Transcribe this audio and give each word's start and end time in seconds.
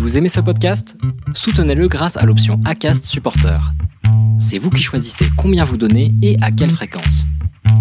Vous 0.00 0.16
aimez 0.16 0.30
ce 0.30 0.40
podcast? 0.40 0.96
Soutenez-le 1.34 1.86
grâce 1.86 2.16
à 2.16 2.24
l'option 2.24 2.58
ACAST 2.64 3.04
Supporter. 3.04 3.60
C'est 4.40 4.56
vous 4.56 4.70
qui 4.70 4.82
choisissez 4.82 5.26
combien 5.36 5.62
vous 5.62 5.76
donnez 5.76 6.14
et 6.22 6.38
à 6.40 6.50
quelle 6.50 6.70
fréquence. 6.70 7.26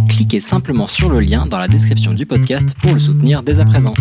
Cliquez 0.10 0.42
simplement 0.42 0.88
sur 0.88 1.10
le 1.10 1.22
lien 1.22 1.46
dans 1.46 1.58
la 1.58 1.70
description 1.70 2.14
du 2.14 2.26
podcast 2.26 2.76
pour 2.82 2.94
le 2.94 3.00
soutenir 3.00 3.42
dès 3.42 3.62
à 3.62 3.66
présent. 3.66 3.94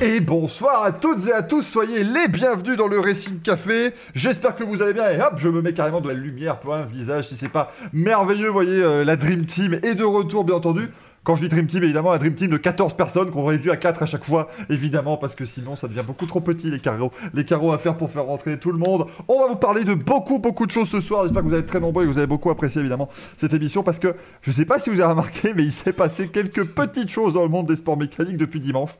Et 0.00 0.20
bonsoir 0.20 0.84
à 0.84 0.92
toutes 0.92 1.26
et 1.26 1.32
à 1.32 1.42
tous, 1.42 1.62
soyez 1.62 2.04
les 2.04 2.28
bienvenus 2.28 2.76
dans 2.76 2.86
le 2.86 3.00
Racing 3.00 3.40
Café. 3.40 3.92
J'espère 4.14 4.54
que 4.54 4.62
vous 4.62 4.80
allez 4.82 4.94
bien 4.94 5.10
et 5.10 5.20
hop, 5.20 5.34
je 5.36 5.48
me 5.48 5.60
mets 5.60 5.72
carrément 5.72 6.00
de 6.00 6.08
la 6.08 6.14
lumière 6.14 6.60
pour 6.60 6.74
un 6.74 6.84
visage 6.84 7.26
si 7.26 7.34
c'est 7.34 7.48
pas 7.48 7.72
merveilleux. 7.92 8.48
Voyez, 8.48 8.80
euh, 8.80 9.04
la 9.04 9.16
Dream 9.16 9.46
Team 9.46 9.74
est 9.82 9.96
de 9.96 10.04
retour 10.04 10.44
bien 10.44 10.54
entendu. 10.54 10.90
Quand 11.22 11.36
je 11.36 11.42
dis 11.42 11.48
Dream 11.50 11.66
Team, 11.66 11.84
évidemment, 11.84 12.12
la 12.12 12.18
Dream 12.18 12.34
Team 12.34 12.50
de 12.50 12.56
14 12.56 12.94
personnes 12.94 13.30
qu'on 13.30 13.44
réduit 13.44 13.70
à 13.70 13.76
4 13.76 14.02
à 14.02 14.06
chaque 14.06 14.24
fois, 14.24 14.48
évidemment, 14.70 15.18
parce 15.18 15.34
que 15.34 15.44
sinon 15.44 15.76
ça 15.76 15.86
devient 15.86 16.04
beaucoup 16.06 16.24
trop 16.24 16.40
petit 16.40 16.70
les 16.70 16.80
carreaux. 16.80 17.12
Les 17.34 17.44
carreaux 17.44 17.72
à 17.72 17.78
faire 17.78 17.98
pour 17.98 18.10
faire 18.10 18.24
rentrer 18.24 18.58
tout 18.58 18.72
le 18.72 18.78
monde. 18.78 19.06
On 19.28 19.40
va 19.40 19.48
vous 19.48 19.56
parler 19.56 19.84
de 19.84 19.92
beaucoup, 19.92 20.38
beaucoup 20.38 20.64
de 20.64 20.70
choses 20.70 20.88
ce 20.88 21.00
soir. 21.00 21.24
J'espère 21.24 21.42
que 21.42 21.48
vous 21.48 21.54
être 21.54 21.66
très 21.66 21.80
nombreux 21.80 22.04
et 22.04 22.06
que 22.06 22.12
vous 22.12 22.18
avez 22.18 22.26
beaucoup 22.26 22.48
apprécié, 22.48 22.80
évidemment, 22.80 23.10
cette 23.36 23.52
émission, 23.52 23.82
parce 23.82 23.98
que 23.98 24.14
je 24.40 24.50
sais 24.50 24.64
pas 24.64 24.78
si 24.78 24.88
vous 24.88 25.00
avez 25.00 25.10
remarqué, 25.10 25.52
mais 25.54 25.62
il 25.62 25.72
s'est 25.72 25.92
passé 25.92 26.28
quelques 26.28 26.64
petites 26.64 27.10
choses 27.10 27.34
dans 27.34 27.42
le 27.42 27.50
monde 27.50 27.66
des 27.66 27.76
sports 27.76 27.98
mécaniques 27.98 28.38
depuis 28.38 28.60
dimanche. 28.60 28.92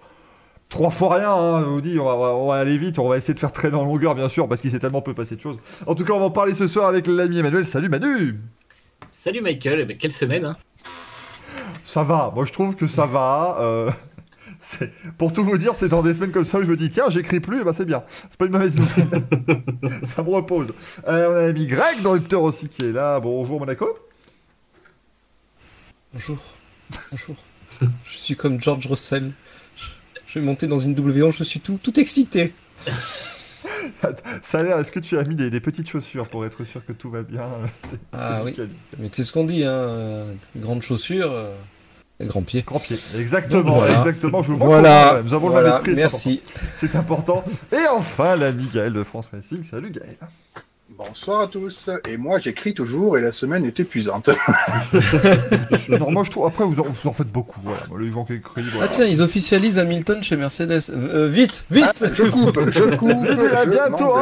Trois 0.68 0.90
fois 0.90 1.16
rien, 1.16 1.32
hein, 1.32 1.60
je 1.60 1.64
vous 1.64 1.80
dis, 1.80 1.98
on 1.98 2.46
va, 2.46 2.56
aller 2.56 2.76
vite, 2.76 2.98
on 2.98 3.08
va 3.08 3.16
essayer 3.16 3.34
de 3.34 3.40
faire 3.40 3.52
très 3.52 3.70
dans 3.70 3.82
longueur, 3.82 4.14
bien 4.14 4.28
sûr, 4.28 4.46
parce 4.46 4.60
qu'il 4.60 4.70
s'est 4.70 4.78
tellement 4.78 5.00
peu 5.00 5.14
passé 5.14 5.36
de 5.36 5.40
choses. 5.40 5.58
En 5.86 5.94
tout 5.94 6.04
cas, 6.04 6.12
on 6.12 6.20
va 6.20 6.26
en 6.26 6.30
parler 6.30 6.54
ce 6.54 6.66
soir 6.66 6.86
avec 6.86 7.06
l'ami 7.06 7.38
Emmanuel. 7.38 7.64
Salut 7.64 7.88
Manu 7.88 8.38
Salut 9.08 9.40
Michael, 9.40 9.86
mais 9.88 9.96
quelle 9.96 10.12
semaine 10.12 10.44
hein 10.44 10.52
Ça 11.92 12.04
va, 12.04 12.30
moi 12.34 12.44
je 12.44 12.52
trouve 12.52 12.76
que 12.76 12.86
ça 12.86 13.04
va. 13.06 13.56
euh, 13.60 13.90
pour 15.18 15.32
tout 15.32 15.42
vous 15.42 15.58
dire, 15.58 15.74
c'est 15.74 15.88
dans 15.88 16.02
des 16.02 16.14
semaines 16.14 16.30
comme 16.30 16.44
ça 16.44 16.58
où 16.58 16.62
je 16.62 16.70
me 16.70 16.76
dis, 16.76 16.88
tiens, 16.88 17.08
j'écris 17.08 17.40
plus, 17.40 17.62
et 17.62 17.64
ben 17.64 17.72
c'est 17.72 17.84
bien. 17.84 18.04
C'est 18.30 18.36
pas 18.38 18.44
une 18.46 18.52
mauvaise 18.52 18.78
nouvelle. 18.78 19.08
ça 20.04 20.22
me 20.22 20.30
repose. 20.30 20.72
Euh, 21.08 21.28
on 21.30 21.36
a 21.36 21.40
l'ami 21.48 21.66
Greg 21.66 22.00
dans 22.02 22.12
Rupteur 22.12 22.42
aussi 22.42 22.68
qui 22.68 22.84
est 22.84 22.92
là. 22.92 23.18
Bonjour 23.18 23.58
Monaco. 23.58 23.88
Bonjour. 26.12 26.38
Bonjour. 27.10 27.36
je 28.04 28.16
suis 28.16 28.36
comme 28.36 28.60
George 28.60 28.86
Russell. 28.86 29.32
Je 30.26 30.38
vais 30.38 30.44
monter 30.44 30.68
dans 30.68 30.78
une 30.78 30.94
W11, 30.94 31.34
je 31.38 31.42
suis 31.44 31.58
tout, 31.58 31.80
tout 31.82 31.98
excité. 31.98 32.54
Ça 34.42 34.60
a 34.60 34.62
l'air, 34.62 34.78
est-ce 34.78 34.92
que 34.92 35.00
tu 35.00 35.18
as 35.18 35.24
mis 35.24 35.34
des, 35.34 35.50
des 35.50 35.60
petites 35.60 35.88
chaussures 35.88 36.28
pour 36.28 36.44
être 36.46 36.62
sûr 36.64 36.84
que 36.86 36.92
tout 36.92 37.10
va 37.10 37.22
bien? 37.22 37.48
C'est- 37.88 37.98
Ah 38.12 38.42
oui. 38.44 38.54
Mais 38.98 39.08
c'est 39.12 39.22
ce 39.24 39.32
qu'on 39.32 39.44
dit, 39.44 39.64
hein. 39.64 39.70
euh, 39.70 40.34
Grandes 40.56 40.82
grands 42.26 42.42
pieds. 42.42 42.62
Grand 42.62 42.78
pied. 42.78 42.96
Exactement, 43.18 43.76
voilà. 43.76 43.94
exactement. 43.98 44.42
Je 44.42 44.52
vois 44.52 44.66
Voilà. 44.66 45.22
Nous 45.24 45.34
avons 45.34 45.48
le 45.48 45.54
même 45.54 45.66
esprit. 45.66 45.92
c'est 45.94 46.00
Merci. 46.00 46.42
C'est 46.74 46.96
important. 46.96 47.44
Et 47.72 47.86
enfin, 47.92 48.36
l'ami 48.36 48.68
Gaël 48.72 48.92
de 48.92 49.04
France 49.04 49.30
Racing. 49.32 49.64
Salut 49.64 49.90
Gaël. 49.90 50.16
Bonsoir 51.06 51.40
à 51.42 51.46
tous. 51.46 51.88
Et 52.08 52.18
moi, 52.18 52.38
j'écris 52.38 52.74
toujours 52.74 53.16
et 53.16 53.22
la 53.22 53.32
semaine 53.32 53.64
est 53.64 53.80
épuisante. 53.80 54.28
non, 55.88 56.10
moi 56.10 56.24
je 56.24 56.30
trouve. 56.30 56.46
Après, 56.46 56.64
vous 56.64 56.78
en, 56.78 56.84
vous 56.88 57.08
en 57.08 57.12
faites 57.12 57.30
beaucoup. 57.32 57.60
Voilà. 57.62 57.80
Les 57.98 58.12
gens 58.12 58.24
qui 58.24 58.34
écrivent. 58.34 58.70
Ah 58.82 58.88
tiens, 58.88 59.06
ils 59.06 59.22
officialisent 59.22 59.78
Hamilton 59.78 60.22
chez 60.22 60.36
Mercedes. 60.36 60.90
Euh, 60.90 61.24
euh, 61.24 61.28
vite, 61.28 61.64
vite 61.70 62.02
Ah, 62.04 62.08
je 62.12 62.24
coupe, 62.24 62.70
je 62.70 62.96
coupe. 62.96 63.10
Et 63.24 63.56
à 63.56 63.64
je 63.64 63.70
bientôt. 63.70 64.14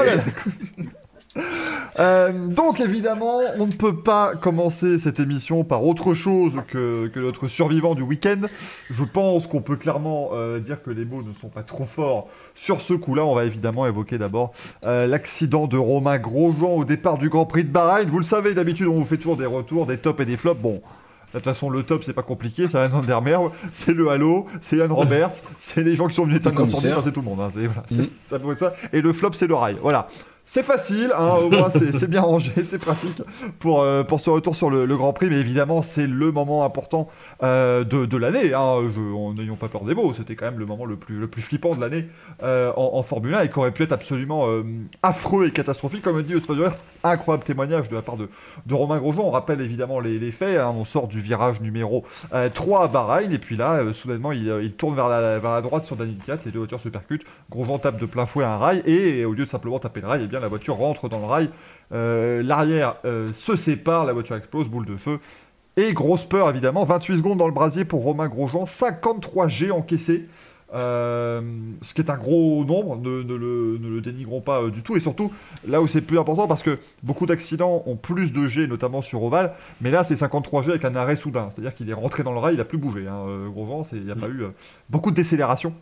Euh, 1.98 2.32
donc 2.32 2.80
évidemment, 2.80 3.38
on 3.58 3.66
ne 3.66 3.72
peut 3.72 3.96
pas 3.96 4.34
commencer 4.34 4.98
cette 4.98 5.20
émission 5.20 5.64
par 5.64 5.84
autre 5.84 6.14
chose 6.14 6.58
que, 6.68 7.08
que 7.08 7.20
notre 7.20 7.48
survivant 7.48 7.94
du 7.94 8.02
week-end. 8.02 8.40
Je 8.90 9.04
pense 9.04 9.46
qu'on 9.46 9.60
peut 9.60 9.76
clairement 9.76 10.30
euh, 10.32 10.58
dire 10.58 10.82
que 10.82 10.90
les 10.90 11.04
mots 11.04 11.22
ne 11.22 11.32
sont 11.34 11.48
pas 11.48 11.62
trop 11.62 11.84
forts 11.84 12.28
sur 12.54 12.80
ce 12.80 12.94
coup-là. 12.94 13.24
On 13.24 13.34
va 13.34 13.44
évidemment 13.44 13.86
évoquer 13.86 14.18
d'abord 14.18 14.52
euh, 14.84 15.06
l'accident 15.06 15.66
de 15.66 15.76
Romain 15.76 16.18
Grosjean 16.18 16.74
au 16.74 16.84
départ 16.84 17.18
du 17.18 17.28
Grand 17.28 17.46
Prix 17.46 17.64
de 17.64 17.70
Bahreïn. 17.70 18.08
Vous 18.08 18.18
le 18.18 18.24
savez, 18.24 18.54
d'habitude 18.54 18.86
on 18.86 18.94
vous 18.94 19.04
fait 19.04 19.16
toujours 19.16 19.36
des 19.36 19.46
retours, 19.46 19.86
des 19.86 19.98
tops 19.98 20.20
et 20.20 20.26
des 20.26 20.36
flops. 20.36 20.60
Bon. 20.60 20.80
De 21.34 21.40
toute 21.40 21.44
façon, 21.44 21.68
le 21.68 21.82
top, 21.82 22.04
c'est 22.04 22.14
pas 22.14 22.22
compliqué, 22.22 22.68
c'est 22.68 22.78
Anne 22.78 22.94
Andermer, 22.94 23.36
c'est 23.70 23.92
le 23.92 24.08
Halo, 24.08 24.46
c'est 24.62 24.78
Yann 24.78 24.90
Roberts, 24.90 25.34
c'est 25.58 25.82
les 25.82 25.94
gens 25.94 26.08
qui 26.08 26.14
sont 26.14 26.24
venus 26.24 26.38
éteindre 26.38 26.60
l'incendie, 26.60 26.88
c'est 27.04 27.12
tout 27.12 27.20
le 27.20 27.26
monde. 27.26 27.40
hein, 27.42 27.50
voilà, 27.52 27.82
ça 28.24 28.38
peut 28.38 28.50
être 28.52 28.58
ça. 28.58 28.72
Et 28.94 29.02
le 29.02 29.12
flop, 29.12 29.34
c'est 29.34 29.46
le 29.46 29.54
rail. 29.54 29.76
Voilà. 29.82 30.08
C'est 30.50 30.62
facile, 30.62 31.12
hein, 31.14 31.34
au 31.42 31.50
moins 31.50 31.68
c'est 31.68 32.08
bien 32.08 32.22
rangé, 32.22 32.52
c'est 32.64 32.78
pratique 32.78 33.20
pour, 33.58 33.82
euh, 33.82 34.02
pour 34.02 34.18
ce 34.18 34.30
retour 34.30 34.56
sur 34.56 34.70
le, 34.70 34.86
Grand 34.96 35.12
Prix, 35.12 35.28
mais 35.28 35.36
évidemment 35.36 35.82
c'est 35.82 36.06
le 36.06 36.32
moment 36.32 36.64
important 36.64 37.10
euh, 37.42 37.84
de, 37.84 38.16
l'année. 38.16 38.54
Hein, 38.54 38.60
en 38.60 39.34
n'ayons 39.34 39.56
pas 39.56 39.68
peur 39.68 39.84
des 39.84 39.94
mots, 39.94 40.14
c'était 40.14 40.36
quand 40.36 40.46
même 40.46 40.58
le 40.58 40.64
moment 40.64 40.86
le 40.86 40.96
plus, 40.96 41.28
flippant 41.42 41.74
de 41.74 41.82
l'année 41.82 42.06
euh, 42.42 42.72
en, 42.76 43.02
Formule 43.02 43.34
1 43.34 43.42
et 43.42 43.50
qui 43.50 43.58
aurait 43.58 43.72
pu 43.72 43.82
être 43.82 43.92
absolument 43.92 44.46
affreux 45.02 45.48
et 45.48 45.50
catastrophique, 45.50 46.00
comme 46.00 46.16
le 46.16 46.22
dit 46.22 46.40
spoiler. 46.40 46.70
Incroyable 47.04 47.44
témoignage 47.44 47.88
de 47.88 47.94
la 47.94 48.02
part 48.02 48.16
de, 48.16 48.28
Romain 48.70 48.98
Grosjean. 48.98 49.22
On 49.24 49.30
rappelle 49.30 49.60
évidemment 49.60 50.00
les, 50.00 50.30
faits. 50.30 50.58
hein, 50.58 50.72
on 50.74 50.84
sort 50.84 51.08
du 51.08 51.20
virage 51.20 51.60
numéro 51.60 52.04
euh, 52.34 52.48
3 52.48 52.84
à 52.84 52.88
Bahreïn 52.88 53.32
et 53.32 53.38
puis 53.38 53.56
là, 53.56 53.74
euh, 53.74 53.92
soudainement, 53.92 54.32
il, 54.32 54.48
euh, 54.50 54.62
il 54.62 54.72
tourne 54.72 54.94
vers 54.94 55.08
la, 55.08 55.60
droite 55.60 55.86
sur 55.86 55.96
Daniel 55.96 56.18
4. 56.24 56.44
Les 56.44 56.50
deux 56.50 56.58
voitures 56.58 56.80
se 56.80 56.88
percutent. 56.88 57.24
Grosjean 57.50 57.78
tape 57.78 58.00
de 58.00 58.06
plein 58.06 58.26
fouet 58.26 58.44
un 58.44 58.56
rail 58.56 58.82
et, 58.84 59.24
au 59.24 59.32
lieu 59.32 59.44
de 59.44 59.50
simplement 59.50 59.78
taper 59.78 60.00
le 60.00 60.08
rail, 60.08 60.22
eh 60.24 60.26
bien, 60.26 60.40
la 60.40 60.48
voiture 60.48 60.76
rentre 60.76 61.08
dans 61.08 61.18
le 61.18 61.26
rail. 61.26 61.50
Euh, 61.92 62.42
L'arrière 62.42 62.96
euh, 63.04 63.32
se 63.32 63.56
sépare, 63.56 64.04
la 64.04 64.12
voiture 64.12 64.36
explose, 64.36 64.68
boule 64.68 64.86
de 64.86 64.96
feu. 64.96 65.18
Et 65.76 65.92
grosse 65.92 66.24
peur 66.24 66.50
évidemment, 66.50 66.84
28 66.84 67.18
secondes 67.18 67.38
dans 67.38 67.46
le 67.46 67.52
brasier 67.52 67.84
pour 67.84 68.02
Romain 68.02 68.26
Grosjean, 68.26 68.66
53 68.66 69.46
G 69.46 69.70
encaissés. 69.70 70.26
Euh, 70.74 71.40
ce 71.82 71.94
qui 71.94 72.00
est 72.02 72.10
un 72.10 72.16
gros 72.18 72.64
nombre, 72.64 72.96
ne, 72.98 73.22
ne 73.22 73.34
le, 73.34 73.78
ne 73.80 73.88
le 73.88 74.00
dénigrons 74.00 74.40
pas 74.42 74.62
euh, 74.62 74.70
du 74.70 74.82
tout. 74.82 74.96
Et 74.96 75.00
surtout, 75.00 75.32
là 75.66 75.80
où 75.80 75.86
c'est 75.86 76.02
plus 76.02 76.18
important, 76.18 76.46
parce 76.46 76.62
que 76.62 76.78
beaucoup 77.02 77.24
d'accidents 77.26 77.82
ont 77.86 77.96
plus 77.96 78.32
de 78.32 78.46
G, 78.48 78.66
notamment 78.66 79.00
sur 79.00 79.22
Oval, 79.22 79.52
mais 79.80 79.90
là 79.90 80.04
c'est 80.04 80.16
53 80.16 80.62
G 80.64 80.70
avec 80.70 80.84
un 80.84 80.94
arrêt 80.94 81.16
soudain. 81.16 81.48
C'est-à-dire 81.50 81.74
qu'il 81.74 81.88
est 81.88 81.94
rentré 81.94 82.22
dans 82.22 82.32
le 82.32 82.38
rail, 82.38 82.54
il 82.54 82.60
a 82.60 82.64
plus 82.66 82.78
bougé. 82.78 83.06
Hein. 83.08 83.24
Euh, 83.28 83.48
Grosjean, 83.48 83.82
c'est- 83.82 83.96
il 83.96 84.04
n'y 84.04 84.10
a 84.10 84.16
pas 84.16 84.28
eu 84.28 84.42
euh, 84.42 84.48
beaucoup 84.90 85.10
de 85.10 85.16
décélération. 85.16 85.72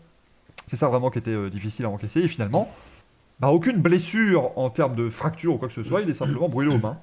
C'est 0.68 0.76
ça 0.76 0.88
vraiment 0.88 1.10
qui 1.10 1.18
était 1.18 1.50
difficile 1.50 1.84
à 1.84 1.90
encaisser. 1.90 2.20
Et 2.20 2.28
finalement, 2.28 2.70
bah, 3.40 3.48
aucune 3.48 3.78
blessure 3.78 4.50
en 4.56 4.70
termes 4.70 4.94
de 4.94 5.08
fracture 5.08 5.54
ou 5.54 5.58
quoi 5.58 5.68
que 5.68 5.74
ce 5.74 5.82
soit, 5.82 6.00
il 6.00 6.10
est 6.10 6.14
simplement 6.14 6.48
brûlé 6.48 6.74
aux 6.74 6.78
mains. 6.78 6.96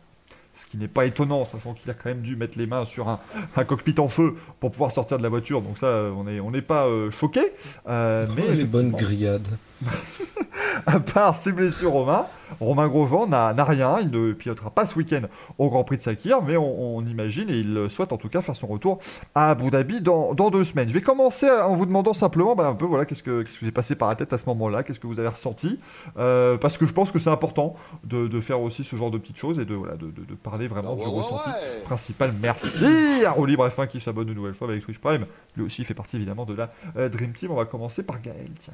Ce 0.53 0.65
qui 0.65 0.77
n'est 0.77 0.87
pas 0.87 1.05
étonnant, 1.05 1.45
sachant 1.45 1.73
qu'il 1.73 1.89
a 1.89 1.93
quand 1.95 2.09
même 2.09 2.21
dû 2.21 2.35
mettre 2.35 2.57
les 2.57 2.67
mains 2.67 2.85
sur 2.85 3.09
un, 3.09 3.19
un 3.55 3.63
cockpit 3.63 3.95
en 3.99 4.07
feu 4.07 4.35
pour 4.59 4.71
pouvoir 4.71 4.91
sortir 4.91 5.17
de 5.17 5.23
la 5.23 5.29
voiture. 5.29 5.61
Donc 5.61 5.79
ça, 5.79 6.11
on 6.15 6.25
n'est 6.25 6.39
on 6.39 6.51
pas 6.61 6.85
euh, 6.85 7.09
choqué. 7.09 7.41
Euh, 7.87 8.27
mais 8.35 8.43
Oh, 8.49 8.53
les 8.53 8.65
bonnes 8.65 8.91
grillades. 8.91 9.47
à 10.85 10.99
part 10.99 11.35
ses 11.35 11.51
blessures 11.51 11.91
Romain, 11.91 12.25
Romain 12.59 12.87
Grosjean 12.87 13.27
n'a 13.27 13.53
rien, 13.65 13.97
il 13.99 14.11
ne 14.11 14.31
pilotera 14.33 14.69
pas 14.69 14.85
ce 14.85 14.95
week-end 14.95 15.21
au 15.57 15.69
Grand 15.69 15.83
Prix 15.83 15.97
de 15.97 16.01
Sakir, 16.01 16.41
mais 16.43 16.55
on, 16.55 16.97
on 16.97 17.05
imagine 17.05 17.49
et 17.49 17.57
il 17.59 17.87
souhaite 17.89 18.13
en 18.13 18.17
tout 18.17 18.29
cas 18.29 18.41
faire 18.41 18.55
son 18.55 18.67
retour 18.67 18.99
à 19.33 19.49
Abu 19.51 19.69
Dhabi 19.71 20.01
dans, 20.01 20.33
dans 20.33 20.49
deux 20.51 20.63
semaines. 20.63 20.87
Je 20.87 20.93
vais 20.93 21.01
commencer 21.01 21.49
en 21.49 21.75
vous 21.75 21.85
demandant 21.85 22.13
simplement 22.13 22.55
bah, 22.55 22.67
un 22.67 22.75
peu 22.75 22.85
voilà, 22.85 23.05
qu'est-ce 23.05 23.23
que 23.23 23.41
qu'est-ce 23.41 23.57
qui 23.57 23.65
vous 23.65 23.69
est 23.69 23.71
passé 23.73 23.95
par 23.95 24.09
la 24.09 24.15
tête 24.15 24.31
à 24.33 24.37
ce 24.37 24.45
moment-là, 24.47 24.83
qu'est-ce 24.83 24.99
que 24.99 25.07
vous 25.07 25.19
avez 25.19 25.29
ressenti, 25.29 25.79
Euh, 26.17 26.57
parce 26.57 26.77
que 26.77 26.85
je 26.85 26.93
pense 26.93 27.11
que 27.11 27.19
c'est 27.19 27.31
important 27.31 27.75
de, 28.03 28.27
de 28.27 28.41
faire 28.41 28.61
aussi 28.61 28.83
ce 28.83 28.95
genre 28.95 29.09
de 29.11 29.17
petites 29.17 29.37
choses 29.37 29.57
et 29.59 29.65
de, 29.65 29.73
voilà, 29.73 29.95
de, 29.95 30.07
de- 30.07 30.25
de 30.25 30.35
parler 30.35 30.67
vraiment 30.67 30.95
du 30.95 31.07
ressenti 31.07 31.49
principal. 31.85 32.33
Merci 32.41 33.25
à 33.25 33.31
Rolly 33.31 33.55
Brefin 33.55 33.87
qui 33.87 33.99
s'abonne 33.99 34.29
une 34.29 34.35
nouvelle 34.35 34.53
fois 34.53 34.67
avec 34.69 34.83
Twitch 34.85 34.99
Prime. 34.99 35.25
Lui 35.57 35.65
aussi 35.65 35.83
fait 35.83 35.93
partie 35.95 36.17
évidemment 36.17 36.45
de 36.45 36.53
la 36.53 36.71
euh, 36.97 37.09
Dream 37.09 37.33
Team. 37.33 37.51
On 37.51 37.55
va 37.55 37.65
commencer 37.65 38.03
par 38.03 38.21
Gaël, 38.21 38.49
tiens. 38.59 38.73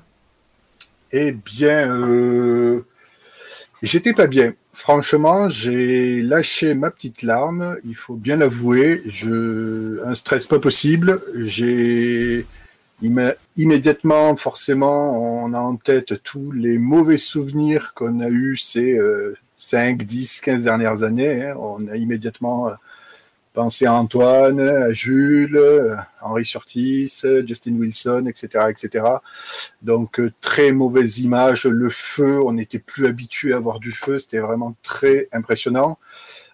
Eh 1.12 1.32
bien, 1.32 1.90
euh, 1.96 2.82
j'étais 3.82 4.14
pas 4.14 4.28
bien. 4.28 4.54
Franchement, 4.74 5.50
j'ai 5.50 6.22
lâché 6.22 6.74
ma 6.74 6.92
petite 6.92 7.24
larme. 7.24 7.78
Il 7.86 7.96
faut 7.96 8.16
bien 8.16 8.38
l'avouer. 8.38 9.02
Je, 9.06 10.04
un 10.06 10.16
stress 10.16 10.48
pas 10.48 10.60
possible. 10.60 11.22
J'ai 11.36 12.46
immé- 13.04 13.36
immédiatement, 13.58 14.36
forcément, 14.36 15.44
on 15.44 15.54
a 15.54 15.60
en 15.60 15.76
tête 15.76 16.22
tous 16.24 16.52
les 16.52 16.78
mauvais 16.78 17.18
souvenirs 17.18 17.94
qu'on 17.96 18.20
a 18.22 18.30
eus 18.30 18.58
ces 18.58 18.94
euh, 18.98 19.36
5, 19.58 20.04
10, 20.04 20.42
15 20.42 20.64
dernières 20.64 21.04
années. 21.04 21.44
hein. 21.46 21.56
On 21.60 21.88
a 21.88 21.98
immédiatement 21.98 22.70
pensé 23.60 23.86
à 23.86 23.94
Antoine, 23.94 24.62
à 24.62 24.94
Jules, 24.94 25.62
Henri 26.22 26.46
Surtis, 26.46 27.12
Justin 27.46 27.76
Wilson, 27.76 28.24
etc., 28.26 28.68
etc. 28.70 29.04
Donc 29.82 30.22
euh, 30.22 30.32
très 30.40 30.72
mauvaise 30.72 31.20
image, 31.20 31.66
le 31.66 31.90
feu, 31.90 32.40
on 32.42 32.54
n'était 32.54 32.80
plus 32.80 33.06
habitué 33.06 33.52
à 33.52 33.60
voir 33.60 33.82
du 33.82 33.92
feu, 33.92 34.18
c'était 34.18 34.40
vraiment 34.40 34.78
très 34.82 35.28
impressionnant. 35.34 35.98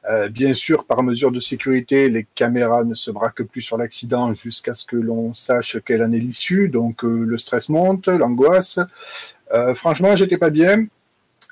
Euh, 0.09 0.29
bien 0.29 0.55
sûr, 0.55 0.85
par 0.85 1.03
mesure 1.03 1.31
de 1.31 1.39
sécurité, 1.39 2.09
les 2.09 2.25
caméras 2.33 2.83
ne 2.83 2.95
se 2.95 3.11
braquent 3.11 3.43
plus 3.43 3.61
sur 3.61 3.77
l'accident 3.77 4.33
jusqu'à 4.33 4.73
ce 4.73 4.83
que 4.83 4.95
l'on 4.95 5.35
sache 5.35 5.77
quelle 5.85 6.01
en 6.01 6.11
est 6.11 6.17
l'issue. 6.17 6.69
Donc 6.69 7.05
euh, 7.05 7.23
le 7.23 7.37
stress 7.37 7.69
monte, 7.69 8.07
l'angoisse. 8.07 8.79
Euh, 9.53 9.75
franchement, 9.75 10.15
j'étais 10.15 10.37
pas 10.37 10.49
bien. 10.49 10.87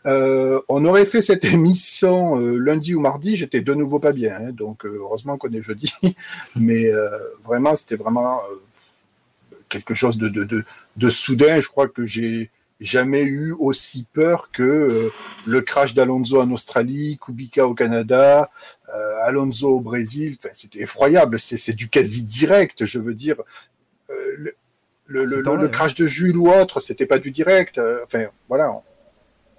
Euh, 0.06 0.60
on 0.68 0.84
aurait 0.86 1.06
fait 1.06 1.22
cette 1.22 1.46
émission 1.58 2.40
euh, 2.40 2.58
lundi 2.58 2.94
ou 2.94 3.00
mardi, 3.00 3.36
j'étais 3.36 3.62
de 3.62 3.74
nouveau 3.74 4.00
pas 4.00 4.12
bien. 4.12 4.36
hein. 4.36 4.52
donc 4.52 4.86
euh, 4.86 4.98
heureusement 5.00 5.38
qu'on 5.38 5.52
est 5.54 5.62
jeudi. 5.62 5.94
Mais 6.56 6.88
euh, 6.92 7.10
vraiment, 7.44 7.76
c'était 7.76 7.96
vraiment 7.96 8.40
euh, 8.52 9.56
quelque 9.70 9.94
chose 9.94 10.18
de, 10.18 10.28
de, 10.30 10.44
de, 10.44 10.66
de 10.98 11.10
soudain. 11.10 11.60
Je 11.60 11.68
crois 11.70 11.88
que 11.88 12.06
j'ai 12.06 12.50
jamais 12.82 13.24
eu 13.24 13.54
aussi 13.54 14.06
peur 14.12 14.50
que 14.52 14.62
euh, 14.64 15.10
le 15.48 15.62
crash 15.62 15.94
d'Alonso 15.94 16.42
en 16.42 16.52
Australie, 16.52 17.18
Kubica 17.24 17.66
au 17.66 17.74
Canada, 17.74 18.50
euh, 18.94 19.16
Alonso 19.24 19.70
au 19.78 19.80
Brésil. 19.80 20.36
Enfin, 20.38 20.50
c'était 20.52 20.82
effroyable. 20.82 21.40
C'est 21.40 21.74
du 21.76 21.88
quasi 21.88 22.26
direct. 22.26 22.86
Je 22.86 23.00
veux 23.00 23.14
dire, 23.14 23.38
euh, 24.10 24.14
le, 24.38 24.56
le, 25.08 25.26
le, 25.26 25.56
le, 25.56 25.68
crash 25.70 25.96
de 25.96 26.08
Jules 26.08 26.36
ou 26.38 26.50
autre, 26.50 26.80
c'était 26.82 27.06
pas 27.06 27.20
du 27.20 27.32
direct. 27.32 27.80
Enfin, 28.04 28.26
voilà, 28.50 28.72
on, 28.72 28.82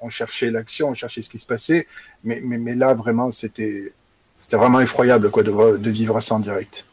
on 0.05 0.09
cherchait 0.09 0.51
l'action, 0.51 0.91
on 0.91 0.95
cherchait 0.95 1.23
ce 1.23 1.31
qui 1.31 1.39
se 1.39 1.47
passait. 1.47 1.87
Mais, 2.23 2.41
mais, 2.45 2.59
mais 2.59 2.75
là, 2.75 2.95
vraiment, 2.95 3.31
c'était 3.31 3.93
c'était 4.39 4.57
vraiment 4.57 4.81
effroyable 4.81 5.31
quoi, 5.31 5.43
de, 5.43 5.77
de 5.79 5.91
vivre 5.91 6.21
ça 6.21 6.35
en 6.35 6.41
direct. 6.41 6.85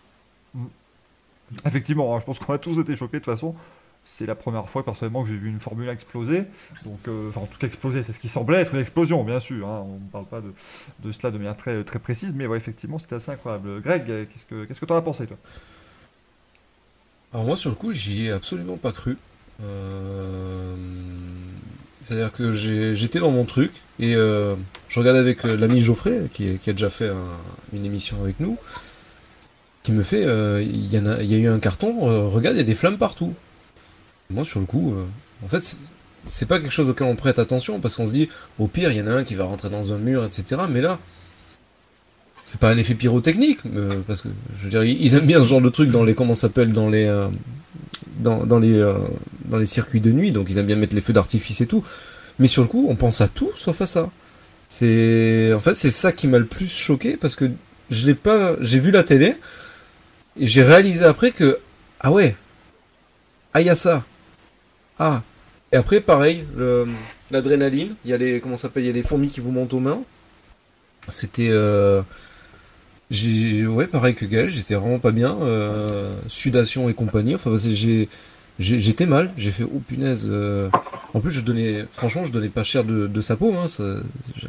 Effectivement, 1.65 2.15
hein, 2.15 2.19
je 2.21 2.25
pense 2.25 2.39
qu'on 2.39 2.53
a 2.53 2.57
tous 2.57 2.79
été 2.79 2.95
choqués 2.95 3.19
de 3.19 3.23
toute 3.23 3.33
façon. 3.33 3.55
C'est 4.03 4.25
la 4.25 4.35
première 4.35 4.67
fois 4.69 4.83
personnellement 4.83 5.23
que 5.23 5.29
j'ai 5.29 5.35
vu 5.35 5.49
une 5.49 5.59
Formule 5.59 5.89
1 5.89 5.91
exploser. 5.91 6.43
Donc, 6.85 7.07
euh, 7.07 7.29
enfin, 7.29 7.41
en 7.41 7.45
tout 7.45 7.59
cas, 7.59 7.67
exploser, 7.67 8.03
c'est 8.03 8.13
ce 8.13 8.19
qui 8.19 8.29
semblait 8.29 8.61
être 8.61 8.73
une 8.73 8.79
explosion, 8.79 9.23
bien 9.23 9.39
sûr. 9.39 9.67
Hein. 9.67 9.85
On 9.85 9.95
ne 9.95 10.09
parle 10.11 10.25
pas 10.25 10.41
de, 10.41 10.53
de, 10.99 11.11
cela 11.11 11.29
de 11.29 11.37
manière 11.37 11.57
très, 11.57 11.83
très 11.83 11.99
précise, 11.99 12.33
mais 12.33 12.47
ouais, 12.47 12.57
effectivement, 12.57 12.97
c'était 12.97 13.15
assez 13.15 13.31
incroyable. 13.31 13.81
Greg, 13.81 14.05
qu'est-ce 14.05 14.45
que 14.45 14.65
qu'est-ce 14.65 14.79
que 14.79 14.85
tu 14.85 14.93
en 14.93 14.95
as 14.95 15.01
pensé, 15.01 15.27
toi? 15.27 15.37
Alors, 17.33 17.45
moi, 17.45 17.55
sur 17.55 17.69
le 17.69 17.75
coup, 17.75 17.91
j'y 17.91 18.27
ai 18.27 18.31
absolument 18.31 18.77
pas 18.77 18.93
cru. 18.93 19.17
Euh... 19.63 20.75
C'est-à-dire 22.03 22.31
que 22.31 22.51
j'étais 22.51 23.19
dans 23.19 23.31
mon 23.31 23.45
truc 23.45 23.71
et 23.99 24.15
euh, 24.15 24.55
je 24.89 24.99
regardais 24.99 25.19
avec 25.19 25.45
euh, 25.45 25.55
l'ami 25.55 25.79
Geoffrey, 25.79 26.23
qui, 26.33 26.49
a 26.49 26.73
déjà 26.73 26.89
fait 26.89 27.09
un, 27.09 27.15
une 27.73 27.85
émission 27.85 28.17
avec 28.21 28.39
nous, 28.39 28.57
qui 29.83 29.91
me 29.91 30.03
fait 30.03 30.23
il 30.63 30.87
y, 30.87 30.97
a, 30.97 31.37
eu 31.37 31.47
un 31.47 31.59
carton, 31.59 32.29
regarde, 32.29 32.55
il 32.55 32.59
y 32.59 32.61
a 32.61 32.65
des 32.65 32.75
flammes 32.75 32.97
partout. 32.97 33.33
Moi, 34.29 34.43
sur 34.43 34.59
le 34.59 34.65
coup, 34.65 34.93
en 35.43 35.47
fait, 35.47 35.77
c'est 36.25 36.47
pas 36.47 36.59
quelque 36.59 36.71
chose 36.71 36.89
auquel 36.89 37.07
on 37.07 37.15
prête 37.15 37.39
attention 37.39 37.79
parce 37.79 37.95
qu'on 37.95 38.05
se 38.05 38.13
dit 38.13 38.29
au 38.59 38.67
pire, 38.67 38.91
il 38.91 38.97
y 38.97 39.01
en 39.01 39.07
a 39.07 39.11
un 39.11 39.23
qui 39.23 39.35
va 39.35 39.45
rentrer 39.45 39.69
dans 39.69 39.93
un 39.93 39.97
mur, 39.97 40.25
etc. 40.25 40.61
Mais 40.69 40.81
là, 40.81 40.99
c'est 42.43 42.59
pas 42.59 42.71
un 42.71 42.77
effet 42.77 42.95
pyrotechnique, 42.95 43.59
parce 44.07 44.21
que 44.21 44.29
je 44.57 44.63
veux 44.63 44.69
dire, 44.69 44.83
ils 44.83 45.15
aiment 45.15 45.27
bien 45.27 45.41
ce 45.41 45.47
genre 45.47 45.61
de 45.61 45.69
truc 45.69 45.91
dans 45.91 46.03
les 46.03 46.13
comment 46.13 46.35
s'appelle 46.35 46.73
dans 46.73 46.89
les 46.89 47.07
dans, 48.19 48.45
dans, 48.45 48.59
les, 48.59 48.73
euh, 48.73 48.93
dans 49.45 49.57
les 49.57 49.65
circuits 49.65 50.01
de 50.01 50.11
nuit, 50.11 50.31
donc 50.31 50.47
ils 50.49 50.57
aiment 50.57 50.65
bien 50.65 50.75
mettre 50.75 50.95
les 50.95 51.01
feux 51.01 51.13
d'artifice 51.13 51.61
et 51.61 51.67
tout. 51.67 51.83
Mais 52.39 52.47
sur 52.47 52.61
le 52.61 52.67
coup, 52.67 52.87
on 52.89 52.95
pense 52.95 53.21
à 53.21 53.27
tout 53.27 53.51
sauf 53.55 53.81
à 53.81 53.85
ça. 53.85 54.09
C'est 54.67 55.51
en 55.53 55.59
fait 55.59 55.75
c'est 55.75 55.89
ça 55.89 56.11
qui 56.11 56.27
m'a 56.27 56.39
le 56.39 56.45
plus 56.45 56.73
choqué 56.73 57.17
parce 57.17 57.35
que 57.35 57.51
je 57.89 58.05
l'ai 58.05 58.15
pas, 58.15 58.55
j'ai 58.61 58.79
vu 58.79 58.91
la 58.91 59.03
télé 59.03 59.35
et 60.39 60.45
j'ai 60.45 60.63
réalisé 60.63 61.03
après 61.03 61.31
que 61.31 61.59
ah 61.99 62.11
ouais, 62.11 62.37
ah 63.53 63.61
y 63.61 63.69
a 63.69 63.75
ça, 63.75 64.05
ah 64.97 65.23
et 65.73 65.75
après 65.75 65.99
pareil 65.99 66.45
l'adrénaline, 67.31 67.95
il 68.05 68.11
y 68.11 68.13
a 68.13 68.17
les 68.17 68.39
comment 68.39 68.55
s'appelle, 68.55 68.83
il 68.83 68.87
y 68.87 68.89
a 68.89 68.93
les 68.93 69.03
fourmis 69.03 69.29
qui 69.29 69.41
vous 69.41 69.51
montent 69.51 69.73
aux 69.73 69.79
mains. 69.79 70.01
C'était 71.09 71.49
euh, 71.49 72.01
j'ai 73.11 73.67
ouais 73.67 73.87
pareil 73.87 74.15
que 74.15 74.25
Gaël, 74.25 74.49
j'étais 74.49 74.73
vraiment 74.73 74.97
pas 74.97 75.11
bien, 75.11 75.37
euh, 75.41 76.13
sudation 76.27 76.89
et 76.89 76.93
compagnie. 76.93 77.35
Enfin 77.35 77.51
j'ai 77.57 78.07
j'étais 78.57 79.05
mal, 79.05 79.31
j'ai 79.37 79.51
fait 79.51 79.63
oh 79.63 79.81
punaise. 79.85 80.27
Euh... 80.31 80.69
En 81.13 81.19
plus 81.19 81.31
je 81.31 81.41
donnais 81.41 81.85
franchement 81.91 82.23
je 82.23 82.31
donnais 82.31 82.49
pas 82.49 82.63
cher 82.63 82.85
de, 82.85 83.07
de 83.07 83.21
sa 83.21 83.35
peau, 83.35 83.53
hein, 83.53 83.65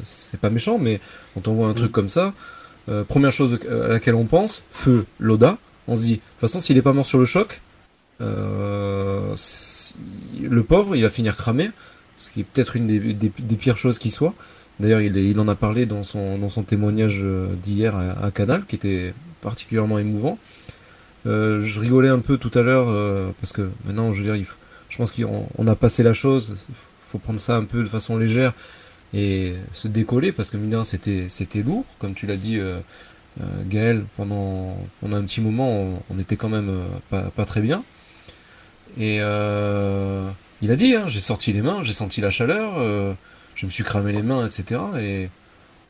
c'est 0.02 0.40
pas 0.40 0.48
méchant, 0.48 0.78
mais 0.78 1.00
quand 1.34 1.48
on 1.48 1.54
voit 1.54 1.68
un 1.68 1.74
truc 1.74 1.90
comme 1.90 2.08
ça, 2.08 2.34
euh, 2.88 3.02
première 3.02 3.32
chose 3.32 3.58
à 3.68 3.88
laquelle 3.88 4.14
on 4.14 4.26
pense, 4.26 4.62
feu 4.70 5.06
Loda, 5.18 5.58
on 5.88 5.96
se 5.96 6.02
dit 6.02 6.10
de 6.10 6.16
toute 6.16 6.40
façon 6.40 6.60
s'il 6.60 6.76
est 6.78 6.82
pas 6.82 6.92
mort 6.92 7.06
sur 7.06 7.18
le 7.18 7.24
choc, 7.24 7.60
euh, 8.20 9.34
le 10.40 10.62
pauvre 10.62 10.94
il 10.94 11.02
va 11.02 11.10
finir 11.10 11.36
cramé, 11.36 11.70
ce 12.16 12.30
qui 12.30 12.40
est 12.40 12.44
peut-être 12.44 12.76
une 12.76 12.86
des, 12.86 13.00
des, 13.00 13.32
des 13.36 13.56
pires 13.56 13.76
choses 13.76 13.98
qui 13.98 14.10
soit. 14.10 14.34
D'ailleurs, 14.82 15.00
il, 15.00 15.38
en 15.38 15.46
a 15.46 15.54
parlé 15.54 15.86
dans 15.86 16.02
son, 16.02 16.64
témoignage 16.66 17.24
d'hier 17.62 17.94
à, 17.96 18.32
Canal, 18.32 18.64
qui 18.66 18.74
était 18.74 19.14
particulièrement 19.40 20.00
émouvant. 20.00 20.38
Euh, 21.24 21.60
je 21.60 21.78
rigolais 21.78 22.08
un 22.08 22.18
peu 22.18 22.36
tout 22.36 22.50
à 22.58 22.62
l'heure, 22.62 22.86
euh, 22.88 23.30
parce 23.40 23.52
que 23.52 23.70
maintenant, 23.84 24.12
je 24.12 24.24
veux 24.24 24.36
dire, 24.36 24.56
je 24.88 24.96
pense 24.96 25.12
qu'on 25.12 25.66
a 25.68 25.76
passé 25.76 26.02
la 26.02 26.12
chose, 26.12 26.66
il 26.68 26.74
faut 27.12 27.18
prendre 27.18 27.38
ça 27.38 27.54
un 27.54 27.64
peu 27.64 27.84
de 27.84 27.88
façon 27.88 28.18
légère 28.18 28.54
et 29.14 29.54
se 29.70 29.86
décoller, 29.86 30.32
parce 30.32 30.50
que 30.50 30.56
mine 30.56 30.82
c'était, 30.82 31.62
lourd, 31.62 31.84
comme 32.00 32.14
tu 32.14 32.26
l'as 32.26 32.34
dit, 32.34 32.58
euh, 32.58 32.80
Gaël, 33.66 34.04
pendant, 34.16 34.76
un 35.04 35.22
petit 35.22 35.40
moment, 35.40 35.70
on, 35.70 36.02
on 36.10 36.18
était 36.18 36.36
quand 36.36 36.48
même 36.48 36.72
pas, 37.08 37.30
pas, 37.36 37.44
très 37.44 37.60
bien. 37.60 37.84
Et 38.98 39.18
il 39.18 40.70
a 40.70 40.76
dit, 40.76 40.96
hein, 40.96 41.04
j'ai 41.06 41.20
sorti 41.20 41.52
les 41.52 41.62
mains, 41.62 41.84
j'ai 41.84 41.92
senti 41.92 42.20
la 42.20 42.30
chaleur 42.30 43.14
je 43.54 43.66
me 43.66 43.70
suis 43.70 43.84
cramé 43.84 44.12
les 44.12 44.22
mains, 44.22 44.46
etc. 44.46 44.80
Et 44.98 45.28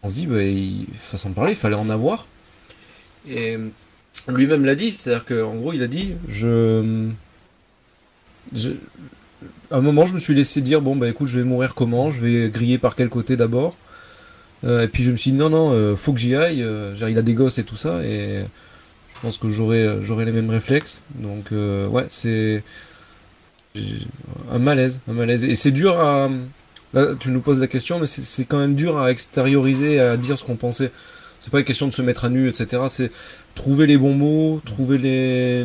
on 0.02 0.08
se 0.08 0.14
dit, 0.14 0.26
bah, 0.26 0.42
il, 0.42 0.86
façon 0.96 1.30
de 1.30 1.34
parler, 1.34 1.52
il 1.52 1.56
fallait 1.56 1.76
en 1.76 1.90
avoir. 1.90 2.26
Et 3.28 3.56
lui-même 4.28 4.64
l'a 4.64 4.74
dit, 4.74 4.92
c'est-à-dire 4.92 5.24
qu'en 5.24 5.54
gros, 5.54 5.72
il 5.72 5.82
a 5.82 5.86
dit, 5.86 6.14
je, 6.28 7.08
à 9.70 9.76
un 9.76 9.80
moment, 9.80 10.04
je 10.04 10.14
me 10.14 10.18
suis 10.18 10.34
laissé 10.34 10.60
dire, 10.60 10.80
bon, 10.80 10.96
bah 10.96 11.08
écoute, 11.08 11.28
je 11.28 11.38
vais 11.38 11.44
mourir 11.44 11.74
comment 11.74 12.10
Je 12.10 12.20
vais 12.20 12.50
griller 12.50 12.78
par 12.78 12.94
quel 12.94 13.08
côté 13.08 13.36
d'abord 13.36 13.76
euh, 14.64 14.82
Et 14.82 14.88
puis 14.88 15.02
je 15.02 15.12
me 15.12 15.16
suis 15.16 15.32
dit, 15.32 15.36
non, 15.36 15.50
non, 15.50 15.72
euh, 15.72 15.96
faut 15.96 16.12
que 16.12 16.20
j'y 16.20 16.36
aille. 16.36 16.62
Euh, 16.62 16.94
il 17.08 17.18
a 17.18 17.22
des 17.22 17.34
gosses 17.34 17.58
et 17.58 17.64
tout 17.64 17.76
ça, 17.76 18.04
et 18.04 18.44
je 19.14 19.20
pense 19.20 19.38
que 19.38 19.48
j'aurai, 19.48 20.02
j'aurai 20.02 20.24
les 20.24 20.32
mêmes 20.32 20.50
réflexes. 20.50 21.04
Donc, 21.14 21.52
euh, 21.52 21.86
ouais, 21.88 22.06
c'est 22.08 22.62
un 24.50 24.58
malaise, 24.58 25.00
un 25.08 25.14
malaise. 25.14 25.44
Et 25.44 25.54
c'est 25.54 25.70
dur 25.70 25.98
à 25.98 26.28
Là, 26.94 27.08
tu 27.18 27.30
nous 27.30 27.40
poses 27.40 27.60
la 27.60 27.66
question, 27.66 27.98
mais 27.98 28.06
c'est 28.06 28.44
quand 28.44 28.58
même 28.58 28.74
dur 28.74 28.98
à 28.98 29.10
extérioriser, 29.10 30.00
à 30.00 30.16
dire 30.16 30.38
ce 30.38 30.44
qu'on 30.44 30.56
pensait. 30.56 30.90
C'est 31.40 31.50
pas 31.50 31.58
une 31.58 31.64
question 31.64 31.88
de 31.88 31.92
se 31.92 32.02
mettre 32.02 32.24
à 32.24 32.28
nu, 32.28 32.48
etc. 32.48 32.84
C'est 32.88 33.10
trouver 33.56 33.86
les 33.86 33.98
bons 33.98 34.14
mots, 34.14 34.60
trouver 34.64 34.96
les, 34.96 35.64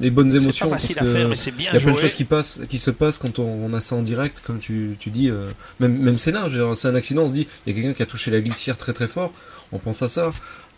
les 0.00 0.10
bonnes 0.10 0.32
émotions. 0.36 0.68
Pas 0.70 0.78
facile 0.78 1.00
à 1.00 1.04
faire, 1.04 1.28
mais 1.28 1.34
c'est 1.34 1.50
bien 1.50 1.70
Il 1.72 1.74
y 1.74 1.76
a 1.78 1.80
joué. 1.80 1.86
plein 1.86 1.94
de 1.94 1.98
choses 1.98 2.14
qui, 2.14 2.22
passent, 2.22 2.60
qui 2.68 2.78
se 2.78 2.92
passent 2.92 3.18
quand 3.18 3.40
on, 3.40 3.42
on 3.64 3.74
a 3.74 3.80
ça 3.80 3.96
en 3.96 4.02
direct, 4.02 4.40
comme 4.46 4.60
tu, 4.60 4.94
tu 5.00 5.10
dis. 5.10 5.30
Euh, 5.30 5.48
même, 5.80 5.98
même 5.98 6.16
Sénat, 6.16 6.46
c'est 6.76 6.86
un 6.86 6.94
accident, 6.94 7.22
on 7.22 7.28
se 7.28 7.32
dit, 7.32 7.48
il 7.66 7.74
y 7.74 7.76
a 7.76 7.82
quelqu'un 7.82 7.96
qui 7.96 8.02
a 8.04 8.06
touché 8.06 8.30
la 8.30 8.40
glissière 8.40 8.76
très 8.76 8.92
très 8.92 9.08
fort. 9.08 9.32
On 9.72 9.80
pense 9.80 10.00
à 10.02 10.06
ça. 10.06 10.30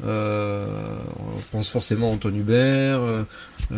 Euh, 0.07 0.67
on 1.19 1.41
pense 1.53 1.69
forcément 1.69 2.09
à 2.11 2.15
Antoine 2.15 2.37
Hubert, 2.37 3.01
euh, 3.01 3.25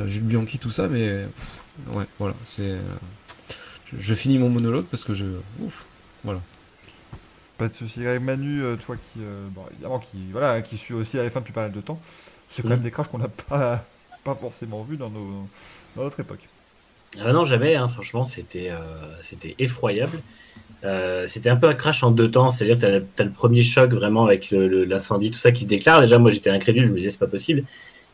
Jules 0.06 0.22
Bianchi, 0.22 0.58
tout 0.58 0.70
ça, 0.70 0.86
mais 0.86 1.24
pff, 1.36 1.96
ouais, 1.96 2.04
voilà, 2.20 2.34
c'est 2.44 2.76
je 3.96 4.14
finis 4.14 4.38
mon 4.38 4.48
monologue 4.48 4.86
parce 4.86 5.04
que 5.04 5.14
je. 5.14 5.24
Ouf, 5.60 5.84
voilà. 6.24 6.40
Pas 7.56 7.68
de 7.68 7.72
souci. 7.72 8.00
Manu, 8.00 8.62
toi 8.86 8.96
qui, 8.96 9.20
euh, 9.20 9.48
bon, 9.50 9.62
évidemment, 9.72 9.98
qui, 9.98 10.18
voilà, 10.30 10.62
qui 10.62 10.76
suit 10.76 10.94
aussi 10.94 11.18
à 11.18 11.24
la 11.24 11.30
fin 11.30 11.40
depuis 11.40 11.52
pas 11.52 11.62
mal 11.62 11.72
de 11.72 11.80
temps, 11.80 12.00
c'est 12.48 12.62
quand 12.62 12.68
mmh. 12.68 12.70
même 12.70 12.82
des 12.82 12.90
crashs 12.92 13.08
qu'on 13.08 13.18
n'a 13.18 13.28
pas, 13.28 13.84
pas 14.24 14.34
forcément 14.36 14.82
vus 14.82 14.96
dans, 14.96 15.10
nos, 15.10 15.48
dans 15.96 16.04
notre 16.04 16.20
époque. 16.20 16.48
Ah 17.20 17.32
non, 17.32 17.44
jamais, 17.44 17.74
hein, 17.74 17.88
franchement, 17.88 18.26
c'était 18.26 18.70
euh, 18.70 18.76
c'était 19.22 19.56
effroyable. 19.58 20.20
Euh, 20.84 21.26
c'était 21.26 21.50
un 21.50 21.56
peu 21.56 21.68
un 21.68 21.74
crash 21.74 22.04
en 22.04 22.12
deux 22.12 22.30
temps, 22.30 22.52
c'est-à-dire 22.52 22.78
que 22.78 23.02
tu 23.16 23.22
as, 23.22 23.24
le 23.24 23.32
premier 23.32 23.64
choc 23.64 23.92
vraiment 23.92 24.24
avec 24.24 24.52
l'incendie, 24.52 25.32
tout 25.32 25.38
ça 25.38 25.50
qui 25.50 25.64
se 25.64 25.68
déclare. 25.68 26.00
Déjà, 26.00 26.18
moi 26.18 26.30
j'étais 26.30 26.50
incrédule, 26.50 26.86
je 26.86 26.92
me 26.92 26.98
disais 26.98 27.10
c'est 27.10 27.18
pas 27.18 27.26
possible. 27.26 27.64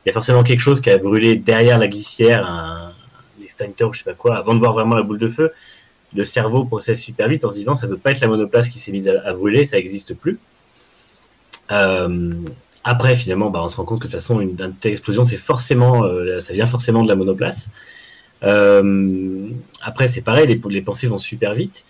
Il 0.05 0.09
y 0.09 0.11
a 0.11 0.13
forcément 0.15 0.43
quelque 0.43 0.61
chose 0.61 0.81
qui 0.81 0.89
a 0.91 0.97
brûlé 0.97 1.37
derrière 1.37 1.79
la 1.79 1.89
glissière, 1.89 2.47
un, 2.47 2.94
extincteur 3.55 3.91
ou 3.91 3.93
je 3.93 3.99
sais 3.99 4.05
pas 4.05 4.15
quoi, 4.15 4.37
avant 4.37 4.55
de 4.55 4.59
voir 4.59 4.73
vraiment 4.73 4.95
la 4.95 5.03
boule 5.03 5.19
de 5.19 5.29
feu, 5.29 5.53
le 6.15 6.25
cerveau 6.25 6.65
processe 6.65 7.01
super 7.01 7.29
vite 7.29 7.45
en 7.45 7.51
se 7.51 7.55
disant 7.55 7.75
ça 7.75 7.87
peut 7.87 7.97
pas 7.97 8.11
être 8.11 8.21
la 8.21 8.29
monoplace 8.29 8.69
qui 8.69 8.79
s'est 8.79 8.93
mise 8.93 9.09
à, 9.09 9.23
à, 9.25 9.33
brûler, 9.33 9.67
ça 9.67 9.77
n'existe 9.77 10.15
plus. 10.15 10.39
Euh, 11.71 12.33
après, 12.85 13.17
finalement, 13.17 13.51
bah, 13.51 13.61
on 13.63 13.69
se 13.69 13.77
rend 13.77 13.85
compte 13.85 14.01
que 14.01 14.07
de 14.07 14.13
toute 14.13 14.21
façon, 14.21 14.41
une, 14.41 14.51
une 14.51 14.75
telle 14.75 14.93
explosion, 14.93 15.25
c'est 15.25 15.39
forcément, 15.39 16.05
euh, 16.05 16.39
ça 16.41 16.53
vient 16.53 16.67
forcément 16.67 17.03
de 17.03 17.09
la 17.09 17.17
monoplace. 17.17 17.71
Euh, 18.43 19.49
après, 19.81 20.07
c'est 20.07 20.21
pareil, 20.21 20.47
les, 20.47 20.61
les, 20.69 20.83
pensées 20.83 21.07
vont 21.07 21.17
super 21.17 21.55
vite. 21.55 21.85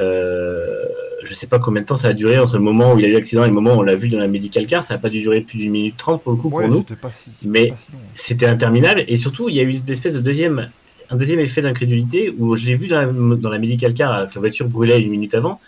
Euh, 0.00 0.86
je 1.22 1.32
sais 1.34 1.46
pas 1.46 1.60
combien 1.60 1.82
de 1.82 1.86
temps 1.86 1.96
ça 1.96 2.08
a 2.08 2.12
duré 2.12 2.38
entre 2.40 2.54
le 2.54 2.62
moment 2.62 2.92
où 2.92 2.98
il 2.98 3.02
y 3.02 3.06
a 3.06 3.08
eu 3.08 3.12
l'accident 3.12 3.44
et 3.44 3.46
le 3.46 3.52
moment 3.52 3.76
où 3.76 3.78
on 3.78 3.82
l'a 3.82 3.94
vu 3.94 4.08
dans 4.08 4.18
la 4.18 4.26
medical 4.26 4.66
car. 4.66 4.82
Ça 4.82 4.94
n'a 4.94 4.98
pas 4.98 5.08
dû 5.08 5.20
durer 5.20 5.40
plus 5.40 5.58
d'une 5.58 5.70
minute 5.70 5.96
trente 5.96 6.22
pour 6.22 6.32
le 6.32 6.38
coup 6.38 6.48
ouais, 6.48 6.66
pour 6.66 6.74
nous. 6.74 6.86
Si, 7.10 7.30
mais 7.44 7.72
c'était 8.16 8.46
interminable. 8.46 9.04
Et 9.06 9.16
surtout, 9.16 9.48
il 9.48 9.54
y 9.54 9.60
a 9.60 9.62
eu 9.62 9.70
une 9.70 9.90
espèce 9.90 10.14
de 10.14 10.20
deuxième 10.20 10.68
un 11.14 11.16
deuxième 11.16 11.40
effet 11.40 11.62
d'incrédulité 11.62 12.34
où 12.38 12.56
je 12.56 12.66
l'ai 12.66 12.74
vu 12.74 12.88
dans 12.88 12.96
la, 12.96 13.06
dans 13.06 13.50
la 13.50 13.58
medical 13.58 13.94
car 13.94 14.28
que 14.28 14.34
la 14.34 14.40
voiture 14.40 14.68
brûlait 14.68 15.00
une 15.00 15.10
minute 15.10 15.34
avant. 15.34 15.60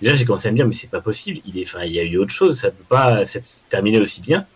Déjà, 0.00 0.14
j'ai 0.14 0.24
commencé 0.24 0.48
à 0.48 0.50
me 0.50 0.56
dire, 0.56 0.66
mais 0.66 0.74
c'est 0.74 0.90
pas 0.90 1.00
possible. 1.00 1.40
Il, 1.46 1.58
est, 1.58 1.62
enfin, 1.62 1.84
il 1.84 1.92
y 1.92 2.00
a 2.00 2.02
eu 2.02 2.16
autre 2.18 2.32
chose, 2.32 2.60
ça 2.60 2.70
peut 2.70 2.84
pas 2.88 3.24
s'être 3.24 3.46
terminé 3.68 3.98
aussi 3.98 4.20
bien. 4.20 4.46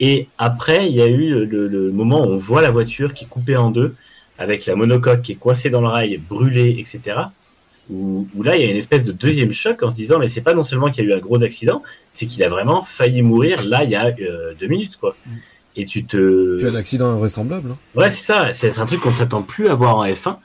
Et 0.00 0.28
après, 0.38 0.88
il 0.88 0.96
y 0.96 1.02
a 1.02 1.06
eu 1.06 1.46
le, 1.46 1.90
moment 1.90 2.22
où 2.22 2.30
on 2.30 2.36
voit 2.36 2.62
la 2.62 2.70
voiture 2.70 3.14
qui 3.14 3.24
est 3.24 3.28
coupée 3.28 3.56
en 3.56 3.70
deux, 3.70 3.94
avec 4.38 4.66
la 4.66 4.74
monocoque 4.74 5.22
qui 5.22 5.32
est 5.32 5.36
coincée 5.36 5.70
dans 5.70 5.80
le 5.80 5.88
rail, 5.88 6.16
brûlée, 6.16 6.76
etc. 6.78 7.20
Où, 7.90 8.26
là, 8.42 8.56
il 8.56 8.62
y 8.62 8.66
a 8.66 8.70
une 8.70 8.76
espèce 8.76 9.04
de 9.04 9.12
deuxième 9.12 9.52
choc 9.52 9.82
en 9.82 9.90
se 9.90 9.96
disant, 9.96 10.18
mais 10.18 10.28
c'est 10.28 10.40
pas 10.40 10.54
non 10.54 10.62
seulement 10.62 10.90
qu'il 10.90 11.04
y 11.04 11.08
a 11.08 11.10
eu 11.10 11.16
un 11.16 11.20
gros 11.20 11.42
accident, 11.42 11.82
c'est 12.10 12.26
qu'il 12.26 12.42
a 12.42 12.48
vraiment 12.48 12.82
failli 12.82 13.22
mourir 13.22 13.62
là, 13.64 13.84
il 13.84 13.90
y 13.90 13.94
a 13.94 14.06
euh, 14.06 14.54
deux 14.58 14.66
minutes, 14.66 14.96
quoi. 14.96 15.16
Et 15.76 15.86
tu 15.86 16.04
te. 16.04 16.58
Puis 16.58 16.66
un 16.66 16.74
accident 16.74 17.10
invraisemblable. 17.10 17.70
hein. 17.72 17.76
Ouais, 17.94 18.10
c'est 18.10 18.22
ça. 18.24 18.52
C'est 18.52 18.78
un 18.78 18.86
truc 18.86 19.00
qu'on 19.00 19.12
s'attend 19.12 19.42
plus 19.42 19.68
à 19.68 19.74
voir 19.74 19.96
en 19.96 20.06
F1. 20.06 20.36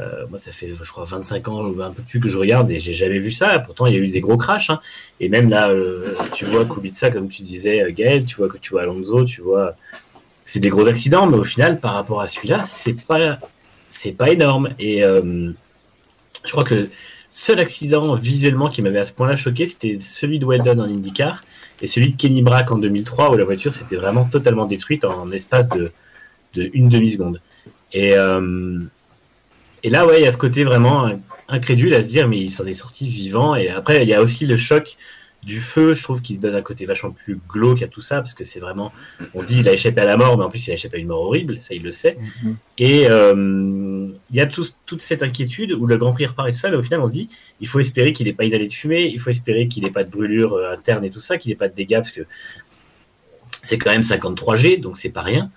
Euh, 0.00 0.26
moi, 0.30 0.38
ça 0.38 0.52
fait, 0.52 0.72
je 0.80 0.90
crois, 0.92 1.04
25 1.04 1.48
ans 1.48 1.64
ou 1.66 1.82
un 1.82 1.90
peu 1.90 2.02
plus 2.02 2.20
que 2.20 2.28
je 2.28 2.38
regarde 2.38 2.70
et 2.70 2.78
j'ai 2.78 2.92
jamais 2.92 3.18
vu 3.18 3.32
ça. 3.32 3.58
Pourtant, 3.58 3.86
il 3.86 3.94
y 3.94 3.96
a 3.96 4.00
eu 4.00 4.08
des 4.08 4.20
gros 4.20 4.36
crashs. 4.36 4.70
hein. 4.70 4.80
Et 5.18 5.28
même 5.28 5.50
là, 5.50 5.70
euh, 5.70 6.14
tu 6.34 6.44
vois 6.44 6.64
Kubica, 6.64 7.10
comme 7.10 7.28
tu 7.28 7.42
disais, 7.42 7.82
euh, 7.82 7.90
Gaël, 7.92 8.24
tu 8.24 8.36
vois 8.36 8.48
que 8.48 8.58
tu 8.58 8.70
vois 8.70 8.82
Alonso, 8.82 9.24
tu 9.24 9.40
vois, 9.40 9.74
c'est 10.44 10.60
des 10.60 10.68
gros 10.68 10.86
accidents, 10.86 11.26
mais 11.26 11.36
au 11.36 11.42
final, 11.44 11.80
par 11.80 11.94
rapport 11.94 12.20
à 12.20 12.28
celui-là, 12.28 12.62
c'est 12.64 13.04
pas, 13.06 13.38
c'est 13.88 14.12
pas 14.12 14.30
énorme. 14.30 14.68
Et 14.78 15.02
euh, 15.02 15.50
je 16.44 16.50
crois 16.52 16.62
que 16.64 16.74
le 16.74 16.90
seul 17.32 17.58
accident 17.58 18.14
visuellement 18.14 18.68
qui 18.68 18.82
m'avait 18.82 19.00
à 19.00 19.04
ce 19.04 19.12
point-là 19.12 19.34
choqué, 19.34 19.66
c'était 19.66 19.98
celui 20.00 20.38
de 20.38 20.46
Weldon 20.46 20.78
en 20.78 20.84
IndyCar 20.84 21.42
et 21.80 21.86
celui 21.86 22.12
de 22.12 22.16
Kenny 22.16 22.42
Brack 22.42 22.70
en 22.70 22.78
2003, 22.78 23.32
où 23.32 23.36
la 23.36 23.44
voiture 23.44 23.72
s'était 23.72 23.96
vraiment 23.96 24.24
totalement 24.24 24.66
détruite 24.66 25.04
en 25.04 25.30
espace 25.30 25.68
de, 25.68 25.92
une 26.54 26.88
demi-seconde. 26.88 27.40
Et, 27.92 28.14
euh, 28.16 28.80
et 29.82 29.90
là, 29.90 30.06
ouais, 30.06 30.20
il 30.20 30.24
y 30.24 30.26
a 30.26 30.32
ce 30.32 30.38
côté 30.38 30.64
vraiment 30.64 31.10
incrédule 31.48 31.94
à 31.94 32.02
se 32.02 32.08
dire, 32.08 32.28
mais 32.28 32.38
il 32.38 32.50
s'en 32.50 32.66
est 32.66 32.72
sorti 32.72 33.08
vivant. 33.08 33.54
Et 33.54 33.68
après, 33.68 34.02
il 34.02 34.08
y 34.08 34.14
a 34.14 34.20
aussi 34.20 34.46
le 34.46 34.56
choc 34.56 34.96
du 35.44 35.60
feu, 35.60 35.94
je 35.94 36.02
trouve, 36.02 36.20
qui 36.20 36.36
donne 36.36 36.54
un 36.56 36.62
côté 36.62 36.84
vachement 36.84 37.10
plus 37.12 37.38
glauque 37.48 37.82
à 37.82 37.86
tout 37.86 38.00
ça, 38.00 38.16
parce 38.16 38.34
que 38.34 38.42
c'est 38.44 38.58
vraiment, 38.60 38.92
on 39.34 39.42
dit, 39.42 39.60
il 39.60 39.68
a 39.68 39.72
échappé 39.72 40.00
à 40.00 40.04
la 40.04 40.16
mort, 40.16 40.36
mais 40.36 40.44
en 40.44 40.50
plus, 40.50 40.66
il 40.66 40.70
a 40.72 40.74
échappé 40.74 40.96
à 40.96 41.00
une 41.00 41.06
mort 41.06 41.20
horrible, 41.22 41.58
ça, 41.60 41.74
il 41.74 41.82
le 41.82 41.92
sait. 41.92 42.18
Mhm. 42.42 42.56
Et 42.78 43.06
euh, 43.08 44.08
il 44.30 44.36
y 44.36 44.40
a 44.40 44.46
tout- 44.46 44.66
toute 44.84 45.00
cette 45.00 45.22
inquiétude 45.22 45.72
où 45.72 45.86
le 45.86 45.96
Grand 45.96 46.12
Prix 46.12 46.26
repart 46.26 46.48
et 46.48 46.52
tout 46.52 46.58
ça, 46.58 46.70
mais 46.70 46.76
au 46.76 46.82
final, 46.82 47.00
on 47.00 47.06
se 47.06 47.12
dit, 47.12 47.28
il 47.60 47.68
faut 47.68 47.78
espérer 47.80 48.12
qu'il 48.12 48.26
n'ait 48.26 48.32
pas 48.32 48.44
inhalé 48.44 48.66
de 48.66 48.72
fumée, 48.72 49.06
il 49.06 49.20
faut 49.20 49.30
espérer 49.30 49.68
qu'il 49.68 49.84
n'ait 49.84 49.90
pas 49.92 50.04
de 50.04 50.10
brûlure 50.10 50.54
euh, 50.54 50.72
interne 50.72 51.04
et 51.04 51.10
tout 51.10 51.20
ça, 51.20 51.38
qu'il 51.38 51.50
n'ait 51.50 51.56
pas 51.56 51.68
de 51.68 51.74
dégâts, 51.74 51.96
parce 51.96 52.10
que 52.12 52.22
c'est 53.62 53.78
quand 53.78 53.90
même 53.90 54.02
53G, 54.02 54.80
donc 54.80 54.96
c'est 54.96 55.10
pas 55.10 55.22
rien. 55.22 55.50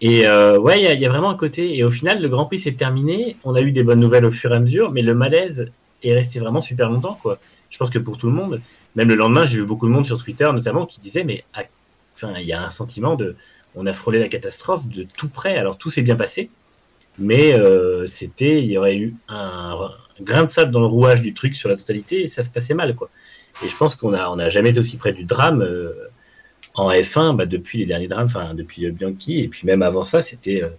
Et 0.00 0.26
euh, 0.28 0.58
ouais, 0.58 0.80
il 0.80 0.88
y, 0.98 1.00
y 1.02 1.06
a 1.06 1.08
vraiment 1.08 1.30
un 1.30 1.36
côté. 1.36 1.76
Et 1.76 1.82
au 1.82 1.90
final, 1.90 2.22
le 2.22 2.28
Grand 2.28 2.46
Prix 2.46 2.60
s'est 2.60 2.72
terminé. 2.74 3.36
On 3.42 3.54
a 3.56 3.60
eu 3.60 3.72
des 3.72 3.82
bonnes 3.82 3.98
nouvelles 4.00 4.24
au 4.24 4.30
fur 4.30 4.52
et 4.52 4.56
à 4.56 4.60
mesure, 4.60 4.92
mais 4.92 5.02
le 5.02 5.12
malaise 5.14 5.72
est 6.04 6.14
resté 6.14 6.38
vraiment 6.38 6.60
super 6.60 6.88
longtemps. 6.88 7.18
Quoi. 7.20 7.40
Je 7.70 7.78
pense 7.78 7.90
que 7.90 7.98
pour 7.98 8.16
tout 8.16 8.28
le 8.28 8.32
monde, 8.32 8.60
même 8.96 9.08
le 9.08 9.14
lendemain, 9.14 9.46
j'ai 9.46 9.58
vu 9.58 9.66
beaucoup 9.66 9.86
de 9.86 9.92
monde 9.92 10.06
sur 10.06 10.22
Twitter 10.22 10.48
notamment 10.52 10.86
qui 10.86 11.00
disait, 11.00 11.24
mais 11.24 11.44
il 12.22 12.46
y 12.46 12.52
a 12.52 12.62
un 12.62 12.70
sentiment 12.70 13.14
de, 13.16 13.36
on 13.76 13.86
a 13.86 13.92
frôlé 13.92 14.18
la 14.18 14.28
catastrophe 14.28 14.86
de 14.88 15.04
tout 15.16 15.28
près. 15.28 15.56
Alors 15.58 15.78
tout 15.78 15.90
s'est 15.90 16.02
bien 16.02 16.16
passé, 16.16 16.50
mais 17.18 17.54
euh, 17.54 18.06
c'était, 18.06 18.62
il 18.62 18.70
y 18.70 18.78
aurait 18.78 18.96
eu 18.96 19.14
un, 19.28 19.90
grain 20.20 20.44
de 20.44 20.48
sable 20.48 20.72
dans 20.72 20.80
le 20.80 20.86
rouage 20.86 21.22
du 21.22 21.34
truc 21.34 21.54
sur 21.54 21.68
la 21.68 21.76
totalité 21.76 22.22
et 22.22 22.26
ça 22.26 22.42
se 22.42 22.50
passait 22.50 22.74
mal, 22.74 22.94
quoi. 22.94 23.08
Et 23.64 23.68
je 23.68 23.76
pense 23.76 23.94
qu'on 23.96 24.14
a, 24.14 24.28
on 24.28 24.36
n'a 24.36 24.48
jamais 24.48 24.70
été 24.70 24.78
aussi 24.80 24.96
près 24.96 25.12
du 25.12 25.24
drame. 25.24 25.62
euh, 25.62 25.92
en 26.74 26.90
F1 26.92 27.34
bah, 27.36 27.46
depuis 27.46 27.78
les 27.78 27.86
derniers 27.86 28.06
drames, 28.08 28.26
enfin 28.26 28.54
depuis 28.54 28.90
Bianchi, 28.92 29.40
et 29.40 29.48
puis 29.48 29.66
même 29.66 29.82
avant 29.82 30.04
ça, 30.04 30.22
c'était. 30.22 30.62
euh, 30.62 30.70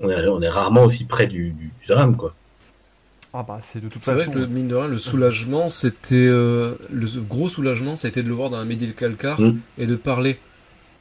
on, 0.00 0.42
est, 0.42 0.48
rarement 0.48 0.84
aussi 0.84 1.06
près 1.06 1.26
du, 1.26 1.50
du- 1.50 1.72
du 1.80 1.86
drame, 1.88 2.16
quoi. 2.16 2.34
Ah 3.38 3.44
bah 3.46 3.58
c'est 3.60 3.80
de 3.82 3.88
toute 3.88 4.02
C'est 4.02 4.12
vrai 4.14 4.26
que 4.26 4.38
le, 4.38 4.46
mine 4.46 4.68
de 4.68 4.74
rien, 4.74 4.88
le 4.88 4.96
soulagement, 4.98 5.68
c'était 5.68 6.14
euh, 6.14 6.74
le 6.90 7.06
gros 7.20 7.48
soulagement, 7.50 7.94
c'était 7.96 8.22
de 8.22 8.28
le 8.28 8.34
voir 8.34 8.48
dans 8.50 8.56
un 8.56 8.64
médical 8.64 9.16
car 9.16 9.40
Mm. 9.40 9.58
et 9.78 9.86
de 9.86 9.96
parler. 9.96 10.38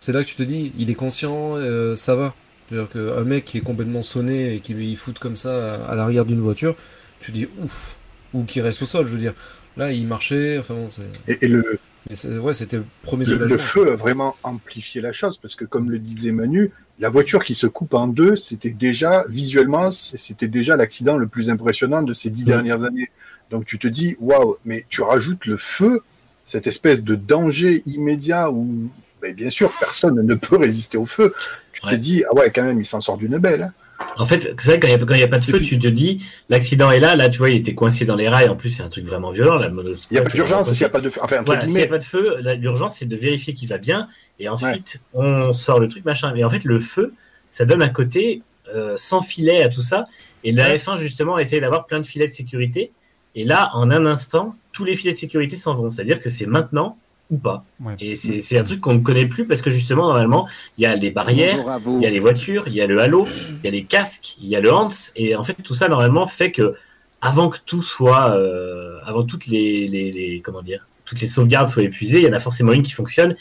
C'est 0.01 0.11
là 0.11 0.23
que 0.23 0.27
tu 0.29 0.35
te 0.35 0.43
dis, 0.43 0.71
il 0.77 0.89
est 0.89 0.95
conscient, 0.95 1.55
euh, 1.55 1.95
ça 1.95 2.15
va. 2.15 2.33
C'est-à-dire 2.69 2.89
qu'un 2.89 3.23
mec 3.23 3.45
qui 3.45 3.57
est 3.59 3.61
complètement 3.61 4.01
sonné 4.01 4.55
et 4.55 4.59
qui 4.59 4.73
il 4.73 4.97
fout 4.97 5.17
comme 5.19 5.35
ça 5.35 5.75
à, 5.75 5.91
à 5.91 5.95
l'arrière 5.95 6.25
d'une 6.25 6.41
voiture, 6.41 6.75
tu 7.21 7.31
dis 7.31 7.47
ouf, 7.63 7.95
ou 8.33 8.43
qui 8.43 8.59
reste 8.59 8.81
au 8.81 8.85
sol, 8.85 9.05
je 9.07 9.11
veux 9.13 9.19
dire. 9.19 9.33
Là, 9.77 9.91
il 9.91 10.05
marchait, 10.07 10.57
enfin 10.57 10.73
bon, 10.73 10.89
c'est. 10.89 11.03
Et, 11.31 11.45
et 11.45 11.47
le, 11.47 11.79
mais 12.09 12.15
c'est- 12.15 12.37
ouais, 12.37 12.53
c'était 12.53 12.77
le 12.77 12.85
premier 13.03 13.25
le, 13.25 13.31
soulagement. 13.31 13.53
le 13.55 13.57
feu 13.61 13.91
a 13.91 13.95
vraiment 13.95 14.35
amplifié 14.43 14.99
la 15.01 15.11
chose 15.13 15.37
parce 15.37 15.55
que, 15.55 15.63
comme 15.65 15.89
le 15.89 15.99
disait 15.99 16.31
Manu, 16.31 16.71
la 16.99 17.09
voiture 17.09 17.43
qui 17.43 17.55
se 17.55 17.67
coupe 17.67 17.93
en 17.93 18.07
deux, 18.07 18.35
c'était 18.35 18.69
déjà 18.69 19.25
visuellement, 19.29 19.91
c'était 19.91 20.47
déjà 20.47 20.77
l'accident 20.77 21.17
le 21.17 21.27
plus 21.27 21.49
impressionnant 21.49 22.01
de 22.01 22.13
ces 22.13 22.29
dix 22.29 22.45
dernières 22.45 22.83
années. 22.83 23.09
Donc 23.51 23.65
tu 23.65 23.77
te 23.77 23.87
dis, 23.87 24.15
waouh, 24.19 24.57
mais 24.65 24.85
tu 24.89 25.01
rajoutes 25.01 25.45
le 25.45 25.57
feu, 25.57 26.01
cette 26.45 26.67
espèce 26.67 27.03
de 27.03 27.15
danger 27.15 27.83
immédiat 27.85 28.49
où, 28.49 28.89
ben, 29.21 29.33
bien 29.35 29.49
sûr, 29.49 29.71
personne 29.79 30.15
ne 30.25 30.35
peut 30.35 30.57
résister 30.57 30.97
au 30.97 31.05
feu. 31.05 31.33
Tu 31.73 31.85
Ouais. 31.85 31.91
te 31.91 31.95
dis, 31.97 32.23
ah 32.29 32.33
ouais, 32.35 32.51
quand 32.51 32.63
même, 32.63 32.79
il 32.79 32.85
s'en 32.85 33.01
sort 33.01 33.17
d'une 33.17 33.37
belle. 33.37 33.63
hein. 33.63 33.71
En 34.17 34.25
fait, 34.25 34.53
c'est 34.59 34.71
vrai, 34.71 34.79
quand 34.79 34.87
il 34.87 35.15
n'y 35.15 35.23
a, 35.23 35.27
pas 35.27 35.39
de 35.39 35.43
feu, 35.45 35.57
puis- 35.57 35.67
tu 35.67 35.79
te 35.79 35.87
dis, 35.87 36.21
l'accident 36.49 36.91
est 36.91 36.99
là, 36.99 37.15
là, 37.15 37.29
tu 37.29 37.37
vois, 37.37 37.49
il 37.49 37.55
était 37.55 37.73
coincé 37.75 38.03
dans 38.03 38.17
les 38.17 38.27
rails, 38.27 38.49
en 38.49 38.55
plus, 38.57 38.69
c'est 38.71 38.83
un 38.83 38.89
truc 38.89 39.05
vraiment 39.05 39.31
violent. 39.31 39.61
Il 39.61 39.95
n'y 40.11 40.17
a 40.17 40.21
pas 40.21 40.29
d'urgence 40.29 40.73
s'il 40.73 40.79
n'y 40.81 40.85
a 40.85 40.89
pas 40.89 40.99
de 41.01 41.09
feu. 41.09 41.21
Enfin, 41.23 41.43
Voilà, 41.45 41.65
s'il 41.65 41.75
n'y 41.75 41.81
a 41.81 41.87
pas 41.87 41.97
de 41.97 42.03
feu, 42.03 42.37
l'urgence, 42.59 42.97
c'est 42.97 43.05
de 43.05 43.15
vérifier 43.15 43.53
qu'il 43.53 43.69
va 43.69 43.77
bien, 43.77 44.09
et 44.39 44.49
ensuite, 44.49 45.01
on 45.13 45.53
sort 45.53 45.79
le 45.79 45.87
truc, 45.87 46.05
machin. 46.05 46.31
Mais 46.33 46.43
en 46.43 46.49
fait, 46.49 46.63
le 46.63 46.79
feu, 46.79 47.13
ça 47.49 47.65
donne 47.65 47.81
un 47.81 47.89
côté 47.89 48.41
euh, 48.73 48.93
sans 48.97 49.21
filet 49.21 49.63
à 49.63 49.69
tout 49.69 49.81
ça. 49.81 50.07
Et 50.43 50.51
la 50.51 50.69
Ouais. 50.69 50.77
F1, 50.77 50.97
justement, 50.97 51.37
essaye 51.39 51.61
d'avoir 51.61 51.85
plein 51.85 51.99
de 51.99 52.05
filets 52.05 52.27
de 52.27 52.31
sécurité. 52.31 52.91
Et 53.35 53.43
là, 53.45 53.69
en 53.73 53.91
un 53.91 54.05
instant, 54.05 54.55
tous 54.71 54.85
les 54.85 54.95
filets 54.95 55.13
de 55.13 55.17
sécurité 55.17 55.55
s'en 55.57 55.73
vont. 55.75 55.89
C'est-à-dire 55.89 56.19
que 56.19 56.29
c'est 56.29 56.45
maintenant 56.45 56.97
ou 57.31 57.37
pas. 57.37 57.63
Ouais. 57.79 57.95
Et 57.99 58.15
c'est 58.15 58.39
c'est 58.39 58.57
un 58.57 58.63
truc 58.63 58.79
qu'on 58.81 58.93
ne 58.93 58.99
connaît 58.99 59.25
plus 59.25 59.45
parce 59.47 59.61
que, 59.61 59.71
justement, 59.71 60.03
normalement, 60.07 60.47
il 60.77 60.83
y 60.83 60.85
a 60.85 60.95
les 60.95 61.09
barrières, 61.11 61.57
il 61.85 62.01
y 62.03 62.05
a 62.05 62.09
les 62.11 62.19
voitures, 62.19 62.67
il 62.67 62.73
y 62.75 62.81
a 62.81 62.87
le 62.87 62.99
halo, 63.01 63.25
il 63.27 63.65
y 63.65 63.67
a 63.67 63.71
les 63.71 63.83
casques, 63.83 64.35
il 64.41 64.47
y 64.47 64.55
a 64.55 64.59
le 64.59 64.71
Hans, 64.71 64.89
et 65.15 65.35
en 65.35 65.43
fait 65.43 65.55
tout 65.63 65.73
ça 65.73 65.87
normalement 65.87 66.27
fait 66.27 66.51
que 66.51 66.75
avant 67.21 67.49
que 67.49 67.57
tout 67.65 67.81
soit, 67.81 68.31
euh, 68.37 68.99
avant 69.05 69.23
toutes 69.23 69.47
les, 69.47 69.87
les, 69.87 70.11
les- 70.11 70.41
comment 70.41 70.61
dire, 70.61 70.87
toutes 71.05 71.19
les 71.19 71.25
sauvegardes 71.27 71.67
soient 71.67 71.81
épuisées, 71.81 72.19
il 72.19 72.25
y 72.25 72.29
en 72.29 72.33
a 72.33 72.39
forcément 72.39 72.73
une 72.73 72.83
qui 72.83 72.91
fonctionne, 72.91 73.35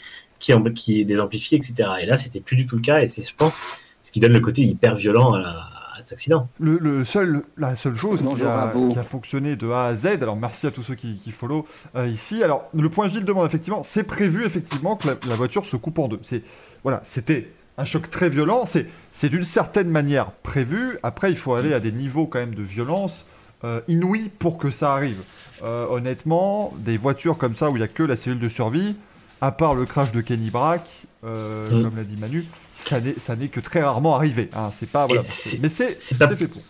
qui, 0.53 0.73
qui 0.73 1.01
est 1.01 1.05
désamplifiée, 1.05 1.57
etc. 1.57 1.89
Et 2.01 2.05
là 2.05 2.17
c'était 2.17 2.39
plus 2.39 2.55
du 2.55 2.65
tout 2.65 2.75
le 2.75 2.81
cas, 2.81 3.01
et 3.01 3.07
c'est 3.07 3.21
je 3.27 3.35
pense 3.35 3.61
ce 4.01 4.11
qui 4.11 4.19
donne 4.19 4.33
le 4.33 4.39
côté 4.39 4.61
hyper 4.63 4.95
violent 4.95 5.33
à, 5.33 5.39
la- 5.39 5.69
à 5.97 6.01
cet 6.01 6.13
accident. 6.13 6.47
Le, 6.59 6.77
le 6.77 7.05
seul, 7.05 7.43
la 7.57 7.75
seule 7.77 7.95
chose 7.95 8.21
qui 8.21 8.43
a, 8.43 8.73
qui 8.91 8.99
a 8.99 9.03
fonctionné 9.03 9.55
de 9.55 9.69
A 9.71 9.85
à 9.85 9.95
Z, 9.95 10.07
alors 10.21 10.35
merci 10.35 10.67
à 10.67 10.71
tous 10.71 10.83
ceux 10.83 10.95
qui, 10.95 11.15
qui 11.15 11.31
follow 11.31 11.65
euh, 11.95 12.05
ici. 12.07 12.43
Alors 12.43 12.65
le 12.73 12.89
point 12.89 13.07
Gilles 13.07 13.23
demande 13.25 13.45
effectivement, 13.47 13.81
c'est 13.83 14.03
prévu 14.05 14.45
effectivement 14.45 14.95
que 14.97 15.07
la, 15.07 15.15
la 15.29 15.35
voiture 15.35 15.65
se 15.65 15.77
coupe 15.77 15.97
en 15.99 16.07
deux. 16.09 16.19
C'est 16.21 16.43
voilà, 16.83 17.01
c'était 17.05 17.49
un 17.77 17.85
choc 17.85 18.09
très 18.11 18.29
violent. 18.29 18.65
C'est 18.65 18.87
c'est 19.13 19.29
d'une 19.29 19.43
certaine 19.45 19.89
manière 19.89 20.31
prévu. 20.31 20.97
Après, 21.01 21.31
il 21.31 21.37
faut 21.37 21.55
aller 21.55 21.73
à 21.73 21.79
des 21.79 21.91
niveaux 21.93 22.27
quand 22.27 22.39
même 22.39 22.55
de 22.55 22.61
violence 22.63 23.25
euh, 23.63 23.79
inouïs 23.87 24.29
pour 24.37 24.57
que 24.57 24.69
ça 24.71 24.91
arrive. 24.93 25.21
Euh, 25.63 25.85
honnêtement, 25.89 26.73
des 26.77 26.97
voitures 26.97 27.37
comme 27.37 27.53
ça 27.53 27.69
où 27.69 27.75
il 27.77 27.79
n'y 27.79 27.85
a 27.85 27.87
que 27.87 28.03
la 28.03 28.17
cellule 28.17 28.39
de 28.39 28.49
survie, 28.49 28.97
à 29.45 29.51
part 29.51 29.75
le 29.75 29.85
crash 29.85 30.11
de 30.11 30.21
Kenny 30.21 30.49
Brack, 30.49 30.85
euh, 31.23 31.69
Mm. 31.69 31.83
comme 31.83 31.95
l'a 31.97 32.03
dit 32.03 32.17
Manu, 32.17 32.45
ça 32.73 33.35
n'est 33.35 33.47
que 33.47 33.59
très 33.59 33.81
rarement 33.83 34.15
arrivé. 34.15 34.49
hein. 34.55 34.69
C'est 34.71 34.89
pas 34.89 35.05
voilà, 35.05 35.21
mais 35.61 35.69
c'est 35.69 36.17
pas- 36.17 36.27
fait 36.35 36.47
pour. 36.47 36.61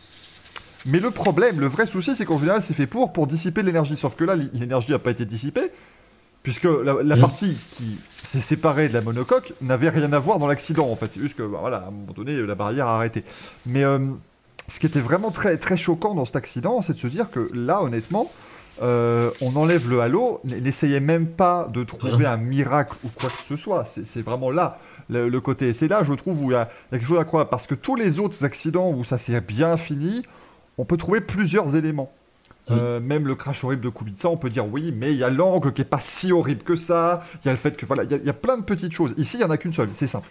Mais 0.86 1.00
le 1.00 1.10
problème, 1.10 1.60
le 1.60 1.68
vrai 1.68 1.86
souci, 1.86 2.16
c'est 2.16 2.26
qu'en 2.26 2.38
général, 2.38 2.62
c'est 2.62 2.74
fait 2.76 2.86
pour 2.88 3.12
pour 3.14 3.28
dissiper 3.28 3.64
l'énergie. 3.64 3.96
Sauf 3.98 4.16
que 4.16 4.24
là, 4.24 4.36
l'énergie 4.36 4.92
n'a 4.92 5.00
pas 5.00 5.12
été 5.12 5.26
dissipée, 5.26 5.72
puisque 6.44 6.66
la, 6.66 7.02
la 7.04 7.16
Mm. 7.16 7.20
partie 7.22 7.58
qui 7.72 7.98
s'est 8.24 8.42
séparée 8.42 8.88
de 8.90 8.94
la 8.94 9.02
monocoque 9.02 9.54
n'avait 9.62 9.90
rien 9.90 10.12
à 10.14 10.20
voir 10.20 10.38
dans 10.38 10.48
l'accident. 10.48 10.88
En 10.90 10.96
fait, 10.96 11.12
c'est 11.12 11.20
juste 11.22 11.36
que, 11.38 11.44
bah, 11.44 11.58
voilà, 11.62 11.78
à 11.78 11.88
un 11.88 11.92
moment 11.92 12.14
donné, 12.16 12.36
la 12.40 12.56
barrière 12.56 12.88
a 12.88 12.96
arrêté. 12.98 13.24
Mais 13.66 13.84
euh, 13.84 14.00
ce 14.68 14.80
qui 14.80 14.86
était 14.86 15.00
vraiment 15.02 15.32
très 15.32 15.58
très 15.58 15.78
choquant 15.78 16.14
dans 16.14 16.26
cet 16.26 16.36
accident, 16.36 16.82
c'est 16.84 16.94
de 16.94 17.00
se 17.00 17.08
dire 17.08 17.32
que 17.32 17.50
là, 17.54 17.82
honnêtement, 17.82 18.32
euh, 18.82 19.32
on 19.42 19.56
enlève 19.56 19.90
le 19.90 20.02
halo, 20.02 20.42
n'essayez 20.44 21.00
même 21.00 21.28
pas 21.28 21.70
de 21.72 21.84
trouver 21.84 22.26
un 22.26 22.38
miracle 22.38 22.96
ou 23.04 23.10
quoi 23.10 23.30
que 23.30 23.42
ce 23.42 23.56
soit. 23.56 23.86
C'est 23.86 24.22
vraiment 24.22 24.52
là 24.52 24.80
le, 25.10 25.30
le 25.30 25.42
côté. 25.42 25.70
Et 25.70 25.74
c'est 25.74 25.88
là, 25.88 26.04
je 26.04 26.14
trouve, 26.14 26.44
où 26.44 26.52
il 26.52 26.56
y, 26.56 26.58
y 26.58 26.58
a 26.58 26.68
quelque 26.92 27.06
chose 27.06 27.20
à 27.20 27.26
croire. 27.26 27.48
Parce 27.48 27.68
que 27.68 27.76
tous 27.76 27.96
les 27.96 28.20
autres 28.20 28.44
accidents 28.44 28.92
où 28.92 29.04
ça 29.04 29.18
s'est 29.18 29.40
bien 29.42 29.78
fini, 29.78 30.22
on 30.78 30.86
peut 30.86 30.98
trouver 30.98 31.22
plusieurs 31.22 31.76
éléments. 31.76 32.12
Euh, 32.72 33.00
même 33.00 33.28
le 33.28 33.36
crash 33.36 33.64
horrible 33.64 33.84
de 33.84 33.90
Kubica, 33.90 34.28
on 34.28 34.38
peut 34.38 34.50
dire 34.50 34.66
oui, 34.66 34.92
mais 34.96 35.12
il 35.12 35.18
y 35.18 35.24
a 35.24 35.30
l'angle 35.30 35.72
qui 35.72 35.82
est 35.84 35.86
pas 35.86 36.00
si 36.02 36.32
horrible 36.32 36.64
que 36.64 36.76
ça. 36.76 37.22
Il 37.44 37.46
y 37.46 37.50
a 37.50 37.52
le 37.52 37.58
fait 37.58 37.78
que 37.78 37.86
voilà, 37.86 38.04
il 38.04 38.12
y 38.12 38.14
a- 38.16 38.18
il 38.18 38.26
y, 38.26 38.30
a 38.30 38.34
plein 38.34 38.58
de 38.58 38.64
petites 38.64 38.92
choses. 38.92 39.14
Ici, 39.18 39.38
il 39.38 39.42
y 39.42 39.44
en 39.44 39.52
a 39.52 39.58
qu'une 39.58 39.72
seule. 39.72 39.90
C'est 39.94 40.08
simple. 40.08 40.28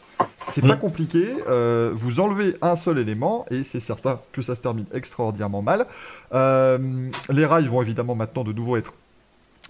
C'est 0.46 0.62
pas 0.62 0.74
Mm. 0.74 0.80
compliqué. 0.80 1.28
euh, 1.48 1.90
vous 1.94 2.18
enlevez 2.20 2.56
un 2.60 2.74
seul 2.76 2.98
élément 2.98 3.46
et 3.50 3.62
c'est 3.62 3.78
certain 3.80 4.20
que 4.32 4.42
ça 4.42 4.54
se 4.56 4.62
termine 4.62 4.86
extraordinairement 4.92 5.62
mal. 5.62 5.86
Euh, 6.34 7.08
les 7.30 7.46
rails 7.46 7.66
vont 7.68 7.80
évidemment 7.82 8.14
maintenant 8.16 8.42
de 8.44 8.52
nouveau 8.52 8.76
être 8.76 8.94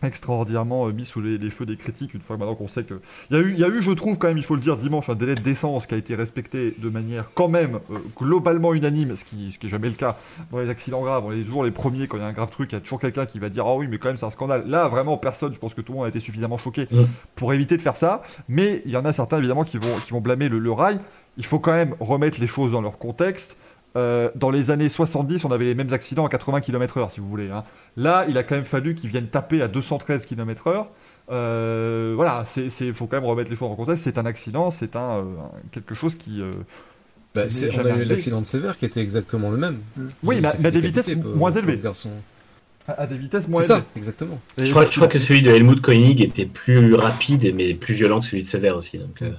extraordinairement 0.06 0.86
euh, 0.88 0.92
mis 0.92 1.04
sous 1.04 1.20
les, 1.20 1.38
les 1.38 1.50
feux 1.50 1.66
des 1.66 1.76
critiques 1.76 2.14
une 2.14 2.20
fois 2.20 2.36
maintenant 2.36 2.54
qu'on 2.54 2.68
sait 2.68 2.84
que 2.84 3.00
il 3.30 3.36
y 3.36 3.40
a 3.40 3.42
eu 3.42 3.52
il 3.52 3.58
y 3.58 3.64
a 3.64 3.68
eu 3.68 3.82
je 3.82 3.90
trouve 3.92 4.18
quand 4.18 4.28
même 4.28 4.38
il 4.38 4.44
faut 4.44 4.54
le 4.54 4.60
dire 4.60 4.76
dimanche 4.76 5.08
un 5.08 5.14
délai 5.14 5.34
de 5.34 5.40
décence 5.40 5.86
qui 5.86 5.94
a 5.94 5.96
été 5.96 6.14
respecté 6.14 6.74
de 6.78 6.88
manière 6.88 7.30
quand 7.34 7.48
même 7.48 7.80
euh, 7.90 7.98
globalement 8.16 8.72
unanime 8.74 9.16
ce 9.16 9.24
qui 9.24 9.52
ce 9.52 9.58
qui 9.58 9.66
est 9.66 9.70
jamais 9.70 9.88
le 9.88 9.94
cas 9.94 10.16
dans 10.52 10.58
les 10.60 10.68
accidents 10.68 11.02
graves. 11.02 11.24
On 11.26 11.32
est 11.32 11.42
toujours 11.42 11.64
les 11.64 11.70
premiers 11.70 12.06
quand 12.06 12.16
il 12.16 12.20
y 12.20 12.24
a 12.24 12.28
un 12.28 12.32
grave 12.32 12.50
truc 12.50 12.72
il 12.72 12.76
y 12.76 12.78
a 12.78 12.80
toujours 12.80 13.00
quelqu'un 13.00 13.26
qui 13.26 13.38
va 13.38 13.48
dire 13.48 13.66
ah 13.66 13.74
oui 13.76 13.86
mais 13.88 13.98
quand 13.98 14.08
même 14.08 14.16
c'est 14.16 14.26
un 14.26 14.30
scandale. 14.30 14.64
Là 14.68 14.88
vraiment 14.88 15.16
personne 15.16 15.52
je 15.52 15.58
pense 15.58 15.74
que 15.74 15.80
tout 15.80 15.92
le 15.92 15.98
monde 15.98 16.06
a 16.06 16.08
été 16.08 16.20
suffisamment 16.20 16.56
choqué 16.58 16.84
Mm. 16.90 17.04
pour 17.34 17.52
éviter 17.52 17.76
de 17.76 17.82
faire 17.82 17.96
ça. 17.96 18.22
Mais 18.48 18.82
il 18.84 18.92
y 18.92 18.96
en 18.96 19.04
a 19.04 19.12
certains 19.12 19.38
évidemment 19.38 19.64
qui 19.64 19.78
vont 19.78 19.96
qui 20.04 20.10
vont 20.12 20.20
blâmer 20.20 20.48
le, 20.48 20.58
le 20.58 20.72
rail. 20.72 20.98
Il 21.36 21.44
faut 21.44 21.58
quand 21.58 21.72
même 21.72 21.94
remettre 21.98 22.40
les 22.40 22.46
choses 22.46 22.72
dans 22.72 22.80
leur 22.80 22.98
contexte 22.98 23.56
euh, 23.96 24.28
dans 24.34 24.50
les 24.50 24.70
années 24.70 24.88
70, 24.88 25.44
on 25.44 25.50
avait 25.52 25.64
les 25.66 25.74
mêmes 25.74 25.92
accidents 25.92 26.26
à 26.26 26.28
80 26.28 26.60
km/h, 26.60 27.10
si 27.12 27.20
vous 27.20 27.28
voulez. 27.28 27.50
hein. 27.50 27.62
Là, 27.96 28.24
il 28.28 28.36
a 28.38 28.42
quand 28.42 28.56
même 28.56 28.64
fallu 28.64 28.94
qu'ils 28.94 29.10
viennent 29.10 29.28
taper 29.28 29.62
à 29.62 29.68
213 29.68 30.26
km/h. 30.26 30.86
Euh, 31.30 32.12
voilà, 32.16 32.44
il 32.56 32.92
faut 32.94 33.06
quand 33.06 33.16
même 33.16 33.24
remettre 33.28 33.50
les 33.50 33.56
choses 33.56 33.70
en 33.70 33.74
contexte. 33.76 34.04
C'est 34.04 34.18
un 34.18 34.26
accident, 34.26 34.70
c'est 34.70 34.96
un, 34.96 35.18
euh, 35.18 35.24
quelque 35.72 35.94
chose 35.94 36.14
qui. 36.16 36.40
euh, 36.42 36.50
Bah, 37.34 37.46
qui 37.46 37.64
on 37.68 37.72
jamais 37.72 37.90
a 37.92 37.96
eu 37.96 38.04
l'accident 38.04 38.40
de 38.40 38.46
sévère 38.46 38.76
qui 38.76 38.84
était 38.84 39.00
exactement 39.00 39.50
le 39.50 39.56
même. 39.56 39.78
Oui, 40.22 40.40
mais- 40.40 40.48
à 40.48 40.70
des 40.70 40.80
vitesses 40.80 41.10
moins 41.16 41.50
élevées. 41.50 41.80
à 42.86 42.92
à 42.92 43.06
des 43.06 43.16
vitesses 43.16 43.48
moins 43.48 43.62
C'est 43.62 43.68
ça, 43.68 43.74
élevées. 43.76 43.86
exactement. 43.96 44.38
Et 44.58 44.66
Je 44.66 44.70
crois, 44.70 44.84
je 44.84 44.90
crois 44.94 45.08
que 45.08 45.18
celui 45.18 45.40
de 45.40 45.50
Helmut 45.50 45.80
Koenig 45.80 46.20
était 46.20 46.44
plus 46.46 46.94
rapide, 46.94 47.50
mais 47.54 47.72
plus 47.74 47.94
violent 47.94 48.20
que 48.20 48.26
celui 48.26 48.42
de 48.42 48.46
Sever 48.46 48.70
aussi. 48.72 48.98
Donc, 48.98 49.22
euh, 49.22 49.30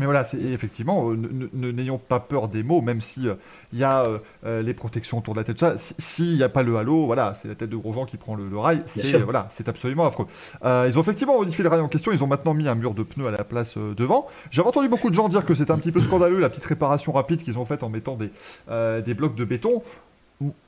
Mais 0.00 0.06
voilà, 0.06 0.24
c'est 0.24 0.40
effectivement, 0.40 1.10
euh, 1.12 1.16
n'ayons 1.52 1.98
pas 1.98 2.18
peur 2.20 2.48
des 2.48 2.62
mots, 2.62 2.80
même 2.80 3.00
si 3.02 3.28
euh, 3.28 3.34
il 3.72 3.78
y 3.78 3.84
a 3.84 4.04
euh, 4.06 4.18
euh, 4.46 4.62
les 4.62 4.72
protections 4.74 5.18
autour 5.18 5.34
de 5.34 5.38
la 5.40 5.44
tête, 5.44 5.58
tout 5.58 5.64
ça. 5.66 5.76
si- 5.76 5.94
S'il 5.98 6.36
n'y 6.36 6.42
a 6.42 6.48
pas 6.48 6.62
le 6.62 6.76
halo, 6.76 7.04
voilà, 7.06 7.34
c'est 7.34 7.46
la 7.48 7.54
tête 7.54 7.68
de 7.68 7.76
Grosjean 7.76 8.06
qui 8.06 8.16
prend 8.16 8.34
le, 8.34 8.48
le 8.48 8.58
rail. 8.58 8.82
C'est 8.86 9.02
voilà, 9.24 9.46
c'est 9.50 9.68
absolument 9.68 10.06
affreux. 10.06 10.26
Euh, 10.64 10.86
ils 10.88 10.98
ont 10.98 11.02
effectivement 11.02 11.38
modifié 11.38 11.62
le 11.62 11.68
rail 11.70 11.80
en 11.80 11.88
question. 11.88 12.10
Ils 12.12 12.24
ont 12.24 12.26
maintenant 12.26 12.54
mis 12.54 12.66
un 12.66 12.74
mur 12.74 12.94
de 12.94 13.02
pneus 13.02 13.28
à 13.28 13.30
la 13.30 13.44
place 13.44 13.76
euh, 13.76 13.94
devant. 13.94 14.26
J'avais 14.50 14.68
entendu 14.68 14.88
beaucoup 14.88 15.10
de 15.10 15.14
gens 15.14 15.28
dire 15.28 15.44
que 15.44 15.54
c'était 15.54 15.70
un 15.72 15.78
petit 15.78 15.92
peu 15.92 16.00
scandaleux 16.00 16.38
la 16.40 16.48
petite 16.48 16.64
réparation 16.64 17.12
rapide 17.12 17.42
qu'ils 17.42 17.58
ont 17.58 17.66
faite 17.66 17.82
en 17.82 17.90
mettant 17.90 18.16
des, 18.16 18.30
euh, 18.70 19.00
des 19.02 19.12
blocs 19.14 19.34
de 19.34 19.44
béton. 19.44 19.82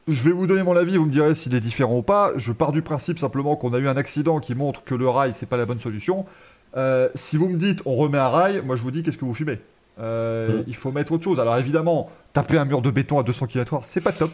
Je 0.07 0.23
vais 0.25 0.33
vous 0.33 0.47
donner 0.47 0.63
mon 0.63 0.77
avis, 0.77 0.99
vous 0.99 1.07
me 1.07 1.11
direz 1.13 1.35
s'il 1.35 1.55
est 1.55 1.61
différent 1.61 1.97
ou 1.97 2.03
pas. 2.03 2.33
Je 2.37 2.53
pars 2.53 2.73
du 2.73 2.83
principe 2.83 3.19
simplement 3.19 3.57
qu'on 3.57 3.73
a 3.73 3.79
eu 3.79 3.89
un 3.89 3.97
accident 3.97 4.39
qui 4.39 4.55
montre 4.55 4.85
que 4.85 4.95
le 4.95 5.09
rail, 5.09 5.33
c'est 5.33 5.49
pas 5.49 5.57
la 5.57 5.65
bonne 5.65 5.79
solution. 5.79 6.27
Euh, 6.77 7.09
si 7.15 7.37
vous 7.37 7.49
me 7.49 7.57
dites 7.59 7.81
on 7.85 7.95
remet 7.97 8.19
un 8.19 8.29
rail, 8.29 8.63
moi 8.65 8.77
je 8.77 8.83
vous 8.83 8.91
dis 8.91 9.03
qu'est-ce 9.03 9.19
que 9.19 9.25
vous 9.25 9.35
fumez? 9.35 9.59
Euh, 10.01 10.59
Mhm. 10.59 10.65
Il 10.69 10.75
faut 10.77 10.91
mettre 10.93 11.13
autre 11.13 11.25
chose. 11.25 11.39
Alors 11.41 11.57
évidemment, 11.59 12.11
taper 12.33 12.57
un 12.59 12.65
mur 12.65 12.81
de 12.83 12.91
béton 12.91 13.19
à 13.19 13.23
200 13.23 13.47
km/h, 13.47 13.81
c'est 13.85 14.01
pas 14.01 14.13
top. 14.13 14.31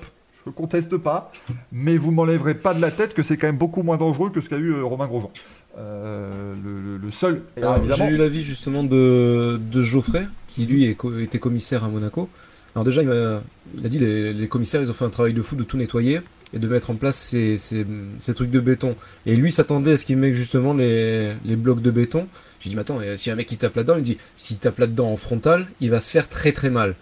Je 0.47 0.51
conteste 0.53 0.97
pas, 0.97 1.31
mais 1.73 1.97
vous 1.99 2.11
m'enlèverez 2.13 2.55
pas 2.55 2.73
de 2.73 2.81
la 2.81 2.91
tête 2.93 3.13
que 3.13 3.23
c'est 3.23 3.37
quand 3.37 3.49
même 3.49 3.59
beaucoup 3.59 3.83
moins 3.83 3.97
dangereux 3.99 4.31
que 4.31 4.41
ce 4.41 4.49
qu'a 4.49 4.57
eu 4.57 4.73
euh, 4.73 4.85
Romain 4.85 5.07
Grosjean. 5.09 5.31
Le, 5.77 6.97
le- 7.03 7.11
seul, 7.11 7.43
J'ai 7.57 8.05
eu 8.07 8.17
l'avis 8.17 8.43
justement 8.43 8.83
de, 8.85 9.59
de 9.71 9.83
Geoffrey, 9.83 10.27
qui 10.47 10.65
lui 10.67 10.85
est 10.85 10.97
était 11.21 11.39
commissaire 11.39 11.85
à 11.85 11.89
Monaco. 11.89 12.29
Alors 12.75 12.85
déjà, 12.85 13.03
il, 13.03 13.09
m'a- 13.09 13.41
il 13.77 13.85
a 13.85 13.89
dit 13.89 13.99
les, 13.99 14.33
les 14.33 14.49
commissaires, 14.49 14.81
ils 14.81 14.91
ont 14.91 14.95
fait 14.95 15.05
un 15.05 15.11
travail 15.11 15.35
de 15.35 15.43
fou 15.43 15.57
de 15.57 15.65
tout 15.65 15.77
nettoyer 15.77 16.21
et 16.55 16.59
de 16.59 16.67
mettre 16.69 16.91
en 16.91 16.95
place 16.95 17.17
ces, 17.17 17.57
ces- 17.57 17.87
ces 18.21 18.35
trucs 18.35 18.51
de 18.51 18.61
béton. 18.61 18.97
Et 19.27 19.37
lui 19.37 19.53
s'attendait 19.53 19.93
à 19.93 19.97
ce 19.97 20.05
qu'il 20.07 20.17
mette 20.17 20.35
justement 20.35 20.73
les, 20.75 21.35
les 21.45 21.57
blocs 21.57 21.83
de 21.83 21.91
béton. 21.91 22.27
J'ai 22.61 22.71
dit, 22.71 22.77
mais 22.77 22.83
attends, 22.83 23.01
euh, 23.01 23.17
si 23.17 23.31
un 23.31 23.35
mec 23.35 23.47
qui 23.47 23.57
tape 23.57 23.77
là-dedans, 23.77 23.95
il 23.95 24.01
me 24.01 24.05
dit, 24.05 24.17
s'il 24.35 24.57
tape 24.59 24.79
là-dedans 24.79 25.11
en 25.13 25.17
frontal, 25.17 25.67
il 25.81 25.91
va 25.91 26.01
se 26.01 26.11
faire 26.11 26.29
très 26.29 26.53
très 26.53 26.71
mal. 26.71 26.95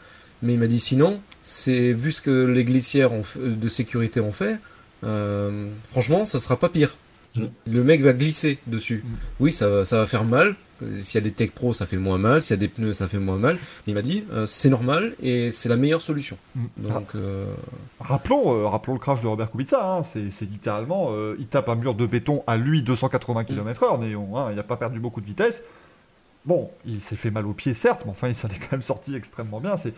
Mais 0.42 0.54
il 0.54 0.58
m'a 0.58 0.66
dit, 0.66 0.80
sinon, 0.80 1.20
c'est 1.42 1.92
vu 1.92 2.12
ce 2.12 2.20
que 2.20 2.44
les 2.46 2.64
glissières 2.64 3.12
ont 3.12 3.22
de 3.38 3.68
sécurité 3.68 4.20
ont 4.20 4.32
fait, 4.32 4.58
euh, 5.04 5.68
franchement, 5.90 6.24
ça 6.24 6.38
sera 6.38 6.58
pas 6.58 6.68
pire. 6.68 6.96
Mm. 7.36 7.44
Le 7.70 7.84
mec 7.84 8.02
va 8.02 8.12
glisser 8.12 8.58
dessus. 8.66 9.02
Mm. 9.04 9.10
Oui, 9.40 9.52
ça, 9.52 9.84
ça 9.84 9.98
va 9.98 10.06
faire 10.06 10.24
mal. 10.24 10.56
Euh, 10.82 11.00
S'il 11.00 11.20
y 11.20 11.22
a 11.22 11.24
des 11.24 11.32
Tech 11.32 11.50
Pro, 11.50 11.72
ça 11.72 11.86
fait 11.86 11.96
moins 11.96 12.18
mal. 12.18 12.42
S'il 12.42 12.54
y 12.54 12.58
a 12.58 12.60
des 12.60 12.68
pneus, 12.68 12.92
ça 12.92 13.08
fait 13.08 13.18
moins 13.18 13.36
mal. 13.36 13.56
Mais 13.86 13.92
il 13.92 13.94
m'a 13.94 14.02
dit, 14.02 14.24
euh, 14.32 14.46
c'est 14.46 14.68
normal 14.68 15.14
et 15.22 15.50
c'est 15.50 15.68
la 15.68 15.76
meilleure 15.76 16.02
solution. 16.02 16.36
Mm. 16.54 16.88
Donc, 16.88 17.14
euh, 17.14 17.46
rappelons, 18.00 18.54
euh, 18.54 18.66
rappelons 18.66 18.94
le 18.94 19.00
crash 19.00 19.20
de 19.20 19.26
Robert 19.26 19.50
Kubica. 19.50 19.78
hein. 19.82 20.02
c'est 20.02 20.30
c'est 20.30 20.44
littéralement, 20.50 21.08
euh, 21.10 21.36
il 21.38 21.46
tape 21.46 21.68
un 21.68 21.74
mur 21.76 21.94
de 21.94 22.06
béton 22.06 22.42
à 22.46 22.56
lui 22.56 22.82
280 22.82 23.44
km/h. 23.44 24.00
Néon, 24.00 24.36
hein, 24.36 24.48
il 24.50 24.56
n'a 24.56 24.62
pas 24.62 24.76
perdu 24.76 24.98
beaucoup 25.00 25.20
de 25.20 25.26
vitesse. 25.26 25.68
Bon, 26.44 26.70
il 26.86 27.00
s'est 27.00 27.16
fait 27.16 27.30
mal 27.32 27.46
aux 27.46 27.52
pieds, 27.52 27.74
certes, 27.74 28.02
mais 28.04 28.12
enfin, 28.12 28.28
il 28.28 28.34
s'en 28.34 28.48
est 28.48 28.58
quand 28.58 28.72
même 28.72 28.82
sorti 28.82 29.16
extrêmement 29.16 29.60
bien. 29.60 29.76
C'est 29.76 29.94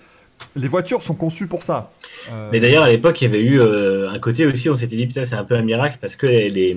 les 0.57 0.69
voitures 0.69 1.03
sont 1.03 1.15
conçues 1.15 1.47
pour 1.47 1.63
ça. 1.63 1.91
Euh, 2.31 2.49
Mais 2.53 2.61
d'ailleurs, 2.61 2.85
à 2.85 2.91
l'époque, 2.91 3.21
il 3.21 3.25
y 3.25 3.27
avait 3.27 3.43
eu 3.43 3.61
euh, 3.61 4.11
un 4.11 4.19
côté 4.19 4.47
aussi, 4.47 4.71
on 4.71 4.75
s'était 4.75 4.97
dit, 4.97 5.07
putain, 5.07 5.25
c'est 5.25 5.35
un 5.35 5.45
peu 5.45 5.55
un 5.55 5.63
miracle 5.63 5.99
parce 6.01 6.17
que 6.17 6.27
les, 6.27 6.49
les, 6.49 6.77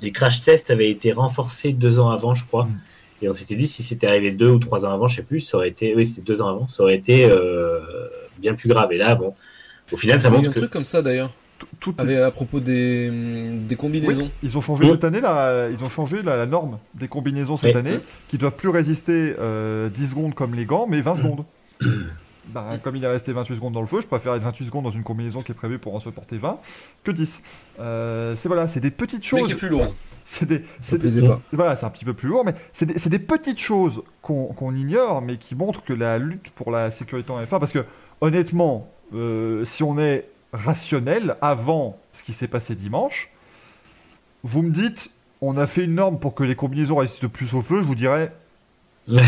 les 0.00 0.12
crash 0.12 0.42
tests 0.42 0.70
avaient 0.70 0.90
été 0.90 1.12
renforcés 1.12 1.72
deux 1.72 1.98
ans 1.98 2.10
avant, 2.10 2.34
je 2.34 2.44
crois. 2.46 2.64
Mm. 2.64 2.80
Et 3.22 3.28
on 3.28 3.32
s'était 3.32 3.54
dit, 3.54 3.66
si 3.66 3.82
c'était 3.82 4.06
arrivé 4.06 4.30
deux 4.30 4.50
ou 4.50 4.58
trois 4.58 4.84
ans 4.86 4.92
avant, 4.92 5.08
je 5.08 5.16
sais 5.16 5.22
plus, 5.22 5.40
ça 5.40 5.56
aurait 5.56 5.68
été, 5.68 5.94
oui, 5.94 6.04
c'était 6.04 6.22
deux 6.22 6.42
ans 6.42 6.48
avant, 6.48 6.68
ça 6.68 6.82
aurait 6.82 6.96
été 6.96 7.24
euh, 7.30 7.80
bien 8.38 8.54
plus 8.54 8.68
grave. 8.68 8.92
Et 8.92 8.98
là, 8.98 9.14
bon, 9.14 9.32
au 9.92 9.96
final, 9.96 10.20
ça 10.20 10.28
il 10.28 10.32
y 10.32 10.34
a 10.34 10.38
eu 10.38 10.38
montre 10.40 10.50
un 10.50 10.52
que. 10.52 10.58
truc 10.60 10.70
comme 10.72 10.84
ça 10.84 11.00
d'ailleurs. 11.02 11.30
tout- 11.80 11.94
est- 12.06 12.16
à 12.20 12.30
propos 12.30 12.60
des, 12.60 13.08
des 13.10 13.66
Oui, 13.70 13.76
combinaisons. 13.76 14.30
ils 14.42 14.58
ont 14.58 14.60
changé 14.60 14.84
Oui. 14.84 14.90
cette 14.90 15.04
année 15.04 15.22
là, 15.22 15.68
ils 15.70 15.82
ont 15.82 15.88
changé 15.88 16.20
la, 16.22 16.36
la 16.36 16.44
norme 16.44 16.78
des 16.94 17.08
combinaisons 17.08 17.56
cette 17.56 17.72
Oui. 17.74 17.80
année, 17.80 17.98
qui 18.28 18.36
doivent 18.36 18.56
plus 18.56 18.68
résister 18.68 19.34
euh, 19.38 19.88
10 19.88 20.10
secondes 20.10 20.34
comme 20.34 20.54
les 20.54 20.66
gants, 20.66 20.86
mais 20.86 21.00
20 21.00 21.14
secondes. 21.14 21.44
Bah, 22.48 22.64
comme 22.80 22.94
il 22.94 23.02
est 23.02 23.08
resté 23.08 23.32
28 23.32 23.56
secondes 23.56 23.72
dans 23.72 23.80
le 23.80 23.88
feu, 23.88 24.00
je 24.00 24.06
préfère 24.06 24.32
être 24.34 24.42
28 24.44 24.66
secondes 24.66 24.84
dans 24.84 24.92
une 24.92 25.02
combinaison 25.02 25.42
qui 25.42 25.50
est 25.50 25.54
prévue 25.56 25.80
pour 25.80 25.96
en 25.96 25.98
supporter 26.00 26.38
20 26.38 26.60
que 27.02 27.10
10. 27.10 27.42
Euh, 27.80 28.34
c'est 28.36 28.46
voilà, 28.48 28.68
c'est 28.68 28.78
des 28.78 28.92
petites 28.92 29.18
Mais 29.32 29.40
choses. 29.40 29.48
qui 29.48 29.54
est 29.54 29.56
plus 29.56 29.68
lourd. 29.68 29.92
C'est 30.28 30.46
des, 30.46 30.64
c'est 30.80 30.98
voilà, 31.52 31.76
c'est 31.76 31.86
un 31.86 31.90
petit 31.90 32.04
peu 32.04 32.12
plus 32.12 32.28
lourd, 32.28 32.44
mais 32.44 32.54
c'est 32.72 32.86
des, 32.86 32.98
c'est 32.98 33.10
des 33.10 33.20
petites 33.20 33.60
choses 33.60 34.02
qu'on 34.22 34.46
qu'on 34.46 34.74
ignore, 34.74 35.22
mais 35.22 35.36
qui 35.36 35.54
montrent 35.54 35.84
que 35.84 35.92
la 35.92 36.18
lutte 36.18 36.50
pour 36.50 36.72
la 36.72 36.90
sécurité 36.90 37.30
en 37.30 37.40
F1, 37.40 37.60
parce 37.60 37.70
que 37.70 37.84
honnêtement, 38.20 38.90
euh, 39.14 39.64
si 39.64 39.84
on 39.84 39.98
est 40.00 40.28
rationnel, 40.52 41.36
avant 41.40 41.96
ce 42.12 42.24
qui 42.24 42.32
s'est 42.32 42.48
passé 42.48 42.74
dimanche, 42.74 43.30
vous 44.42 44.62
me 44.62 44.70
dites, 44.70 45.12
on 45.40 45.56
a 45.56 45.66
fait 45.66 45.84
une 45.84 45.94
norme 45.94 46.18
pour 46.18 46.34
que 46.34 46.42
les 46.42 46.56
combinaisons 46.56 46.96
résistent 46.96 47.28
plus 47.28 47.54
au 47.54 47.62
feu, 47.62 47.78
je 47.82 47.86
vous 47.86 47.94
dirais, 47.94 48.32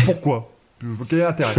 pourquoi? 0.03 0.51
Quel 1.09 1.19
est 1.19 1.23
l'intérêt? 1.23 1.55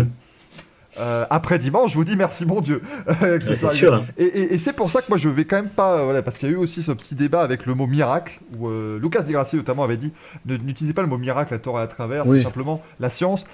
Euh, 1.01 1.25
après 1.31 1.59
dimanche, 1.59 1.93
je 1.93 1.97
vous 1.97 2.05
dis 2.05 2.15
merci 2.17 2.45
mon 2.47 2.61
Dieu. 2.61 2.83
c'est 3.43 3.57
sûr. 3.71 3.95
hein. 3.95 4.05
Et, 4.19 4.25
et- 4.25 4.55
et 4.55 4.59
c'est 4.59 4.75
pour 4.75 4.91
ça 4.91 5.01
que 5.01 5.07
moi 5.09 5.17
je 5.19 5.29
vais 5.29 5.45
quand 5.47 5.57
même 5.57 5.71
pas, 5.71 5.99
euh, 5.99 6.05
voilà, 6.05 6.21
parce 6.23 6.37
qu'il 6.39 6.49
y 6.49 6.53
a 6.53 6.55
eu 6.55 6.59
aussi 6.59 6.83
ce 6.83 6.93
petit 6.93 7.15
débat 7.15 7.43
avec 7.43 7.65
le 7.67 7.75
mot 7.75 7.87
miracle, 7.87 8.39
où 8.59 8.69
euh, 8.69 8.99
Lucas 9.01 9.23
Di 9.23 9.33
Grassi 9.33 9.57
notamment 9.57 9.83
avait 9.85 9.97
dit 9.97 10.13
n'utilisez 10.47 10.93
pas 10.95 11.03
le 11.03 11.09
mot 11.09 11.19
miracle 11.19 11.55
à 11.55 11.59
tort 11.59 11.79
et 11.79 11.83
à 11.83 11.87
travers, 11.87 12.27
Oui. 12.27 12.39
c'est 12.39 12.45
simplement 12.45 12.83
la 13.01 13.09
science. 13.11 13.47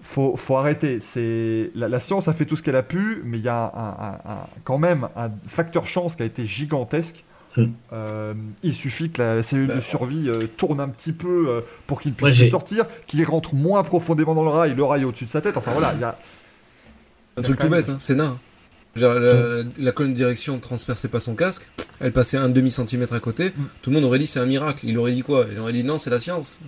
Faut, 0.00 0.36
faut 0.36 0.56
arrêter. 0.56 1.00
C'est 1.00 1.70
la, 1.74 1.88
la 1.88 2.00
science 2.00 2.28
a 2.28 2.32
fait 2.32 2.44
tout 2.44 2.54
ce 2.56 2.62
qu'elle 2.62 2.76
a 2.76 2.82
pu, 2.84 3.20
mais 3.24 3.38
il 3.38 3.44
y 3.44 3.48
a 3.48 3.72
un- 3.74 4.04
un- 4.06 4.32
un- 4.32 4.46
quand 4.64 4.78
même 4.78 5.08
un 5.16 5.28
facteur 5.48 5.86
chance 5.86 6.14
qui 6.14 6.22
a 6.22 6.26
été 6.26 6.46
gigantesque. 6.46 7.24
Euh, 7.92 8.34
il 8.62 8.74
suffit 8.74 9.10
que 9.10 9.20
la 9.20 9.42
cellule 9.42 9.66
de 9.66 9.74
Bah, 9.74 9.80
survie 9.80 10.28
euh, 10.28 10.46
tourne 10.56 10.78
un 10.78 10.86
petit 10.88 11.12
peu 11.12 11.46
euh, 11.48 11.60
pour 11.88 12.00
qu'il 12.00 12.12
puisse 12.12 12.48
sortir, 12.50 12.84
qu'il 13.08 13.24
rentre 13.24 13.56
moins 13.56 13.82
profondément 13.82 14.34
dans 14.36 14.44
le 14.44 14.48
rail, 14.50 14.74
le 14.76 14.84
rail 14.84 15.04
au-dessus 15.04 15.24
de 15.24 15.30
sa 15.30 15.40
tête. 15.40 15.56
Enfin 15.56 15.72
voilà, 15.72 15.92
il 15.94 16.00
y 16.00 16.04
a, 16.04 16.16
Un 17.38 17.42
truc 17.42 17.58
tout 17.58 17.68
bête, 17.68 17.88
hein, 17.88 17.96
c'est 17.98 18.14
nain. 18.14 18.38
Veux 18.94 19.00
dire, 19.02 19.14
La, 19.14 19.62
la 19.78 19.92
colonne 19.92 20.12
de 20.12 20.16
direction 20.16 20.56
ne 20.56 20.60
transperçait 20.60 21.08
pas 21.08 21.20
son 21.20 21.34
casque, 21.34 21.68
elle 22.00 22.12
passait 22.12 22.36
un 22.36 22.48
demi 22.48 22.70
centimètre 22.70 23.12
à 23.12 23.20
côté. 23.20 23.50
Mm. 23.50 23.62
Tout 23.82 23.90
le 23.90 23.96
monde 23.96 24.04
aurait 24.04 24.18
dit 24.18 24.26
c'est 24.26 24.40
un 24.40 24.46
miracle. 24.46 24.80
Il 24.86 24.96
aurait 24.98 25.12
dit 25.12 25.22
quoi? 25.22 25.46
Il 25.52 25.58
aurait 25.58 25.72
dit 25.72 25.84
non, 25.84 25.98
c'est 25.98 26.10
la 26.10 26.18
science. 26.20 26.58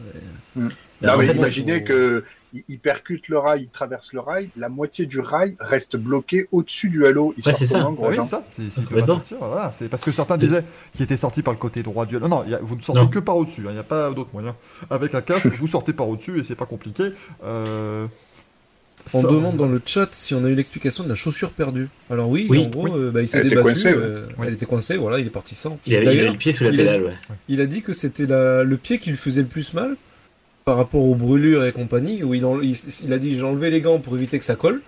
Non, 0.56 0.68
mais 1.02 1.26
fait, 1.26 1.32
ça- 1.34 1.38
imaginez 1.40 1.82
que 1.82 2.24
il, 2.68 2.78
percute 2.80 3.28
le 3.28 3.38
rail, 3.38 3.62
il 3.62 3.68
traverse 3.68 4.12
le 4.12 4.18
rail, 4.18 4.50
la 4.56 4.68
moitié 4.68 5.06
du 5.06 5.20
rail 5.20 5.54
reste 5.60 5.96
bloquée 5.96 6.48
au-dessus 6.50 6.90
du 6.90 7.06
halo. 7.06 7.32
Il 7.38 7.44
Ouais, 7.46 7.52
sort 7.52 7.58
c'est 7.58 7.66
ça. 7.66 7.78
Ah 7.86 7.90
gros 7.92 8.10
oui, 8.10 8.16
ça. 8.26 8.44
C'est, 8.50 8.64
voilà. 9.38 9.70
C'est 9.72 9.88
parce 9.88 10.02
que 10.02 10.10
certains 10.10 10.36
disaient 10.36 10.64
qu'il 10.92 11.02
était 11.02 11.16
sorti 11.16 11.42
par 11.42 11.54
le 11.54 11.58
côté 11.60 11.82
droit 11.84 12.06
du. 12.06 12.16
Non, 12.18 12.28
non, 12.28 12.40
a- 12.40 12.58
vous 12.60 12.74
ne 12.76 12.80
sortez 12.82 13.00
Non. 13.02 13.08
que 13.08 13.20
par 13.20 13.36
au-dessus. 13.36 13.62
hein, 13.62 13.70
Il 13.70 13.74
n'y 13.74 13.78
a 13.78 13.84
pas 13.84 14.10
d'autre 14.10 14.30
moyen. 14.32 14.56
Avec 14.90 15.14
un 15.14 15.20
casque, 15.20 15.46
vous 15.60 15.66
sortez 15.68 15.92
par 15.92 16.08
au-dessus 16.08 16.40
et 16.40 16.42
c'est 16.42 16.56
pas 16.56 16.66
compliqué. 16.66 17.12
Euh, 17.44 18.06
On 19.14 19.20
ça- 19.22 19.28
demande 19.28 19.56
dans 19.56 19.66
le 19.66 19.80
chat 19.84 20.08
si 20.12 20.34
on 20.34 20.44
a 20.44 20.48
eu 20.48 20.54
l'explication 20.54 21.02
de 21.04 21.08
la 21.08 21.14
chaussure 21.14 21.50
perdue. 21.52 21.88
Alors 22.10 22.28
oui, 22.28 22.46
Oui. 22.48 22.58
en 22.58 22.68
gros, 22.68 22.84
Oui. 22.84 22.90
euh, 22.94 23.10
bah, 23.10 23.22
il 23.22 23.28
s'est 23.28 23.42
débattu. 23.42 23.62
coincée, 23.62 23.92
euh. 23.94 24.26
Elle 24.44 24.52
était 24.52 24.66
coincée, 24.66 24.96
voilà, 24.96 25.18
il 25.18 25.26
est 25.26 25.30
parti 25.30 25.54
sans. 25.54 25.78
Il 25.86 25.96
avait, 25.96 26.14
il 26.16 26.24
le 26.26 26.34
pied 26.34 26.52
sous 26.52 26.64
la 26.64 26.70
il 26.70 26.80
a- 26.80 26.84
pédale, 26.84 27.02
ouais. 27.04 27.14
Il 27.48 27.60
a 27.60 27.66
dit 27.66 27.82
que 27.82 27.92
c'était 27.92 28.26
le 28.28 28.76
pied 28.76 28.98
qui 28.98 29.10
lui 29.10 29.16
faisait 29.16 29.42
le 29.42 29.48
plus 29.48 29.72
mal 29.74 29.96
par 30.64 30.76
rapport 30.76 31.02
aux 31.04 31.14
brûlures 31.14 31.64
et 31.64 31.72
compagnie. 31.72 32.22
Où 32.22 32.34
il, 32.34 32.44
en- 32.44 32.60
il, 32.60 32.76
il 33.04 33.12
a 33.12 33.18
dit 33.18 33.34
j'ai 33.34 33.42
enlevé 33.42 33.70
les 33.70 33.80
gants 33.80 33.98
pour 33.98 34.14
éviter 34.16 34.38
que 34.38 34.44
ça 34.44 34.54
colle. 34.56 34.80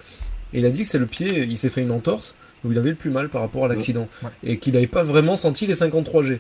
Et 0.55 0.59
il 0.59 0.66
a 0.66 0.70
dit 0.70 0.83
que 0.83 0.88
c'est 0.88 0.98
le 0.98 1.07
pied, 1.07 1.44
il 1.48 1.57
s'est 1.57 1.70
fait 1.70 1.81
une 1.81 1.90
entorse 1.90 2.37
où 2.64 2.70
il 2.72 2.77
avait 2.79 2.90
le 2.90 2.96
plus 2.96 3.11
mal 3.11 3.31
par 3.31 3.40
rapport 3.40 3.64
à 3.64 3.68
l'accident. 3.68 4.07
Ouais. 4.22 4.29
Et 4.44 4.59
qu'il 4.59 4.75
n'avait 4.75 4.87
pas 4.87 5.03
vraiment 5.03 5.35
senti 5.35 5.66
les 5.66 5.75
53G. 5.75 6.38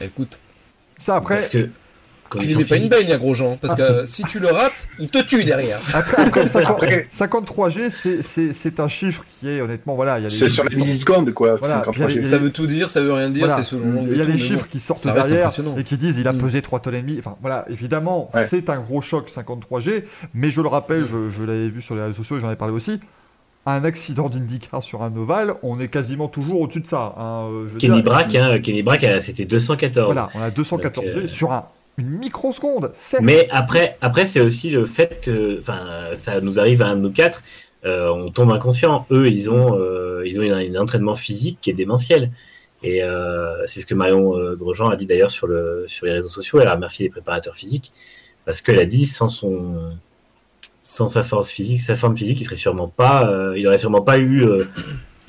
Écoute, 0.00 0.38
Ça 0.96 1.16
après, 1.16 1.36
Parce 1.36 1.48
que. 1.48 1.68
Tu 2.38 2.46
conditions 2.46 2.58
n'es 2.60 2.64
pas 2.64 2.76
une 2.76 2.88
baigne 2.88 3.12
à 3.12 3.16
gros 3.18 3.34
gens, 3.34 3.56
parce 3.60 3.74
que 3.74 3.82
euh, 3.82 4.06
si 4.06 4.22
tu 4.24 4.38
le 4.40 4.48
rates, 4.48 4.88
il 4.98 5.08
te 5.08 5.18
tue 5.22 5.44
derrière. 5.44 5.78
après, 5.94 6.22
après, 6.22 6.46
50 6.46 6.70
Après- 6.82 7.06
53G, 7.10 7.88
c'est, 7.90 8.22
c'est, 8.22 8.52
c'est 8.52 8.80
un 8.80 8.88
chiffre 8.88 9.24
qui 9.30 9.48
est 9.48 9.60
honnêtement 9.60 9.94
voilà. 9.94 10.18
Il 10.18 10.22
y 10.22 10.26
a 10.26 10.28
les 10.28 10.34
C'est 10.34 10.48
sur 10.48 10.62
chiffres 10.64 10.64
les 10.64 10.68
qui 10.70 10.74
sortent- 10.76 10.86
millisecondes, 10.88 11.32
quoi. 11.34 11.54
Voilà, 11.56 11.74
53 11.84 11.92
puis 11.92 12.00
il 12.00 12.02
y 12.02 12.04
a 12.04 12.08
G. 12.14 12.20
les- 12.20 12.28
Ça 12.28 12.38
veut 12.38 12.50
tout 12.50 12.66
dire, 12.66 12.88
ça 12.88 13.00
veut 13.00 13.12
rien 13.12 13.30
dire, 13.30 13.46
Voilà. 13.46 13.62
c'est 13.62 13.68
selon 13.68 13.92
l'angle 13.92 14.10
Il 14.12 14.18
y 14.18 14.20
a 14.20 14.24
les 14.24 14.38
chiffres 14.38 14.66
qui 14.68 14.80
sortent 14.80 15.04
derrière 15.04 15.50
et 15.76 15.84
qui 15.84 15.96
disent 15.96 16.18
il 16.18 16.28
a 16.28 16.32
Mm. 16.32 16.38
pesé 16.38 16.62
3 16.62 16.80
tonnes 16.80 16.94
et 16.94 17.02
demie. 17.02 17.16
Enfin 17.18 17.36
voilà, 17.40 17.64
évidemment, 17.70 18.30
Ouais. 18.34 18.44
c'est 18.44 18.68
un 18.70 18.80
gros 18.80 19.00
choc 19.00 19.28
53G, 19.30 20.04
mais 20.34 20.50
je 20.50 20.60
le 20.60 20.68
rappelle, 20.68 21.04
je, 21.04 21.30
je 21.30 21.42
l'avais 21.44 21.68
vu 21.68 21.82
sur 21.82 21.94
les 21.94 22.02
réseaux 22.02 22.14
sociaux 22.14 22.36
et 22.38 22.40
j'en 22.40 22.50
ai 22.50 22.56
parlé 22.56 22.74
aussi. 22.74 23.00
Un 23.64 23.84
accident 23.84 24.28
d'IndyCar 24.28 24.82
sur 24.82 25.04
un 25.04 25.14
ovale, 25.14 25.54
on 25.62 25.78
est 25.78 25.86
quasiment 25.86 26.26
toujours 26.26 26.60
au-dessus 26.62 26.80
de 26.80 26.86
ça. 26.88 27.14
hein, 27.16 27.48
je 27.72 27.78
Kenny 27.78 27.94
dire, 28.02 28.02
Brack, 28.04 28.34
hein, 28.34 28.58
Kenny 28.60 28.82
Brack, 28.82 29.04
euh, 29.04 29.20
c'était 29.20 29.44
214. 29.44 30.06
Voilà, 30.12 30.30
on 30.34 30.40
a 30.42 30.50
214G 30.50 31.14
Donc, 31.14 31.22
euh, 31.24 31.26
sur 31.28 31.52
un, 31.52 31.66
une 31.98 32.08
microseconde. 32.18 32.92
Mais 33.20 33.48
après, 33.50 33.96
après 34.00 34.26
c'est 34.26 34.40
aussi 34.40 34.70
le 34.70 34.86
fait 34.86 35.20
que, 35.20 35.62
ça 36.14 36.40
nous 36.40 36.58
arrive 36.58 36.82
à 36.82 36.88
un 36.88 36.96
de 36.96 37.00
nous 37.00 37.12
quatre. 37.12 37.42
euh, 37.84 38.08
on 38.10 38.30
tombe 38.30 38.52
inconscient. 38.52 39.06
Eux, 39.10 39.28
ils 39.28 39.50
ont, 39.50 39.78
euh, 39.78 40.24
un, 40.24 40.76
entraînement 40.76 41.16
physique 41.16 41.58
qui 41.60 41.70
est 41.70 41.74
démentiel. 41.74 42.30
Et 42.84 43.02
euh, 43.02 43.64
c'est 43.66 43.80
ce 43.80 43.86
que 43.86 43.94
Marion 43.94 44.54
Grosjean 44.54 44.88
a 44.88 44.96
dit 44.96 45.06
d'ailleurs 45.06 45.30
sur, 45.30 45.46
le, 45.46 45.84
sur 45.86 46.06
les 46.06 46.12
réseaux 46.12 46.28
sociaux. 46.28 46.60
Elle 46.60 46.68
a 46.68 46.74
remercié 46.74 47.06
les 47.06 47.10
préparateurs 47.10 47.54
physiques 47.54 47.92
parce 48.44 48.60
qu'elle 48.60 48.78
a 48.78 48.86
dit 48.86 49.06
sans 49.06 49.28
son, 49.28 49.92
sans 50.80 51.08
sa 51.08 51.22
force 51.22 51.50
physique, 51.50 51.80
sa 51.80 51.94
forme 51.94 52.16
physique, 52.16 52.40
il 52.40 52.44
serait 52.44 52.56
sûrement 52.56 52.88
pas, 52.88 53.32
il 53.56 53.64
aurait 53.68 53.78
sûrement 53.78 54.02
pas 54.02 54.18
eu 54.18 54.44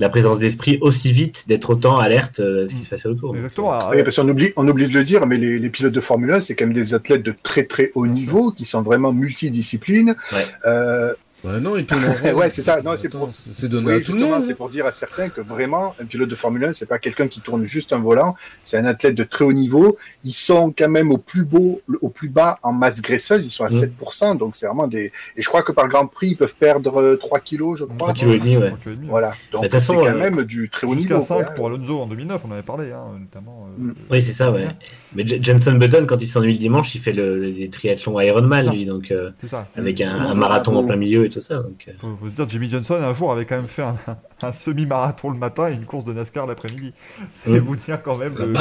la 0.04 0.10
présence 0.10 0.38
d'esprit 0.38 0.78
aussi 0.82 1.14
vite 1.14 1.46
d'être 1.48 1.70
autant 1.70 1.98
alerte 1.98 2.42
euh, 2.42 2.66
à 2.66 2.68
ce 2.68 2.76
qui 2.76 2.84
se 2.84 2.90
passait 2.90 3.08
autour. 3.08 3.34
Exactement. 3.38 3.80
Oui, 3.90 4.04
parce 4.04 4.18
qu'on 4.18 4.28
oublie, 4.28 4.52
on 4.58 4.68
oublie 4.68 4.88
de 4.88 4.94
le 4.94 5.06
dire, 5.06 5.26
mais 5.26 5.38
les, 5.38 5.60
les 5.60 5.70
pilotes 5.70 5.94
de 5.94 6.02
Formule 6.02 6.34
1, 6.34 6.42
c'est 6.42 6.56
quand 6.56 6.66
même 6.66 6.74
des 6.74 6.94
athlètes 6.94 7.24
de 7.24 7.34
très 7.42 7.64
très 7.64 7.92
haut 7.96 8.06
niveau, 8.06 8.52
qui 8.52 8.66
sont 8.66 8.82
vraiment 8.82 9.14
multidisciplines. 9.14 10.16
Ouais. 10.34 10.46
Euh, 10.66 11.14
Bah 11.44 11.60
non, 11.60 11.76
il 11.78 11.86
tourne 11.86 12.06
en 12.06 12.14
rond. 12.32 12.34
Ouais, 12.40 12.50
c'est 12.50 12.62
ça. 12.62 12.82
Non, 12.82 12.92
c'est 12.98 13.10
pour- 13.10 13.30
c'est 13.34 13.54
c'est 13.54 13.68
donné 13.68 13.88
oui, 13.88 13.94
à 13.96 14.02
tout 14.02 14.14
le 14.14 14.20
monde. 14.20 14.44
c'est 14.44 14.56
pour 14.56 14.70
dire 14.70 14.86
à 14.86 14.92
certains 14.92 15.30
que 15.30 15.42
vraiment, 15.42 15.94
un 16.02 16.06
pilote 16.06 16.30
de 16.30 16.36
Formule 16.36 16.64
1, 16.66 16.74
c'est 16.74 16.86
pas 16.86 17.00
quelqu'un 17.00 17.28
qui 17.28 17.42
tourne 17.42 17.66
juste 17.66 17.92
un 17.92 18.00
volant, 18.00 18.36
c'est 18.64 18.78
un 18.78 18.86
athlète 18.86 19.16
de 19.16 19.24
très 19.24 19.44
haut 19.44 19.52
niveau. 19.54 19.98
Ils 20.24 20.32
sont 20.34 20.74
quand 20.78 20.88
même 20.90 21.12
au 21.12 21.18
plus 21.18 21.44
beau, 21.44 21.82
au 22.02 22.10
plus 22.10 22.30
bas 22.30 22.60
en 22.64 22.72
masse 22.72 23.02
graisseuse, 23.02 23.46
ils 23.46 23.52
sont 23.52 23.66
à 23.66 23.70
Mm. 23.70 23.90
7%, 24.02 24.38
donc 24.38 24.56
c'est 24.56 24.68
vraiment 24.68 24.88
des. 24.88 25.12
Et 25.36 25.42
je 25.42 25.48
crois 25.50 25.64
que 25.64 25.72
par 25.74 25.88
Grand 25.90 26.08
Prix, 26.08 26.30
ils 26.30 26.38
peuvent 26.38 26.56
perdre 26.56 27.02
euh, 27.02 27.16
3 27.18 27.40
kilos, 27.42 27.80
je 27.80 27.84
crois. 27.86 27.98
3 27.98 28.14
kilos 28.14 28.36
et 28.36 28.40
demi, 28.40 28.58
ouais. 28.58 28.74
Voilà. 29.10 29.34
Donc 29.52 29.64
de 29.64 29.68
toute 29.68 29.72
c'est 29.72 29.80
façon, 29.80 29.96
quand 29.96 30.06
euh, 30.06 30.18
même 30.18 30.44
du 30.44 30.70
très 30.70 30.88
haut 30.88 30.96
niveau. 30.96 31.20
5 31.20 31.44
quoi. 31.44 31.54
pour 31.56 31.68
Alonso 31.68 32.00
en 32.00 32.08
2009, 32.08 32.42
on 32.46 32.50
en 32.50 32.52
avait 32.54 32.62
parlé, 32.62 32.92
hein, 32.94 33.04
notamment. 33.20 33.68
euh, 33.68 33.84
Mm. 33.84 33.94
Oui, 34.12 34.22
c'est 34.22 34.32
ça, 34.34 34.50
ouais. 34.52 34.68
Mais 35.16 35.26
J- 35.28 35.40
Jenson 35.42 35.74
Button, 35.74 36.06
quand 36.08 36.22
il 36.22 36.28
s'ennuie 36.28 36.54
le 36.54 36.60
dimanche, 36.60 36.96
il 36.96 37.02
fait 37.02 37.12
le, 37.12 37.40
les 37.42 37.70
triathlons 37.70 38.20
Ironman, 38.20 38.70
lui, 38.72 38.86
donc 38.86 39.12
euh, 39.12 39.32
C'est 39.42 39.50
ça. 39.50 39.68
avec 39.76 40.00
un, 40.00 40.34
marathon 40.36 40.76
en 40.78 40.84
plein 40.86 40.96
milieu 40.96 41.26
et 41.26 41.30
tout 41.34 41.42
ça. 41.42 41.56
Donc, 41.56 41.86
euh, 41.88 41.92
Faut, 42.00 42.16
faut 42.20 42.30
se 42.30 42.36
dire, 42.36 42.48
Jimmy 42.50 42.70
Johnson, 42.70 42.96
un 42.96 43.14
jour, 43.14 43.32
avait 43.32 43.46
quand 43.46 43.56
même 43.58 43.68
fait 43.68 43.84
un, 43.84 43.96
un 44.42 44.52
semi-marathon 44.52 45.30
le 45.32 45.38
matin 45.38 45.70
et 45.70 45.74
une 45.74 45.86
course 45.86 46.06
de 46.06 46.14
NASCAR 46.14 46.46
l'après-midi. 46.46 46.94
C'est 47.32 47.50
Mm. 47.50 47.58
vous 47.60 47.76
dire 47.76 48.02
quand 48.04 48.18
même 48.18 48.36
le. 48.38 48.54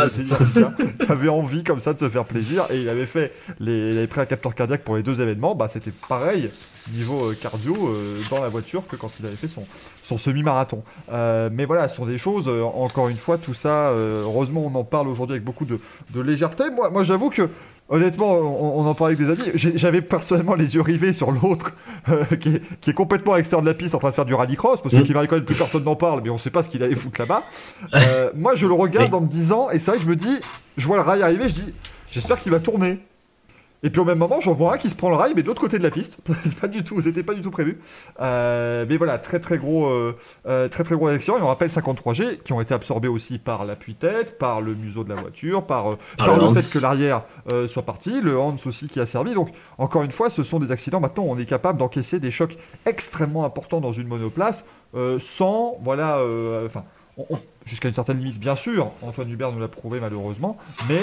Il 1.01 1.13
avait 1.13 1.29
envie 1.29 1.65
comme 1.65 1.81
ça 1.81 1.93
de 1.93 1.99
se 1.99 2.09
faire 2.09 2.25
plaisir 2.25 2.67
et 2.71 2.81
il 2.81 2.89
avait 2.89 3.07
fait, 3.07 3.33
les, 3.59 3.93
il 3.93 3.99
avait 3.99 4.07
pris 4.07 4.21
un 4.21 4.27
capteur 4.27 4.55
cardiaque 4.55 4.85
pour 4.85 4.97
les 4.97 5.03
deux 5.03 5.21
événements. 5.21 5.55
Bah, 5.55 5.69
c'était 5.69 5.93
pareil 6.09 6.51
niveau 6.93 7.31
euh, 7.31 7.35
cardio 7.41 7.77
euh, 7.89 8.21
dans 8.29 8.41
la 8.41 8.49
voiture 8.49 8.87
que 8.89 8.97
quand 8.97 9.11
il 9.21 9.27
avait 9.27 9.37
fait 9.37 9.47
son, 9.49 9.65
son 10.03 10.19
semi-marathon. 10.19 10.83
Euh, 11.13 11.49
mais 11.53 11.65
voilà, 11.65 11.89
ce 11.89 11.97
sont 11.97 12.07
des 12.07 12.19
choses, 12.19 12.49
euh, 12.49 12.63
encore 12.63 13.09
une 13.09 13.17
fois, 13.17 13.39
tout 13.39 13.55
ça, 13.55 13.91
heureusement 13.93 14.63
on 14.67 14.75
en 14.75 14.85
parle 14.85 15.09
aujourd'hui 15.09 15.35
avec 15.35 15.45
beaucoup 15.45 15.65
de, 15.65 15.79
de 16.11 16.21
légèreté. 16.21 16.71
Moi, 16.71 16.91
moi 16.91 17.05
j'avoue 17.05 17.31
que 17.31 17.49
Honnêtement, 17.93 18.33
on, 18.33 18.81
on 18.81 18.87
en 18.87 18.95
parlait 18.95 19.15
avec 19.15 19.27
des 19.27 19.31
amis. 19.33 19.51
J'avais 19.55 20.01
personnellement 20.01 20.55
les 20.55 20.75
yeux 20.77 20.81
rivés 20.81 21.13
sur 21.13 21.31
l'autre 21.31 21.75
euh, 22.09 22.25
qui, 22.41 22.57
est, 22.57 22.63
qui 22.81 22.89
est 22.89 22.95
complètement 22.95 23.35
à 23.35 23.37
l'extérieur 23.37 23.61
de 23.63 23.69
la 23.69 23.75
piste 23.75 23.95
en 23.95 23.99
train 23.99 24.09
de 24.09 24.15
faire 24.15 24.25
du 24.25 24.33
rallycross 24.35 24.81
parce 24.83 24.95
que. 24.95 25.01
Kimi 25.03 25.19
Raikkonen, 25.19 25.45
plus 25.45 25.55
personne 25.55 25.85
n'en 25.85 25.95
parle, 25.95 26.23
mais 26.25 26.31
on 26.31 26.39
sait 26.39 26.49
pas 26.51 26.63
ce 26.63 26.71
qu'il 26.71 26.83
allait 26.83 26.95
foutre 26.97 27.21
là-bas. 27.21 27.45
Euh, 27.95 28.31
moi, 28.35 28.55
je 28.55 28.67
le 28.67 28.73
regarde 28.73 29.11
Mais- 29.11 29.17
en 29.17 29.21
me 29.21 29.27
disant, 29.29 29.69
et 29.71 29.79
c'est 29.79 29.91
vrai 29.91 29.99
que 29.99 30.05
je 30.05 30.09
me 30.09 30.17
dis, 30.17 30.41
je 30.79 30.87
vois 30.87 30.97
le 30.97 31.03
rail 31.03 31.23
arriver, 31.23 31.47
je 31.49 31.55
dis, 31.55 31.75
j'espère 32.11 32.39
qu'il 32.39 32.51
va 32.51 32.59
tourner. 32.59 32.99
Et 33.85 33.91
puis 33.91 34.01
au 34.01 34.05
même 34.05 34.19
moment, 34.19 34.41
j'en 34.41 34.53
vois 34.53 34.75
un 34.75 34.79
qui 34.79 34.89
se 34.89 34.95
prend 34.95 35.09
le 35.11 35.17
rail, 35.17 35.33
mais 35.35 35.43
de 35.43 35.49
l'autre 35.49 35.61
côté 35.61 35.77
de 35.79 35.83
la 35.83 35.91
piste. 35.91 36.19
pas 36.61 36.69
du 36.69 36.85
tout, 36.85 37.01
c'était 37.03 37.23
pas 37.25 37.35
du 37.35 37.41
tout 37.41 37.51
prévu. 37.51 37.79
Euh, 38.21 38.87
mais 38.89 38.97
voilà, 38.97 39.19
très 39.19 39.41
très 39.41 39.59
gros, 39.59 39.87
euh, 39.87 40.17
euh, 40.47 40.69
très 40.69 40.85
très 40.85 40.95
gros 40.95 41.09
accident. 41.09 41.37
Et 41.39 41.43
on 41.43 41.49
rappelle 41.49 41.69
53G 41.69 42.39
qui 42.43 42.53
ont 42.53 42.61
été 42.61 42.75
absorbés 42.75 43.09
aussi 43.09 43.39
par 43.39 43.65
l'appui-tête, 43.65 44.39
par 44.39 44.61
le 44.61 44.75
museau 44.75 45.03
de 45.03 45.09
la 45.09 45.21
voiture, 45.21 45.65
par, 45.67 45.93
euh, 45.93 45.99
Par 46.17 46.27
par 46.27 46.37
le 46.39 46.45
Hans. 46.45 46.55
fait 46.55 46.71
que 46.79 46.79
l'arrière 46.81 47.23
euh, 47.51 47.67
soit 47.67 47.83
parti, 47.83 48.21
le 48.21 48.39
Hans 48.39 48.57
aussi 48.67 48.89
qui 48.89 49.01
a 49.01 49.07
servi. 49.07 49.35
Donc 49.35 49.51
encore 49.79 50.03
une 50.03 50.13
fois, 50.13 50.31
ce 50.31 50.43
sont 50.45 50.61
des 50.61 50.71
accidents. 50.71 51.01
Maintenant, 51.01 51.25
on 51.27 51.37
est 51.39 51.47
capable 51.47 51.79
d'encaisser 51.79 52.21
des 52.21 52.31
chocs 52.31 52.57
extrêmement 52.87 53.45
importants 53.45 53.81
dans 53.81 53.93
une 53.93 54.07
monoplace 54.07 54.69
sans, 55.19 55.79
voilà, 55.83 56.23
enfin. 56.67 56.85
on- 57.17 57.27
on- 57.31 57.39
Jusqu'à 57.65 57.87
une 57.89 57.95
certaine 57.95 58.19
limite, 58.19 58.41
bien 58.41 58.57
sûr, 58.57 58.91
Antoine 59.03 59.31
Hubert 59.31 59.53
nous 59.53 59.61
l'a 59.61 59.69
prouvé 59.69 60.01
malheureusement, 60.01 60.59
mais 60.89 61.01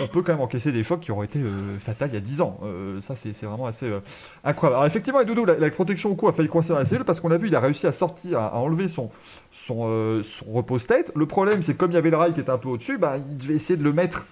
on, 0.00 0.06
peut 0.06 0.22
quand 0.22 0.32
même 0.32 0.40
encaisser 0.40 0.70
des 0.70 0.84
chocs 0.84 1.00
qui 1.00 1.10
auraient 1.10 1.26
été 1.26 1.40
euh, 1.40 1.78
fatals 1.80 2.10
il 2.12 2.14
y 2.14 2.16
a 2.16 2.20
10 2.20 2.40
ans. 2.42 2.60
Euh, 2.64 3.00
ça, 3.00 3.16
c'est 3.16 3.32
vraiment 3.44 3.66
assez 3.66 3.86
euh, 3.86 3.98
incroyable. 4.44 4.76
Alors, 4.76 4.86
effectivement, 4.86 5.20
et 5.20 5.24
Doudou, 5.24 5.44
la, 5.44 5.56
la 5.56 5.70
protection 5.70 6.10
au 6.10 6.14
cou 6.14 6.28
a 6.28 6.32
failli 6.32 6.48
coincer 6.48 6.68
dans 6.72 6.78
la 6.78 6.84
cellule 6.84 7.04
parce 7.04 7.18
qu'on 7.18 7.28
l'a 7.28 7.38
vu, 7.38 7.48
il 7.48 7.56
a 7.56 7.60
réussi 7.60 7.88
à 7.88 7.92
sortir, 7.92 8.38
à, 8.38 8.46
à 8.46 8.56
enlever 8.58 8.86
son, 8.86 9.10
son, 9.50 9.88
euh, 9.88 10.22
son 10.22 10.52
repose-tête. 10.52 11.10
Le 11.16 11.26
problème, 11.26 11.62
c'est 11.62 11.76
comme 11.76 11.90
il 11.90 11.94
y 11.94 11.98
avait 11.98 12.10
le 12.10 12.16
rail 12.18 12.34
qui 12.34 12.40
était 12.40 12.50
un 12.50 12.58
peu 12.58 12.68
au-dessus, 12.68 12.98
bah, 12.98 13.16
il 13.18 13.36
devait 13.36 13.54
essayer 13.54 13.76
de 13.76 13.82
le 13.84 13.92
mettre 13.92 14.26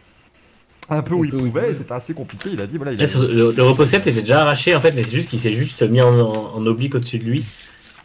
un 0.91 1.03
peu 1.03 1.15
où 1.15 1.25
il 1.25 1.31
pouvait, 1.31 1.75
c'était 1.75 1.93
assez 1.93 2.15
compliqué. 2.15 2.51
Il 2.53 2.61
a 2.61 2.67
dit, 2.67 2.77
voilà, 2.77 2.93
il 2.93 3.03
a- 3.03 3.07
le, 3.27 3.53
le 3.53 3.63
repos-sept 3.63 4.07
était 4.07 4.21
déjà 4.21 4.43
arraché 4.43 4.77
en 4.77 4.81
fait, 4.81 4.93
mais 4.93 5.03
c'est 5.03 5.11
juste 5.17 5.31
qu'il 5.31 5.41
s'est 5.41 5.53
juste 5.55 5.83
mis 5.83 6.01
en, 6.03 6.17
en, 6.21 6.55
en 6.55 6.67
oblique 6.67 6.95
au-dessus 6.95 7.19
de 7.19 7.25
lui. 7.25 7.45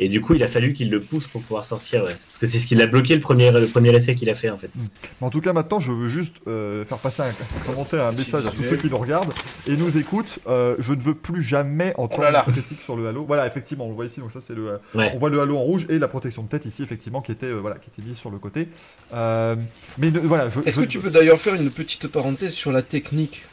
Et 0.01 0.07
du 0.09 0.21
coup, 0.21 0.33
il 0.33 0.41
a 0.43 0.47
fallu 0.47 0.71
qu'il 0.73 0.89
le 0.89 0.99
pousse 1.01 1.27
pour 1.27 1.41
pouvoir 1.41 1.65
sortir. 1.65 2.03
Ouais. 2.05 2.15
Parce 2.15 2.39
que 2.39 2.47
c'est 2.47 2.59
ce 2.59 2.65
qui 2.65 2.75
l'a 2.75 2.87
bloqué 2.87 3.13
le 3.15 3.19
premier, 3.21 3.51
le 3.51 3.67
premier 3.67 3.93
essai 3.95 4.15
qu'il 4.15 4.29
a 4.29 4.33
fait 4.35 4.49
en 4.49 4.57
fait. 4.57 4.69
Mais 4.77 5.27
en 5.27 5.29
tout 5.29 5.41
cas, 5.41 5.51
maintenant, 5.53 5.79
je 5.79 5.91
veux 5.91 6.07
juste 6.07 6.37
euh, 6.47 6.85
faire 6.85 6.97
passer 6.99 7.21
un 7.23 7.31
commentaire, 7.65 8.05
un 8.05 8.11
message 8.13 8.45
à 8.45 8.51
tous 8.51 8.63
ceux 8.63 8.77
qui 8.77 8.87
nous 8.89 8.97
regardent 8.97 9.33
et 9.67 9.75
nous 9.75 9.97
écoutent. 9.97 10.39
Euh, 10.47 10.75
je 10.79 10.93
ne 10.93 11.01
veux 11.01 11.15
plus 11.15 11.41
jamais 11.41 11.93
entendre 11.97 12.15
Oh 12.19 12.21
là 12.23 12.31
là. 12.31 12.43
une 12.47 12.53
critique 12.53 12.79
sur 12.81 12.95
le 12.95 13.07
halo. 13.07 13.25
Voilà, 13.25 13.45
effectivement, 13.45 13.85
on 13.85 13.89
le 13.89 13.95
voit 13.95 14.05
ici. 14.05 14.19
Donc 14.21 14.31
ça, 14.31 14.39
c'est 14.41 14.55
le. 14.55 14.67
euh, 14.69 14.77
Ouais. 14.95 15.11
On 15.13 15.19
voit 15.19 15.29
le 15.29 15.39
halo 15.41 15.57
en 15.57 15.61
rouge 15.61 15.85
et 15.89 15.99
la 15.99 16.07
protection 16.07 16.43
de 16.43 16.47
tête 16.47 16.65
ici, 16.65 16.81
effectivement, 16.81 17.21
qui 17.21 17.31
était 17.33 17.45
euh, 17.47 17.59
voilà, 17.59 17.75
qui 17.75 17.89
était 17.93 18.07
mise 18.07 18.17
sur 18.17 18.29
le 18.31 18.37
côté. 18.37 18.69
Euh, 19.13 19.55
mais 19.97 20.11
ne- 20.11 20.19
voilà, 20.19 20.49
je. 20.49 20.59
Est-ce 20.65 20.79
je- 20.79 20.85
que 20.85 20.89
tu 20.89 20.99
peux 20.99 21.09
d'ailleurs 21.09 21.39
faire 21.39 21.55
une 21.55 21.69
petite 21.71 22.07
parenthèse 22.07 22.53
sur 22.53 22.71
la 22.71 22.81
technique 22.81 23.43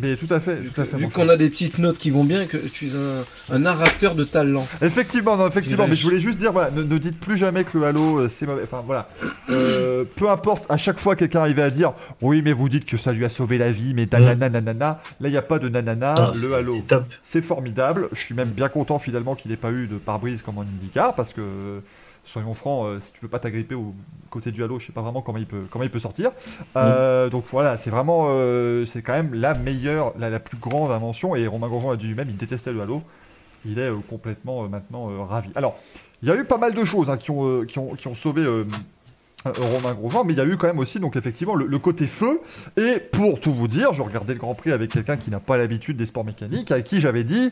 Mais 0.00 0.16
tout 0.16 0.32
à 0.32 0.40
fait, 0.40 0.56
Vu, 0.56 0.70
tout 0.70 0.80
à 0.80 0.84
fait. 0.84 0.96
vu 0.96 1.08
qu'on 1.08 1.28
a 1.28 1.36
des 1.36 1.48
petites 1.48 1.78
notes 1.78 1.98
qui 1.98 2.10
vont 2.10 2.24
bien 2.24 2.42
et 2.42 2.46
que 2.46 2.56
tu 2.56 2.86
es 2.86 2.90
un, 2.94 3.54
un 3.54 3.58
narrateur 3.58 4.14
de 4.14 4.24
talent. 4.24 4.66
Effectivement, 4.82 5.36
non, 5.36 5.46
effectivement, 5.48 5.86
mais 5.88 5.96
je 5.96 6.04
voulais 6.04 6.20
juste 6.20 6.38
dire, 6.38 6.52
voilà, 6.52 6.70
ne, 6.70 6.82
ne 6.82 6.98
dites 6.98 7.18
plus 7.18 7.36
jamais 7.36 7.64
que 7.64 7.76
le 7.78 7.84
Halo 7.86 8.18
euh, 8.20 8.28
c'est 8.28 8.46
mauvais. 8.46 8.62
Enfin 8.62 8.82
voilà, 8.86 9.08
Euh, 9.50 10.04
peu 10.16 10.28
importe, 10.30 10.66
à 10.70 10.76
chaque 10.76 10.98
fois 10.98 11.16
quelqu'un 11.16 11.40
arrivait 11.40 11.62
à 11.62 11.70
dire, 11.70 11.92
oui, 12.22 12.42
mais 12.44 12.52
vous 12.52 12.68
dites 12.68 12.84
que 12.84 12.96
ça 12.96 13.12
lui 13.12 13.24
a 13.24 13.30
sauvé 13.30 13.58
la 13.58 13.72
vie, 13.72 13.94
mais 13.94 14.06
nanana, 14.10 14.48
nanana. 14.48 15.00
Là, 15.20 15.28
il 15.28 15.30
n'y 15.32 15.36
a 15.36 15.42
pas 15.42 15.58
de 15.58 15.68
nanana. 15.68 16.14
Ah, 16.16 16.32
le 16.40 16.54
Halo, 16.54 16.74
C'est 16.74 16.86
top. 16.86 17.04
c'est 17.22 17.42
formidable. 17.42 18.08
Je 18.12 18.20
suis 18.20 18.34
même 18.34 18.50
bien 18.50 18.68
content 18.68 18.98
finalement 18.98 19.34
qu'il 19.34 19.50
n'ait 19.50 19.56
pas 19.56 19.70
eu 19.70 19.86
de 19.86 19.96
pare-brise 19.96 20.42
comme 20.42 20.58
en 20.58 20.62
IndyCar, 20.62 21.14
parce 21.14 21.32
que 21.32 21.80
soyons 22.28 22.54
francs, 22.54 22.86
euh, 22.86 23.00
si 23.00 23.12
tu 23.12 23.20
peux 23.20 23.28
pas 23.28 23.38
t'agripper 23.38 23.74
au 23.74 23.94
côté 24.30 24.50
du 24.52 24.62
Halo, 24.62 24.78
je 24.78 24.86
sais 24.86 24.92
pas 24.92 25.00
vraiment 25.00 25.22
comment 25.22 25.38
il 25.38 25.46
peut, 25.46 25.64
comment 25.70 25.84
il 25.84 25.90
peut 25.90 25.98
sortir. 25.98 26.30
Euh, 26.76 27.30
Donc 27.30 27.44
voilà, 27.50 27.76
c'est 27.76 27.90
vraiment, 27.90 28.26
euh, 28.28 28.84
c'est 28.86 29.02
quand 29.02 29.14
même 29.14 29.34
la 29.34 29.54
meilleure, 29.54 30.12
la, 30.18 30.28
la 30.30 30.38
plus 30.38 30.58
grande 30.58 30.90
invention. 30.90 31.34
Et 31.34 31.46
Romain 31.46 31.68
Grosjean 31.68 31.90
a 31.90 31.96
dit 31.96 32.06
lui-même, 32.06 32.28
il 32.28 32.36
détestait 32.36 32.72
le 32.72 32.82
Halo. 32.82 33.02
Il 33.64 33.78
est 33.78 33.90
complètement 34.08 34.68
maintenant 34.68 35.26
ravi. 35.26 35.50
Alors, 35.56 35.76
il 36.22 36.28
y 36.28 36.32
a 36.32 36.36
eu 36.36 36.44
pas 36.44 36.58
mal 36.58 36.74
de 36.74 36.84
choses 36.84 37.10
hein, 37.10 37.16
qui, 37.16 37.30
ont, 37.30 37.64
qui, 37.64 37.78
ont, 37.78 37.94
qui 37.94 38.06
ont 38.06 38.14
sauvé 38.14 38.46
Romain 39.44 39.94
Grosjean, 39.94 40.24
mais 40.24 40.32
il 40.32 40.36
y 40.36 40.40
a 40.40 40.44
eu 40.44 40.56
quand 40.56 40.68
même 40.68 40.78
aussi, 40.78 41.00
donc 41.00 41.16
effectivement, 41.16 41.54
le, 41.54 41.66
le 41.66 41.78
côté 41.78 42.06
feu. 42.06 42.40
Et 42.76 42.98
pour 42.98 43.40
tout 43.40 43.52
vous 43.52 43.68
dire, 43.68 43.92
je 43.94 44.02
regardais 44.02 44.34
le 44.34 44.38
Grand 44.38 44.54
Prix 44.54 44.72
avec 44.72 44.90
quelqu'un 44.90 45.16
qui 45.16 45.30
n'a 45.30 45.40
pas 45.40 45.56
l'habitude 45.56 45.96
des 45.96 46.06
sports 46.06 46.24
mécaniques, 46.24 46.70
à 46.70 46.80
qui 46.82 47.00
j'avais 47.00 47.24
dit, 47.24 47.50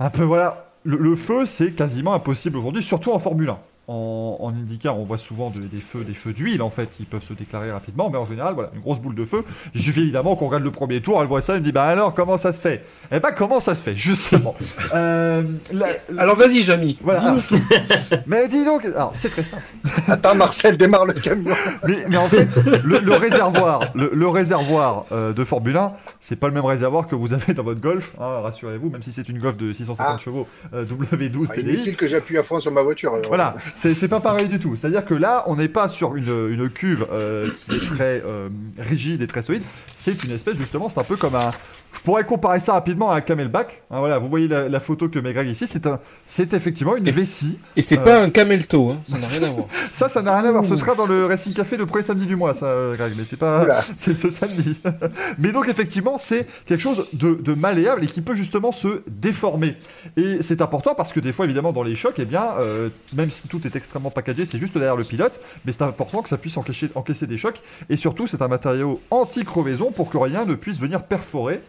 un 0.00 0.10
peu 0.10 0.22
voilà, 0.24 0.71
le, 0.84 1.16
feu 1.16 1.46
c'est 1.46 1.72
quasiment 1.72 2.14
impossible 2.14 2.58
aujourd'hui, 2.58 2.82
surtout 2.82 3.12
en 3.12 3.18
Formule 3.18 3.50
1. 3.50 3.58
En, 3.88 4.36
en 4.40 4.50
IndyCar, 4.50 4.96
on 4.96 5.04
voit 5.04 5.18
souvent 5.18 5.50
de- 5.50 5.58
des 5.58 5.80
feux, 5.80 6.04
des 6.04 6.14
feux 6.14 6.32
d'huile 6.32 6.62
en 6.62 6.70
fait 6.70 6.88
qui 6.88 7.04
peuvent 7.04 7.22
se 7.22 7.32
déclarer 7.32 7.72
rapidement, 7.72 8.10
mais 8.10 8.16
en 8.16 8.24
général, 8.26 8.54
voilà, 8.54 8.70
une 8.74 8.80
grosse 8.80 9.00
boule 9.00 9.16
de 9.16 9.24
feu. 9.24 9.42
Il 9.74 9.82
suffit 9.82 10.02
évidemment 10.02 10.36
qu'on 10.36 10.46
regarde 10.46 10.62
le 10.62 10.70
premier 10.70 11.00
tour, 11.02 11.20
elle 11.20 11.26
voit 11.26 11.42
ça, 11.42 11.54
elle 11.54 11.60
me 11.60 11.64
dit 11.64 11.72
bah 11.72 11.84
alors 11.86 12.14
comment 12.14 12.36
ça 12.38 12.52
se 12.52 12.60
fait? 12.60 12.84
Eh 13.10 13.18
ben 13.18 13.30
comment 13.36 13.58
ça 13.58 13.74
se 13.74 13.82
fait 13.82 13.96
justement? 13.96 14.54
Euh, 14.94 15.42
la- 15.72 15.86
la- 16.10 16.22
Alors 16.22 16.36
vas-y, 16.36 16.62
Jamy. 16.62 16.98
voilà. 17.02 17.34
mais 18.26 18.46
dis 18.48 18.64
donc, 18.64 18.84
alors 18.84 19.12
c'est 19.16 19.30
très 19.30 19.42
simple. 19.42 19.62
Attends, 20.06 20.34
Marcel, 20.34 20.76
démarre 20.76 21.06
le 21.06 21.14
camion. 21.14 21.54
Mais, 21.86 22.04
mais 22.08 22.16
en 22.18 22.26
fait, 22.28 22.54
le, 22.84 22.98
le 23.00 23.12
réservoir, 23.14 23.80
le, 23.94 24.10
le 24.12 24.28
réservoir 24.28 25.06
euh, 25.12 25.32
de 25.32 25.44
Formule 25.44 25.76
1, 25.76 25.92
c'est 26.20 26.38
pas 26.38 26.46
le 26.48 26.54
même 26.54 26.64
réservoir 26.64 27.06
que 27.08 27.14
vous 27.14 27.32
avez 27.32 27.54
dans 27.54 27.62
votre 27.64 27.80
Golf, 27.80 28.12
hein, 28.20 28.40
rassurez-vous, 28.42 28.90
même 28.90 29.02
si 29.02 29.12
c'est 29.12 29.28
une 29.28 29.38
Golf 29.38 29.56
de 29.56 29.72
650 29.72 30.14
Ah. 30.14 30.18
chevaux 30.18 30.46
euh, 30.74 30.84
W12 30.84 31.46
Ah, 31.50 31.54
TDI. 31.54 31.72
inutile 31.74 31.96
que 31.96 32.06
j'appuie 32.06 32.38
à 32.38 32.42
fond 32.42 32.60
sur 32.60 32.70
ma 32.70 32.82
voiture. 32.82 33.14
alors. 33.14 33.28
Voilà, 33.28 33.56
c'est 33.74 34.08
pas 34.08 34.20
pareil 34.20 34.48
du 34.48 34.58
tout. 34.58 34.76
C'est-à-dire 34.76 35.04
que 35.04 35.14
là, 35.14 35.44
on 35.46 35.56
n'est 35.56 35.68
pas 35.68 35.88
sur 35.88 36.16
une, 36.16 36.48
une 36.50 36.70
cuve 36.70 37.06
euh, 37.12 37.50
qui 37.50 37.76
est 37.76 37.80
très 37.80 38.22
euh, 38.24 38.48
rigide 38.78 39.22
et 39.22 39.26
très 39.26 39.42
solide. 39.42 39.62
C'est 39.94 40.22
une 40.24 40.30
espèce, 40.30 40.56
justement, 40.56 40.88
c'est 40.88 41.00
un 41.00 41.04
peu 41.04 41.16
comme 41.16 41.34
un. 41.34 41.52
Je 41.92 42.00
pourrais 42.00 42.24
comparer 42.24 42.58
ça 42.58 42.72
rapidement 42.72 43.10
à 43.10 43.16
un 43.16 43.20
camelback. 43.20 43.82
Hein, 43.90 43.98
voilà, 44.00 44.18
vous 44.18 44.28
voyez 44.28 44.48
la, 44.48 44.68
la 44.68 44.80
photo 44.80 45.08
que 45.08 45.18
met 45.18 45.32
Greg 45.32 45.48
ici. 45.48 45.66
C'est 45.66 45.86
un, 45.86 46.00
c'est 46.26 46.54
effectivement 46.54 46.96
une 46.96 47.10
vessie. 47.10 47.58
Et 47.76 47.82
c'est 47.82 47.98
Euh. 47.98 48.02
pas 48.04 48.20
un 48.22 48.30
camelto, 48.30 48.90
hein. 48.90 48.98
ça 49.04 49.18
n'a 49.18 49.26
rien 49.26 49.42
à 49.42 49.50
voir. 49.50 49.66
Ça, 49.92 50.08
ça 50.08 50.22
n'a 50.22 50.36
rien 50.38 50.48
à 50.48 50.52
voir. 50.52 50.64
Ce 50.64 50.74
sera 50.76 50.94
dans 50.94 51.06
le 51.06 51.26
Racing 51.26 51.52
Café 51.52 51.76
de 51.76 51.84
premier 51.84 52.02
samedi 52.02 52.26
du 52.26 52.34
mois, 52.34 52.54
ça, 52.54 52.66
euh, 52.66 52.96
Greg. 52.96 53.12
Mais 53.16 53.24
c'est 53.24 53.36
pas, 53.36 53.66
c'est 53.96 54.14
ce 54.14 54.30
samedi. 54.30 54.80
mais 55.38 55.52
donc, 55.52 55.68
effectivement, 55.68 56.16
c'est 56.18 56.46
quelque 56.66 56.80
chose 56.80 57.06
de, 57.12 57.34
de 57.34 57.52
malléable 57.52 58.02
et 58.04 58.06
qui 58.06 58.22
peut 58.22 58.34
justement 58.34 58.72
se 58.72 59.02
déformer. 59.06 59.76
Et 60.16 60.42
c'est 60.42 60.62
important 60.62 60.94
parce 60.94 61.12
que 61.12 61.20
des 61.20 61.32
fois, 61.32 61.44
évidemment, 61.44 61.72
dans 61.72 61.82
les 61.82 61.94
chocs, 61.94 62.14
eh 62.18 62.24
bien, 62.24 62.46
euh, 62.58 62.88
même 63.12 63.30
si 63.30 63.48
tout 63.48 63.60
est 63.66 63.76
extrêmement 63.76 64.10
packagé, 64.10 64.46
c'est 64.46 64.58
juste 64.58 64.72
derrière 64.74 64.96
le 64.96 65.04
pilote, 65.04 65.40
mais 65.66 65.72
c'est 65.72 65.82
important 65.82 66.22
que 66.22 66.28
ça 66.30 66.38
puisse 66.38 66.56
encaisser, 66.56 66.88
encaisser 66.94 67.26
des 67.26 67.36
chocs. 67.38 67.60
Et 67.90 67.96
surtout, 67.98 68.26
c'est 68.26 68.40
un 68.42 68.48
matériau 68.48 69.00
anti-crevaison 69.10 69.92
pour 69.92 70.08
que 70.10 70.16
rien 70.16 70.44
ne 70.46 70.54
puisse 70.54 70.80
venir 70.80 71.02
perforer 71.04 71.60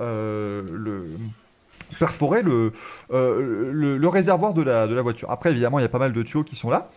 le, 0.00 1.06
perforer 1.98 2.42
le, 2.42 2.72
euh, 3.12 3.70
le, 3.72 3.96
le 3.96 4.08
réservoir 4.08 4.54
de 4.54 4.62
la, 4.62 4.86
de 4.86 4.94
la 4.94 5.02
voiture. 5.02 5.30
Après, 5.30 5.50
évidemment, 5.50 5.78
il 5.78 5.82
y 5.82 5.86
a 5.86 5.88
pas 5.88 5.98
mal 5.98 6.12
de 6.12 6.22
tuyaux 6.22 6.44
qui 6.44 6.56
sont 6.56 6.70
là. 6.70 6.90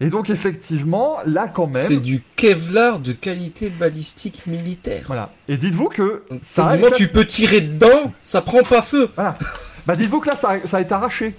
Et 0.00 0.10
donc, 0.10 0.28
effectivement, 0.28 1.18
là, 1.24 1.46
quand 1.46 1.72
C'est 1.72 1.90
même. 1.94 2.00
du 2.00 2.22
Kevlar 2.34 2.98
de 2.98 3.12
qualité 3.12 3.70
balistique 3.70 4.46
militaire. 4.46 5.04
Voilà. 5.06 5.30
Et 5.46 5.56
dites-vous 5.56 5.88
que 5.88 6.24
ça 6.40 6.76
tu 6.94 7.08
peux 7.08 7.24
tirer 7.24 7.60
dedans, 7.60 8.12
ça 8.20 8.40
prend 8.42 8.62
pas 8.62 8.82
feu. 8.82 9.08
Voilà. 9.14 9.36
Bah 9.86 9.96
dites-vous 9.96 10.20
que 10.20 10.28
là, 10.28 10.36
ça, 10.36 10.54
ça 10.64 10.78
a 10.78 10.80
été 10.80 10.92
arraché. 10.94 11.34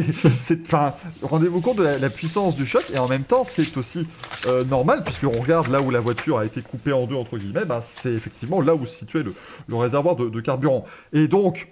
C'est, 0.40 0.62
enfin, 0.62 0.94
rendez-vous 1.22 1.60
compte 1.60 1.76
de 1.76 1.82
la, 1.82 1.98
la 1.98 2.10
puissance 2.10 2.56
du 2.56 2.64
choc 2.64 2.84
et 2.94 2.98
en 2.98 3.08
même 3.08 3.24
temps, 3.24 3.44
c'est 3.44 3.76
aussi 3.76 4.06
euh, 4.46 4.64
normal 4.64 5.04
puisque 5.04 5.24
on 5.24 5.40
regarde 5.40 5.68
là 5.68 5.80
où 5.82 5.90
la 5.90 6.00
voiture 6.00 6.38
a 6.38 6.44
été 6.44 6.62
coupée 6.62 6.92
en 6.92 7.06
deux 7.06 7.16
entre 7.16 7.36
guillemets, 7.36 7.64
bah, 7.64 7.80
c'est 7.82 8.12
effectivement 8.12 8.60
là 8.60 8.74
où 8.74 8.86
se 8.86 8.96
situait 8.96 9.22
le, 9.22 9.34
le 9.66 9.76
réservoir 9.76 10.16
de, 10.16 10.28
de 10.28 10.40
carburant. 10.40 10.84
Et 11.12 11.28
donc, 11.28 11.68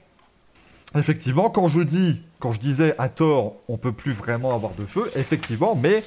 effectivement, 0.97 1.51
quand 1.51 1.69
je 1.69 1.81
dis, 1.81 2.21
quand 2.39 2.53
je 2.53 2.61
disais 2.61 2.95
à 2.99 3.09
tort, 3.09 3.57
on 3.69 3.79
peut 3.79 3.93
plus 3.93 4.13
vraiment 4.13 4.55
avoir 4.55 4.75
de 4.75 4.85
feu, 4.85 5.11
effectivement, 5.17 5.75
mais 5.75 6.03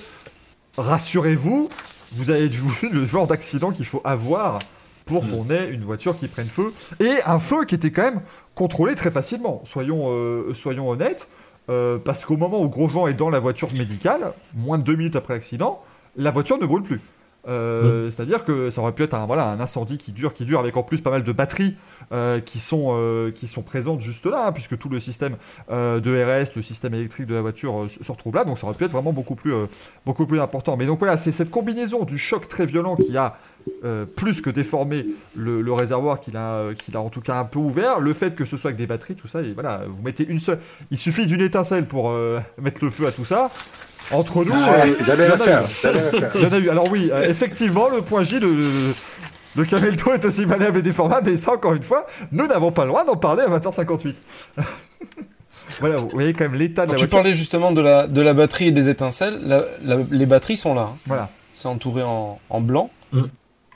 rassurez-vous, 0.78 1.70
vous 2.14 2.32
avez 2.32 2.48
vu 2.48 2.90
le 2.92 3.06
genre 3.06 3.28
d'accident 3.28 3.72
qu'il 3.72 3.86
faut 3.86 4.02
avoir 4.04 4.60
pour 5.06 5.26
Mm. 5.26 5.32
qu'on 5.32 5.50
ait 5.50 5.70
une 5.70 5.84
voiture 5.84 6.18
qui 6.18 6.28
prenne 6.28 6.48
feu 6.48 6.74
et 7.00 7.12
un 7.26 7.40
feu 7.40 7.66
qui 7.66 7.76
était 7.76 7.92
quand 7.92 8.04
même 8.04 8.22
contrôlé 8.56 8.96
très 8.96 9.12
facilement. 9.12 9.62
Soyons, 9.66 10.06
euh, 10.08 10.54
soyons 10.54 10.90
honnêtes, 10.90 11.28
euh, 11.70 11.98
parce 11.98 12.26
qu'au 12.26 12.38
moment 12.38 12.62
où 12.62 12.70
Grosjean 12.70 13.08
est 13.08 13.14
dans 13.14 13.30
la 13.30 13.40
voiture 13.40 13.74
médicale, 13.74 14.34
moins 14.54 14.78
de 14.78 14.84
deux 14.84 14.96
minutes 14.96 15.16
après 15.16 15.34
l'accident, 15.34 15.82
la 16.16 16.32
voiture 16.32 16.58
ne 16.58 16.66
brûle 16.66 16.84
plus. 16.84 17.02
Euh, 17.48 18.10
C'est-à-dire 18.10 18.46
que 18.46 18.70
ça 18.70 18.82
aurait 18.82 18.94
pu 18.94 19.04
être 19.04 19.14
un, 19.14 19.26
voilà, 19.26 19.50
un 19.50 19.60
incendie 19.60 19.98
qui 19.98 20.12
dure, 20.12 20.34
qui 20.34 20.46
dure 20.46 20.60
avec 20.60 20.78
en 20.78 20.84
plus 20.84 21.02
pas 21.02 21.10
mal 21.10 21.24
de 21.24 21.32
batteries 21.32 21.76
euh, 22.14 22.40
qui, 22.40 22.60
sont, 22.60 22.96
euh, 22.98 23.32
qui 23.32 23.48
sont 23.48 23.62
présentes 23.62 24.00
juste 24.00 24.26
là, 24.26 24.48
hein, 24.48 24.52
puisque 24.54 24.78
tout 24.78 24.88
le 24.88 25.00
système 25.00 25.36
de 25.70 26.00
RS, 26.00 26.56
le 26.56 26.62
système 26.62 26.94
électrique 26.94 27.28
de 27.28 27.36
la 27.36 27.42
voiture 27.42 27.86
se 27.90 28.12
retrouve 28.12 28.36
là, 28.36 28.46
donc 28.46 28.58
ça 28.58 28.68
aurait 28.68 28.76
pu 28.76 28.86
être 28.86 28.92
vraiment 28.92 29.14
beaucoup 29.14 29.36
plus, 29.36 29.54
beaucoup 30.06 30.26
plus 30.26 30.40
important. 30.40 30.78
Mais 30.78 30.86
donc 30.86 31.00
voilà, 31.00 31.18
c'est 31.18 31.32
cette 31.32 31.50
combinaison 31.50 32.04
du 32.04 32.18
choc 32.18 32.48
très 32.48 32.66
violent 32.66 32.96
qui 32.96 33.18
a 33.18 33.38
euh, 33.86 34.06
plus 34.06 34.42
que 34.42 34.50
déformé 34.50 35.06
le, 35.36 35.62
le 35.62 35.74
réservoir 35.74 36.20
qu'il 36.20 36.38
a, 36.38 36.54
euh, 36.54 36.74
qu'il 36.74 36.96
a 36.98 37.02
en 37.02 37.10
tout 37.10 37.22
cas 37.22 37.36
un 37.36 37.46
peu 37.46 37.60
ouvert, 37.60 38.00
le 38.00 38.14
fait 38.14 38.36
que 38.36 38.46
ce 38.46 38.58
soit 38.58 38.70
avec 38.70 38.78
des 38.78 38.88
batteries, 38.88 39.16
tout 39.16 39.28
ça, 39.28 39.42
et 39.42 39.54
voilà, 39.54 39.82
vous 39.88 40.02
mettez 40.04 40.26
une 40.28 40.40
seule, 40.40 40.60
il 40.92 40.98
suffit 40.98 41.26
d'une 41.28 41.42
étincelle 41.42 41.86
pour 41.86 42.10
euh, 42.12 42.40
mettre 42.62 42.84
le 42.84 42.90
feu 42.90 43.08
à 43.08 43.12
tout 43.12 43.26
ça. 43.26 43.50
Entre 44.12 44.44
nous, 44.44 44.52
Ah, 44.54 44.86
euh, 44.86 44.96
J'avais 45.06 45.28
la 45.30 45.36
a 45.36 45.38
faire. 45.38 45.64
il 46.36 46.42
y 46.42 46.46
en 46.46 46.52
a 46.52 46.58
eu. 46.60 46.70
Alors 46.70 46.92
oui, 46.92 47.10
euh, 47.12 47.24
effectivement, 47.30 47.88
le 47.90 48.02
point 48.02 48.24
J, 48.24 48.38
le, 48.40 48.54
le, 48.54 48.70
le 49.56 49.64
Camelto 49.66 50.12
est 50.14 50.26
aussi 50.26 50.46
malléable 50.46 50.80
et 50.80 50.82
déformable, 50.82 51.30
mais 51.32 51.38
ça, 51.38 51.54
encore 51.54 51.74
une 51.74 51.84
fois, 51.84 52.06
nous 52.34 52.46
n'avons 52.46 52.72
pas 52.74 52.84
le 52.84 52.90
droit 52.90 53.06
d'en 53.06 53.16
parler 53.16 53.44
à 53.44 53.48
20h58. 53.58 54.14
voilà, 55.80 55.98
vous 55.98 56.10
voyez 56.10 56.34
quand 56.34 56.44
même 56.46 56.56
l'état 56.56 56.86
de 56.86 56.92
la 56.92 56.98
tu 56.98 57.02
voiture. 57.06 57.18
parlais 57.18 57.34
justement 57.34 57.72
de 57.72 57.80
la, 57.82 58.08
de 58.08 58.22
la 58.22 58.34
batterie 58.34 58.68
et 58.68 58.72
des 58.72 58.90
étincelles. 58.90 59.40
La- 59.46 59.64
la- 59.84 59.98
les 60.12 60.26
batteries 60.26 60.58
sont 60.58 60.76
là. 60.76 60.90
hein. 60.94 60.98
Voilà. 61.08 61.30
C'est 61.54 61.68
entouré 61.68 62.04
en, 62.04 62.40
en 62.50 62.62
blanc. 62.62 62.90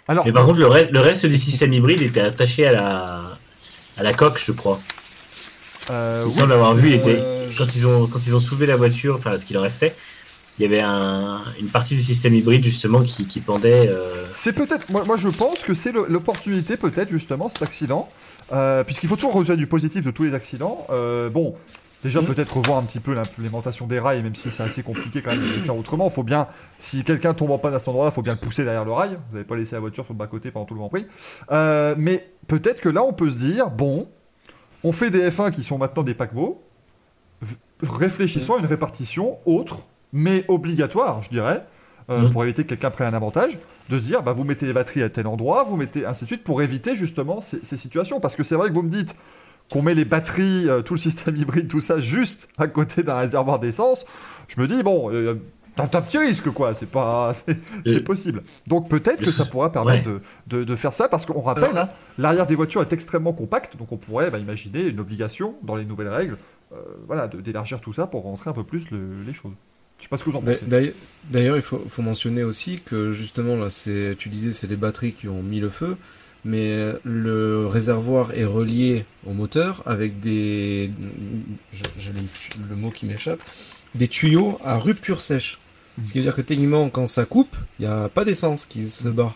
Alors, 0.08 0.26
Mais 0.26 0.32
par 0.32 0.46
contre, 0.46 0.60
le, 0.60 0.68
re- 0.68 0.90
le 0.92 1.00
reste 1.00 1.26
du 1.26 1.38
système 1.38 1.74
hybride 1.74 2.02
était 2.02 2.22
attaché 2.22 2.66
à 2.68 2.72
la, 2.72 3.24
à 3.98 4.04
la 4.04 4.14
coque, 4.14 4.40
je 4.44 4.52
crois. 4.52 4.80
euh, 5.90 6.24
oui, 6.26 6.34
semble 6.34 6.54
avoir 6.54 6.76
vu, 6.76 6.94
était, 6.94 7.24
quand, 7.58 7.76
ils 7.76 7.86
ont, 7.86 8.08
quand 8.08 8.20
ils 8.26 8.36
ont 8.36 8.40
soulevé 8.40 8.66
la 8.66 8.76
voiture, 8.76 9.16
enfin 9.16 9.38
ce 9.38 9.46
qu'il 9.46 9.58
en 9.58 9.62
restait, 9.62 9.96
il 10.60 10.64
y 10.64 10.66
avait 10.66 10.82
un, 10.82 11.42
une 11.60 11.68
partie 11.68 11.96
du 11.96 12.02
système 12.02 12.34
hybride 12.34 12.64
justement 12.64 13.04
qui, 13.04 13.28
qui 13.28 13.40
pendait. 13.42 13.88
euh, 13.90 14.26
C'est 14.34 14.54
peut-être, 14.54 14.90
moi, 14.90 15.04
moi 15.06 15.18
je 15.18 15.30
pense 15.30 15.64
que 15.64 15.74
c'est 15.74 15.92
l'opportunité 15.92 16.78
peut-être 16.78 17.10
justement 17.10 17.48
cet 17.50 17.62
accident, 17.62 18.10
euh, 18.54 18.84
puisqu'il 18.84 19.08
faut 19.08 19.16
toujours 19.16 19.34
retirer 19.34 19.58
du 19.58 19.68
positif 19.68 20.04
de 20.06 20.12
tous 20.12 20.24
les 20.24 20.34
accidents. 20.34 20.88
Euh, 20.90 21.30
bon, 21.30 21.56
déjà 22.04 22.22
Mhm. 22.22 22.28
peut-être 22.28 22.56
revoir 22.58 22.78
un 22.78 22.84
petit 22.84 23.00
peu 23.00 23.14
l'implémentation 23.14 23.88
des 23.88 24.00
rails, 24.00 24.22
même 24.24 24.36
si 24.36 24.52
c'est 24.52 24.64
assez 24.64 24.84
compliqué 24.84 25.22
quand 25.22 25.32
même 25.32 25.40
de 25.40 25.46
le 25.46 25.50
faire 25.62 25.76
autrement. 25.78 26.10
faut 26.10 26.24
bien, 26.24 26.48
si 26.78 27.04
quelqu'un 27.04 27.34
tombe 27.34 27.52
en 27.52 27.58
panne 27.58 27.74
à 27.74 27.80
cet 27.80 27.88
endroit-là, 27.88 28.12
faut 28.12 28.22
bien 28.22 28.34
le 28.34 28.40
pousser 28.40 28.64
derrière 28.64 28.86
le 28.86 28.92
rail. 28.92 29.18
Vous 29.30 29.36
n'avez 29.38 29.46
pas 29.48 29.56
laissé 29.56 29.76
la 29.76 29.80
voiture 29.82 30.06
sur 30.06 30.14
le 30.14 30.18
bas-côté 30.18 30.52
pendant 30.52 30.66
tout 30.66 30.74
le 30.74 30.80
Grand 30.80 30.90
Prix. 30.90 31.06
Euh, 31.52 31.96
mais 31.98 32.30
peut-être 32.48 32.82
que 32.82 32.90
là 32.90 33.04
on 33.04 33.14
peut 33.14 33.30
se 33.30 33.38
dire, 33.40 33.70
bon, 33.70 34.08
on 34.84 34.92
fait 34.92 35.10
des 35.10 35.30
F1 35.30 35.52
qui 35.52 35.64
sont 35.64 35.78
maintenant 35.78 36.04
des 36.04 36.14
paquebots, 36.14 36.62
réfléchissons 37.82 38.56
à 38.56 38.60
une 38.60 38.66
répartition 38.66 39.38
autre, 39.46 39.80
mais 40.14 40.46
obligatoire, 40.48 41.22
je 41.24 41.30
dirais, 41.30 41.64
euh, 42.10 42.22
Mhm. 42.24 42.30
pour 42.32 42.44
éviter 42.44 42.64
que 42.64 42.70
quelqu'un 42.70 42.90
prenne 42.90 43.08
un 43.14 43.18
avantage, 43.18 43.58
de 43.90 44.00
dire 44.00 44.24
bah, 44.24 44.34
vous 44.34 44.44
mettez 44.44 44.66
les 44.66 44.74
batteries 44.74 45.04
à 45.04 45.10
tel 45.10 45.28
endroit, 45.28 45.64
vous 45.64 45.78
mettez 45.78 46.06
ainsi 46.06 46.24
de 46.26 46.28
suite, 46.28 46.44
pour 46.44 46.62
éviter 46.62 46.96
justement 46.96 47.42
ces, 47.42 47.60
ces 47.64 47.78
situations. 47.78 48.20
Parce 48.20 48.36
que 48.36 48.44
c'est 48.44 48.56
vrai 48.56 48.70
que 48.70 48.74
vous 48.74 48.82
me 48.84 48.90
dites 48.90 49.16
qu'on 49.72 49.82
met 49.82 49.96
les 49.96 50.06
batteries, 50.06 50.70
euh, 50.70 50.82
tout 50.82 50.94
le 50.94 51.00
système 51.00 51.36
hybride, 51.38 51.68
tout 51.68 51.82
ça, 51.82 52.00
juste 52.00 52.50
à 52.58 52.68
côté 52.68 53.04
d'un 53.04 53.18
réservoir 53.18 53.60
d'essence, 53.60 54.06
je 54.48 54.60
me 54.62 54.68
dis, 54.68 54.82
bon, 54.84 55.12
euh, 55.12 55.36
t'as 55.76 55.84
un 55.84 56.02
petit 56.02 56.18
risque, 56.18 56.50
quoi, 56.52 56.74
c'est 56.74 56.90
pas, 56.90 57.34
c'est 57.86 58.04
possible. 58.04 58.44
Donc 58.66 58.90
peut-être 58.90 59.24
que 59.24 59.32
ça 59.32 59.46
pourra 59.46 59.72
permettre 59.72 60.10
de, 60.10 60.22
de- 60.48 60.64
de 60.64 60.76
faire 60.76 60.94
ça, 60.94 61.08
parce 61.10 61.26
qu'on 61.26 61.42
rappelle, 61.42 61.78
hein, 61.78 61.90
l'arrière 62.18 62.48
des 62.48 62.56
voitures 62.56 62.82
est 62.82 62.94
extrêmement 62.94 63.34
compact, 63.34 63.78
donc 63.78 63.92
on 63.92 63.98
pourrait 63.98 64.32
bah, 64.32 64.40
imaginer 64.40 64.88
une 64.88 65.00
obligation, 65.00 65.56
dans 65.64 65.76
les 65.76 65.86
nouvelles 65.86 66.10
règles, 66.10 66.38
euh, 66.74 66.78
voilà, 67.08 67.28
d'élargir 67.28 67.80
tout 67.82 67.94
ça 67.94 68.08
pour 68.08 68.24
rentrer 68.24 68.50
un 68.50 68.54
peu 68.54 68.64
plus 68.64 68.90
le- 68.92 69.22
les 69.26 69.34
choses. 69.34 69.52
Je 70.00 70.04
sais 70.04 70.10
pas 70.10 70.18
ce 70.18 70.24
que 70.24 70.30
vous 70.30 70.38
en 70.38 70.42
pensez. 70.42 70.64
d'ailleurs- 70.66 70.94
D'ailleurs, 71.30 71.56
il 71.58 71.62
faut, 71.64 71.82
faut 71.90 72.02
mentionner 72.04 72.44
aussi 72.44 72.80
que 72.86 73.12
justement, 73.12 73.56
là, 73.56 73.70
c'est, 73.70 74.16
tu 74.18 74.30
disais, 74.30 74.52
c'est 74.52 74.68
les 74.68 74.76
batteries 74.76 75.12
qui 75.14 75.28
ont 75.28 75.42
mis 75.44 75.60
le 75.60 75.70
feu, 75.70 75.98
mais 76.46 76.94
le 77.04 77.66
réservoir 77.66 78.34
est 78.34 78.46
relié 78.46 79.06
au 79.26 79.34
moteur 79.34 79.84
avec 79.86 80.20
des. 80.20 80.92
J'avais 82.00 82.20
le 82.70 82.76
mot 82.76 82.90
qui 82.90 83.06
m'échappe. 83.06 83.40
Des 83.96 84.08
tuyaux 84.08 84.60
à 84.64 84.78
rupture 84.78 85.22
sèche. 85.22 85.60
Ce 86.06 86.12
qui 86.12 86.20
veut 86.20 86.24
dire 86.26 86.36
que 86.36 86.42
techniquement, 86.42 86.90
quand 86.90 87.08
ça 87.08 87.26
coupe, 87.26 87.56
il 87.80 87.88
n'y 87.88 87.92
a 87.92 88.08
pas 88.10 88.24
d'essence 88.24 88.66
qui 88.66 88.84
se 88.84 89.08
barre. 89.08 89.36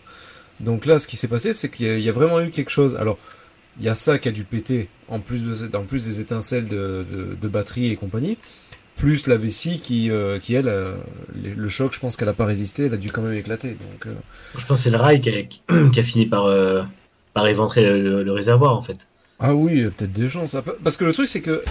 Donc 0.60 0.86
là, 0.86 1.00
ce 1.00 1.08
qui 1.08 1.18
s'est 1.18 1.28
passé, 1.28 1.54
c'est 1.54 1.70
qu'il 1.70 2.00
y, 2.00 2.10
a- 2.10 2.12
vraiment 2.12 2.40
eu 2.40 2.52
quelque 2.52 2.70
chose. 2.70 2.96
Alors, 2.98 3.18
il 3.80 3.86
y 3.86 3.90
a 3.90 3.96
ça 3.96 4.20
qui 4.20 4.28
a 4.28 4.32
dû 4.32 4.44
péter, 4.44 4.88
en 5.08 5.20
plus, 5.20 5.44
de, 5.44 5.76
en 5.76 5.84
plus 5.86 6.06
des 6.06 6.22
étincelles 6.22 6.66
de, 6.68 7.04
de 7.42 7.48
batterie 7.48 7.88
et 7.90 7.96
compagnie, 7.96 8.38
plus 9.02 9.28
la 9.28 9.38
vessie 9.38 9.80
qui, 9.80 10.10
euh, 10.12 10.38
qui 10.40 10.54
elle, 10.54 10.68
euh, 10.68 10.96
le 11.44 11.68
choc, 11.70 11.92
je 11.94 12.00
pense 12.00 12.16
qu'elle 12.18 12.28
n'a 12.28 12.34
pas 12.34 12.46
résisté, 12.46 12.86
elle 12.86 12.94
a 12.94 12.98
dû 12.98 13.12
quand 13.12 13.22
même 13.22 13.34
éclater. 13.34 13.70
Donc, 13.70 14.06
euh, 14.06 14.14
Je 14.58 14.66
pense 14.66 14.78
que 14.80 14.84
c'est 14.84 14.90
le 14.92 14.98
rail 14.98 15.20
qui 15.22 15.30
a, 15.30 15.90
qui 15.90 16.00
a 16.00 16.04
fini 16.04 16.26
par, 16.28 16.46
euh, 16.46 16.84
par 17.34 17.48
éventrer 17.48 17.84
le, 17.84 18.02
le- 18.02 18.24
le 18.24 18.32
réservoir 18.32 18.76
en 18.78 18.82
fait. 18.82 18.98
Ah 19.40 19.56
oui, 19.56 19.72
il 19.76 19.82
y 19.84 19.86
a 19.86 19.90
peut-être 19.90 20.14
des 20.14 20.30
chances. 20.30 20.54
Ah, 20.56 20.64
Parce 20.84 20.98
que 20.98 21.06
le 21.06 21.14
truc, 21.14 21.28
c'est 21.28 21.42
que. 21.42 21.64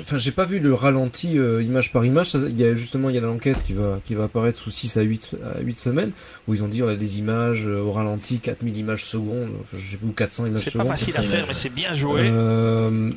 Enfin, 0.00 0.18
j'ai 0.18 0.32
pas 0.32 0.44
vu 0.44 0.58
le 0.58 0.74
ralenti 0.74 1.38
euh, 1.38 1.62
image 1.62 1.92
par 1.92 2.04
image. 2.04 2.30
Ça, 2.30 2.38
Il 2.48 2.58
y 2.60 2.64
a 2.64 2.74
justement, 2.74 3.08
il 3.08 3.14
y 3.14 3.18
a 3.18 3.22
l'enquête 3.22 3.62
qui 3.62 3.72
va, 3.72 4.00
qui 4.04 4.14
va 4.14 4.24
apparaître 4.24 4.58
sous 4.58 4.70
6 4.70 4.98
à 4.98 5.02
8, 5.02 5.36
à 5.56 5.60
8 5.60 5.78
semaines, 5.78 6.10
où 6.46 6.52
ils 6.54 6.62
ont 6.62 6.68
dit 6.68 6.82
on 6.82 6.88
a 6.88 6.96
des 6.96 7.18
images 7.20 7.64
euh, 7.66 7.80
au 7.80 7.92
ralenti, 7.92 8.40
4000 8.40 8.76
images 8.76 9.04
secondes, 9.06 9.52
enfin, 9.62 9.78
je 9.80 9.90
sais 9.92 9.96
plus, 9.96 10.08
ou 10.08 10.12
400 10.12 10.46
images 10.46 10.60
C'est 10.64 10.72
pas 10.72 10.80
secondes. 10.80 10.88
facile 10.88 11.16
à 11.16 11.22
faire, 11.22 11.44
mais 11.48 11.54
c'est 11.54 11.72
bien 11.72 11.94
joué. 11.94 12.22
Euh, 12.24 13.10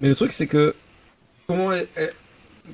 mais 0.00 0.08
le 0.08 0.14
truc, 0.14 0.32
c'est 0.32 0.46
que. 0.48 0.74
Comment 1.46 1.72
elle- 1.72 1.86
elle- 1.96 2.12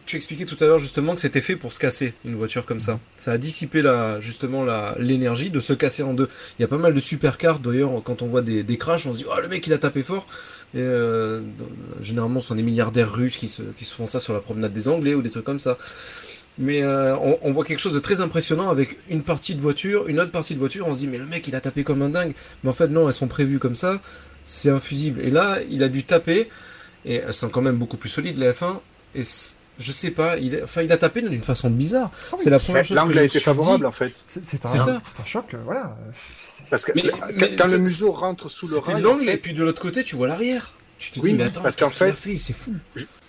tu 0.06 0.16
expliquais 0.16 0.44
tout 0.44 0.56
à 0.60 0.66
l'heure 0.66 0.78
justement 0.78 1.14
que 1.14 1.20
c'était 1.20 1.40
fait 1.40 1.56
pour 1.56 1.72
se 1.72 1.78
casser 1.78 2.14
une 2.24 2.34
voiture 2.34 2.66
comme 2.66 2.80
ça. 2.80 2.98
Ça 3.16 3.32
a 3.32 3.38
dissipé 3.38 3.82
justement 4.20 4.64
l'énergie 4.98 5.50
de 5.50 5.60
se 5.60 5.72
casser 5.72 6.02
en 6.02 6.14
deux. 6.14 6.28
Il 6.58 6.62
y 6.62 6.64
a 6.64 6.68
pas 6.68 6.78
mal 6.78 6.94
de 6.94 7.00
supercars 7.00 7.58
d'ailleurs 7.58 7.90
quand 8.04 8.22
on 8.22 8.26
voit 8.26 8.42
des, 8.42 8.62
des 8.62 8.76
crashs, 8.76 9.06
on 9.06 9.12
se 9.12 9.18
dit 9.18 9.24
oh 9.28 9.40
le 9.40 9.48
mec 9.48 9.66
il 9.66 9.72
a 9.72 9.78
tapé 9.78 10.02
fort. 10.02 10.26
Et, 10.74 10.78
euh, 10.78 11.40
généralement 12.00 12.40
ce 12.40 12.48
sont 12.48 12.54
des 12.54 12.62
milliardaires 12.62 13.12
russes 13.12 13.36
qui 13.36 13.48
se, 13.48 13.62
font 13.84 14.06
ça 14.06 14.20
sur 14.20 14.32
la 14.32 14.40
promenade 14.40 14.72
des 14.72 14.88
Anglais 14.88 15.14
ou 15.14 15.22
des 15.22 15.30
trucs 15.30 15.44
comme 15.44 15.60
ça. 15.60 15.78
Mais 16.58 16.82
euh, 16.82 17.16
on, 17.42 17.50
voit 17.50 17.64
quelque 17.64 17.80
chose 17.80 17.94
de 17.94 17.98
très 17.98 18.20
impressionnant 18.20 18.70
avec 18.70 18.98
une 19.08 19.22
partie 19.22 19.56
de 19.56 19.60
voiture, 19.60 20.06
une 20.06 20.20
autre 20.20 20.30
partie 20.30 20.54
de 20.54 20.60
voiture, 20.60 20.86
on 20.86 20.94
se 20.94 21.00
dit 21.00 21.08
mais 21.08 21.18
le 21.18 21.26
mec 21.26 21.48
il 21.48 21.56
a 21.56 21.60
tapé 21.60 21.82
comme 21.82 22.02
un 22.02 22.10
dingue. 22.10 22.34
Mais 22.62 22.70
en 22.70 22.72
fait 22.72 22.88
non, 22.88 23.08
elles 23.08 23.14
sont 23.14 23.28
prévues 23.28 23.58
comme 23.58 23.74
ça, 23.74 24.00
c'est 24.44 24.70
infusible. 24.70 25.20
Et 25.20 25.30
là 25.30 25.58
il 25.68 25.82
a 25.82 25.88
dû 25.88 26.04
taper, 26.04 26.48
et 27.04 27.16
elles 27.16 27.34
sont 27.34 27.48
quand 27.48 27.62
même 27.62 27.76
beaucoup 27.76 27.96
plus 27.96 28.08
solides 28.08 28.38
les 28.38 28.50
F1, 28.50 28.78
et 29.14 29.22
je 29.78 29.92
sais 29.92 30.10
pas, 30.10 30.36
il, 30.38 30.56
a- 30.56 30.64
enfin, 30.64 30.82
il 30.82 30.92
a 30.92 30.96
tapé 30.96 31.20
d'une 31.22 31.42
façon 31.42 31.70
bizarre. 31.70 32.10
C'est 32.38 32.50
la 32.50 32.58
première 32.58 32.82
Mais 32.82 32.84
chose 32.88 32.96
que 32.96 33.00
L'angle 33.00 33.12
je 33.14 33.18
a 33.18 33.22
été 33.24 33.40
favorable 33.40 33.80
dit. 33.80 33.86
en 33.86 33.92
fait. 33.92 34.12
C'est 34.26 34.64
un, 34.66 35.00
choc, 35.24 35.46
euh, 35.54 35.58
voilà. 35.64 35.96
Parce 36.70 36.84
que 36.84 36.92
Mais- 36.94 37.02
quand, 37.02 37.18
mais 37.34 37.56
quand 37.56 37.64
c'est- 37.66 37.72
le 37.72 37.78
museau 37.78 38.12
rentre 38.12 38.48
sous 38.48 38.66
le 38.68 38.76
C'était 38.76 38.94
en 38.94 38.98
l'angle, 39.00 39.24
fait, 39.24 39.34
et 39.34 39.36
puis 39.36 39.52
de 39.54 39.62
l'autre 39.64 39.82
côté, 39.82 40.04
tu 40.04 40.16
vois 40.16 40.28
l'arrière. 40.28 40.72
Tu 40.98 41.10
te 41.10 41.20
Oui, 41.20 41.32
dis, 41.32 41.38
mais 41.38 41.44
attends, 41.44 41.60
parce 41.60 41.76
qu'en 41.76 41.88
fait- 41.88 42.12
fait? 42.16 42.38
C'est 42.38 42.52
fou. 42.52 42.72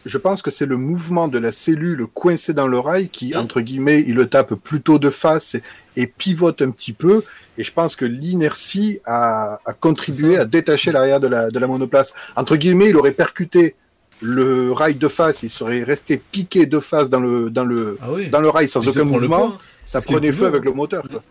je 0.06 0.18
pense 0.20 0.42
que 0.44 0.52
c'est 0.52 0.68
le 0.68 0.78
mouvement 0.78 1.28
de 1.28 1.40
la 1.40 1.52
cellule 1.52 2.06
coincée 2.14 2.54
dans 2.54 2.68
le 2.68 2.78
rail 2.80 3.10
qui, 3.10 3.34
Hein? 3.34 3.40
entre 3.42 3.60
guillemets, 3.60 4.04
il 4.08 4.14
le 4.16 4.30
tape 4.30 4.54
plutôt 4.54 5.00
de 5.00 5.10
face 5.10 5.56
et, 5.56 5.62
et 5.96 6.06
pivote 6.08 6.62
un 6.62 6.70
petit 6.70 6.94
peu. 6.94 7.24
Et 7.58 7.64
je 7.64 7.72
pense 7.74 7.96
que 7.96 8.06
l'inertie 8.06 9.00
a, 9.06 9.60
a 9.66 9.74
contribué 9.74 10.38
à 10.38 10.46
détacher 10.46 10.92
l'arrière 10.92 11.20
de 11.20 11.28
la, 11.28 11.50
de 11.50 11.58
la 11.58 11.68
monoplace. 11.68 12.14
Entre 12.36 12.56
guillemets, 12.56 12.90
il 12.90 12.98
aurait 12.98 13.12
percuté 13.14 13.76
le 14.21 14.71
rail 14.71 14.95
de 14.95 15.08
face, 15.08 15.43
il 15.43 15.49
serait 15.49 15.84
resté 15.84 16.17
piqué 16.17 16.65
de 16.65 16.80
face 16.80 17.10
dans 17.10 17.19
le, 17.19 17.49
dans 17.49 17.65
le, 17.65 17.97
Ah 18.01 18.08
oui. 18.12 18.30
dans 18.30 18.39
le 18.39 18.49
rail 18.49 18.67
sans 18.67 18.82
Mais 18.82 18.89
aucun 18.89 19.04
mouvement. 19.04 19.58
Ça 19.84 20.01
prenait 20.01 20.32
feu 20.32 20.45
avec 20.47 20.63
le 20.65 20.71
moteur. 20.71 21.04
quoi. 21.08 21.21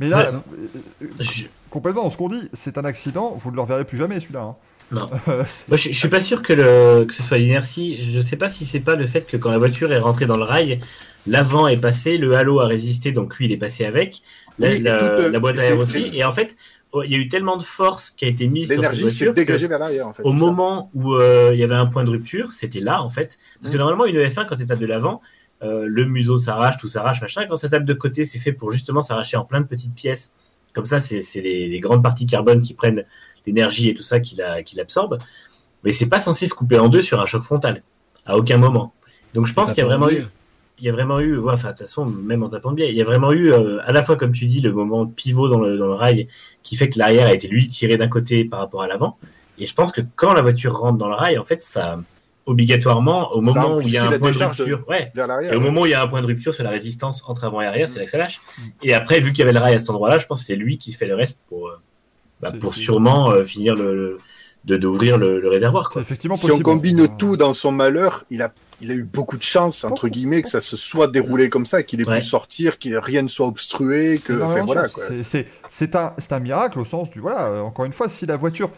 Mais 0.00 0.08
là, 0.08 0.32
euh, 1.02 1.06
Je- 1.20 1.44
complètement 1.68 2.10
ce 2.10 2.16
qu'on 2.16 2.28
dit, 2.28 2.48
c'est 2.52 2.76
un 2.78 2.84
accident, 2.84 3.38
vous 3.40 3.50
ne 3.52 3.56
le 3.56 3.62
reverrez 3.62 3.84
plus 3.84 3.98
jamais 3.98 4.18
celui-là. 4.18 4.40
hein. 4.40 4.56
Non. 4.90 5.08
Moi, 5.68 5.76
je, 5.76 5.90
je 5.90 5.96
suis 5.96 6.08
pas 6.08 6.20
sûr 6.20 6.42
que, 6.42 6.52
le, 6.52 7.04
que 7.04 7.14
ce 7.14 7.22
soit 7.22 7.38
l'inertie. 7.38 8.00
Je 8.00 8.20
sais 8.20 8.34
pas 8.36 8.48
si 8.48 8.64
c'est 8.64 8.80
pas 8.80 8.96
le 8.96 9.06
fait 9.06 9.24
que 9.26 9.36
quand 9.36 9.50
la 9.52 9.58
voiture 9.58 9.92
est 9.92 10.00
rentrée 10.00 10.26
dans 10.26 10.36
le 10.36 10.42
rail, 10.42 10.80
l'avant 11.28 11.68
est 11.68 11.76
passé, 11.76 12.18
le 12.18 12.34
halo 12.34 12.58
a 12.58 12.66
résisté, 12.66 13.12
donc 13.12 13.36
lui 13.36 13.44
il 13.46 13.52
est 13.52 13.56
passé 13.56 13.84
avec, 13.84 14.22
la, 14.58 14.70
Oui, 14.70 14.74
et 14.76 14.78
la- 14.80 14.96
toute, 14.96 15.02
euh, 15.08 15.30
la 15.30 15.38
boîte 15.38 15.58
à 15.60 15.64
air 15.66 15.78
aussi. 15.78 16.10
Et 16.12 16.24
en 16.24 16.32
fait, 16.32 16.56
il 17.04 17.10
y 17.12 17.14
a 17.14 17.18
eu 17.18 17.28
tellement 17.28 17.56
de 17.56 17.62
force 17.62 18.10
qui 18.10 18.24
a 18.24 18.28
été 18.28 18.48
mise 18.48 18.68
sur 18.74 18.82
cette 18.90 19.00
voiture 19.02 19.34
dégagée 19.34 19.66
vers 19.68 19.78
l'arrière, 19.78 20.08
en 20.08 20.12
fait. 20.12 20.22
au 20.24 20.32
moment 20.32 20.90
où 20.94 21.14
euh, 21.14 21.50
il 21.54 21.58
y 21.60 21.62
avait 21.64 21.74
un 21.76 21.86
point 21.86 22.02
de 22.04 22.10
rupture, 22.10 22.52
c'était 22.52 22.80
là 22.80 23.02
en 23.02 23.08
fait. 23.08 23.38
Parce 23.60 23.70
que 23.70 23.76
Mm. 23.76 23.78
normalement, 23.80 24.06
une 24.06 24.16
F1, 24.18 24.46
quand 24.46 24.56
tu 24.56 24.66
tapes 24.66 24.78
de 24.80 24.86
l'avant, 24.86 25.20
euh, 25.62 25.84
le 25.86 26.04
museau 26.04 26.36
s'arrache, 26.38 26.78
tout 26.78 26.88
s'arrache, 26.88 27.20
machin. 27.20 27.46
Quand 27.48 27.56
ça 27.56 27.68
tape 27.68 27.84
de 27.84 27.92
côté, 27.94 28.24
c'est 28.24 28.38
fait 28.38 28.52
pour 28.52 28.72
justement 28.72 29.02
s'arracher 29.02 29.36
en 29.36 29.44
plein 29.44 29.60
de 29.60 29.66
petites 29.66 29.94
pièces. 29.94 30.34
Comme 30.72 30.86
ça, 30.86 31.00
c'est 31.00 31.20
les, 31.40 31.68
les 31.68 31.80
grandes 31.80 32.02
parties 32.02 32.26
carbone 32.26 32.62
qui 32.62 32.74
prennent 32.74 33.04
l'énergie 33.46 33.88
et 33.88 33.94
tout 33.94 34.02
ça, 34.02 34.20
qui 34.20 34.36
la- 34.36 34.62
qui 34.62 34.76
l'absorbent. 34.76 35.18
Mais 35.84 35.92
c'est 35.92 36.08
pas 36.08 36.20
censé 36.20 36.46
se 36.46 36.54
couper 36.54 36.78
en 36.78 36.88
deux 36.88 37.02
sur 37.02 37.20
un 37.20 37.26
choc 37.26 37.42
frontal, 37.42 37.82
à 38.26 38.36
aucun 38.36 38.56
moment. 38.58 38.94
Donc 39.34 39.46
je 39.46 39.54
pense 39.54 39.72
qu'il 39.72 39.78
y 39.82 39.84
a 39.84 39.86
vraiment 39.86 40.10
eu, 40.10 40.26
il 40.80 40.86
y 40.86 40.88
a 40.88 40.92
vraiment 40.92 41.20
eu, 41.20 41.36
ouais, 41.36 41.52
enfin 41.52 41.68
de 41.68 41.72
toute 41.72 41.80
façon, 41.80 42.06
même 42.06 42.42
en 42.42 42.48
tapant 42.48 42.70
de 42.70 42.76
biais, 42.76 42.90
il 42.90 42.96
y 42.96 43.00
a 43.02 43.04
vraiment 43.04 43.32
eu 43.32 43.52
euh, 43.52 43.78
à 43.84 43.92
la 43.92 44.02
fois, 44.02 44.16
comme 44.16 44.32
tu 44.32 44.46
dis, 44.46 44.60
le 44.60 44.72
moment 44.72 45.06
pivot 45.06 45.48
dans 45.48 45.60
le, 45.60 45.76
dans 45.78 45.86
le 45.86 45.94
rail 45.94 46.26
qui 46.62 46.76
fait 46.76 46.88
que 46.88 46.98
l'arrière 46.98 47.26
a 47.26 47.34
été 47.34 47.48
lui 47.48 47.68
tiré 47.68 47.96
d'un 47.96 48.08
côté 48.08 48.44
par 48.44 48.60
rapport 48.60 48.82
à 48.82 48.86
l'avant. 48.88 49.18
Et 49.58 49.66
je 49.66 49.74
pense 49.74 49.92
que 49.92 50.00
quand 50.16 50.32
la 50.32 50.40
voiture 50.42 50.74
rentre 50.78 50.96
dans 50.98 51.08
le 51.08 51.14
rail, 51.14 51.38
en 51.38 51.44
fait, 51.44 51.62
ça 51.62 52.00
obligatoirement 52.46 53.32
au 53.32 53.40
moment 53.42 53.76
où 53.76 53.80
il 53.82 53.90
y 53.90 53.96
a 53.98 54.04
un 54.08 54.18
point 54.18 54.30
de 54.32 54.38
rupture, 54.38 54.84
ouais. 54.88 55.12
Et 55.52 55.56
au 55.56 55.60
moment 55.60 55.82
où 55.82 55.86
il 55.86 55.90
y 55.90 55.94
a 55.94 56.02
un 56.02 56.08
point 56.08 56.20
de 56.20 56.26
rupture 56.26 56.52
sur 56.54 56.64
la 56.64 56.70
résistance 56.70 57.22
entre 57.28 57.44
avant 57.44 57.60
et 57.60 57.66
arrière, 57.66 57.88
c'est 57.88 57.98
là 57.98 58.04
que 58.06 58.10
ça 58.10 58.18
lâche. 58.18 58.40
Et 58.82 58.92
après, 58.94 59.20
vu 59.20 59.30
qu'il 59.30 59.40
y 59.40 59.42
avait 59.42 59.52
le 59.52 59.58
rail 59.60 59.74
à 59.74 59.78
cet 59.78 59.90
endroit-là, 59.90 60.18
je 60.18 60.26
pense 60.26 60.40
que 60.40 60.46
c'est 60.46 60.56
lui 60.56 60.78
qui 60.78 60.92
fait 60.92 61.06
le 61.06 61.14
reste 61.14 61.40
pour, 61.48 61.68
euh, 61.68 61.78
bah, 62.40 62.50
pour 62.58 62.74
sûrement 62.74 63.30
euh, 63.30 63.44
finir 63.44 63.74
le, 63.74 63.94
le- 63.94 64.18
de 64.64 64.76
d'ouvrir 64.76 65.16
le, 65.16 65.40
le 65.40 65.48
réservoir. 65.48 65.88
Quoi. 65.90 66.02
effectivement 66.02 66.34
Si 66.36 66.46
possible. 66.46 66.66
on 66.68 66.72
combine 66.72 67.08
tout 67.16 67.36
dans 67.38 67.52
son 67.54 67.72
malheur, 67.72 68.24
il 68.30 68.42
a, 68.42 68.52
il 68.80 68.90
a 68.90 68.94
eu 68.94 69.02
beaucoup 69.02 69.36
de 69.36 69.42
chance, 69.42 69.84
entre 69.84 70.08
guillemets, 70.08 70.42
que 70.42 70.48
ça 70.48 70.60
se 70.60 70.76
soit 70.76 71.06
déroulé 71.08 71.50
comme 71.50 71.66
ça, 71.66 71.82
qu'il 71.82 72.00
ait 72.00 72.08
Ouais. 72.08 72.20
pu 72.20 72.24
sortir, 72.24 72.78
que 72.78 72.96
rien 72.96 73.22
ne 73.22 73.28
soit 73.28 73.46
obstrué, 73.46 74.20
que, 74.24 74.32
enfin, 74.42 74.64
voilà. 74.64 74.86
C'est- 75.22 75.46
un, 75.96 76.40
miracle 76.40 76.78
au 76.78 76.84
sens 76.84 77.10
du. 77.10 77.20
Voilà, 77.20 77.46
euh, 77.46 77.60
encore 77.60 77.84
une 77.84 77.92
fois, 77.92 78.08
si 78.08 78.26
la 78.26 78.36
voiture. 78.36 78.70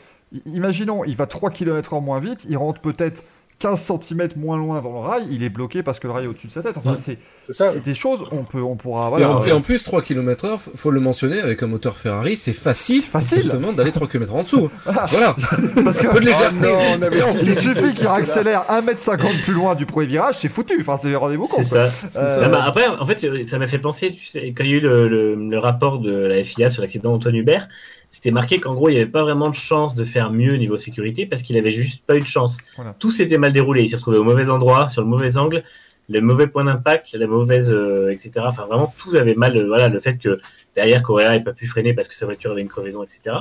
Imaginons, 0.47 1.05
il 1.05 1.15
va 1.15 1.27
3 1.27 1.51
km/h 1.51 2.01
moins 2.03 2.19
vite, 2.19 2.47
il 2.49 2.57
rentre 2.57 2.81
peut-être 2.81 3.23
15 3.63 3.81
cm 4.03 4.29
moins 4.37 4.57
loin 4.59 4.83
dans 4.83 4.93
le 4.93 4.99
rail, 4.99 5.23
il 5.31 5.43
est 5.45 5.49
bloqué 5.49 5.83
parce 5.85 5.99
que 6.01 6.07
le 6.09 6.13
rail 6.13 6.25
est 6.25 6.27
au-dessus 6.27 6.49
de 6.49 6.53
sa 6.53 6.63
tête. 6.63 6.77
Enfin, 6.77 6.93
Mm. 6.93 6.97
c'est 6.99 7.19
C'est 7.47 7.53
ça. 7.53 7.71
c'est 7.71 7.85
des 7.85 7.95
choses, 7.95 8.25
on, 8.33 8.43
peut, 8.45 8.61
on 8.61 8.75
pourra. 8.77 9.07
Et, 9.07 9.11
Voilà, 9.11 9.31
en, 9.31 9.41
euh, 9.43 9.47
et 9.47 9.53
en 9.53 9.61
plus, 9.61 9.85
3 9.85 10.03
km 10.03 10.45
heure, 10.45 10.61
faut 10.75 10.91
le 10.91 10.99
mentionner, 11.01 11.41
avec 11.41 11.63
un 11.63 11.69
moteur 11.69 11.97
Ferrari, 11.97 12.37
c'est 12.37 12.53
facile, 12.53 13.03
facile. 13.03 13.39
justement 13.43 13.73
d'aller 13.73 13.93
3 13.93 14.09
km 14.09 14.35
en 14.35 14.43
dessous. 14.43 14.69
Voilà. 15.11 15.37
parce 15.85 15.99
que 15.99 16.09
un 16.09 16.13
peu 16.13 16.21
de 16.21 16.27
légèreté. 16.27 16.57
Oh 16.67 16.97
non, 16.99 17.07
avait- 17.07 17.21
il 17.43 17.55
suffit 17.55 17.95
qu'il 17.95 18.07
accélère 18.09 18.65
1m50 18.69 19.43
plus 19.45 19.55
loin 19.55 19.75
du 19.77 19.87
premier 19.87 20.07
virage, 20.07 20.37
c'est 20.41 20.49
foutu. 20.49 20.77
Enfin, 20.81 20.97
c'est 20.97 21.15
rendez-vous 21.15 21.47
compte. 21.47 21.65
ça. 21.65 21.89
Euh, 22.17 22.43
Ah 22.45 22.49
bah, 22.49 22.65
après, 22.67 22.87
en 22.89 23.07
fait, 23.07 23.47
ça 23.47 23.59
m'a 23.59 23.69
fait 23.69 23.79
penser, 23.79 24.13
tu 24.19 24.27
sais, 24.27 24.53
quand 24.57 24.65
il 24.65 24.71
y 24.71 24.75
a 24.75 24.77
eu 24.77 24.81
le, 24.81 25.09
le- 25.09 25.35
le 25.37 25.59
rapport 25.59 25.99
de 26.01 26.13
la 26.13 26.43
FIA 26.43 26.69
sur 26.71 26.83
l'accident 26.83 27.13
d'Antoine 27.13 27.37
Hubert, 27.37 27.69
c'était 28.15 28.31
marqué 28.31 28.61
qu'en 28.61 28.75
gros, 28.75 28.91
il 28.91 28.93
n'y 28.93 28.99
avait 29.01 29.11
pas 29.11 29.23
vraiment 29.23 29.49
de 29.49 29.55
chance 29.55 29.95
de 29.95 30.05
faire 30.05 30.31
mieux 30.31 30.55
niveau 30.57 30.77
sécurité 30.77 31.25
parce 31.27 31.43
qu'il 31.43 31.57
avait 31.57 31.73
juste 31.73 32.05
pas 32.07 32.15
eu 32.15 32.21
de 32.21 32.27
chance. 32.27 32.59
Voilà. 32.77 32.95
Tout 32.99 33.11
s'était 33.11 33.39
mal 33.39 33.53
déroulé. 33.55 33.83
Il 33.83 33.89
s'est 33.89 33.97
retrouvé 33.97 34.19
au 34.19 34.25
mauvais 34.25 34.51
endroit, 34.51 34.91
sur 34.91 35.01
le 35.01 35.09
mauvais 35.09 35.39
angle, 35.39 35.65
le 36.11 36.21
mauvais 36.21 36.47
point 36.47 36.65
d'impact, 36.65 37.11
la 37.15 37.27
mauvaise, 37.27 37.73
euh, 37.73 38.11
etc. 38.11 38.33
Enfin, 38.47 38.67
vraiment, 38.67 38.95
tout 38.99 39.17
avait 39.17 39.35
mal. 39.35 39.57
euh, 39.57 39.67
voilà, 39.67 39.89
le 39.89 39.99
fait 39.99 40.19
que 40.19 40.39
derrière, 40.75 41.03
Correa 41.03 41.31
n'ait 41.31 41.43
pas 41.43 41.55
pu 41.55 41.67
freiner 41.67 41.95
parce 41.95 42.07
que 42.07 42.15
sa 42.15 42.27
voiture 42.27 42.53
avait 42.53 42.61
une 42.61 42.69
crevaison, 42.69 43.03
etc. 43.03 43.35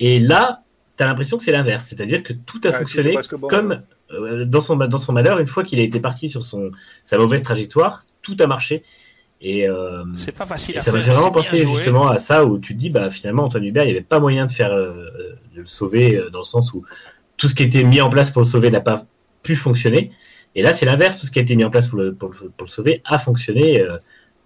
Et 0.00 0.18
là, 0.18 0.64
tu 0.96 1.04
as 1.04 1.06
l'impression 1.06 1.36
que 1.36 1.44
c'est 1.44 1.52
l'inverse. 1.52 1.86
C'est-à-dire 1.86 2.24
que 2.24 2.32
tout 2.32 2.60
a 2.64 2.70
Ah, 2.70 2.72
fonctionné 2.72 3.16
bon, 3.32 3.46
comme 3.48 3.82
euh, 4.10 4.44
dans, 4.44 4.60
son, 4.60 4.74
dans 4.76 4.98
son 4.98 5.12
malheur, 5.12 5.38
une 5.38 5.46
fois 5.46 5.62
qu'il 5.62 5.78
a 5.78 5.82
été 5.82 6.00
parti 6.00 6.28
sur 6.28 6.42
son, 6.42 6.72
sa 7.04 7.16
mauvaise 7.16 7.42
trajectoire, 7.44 8.02
tout 8.22 8.36
a 8.40 8.46
marché. 8.48 8.82
Et, 9.40 9.68
euh, 9.68 10.04
C'est 10.16 10.32
pas 10.32 10.46
facile 10.46 10.74
et 10.74 10.78
à 10.78 10.80
ça 10.80 10.90
m'a 10.90 11.00
fait 11.00 11.12
vraiment 11.12 11.30
penser 11.30 11.64
justement 11.64 12.08
à 12.08 12.18
ça 12.18 12.44
où 12.44 12.58
tu 12.58 12.74
te 12.74 12.78
dis, 12.78 12.90
bah, 12.90 13.08
finalement, 13.08 13.44
Antoine 13.44 13.64
Hubert, 13.64 13.84
il 13.84 13.86
n'y 13.86 13.92
avait 13.92 14.00
pas 14.00 14.18
moyen 14.18 14.46
de 14.46 14.52
faire 14.52 14.72
euh, 14.72 15.10
de 15.54 15.60
le 15.60 15.66
sauver 15.66 16.16
euh, 16.16 16.30
dans 16.30 16.40
le 16.40 16.44
sens 16.44 16.72
où 16.72 16.84
tout 17.36 17.48
ce 17.48 17.54
qui 17.54 17.62
était 17.62 17.84
mis 17.84 18.00
en 18.00 18.10
place 18.10 18.30
pour 18.30 18.42
le 18.42 18.48
sauver 18.48 18.70
n'a 18.70 18.80
pas 18.80 19.06
pu 19.42 19.54
fonctionner. 19.54 20.10
Et 20.54 20.62
là, 20.62 20.72
c'est 20.72 20.86
l'inverse. 20.86 21.18
Tout 21.18 21.26
ce 21.26 21.30
qui 21.30 21.38
a 21.38 21.42
été 21.42 21.54
mis 21.54 21.64
en 21.64 21.70
place 21.70 21.86
pour 21.86 21.98
le, 21.98 22.14
pour 22.14 22.30
le, 22.30 22.50
pour 22.50 22.66
le 22.66 22.70
sauver 22.70 23.00
a 23.04 23.18
fonctionné 23.18 23.80
euh, 23.80 23.98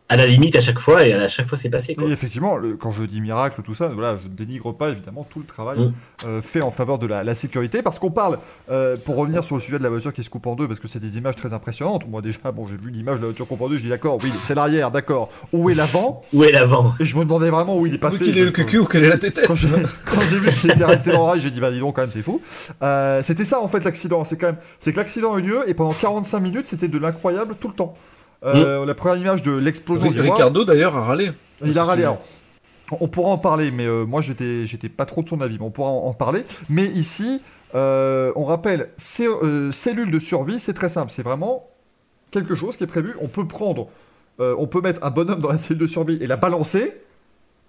à 0.09 0.17
la 0.17 0.27
limite 0.27 0.55
à 0.57 0.61
chaque 0.61 0.79
fois 0.79 1.07
et 1.07 1.15
à 1.15 1.27
chaque 1.29 1.47
fois 1.47 1.57
c'est 1.57 1.71
passé. 1.71 1.95
Quoi. 1.95 2.07
Et 2.07 2.11
effectivement, 2.13 2.57
le- 2.57 2.75
quand 2.77 2.93
je 2.93 3.03
dis 3.05 3.21
miracle, 3.23 3.63
tout 3.65 3.75
ça, 3.75 3.89
voilà, 3.89 4.19
je 4.23 4.29
ne 4.29 4.35
dénigre 4.35 4.75
pas 4.75 4.91
évidemment 4.91 5.27
tout 5.29 5.39
le 5.39 5.47
travail 5.47 5.79
Mm. 5.81 5.93
euh, 6.27 6.43
fait 6.43 6.61
en 6.63 6.71
faveur 6.71 6.99
de 6.99 7.07
la, 7.07 7.25
la 7.25 7.35
sécurité, 7.35 7.81
parce 7.83 7.99
qu'on 7.99 8.11
parle, 8.11 8.39
euh, 8.71 8.97
pour 9.03 9.17
revenir 9.17 9.43
sur 9.43 9.57
le 9.57 9.63
sujet 9.63 9.79
de 9.79 9.83
la 9.83 9.89
voiture 9.89 10.13
qui 10.13 10.23
se 10.23 10.29
coupe 10.29 10.47
en 10.47 10.55
deux, 10.55 10.69
parce 10.69 10.81
que 10.81 10.89
c'est 10.89 10.99
des 11.01 11.17
images 11.17 11.37
très 11.37 11.55
impressionnantes. 11.55 12.07
Moi 12.09 12.21
déjà, 12.21 12.53
bon, 12.53 12.67
j'ai 12.67 12.77
vu 12.77 12.91
l'image 12.91 13.17
de 13.17 13.21
la 13.23 13.27
voiture 13.29 13.47
coupe 13.49 13.63
en 13.63 13.69
deux, 13.71 13.77
je 13.79 13.83
dis 13.85 13.89
d'accord, 13.89 14.19
oui, 14.23 14.31
c'est 14.43 14.55
l'arrière, 14.55 14.91
d'accord. 14.91 15.31
Où 15.53 15.71
est 15.71 15.75
l'avant? 15.75 16.23
Où 16.35 16.45
est 16.45 16.53
l'avant? 16.53 16.93
Et 17.01 17.07
je 17.07 17.17
me 17.17 17.25
demandais 17.25 17.49
vraiment 17.49 17.79
où 17.79 17.87
il 17.87 17.95
est 17.95 17.99
passé. 17.99 18.25
qu'il 18.25 18.37
est 18.37 18.45
le 18.45 18.51
cucu 18.51 18.79
ou 18.81 18.85
quelle 18.85 19.05
est 19.05 19.09
la 19.09 19.19
tête? 19.19 19.41
Quand 19.47 19.55
j'ai 19.55 19.69
quand 20.05 20.21
j'ai 20.29 20.37
vu 20.39 20.51
qu'il 20.53 20.71
était 20.71 20.85
resté 20.85 21.11
dans 21.13 21.19
le 21.25 21.31
rail, 21.31 21.41
j'ai 21.41 21.51
dit 21.51 21.61
bah 21.61 21.71
dis 21.71 21.81
donc 21.81 21.97
quand 21.97 22.03
même 22.03 22.11
c'est 22.11 22.23
fou. 22.23 22.43
Euh, 22.83 23.23
c'était 23.23 23.47
ça 23.47 23.61
en 23.63 23.69
fait 23.69 23.83
l'accident. 23.83 24.25
C'est 24.27 24.37
quand 24.37 24.49
même, 24.49 24.57
c'est 24.79 24.93
que 24.93 24.99
l'accident 24.99 25.35
a 25.35 25.39
eu 25.39 25.43
lieu 25.43 25.65
et 25.69 25.75
pendant 25.75 25.93
45 25.95 26.41
minutes 26.41 26.67
c'était 26.67 26.89
de 26.89 26.99
l'incroyable 26.99 27.55
tout 27.59 27.69
le 27.69 27.75
temps. 27.75 27.95
Euh, 28.45 28.85
La 28.85 28.95
première 28.95 29.17
image 29.17 29.43
de 29.43 29.53
l'explosion 29.53 30.11
Ricardo 30.11 30.65
d'ailleurs 30.65 30.97
a 30.97 31.05
râlé. 31.05 31.31
il 31.65 31.79
a 31.79 31.85
râlé. 31.85 32.03
Alors, 32.03 32.21
on 33.01 33.09
pourra 33.09 33.31
en 33.31 33.39
parler, 33.39 33.71
mais 33.71 33.87
euh, 33.87 34.05
moi 34.05 34.21
j'étais, 34.21 34.67
j'étais 34.67 34.89
pas 34.89 35.07
trop 35.07 35.23
de 35.23 35.29
son 35.29 35.41
avis, 35.41 35.57
mais 35.59 35.65
on 35.65 35.71
pourra 35.71 35.91
en, 35.91 36.07
en 36.07 36.13
parler. 36.13 36.45
Mais 36.69 36.87
ici, 36.87 37.41
euh, 37.75 38.33
on 38.37 38.45
rappelle, 38.45 38.91
cellule 38.99 40.11
de 40.11 40.19
survie, 40.19 40.61
c'est 40.61 40.75
très 40.75 40.89
simple, 40.89 41.11
c'est 41.11 41.23
vraiment 41.23 41.69
quelque 42.31 42.55
chose 42.55 42.77
qui 42.77 42.85
est 42.85 42.89
prévu. 42.89 43.15
On 43.21 43.29
peut 43.29 43.47
prendre, 43.47 43.89
on 44.39 44.67
peut 44.67 44.81
mettre 44.81 45.05
un 45.05 45.11
bonhomme 45.11 45.41
dans 45.41 45.51
la 45.51 45.59
cellule 45.59 45.81
de 45.81 45.87
survie 45.87 46.19
et 46.21 46.27
la 46.27 46.37
balancer, 46.37 47.01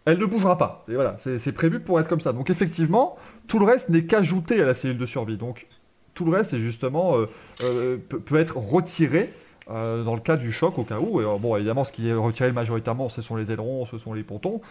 elle 0.05 0.17
ne 0.17 0.25
bougera 0.25 0.57
pas. 0.57 0.83
Et 0.89 0.95
voilà, 0.95 1.17
c'est, 1.19 1.51
prévu 1.53 1.79
pour 1.79 1.99
être 1.99 2.09
comme 2.09 2.19
ça. 2.19 2.33
Donc 2.33 2.49
effectivement, 2.49 3.15
tout 3.47 3.59
le 3.59 3.65
reste 3.65 3.89
n'est 3.89 4.05
qu'ajouté 4.05 4.59
à 4.61 4.65
la 4.65 4.73
cellule 4.73 4.97
de 4.97 5.05
survie. 5.05 5.37
Donc 5.37 5.67
tout 6.13 6.25
le 6.25 6.31
reste 6.31 6.53
est 6.53 6.59
justement 6.59 7.15
peut, 7.59 8.19
peut 8.19 8.37
être 8.37 8.57
retiré. 8.57 9.31
Euh, 9.69 10.03
dans 10.03 10.15
le 10.15 10.21
cas 10.21 10.37
du 10.37 10.51
choc, 10.51 10.77
au 10.77 10.83
cas 10.83 10.99
où, 10.99 11.21
et, 11.21 11.25
euh, 11.25 11.37
bon, 11.37 11.55
évidemment, 11.55 11.83
ce 11.83 11.93
qui 11.93 12.09
est 12.09 12.13
retiré 12.13 12.51
majoritairement, 12.51 13.09
ce 13.09 13.21
sont 13.21 13.35
les 13.35 13.51
ailerons, 13.51 13.85
ce 13.85 13.97
sont 13.97 14.13
les 14.13 14.23
pontons. 14.23 14.61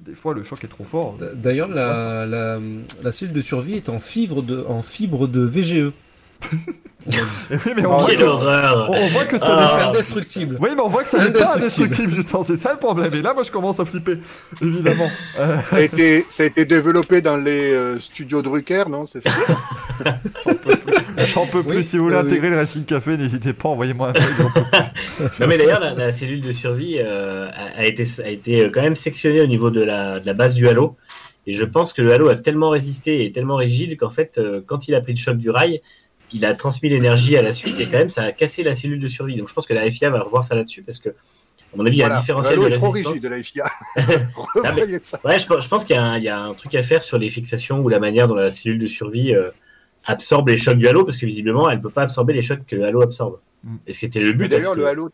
Des 0.00 0.14
fois, 0.14 0.34
le 0.34 0.42
choc 0.42 0.62
est 0.64 0.68
trop 0.68 0.84
fort. 0.84 1.16
D'ailleurs, 1.34 1.68
la, 1.68 2.26
la, 2.26 2.58
la 3.02 3.12
cellule 3.12 3.34
de 3.34 3.40
survie 3.40 3.74
est 3.74 3.88
en 3.88 4.00
fibre 4.00 4.42
de, 4.42 4.64
en 4.68 4.82
fibre 4.82 5.28
de 5.28 5.40
VGE. 5.42 5.92
Oui, 7.06 7.72
mais 7.76 7.84
on, 7.86 7.98
voit 7.98 8.06
Quelle 8.08 8.18
que, 8.18 8.24
horreur 8.24 8.88
on- 8.90 8.94
on 8.96 9.06
voit 9.08 9.24
que 9.24 9.38
ça 9.38 9.56
Ah. 9.58 9.60
n'est 9.76 9.82
pas. 9.82 9.88
Indestructible. 9.90 10.56
Oui, 10.60 10.70
mais 10.76 10.82
on 10.82 10.88
voit 10.88 11.02
que 11.02 11.08
ça 11.08 11.18
n'est 11.24 11.30
pas 11.32 11.56
Indestructible. 11.56 12.12
justement. 12.12 12.42
C'est 12.44 12.56
ça 12.56 12.72
le 12.72 12.78
problème. 12.78 13.12
Et 13.14 13.22
là, 13.22 13.34
moi, 13.34 13.42
je 13.42 13.50
commence 13.50 13.80
à 13.80 13.84
flipper, 13.84 14.18
évidemment. 14.60 15.10
Euh, 15.38 15.56
Ça 15.68 15.76
a, 15.76 15.80
été, 15.80 16.24
ça 16.28 16.42
a 16.42 16.46
été 16.46 16.64
développé 16.64 17.20
dans 17.20 17.36
les 17.36 17.72
euh, 17.72 17.98
studios 18.00 18.42
Drucker, 18.42 18.84
non 18.88 19.06
C'est 19.06 19.20
ça? 19.20 19.30
J'en 21.18 21.46
peux 21.46 21.62
plus. 21.62 21.78
Oui, 21.78 21.84
si 21.84 21.98
vous 21.98 22.04
voulez 22.04 22.16
oui, 22.16 22.22
intégrer 22.22 22.50
le 22.50 22.56
Racing 22.56 22.84
Café, 22.84 23.16
n'hésitez 23.16 23.52
pas, 23.52 23.68
envoyez-moi 23.68 24.08
un 24.08 24.12
mail. 24.12 24.22
Non 25.40 25.46
mais 25.46 25.56
d'ailleurs 25.58 25.80
la, 25.80 25.94
la 25.94 26.10
cellule 26.12 26.40
de 26.40 26.52
survie 26.52 26.96
euh, 26.98 27.48
a, 27.76 27.84
été 27.84 28.04
a 28.24 28.28
été 28.28 28.70
quand 28.72 28.82
même 28.82 28.96
sectionnée 28.96 29.40
au 29.40 29.46
niveau 29.46 29.70
de 29.70 29.80
la, 29.82 30.18
de 30.20 30.26
la 30.26 30.32
base 30.34 30.54
du 30.54 30.68
halo 30.68 30.96
et 31.46 31.52
je 31.52 31.64
pense 31.64 31.92
que 31.92 32.02
le 32.02 32.12
halo 32.12 32.28
a 32.28 32.34
tellement 32.36 32.70
résisté 32.70 33.24
et 33.24 33.30
tellement 33.32 33.56
rigide 33.56 33.96
qu'en 33.96 34.10
fait 34.10 34.38
euh, 34.38 34.60
quand 34.66 34.88
il 34.88 34.94
a 34.94 35.00
pris 35.00 35.12
le 35.12 35.18
choc 35.18 35.36
du 35.36 35.50
rail 35.50 35.80
il 36.32 36.44
a 36.44 36.54
transmis 36.54 36.88
l'énergie 36.88 37.36
à 37.36 37.42
la 37.42 37.52
suite 37.52 37.78
et 37.80 37.86
quand 37.86 37.98
même 37.98 38.10
ça 38.10 38.22
a 38.22 38.32
cassé 38.32 38.62
la 38.62 38.74
cellule 38.74 39.00
de 39.00 39.06
survie. 39.06 39.36
Donc 39.36 39.48
je 39.48 39.54
pense 39.54 39.66
que 39.66 39.74
la 39.74 39.88
FIA 39.90 40.10
va 40.10 40.20
revoir 40.20 40.44
ça 40.44 40.54
là-dessus 40.54 40.82
parce 40.82 40.98
que 40.98 41.10
à 41.10 41.76
mon 41.76 41.86
avis 41.86 41.96
il 41.96 42.00
y 42.00 42.02
a 42.02 42.14
un 42.16 42.20
différentiel 42.20 42.58
de 42.60 42.66
est 42.66 42.76
trop 42.76 42.90
résistance. 42.90 43.14
rigide, 43.14 43.30
la 43.30 43.42
FIA. 43.42 43.64
mais- 44.74 44.82
ouais 45.30 45.38
je, 45.38 45.46
pense- 45.46 45.64
je 45.64 45.68
pense 45.68 45.84
qu'il 45.84 45.96
y, 45.96 45.98
a 45.98 46.02
un- 46.04 46.18
il 46.18 46.24
y 46.24 46.28
a 46.28 46.38
un 46.40 46.54
truc 46.54 46.74
à 46.74 46.82
faire 46.82 47.02
sur 47.02 47.18
les 47.18 47.28
fixations 47.28 47.80
ou 47.80 47.88
la 47.88 47.98
manière 47.98 48.28
dont 48.28 48.34
la 48.34 48.50
cellule 48.50 48.78
de 48.78 48.86
survie 48.86 49.34
euh, 49.34 49.50
absorbe 50.04 50.48
les 50.48 50.56
chocs 50.58 50.76
du 50.78 50.88
halo 50.88 51.04
parce 51.04 51.16
que 51.16 51.26
visiblement 51.26 51.70
elle 51.70 51.80
peut 51.80 51.90
pas 51.90 52.02
absorber 52.02 52.32
les 52.32 52.42
chocs 52.42 52.64
que 52.66 52.76
le 52.76 52.84
halo 52.84 53.02
absorbe. 53.02 53.38
Mm. 53.64 53.76
et 53.86 53.92
ce 53.92 54.00
qui 54.00 54.06
était 54.06 54.20
le 54.20 54.32
but 54.32 54.48
D'ailleurs, 54.48 54.74
le 54.74 54.86
halo, 54.86 55.10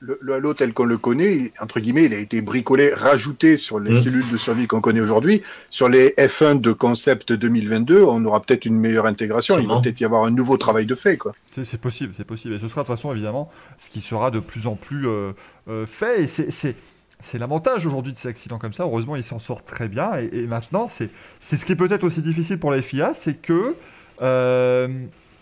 le, 0.00 0.18
le 0.20 0.34
halo 0.34 0.52
tel 0.54 0.72
qu'on 0.74 0.84
le 0.84 0.98
connaît, 0.98 1.52
entre 1.60 1.80
guillemets, 1.80 2.04
il 2.04 2.14
a 2.14 2.18
été 2.18 2.42
bricolé, 2.42 2.92
rajouté 2.92 3.56
sur 3.56 3.80
les 3.80 3.92
Mm. 3.92 3.96
cellules 3.96 4.30
de 4.30 4.36
survie 4.36 4.66
qu'on 4.66 4.80
connaît 4.80 5.00
aujourd'hui. 5.00 5.42
Sur 5.70 5.88
les 5.88 6.10
F1 6.18 6.60
de 6.60 6.72
concept 6.72 7.32
2022, 7.32 8.02
on 8.02 8.24
aura 8.26 8.40
peut-être 8.42 8.66
une 8.66 8.78
meilleure 8.78 9.06
intégration. 9.06 9.58
Il 9.58 9.66
va 9.68 9.80
peut-être 9.80 10.00
y 10.00 10.04
avoir 10.04 10.24
un 10.24 10.30
nouveau 10.30 10.56
travail 10.58 10.84
de 10.86 10.94
fait, 10.94 11.16
quoi. 11.16 11.32
C'est 11.46 11.64
c'est 11.64 11.80
possible, 11.80 12.12
c'est 12.16 12.24
possible. 12.26 12.54
Et 12.54 12.58
ce 12.58 12.68
sera 12.68 12.82
de 12.82 12.86
toute 12.86 12.94
façon, 12.96 13.12
évidemment, 13.12 13.50
ce 13.78 13.88
qui 13.90 14.00
sera 14.00 14.30
de 14.30 14.40
plus 14.40 14.66
en 14.66 14.74
plus 14.76 15.08
euh, 15.08 15.32
euh, 15.68 15.86
fait. 15.86 16.22
Et 16.22 16.26
c'est- 16.26 16.50
c'est. 16.50 16.76
C'est 17.22 17.38
l'avantage 17.38 17.86
aujourd'hui 17.86 18.12
de 18.12 18.18
ces 18.18 18.28
accidents 18.28 18.58
comme 18.58 18.74
ça. 18.74 18.82
Heureusement, 18.82 19.16
ils 19.16 19.24
s'en 19.24 19.38
sortent 19.38 19.64
très 19.64 19.88
bien. 19.88 20.10
Et, 20.18 20.28
et 20.40 20.46
maintenant, 20.46 20.86
c'est 20.90 21.08
c'est 21.40 21.56
ce 21.56 21.64
qui 21.64 21.72
est 21.72 21.76
peut-être 21.76 22.04
aussi 22.04 22.20
difficile 22.20 22.58
pour 22.58 22.70
la 22.70 22.82
FIA, 22.82 23.14
c'est 23.14 23.40
que 23.40 23.74
euh, 24.20 24.88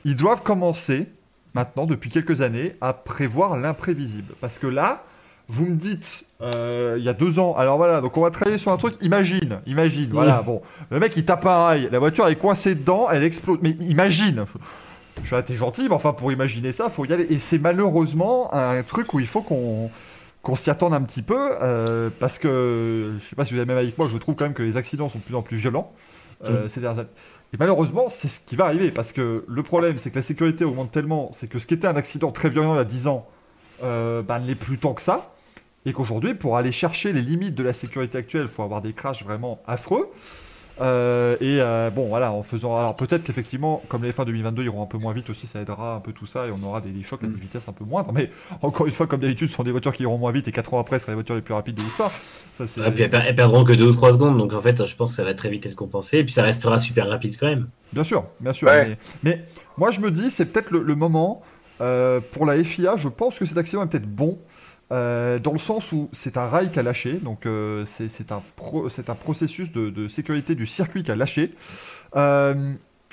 ils 0.05 0.15
doivent 0.17 0.43
commencer 0.43 1.07
maintenant, 1.55 1.87
depuis 1.87 2.11
quelques 2.11 2.43
années, 2.43 2.73
à 2.81 2.93
prévoir 2.93 3.57
l'imprévisible. 3.57 4.35
Parce 4.41 4.59
que 4.59 4.67
là, 4.67 5.05
vous 5.49 5.67
me 5.67 5.77
dites, 5.77 6.25
euh, 6.41 6.97
il 6.99 7.05
y 7.05 7.09
a 7.09 7.13
deux 7.13 7.39
ans, 7.39 7.55
alors 7.57 7.77
voilà, 7.77 8.01
donc 8.01 8.17
on 8.17 8.23
va 8.23 8.31
travailler 8.31 8.59
sur 8.59 8.73
un 8.73 8.77
truc, 8.77 8.95
imagine, 9.03 9.61
imagine, 9.67 10.11
voilà, 10.11 10.43
bon, 10.43 10.63
le 10.91 10.99
mec 10.99 11.17
il 11.17 11.25
tape 11.25 11.45
un 11.45 11.65
rail, 11.65 11.89
la 11.93 11.99
voiture 11.99 12.27
est 12.29 12.37
coincée 12.37 12.75
dedans, 12.75 13.09
elle 13.11 13.23
explose, 13.23 13.59
mais 13.61 13.71
imagine 13.81 14.47
Je 15.21 15.27
suis 15.27 15.37
là, 15.37 15.43
t'es 15.43 15.55
gentil, 15.55 15.83
mais 15.83 15.95
enfin 15.95 16.15
pour 16.15 16.33
imaginer 16.33 16.73
ça, 16.73 16.89
faut 16.89 17.05
y 17.05 17.13
aller, 17.13 17.27
et 17.29 17.39
c'est 17.39 17.59
malheureusement 17.59 18.55
un 18.55 18.83
truc 18.83 19.13
où 19.13 19.21
il 19.21 19.27
faut 19.27 19.43
qu'on 19.43 19.91
qu'on 20.43 20.57
s'y 20.57 20.71
attende 20.71 20.93
un 20.93 21.01
petit 21.01 21.23
peu, 21.23 21.53
euh, 21.63 22.11
parce 22.21 22.39
que, 22.39 23.15
je 23.19 23.25
sais 23.27 23.37
pas 23.37 23.47
si 23.47 23.55
vous 23.55 23.61
avez 23.61 23.67
même 23.67 23.79
avec 23.79 23.97
moi, 23.97 24.09
je 24.13 24.17
trouve 24.19 24.35
quand 24.35 24.45
même 24.45 24.53
que 24.53 24.63
les 24.63 24.77
accidents 24.77 25.09
sont 25.09 25.19
de 25.19 25.25
plus 25.25 25.35
en 25.35 25.41
plus 25.41 25.57
violents. 25.57 25.93
Euh, 26.43 26.69
ces 26.69 26.81
dernières 26.81 27.01
années. 27.01 27.11
Et 27.55 27.57
malheureusement, 27.57 28.07
c'est 28.11 28.27
ce 28.27 28.41
qui 28.41 28.57
va 28.57 28.65
arriver, 28.65 28.91
parce 28.91 29.13
que 29.13 29.45
le 29.47 29.63
problème, 29.63 29.97
c'est 29.99 30.11
que 30.11 30.17
la 30.17 30.23
sécurité 30.23 30.65
augmente 30.65 30.91
tellement, 30.91 31.31
c'est 31.33 31.47
que 31.49 31.61
ce 31.61 31.69
qui 31.69 31.75
était 31.75 31.87
un 31.87 31.95
accident 31.95 32.33
très 32.33 32.51
violent 32.51 32.75
il 32.75 32.79
y 32.79 32.81
a 32.81 32.85
10 32.85 33.07
ans, 33.07 33.29
euh, 33.85 34.23
bah, 34.23 34.41
ne 34.41 34.47
l'est 34.49 34.57
plus 34.57 34.77
tant 34.77 34.93
que 34.93 35.01
ça, 35.01 35.37
et 35.87 35.93
qu'aujourd'hui, 35.93 36.35
pour 36.35 36.57
aller 36.57 36.73
chercher 36.73 37.13
les 37.13 37.23
limites 37.23 37.55
de 37.55 37.63
la 37.63 37.73
sécurité 37.73 38.19
actuelle, 38.19 38.47
il 38.47 38.49
faut 38.49 38.65
avoir 38.65 38.83
des 38.83 38.93
crashs 38.93 39.23
vraiment 39.23 39.61
affreux. 39.69 40.11
Euh, 40.81 41.37
et 41.41 41.61
euh, 41.61 41.91
bon, 41.91 42.09
voilà, 42.09 42.33
en 42.33 42.43
faisant. 42.43 42.77
Alors 42.77 42.97
peut-être 42.97 43.23
qu'effectivement, 43.23 43.83
comme 43.89 44.03
les 44.03 44.13
fins 44.13 44.25
2022 44.25 44.65
iront 44.65 44.83
un 44.83 44.87
peu 44.87 44.99
moins 44.99 45.13
vite 45.13 45.31
aussi, 45.31 45.47
ça 45.47 45.61
aidera 45.61 45.95
un 45.95 46.01
peu 46.01 46.13
tout 46.13 46.27
ça 46.27 46.47
et 46.47 46.51
on 46.51 46.67
aura 46.67 46.81
des, 46.81 46.91
chocs 47.03 47.23
à 47.23 47.27
des 47.27 47.33
mm. 47.33 47.39
vitesses 47.39 47.69
un 47.69 47.73
peu 47.73 47.85
moindres. 47.85 48.13
Mais 48.13 48.31
encore 48.61 48.87
une 48.87 48.93
fois, 48.93 49.07
comme 49.07 49.21
d'habitude, 49.21 49.49
ce 49.49 49.55
sont 49.55 49.63
des 49.63 49.71
voitures 49.71 49.93
qui 49.93 50.03
iront 50.03 50.19
moins 50.19 50.33
vite 50.33 50.49
et 50.49 50.53
4 50.53 50.75
ans 50.75 50.81
après, 50.81 50.99
ce 50.99 51.05
seront 51.05 51.13
les 51.13 51.17
voitures 51.17 51.37
les 51.37 51.43
plus 51.43 51.55
rapides 51.55 51.77
de 51.77 51.83
l'histoire. 51.83 52.11
et 52.61 52.91
puis 52.91 53.05
elles, 53.05 53.35
perdront 53.35 53.65
que 53.65 53.73
2 53.73 53.87
ou 53.87 53.93
3 53.93 54.15
secondes, 54.15 54.37
donc 54.37 54.53
en 54.53 54.61
fait, 54.61 54.85
je 54.85 54.97
pense 54.97 55.11
que 55.11 55.17
ça 55.17 55.25
va 55.25 55.35
très 55.35 55.49
vite 55.49 55.67
être 55.67 55.77
compensé 55.77 56.19
et 56.19 56.25
puis 56.25 56.33
ça 56.33 56.43
restera 56.43 56.79
super 56.79 57.09
rapide 57.09 57.37
quand 57.39 57.47
même. 57.47 57.69
Bien 57.93 58.05
sûr, 58.05 58.25
bien 58.41 58.53
sûr. 58.53 58.69
Mais, 59.23 59.45
moi, 59.77 59.91
je 59.91 60.01
me 60.01 60.11
dis, 60.11 60.31
c'est 60.31 60.47
peut-être 60.47 60.71
le, 60.71 60.95
moment 60.95 61.43
euh, 61.81 62.21
pour 62.33 62.47
la 62.47 62.63
FIA. 62.63 62.97
Je 62.97 63.09
pense 63.09 63.39
que 63.39 63.47
cet 63.47 63.59
accident 63.59 63.85
est 63.85 63.89
peut-être 63.89 64.09
bon. 64.09 64.39
Euh, 64.93 65.39
dans 65.39 65.53
le 65.53 65.59
sens 65.59 65.93
où 65.93 66.09
c'est 66.13 66.37
un 66.37 66.47
rail 66.47 66.71
qui 66.71 66.79
a 66.79 66.83
lâché, 66.83 67.15
donc 67.15 67.47
euh, 67.47 67.85
c'est 67.87 68.33
un, 68.33 68.37
un, 68.37 69.15
processus 69.15 69.73
de, 69.73 70.09
sécurité 70.09 70.55
du 70.55 70.67
circuit 70.67 71.03
qui 71.03 71.11
a 71.11 71.17
lâché. 71.17 71.53
Euh, 72.17 72.73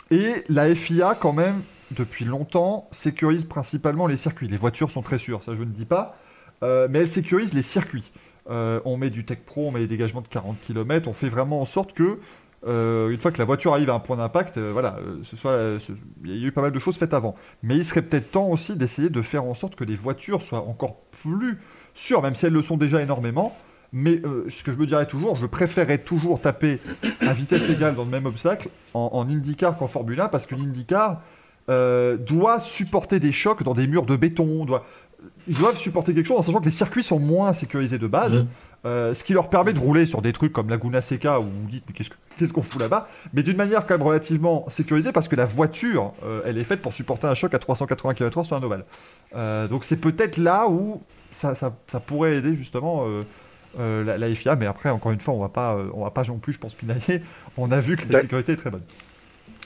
et 0.10 0.44
la 0.50 0.74
FIA, 0.76 1.16
quand 1.16 1.34
même, 1.34 1.62
depuis 1.92 2.26
longtemps, 2.26 2.88
sécurise 2.92 3.46
principalement 3.46 4.08
les 4.08 4.18
circuits. 4.18 4.50
Les 4.50 4.58
voitures 4.58 4.92
sont 4.92 5.02
très 5.02 5.18
sûres, 5.18 5.44
ça 5.44 5.56
je 5.56 5.62
ne 5.62 5.72
dis 5.72 5.86
pas, 5.86 6.18
mais 6.62 7.00
elle 7.00 7.10
sécurise 7.10 7.54
les 7.54 7.64
circuits. 7.64 8.12
on 8.50 8.98
met 8.98 9.10
du 9.10 9.24
Tech 9.24 9.40
Pro, 9.46 9.70
on 9.70 9.72
met 9.72 9.80
des 9.80 9.88
dégagements 9.88 10.22
de 10.22 10.28
40 10.28 10.60
km, 10.60 11.08
on 11.08 11.14
fait 11.14 11.30
vraiment 11.30 11.62
en 11.62 11.66
sorte 11.66 11.94
que 11.94 12.20
une 12.68 13.18
fois 13.20 13.32
que 13.32 13.40
la 13.40 13.46
voiture 13.46 13.74
arrive 13.74 13.90
à 13.90 13.94
un 13.94 14.00
point 14.00 14.18
d'impact, 14.18 14.58
euh, 14.58 14.72
voilà, 14.72 14.98
euh, 15.46 15.80
il 16.24 16.36
y 16.36 16.44
a 16.44 16.48
eu 16.48 16.52
pas 16.52 16.62
mal 16.62 16.72
de 16.72 16.80
choses 16.80 16.98
faites 16.98 17.14
avant. 17.14 17.36
Mais 17.64 17.76
il 17.76 17.86
serait 17.86 18.02
peut-être 18.02 18.32
temps 18.32 18.48
aussi 18.48 18.76
d'essayer 18.76 19.10
de 19.10 19.22
faire 19.22 19.44
en 19.44 19.54
sorte 19.54 19.76
que 19.76 19.84
les 19.84 19.96
voitures 19.96 20.42
soient 20.42 20.68
encore 20.68 20.98
plus 21.24 21.60
sûres, 21.94 22.22
même 22.22 22.36
si 22.36 22.46
elles 22.46 22.54
le 22.54 22.62
sont 22.62 22.78
déjà 22.78 23.02
énormément. 23.02 23.56
Mais 23.94 24.22
ce 24.48 24.64
que 24.64 24.72
je 24.72 24.78
me 24.78 24.86
dirais 24.86 25.06
toujours, 25.06 25.36
je 25.36 25.46
préférerais 25.46 25.98
toujours 25.98 26.40
taper 26.40 26.80
à 27.20 27.34
vitesse 27.34 27.70
égale 27.70 27.94
dans 27.94 28.06
le 28.06 28.10
même 28.10 28.26
obstacle 28.26 28.70
en, 28.94 29.28
IndyCar 29.28 29.78
qu'en 29.78 29.90
Formule 29.90 30.22
1 30.22 30.30
parce 30.30 30.46
qu'une 30.46 30.62
IndyCar 30.62 31.22
doit 31.68 32.62
supporter 32.62 33.20
des 33.20 33.34
chocs 33.34 33.64
dans 33.64 33.74
des 33.74 33.88
murs 33.88 34.06
de 34.06 34.16
béton. 34.16 34.64
Doit... 34.64 34.86
Ils 35.50 35.58
doivent 35.58 35.76
supporter 35.76 36.14
quelque 36.14 36.26
chose 36.26 36.38
en 36.38 36.42
sachant 36.42 36.60
que 36.60 36.66
les 36.66 36.72
circuits 36.72 37.04
sont 37.04 37.20
moins 37.20 37.52
sécurisés 37.52 37.98
de 37.98 38.08
base. 38.08 38.38
Mmh. 38.38 38.48
Euh, 38.84 39.14
ce 39.14 39.24
qui 39.24 39.34
leur 39.34 39.50
permet 39.50 39.74
de 39.74 39.80
rouler 39.80 40.08
sur 40.08 40.24
des 40.24 40.34
trucs 40.34 40.52
comme 40.52 40.70
Laguna 40.70 41.02
Seca 41.02 41.40
où 41.40 41.44
vous 41.44 41.70
dites 41.70 41.84
mais 41.88 41.94
qu'est-ce 41.94 42.52
qu'on 42.52 42.64
fout 42.64 42.82
là-bas? 42.82 43.08
Mais 43.32 43.44
d'une 43.44 43.58
manière 43.58 43.86
quand 43.86 43.94
même 43.94 44.08
relativement 44.08 44.68
sécurisée 44.70 45.12
parce 45.12 45.28
que 45.28 45.36
la 45.36 45.46
voiture 45.46 46.14
euh, 46.26 46.42
elle 46.48 46.58
est 46.58 46.64
faite 46.64 46.82
pour 46.82 46.92
supporter 46.92 47.28
un 47.28 47.36
choc 47.36 47.54
à 47.54 47.60
380 47.60 48.16
km/h 48.16 48.44
sur 48.44 48.56
un 48.56 48.64
ovale. 48.64 48.86
Euh, 49.36 49.68
donc 49.68 49.84
c'est 49.84 50.02
peut-être 50.02 50.38
là 50.38 50.68
où 50.68 51.00
ça, 51.30 51.54
ça, 51.54 51.72
pourrait 52.00 52.38
aider 52.38 52.56
justement 52.56 53.06
la, 53.78 54.36
FIA 54.36 54.56
mais 54.56 54.66
après 54.66 54.90
encore 54.90 55.12
une 55.12 55.22
fois 55.22 55.36
on 55.36 55.40
va 55.40 55.50
pas 55.50 55.78
on 55.94 56.04
va 56.04 56.10
pas 56.10 56.24
non 56.24 56.40
plus 56.40 56.54
je 56.54 56.60
pense 56.60 56.74
pinailler. 56.74 57.22
On 57.58 57.72
a 57.72 57.80
vu 57.82 57.98
que 57.98 58.12
la 58.12 58.22
sécurité 58.22 58.54
est 58.54 58.58
très 58.58 58.72
bonne. 58.72 58.84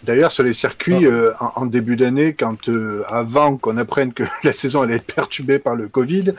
D'ailleurs, 0.04 0.32
sur 0.32 0.44
les 0.44 0.54
circuits, 0.54 1.08
en, 1.40 1.66
début 1.66 1.96
d'année, 1.96 2.34
quand 2.34 2.70
avant 3.08 3.56
qu'on 3.56 3.78
apprenne 3.78 4.14
que 4.14 4.24
la 4.44 4.52
saison 4.52 4.82
allait 4.82 4.98
être 4.98 5.16
perturbée 5.16 5.58
par 5.58 5.74
le 5.76 5.88
Covid, 5.88 6.34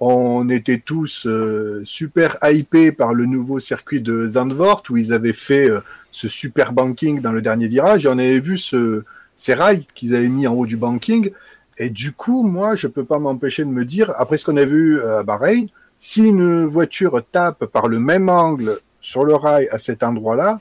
on 0.00 0.48
était 0.48 0.78
tous 0.78 1.26
euh, 1.26 1.82
super 1.84 2.38
hypés 2.42 2.92
par 2.92 3.14
le 3.14 3.26
nouveau 3.26 3.58
circuit 3.58 4.00
de 4.00 4.26
Zandvoort 4.28 4.84
où 4.90 4.96
ils 4.96 5.12
avaient 5.12 5.32
fait 5.32 5.68
euh, 5.68 5.80
ce 6.12 6.28
super 6.28 6.72
banking 6.72 7.20
dans 7.20 7.32
le 7.32 7.42
dernier 7.42 7.66
virage. 7.66 8.06
Et 8.06 8.08
on 8.08 8.12
avait 8.12 8.38
vu 8.38 8.58
ce, 8.58 9.04
ces 9.34 9.54
rails 9.54 9.86
qu'ils 9.94 10.14
avaient 10.14 10.28
mis 10.28 10.46
en 10.46 10.54
haut 10.54 10.66
du 10.66 10.76
banking. 10.76 11.32
Et 11.78 11.90
du 11.90 12.12
coup, 12.12 12.42
moi, 12.42 12.76
je 12.76 12.86
peux 12.86 13.04
pas 13.04 13.18
m'empêcher 13.18 13.64
de 13.64 13.70
me 13.70 13.84
dire, 13.84 14.12
après 14.16 14.36
ce 14.36 14.44
qu'on 14.44 14.56
a 14.56 14.64
vu 14.64 15.02
à 15.02 15.22
Bahreïn, 15.22 15.66
si 16.00 16.22
une 16.22 16.64
voiture 16.64 17.22
tape 17.32 17.66
par 17.66 17.88
le 17.88 17.98
même 17.98 18.28
angle 18.28 18.78
sur 19.00 19.24
le 19.24 19.34
rail 19.34 19.68
à 19.70 19.78
cet 19.78 20.02
endroit-là, 20.02 20.60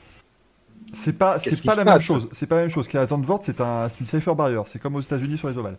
c'est 0.94 1.18
pas, 1.18 1.40
c'est 1.40 1.64
pas 1.64 1.76
la 1.76 1.84
même 1.84 2.00
chose. 2.00 2.30
C'est 2.32 2.48
pas 2.48 2.56
la 2.56 2.62
même 2.62 2.70
chose 2.70 2.88
qu'à 2.88 3.06
Zandvoort. 3.06 3.42
C'est 3.44 3.62
un, 3.62 3.88
une 4.00 4.06
safer 4.06 4.36
barrier. 4.36 4.62
C'est 4.66 4.82
comme 4.82 4.96
aux 4.96 5.02
États-Unis 5.02 5.38
sur 5.38 5.50
les 5.50 5.58
ovales. 5.58 5.78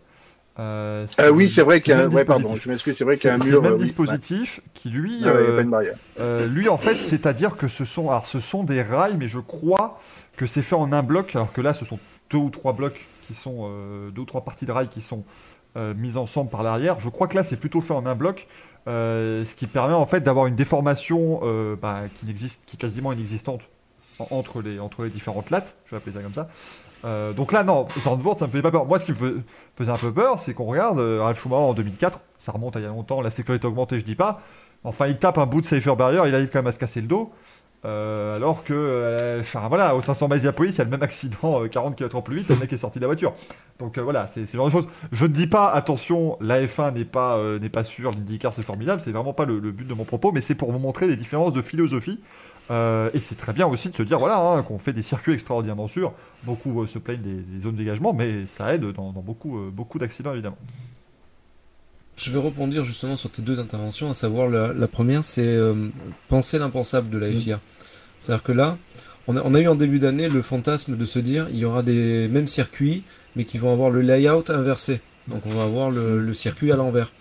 Euh, 0.59 1.07
euh, 1.19 1.31
oui, 1.31 1.47
c'est 1.47 1.61
vrai 1.61 1.79
qu'il 1.79 1.91
y 1.91 1.93
a 1.93 2.01
un. 2.01 2.25
pardon, 2.25 2.55
je 2.55 2.69
m'excuse, 2.69 2.97
c'est 2.97 3.05
vrai 3.05 3.15
qu'il 3.15 3.29
y 3.29 3.31
a 3.31 3.35
un 3.35 3.37
mur. 3.37 3.61
le 3.61 3.69
même 3.69 3.77
dispositif 3.77 4.59
qui 4.73 4.89
lui. 4.89 5.21
Ah 5.23 5.29
euh, 6.19 6.47
lui, 6.47 6.67
en 6.67 6.77
fait, 6.77 6.97
c'est-à-dire 6.97 7.55
que 7.55 7.67
ce 7.69 7.85
sont, 7.85 8.09
alors, 8.09 8.25
ce 8.25 8.41
sont 8.41 8.63
des 8.63 8.81
rails, 8.81 9.15
mais 9.17 9.27
je 9.27 9.39
crois 9.39 9.99
que 10.35 10.47
c'est 10.47 10.61
fait 10.61 10.75
en 10.75 10.91
un 10.91 11.03
bloc, 11.03 11.35
alors 11.35 11.53
que 11.53 11.61
là, 11.61 11.73
ce 11.73 11.85
sont 11.85 11.99
deux 12.29 12.37
ou 12.37 12.49
trois 12.49 12.73
blocs 12.73 13.07
qui 13.21 13.33
sont 13.35 13.69
deux 14.13 14.21
ou 14.21 14.25
trois 14.25 14.43
parties 14.43 14.65
de 14.65 14.71
rails 14.71 14.89
qui 14.89 15.01
sont 15.01 15.23
mises 15.75 16.17
ensemble 16.17 16.49
par 16.49 16.63
l'arrière. 16.63 16.99
Je 16.99 17.09
crois 17.09 17.27
que 17.27 17.37
là, 17.37 17.43
c'est 17.43 17.57
plutôt 17.57 17.79
fait 17.79 17.93
en 17.93 18.05
un 18.05 18.15
bloc, 18.15 18.47
ce 18.87 19.55
qui 19.55 19.67
permet 19.67 19.93
en 19.93 20.05
fait 20.05 20.21
d'avoir 20.21 20.47
une 20.47 20.55
déformation 20.55 21.41
bah, 21.81 22.01
qui 22.15 22.25
n'existe, 22.25 22.65
qui 22.65 22.75
est 22.75 22.79
quasiment 22.79 23.13
inexistante 23.13 23.61
entre 24.31 24.61
les 24.61 24.79
entre 24.81 25.03
les 25.03 25.09
différentes 25.09 25.49
lattes. 25.51 25.75
Je 25.85 25.91
vais 25.91 25.97
appeler 25.97 26.15
ça 26.15 26.21
comme 26.21 26.33
ça. 26.33 26.49
Euh, 27.05 27.33
donc 27.33 27.51
là, 27.51 27.63
non, 27.63 27.87
Zandvoort, 27.97 28.39
ça 28.39 28.47
me 28.47 28.51
fait 28.51 28.61
pas 28.61 28.71
peur. 28.71 28.85
Moi, 28.85 28.99
ce 28.99 29.05
qui 29.05 29.11
me 29.11 29.41
faisait 29.75 29.91
un 29.91 29.97
peu 29.97 30.11
peur, 30.11 30.39
c'est 30.39 30.53
qu'on 30.53 30.65
regarde 30.65 30.99
euh, 30.99 31.21
Ralph 31.21 31.41
Schumacher 31.41 31.63
en 31.63 31.73
2004, 31.73 32.19
ça 32.37 32.51
remonte 32.51 32.75
à 32.75 32.79
il 32.79 32.83
y 32.83 32.85
a 32.85 32.89
longtemps, 32.89 33.21
la 33.21 33.31
sécurité 33.31 33.67
augmentée, 33.67 33.99
je 33.99 34.05
dis 34.05 34.15
pas. 34.15 34.41
Enfin, 34.83 35.07
il 35.07 35.17
tape 35.17 35.37
un 35.37 35.45
bout 35.45 35.61
de 35.61 35.65
safer 35.65 35.95
barrier, 35.95 36.21
il 36.25 36.35
arrive 36.35 36.49
quand 36.49 36.59
même 36.59 36.67
à 36.67 36.71
se 36.71 36.79
casser 36.79 37.01
le 37.01 37.07
dos. 37.07 37.31
Euh, 37.85 38.35
alors 38.35 38.65
que, 38.65 39.37
enfin 39.39 39.69
voilà, 39.69 39.95
au 39.95 40.01
500 40.01 40.27
Police, 40.53 40.75
il 40.75 40.77
y 40.79 40.81
a 40.81 40.83
le 40.83 40.89
même 40.89 41.01
accident 41.01 41.65
40 41.65 41.95
km 41.95 42.21
plus 42.21 42.39
vite, 42.39 42.49
le 42.49 42.57
mec 42.57 42.71
est 42.73 42.77
sorti 42.77 42.99
de 42.99 43.03
la 43.03 43.07
voiture. 43.07 43.33
Donc 43.79 43.97
voilà, 43.97 44.27
c'est 44.27 44.45
ce 44.45 44.57
genre 44.57 44.67
de 44.67 44.71
choses. 44.71 44.87
Je 45.13 45.25
ne 45.25 45.31
dis 45.31 45.47
pas, 45.47 45.71
attention, 45.71 46.37
la 46.41 46.61
F1 46.61 46.93
n'est 46.93 47.05
pas, 47.05 47.41
n'est 47.61 47.69
pas 47.69 47.85
sûr, 47.85 48.11
l'IndyCar 48.11 48.53
c'est 48.53 48.63
formidable, 48.63 48.99
c'est 48.99 49.11
vraiment 49.11 49.31
pas 49.31 49.45
le, 49.45 49.59
le, 49.59 49.71
but 49.71 49.87
de 49.87 49.93
mon 49.93 50.03
propos, 50.03 50.33
mais 50.33 50.41
c'est 50.41 50.55
pour 50.55 50.73
vous 50.73 50.79
montrer 50.79 51.07
les 51.07 51.15
différences 51.15 51.53
de 51.53 51.61
philosophie 51.61 52.19
euh, 52.71 53.09
et 53.13 53.19
c'est 53.19 53.35
très 53.35 53.53
bien 53.53 53.65
aussi 53.65 53.89
de 53.89 53.95
se 53.95 54.03
dire 54.03 54.19
voilà 54.19 54.37
hein, 54.37 54.61
qu'on 54.61 54.77
fait 54.77 54.93
des 54.93 55.01
circuits 55.01 55.33
extraordinairement 55.33 55.87
sûrs. 55.87 56.13
Beaucoup 56.43 56.81
euh, 56.81 56.87
se 56.87 56.99
plaignent 56.99 57.21
des, 57.21 57.61
zones 57.61 57.73
de 57.73 57.79
dégagement, 57.79 58.13
mais 58.13 58.45
ça 58.45 58.73
aide 58.73 58.85
dans, 58.91 59.11
beaucoup, 59.11 59.57
euh, 59.57 59.71
beaucoup 59.71 59.97
d'accidents 59.97 60.33
évidemment. 60.33 60.57
Je 62.15 62.31
vais 62.31 62.39
rebondir 62.39 62.83
justement 62.83 63.15
sur 63.15 63.31
tes 63.31 63.41
deux 63.41 63.59
interventions, 63.59 64.09
à 64.09 64.13
savoir 64.13 64.49
la, 64.49 64.87
première, 64.89 65.23
c'est 65.23 65.57
penser 66.27 66.59
l'impensable 66.59 67.09
de 67.09 67.17
la 67.17 67.31
FIA. 67.31 67.61
C'est-à-dire 68.19 68.43
que 68.43 68.51
là, 68.51 68.77
on 69.27 69.55
a, 69.55 69.59
eu 69.61 69.69
en 69.69 69.75
début 69.75 69.99
d'année 69.99 70.27
le 70.27 70.41
fantasme 70.41 70.97
de 70.97 71.05
se 71.05 71.17
dire 71.17 71.47
il 71.49 71.59
y 71.59 71.63
aura 71.63 71.81
des 71.81 72.27
mêmes 72.27 72.45
circuits, 72.45 73.03
mais 73.37 73.45
qui 73.45 73.57
vont 73.57 73.71
avoir 73.71 73.89
le 73.89 74.01
layout 74.01 74.43
inversé. 74.49 74.99
Donc 75.29 75.45
on 75.45 75.49
va 75.51 75.63
avoir 75.63 75.91
le 75.91 76.33
circuit 76.33 76.73
à 76.73 76.75
l'envers. 76.75 77.13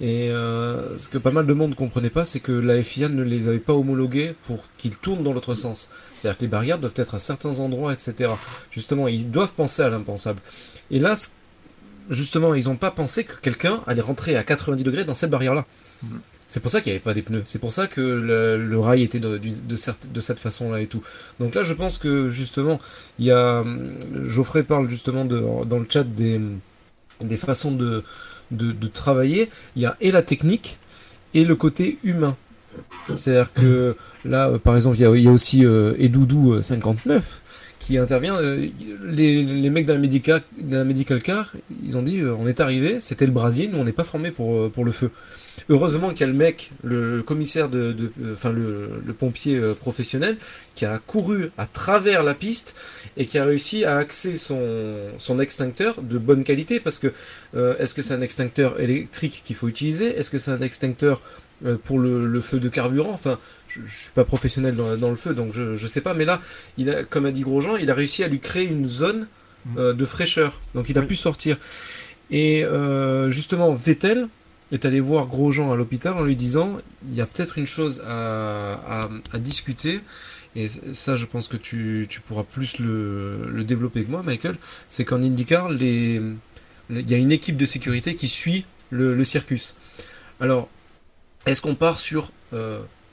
Et 0.00 0.30
euh, 0.30 0.96
ce 0.98 1.08
que 1.08 1.16
pas 1.16 1.30
mal 1.30 1.46
de 1.46 1.54
monde 1.54 1.70
ne 1.70 1.74
comprenait 1.74 2.10
pas, 2.10 2.24
c'est 2.24 2.40
que 2.40 2.52
la 2.52 2.82
FIA 2.82 3.08
ne 3.08 3.22
les 3.22 3.48
avait 3.48 3.58
pas 3.58 3.72
homologués 3.72 4.34
pour 4.46 4.64
qu'ils 4.76 4.96
tournent 4.96 5.22
dans 5.22 5.32
l'autre 5.32 5.54
sens. 5.54 5.88
C'est-à-dire 6.16 6.36
que 6.36 6.42
les 6.42 6.48
barrières 6.48 6.78
doivent 6.78 6.92
être 6.96 7.14
à 7.14 7.18
certains 7.18 7.60
endroits, 7.60 7.92
etc. 7.92 8.34
Justement, 8.70 9.08
ils 9.08 9.30
doivent 9.30 9.54
penser 9.54 9.82
à 9.82 9.88
l'impensable. 9.88 10.40
Et 10.90 10.98
là, 10.98 11.14
justement, 12.10 12.54
ils 12.54 12.64
n'ont 12.64 12.76
pas 12.76 12.90
pensé 12.90 13.24
que 13.24 13.40
quelqu'un 13.40 13.82
allait 13.86 14.02
rentrer 14.02 14.36
à 14.36 14.44
90 14.44 14.84
degrés 14.84 15.04
dans 15.04 15.14
cette 15.14 15.30
barrière-là. 15.30 15.64
Mm. 16.02 16.16
C'est 16.46 16.60
pour 16.60 16.70
ça 16.70 16.80
qu'il 16.80 16.92
n'y 16.92 16.96
avait 16.96 17.02
pas 17.02 17.14
des 17.14 17.22
pneus. 17.22 17.42
C'est 17.44 17.58
pour 17.58 17.72
ça 17.72 17.88
que 17.88 18.00
le, 18.00 18.78
rail 18.78 19.02
était 19.02 19.18
de, 19.18 19.36
de, 19.38 20.20
cette 20.20 20.38
façon-là 20.38 20.80
et 20.80 20.86
tout. 20.86 21.02
Donc 21.40 21.56
là, 21.56 21.64
je 21.64 21.74
pense 21.74 21.98
que 21.98 22.28
justement, 22.28 22.78
il 23.18 23.26
y 23.26 23.32
a. 23.32 23.64
Geoffrey 24.24 24.62
parle 24.62 24.88
justement 24.88 25.24
dans 25.24 25.78
le 25.78 25.86
chat 25.88 26.04
des, 26.04 26.40
des 27.20 27.36
façons 27.36 27.72
de 27.72 28.04
de, 28.50 28.86
travailler, 28.88 29.48
il 29.74 29.82
y 29.82 29.86
a 29.86 29.96
et 30.00 30.10
la 30.10 30.22
technique 30.22 30.78
et 31.34 31.44
le 31.44 31.56
côté 31.56 31.98
humain. 32.04 32.36
C'est-à-dire 33.14 33.52
que 33.52 33.96
là, 34.24 34.48
euh, 34.48 34.58
par 34.58 34.76
exemple, 34.76 34.96
il 34.98 35.02
y 35.02 35.28
a, 35.28 35.30
aussi 35.30 35.64
euh, 35.64 35.94
Edoudou 35.98 36.60
59 36.60 37.10
euh, 37.10 37.20
qui 37.78 37.98
intervient. 37.98 38.38
les, 39.04 39.70
mecs 39.70 39.86
dans 39.86 39.94
la, 39.94 40.00
médica, 40.00 40.40
dans 40.58 40.78
la 40.78 40.84
medical 40.84 41.22
car, 41.22 41.52
ils 41.82 41.96
ont 41.96 42.02
dit 42.02 42.22
on 42.22 42.46
est 42.46 42.60
arrivé, 42.60 43.00
c'était 43.00 43.26
le 43.26 43.32
Brésil, 43.32 43.70
nous 43.72 43.78
on 43.78 43.84
n'est 43.84 43.92
pas 43.92 44.04
formé 44.04 44.30
pour 44.30 44.84
le 44.84 44.92
feu. 44.92 45.10
Heureusement 45.68 46.10
qu'il 46.10 46.20
y 46.20 46.24
a 46.24 46.26
le 46.28 46.32
mec, 46.32 46.70
le 46.84 47.22
commissaire 47.22 47.68
de, 47.68 48.10
euh, 48.22 48.34
enfin 48.34 48.52
le, 48.52 48.88
pompier 49.18 49.56
euh, 49.56 49.74
professionnel, 49.74 50.36
qui 50.74 50.84
a 50.84 50.98
couru 50.98 51.50
à 51.58 51.66
travers 51.66 52.22
la 52.22 52.34
piste 52.34 52.76
et 53.16 53.26
qui 53.26 53.38
a 53.38 53.44
réussi 53.44 53.84
à 53.84 53.96
axer 53.96 54.36
son, 54.36 54.60
son 55.18 55.40
extincteur 55.40 56.02
de 56.02 56.18
bonne 56.18 56.44
qualité 56.44 56.80
parce 56.80 56.98
que 56.98 57.12
euh, 57.54 57.76
est-ce 57.78 57.94
que 57.94 58.02
c'est 58.02 58.14
un 58.14 58.20
extincteur 58.20 58.78
électrique 58.80 59.42
qu'il 59.44 59.56
faut 59.56 59.68
utiliser? 59.68 60.16
Est-ce 60.16 60.30
que 60.30 60.38
c'est 60.38 60.50
un 60.50 60.60
extincteur 60.60 61.20
pour 61.84 61.98
le, 61.98 62.40
feu 62.40 62.60
de 62.60 62.68
carburant? 62.68 63.12
Enfin, 63.12 63.38
je, 63.68 63.80
ne 63.80 63.86
suis 63.86 64.10
pas 64.10 64.24
professionnel 64.24 64.76
dans, 64.76 65.10
le 65.10 65.16
feu, 65.16 65.34
donc 65.34 65.52
je, 65.54 65.82
ne 65.82 65.88
sais 65.88 66.02
pas. 66.02 66.14
Mais 66.14 66.26
là, 66.26 66.40
il 66.76 66.90
a, 66.90 67.02
comme 67.02 67.26
a 67.26 67.32
dit 67.32 67.40
Grosjean, 67.40 67.76
il 67.76 67.90
a 67.90 67.94
réussi 67.94 68.22
à 68.22 68.28
lui 68.28 68.40
créer 68.40 68.66
une 68.66 68.88
zone 68.88 69.26
mm. 69.64 69.78
euh, 69.78 69.92
de 69.94 70.04
fraîcheur. 70.04 70.60
Donc 70.74 70.90
il 70.90 70.98
a 70.98 71.02
pu 71.02 71.16
sortir. 71.16 71.56
Et 72.30 72.64
justement, 73.28 73.74
Vettel 73.74 74.28
est 74.72 74.84
allé 74.84 75.00
voir 75.00 75.26
Grosjean 75.26 75.72
à 75.72 75.76
l'hôpital 75.76 76.14
en 76.14 76.24
lui 76.24 76.36
disant 76.36 76.78
il 77.04 77.14
y 77.14 77.20
a 77.20 77.26
peut-être 77.26 77.58
une 77.58 77.66
chose 77.66 78.02
à, 78.06 79.08
discuter. 79.34 80.00
Et 80.54 80.68
ça, 80.68 81.16
je 81.16 81.26
pense 81.26 81.48
que 81.48 81.56
tu, 81.56 82.08
pourras 82.26 82.42
plus 82.42 82.78
le, 82.78 83.62
développer 83.64 84.04
que 84.04 84.10
moi, 84.10 84.22
Michael. 84.22 84.56
C'est 84.88 85.04
qu'en 85.04 85.22
IndyCar, 85.22 85.70
il 85.72 86.36
y 86.90 87.14
a 87.14 87.16
une 87.16 87.32
équipe 87.32 87.56
de 87.56 87.66
sécurité 87.66 88.14
qui 88.14 88.28
suit 88.28 88.64
le, 88.90 89.22
circus. 89.24 89.76
Alors, 90.40 90.68
est-ce 91.44 91.60
qu'on 91.60 91.74
part 91.74 91.98
sur 91.98 92.32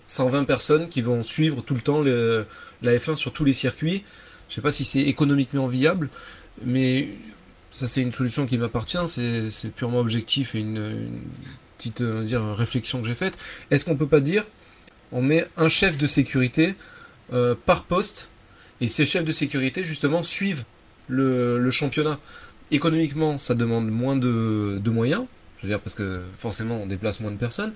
120 0.08 0.41
euh, 0.41 0.43
personnes 0.45 0.89
qui 0.89 1.01
vont 1.01 1.22
suivre 1.22 1.62
tout 1.62 1.76
le 1.76 1.82
temps 1.82 2.01
la 2.01 2.95
F1 2.95 3.16
sur 3.16 3.34
tous 3.34 3.45
les 3.45 3.54
circuits? 3.54 4.04
Je 4.47 4.54
ne 4.54 4.56
sais 4.56 4.62
pas 4.62 4.72
si 4.72 4.86
c'est 4.86 5.01
économiquement 5.01 5.68
viable, 5.68 6.10
mais 6.64 7.10
ça 7.74 7.88
c'est 7.88 8.01
une 8.01 8.13
solution 8.13 8.45
qui 8.45 8.57
m'appartient, 8.57 8.97
c'est 9.07 9.69
purement 9.69 9.99
objectif 9.99 10.55
et 10.55 10.59
une, 10.59 11.09
petite 11.78 12.01
euh, 12.01 12.53
réflexion 12.53 13.01
que 13.01 13.07
j'ai 13.07 13.15
faite. 13.15 13.38
Est-ce 13.71 13.84
qu'on 13.84 13.97
peut 13.97 14.07
pas 14.07 14.21
dire, 14.21 14.45
on 15.11 15.21
met 15.21 15.47
un 15.57 15.67
chef 15.67 15.97
de 15.97 16.07
sécurité 16.07 16.76
euh, 17.34 17.55
par 17.65 17.84
poste, 17.84 18.30
et 18.80 18.88
ces 18.88 19.05
chefs 19.05 19.26
de 19.26 19.32
sécurité 19.32 19.84
justement 19.84 20.24
suivent 20.24 20.63
le, 21.07 21.69
championnat? 21.71 22.19
Économiquement, 22.71 23.38
ça 23.38 23.55
demande 23.55 23.89
moins 23.89 24.15
de, 24.15 24.80
moyens, 24.86 25.26
je 25.57 25.63
veux 25.63 25.69
dire 25.69 25.80
parce 25.80 25.95
que 25.95 26.21
forcément 26.38 26.80
on 26.82 26.86
déplace 26.86 27.19
moins 27.19 27.32
de 27.32 27.38
personnes, 27.38 27.74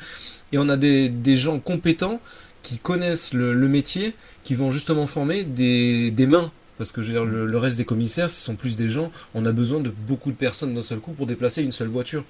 et 0.51 0.57
on 0.57 0.69
a 0.69 0.77
des, 0.77 1.35
gens 1.35 1.59
compétents 1.59 2.21
qui 2.61 2.77
connaissent 2.77 3.33
le, 3.33 3.67
métier, 3.67 4.13
qui 4.43 4.55
vont 4.55 4.71
justement 4.71 5.07
former 5.07 5.43
des 5.43 6.27
mains 6.27 6.51
parce 6.77 6.91
que 6.91 7.01
je 7.01 7.07
veux 7.07 7.13
dire, 7.13 7.25
le, 7.25 7.57
reste 7.57 7.77
des 7.77 7.85
commissaires, 7.85 8.29
ce 8.29 8.43
sont 8.43 8.55
plus 8.55 8.77
des 8.77 8.89
gens. 8.89 9.11
On 9.33 9.45
a 9.45 9.51
besoin 9.51 9.79
de 9.79 9.89
beaucoup 9.89 10.31
de 10.31 10.37
personnes 10.37 10.73
d'un 10.73 10.81
seul 10.81 10.99
coup 10.99 11.11
pour 11.11 11.25
déplacer 11.25 11.63
une 11.63 11.71
seule 11.71 11.87
voiture. 11.87 12.23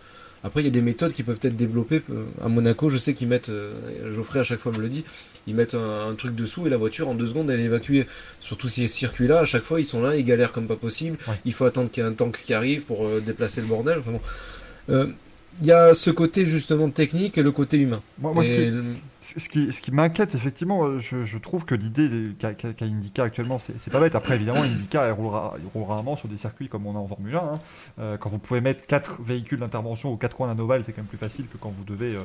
Après, 0.43 0.61
il 0.61 0.65
y 0.65 0.67
a 0.67 0.71
des 0.71 0.81
méthodes 0.81 1.13
qui 1.13 1.23
peuvent 1.23 1.39
être 1.41 1.55
développées. 1.55 2.01
Euh, 2.11 2.25
à 2.43 2.47
Monaco, 2.47 2.89
je 2.89 2.97
sais 2.97 3.13
qu'ils 3.13 3.27
mettent, 3.27 3.49
euh, 3.49 4.13
Geoffrey 4.15 4.39
à 4.39 4.43
chaque 4.43 4.59
fois 4.59 4.71
me 4.71 4.79
le 4.79 4.87
dit, 4.87 5.03
ils 5.47 5.55
mettent 5.55 5.73
un, 5.73 6.13
truc 6.15 6.35
dessous 6.35 6.67
et 6.67 6.69
la 6.69 6.77
voiture 6.77 7.09
en 7.09 7.15
deux 7.15 7.25
secondes 7.25 7.49
elle 7.49 7.59
est 7.59 7.65
évacuée. 7.65 8.05
Surtout 8.39 8.67
ces 8.67 8.87
circuits-là, 8.87 9.39
à 9.39 9.45
chaque 9.45 9.63
fois 9.63 9.79
ils 9.79 9.85
sont 9.85 10.01
là, 10.01 10.15
ils 10.15 10.23
galèrent 10.23 10.51
comme 10.51 10.67
pas 10.67 10.75
possible. 10.75 11.17
Il 11.45 11.53
faut 11.53 11.65
attendre 11.65 11.89
qu'il 11.89 12.03
y 12.03 12.05
ait 12.05 12.09
un 12.09 12.13
tank 12.13 12.39
qui 12.41 12.53
arrive 12.53 12.81
pour 12.83 13.05
euh, 13.05 13.19
déplacer 13.19 13.61
le 13.61 13.67
bordel. 13.67 13.99
Enfin 13.99 14.11
bon 14.11 15.15
il 15.61 15.67
y 15.67 15.71
a 15.71 15.93
ce 15.93 16.09
côté 16.09 16.45
justement 16.45 16.89
technique 16.89 17.37
et 17.37 17.43
le 17.43 17.51
côté 17.51 17.77
humain. 17.77 18.01
Moi, 18.19 18.43
ce 18.43 19.49
qui, 19.49 19.71
ce 19.73 19.81
qui, 19.81 19.91
m'inquiète, 19.91 20.35
effectivement, 20.35 20.85
euh, 20.85 20.99
je, 20.99 21.37
trouve 21.37 21.65
que 21.65 21.75
l'idée 21.75 22.33
qu'a 22.39 22.53
Indica 22.81 23.23
actuellement, 23.23 23.59
c'est 23.59 23.91
pas 23.91 23.99
bête. 23.99 24.15
Après, 24.15 24.35
évidemment, 24.35 24.61
Indica 24.61 25.07
il 25.07 25.11
roulera, 25.11 25.55
rarement 25.75 26.15
sur 26.15 26.27
des 26.27 26.37
circuits 26.37 26.69
comme 26.69 26.85
on 26.85 26.95
a 26.95 26.99
en 26.99 27.07
Formule 27.07 27.35
1. 27.35 27.39
Hein. 27.39 27.59
Euh, 27.99 28.17
quand 28.17 28.29
vous 28.29 28.37
pouvez 28.37 28.61
mettre 28.61 28.85
4 28.85 29.21
véhicules 29.21 29.59
d'intervention 29.59 30.11
aux 30.11 30.17
quatre 30.17 30.35
coins 30.35 30.53
d'un 30.53 30.61
ovale, 30.61 30.83
c'est 30.83 30.93
quand 30.93 31.01
même 31.01 31.07
plus 31.07 31.17
facile 31.17 31.45
que 31.47 31.57
quand 31.57 31.71
vous 31.75 31.83
devez 31.83 32.15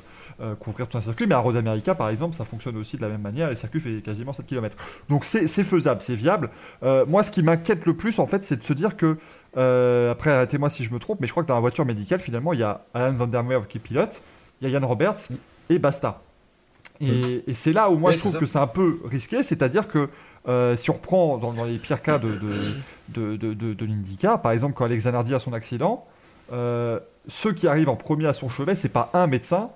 euh, 0.40 0.54
couvrir 0.54 0.86
tout 0.86 0.98
un 0.98 1.02
circuit. 1.02 1.26
Mais 1.26 1.34
à 1.34 1.38
Road 1.38 1.56
America, 1.56 1.94
par 1.94 2.10
exemple, 2.10 2.36
ça 2.36 2.44
fonctionne 2.44 2.76
aussi 2.76 2.96
de 2.96 3.02
la 3.02 3.08
même 3.08 3.22
manière. 3.22 3.48
Les 3.48 3.56
circuits 3.56 3.80
fait 3.80 4.02
quasiment 4.02 4.32
7 4.32 4.46
km. 4.46 4.76
Donc 5.08 5.24
c'est 5.24 5.46
faisable, 5.46 6.02
c'est 6.02 6.16
viable. 6.16 6.50
moi, 7.08 7.22
ce 7.22 7.30
qui 7.30 7.42
m'inquiète 7.42 7.86
le 7.86 7.96
plus, 7.96 8.18
en 8.18 8.26
fait, 8.26 8.44
c'est 8.44 8.58
de 8.58 8.64
se 8.64 8.72
dire 8.74 8.96
que 8.96 9.16
euh, 9.56 10.10
après, 10.10 10.30
arrêtez-moi 10.30 10.70
si 10.70 10.84
je 10.84 10.92
me 10.92 10.98
trompe, 10.98 11.20
mais 11.20 11.26
je 11.26 11.32
crois 11.32 11.42
que 11.42 11.48
dans 11.48 11.54
la 11.54 11.60
voiture 11.60 11.84
médicale, 11.84 12.20
finalement, 12.20 12.52
il 12.52 12.60
y 12.60 12.62
a 12.62 12.82
Alan 12.94 13.12
Van 13.12 13.26
Der 13.26 13.44
Merwe 13.44 13.66
qui 13.68 13.78
pilote, 13.78 14.22
il 14.60 14.68
y 14.68 14.70
a 14.70 14.72
Yann 14.72 14.84
Roberts 14.84 15.30
et 15.68 15.78
basta. 15.78 16.22
Et, 17.00 17.42
c'est 17.54 17.72
là 17.72 17.90
où 17.90 17.98
moi 17.98 18.12
je 18.12 18.18
trouve 18.18 18.38
que 18.38 18.46
c'est 18.46 18.60
un 18.60 18.68
peu 18.68 19.00
risqué, 19.04 19.42
c'est-à-dire 19.42 19.88
que 19.88 20.08
euh, 20.46 20.76
si 20.76 20.88
on 20.90 20.92
reprend 20.92 21.36
dans, 21.36 21.64
les 21.64 21.78
pires 21.78 22.00
cas 22.00 22.18
de, 22.18 22.38
de, 23.08 23.36
de, 23.36 23.54
de, 23.54 23.84
l'IndyCar, 23.84 24.40
par 24.40 24.52
exemple 24.52 24.74
quand 24.74 24.84
Alex 24.84 25.04
Zanardi 25.04 25.34
a 25.34 25.40
son 25.40 25.52
accident, 25.52 26.06
euh, 26.52 27.00
ceux 27.26 27.54
qui 27.54 27.66
arrivent 27.66 27.88
en 27.88 27.96
premier 27.96 28.26
à 28.26 28.32
son 28.32 28.48
chevet, 28.48 28.76
c'est 28.76 28.92
pas 28.92 29.10
un 29.14 29.26
médecin, 29.26 29.70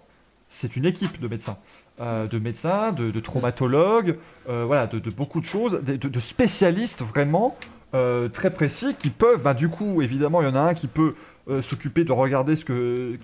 c'est 0.48 0.76
une 0.76 0.84
équipe 0.84 1.20
de 1.20 1.26
médecins. 1.26 1.58
de 1.98 2.38
médecins, 2.38 2.92
de, 2.92 3.18
traumatologues, 3.18 4.18
voilà, 4.46 4.86
de, 4.86 5.10
beaucoup 5.10 5.40
de 5.40 5.46
choses, 5.46 5.82
de, 5.82 6.20
spécialistes 6.20 7.02
vraiment 7.02 7.56
euh, 7.96 8.28
très 8.28 8.50
précis 8.50 8.94
qui 8.98 9.10
peuvent, 9.10 9.42
bah, 9.42 9.54
du 9.54 9.68
coup, 9.68 10.02
évidemment, 10.02 10.42
il 10.42 10.48
y 10.48 10.50
en 10.50 10.54
a 10.54 10.60
un 10.60 10.74
qui 10.74 10.86
peut 10.86 11.14
euh, 11.48 11.62
s'occuper 11.62 12.04
de 12.04 12.12
regarder 12.12 12.56
ce 12.56 12.64
que 12.64 13.16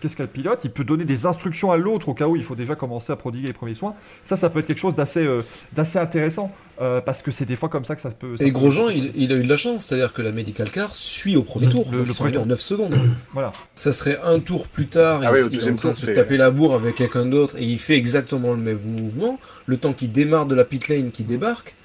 qu'est-ce 0.00 0.14
qu'elle 0.14 0.28
pilote, 0.28 0.60
il 0.64 0.70
peut 0.70 0.84
donner 0.84 1.04
des 1.04 1.24
instructions 1.24 1.72
à 1.72 1.78
l'autre 1.78 2.10
au 2.10 2.14
cas 2.14 2.28
où 2.28 2.36
il 2.36 2.42
faut 2.42 2.54
déjà 2.54 2.74
commencer 2.74 3.10
à 3.10 3.16
prodiguer 3.16 3.48
les 3.48 3.52
premiers 3.54 3.74
soins. 3.74 3.94
Ça, 4.22 4.36
ça 4.36 4.50
peut 4.50 4.58
être 4.60 4.66
quelque 4.66 4.78
chose 4.78 4.94
d'assez 4.94 5.26
euh, 5.26 5.40
d'assez 5.72 5.98
intéressant 5.98 6.54
parce 7.04 7.20
que 7.20 7.30
c'est 7.30 7.44
des 7.44 7.56
fois 7.56 7.68
comme 7.68 7.84
ça 7.84 7.94
que 7.94 8.00
ça 8.00 8.10
peut. 8.10 8.36
et 8.40 8.50
Grosjean, 8.52 8.88
il, 8.88 9.12
il, 9.14 9.30
a 9.32 9.36
eu 9.36 9.42
de 9.42 9.48
la 9.50 9.58
chance, 9.58 9.84
c'est-à-dire 9.84 10.14
que 10.14 10.22
la 10.22 10.32
medical 10.32 10.70
car 10.70 10.94
suit 10.94 11.36
au 11.36 11.42
premier 11.42 11.68
tour, 11.68 11.86
le, 11.92 12.04
premier 12.04 12.32
tour. 12.32 12.44
en 12.44 12.46
9 12.46 12.58
secondes. 12.58 12.96
voilà. 13.34 13.52
Ça 13.74 13.92
serait 13.92 14.18
un 14.24 14.38
tour 14.38 14.66
plus 14.66 14.86
tard, 14.86 15.20
ah 15.22 15.30
il, 15.52 15.62
est 15.62 15.70
en 15.70 15.76
train 15.76 15.90
de 15.90 15.96
se 15.96 16.10
taper 16.10 16.38
la 16.38 16.50
bourre 16.50 16.74
avec 16.74 16.94
quelqu'un 16.94 17.26
d'autre 17.26 17.56
et 17.58 17.64
il 17.64 17.78
fait 17.78 17.96
exactement 17.96 18.52
le 18.52 18.62
même 18.62 18.80
mouvement. 18.82 19.38
Le 19.66 19.76
temps 19.76 19.92
qu'il 19.92 20.10
démarre 20.10 20.46
de 20.46 20.54
la 20.54 20.64
pit 20.64 20.88
lane, 20.88 21.10
qui 21.10 21.24
débarque 21.24 21.76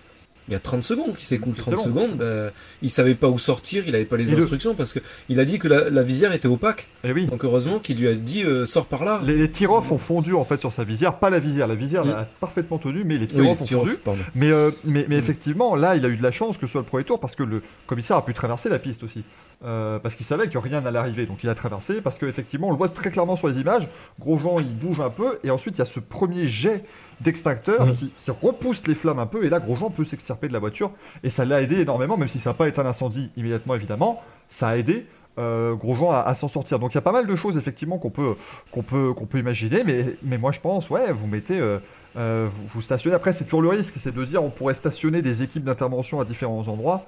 il 0.48 0.54
y 0.54 0.56
a 0.56 0.60
30 0.60 0.84
secondes 0.84 1.16
qui 1.16 1.26
s'écoule 1.26 1.56
30 1.56 1.80
secondes, 1.80 2.18
bah, 2.18 2.52
il 2.82 2.89
savait 2.89 3.16
pas 3.16 3.28
où 3.28 3.39
sortir, 3.39 3.84
il 3.88 3.96
avait 3.96 4.06
pas 4.06 4.18
les 4.18 4.34
instructions 4.34 4.76
parce 4.76 4.93
que 4.93 5.00
il 5.30 5.39
a 5.39 5.46
dit 5.46 5.60
que 5.60 5.68
la, 5.68 6.04
visière 6.04 6.34
était 6.34 6.48
opaque. 6.48 6.88
Et 7.04 7.10
eh 7.10 7.12
oui. 7.14 7.26
Donc 7.26 7.43
heureusement 7.43 7.80
qu'il 7.80 7.98
lui 7.98 8.08
a 8.08 8.14
dit 8.14 8.43
euh, 8.43 8.66
sors 8.66 8.86
par 8.86 9.06
là. 9.06 9.22
Les, 9.24 9.36
les 9.36 9.68
ont 9.68 9.98
fondu 9.98 10.34
en 10.34 10.46
fait 10.46 10.60
sur 10.60 10.72
sa 10.72 10.84
visière, 10.84 11.18
pas 11.18 11.30
la 11.30 11.39
visière, 11.39 11.68
la 11.68 11.76
visière 11.76 12.08
a 12.08 12.26
parfaitement 12.39 12.78
tenu, 12.78 13.04
mais 13.04 13.18
les 13.18 13.28
tir-off 13.28 13.62
ont 13.62 13.66
fondu. 13.66 13.98
Mais, 14.36 14.52
euh, 14.52 14.72
mais, 14.84 15.06
mais, 15.10 15.18
effectivement, 15.18 15.76
là, 15.76 15.96
il 15.96 16.06
a 16.06 16.10
eu 16.10 16.18
de 16.18 16.24
la 16.24 16.32
chance 16.32 16.58
que 16.58 16.68
ce 16.68 16.74
soit 16.74 16.82
le 16.82 16.88
premier 16.88 17.04
tour 17.04 17.20
parce 17.20 17.36
que 17.36 17.43
le 17.43 17.62
commissaire 17.88 18.18
a 18.18 18.26
pu 18.26 18.34
traverser 18.34 18.70
la 18.70 18.80
piste 18.80 19.04
aussi. 19.04 19.24
Euh, 19.66 19.97
parce 19.97 20.16
qu'il 20.16 20.28
savait 20.28 20.47
que 20.47 20.59
rien 20.59 20.82
n'allait 20.82 20.99
arriver. 20.99 21.26
Donc 21.26 21.43
il 21.43 21.49
a 21.49 21.55
traversé, 21.55 22.01
parce 22.01 22.20
qu'effectivement, 22.20 22.68
on 22.68 22.72
le 22.72 22.78
voit 22.78 22.89
très 22.89 23.09
clairement 23.09 23.36
sur 23.36 23.47
les 23.47 23.59
images. 23.59 23.89
Grosjean, 24.20 24.59
il 24.59 24.78
bouge 24.78 24.99
un 24.99 25.09
peu, 25.09 25.39
et 25.43 25.49
ensuite 25.49 25.76
il 25.76 25.80
y 25.80 25.82
a 25.82 25.86
ce 25.86 25.99
premier 25.99 26.45
jet 26.45 26.84
d'extincteur 27.22 27.91
qui, 27.93 28.13
repousse 28.43 28.86
les 28.86 28.93
flammes 28.93 29.18
un 29.18 29.26
peu, 29.26 29.43
et 29.43 29.49
là, 29.49 29.59
Grosjean 29.59 29.89
peut 29.89 30.03
s'extirper 30.03 30.47
de 30.47 30.53
la 30.53 30.59
voiture. 30.59 30.91
Et 31.24 31.32
ça 31.32 31.45
l'a 31.45 31.61
aidé 31.63 31.80
énormément, 31.80 32.16
même 32.16 32.28
si 32.28 32.38
ça 32.38 32.51
n'a 32.51 32.53
pas 32.53 32.68
éteint 32.68 32.84
l'incendie 32.84 33.32
immédiatement, 33.38 33.74
évidemment. 33.74 34.22
Ça 34.49 34.70
a 34.70 34.78
aidé 34.78 35.07
euh, 35.39 35.74
Grosjean 35.74 36.11
à, 36.11 36.36
s'en 36.36 36.47
sortir. 36.47 36.78
Donc 36.78 36.93
il 36.93 36.95
y 36.95 36.99
a 36.99 37.01
pas 37.01 37.11
mal 37.11 37.26
de 37.26 37.36
choses, 37.36 37.57
effectivement, 37.57 37.97
qu'on 37.97 38.11
peut, 38.11 38.36
qu'on 38.72 38.84
peut, 38.84 39.13
qu'on 39.13 39.26
peut 39.26 39.39
imaginer, 39.39 39.84
mais, 39.84 40.16
mais 40.22 40.38
moi 40.38 40.51
je 40.51 40.59
pense, 40.59 40.91
ouais, 40.91 41.11
vous 41.11 41.26
mettez. 41.26 41.59
Euh, 41.59 41.80
euh, 42.18 42.47
vous, 42.49 42.63
vous, 42.68 42.82
stationnez. 42.82 43.16
Après, 43.16 43.34
c'est 43.34 43.43
toujours 43.43 43.61
le 43.61 43.68
risque, 43.68 43.95
c'est 43.97 44.16
de 44.16 44.24
dire 44.24 44.41
on 44.41 44.49
pourrait 44.49 44.74
stationner 44.74 45.22
des 45.22 45.43
équipes 45.43 45.66
d'intervention 45.66 46.22
à 46.22 46.26
différents 46.26 46.68
endroits. 46.68 47.05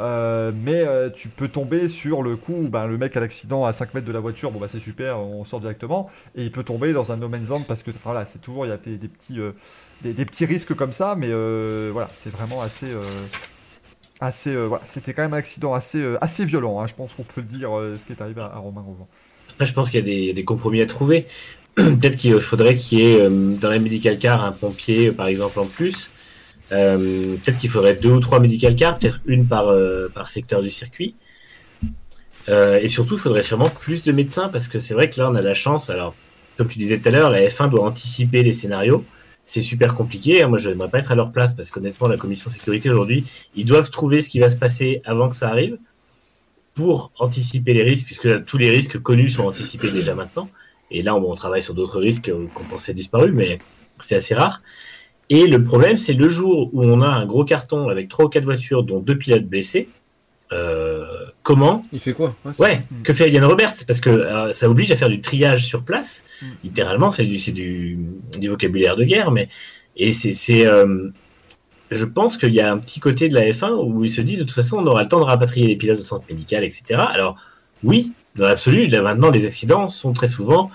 Euh, 0.00 0.52
mais 0.54 0.84
euh, 0.86 1.10
tu 1.10 1.28
peux 1.28 1.48
tomber 1.48 1.88
sur 1.88 2.22
le 2.22 2.36
coup, 2.36 2.68
ben, 2.70 2.86
le 2.86 2.98
mec 2.98 3.16
a 3.16 3.20
l'accident 3.20 3.64
à 3.64 3.72
5 3.72 3.94
mètres 3.94 4.06
de 4.06 4.12
la 4.12 4.20
voiture, 4.20 4.52
bon 4.52 4.60
bah 4.60 4.68
c'est 4.68 4.78
super, 4.78 5.18
on 5.18 5.44
sort 5.44 5.60
directement, 5.60 6.08
et 6.36 6.44
il 6.44 6.52
peut 6.52 6.62
tomber 6.62 6.92
dans 6.92 7.10
un 7.10 7.16
no 7.16 7.28
man's 7.28 7.48
land 7.48 7.62
parce 7.62 7.82
que 7.82 7.90
voilà, 8.04 8.24
c'est 8.26 8.40
toujours, 8.40 8.64
il 8.64 8.68
y 8.68 8.72
a 8.72 8.76
des, 8.76 8.96
petits, 9.08 9.40
euh, 9.40 9.52
des, 10.02 10.24
petits 10.24 10.44
risques 10.44 10.74
comme 10.74 10.92
ça, 10.92 11.16
mais 11.16 11.28
voilà, 11.90 12.08
c'est 12.12 12.30
vraiment 12.30 12.62
assez. 12.62 12.86
assez 14.20 14.56
c'était 14.86 15.12
quand 15.12 15.22
même 15.22 15.34
un 15.34 15.38
accident 15.38 15.74
assez, 15.74 16.04
assez 16.20 16.44
violent, 16.44 16.80
hein, 16.80 16.86
je 16.86 16.94
pense 16.94 17.14
qu'on 17.14 17.24
peut 17.24 17.40
le 17.40 17.48
dire, 17.48 17.70
ce 17.70 18.04
qui 18.04 18.12
est 18.12 18.22
arrivé 18.22 18.40
à, 18.40 18.56
Romain 18.56 18.82
Rovan. 18.82 19.08
Après, 19.50 19.66
je 19.66 19.74
pense 19.74 19.90
qu'il 19.90 20.06
y 20.06 20.30
a 20.30 20.32
des, 20.32 20.44
compromis 20.44 20.80
à 20.80 20.86
trouver. 20.86 21.26
Peut-être 21.74 22.16
qu'il 22.16 22.40
faudrait 22.40 22.76
qu'il 22.76 23.00
y 23.00 23.02
ait 23.02 23.28
dans 23.28 23.70
la 23.70 23.80
medical 23.80 24.18
car 24.18 24.44
un 24.44 24.52
pompier, 24.52 25.10
par 25.10 25.26
exemple, 25.26 25.58
en 25.58 25.66
plus. 25.66 26.12
Euh, 26.72 27.36
peut-être 27.36 27.58
qu'il 27.58 27.70
faudrait 27.70 27.94
deux 27.94 28.10
ou 28.10 28.20
trois 28.20 28.40
medical 28.40 28.76
cars, 28.76 28.98
peut-être 28.98 29.20
une 29.26 29.46
par, 29.46 29.68
euh, 29.68 30.08
par 30.12 30.28
secteur 30.28 30.62
du 30.62 30.70
circuit. 30.70 31.14
Euh, 32.48 32.78
et 32.80 32.88
surtout, 32.88 33.14
il 33.14 33.20
faudrait 33.20 33.42
sûrement 33.42 33.70
plus 33.70 34.04
de 34.04 34.12
médecins 34.12 34.48
parce 34.48 34.68
que 34.68 34.78
c'est 34.78 34.94
vrai 34.94 35.10
que 35.10 35.20
là, 35.20 35.30
on 35.30 35.34
a 35.34 35.42
la 35.42 35.54
chance. 35.54 35.90
Alors, 35.90 36.14
comme 36.56 36.68
tu 36.68 36.78
disais 36.78 36.98
tout 36.98 37.08
à 37.08 37.12
l'heure, 37.12 37.30
la 37.30 37.46
F1 37.46 37.70
doit 37.70 37.84
anticiper 37.84 38.42
les 38.42 38.52
scénarios. 38.52 39.04
C'est 39.44 39.60
super 39.60 39.94
compliqué. 39.94 40.44
Moi, 40.46 40.58
je 40.58 40.68
n'aimerais 40.68 40.90
pas 40.90 40.98
être 40.98 41.12
à 41.12 41.14
leur 41.14 41.32
place 41.32 41.54
parce 41.54 41.70
qu'honnêtement, 41.70 42.08
la 42.08 42.16
commission 42.16 42.50
sécurité 42.50 42.90
aujourd'hui, 42.90 43.24
ils 43.54 43.64
doivent 43.64 43.90
trouver 43.90 44.20
ce 44.20 44.28
qui 44.28 44.40
va 44.40 44.50
se 44.50 44.56
passer 44.56 45.00
avant 45.04 45.28
que 45.28 45.36
ça 45.36 45.48
arrive 45.48 45.78
pour 46.74 47.12
anticiper 47.18 47.74
les 47.74 47.82
risques, 47.82 48.06
puisque 48.06 48.44
tous 48.44 48.58
les 48.58 48.70
risques 48.70 48.98
connus 49.00 49.30
sont 49.30 49.46
anticipés 49.46 49.90
déjà 49.90 50.14
maintenant. 50.14 50.48
Et 50.90 51.02
là, 51.02 51.14
on 51.14 51.34
travaille 51.34 51.62
sur 51.62 51.74
d'autres 51.74 51.98
risques 51.98 52.30
qu'on 52.54 52.64
pensait 52.64 52.94
disparus, 52.94 53.32
mais 53.34 53.58
c'est 54.00 54.16
assez 54.16 54.34
rare. 54.34 54.62
Et 55.30 55.46
le 55.46 55.62
problème, 55.62 55.96
c'est 55.96 56.14
le 56.14 56.28
jour 56.28 56.70
où 56.72 56.84
on 56.84 57.02
a 57.02 57.08
un 57.08 57.26
gros 57.26 57.44
carton 57.44 57.88
avec 57.88 58.08
trois 58.08 58.26
ou 58.26 58.28
quatre 58.28 58.44
voitures, 58.44 58.82
dont 58.82 59.00
deux 59.00 59.16
pilotes 59.16 59.44
blessés. 59.44 59.88
Euh, 60.50 61.04
comment 61.42 61.84
Il 61.92 62.00
fait 62.00 62.14
quoi? 62.14 62.34
Ouais, 62.58 62.80
que 63.04 63.12
fait 63.12 63.30
Yann 63.30 63.44
Roberts? 63.44 63.84
Parce 63.86 64.00
que 64.00 64.08
euh, 64.08 64.52
ça 64.52 64.70
oblige 64.70 64.90
à 64.90 64.96
faire 64.96 65.10
du 65.10 65.20
triage 65.20 65.66
sur 65.66 65.84
place. 65.84 66.24
Mm. 66.40 66.46
Littéralement, 66.64 67.12
c'est 67.12 67.24
du, 67.24 67.36
du, 67.52 67.98
du, 68.38 68.48
vocabulaire 68.48 68.96
de 68.96 69.04
guerre, 69.04 69.30
mais 69.30 69.48
et 69.96 70.12
c'est, 70.12 70.66
euh, 70.66 71.10
je 71.90 72.04
pense 72.04 72.36
qu'il 72.38 72.54
y 72.54 72.60
a 72.60 72.70
un 72.70 72.78
petit 72.78 73.00
côté 73.00 73.28
de 73.28 73.34
la 73.34 73.42
F1 73.50 73.72
où 73.84 74.04
ils 74.04 74.10
se 74.10 74.22
disent 74.22 74.38
de 74.38 74.44
toute 74.44 74.52
façon, 74.52 74.78
on 74.78 74.86
aura 74.86 75.02
le 75.02 75.08
temps 75.08 75.18
de 75.18 75.24
rapatrier 75.24 75.66
les 75.66 75.76
pilotes 75.76 76.00
au 76.00 76.04
centre 76.04 76.24
médical, 76.30 76.64
etc. 76.64 77.00
Alors 77.12 77.36
oui, 77.82 78.12
dans 78.36 78.46
l'absolu, 78.46 78.88
maintenant, 78.88 79.30
les 79.30 79.44
accidents 79.44 79.88
sont 79.88 80.12
très 80.12 80.28
souvent 80.28 80.70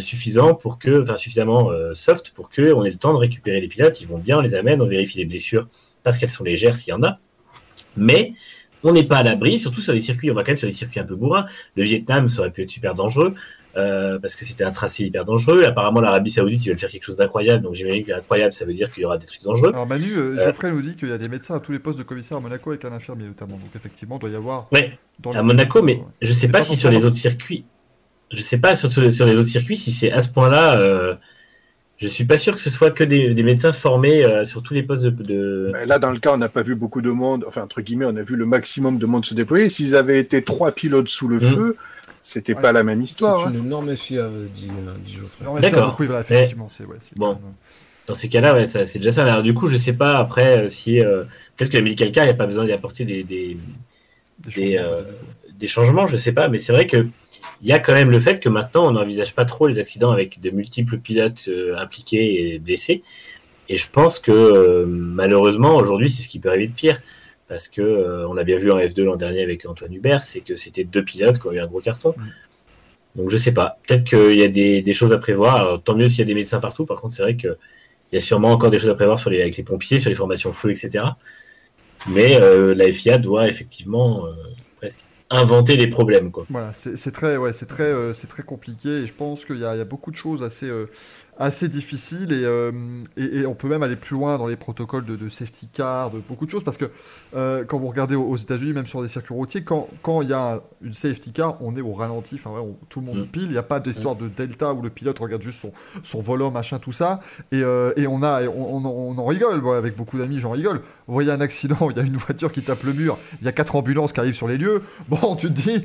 suffisant 0.00 0.54
pour 0.54 0.78
que, 0.78 1.02
enfin 1.02 1.16
suffisamment 1.16 1.70
euh, 1.70 1.94
soft 1.94 2.30
pour 2.30 2.48
que 2.50 2.72
on 2.72 2.84
ait 2.84 2.90
le 2.90 2.96
temps 2.96 3.12
de 3.12 3.18
récupérer 3.18 3.60
les 3.60 3.68
pilotes. 3.68 4.00
Ils 4.00 4.06
vont 4.08 4.18
bien, 4.18 4.38
on 4.38 4.40
les 4.42 4.54
amène, 4.54 4.80
on 4.82 4.86
vérifie 4.86 5.18
les 5.18 5.24
blessures 5.26 5.66
parce 6.02 6.18
qu'elles 6.18 6.30
sont 6.30 6.44
légères 6.44 6.76
s'il 6.76 6.90
y 6.90 6.92
en 6.92 7.02
a. 7.02 7.18
Mais 7.96 8.32
on 8.82 8.92
n'est 8.92 9.04
pas 9.04 9.18
à 9.18 9.22
l'abri, 9.22 9.58
surtout 9.58 9.80
sur 9.80 9.92
des 9.94 10.00
circuits, 10.00 10.30
on 10.30 10.34
va 10.34 10.42
quand 10.42 10.50
même 10.50 10.56
sur 10.58 10.68
des 10.68 10.72
circuits 10.74 11.00
un 11.00 11.04
peu 11.04 11.14
bourrins. 11.16 11.46
Le 11.76 11.84
Vietnam, 11.84 12.28
ça 12.28 12.40
aurait 12.40 12.50
pu 12.50 12.62
être 12.62 12.70
super 12.70 12.94
dangereux. 12.94 13.34
euh, 13.76 14.20
parce 14.20 14.36
que 14.36 14.44
c'était 14.44 14.62
un 14.62 14.70
tracé 14.70 15.02
hyper 15.04 15.24
dangereux. 15.24 15.64
Apparemment, 15.64 16.00
l'Arabie 16.00 16.30
Saoudite, 16.30 16.64
ils 16.64 16.68
veulent 16.68 16.78
faire 16.78 16.90
quelque 16.90 17.02
chose 17.02 17.16
d'incroyable. 17.16 17.64
Donc, 17.64 17.74
j'imagine 17.74 18.04
que 18.04 18.12
incroyable, 18.12 18.52
ça 18.52 18.64
veut 18.64 18.72
dire 18.74 18.92
qu'il 18.92 19.02
y 19.02 19.04
aura 19.06 19.18
des 19.18 19.26
trucs 19.26 19.42
dangereux. 19.42 19.70
Alors 19.74 19.84
Manu, 19.86 20.12
euh, 20.16 20.36
Euh. 20.38 20.44
Geoffrey 20.44 20.70
nous 20.70 20.80
dit 20.80 20.94
qu'il 20.94 21.08
y 21.08 21.12
a 21.12 21.18
des 21.18 21.28
médecins 21.28 21.56
à 21.56 21.60
tous 21.60 21.72
les 21.72 21.80
postes 21.80 21.98
de 21.98 22.04
commissaire 22.04 22.36
à 22.36 22.40
Monaco 22.40 22.70
avec 22.70 22.84
un 22.84 22.92
infirmier 22.92 23.26
notamment. 23.26 23.56
Donc 23.56 23.70
effectivement, 23.74 24.16
il 24.18 24.20
doit 24.20 24.30
y 24.30 24.36
avoir 24.36 24.68
Ouais, 24.72 24.96
dans 25.18 25.32
à 25.32 25.42
Monaco, 25.42 25.82
mais 25.82 25.94
ouais. 25.94 26.04
je 26.22 26.32
sais 26.32 26.46
pas 26.46 26.58
pas 26.58 26.62
si 26.64 26.76
sur 26.76 26.88
les 26.88 27.04
autres 27.04 27.16
circuits, 27.16 27.64
je 28.34 28.42
sais 28.42 28.58
pas 28.58 28.76
sur, 28.76 28.90
sur, 28.92 29.02
les 29.02 29.38
autres 29.38 29.48
circuits 29.48 29.76
si 29.76 29.92
c'est 29.92 30.10
à 30.12 30.22
ce 30.22 30.28
point-là. 30.30 30.78
Euh, 30.80 31.14
je 31.96 32.08
suis 32.08 32.24
pas 32.24 32.38
sûr 32.38 32.54
que 32.54 32.60
ce 32.60 32.70
soit 32.70 32.90
que 32.90 33.04
des, 33.04 33.34
des 33.34 33.42
médecins 33.44 33.72
formés 33.72 34.24
euh, 34.24 34.44
sur 34.44 34.62
tous 34.62 34.74
les 34.74 34.82
postes 34.82 35.04
de. 35.04 35.10
de... 35.10 35.70
Ben 35.72 35.88
Là, 35.88 35.98
dans 35.98 36.10
le 36.10 36.18
cas, 36.18 36.32
on 36.32 36.36
n'a 36.38 36.48
pas 36.48 36.62
vu 36.62 36.74
beaucoup 36.74 37.00
de 37.00 37.10
monde, 37.10 37.44
enfin, 37.46 37.62
entre 37.62 37.80
guillemets, 37.82 38.06
on 38.06 38.16
a 38.16 38.22
vu 38.22 38.34
le 38.36 38.46
maximum 38.46 38.98
de 38.98 39.06
monde 39.06 39.24
se 39.24 39.34
déployer. 39.34 39.68
S'ils 39.68 39.94
avaient 39.94 40.18
été 40.18 40.42
trois 40.42 40.72
pilotes 40.72 41.08
sous 41.08 41.28
le 41.28 41.36
Mhm. 41.36 41.40
feu, 41.54 41.76
c'était 42.20 42.54
Ouais. 42.54 42.62
pas 42.62 42.72
la 42.72 42.82
même 42.82 43.00
histoire. 43.00 43.38
C'est 43.40 43.46
hein. 43.48 43.52
une 43.54 43.66
énorme 43.66 43.90
euh, 43.90 43.94
dit, 43.94 44.16
euh, 44.18 44.94
dit 45.04 45.14
Geoffrey. 45.14 45.44
Non, 45.44 45.54
mais 45.54 45.60
D'accord. 45.60 45.80
ça, 45.84 45.90
beaucoup, 45.90 46.04
voilà, 46.04 46.20
effectivement, 46.22 46.68
c'est 46.68 46.84
ouais, 46.84 46.96
c'est 46.98 47.16
Bon. 47.16 47.34
même- 47.34 47.38
Dans 48.06 48.14
ces 48.14 48.28
cas-là, 48.28 48.52
ouais, 48.54 48.66
ça- 48.66 48.84
c'est 48.84 48.98
déjà 48.98 49.12
ça. 49.12 49.22
Alors, 49.22 49.42
du 49.42 49.54
coup, 49.54 49.66
je 49.68 49.78
sais 49.78 49.94
pas 49.94 50.18
après 50.18 50.68
si 50.68 51.00
euh, 51.00 51.24
peut-être 51.56 51.70
que 51.70 51.76
la 51.78 51.82
Medical 51.82 52.12
Car, 52.12 52.24
il 52.24 52.26
n'y 52.26 52.32
a 52.32 52.36
pas 52.36 52.46
besoin 52.46 52.66
d'y 52.66 52.72
apporter 52.72 53.04
des, 53.06 53.22
des, 53.22 53.56
des 54.40 54.50
des, 54.50 54.50
changements, 54.50 54.82
euh, 54.82 55.02
des 55.58 55.66
changements, 55.68 56.06
je 56.06 56.16
sais 56.18 56.32
pas, 56.32 56.48
mais 56.48 56.58
c'est 56.58 56.72
vrai 56.72 56.86
que 56.86 57.06
il 57.62 57.68
y 57.68 57.72
a 57.72 57.78
quand 57.78 57.94
même 57.94 58.10
le 58.10 58.20
fait 58.20 58.40
que 58.40 58.48
maintenant 58.48 58.86
on 58.86 58.92
n'envisage 58.92 59.34
pas 59.34 59.44
trop 59.44 59.66
les 59.66 59.78
accidents 59.78 60.10
avec 60.10 60.40
de 60.40 60.50
multiples 60.50 60.98
pilotes 60.98 61.46
euh, 61.48 61.76
impliqués 61.76 62.54
et 62.54 62.58
blessés. 62.58 63.02
Et 63.68 63.76
je 63.76 63.90
pense 63.90 64.18
que 64.18 64.32
euh, 64.32 64.84
malheureusement 64.86 65.76
aujourd'hui 65.76 66.10
c'est 66.10 66.22
ce 66.22 66.28
qui 66.28 66.38
peut 66.38 66.50
arriver 66.50 66.68
de 66.68 66.74
pire. 66.74 67.00
Parce 67.48 67.68
que 67.68 67.82
euh, 67.82 68.26
on 68.28 68.36
a 68.36 68.44
bien 68.44 68.56
vu 68.56 68.70
en 68.70 68.78
F2 68.78 69.02
l'an 69.02 69.16
dernier 69.16 69.42
avec 69.42 69.66
Antoine 69.66 69.92
Hubert, 69.92 70.24
c'est 70.24 70.40
que 70.40 70.56
c'était 70.56 70.84
deux 70.84 71.04
pilotes 71.04 71.38
qui 71.38 71.46
ont 71.46 71.52
eu 71.52 71.60
un 71.60 71.66
gros 71.66 71.80
carton. 71.80 72.14
Donc 73.16 73.30
je 73.30 73.36
sais 73.36 73.52
pas. 73.52 73.78
Peut-être 73.86 74.04
qu'il 74.04 74.36
y 74.36 74.42
a 74.42 74.48
des, 74.48 74.82
des 74.82 74.92
choses 74.92 75.12
à 75.12 75.18
prévoir. 75.18 75.56
Alors, 75.56 75.82
tant 75.82 75.94
mieux 75.94 76.08
s'il 76.08 76.20
y 76.20 76.22
a 76.22 76.26
des 76.26 76.34
médecins 76.34 76.58
partout. 76.58 76.84
Par 76.84 77.00
contre, 77.00 77.14
c'est 77.14 77.22
vrai 77.22 77.36
qu'il 77.36 77.54
y 78.12 78.16
a 78.16 78.20
sûrement 78.20 78.50
encore 78.50 78.70
des 78.70 78.78
choses 78.78 78.90
à 78.90 78.94
prévoir 78.94 79.18
sur 79.18 79.30
les, 79.30 79.40
avec 79.40 79.56
les 79.56 79.62
pompiers, 79.62 80.00
sur 80.00 80.08
les 80.08 80.16
formations 80.16 80.52
feu, 80.52 80.70
etc. 80.70 81.04
Mais 82.08 82.40
euh, 82.40 82.74
la 82.74 82.90
FIA 82.90 83.18
doit 83.18 83.46
effectivement 83.46 84.26
presque 84.78 85.04
inventer 85.30 85.76
les 85.76 85.88
problèmes. 85.88 86.30
Quoi. 86.30 86.46
Voilà, 86.50 86.72
c'est 86.72 87.10
très, 87.12 87.36
ouais, 87.36 87.52
très, 87.52 87.84
euh, 87.84 88.12
très 88.28 88.42
compliqué 88.42 88.88
et 88.88 89.06
je 89.06 89.14
pense 89.14 89.44
qu'il 89.44 89.56
y, 89.56 89.60
y 89.60 89.64
a 89.64 89.84
beaucoup 89.84 90.10
de 90.10 90.16
choses 90.16 90.42
assez, 90.42 90.68
euh, 90.68 90.90
assez 91.38 91.68
difficiles 91.68 92.32
et, 92.32 92.44
euh, 92.44 92.70
et, 93.16 93.40
et 93.40 93.46
on 93.46 93.54
peut 93.54 93.68
même 93.68 93.82
aller 93.82 93.96
plus 93.96 94.14
loin 94.14 94.38
dans 94.38 94.46
les 94.46 94.56
protocoles 94.56 95.04
de, 95.04 95.16
de 95.16 95.28
safety 95.28 95.68
car, 95.72 96.10
de 96.10 96.20
beaucoup 96.20 96.46
de 96.46 96.50
choses 96.50 96.62
parce 96.64 96.76
que 96.76 96.86
euh, 97.34 97.64
quand 97.64 97.78
vous 97.78 97.88
regardez 97.88 98.14
aux, 98.14 98.24
aux 98.24 98.36
États-Unis, 98.36 98.72
même 98.72 98.86
sur 98.86 99.02
des 99.02 99.08
circuits 99.08 99.34
routiers, 99.34 99.62
quand 99.64 99.88
quand 100.02 100.22
il 100.22 100.28
y 100.28 100.32
a 100.32 100.54
un- 100.54 100.60
une 100.82 100.94
safety 100.94 101.32
car, 101.32 101.56
on 101.62 101.76
est 101.76 101.80
au 101.80 101.92
ralenti, 101.94 102.36
enfin 102.36 102.50
tout 102.88 103.00
le 103.00 103.06
monde 103.06 103.18
Mm. 103.20 103.26
pile, 103.26 103.42
il 103.44 103.50
n'y 103.50 103.56
a 103.58 103.62
pas 103.62 103.80
d'histoire 103.80 104.16
de 104.16 104.28
delta 104.28 104.72
où 104.74 104.82
le 104.82 104.90
pilote 104.90 105.18
regarde 105.18 105.42
juste 105.42 105.60
son, 105.60 105.72
son 106.02 106.20
volant, 106.20 106.50
machin, 106.50 106.78
tout 106.78 106.92
ça 106.92 107.20
et, 107.52 107.62
euh, 107.62 107.92
et 107.96 108.06
on 108.06 108.22
a, 108.22 108.42
on, 108.48 108.76
on, 108.76 108.84
en- 108.84 108.88
on 109.16 109.18
en 109.18 109.24
rigole, 109.26 109.60
avec 109.76 109.96
beaucoup 109.96 110.18
d'amis, 110.18 110.38
j'en 110.38 110.50
rigole. 110.52 110.80
Vous 111.08 111.14
voyez 111.14 111.30
un 111.32 111.40
accident, 111.40 111.76
il 111.90 111.96
y 111.96 112.00
a 112.00 112.04
une 112.04 112.16
voiture 112.16 112.52
qui 112.52 112.62
tape 112.62 112.82
le 112.84 112.92
mur, 112.92 113.18
il 113.40 113.44
y 113.44 113.48
a 113.48 113.52
quatre 113.52 113.74
ambulances 113.76 114.12
qui 114.12 114.20
arrivent 114.20 114.34
sur 114.34 114.48
les 114.48 114.58
lieux. 114.58 114.82
Bon, 115.08 115.36
tu 115.36 115.48
te 115.52 115.60
dis, 115.60 115.84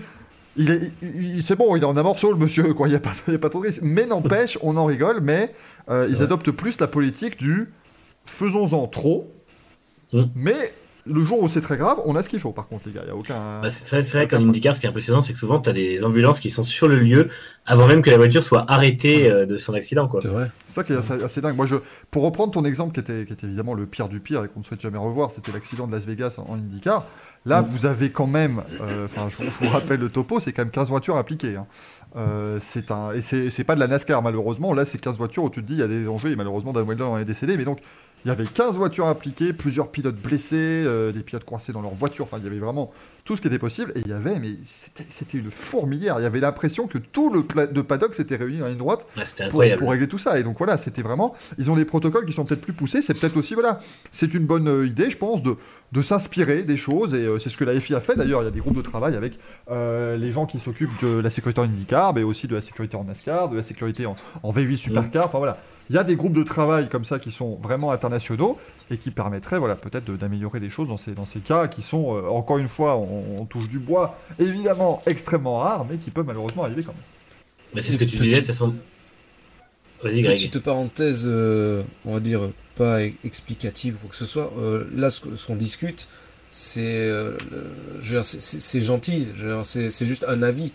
il 0.57 0.71
est, 0.71 1.41
c'est 1.41 1.55
bon, 1.55 1.75
il 1.75 1.83
est 1.83 1.85
en 1.85 1.95
un 1.95 2.03
morceau, 2.03 2.31
le 2.31 2.37
monsieur, 2.37 2.73
quoi. 2.73 2.87
Il 2.87 2.91
n'y 2.91 2.95
a, 2.95 2.99
a 2.99 3.37
pas 3.37 3.49
trop 3.49 3.61
de 3.61 3.67
risque. 3.67 3.81
Mais 3.83 4.05
n'empêche, 4.05 4.57
on 4.61 4.77
en 4.77 4.85
rigole, 4.85 5.21
mais 5.21 5.53
euh, 5.89 6.07
ils 6.09 6.15
vrai. 6.15 6.23
adoptent 6.25 6.51
plus 6.51 6.79
la 6.79 6.87
politique 6.87 7.37
du 7.37 7.71
faisons-en 8.25 8.87
trop. 8.87 9.31
Mm. 10.13 10.23
Mais 10.35 10.73
le 11.05 11.23
jour 11.23 11.41
où 11.41 11.49
c'est 11.49 11.61
très 11.61 11.77
grave, 11.77 11.97
on 12.05 12.15
a 12.15 12.21
ce 12.21 12.29
qu'il 12.29 12.39
faut, 12.39 12.51
par 12.51 12.67
contre, 12.67 12.83
les 12.87 12.93
gars. 12.93 13.01
Il 13.03 13.07
n'y 13.07 13.11
a 13.11 13.15
aucun. 13.15 13.61
Bah, 13.61 13.69
c'est 13.69 14.01
vrai, 14.13 14.27
qu'en 14.27 14.37
IndyCar, 14.37 14.75
ce 14.75 14.79
qui 14.81 14.85
est 14.85 14.89
impressionnant, 14.89 15.21
c'est 15.21 15.33
que 15.33 15.39
souvent, 15.39 15.59
tu 15.59 15.69
as 15.69 15.73
des 15.73 16.03
ambulances 16.03 16.39
qui 16.39 16.49
sont 16.51 16.63
sur 16.63 16.87
le 16.87 16.97
lieu 16.97 17.29
avant 17.65 17.87
même 17.87 18.01
que 18.01 18.09
la 18.09 18.17
voiture 18.17 18.43
soit 18.43 18.65
arrêtée 18.67 19.29
euh, 19.29 19.45
de 19.45 19.57
son 19.57 19.73
accident. 19.73 20.09
C'est 20.21 20.27
vrai. 20.27 20.51
C'est 20.65 20.73
ça 20.75 20.83
qui 20.83 20.93
est 20.93 20.97
assez, 20.97 21.23
assez 21.23 21.41
dingue. 21.41 21.55
Moi, 21.55 21.65
je, 21.65 21.75
pour 22.11 22.23
reprendre 22.23 22.51
ton 22.51 22.65
exemple, 22.65 22.93
qui 22.93 22.99
était, 22.99 23.25
qui 23.25 23.33
était 23.33 23.45
évidemment 23.47 23.73
le 23.75 23.85
pire 23.85 24.09
du 24.09 24.19
pire 24.19 24.43
et 24.43 24.47
qu'on 24.47 24.59
ne 24.59 24.65
souhaite 24.65 24.81
jamais 24.81 24.97
revoir, 24.97 25.31
c'était 25.31 25.51
l'accident 25.51 25.85
de 25.87 25.91
Las 25.91 26.05
Vegas 26.05 26.35
en, 26.39 26.51
en 26.51 26.55
IndyCar. 26.55 27.05
Là, 27.45 27.61
vous 27.61 27.85
avez 27.85 28.09
quand 28.09 28.27
même, 28.27 28.63
euh, 28.81 29.05
enfin, 29.05 29.27
je, 29.29 29.37
vous- 29.37 29.43
je 29.49 29.65
vous 29.65 29.71
rappelle 29.71 29.99
le 30.01 30.09
topo, 30.09 30.39
c'est 30.39 30.51
quand 30.51 30.63
même 30.63 30.71
15 30.71 30.89
voitures 30.89 31.15
impliquées. 31.15 31.55
hein. 31.55 31.67
Euh, 32.17 32.57
c'est 32.59 32.91
un, 32.91 33.11
et 33.13 33.21
c'est 33.21 33.63
pas 33.63 33.75
de 33.75 33.79
la 33.79 33.87
NASCAR, 33.87 34.21
malheureusement. 34.23 34.73
Là, 34.73 34.83
c'est 34.83 34.97
15 34.99 35.17
voitures 35.17 35.43
où 35.43 35.49
tu 35.49 35.61
te 35.61 35.67
dis, 35.67 35.73
il 35.73 35.79
y 35.79 35.83
a 35.83 35.87
des 35.87 36.07
enjeux, 36.07 36.31
et 36.31 36.35
malheureusement, 36.35 36.73
Dan 36.73 36.85
Weldon 36.87 37.13
en 37.13 37.17
est 37.19 37.25
décédé. 37.25 37.55
Mais 37.55 37.65
donc, 37.65 37.79
il 38.25 38.27
y 38.27 38.31
avait 38.31 38.45
15 38.45 38.77
voitures 38.77 39.07
impliquées, 39.07 39.53
plusieurs 39.53 39.91
pilotes 39.91 40.17
blessés, 40.17 40.57
euh, 40.57 41.11
des 41.11 41.23
pilotes 41.23 41.45
coincés 41.45 41.71
dans 41.71 41.81
leur 41.81 41.93
voiture. 41.93 42.25
Enfin, 42.25 42.37
il 42.39 42.43
y 42.43 42.47
avait 42.47 42.59
vraiment 42.59 42.91
tout 43.23 43.35
ce 43.35 43.41
qui 43.41 43.47
était 43.47 43.59
possible. 43.59 43.93
Et 43.95 44.01
il 44.01 44.07
y 44.07 44.13
avait, 44.13 44.39
mais 44.39 44.55
c'était 44.63 45.37
une 45.37 45.51
fourmilière. 45.51 46.19
Il 46.19 46.23
y 46.23 46.25
avait 46.25 46.41
l'impression 46.41 46.87
que 46.87 46.97
tout 46.97 47.31
le 47.31 47.45
de 47.67 47.81
paddock 47.81 48.13
s'était 48.13 48.35
réuni 48.35 48.61
en 48.61 48.67
ligne 48.67 48.77
droite 48.77 49.07
C'était 49.25 49.47
pour, 49.47 49.61
régler 49.61 50.07
tout 50.07 50.17
ça. 50.17 50.37
Et 50.37 50.43
donc 50.43 50.57
voilà, 50.57 50.75
c'était 50.75 51.01
vraiment. 51.01 51.33
Ils 51.57 51.71
ont 51.71 51.75
des 51.75 51.85
protocoles 51.85 52.25
qui 52.25 52.33
sont 52.33 52.43
peut-être 52.43 52.61
plus 52.61 52.73
poussés. 52.73 53.01
C'est 53.01 53.13
peut-être 53.13 53.37
aussi, 53.37 53.53
voilà, 53.53 53.79
c'est 54.11 54.33
une 54.33 54.45
bonne 54.45 54.67
euh, 54.67 54.85
idée, 54.85 55.09
je 55.09 55.17
pense, 55.17 55.41
de, 55.41 55.55
de 55.93 56.01
s'inspirer 56.01 56.63
des 56.63 56.77
choses. 56.77 57.13
Et 57.13 57.25
euh, 57.25 57.39
c'est 57.39 57.49
ce 57.49 57.57
que 57.57 57.63
la 57.63 57.79
FIA 57.79 57.97
a 57.97 58.01
fait 58.01 58.17
d'ailleurs. 58.17 58.41
Il 58.41 58.45
y 58.45 58.49
a 58.49 58.51
des 58.51 58.59
groupes 58.59 58.77
de 58.77 58.81
travail 58.81 59.15
avec 59.15 59.39
les 59.69 60.31
gens 60.31 60.45
qui 60.45 60.59
s'occupent 60.59 61.01
de 61.01 61.19
la 61.19 61.29
sécurité 61.29 61.61
en 61.61 61.65
IndyCar, 61.65 62.13
mais 62.13 62.23
aussi 62.23 62.47
de 62.47 62.55
la 62.55 62.61
sécurité 62.61 62.97
en 62.97 63.05
NASCAR, 63.05 63.47
de 63.47 63.55
la 63.55 63.63
sécurité 63.63 64.05
en, 64.05 64.17
en 64.43 64.51
V8 64.51 64.75
Supercar. 64.75 65.27
Enfin 65.27 65.37
voilà. 65.37 65.57
Il 65.89 65.95
y 65.95 65.97
a 65.97 66.03
des 66.03 66.15
groupes 66.15 66.33
de 66.33 66.43
travail 66.43 66.87
comme 66.87 67.03
ça 67.03 67.17
qui 67.17 67.31
sont 67.31 67.55
vraiment 67.63 67.91
internationaux 67.91 68.59
et 68.91 68.97
qui 68.97 69.09
permettraient 69.11 69.57
voilà, 69.57 69.75
peut-être 69.75 70.11
d'améliorer 70.11 70.59
les 70.59 70.69
choses 70.69 70.87
dans 70.87 70.97
ces, 70.97 71.11
dans 71.13 71.25
ces 71.25 71.39
cas 71.39 71.67
qui 71.67 71.81
sont, 71.81 72.15
euh, 72.15 72.27
encore 72.29 72.59
une 72.59 72.67
fois, 72.67 72.95
on, 72.97 73.23
on 73.39 73.45
touche 73.45 73.67
du 73.67 73.79
bois, 73.79 74.17
évidemment 74.37 75.01
extrêmement 75.07 75.57
rares, 75.59 75.85
mais 75.89 75.97
qui 75.97 76.11
peuvent 76.11 76.25
malheureusement 76.27 76.63
arriver 76.65 76.83
quand 76.83 76.93
même. 76.93 77.01
Mais 77.73 77.81
c'est 77.81 77.93
ce 77.93 77.97
que 77.97 78.03
tu 78.03 78.11
Petite- 78.17 78.21
disais 78.21 78.35
de 78.35 78.39
toute 78.41 78.47
façon. 78.55 78.75
Vas-y, 80.03 80.21
Greg. 80.21 80.37
Petite 80.37 80.59
parenthèse, 80.59 81.23
euh, 81.25 81.83
on 82.05 82.13
va 82.13 82.19
dire 82.19 82.49
pas 82.75 83.01
explicative 83.25 83.95
ou 83.95 83.97
quoi 83.99 84.09
que 84.11 84.15
ce 84.15 84.25
soit. 84.25 84.51
Euh, 84.57 84.85
là, 84.95 85.09
ce, 85.09 85.21
qu'on 85.45 85.55
discute, 85.55 86.07
c'est, 86.49 86.81
euh, 86.85 87.35
le- 87.51 87.65
je 87.99 88.13
veux 88.15 88.21
dire, 88.21 88.25
c'est- 88.25 88.81
gentil. 88.81 89.27
Je 89.35 89.43
veux 89.47 89.53
dire, 89.55 89.65
C'est 89.65 89.89
c'est 89.89 90.05
juste 90.05 90.23
un 90.27 90.41
avis. 90.41 90.71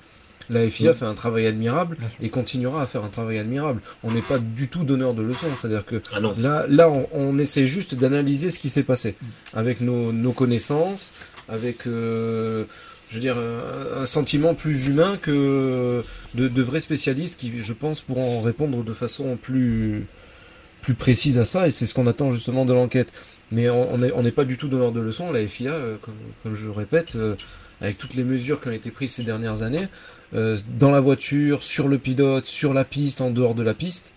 La 0.51 0.68
FIA 0.68 0.90
Mm. 0.92 0.95
fait 0.95 1.05
un 1.07 1.14
travail 1.14 1.47
admirable 1.47 1.97
et 2.20 2.28
continuera 2.28 2.82
à 2.82 2.86
faire 2.86 3.05
un 3.05 3.09
travail 3.09 3.38
admirable. 3.38 3.80
On 4.03 4.11
n'est 4.12 4.22
pas 4.22 4.38
du 4.38 4.68
tout 4.68 4.84
donneur 4.84 5.14
de 5.14 5.22
leçons. 5.22 5.47
C'est-à-dire 5.57 5.84
que 5.84 6.03
Ah. 6.12 6.20
Là, 6.38 6.66
là 6.68 6.88
on, 6.90 7.09
on 7.12 7.38
essaie 7.38 7.66
juste 7.66 7.95
d'analyser 7.95 8.51
ce 8.51 8.59
qui 8.59 8.70
s'est 8.70 8.82
passé 8.82 9.14
avec 9.55 9.80
nos, 9.80 10.12
nos 10.12 10.32
connaissances, 10.32 11.12
avec, 11.49 11.86
euh, 11.86 12.64
je 13.09 13.14
veux 13.14 13.20
dire, 13.20 13.36
un, 13.38 14.07
sentiment 14.07 14.55
plus 14.55 14.86
humain 14.86 15.18
que 15.20 16.03
de, 16.34 16.49
de 16.49 16.62
vrais 16.62 16.80
spécialistes 16.80 17.38
qui, 17.38 17.61
je 17.61 17.72
pense, 17.72 18.01
pourront 18.01 18.40
répondre 18.42 18.82
de 18.84 18.92
façon 18.92 19.36
plus, 19.40 20.07
plus 20.82 20.95
précise 20.95 21.38
à 21.38 21.45
ça. 21.45 21.66
Et 21.66 21.70
c'est 21.70 21.86
ce 21.86 21.95
qu'on 21.95 22.07
attend 22.07 22.30
justement 22.30 22.64
de 22.64 22.72
l'enquête. 22.72 23.12
Mais 23.53 23.68
on 23.68 23.99
n'est 23.99 24.11
on 24.12 24.22
n'est 24.22 24.32
pas 24.32 24.45
du 24.45 24.57
tout 24.57 24.68
donneur 24.68 24.90
de 24.90 25.01
leçons. 25.01 25.30
La 25.30 25.47
FIA, 25.47 25.72
euh, 25.72 25.97
comme, 26.01 26.14
comme 26.42 26.55
je 26.55 26.64
le 26.64 26.70
répète, 26.72 27.14
euh, 27.16 27.34
avec 27.80 27.99
toutes 27.99 28.14
les 28.14 28.24
mesures 28.24 28.61
qui 28.61 28.68
ont 28.68 28.72
été 28.72 28.90
prises 28.90 29.12
ces 29.12 29.22
dernières 29.22 29.62
années, 29.62 29.86
euh, 30.35 30.59
dans 30.78 30.91
la 30.91 31.01
voiture, 31.01 31.62
sur 31.62 31.89
le 31.89 31.99
pilote, 31.99 32.45
sur 32.45 32.74
la 32.74 32.85
piste, 32.85 33.20
en 33.20 33.30
dehors 33.30 33.55
de 33.55 33.62
la 33.62 33.74
piste. 33.74 34.12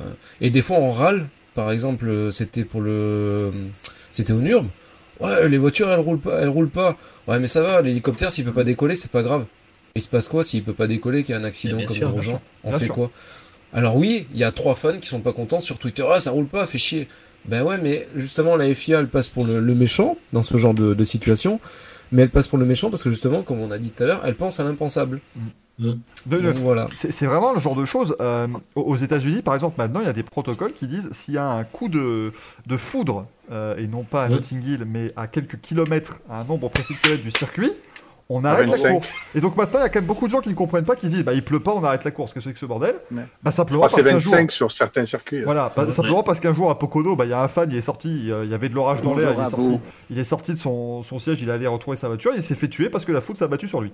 euh, 0.00 0.04
et 0.40 0.50
des 0.50 0.62
fois, 0.62 0.78
on 0.78 0.90
râle. 0.90 1.26
Par 1.54 1.72
exemple, 1.72 2.06
euh, 2.08 2.30
c'était 2.30 2.64
pour 2.64 2.80
le, 2.80 3.50
c'était 4.10 4.32
au 4.32 4.40
Nürb. 4.40 4.66
Ouais, 5.20 5.48
les 5.48 5.58
voitures, 5.58 5.90
elles 5.90 5.98
roulent 6.00 6.20
pas, 6.20 6.38
elles 6.40 6.48
roulent 6.48 6.70
pas. 6.70 6.96
Ouais, 7.26 7.38
mais 7.38 7.46
ça 7.48 7.60
va, 7.60 7.82
l'hélicoptère, 7.82 8.32
s'il 8.32 8.44
peut 8.44 8.52
pas 8.52 8.64
décoller, 8.64 8.94
c'est 8.96 9.10
pas 9.10 9.22
grave. 9.22 9.44
Il 9.96 10.00
se 10.02 10.08
passe 10.08 10.28
quoi 10.28 10.44
s'il 10.44 10.62
peut 10.62 10.72
pas 10.72 10.86
décoller, 10.86 11.24
qu'il 11.24 11.34
y 11.34 11.38
a 11.38 11.40
un 11.40 11.44
accident 11.44 11.78
comme 11.84 11.96
sûr, 11.96 12.40
On 12.64 12.70
Bien 12.70 12.78
fait 12.78 12.84
sûr. 12.86 12.94
quoi? 12.94 13.10
Alors 13.72 13.96
oui, 13.96 14.26
il 14.32 14.38
y 14.38 14.44
a 14.44 14.52
trois 14.52 14.74
fans 14.74 14.98
qui 15.00 15.08
sont 15.08 15.20
pas 15.20 15.32
contents 15.32 15.60
sur 15.60 15.78
Twitter. 15.78 16.04
Ah, 16.10 16.20
ça 16.20 16.30
roule 16.30 16.46
pas, 16.46 16.64
fait 16.66 16.78
chier. 16.78 17.08
Ben 17.46 17.62
ouais, 17.64 17.78
mais 17.82 18.06
justement, 18.14 18.56
la 18.56 18.72
FIA, 18.72 19.00
elle 19.00 19.08
passe 19.08 19.28
pour 19.28 19.44
le, 19.44 19.60
le 19.60 19.74
méchant 19.74 20.16
dans 20.32 20.42
ce 20.42 20.56
genre 20.56 20.74
de, 20.74 20.94
de 20.94 21.04
situation. 21.04 21.60
Mais 22.12 22.22
elle 22.22 22.30
passe 22.30 22.48
pour 22.48 22.58
le 22.58 22.64
méchant 22.66 22.90
parce 22.90 23.02
que 23.02 23.10
justement, 23.10 23.42
comme 23.42 23.60
on 23.60 23.70
a 23.70 23.78
dit 23.78 23.90
tout 23.90 24.02
à 24.02 24.06
l'heure, 24.06 24.20
elle 24.24 24.34
pense 24.34 24.58
à 24.60 24.64
l'impensable. 24.64 25.20
De- 25.78 25.96
Donc 26.26 26.56
voilà. 26.56 26.88
C'est 26.94 27.24
vraiment 27.26 27.54
le 27.54 27.60
genre 27.60 27.74
de 27.76 27.86
choses. 27.86 28.14
euh, 28.20 28.46
aux 28.74 28.96
États-Unis, 28.96 29.40
par 29.42 29.54
exemple, 29.54 29.76
maintenant, 29.78 30.00
il 30.00 30.06
y 30.06 30.10
a 30.10 30.12
des 30.12 30.22
protocoles 30.22 30.72
qui 30.74 30.86
disent 30.86 31.08
s'il 31.12 31.34
y 31.34 31.38
a 31.38 31.48
un 31.48 31.64
coup 31.64 31.88
de, 31.88 32.32
de 32.66 32.76
foudre, 32.76 33.26
euh, 33.50 33.76
et 33.78 33.86
non 33.86 34.02
pas 34.02 34.24
à 34.24 34.28
Mhm. 34.28 34.34
Notting 34.34 34.62
Hill, 34.62 34.84
mais 34.86 35.12
à 35.16 35.26
quelques 35.26 35.58
kilomètres, 35.60 36.18
à 36.28 36.40
un 36.40 36.44
nombre 36.44 36.68
précis 36.68 36.92
de 36.94 36.98
kilomètres 36.98 37.24
du 37.24 37.30
circuit, 37.30 37.72
on 38.32 38.44
arrête 38.44 38.66
la 38.68 38.72
25. 38.72 38.92
course. 38.92 39.12
Et 39.34 39.40
donc 39.40 39.56
maintenant, 39.56 39.80
il 39.80 39.82
y 39.82 39.86
a 39.86 39.88
quand 39.90 39.98
même 39.98 40.06
beaucoup 40.06 40.26
de 40.26 40.32
gens 40.32 40.40
qui 40.40 40.48
ne 40.48 40.54
comprennent 40.54 40.84
pas, 40.84 40.96
qui 40.96 41.08
se 41.08 41.16
disent 41.16 41.24
bah, 41.24 41.34
il 41.34 41.44
pleut 41.44 41.60
pas, 41.60 41.72
on 41.72 41.84
arrête 41.84 42.04
la 42.04 42.10
course. 42.12 42.32
Qu'est-ce 42.32 42.44
que 42.44 42.50
c'est 42.50 42.54
que 42.54 42.60
ce 42.60 42.64
bordel 42.66 42.94
Ouais. 43.10 43.22
Bah 43.42 43.52
simplement 43.52 43.80
que 43.82 43.90
parce 43.90 44.02
c'est 44.02 44.08
qu'un 44.08 44.18
jour. 44.18 44.32
25 44.32 44.50
sur 44.52 44.72
certains 44.72 45.04
circuits. 45.04 45.42
Voilà, 45.42 45.70
bah, 45.76 45.82
vrai. 45.82 45.92
simplement 45.92 46.22
parce 46.22 46.40
qu'un 46.40 46.54
jour 46.54 46.70
à 46.70 46.78
Pocono, 46.78 47.16
bah, 47.16 47.26
il 47.26 47.30
y 47.30 47.34
a 47.34 47.42
un 47.42 47.48
fan, 47.48 47.68
il 47.70 47.76
est 47.76 47.82
sorti, 47.82 48.08
il 48.08 48.48
y 48.50 48.54
avait 48.54 48.68
de 48.68 48.74
l'orage 48.74 49.02
dans 49.02 49.14
l'air, 49.14 49.34
il, 49.36 49.40
est 49.40 49.44
sorti- 49.44 49.56
vous. 49.56 49.80
il 50.10 50.18
est 50.18 50.24
sorti 50.24 50.52
de 50.54 50.58
son, 50.58 51.02
son 51.02 51.18
siège, 51.18 51.42
il 51.42 51.50
allait 51.50 51.66
retrouver 51.66 51.96
sa 51.96 52.08
voiture, 52.08 52.32
il 52.34 52.42
s'est 52.42 52.54
fait 52.54 52.68
tuer 52.68 52.88
parce 52.88 53.04
que 53.04 53.12
la 53.12 53.20
foudre 53.20 53.38
s'est 53.38 53.44
abattue 53.44 53.68
sur 53.68 53.80
lui. 53.80 53.92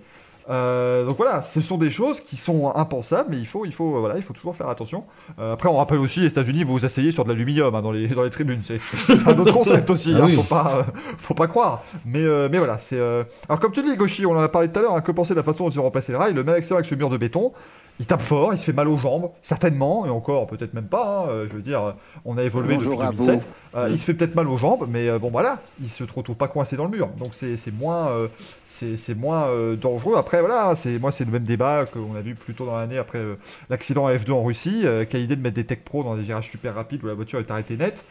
Euh, 0.48 1.04
donc 1.04 1.16
voilà, 1.16 1.42
ce 1.42 1.60
sont 1.60 1.76
des 1.76 1.90
choses 1.90 2.20
qui 2.20 2.36
sont 2.36 2.72
impensables, 2.76 3.28
mais 3.30 3.38
il 3.38 3.46
faut, 3.46 3.64
il 3.64 3.72
faut, 3.72 3.98
voilà, 4.00 4.16
il 4.16 4.22
faut 4.22 4.32
toujours 4.32 4.54
faire 4.54 4.68
attention. 4.68 5.04
Euh, 5.38 5.54
après, 5.54 5.68
on 5.68 5.76
rappelle 5.76 5.98
aussi, 5.98 6.20
les 6.20 6.28
États-Unis, 6.28 6.62
vous 6.64 6.72
vous 6.74 6.84
asseyez 6.84 7.10
sur 7.10 7.24
de 7.24 7.30
l'aluminium 7.30 7.74
hein, 7.74 7.82
dans, 7.82 7.90
les, 7.90 8.06
dans 8.08 8.22
les 8.22 8.30
tribunes. 8.30 8.60
C'est 8.62 8.78
c'est 8.80 9.26
un 9.28 9.38
autre 9.38 9.52
concept 9.52 9.90
aussi, 9.90 10.12
Ah 10.16 10.22
hein, 10.22 10.26
oui. 10.26 10.34
faut, 10.36 10.42
pas, 10.44 10.72
euh, 10.78 10.82
faut 11.18 11.34
pas 11.34 11.48
croire. 11.48 11.82
Mais, 12.04 12.22
euh, 12.22 12.48
mais 12.50 12.58
voilà, 12.58 12.78
c'est. 12.78 12.98
euh, 12.98 13.24
Alors, 13.48 13.58
comme 13.60 13.72
tu 13.72 13.82
dis, 13.82 13.96
Goshi, 13.96 14.24
on 14.26 14.36
en 14.36 14.40
a 14.40 14.48
parlé 14.48 14.68
tout 14.68 14.78
à 14.78 14.82
l'heure, 14.82 14.94
hein, 14.94 15.00
que 15.00 15.10
penser 15.12 15.34
de 15.34 15.38
la 15.38 15.42
façon 15.44 15.64
dont 15.64 15.70
ils 15.70 15.80
ont 15.80 15.84
remplacé 15.84 16.12
le 16.12 16.18
rail? 16.18 16.32
Le 16.34 16.44
mec 16.44 16.70
avec 16.70 16.84
ce 16.86 16.94
mur 16.94 17.10
de 17.10 17.16
béton, 17.16 17.52
il 17.98 18.06
tape 18.06 18.20
fort, 18.20 18.52
il 18.52 18.58
se 18.58 18.64
fait 18.64 18.72
mal 18.72 18.88
aux 18.88 18.96
jambes, 18.98 19.30
certainement, 19.42 20.04
et 20.06 20.10
encore, 20.10 20.46
peut-être 20.46 20.74
même 20.74 20.84
pas. 20.86 21.24
hein, 21.26 21.30
euh, 21.30 21.46
je 21.48 21.54
veux 21.54 21.62
dire, 21.62 21.94
on 22.24 22.36
a 22.36 22.42
évolué 22.42 22.74
Bonjour 22.74 23.02
depuis 23.02 23.16
vous. 23.16 23.26
2007. 23.26 23.48
Euh, 23.74 23.88
Il 23.90 23.98
se 23.98 24.04
fait 24.04 24.14
peut-être 24.14 24.34
mal 24.34 24.48
aux 24.48 24.56
jambes, 24.56 24.86
mais 24.88 25.08
euh, 25.08 25.18
bon 25.18 25.30
voilà, 25.30 25.60
il 25.82 25.90
se 25.90 26.04
retrouve 26.04 26.36
pas 26.36 26.48
coincé 26.48 26.76
dans 26.76 26.84
le 26.84 26.90
mur. 26.90 27.08
Donc 27.18 27.34
c'est 27.34 27.56
moins, 27.72 28.08
euh, 28.08 28.28
c'est 28.66 28.96
c'est 28.96 29.14
moins 29.14 29.46
euh, 29.48 29.76
dangereux. 29.76 30.16
Après 30.16 30.40
voilà, 30.40 30.74
c'est 30.74 30.98
moi 30.98 31.10
c'est 31.10 31.24
le 31.24 31.30
même 31.30 31.44
débat 31.44 31.86
qu'on 31.86 32.14
a 32.16 32.20
vu 32.20 32.34
plus 32.34 32.54
tôt 32.54 32.66
dans 32.66 32.76
l'année 32.76 32.98
après 32.98 33.18
euh, 33.18 33.36
l'accident 33.70 34.06
à 34.06 34.14
F2 34.14 34.32
en 34.32 34.42
Russie. 34.44 34.82
Euh, 34.84 35.04
quelle 35.08 35.22
idée 35.22 35.36
de 35.36 35.42
mettre 35.42 35.56
des 35.56 35.64
tech 35.64 35.78
pro 35.84 36.02
dans 36.02 36.16
des 36.16 36.22
virages 36.22 36.50
super 36.50 36.74
rapides 36.74 37.02
où 37.04 37.06
la 37.06 37.14
voiture 37.14 37.38
est 37.38 37.50
arrêtée 37.50 37.76
net. 37.76 38.04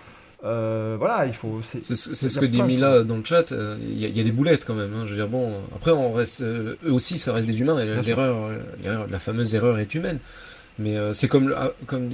Euh, 0.46 0.96
voilà, 1.00 1.26
il 1.26 1.34
faut. 1.34 1.60
C'est 1.64 1.82
ce 1.84 2.40
que 2.40 2.46
dit 2.46 2.58
Mila 2.68 3.04
dans 3.04 3.18
le 3.18 3.24
chat. 3.26 3.52
euh, 3.52 3.78
Il 3.82 4.00
y, 4.00 4.06
a- 4.06 4.10
il 4.10 4.16
y 4.18 4.22
a 4.22 4.24
des 4.24 4.32
boulettes 4.32 4.64
quand 4.66 4.76
même. 4.76 4.94
hein, 4.94 5.04
je 5.06 5.10
veux 5.12 5.16
dire, 5.18 5.28
bon, 5.28 5.52
après, 5.76 5.92
on 5.92 6.14
reste, 6.14 6.42
euh, 6.42 6.76
eux 6.86 6.92
aussi, 6.94 7.18
ça 7.18 7.34
reste 7.34 7.48
des 7.48 7.60
humains. 7.62 7.80
Et 7.80 7.86
l'erreur, 8.08 8.52
la 9.10 9.20
fameuse 9.20 9.54
erreur 9.56 9.80
est 9.80 9.94
humaine. 9.96 10.20
Mais 10.78 10.96
c'est 11.14 11.28
comme, 11.28 11.54
ah, 11.58 11.72
comme 11.88 12.10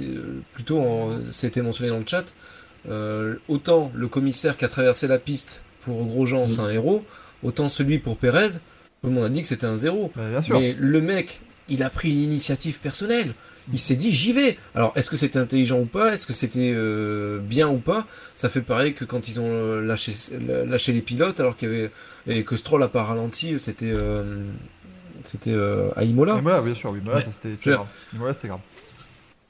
plutôt, 0.54 1.10
c'était 1.30 1.62
mentionné 1.62 1.90
dans 1.90 1.98
le 1.98 2.06
chat. 2.06 2.32
autant 3.48 3.92
le 3.94 4.08
commissaire 4.08 4.56
qui 4.56 4.64
a 4.64 4.68
traversé 4.68 5.06
la 5.06 5.18
piste 5.18 5.60
pour 5.84 6.04
Grosjean, 6.06 6.48
c'est 6.48 6.60
un 6.60 6.70
héros. 6.70 7.04
Autant 7.42 7.68
celui 7.68 7.98
pour 7.98 8.16
Pérez, 8.16 8.48
tout 9.02 9.08
le 9.08 9.10
monde 9.10 9.24
a 9.24 9.28
dit 9.28 9.42
que 9.42 9.48
c'était 9.48 9.66
un 9.66 9.76
zéro. 9.76 10.12
Bah, 10.16 10.22
bien 10.30 10.40
sûr. 10.42 10.58
Mais 10.60 10.74
le 10.78 11.00
mec, 11.00 11.40
il 11.68 11.82
a 11.82 11.90
pris 11.90 12.12
une 12.12 12.20
initiative 12.20 12.78
personnelle. 12.80 13.34
Il 13.72 13.78
s'est 13.78 13.96
dit 13.96 14.10
j'y 14.10 14.32
vais. 14.32 14.56
Alors 14.74 14.92
est-ce 14.96 15.10
que 15.10 15.16
c'était 15.16 15.38
intelligent 15.38 15.78
ou 15.78 15.84
pas? 15.84 16.12
Est-ce 16.14 16.26
que 16.26 16.32
c'était 16.32 16.72
euh, 16.74 17.38
bien 17.38 17.68
ou 17.68 17.76
pas? 17.78 18.06
Ça 18.34 18.48
fait 18.48 18.60
pareil 18.62 18.94
que 18.94 19.04
quand 19.04 19.28
ils 19.28 19.38
ont 19.40 19.46
euh, 19.46 19.80
lâché, 19.84 20.12
lâché 20.66 20.92
les 20.92 21.02
pilotes 21.02 21.38
alors 21.38 21.54
qu'il 21.56 21.68
y 21.70 21.72
avait 21.74 21.90
et 22.26 22.42
que 22.44 22.56
Stroll 22.56 22.82
a 22.82 22.88
pas 22.88 23.02
ralenti. 23.04 23.58
C'était 23.58 23.90
euh, 23.92 24.44
c'était 25.22 25.52
euh, 25.52 25.90
à 25.94 26.02
Imola. 26.04 26.36
Imola, 26.38 26.60
bien 26.62 26.74
sûr, 26.74 26.90
oui, 26.90 26.98
Imola, 27.00 27.18
Ouais. 27.18 27.22
c'était 27.22 27.70
grave. 27.70 27.86
Imola, 28.14 28.32
c'était 28.34 28.48
grave. 28.48 28.60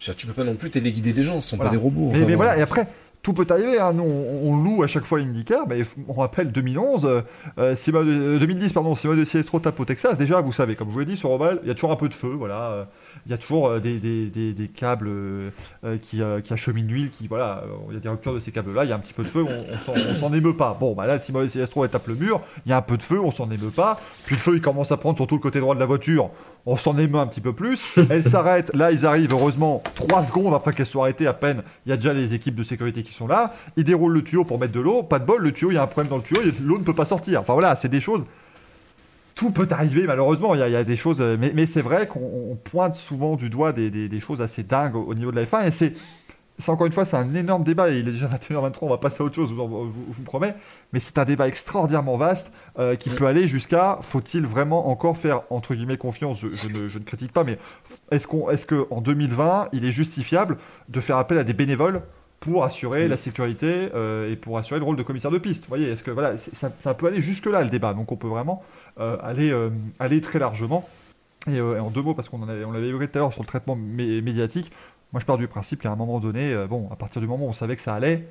Dire, 0.04 0.16
Tu 0.16 0.26
peux 0.26 0.32
pas 0.34 0.44
non 0.44 0.56
plus 0.56 0.68
téléguider 0.70 1.12
des 1.12 1.22
gens. 1.22 1.40
Ce 1.40 1.48
sont 1.50 1.56
Voilà. 1.56 1.70
pas 1.70 1.76
des 1.76 1.82
robots. 1.82 2.10
Mais, 2.12 2.18
Enfin, 2.18 2.26
mais 2.26 2.32
bon. 2.32 2.36
voilà, 2.36 2.58
et 2.58 2.60
après, 2.60 2.88
tout 3.22 3.32
peut 3.32 3.46
arriver. 3.48 3.78
Hein. 3.80 3.92
Nous, 3.94 4.02
on, 4.02 4.50
on 4.52 4.56
loue 4.62 4.82
à 4.82 4.86
chaque 4.86 5.04
fois 5.04 5.18
l'IndyCar, 5.20 5.66
mais 5.68 5.82
on 6.08 6.12
rappelle 6.12 6.50
2011, 6.52 7.06
euh, 7.06 7.20
euh, 7.58 7.74
Sima 7.74 8.02
de- 8.02 8.10
euh, 8.10 8.38
2010, 8.38 8.72
pardon, 8.74 8.94
Sima 8.96 9.14
de 9.14 9.24
Siestro 9.24 9.60
tape 9.60 9.78
au 9.80 9.84
Texas. 9.84 10.18
Déjà, 10.18 10.40
vous 10.40 10.52
savez, 10.52 10.74
comme 10.74 10.88
je 10.88 10.92
vous 10.92 10.98
l'ai 11.00 11.06
dit, 11.06 11.16
sur 11.16 11.30
Oval, 11.30 11.60
il 11.62 11.68
y 11.68 11.70
a 11.70 11.74
toujours 11.74 11.92
un 11.92 11.96
peu 11.96 12.08
de 12.08 12.14
feu, 12.14 12.28
voilà. 12.36 12.88
Il 13.26 13.30
y 13.30 13.34
a 13.34 13.38
toujours 13.38 13.68
euh, 13.68 13.78
des, 13.78 13.98
des, 14.00 14.52
des, 14.52 14.68
câbles 14.68 15.06
euh, 15.08 15.50
euh, 15.84 15.96
qui, 15.96 16.20
qui 16.42 16.52
acheminent 16.52 16.88
l'huile, 16.88 17.10
qui, 17.10 17.28
voilà, 17.28 17.62
il 17.88 17.94
y 17.94 17.96
a 17.96 18.00
des 18.00 18.08
ruptures 18.08 18.34
de 18.34 18.40
ces 18.40 18.50
câbles-là, 18.52 18.84
il 18.84 18.90
y 18.90 18.92
a 18.92 18.96
un 18.96 18.98
petit 18.98 19.12
peu 19.12 19.22
de 19.22 19.28
feu, 19.28 19.44
on, 19.48 19.92
on 19.92 20.14
s'en- 20.14 20.32
émeut 20.32 20.56
pas. 20.56 20.76
Bon, 20.78 20.94
bah 20.94 21.06
là, 21.06 21.18
de 21.18 21.46
Siestro, 21.48 21.84
elle 21.84 21.90
tape 21.90 22.08
le 22.08 22.14
mur, 22.14 22.40
il 22.66 22.70
y 22.70 22.72
a 22.72 22.78
un 22.78 22.82
peu 22.82 22.96
de 22.96 23.02
feu, 23.02 23.20
on 23.20 23.30
s'en 23.30 23.50
émeut 23.50 23.70
pas. 23.70 24.00
Puis 24.24 24.34
le 24.34 24.40
feu, 24.40 24.52
il 24.56 24.60
commence 24.60 24.90
à 24.92 24.96
prendre 24.96 25.16
sur 25.16 25.26
tout 25.26 25.34
le 25.36 25.40
côté 25.40 25.60
droit 25.60 25.74
de 25.74 25.80
la 25.80 25.86
voiture, 25.86 26.30
on 26.66 26.76
s'en 26.76 26.96
émeut 26.98 27.18
un 27.18 27.26
petit 27.26 27.40
peu 27.40 27.52
plus. 27.52 27.84
Elle 28.10 28.24
s'arrête, 28.24 28.74
là, 28.74 28.90
ils 28.92 29.06
arrivent, 29.06 29.32
heureusement, 29.32 29.82
3 29.94 30.24
secondes 30.24 30.54
après 30.54 30.72
qu'elle 30.72 30.86
soit 30.86 31.02
arrêtée 31.04 31.26
à 31.26 31.32
peine. 31.32 31.62
Il 31.86 31.90
y 31.90 31.92
a 31.92 31.96
déjà 31.96 32.12
les 32.12 32.34
équipes 32.34 32.54
de 32.56 32.62
sécurité 32.62 33.02
qui 33.02 33.12
sont 33.12 33.26
là. 33.28 33.52
Ils 33.76 33.84
déroulent 33.84 34.12
le 34.14 34.22
tuyau 34.24 34.44
pour 34.44 34.58
mettre 34.58 34.72
de 34.72 34.80
l'eau. 34.80 35.02
Pas 35.02 35.18
de 35.18 35.24
bol, 35.24 35.42
le 35.42 35.52
tuyau, 35.52 35.70
il 35.70 35.74
y 35.74 35.78
a 35.78 35.82
un 35.82 35.86
problème 35.86 36.10
dans 36.10 36.16
le 36.16 36.22
tuyau, 36.22 36.40
l'eau 36.62 36.78
ne 36.78 36.84
peut 36.84 36.94
pas 36.94 37.04
sortir. 37.04 37.40
Enfin 37.40 37.52
voilà, 37.52 37.74
c'est 37.76 37.88
des 37.88 38.00
choses. 38.00 38.26
Tout 39.34 39.50
peut 39.50 39.68
arriver, 39.70 40.06
malheureusement. 40.06 40.54
Il 40.54 40.60
y 40.60 40.62
a, 40.62 40.68
il 40.68 40.72
y 40.72 40.76
a 40.76 40.84
des 40.84 40.96
choses. 40.96 41.20
euh, 41.20 41.36
Mais, 41.38 41.52
mais 41.54 41.66
c'est 41.66 41.82
vrai 41.82 42.06
qu'on 42.06 42.20
on 42.50 42.56
pointe 42.56 42.96
souvent 42.96 43.36
du 43.36 43.50
doigt 43.50 43.72
des, 43.72 43.90
des- 43.90 44.08
des 44.08 44.20
choses 44.20 44.40
assez 44.42 44.62
dingues 44.62 44.96
au, 44.96 45.02
au 45.02 45.14
niveau 45.14 45.30
de 45.30 45.36
la 45.36 45.44
F1. 45.44 45.66
Et 45.66 45.70
c'est. 45.70 45.94
c'est 46.58 46.70
encore 46.70 46.86
une 46.86 46.92
fois, 46.92 47.04
c'est 47.04 47.16
un 47.16 47.34
énorme 47.34 47.64
débat 47.64 47.90
et 47.90 47.98
il 47.98 48.08
est 48.08 48.12
déjà 48.12 48.28
21h23, 48.28 48.78
on 48.82 48.88
va 48.90 48.98
passer 48.98 49.22
à 49.22 49.26
autre 49.26 49.34
chose, 49.34 49.48
je 49.48 49.54
vous, 49.54 49.90
vous- 49.90 50.22
promets. 50.22 50.54
Mais 50.92 51.00
c'est 51.00 51.16
un 51.18 51.24
débat 51.24 51.48
extraordinairement 51.48 52.16
vaste 52.16 52.52
euh, 52.78 52.94
qui 52.94 53.08
peut 53.10 53.26
aller 53.26 53.46
jusqu'à 53.46 53.98
faut-il 54.02 54.44
vraiment 54.46 54.88
encore 54.88 55.16
faire 55.16 55.42
entre 55.50 55.74
guillemets 55.74 55.96
confiance? 55.96 56.38
Je, 56.38 56.48
je 56.54 56.68
ne, 56.68 56.88
je 56.88 56.98
ne 56.98 57.04
critique 57.04 57.32
pas, 57.32 57.42
mais 57.42 57.58
est-ce 58.10 58.26
qu'on, 58.28 58.48
est-ce 58.50 58.66
que 58.66 58.86
en 58.90 59.00
2020, 59.00 59.70
il 59.72 59.84
est 59.86 59.90
justifiable 59.90 60.58
de 60.88 61.00
faire 61.00 61.16
appel 61.16 61.38
à 61.38 61.44
des 61.44 61.54
bénévoles? 61.54 62.02
Pour 62.42 62.64
assurer 62.64 63.06
la 63.08 63.16
sécurité 63.16 63.88
euh, 63.94 64.30
et 64.30 64.36
pour 64.36 64.58
assurer 64.58 64.80
le 64.80 64.84
rôle 64.84 64.96
de 64.96 65.02
commissaire 65.04 65.30
de 65.30 65.38
piste 65.38 65.62
Vous 65.64 65.68
voyez, 65.68 65.88
est-ce 65.88 66.02
que 66.02 66.10
voilà, 66.10 66.36
ça, 66.36 66.70
ça 66.78 66.92
peut 66.94 67.06
aller 67.06 67.20
jusque 67.22 67.46
là 67.46 67.62
le 67.62 67.70
débat, 67.70 67.94
donc 67.94 68.10
on 68.12 68.16
peut 68.16 68.26
vraiment 68.28 68.62
euh, 69.00 69.16
aller 69.22 69.50
euh, 69.52 69.70
aller 70.00 70.20
très 70.20 70.38
largement. 70.38 70.86
Et, 71.48 71.56
et 71.56 71.60
en 71.80 71.90
deux 71.90 72.02
mots, 72.02 72.14
parce 72.14 72.28
qu'on 72.28 72.44
l'avait 72.44 72.88
évoqué 72.88 73.08
tout 73.08 73.18
à 73.18 73.20
l'heure 73.20 73.32
sur 73.32 73.42
le 73.42 73.46
traitement 73.48 73.76
mé- 73.76 74.20
médiatique, 74.22 74.70
moi 75.12 75.20
je 75.20 75.26
pars 75.26 75.38
du 75.38 75.46
principe 75.48 75.80
qu'à 75.82 75.90
un 75.92 75.96
moment 75.96 76.18
donné, 76.20 76.54
bon, 76.68 76.88
à 76.92 76.96
partir 76.96 77.20
du 77.22 77.28
moment 77.28 77.46
où 77.46 77.48
on 77.48 77.52
savait 77.52 77.76
que 77.76 77.82
ça 77.82 77.94
allait, 77.94 78.26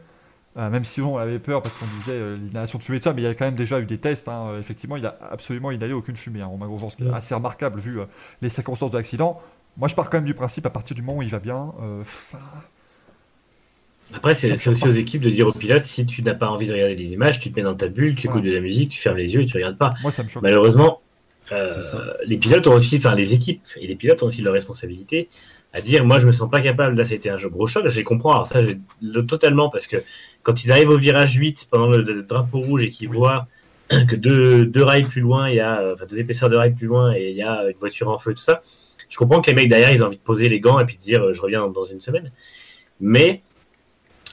même 0.58 0.84
si 0.84 1.00
on 1.02 1.18
avait 1.18 1.40
peur 1.40 1.62
parce 1.62 1.76
qu'on 1.78 1.86
disait 1.98 2.20
l'inhalation 2.38 2.78
de 2.80 2.84
fumée 2.84 3.00
de 3.00 3.04
ça, 3.06 3.14
mais 3.14 3.22
il 3.22 3.26
y 3.26 3.28
a 3.28 3.34
quand 3.34 3.46
même 3.46 3.56
déjà 3.56 3.80
eu 3.80 3.86
des 3.86 3.98
tests. 3.98 4.28
hein, 4.28 4.58
effectivement, 4.60 4.98
il 4.98 5.06
a 5.06 5.18
absolument 5.32 5.72
inhalé 5.72 5.94
aucune 5.94 6.18
fumée. 6.18 6.42
Hein, 6.42 6.48
Romain 6.48 6.68
Grosjean, 6.68 6.90
ce 6.90 6.98
qui 6.98 7.04
est 7.04 7.08
Ouais. 7.08 7.16
assez 7.16 7.34
remarquable 7.34 7.80
vu 7.80 8.00
les 8.42 8.50
circonstances 8.50 8.92
de 8.92 8.98
l'accident. 8.98 9.42
Moi, 9.78 9.88
je 9.88 9.96
pars 9.96 10.10
quand 10.10 10.18
même 10.18 10.26
du 10.26 10.34
principe 10.34 10.66
à 10.66 10.70
partir 10.70 10.96
du 10.96 11.02
moment 11.02 11.20
où 11.20 11.22
il 11.22 11.30
va 11.30 11.40
bien. 11.40 11.74
euh, 11.82 12.04
Après, 14.14 14.36
c'est 14.36 14.58
Ça 14.58 14.72
aussi 14.72 14.88
aux 14.88 14.92
équipes 14.92 15.22
de 15.22 15.30
dire 15.30 15.48
aux 15.48 15.54
pilotes 15.54 15.84
si 15.84 16.06
tu 16.06 16.22
n'as 16.22 16.34
pas 16.34 16.50
envie 16.50 16.68
de 16.68 16.74
regarder 16.74 16.96
les 16.96 17.14
images, 17.14 17.40
tu 17.40 17.52
te 17.52 17.56
mets 17.56 17.64
dans 17.64 17.76
ta 17.76 17.88
bulle, 17.88 18.16
tu 18.16 18.28
écoutes 18.28 18.44
de 18.44 18.52
la 18.52 18.60
musique, 18.60 18.90
tu 18.90 19.00
fermes 19.00 19.18
les 19.18 19.34
yeux 19.34 19.42
et 19.42 19.46
tu 19.46 19.56
regardes 19.56 19.78
pas. 19.78 19.94
moi, 20.02 20.12
ça 20.12 20.24
me 20.24 20.30
choque. 20.30 20.44
Malheureusement, 20.44 21.02
euh, 21.52 21.66
ça. 21.66 22.16
les 22.26 22.38
pilotes 22.38 22.68
ont 22.68 22.74
aussi, 22.74 22.98
enfin 22.98 23.16
les 23.16 23.34
équipes 23.34 23.64
et 23.80 23.88
les 23.88 23.96
pilotes 23.96 24.22
ont 24.24 24.28
aussi 24.28 24.42
leur 24.42 24.54
responsabilité 24.54 25.30
à 25.74 25.82
dire 25.82 26.04
moi 26.06 26.20
je 26.20 26.28
me 26.28 26.32
sens 26.32 26.50
pas 26.50 26.62
capable, 26.62 26.98
là 26.98 27.04
c'était 27.04 27.30
un 27.30 27.38
jeu 27.38 27.50
gros 27.50 27.68
choc, 27.68 27.88
je 27.88 27.96
les 27.96 28.04
comprends, 28.04 28.32
alors 28.32 28.48
ça 28.48 28.62
je 28.62 29.20
totalement 29.20 29.70
parce 29.70 29.88
que 29.88 29.98
quand 30.44 30.64
ils 30.64 30.72
arrivent 30.72 30.90
au 30.90 30.98
virage 30.98 31.34
8 31.34 31.68
pendant 31.72 31.88
le, 31.88 32.02
le 32.02 32.24
drapeau 32.24 32.60
rouge 32.60 32.84
et 32.84 32.90
qu'ils 32.90 33.10
voient 33.10 33.48
que 33.90 34.16
deux, 34.16 34.66
deux 34.66 34.84
rails 34.84 35.04
plus 35.04 35.22
loin, 35.22 35.50
il 35.50 35.56
y 35.56 35.60
a 35.60 35.92
enfin 35.94 36.06
deux 36.06 36.20
épaisseurs 36.20 36.50
de 36.50 36.56
rails 36.56 36.74
plus 36.74 36.88
loin 36.88 37.14
et 37.14 37.30
il 37.30 37.36
y 37.36 37.44
a 37.44 37.64
une 37.70 37.78
voiture 37.78 38.10
en 38.10 38.18
feu, 38.18 38.34
tout 38.34 38.42
ça, 38.42 38.62
je 39.10 39.18
comprends 39.18 39.42
que 39.42 39.50
les 39.50 39.56
mecs 39.56 39.70
derrière 39.70 39.92
ils 39.92 40.04
ont 40.04 40.08
envie 40.08 40.18
de 40.18 40.22
poser 40.22 40.50
les 40.50 40.60
gants 40.60 40.80
et 40.80 40.86
puis 40.86 40.98
de 40.98 41.02
dire 41.02 41.24
euh, 41.24 41.34
je 41.34 41.42
reviens 41.42 41.62
dans, 41.62 41.70
dans 41.70 41.86
une 41.86 42.02
semaine. 42.02 42.32
Mais 43.00 43.42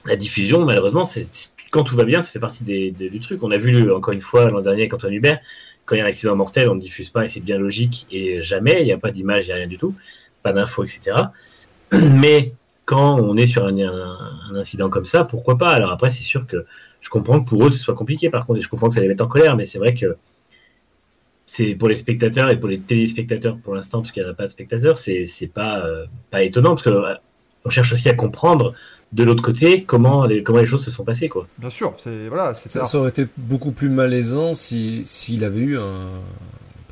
la 0.08 0.16
diffusion, 0.16 0.64
malheureusement, 0.64 1.04
c'est 1.04 1.22
quand 1.70 1.84
tout 1.84 1.96
va 1.96 2.04
bien, 2.04 2.22
ça 2.22 2.30
fait 2.30 2.40
partie 2.40 2.64
du 2.64 3.20
truc. 3.20 3.42
On 3.42 3.50
a 3.50 3.58
vu 3.58 3.92
encore 3.92 4.14
une 4.14 4.20
fois 4.20 4.50
l'an 4.50 4.62
dernier 4.62 4.82
avec 4.82 4.94
Antoine 4.94 5.12
Hubert, 5.12 5.38
quand 5.84 5.94
il 5.94 5.98
y 5.98 6.00
a 6.00 6.04
un 6.04 6.08
accident 6.08 6.34
mortel, 6.34 6.68
on 6.68 6.74
ne 6.74 6.80
diffuse 6.80 7.10
pas 7.10 7.24
et 7.24 7.28
c'est 7.28 7.40
bien 7.40 7.58
logique. 7.58 8.06
Et 8.10 8.42
jamais, 8.42 8.78
il 8.80 8.84
n'y 8.84 8.92
a 8.92 8.98
pas 8.98 9.10
d'image, 9.10 9.44
il 9.44 9.48
n'y 9.48 9.52
a 9.52 9.56
rien 9.56 9.66
du 9.66 9.78
tout, 9.78 9.94
pas 10.42 10.52
d'infos, 10.52 10.84
etc. 10.84 11.16
Mais 11.92 12.52
quand 12.84 13.20
on 13.20 13.36
est 13.36 13.46
sur 13.46 13.66
un, 13.66 14.18
incident 14.54 14.88
comme 14.88 15.04
ça, 15.04 15.24
pourquoi 15.24 15.58
pas? 15.58 15.70
Alors 15.70 15.92
après, 15.92 16.10
c'est 16.10 16.22
sûr 16.22 16.46
que 16.46 16.64
je 17.00 17.10
comprends 17.10 17.40
que 17.40 17.48
pour 17.48 17.66
eux, 17.66 17.70
ce 17.70 17.78
soit 17.78 17.94
compliqué. 17.94 18.30
Par 18.30 18.46
contre, 18.46 18.60
et 18.60 18.62
je 18.62 18.68
comprends 18.68 18.88
que 18.88 18.94
ça 18.94 19.00
les 19.00 19.08
mette 19.08 19.20
en 19.20 19.28
colère, 19.28 19.56
mais 19.56 19.66
c'est 19.66 19.78
vrai 19.78 19.94
que 19.94 20.16
c'est 21.44 21.74
pour 21.74 21.88
les 21.88 21.94
spectateurs 21.94 22.50
et 22.50 22.58
pour 22.58 22.68
les 22.68 22.78
téléspectateurs 22.78 23.58
pour 23.58 23.74
l'instant, 23.74 24.00
parce 24.00 24.12
qu'il 24.12 24.22
n'y 24.22 24.28
a 24.28 24.34
pas 24.34 24.44
de 24.44 24.50
spectateurs, 24.50 24.98
c'est 24.98 25.52
pas 25.52 25.84
euh, 25.84 26.06
pas 26.30 26.42
étonnant 26.42 26.70
parce 26.70 26.82
que 26.82 26.90
euh, 26.90 27.14
cherche 27.70 27.92
aussi 27.92 28.08
à 28.08 28.14
comprendre 28.14 28.74
de 29.12 29.24
l'autre 29.24 29.42
côté 29.42 29.84
comment 29.84 30.26
les 30.26 30.42
comment 30.42 30.58
les 30.60 30.66
choses 30.66 30.84
se 30.84 30.90
sont 30.90 31.04
passées 31.04 31.28
quoi. 31.28 31.46
Bien 31.58 31.70
sûr, 31.70 31.94
c'est 31.98 32.28
voilà, 32.28 32.52
c'est 32.54 32.68
Ça, 32.70 32.84
ça 32.84 32.98
aurait 32.98 33.08
été 33.10 33.26
beaucoup 33.36 33.72
plus 33.72 33.88
malaisant 33.88 34.52
si- 34.54 35.02
s'il 35.06 35.44
avait 35.44 35.60
eu 35.60 35.78
un 35.78 36.08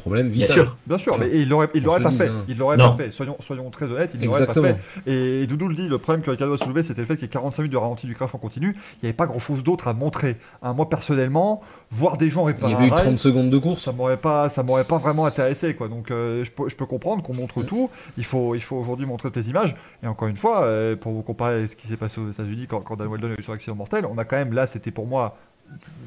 problème 0.07 0.29
Bien 0.29 0.47
sûr. 0.47 0.77
Bien 0.87 0.99
sûr, 0.99 1.19
mais 1.19 1.29
il 1.33 1.49
l'aurait, 1.49 1.69
il 1.75 1.83
l'aurait 1.83 2.01
pas 2.03 2.11
fait. 2.11 2.29
hein. 2.29 2.45
Il 2.49 2.57
l'aurait 2.59 2.77
pas 2.77 2.95
fait. 2.97 3.11
Soyons, 3.11 3.37
soyons 3.41 3.69
très 3.71 3.87
honnêtes, 3.87 4.13
il 4.15 4.25
l'aurait 4.25 4.47
pas 4.47 4.55
fait. 4.55 4.77
Et, 5.07 5.47
Doudou 5.47 5.69
le 5.69 5.75
dit, 5.75 5.89
le 5.89 5.99
problème 5.99 6.23
que 6.25 6.31
Ricardo 6.31 6.55
a 6.55 6.59
soulevé, 6.59 6.83
c'était 6.83 7.01
le 7.01 7.07
fait 7.07 7.15
qu'il 7.15 7.23
y 7.25 7.27
ait 7.27 7.29
45 7.29 7.63
minutes 7.63 7.73
de 7.73 7.77
ralenti 7.79 8.07
du 8.07 8.15
crash 8.15 8.35
en 8.35 8.39
continu. 8.39 8.75
Il 8.75 8.99
n'y 9.05 9.09
avait 9.09 9.13
pas 9.17 9.27
grand 9.27 9.39
chose 9.41 9.63
d'autre 9.65 9.89
à 9.89 9.93
montrer. 9.93 10.37
Hein, 10.63 10.73
moi, 10.73 10.89
personnellement, 10.89 11.61
voir 11.91 12.17
des 12.17 12.29
gens 12.31 12.43
Il 12.49 12.53
réparer 12.55 12.73
y 12.73 12.75
avait 12.77 12.87
eu 12.87 12.91
un 12.91 12.95
rail, 12.95 13.05
30 13.07 13.19
secondes 13.19 13.51
de 13.51 13.59
course. 13.59 13.83
ça 13.83 13.93
m'aurait 13.93 14.17
pas, 14.17 14.49
ça 14.49 14.63
m'aurait 14.63 14.85
pas 14.85 14.99
vraiment 14.99 15.27
intéressé, 15.27 15.75
quoi. 15.75 15.89
Donc, 15.89 16.11
euh, 16.11 16.45
je, 16.45 16.51
peux, 16.51 16.69
je 16.69 16.77
peux 16.77 16.87
comprendre 16.87 17.23
qu'on 17.23 17.35
montre 17.35 17.63
tout. 17.63 17.91
Il 18.17 18.25
faut, 18.25 18.55
il 18.55 18.63
faut 18.63 18.77
aujourd'hui 18.77 19.07
montrer 19.07 19.29
toutes 19.29 19.37
les 19.37 19.51
images. 19.51 19.75
Et 20.03 20.07
encore 20.07 20.29
une 20.29 20.37
fois, 20.37 20.63
euh, 20.65 20.97
pour 20.97 21.13
vous 21.13 21.23
comparer 21.23 21.65
à 21.65 21.67
ce 21.69 21.77
qui 21.77 21.87
s'est 21.87 21.97
passé 21.97 22.21
aux 22.21 22.31
États-Unis 22.31 22.67
quand, 22.69 22.81
quand 22.81 22.97
Dan 22.97 23.09
Weldon 23.09 23.29
a 23.37 23.41
eu 23.41 23.43
son 23.43 23.53
accident 23.53 23.77
mortel, 23.77 24.07
on 24.07 24.19
a 24.19 24.25
quand 24.25 24.37
même 24.37 24.53
là, 24.53 24.67
c'était 24.67 24.91
pour 24.91 25.07
moi. 25.07 25.37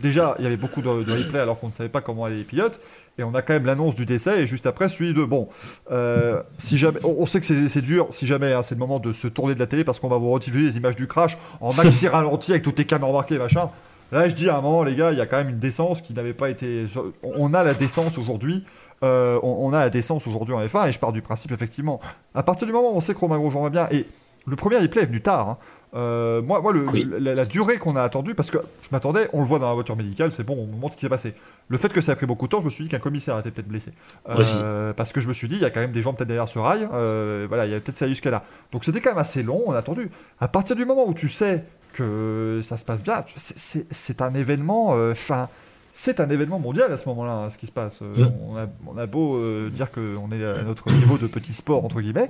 Déjà, 0.01 0.35
il 0.39 0.43
y 0.43 0.47
avait 0.47 0.55
beaucoup 0.55 0.81
de, 0.81 1.03
de 1.03 1.11
replay 1.11 1.39
alors 1.39 1.59
qu'on 1.59 1.67
ne 1.67 1.73
savait 1.73 1.89
pas 1.89 1.99
comment 1.99 2.23
allaient 2.23 2.37
les 2.37 2.43
pilotes. 2.45 2.79
Et 3.19 3.23
on 3.23 3.35
a 3.35 3.41
quand 3.41 3.53
même 3.53 3.65
l'annonce 3.65 3.95
du 3.95 4.05
décès 4.05 4.41
et 4.43 4.47
juste 4.47 4.65
après 4.65 4.87
celui 4.89 5.13
de 5.13 5.23
bon. 5.23 5.49
euh, 5.91 6.41
si 6.57 6.77
jamais, 6.77 6.99
on, 7.03 7.15
on 7.19 7.25
sait 7.25 7.39
que 7.39 7.45
c'est 7.45 7.81
dur. 7.81 8.07
Si 8.11 8.25
jamais, 8.25 8.53
hein, 8.53 8.63
c'est 8.63 8.75
le 8.75 8.79
moment 8.79 8.99
de 8.99 9.11
se 9.13 9.27
tourner 9.27 9.53
de 9.55 9.59
la 9.59 9.67
télé 9.67 9.83
parce 9.83 9.99
qu'on 9.99 10.07
va 10.07 10.17
vous 10.17 10.31
rediffuser 10.31 10.65
les 10.65 10.77
images 10.77 10.95
du 10.95 11.07
crash 11.07 11.37
en 11.61 11.73
maxi 11.83 12.07
ralenti 12.07 12.51
avec 12.51 12.63
toutes 12.63 12.77
les 12.79 12.85
caméras 12.85 13.11
embarquées, 13.11 13.37
machin. 13.37 13.69
Là, 14.11 14.27
je 14.27 14.33
dis 14.33 14.49
à 14.49 14.57
un 14.57 14.61
moment, 14.61 14.83
les 14.83 14.95
gars, 14.95 15.11
il 15.11 15.17
y 15.17 15.21
a 15.21 15.25
quand 15.27 15.37
même 15.37 15.49
une 15.49 15.59
décence 15.59 16.01
qui 16.01 16.13
n'avait 16.13 16.33
pas 16.33 16.49
été. 16.49 16.87
On 17.23 17.53
a 17.53 17.61
la 17.63 17.73
décence 17.75 18.17
aujourd'hui. 18.17 18.63
euh, 19.03 19.39
on, 19.43 19.67
on 19.67 19.73
a 19.73 19.79
la 19.79 19.89
décence 19.89 20.25
aujourd'hui 20.25 20.55
en 20.55 20.61
F1 20.65 20.89
et 20.89 20.91
je 20.91 20.99
pars 20.99 21.11
du 21.11 21.21
principe 21.21 21.51
effectivement. 21.51 21.99
À 22.33 22.41
partir 22.43 22.65
du 22.67 22.73
moment 22.73 22.91
où 22.91 22.95
on 22.97 23.01
sait 23.01 23.13
que 23.13 23.19
Romain 23.19 23.37
Grosjean 23.37 23.61
va 23.63 23.69
bien 23.69 23.87
et 23.91 24.05
le 24.47 24.55
premier 24.55 24.77
replay 24.77 25.03
est 25.03 25.05
venu 25.05 25.21
tard. 25.21 25.49
hein. 25.49 25.57
Euh, 25.95 26.41
moi, 26.41 26.61
moi 26.61 26.71
le- 26.71 26.87
Oui. 26.87 27.03
le- 27.03 27.17
la, 27.19 27.33
la 27.35 27.45
durée 27.45 27.77
qu'on 27.77 27.95
a 27.95 28.01
attendue, 28.03 28.35
parce 28.35 28.51
que 28.51 28.57
je 28.81 28.87
m'attendais, 28.91 29.27
on 29.33 29.39
le 29.41 29.45
voit 29.47 29.57
dans 29.59 29.67
la 29.67 29.73
voiture 29.73 29.95
médicale, 29.95 30.31
c'est 30.31 30.43
bon, 30.45 30.55
on 30.71 30.77
montre 30.77 30.93
ce 30.93 30.97
qui 30.99 31.05
s'est 31.05 31.09
passé. 31.09 31.33
Le 31.69 31.77
fait 31.77 31.93
que 31.93 32.01
ça 32.01 32.13
a 32.13 32.15
pris 32.15 32.25
beaucoup 32.25 32.47
de 32.47 32.51
temps, 32.51 32.59
je 32.59 32.65
me 32.65 32.69
suis 32.69 32.83
dit 32.83 32.89
qu'un 32.89 32.99
commissaire 32.99 33.37
était 33.39 33.51
peut-être 33.51 33.67
blessé. 33.67 33.91
Aussi. 34.35 34.57
Parce 34.95 35.13
que 35.13 35.21
je 35.21 35.27
me 35.27 35.33
suis 35.33 35.47
dit, 35.47 35.55
il 35.55 35.61
y 35.61 35.65
a 35.65 35.69
quand 35.69 35.79
même 35.81 35.91
des 35.91 36.01
gens 36.01 36.13
peut-être 36.13 36.27
derrière 36.27 36.47
ce 36.47 36.57
rail, 36.59 36.87
euh, 36.93 37.45
voilà, 37.47 37.65
il 37.67 37.71
y 37.71 37.75
a 37.75 37.79
peut-être 37.79 37.95
ça 37.97 38.07
jusqu'à 38.07 38.31
là. 38.31 38.43
Donc 38.71 38.83
c'était 38.85 39.01
quand 39.01 39.11
même 39.11 39.19
assez 39.19 39.43
long, 39.43 39.61
on 39.67 39.71
a 39.73 39.77
attendu. 39.77 40.09
À 40.39 40.47
partir 40.47 40.75
du 40.75 40.85
moment 40.85 41.07
où 41.07 41.13
tu 41.13 41.29
sais 41.29 41.63
que 41.93 42.59
ça 42.63 42.77
se 42.77 42.85
passe 42.85 43.03
bien, 43.03 43.23
c'est- 43.35 44.21
un 44.21 44.33
événement, 44.33 44.95
euh, 44.95 45.11
enfin, 45.11 45.47
c'est 45.93 46.19
un 46.19 46.29
événement 46.29 46.59
mondial 46.59 46.91
à 46.91 46.97
ce 46.97 47.07
moment-là, 47.09 47.33
hein, 47.33 47.49
ce 47.49 47.57
qui 47.57 47.67
se 47.67 47.71
passe. 47.71 47.99
Euh, 48.01 48.25
Mm. 48.25 48.31
on, 48.49 48.57
a, 48.57 48.65
on 48.87 48.97
a 48.97 49.05
beau 49.05 49.37
euh, 49.37 49.69
dire 49.69 49.91
qu'on 49.91 50.31
est 50.31 50.43
à 50.43 50.61
notre 50.63 50.91
niveau 50.91 51.17
de 51.17 51.27
petit 51.27 51.53
sport, 51.53 51.83
entre 51.85 52.01
guillemets, 52.01 52.29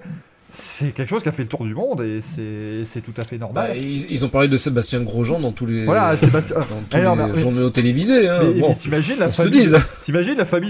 c'est 0.51 0.93
quelque 0.93 1.09
chose 1.09 1.21
qui 1.23 1.29
a 1.29 1.31
fait 1.31 1.43
le 1.43 1.47
tour 1.47 1.63
du 1.63 1.73
monde 1.75 2.01
et 2.01 2.21
c'est 2.85 3.01
tout 3.01 3.13
à 3.17 3.23
fait 3.23 3.37
normal. 3.37 3.69
Bah, 3.69 3.75
ils, 3.77 4.11
ils 4.11 4.25
ont 4.25 4.29
parlé 4.29 4.47
de 4.47 4.57
Sébastien 4.57 5.01
Grosjean 5.01 5.39
dans 5.39 5.51
tous 5.51 5.65
les, 5.65 5.85
voilà, 5.85 6.15
Sébastien. 6.17 6.57
dans 6.57 6.63
tous 6.89 6.97
Eh 6.97 7.01
non, 7.01 7.15
les 7.15 7.31
mais- 7.33 7.39
journaux 7.39 7.69
télévisés. 7.69 8.27
Hein. 8.27 8.39
Mais, 8.43 8.59
bon, 8.59 8.69
mais 8.69 8.75
t'imagines 8.75 9.17
la 9.19 9.29
famille, 9.31 9.65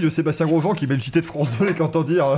de 0.02 0.10
Sébastien 0.10 0.46
Grosjean 0.46 0.74
qui 0.74 0.86
met 0.86 0.94
le 0.94 1.00
JT 1.00 1.20
de 1.20 1.26
France 1.26 1.48
2 1.58 1.68
et 1.70 1.74
qui 1.74 1.82
entend 1.82 2.02
dire 2.02 2.26
euh, 2.28 2.36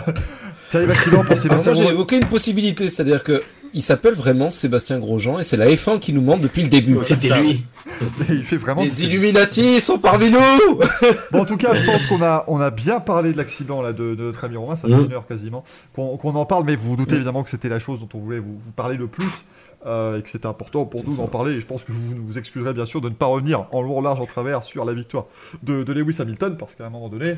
terrible 0.71 0.93
accident 0.93 1.25
pour 1.25 1.37
Sébastien 1.37 1.73
moi 1.73 1.75
j'ai 1.75 1.81
Grosjean. 1.83 1.91
évoqué 1.95 2.17
une 2.17 2.27
possibilité, 2.27 2.89
c'est-à-dire 2.89 3.23
que 3.25 3.43
il 3.75 3.83
s'appelle 3.83 4.15
vraiment 4.15 4.51
Sébastien 4.51 4.99
Grosjean 4.99 5.39
et 5.39 5.45
c'est 5.45 5.57
la 5.57 5.67
F1 5.69 5.99
qui 5.99 6.13
nous 6.13 6.21
ment 6.21 6.37
depuis 6.37 6.63
le 6.63 6.69
début. 6.69 6.97
C'était 7.03 7.31
lui. 7.41 7.65
Il 8.29 8.45
fait 8.45 8.57
vraiment. 8.57 8.83
Les 8.83 9.05
Illuminati 9.05 9.81
sont 9.81 9.99
parmi 9.99 10.31
nous 10.31 10.39
Bon, 11.33 11.41
en 11.41 11.45
tout 11.45 11.57
cas, 11.57 11.75
je 11.75 11.83
pense 11.85 12.07
qu'on 12.07 12.23
a, 12.23 12.45
on 12.49 12.61
a 12.61 12.71
bien 12.71 13.01
parlé 13.01 13.33
de 13.33 13.37
l'accident 13.39 13.83
là 13.83 13.93
de, 13.93 14.15
de 14.15 14.23
notre 14.23 14.45
ami 14.45 14.57
Romain, 14.57 14.77
ça 14.77 14.89
fait 14.89 14.95
Mm. 14.95 15.05
une 15.07 15.13
heure 15.13 15.27
quasiment 15.27 15.65
qu'on 15.95 16.35
en 16.35 16.45
parle, 16.47 16.65
mais 16.65 16.77
vous 16.77 16.91
vous 16.91 16.97
doutez 16.97 17.17
évidemment 17.17 17.43
que 17.43 17.51
c'était 17.51 17.69
la 17.69 17.79
chose 17.79 18.01
dont 18.01 18.09
on 18.15 18.19
voulait 18.19 18.39
vous, 18.39 18.57
vous 18.61 18.73
parler 18.73 18.97
le 18.97 19.07
plus. 19.09 19.45
euh, 19.85 20.19
et 20.19 20.23
que 20.23 20.31
c'était 20.31 20.47
important 20.47 20.85
pour 20.85 21.03
nous 21.05 21.17
d'en 21.17 21.27
parler, 21.27 21.55
et 21.55 21.61
je 21.61 21.67
pense 21.67 21.83
que 21.83 21.91
vous 21.91 22.15
nous 22.15 22.39
excuserez 22.39 22.73
bien 22.73 22.87
sûr 22.87 23.01
de 23.01 23.09
ne 23.09 23.15
pas 23.15 23.27
revenir 23.27 23.67
en 23.73 23.83
long, 23.83 23.99
en 23.99 24.01
large, 24.01 24.21
en 24.21 24.27
travers 24.27 24.63
sur 24.63 24.85
la 24.85 24.95
victoire 24.95 25.25
de, 25.65 25.83
de 25.83 25.93
Lewis 25.93 26.19
Hamilton, 26.21 26.57
parce 26.57 26.77
qu'à 26.77 26.87
un 26.87 26.91
moment 26.91 27.09
donné, 27.09 27.35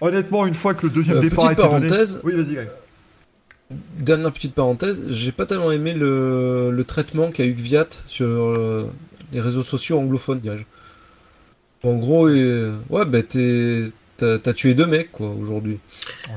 honnêtement, 0.00 0.46
une 0.46 0.54
fois 0.54 0.74
que 0.74 0.86
le 0.86 0.92
deuxième 0.92 1.16
Euh, 1.16 1.20
départ 1.20 1.46
a 1.46 1.52
été 1.52 1.62
donné... 1.62 1.88
parenthèse. 1.88 2.20
Oui, 2.22 2.32
vas-y, 2.34 2.54
Greg. 2.54 2.68
Dernière 3.98 4.32
petite 4.32 4.54
parenthèse, 4.54 5.04
j'ai 5.08 5.30
pas 5.30 5.46
tellement 5.46 5.70
aimé 5.70 5.92
le, 5.94 6.70
le 6.72 6.84
traitement 6.84 7.30
qu'a 7.30 7.44
eu 7.44 7.54
Kvyat 7.54 7.86
sur 8.06 8.26
euh, 8.26 8.90
les 9.32 9.40
réseaux 9.40 9.62
sociaux 9.62 9.98
anglophones, 9.98 10.40
dirais-je. 10.40 10.64
En 11.88 11.96
gros, 11.96 12.28
et- 12.28 12.70
ouais, 12.88 13.04
bah 13.06 13.18
t'as 13.22 14.52
tué 14.54 14.74
deux 14.74 14.86
mecs, 14.86 15.12
quoi, 15.12 15.28
aujourd'hui. 15.40 15.78
Ouais. 16.28 16.34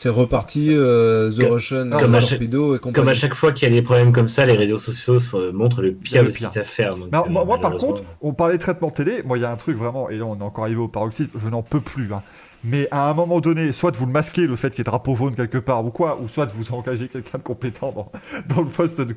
C'est 0.00 0.08
reparti, 0.10 0.68
euh, 0.70 1.28
The 1.32 1.38
Comme- 1.40 1.52
Russian, 1.54 1.90
comme 1.90 2.14
à 2.14 2.20
chaque- 2.20 2.40
et 2.40 2.48
Comme 2.48 3.08
à 3.08 3.14
chaque 3.14 3.34
fois 3.34 3.50
qu'il 3.50 3.68
y 3.68 3.72
a 3.72 3.74
des 3.74 3.82
problèmes 3.82 4.12
comme 4.12 4.28
ça, 4.28 4.46
les 4.46 4.52
réseaux 4.54 4.78
sociaux 4.78 5.18
euh, 5.34 5.50
montrent 5.50 5.82
le 5.82 5.92
pire 5.92 6.22
Le 6.22 6.28
de 6.28 6.32
ce 6.32 6.38
qu'ils 6.38 6.48
savent 6.48 6.64
faire. 6.64 6.94
donc, 6.94 7.12
euh, 7.12 7.28
moi, 7.28 7.44
moi, 7.44 7.60
par 7.60 7.76
contre, 7.76 8.04
on 8.22 8.32
parlait 8.32 8.56
de 8.56 8.62
traitement 8.62 8.90
télé. 8.90 9.24
Moi, 9.24 9.36
il 9.38 9.40
y 9.40 9.44
a 9.44 9.50
un 9.50 9.56
truc 9.56 9.76
vraiment, 9.76 10.08
et 10.10 10.16
là, 10.18 10.26
on 10.26 10.38
est 10.38 10.42
encore 10.42 10.62
arrivé 10.62 10.78
au 10.80 10.86
paroxysme, 10.86 11.30
je 11.34 11.48
n'en 11.48 11.62
peux 11.64 11.80
plus. 11.80 12.12
hein. 12.14 12.22
Mais 12.64 12.88
à 12.90 13.08
un 13.08 13.14
moment 13.14 13.40
donné, 13.40 13.70
soit 13.72 13.94
vous 13.96 14.06
le 14.06 14.12
masquez, 14.12 14.46
le 14.46 14.56
fait 14.56 14.70
qu'il 14.70 14.78
y 14.78 14.80
ait 14.80 14.84
drapeau 14.84 15.14
jaune 15.14 15.34
quelque 15.36 15.58
part 15.58 15.84
ou 15.84 15.90
quoi, 15.90 16.20
ou 16.20 16.28
soit 16.28 16.46
vous 16.46 16.72
engagez 16.74 17.06
quelqu'un 17.08 17.38
de 17.38 17.42
compétent 17.44 17.92
dans, 17.92 18.10
dans 18.54 18.62
le 18.62 18.68
poste 18.68 19.00
de, 19.00 19.14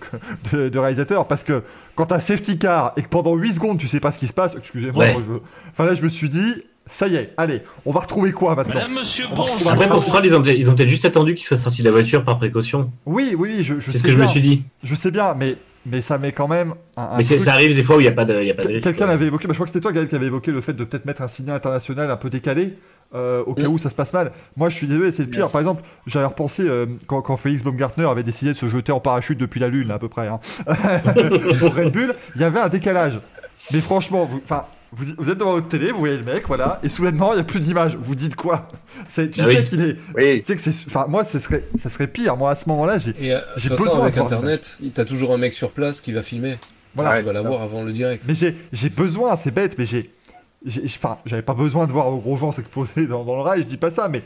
de- 0.53 0.69
de 0.69 0.79
réalisateur. 0.79 1.27
Parce 1.27 1.43
que 1.43 1.63
quand 1.95 2.05
t'as 2.07 2.19
safety 2.19 2.59
car 2.59 2.93
et 2.97 3.01
que 3.01 3.07
pendant 3.09 3.35
8 3.35 3.53
secondes 3.53 3.77
tu 3.79 3.87
sais 3.87 3.99
pas 3.99 4.11
ce 4.11 4.19
qui 4.19 4.27
se 4.27 4.33
passe, 4.33 4.55
excusez-moi, 4.55 5.03
Ouais. 5.05 5.13
moi, 5.13 5.23
je... 5.25 5.33
enfin 5.71 5.85
là, 5.85 5.95
je 5.95 6.03
me 6.03 6.09
suis 6.09 6.29
dit, 6.29 6.53
ça 6.85 7.07
y 7.07 7.15
est, 7.15 7.33
allez, 7.37 7.61
on 7.85 7.91
va 7.91 8.01
retrouver 8.01 8.31
quoi 8.31 8.55
maintenant? 8.55 8.75
Madame, 8.75 8.93
monsieur, 8.93 9.25
On 9.35 9.41
un 9.67 9.71
Après, 9.73 9.87
pour 9.89 10.03
Stroll, 10.03 10.25
ils 10.25 10.35
ont 10.35 10.41
peut-être 10.43 10.87
juste 10.87 11.05
attendu 11.05 11.33
qu'il 11.33 11.45
soit 11.45 11.57
sorti 11.57 11.81
de 11.81 11.85
la 11.87 11.91
voiture 11.91 12.23
par 12.23 12.37
précaution. 12.37 12.91
Oui, 13.07 13.33
oui, 13.37 13.63
je, 13.63 13.75
je 13.75 13.79
C'est 13.79 13.91
sais 13.93 13.97
ce 13.99 14.03
que 14.03 14.09
je 14.11 14.15
bien. 14.17 14.25
me 14.25 14.29
suis 14.29 14.41
dit. 14.41 14.63
Je 14.83 14.93
sais 14.93 15.09
bien, 15.09 15.33
mais, 15.35 15.55
mais 15.87 16.01
ça 16.01 16.17
met 16.19 16.31
quand 16.31 16.47
même 16.47 16.75
un, 16.97 17.03
un 17.03 17.17
Mais 17.17 17.23
truc- 17.23 17.39
ça 17.39 17.53
arrive 17.53 17.75
des 17.75 17.81
fois 17.83 17.95
où 17.95 17.99
il 18.01 18.03
n'y 18.03 18.09
a 18.09 18.13
pas 18.13 18.25
de, 18.25 18.39
il 18.39 18.47
y 18.47 18.51
a 18.51 18.53
pas 18.53 18.63
de 18.63 18.67
risque. 18.67 18.83
Quelqu'un 18.83 19.07
l'avait 19.07 19.25
évoqué, 19.27 19.47
bah, 19.47 19.53
je 19.53 19.57
crois 19.57 19.65
que 19.65 19.71
c'était 19.71 19.81
toi, 19.81 19.91
Gaël, 19.93 20.07
qui 20.07 20.15
avait 20.15 20.27
évoqué 20.27 20.51
le 20.51 20.61
fait 20.61 20.73
de 20.73 20.83
peut-être 20.83 21.05
mettre 21.05 21.21
un 21.23 21.27
signal 21.27 21.55
international 21.55 22.11
un 22.11 22.17
peu 22.17 22.29
décalé. 22.29 22.73
Euh, 23.13 23.43
au 23.45 23.53
cas 23.53 23.67
où 23.67 23.77
ça 23.77 23.89
se 23.89 23.95
passe 23.95 24.13
mal. 24.13 24.31
Moi, 24.55 24.69
je 24.69 24.75
suis 24.75 24.87
désolé, 24.87 25.11
c'est 25.11 25.23
le 25.23 25.29
pire. 25.29 25.49
Par 25.49 25.59
exemple, 25.61 25.83
j'avais 26.07 26.25
repensé 26.25 26.63
euh, 26.63 26.85
quand, 27.07 27.21
quand 27.21 27.37
Félix 27.37 27.63
Baumgartner 27.63 28.05
avait 28.05 28.23
décidé 28.23 28.51
de 28.51 28.57
se 28.57 28.67
jeter 28.69 28.91
en 28.91 28.99
parachute 28.99 29.37
depuis 29.37 29.59
la 29.59 29.67
Lune, 29.67 29.91
à 29.91 29.99
peu 29.99 30.09
près, 30.09 30.27
hein, 30.27 30.39
pour 31.59 31.75
Red 31.75 31.91
Bull, 31.91 32.15
il 32.35 32.41
y 32.41 32.43
avait 32.43 32.59
un 32.59 32.69
décalage. 32.69 33.19
Mais 33.73 33.81
franchement, 33.81 34.25
vous, 34.25 34.41
enfin, 34.43 34.65
vous, 34.91 35.05
vous 35.17 35.29
êtes 35.29 35.37
devant 35.37 35.53
votre 35.53 35.69
télé, 35.69 35.91
vous 35.91 35.99
voyez 35.99 36.17
le 36.17 36.23
mec, 36.23 36.43
voilà, 36.47 36.79
et 36.83 36.89
soudainement, 36.89 37.31
il 37.33 37.35
n'y 37.35 37.41
a 37.41 37.45
plus 37.45 37.59
d'image. 37.59 37.95
Vous 37.95 38.15
dites 38.15 38.35
quoi? 38.35 38.69
C'est- 39.07 39.29
Tu 39.31 39.41
Ah 39.41 39.45
sais 39.45 39.57
oui. 39.59 39.63
qu'il 39.65 39.81
est. 39.81 39.95
Oui, 40.15 40.39
Tu 40.41 40.45
sais 40.47 40.55
que 40.55 40.61
c'est. 40.61 40.87
Enfin, 40.87 41.05
moi, 41.07 41.23
ce 41.23 41.39
serait, 41.39 41.63
ça 41.75 41.89
serait 41.89 42.07
pire. 42.07 42.35
Moi, 42.37 42.49
à 42.51 42.55
ce 42.55 42.67
moment-là, 42.69 42.97
j'ai. 42.97 43.11
Et 43.23 43.33
euh, 43.33 43.39
J'ai 43.57 43.69
besoin 43.69 44.01
avec 44.01 44.17
Internet, 44.17 44.77
t'as 44.93 45.05
toujours 45.05 45.33
un 45.33 45.37
mec 45.37 45.53
sur 45.53 45.71
place 45.71 46.01
qui 46.01 46.11
va 46.11 46.21
filmer. 46.21 46.57
Voilà, 46.93 47.11
Ouais, 47.11 47.17
tu 47.19 47.23
vas 47.23 47.29
c'est 47.29 47.33
la 47.35 47.41
ça. 47.43 47.47
voir 47.47 47.61
avant 47.61 47.83
le 47.83 47.93
direct. 47.93 48.25
Mais 48.27 48.35
j'ai, 48.35 48.53
j'ai 48.73 48.89
besoin, 48.89 49.37
c'est 49.37 49.53
bête, 49.53 49.77
mais 49.77 49.85
j'ai, 49.85 50.03
j'ai- 50.03 50.11
enfin, 50.67 51.17
j'avais 51.25 51.41
pas 51.41 51.53
besoin 51.53 51.87
de 51.87 51.91
voir 51.91 52.11
gros 52.11 52.37
gens 52.37 52.51
s'exploser 52.51 53.07
dans, 53.07 53.23
dans 53.23 53.35
le 53.35 53.41
rail, 53.41 53.63
je 53.63 53.67
dis 53.67 53.77
pas 53.77 53.91
ça, 53.91 54.07
mais 54.07 54.23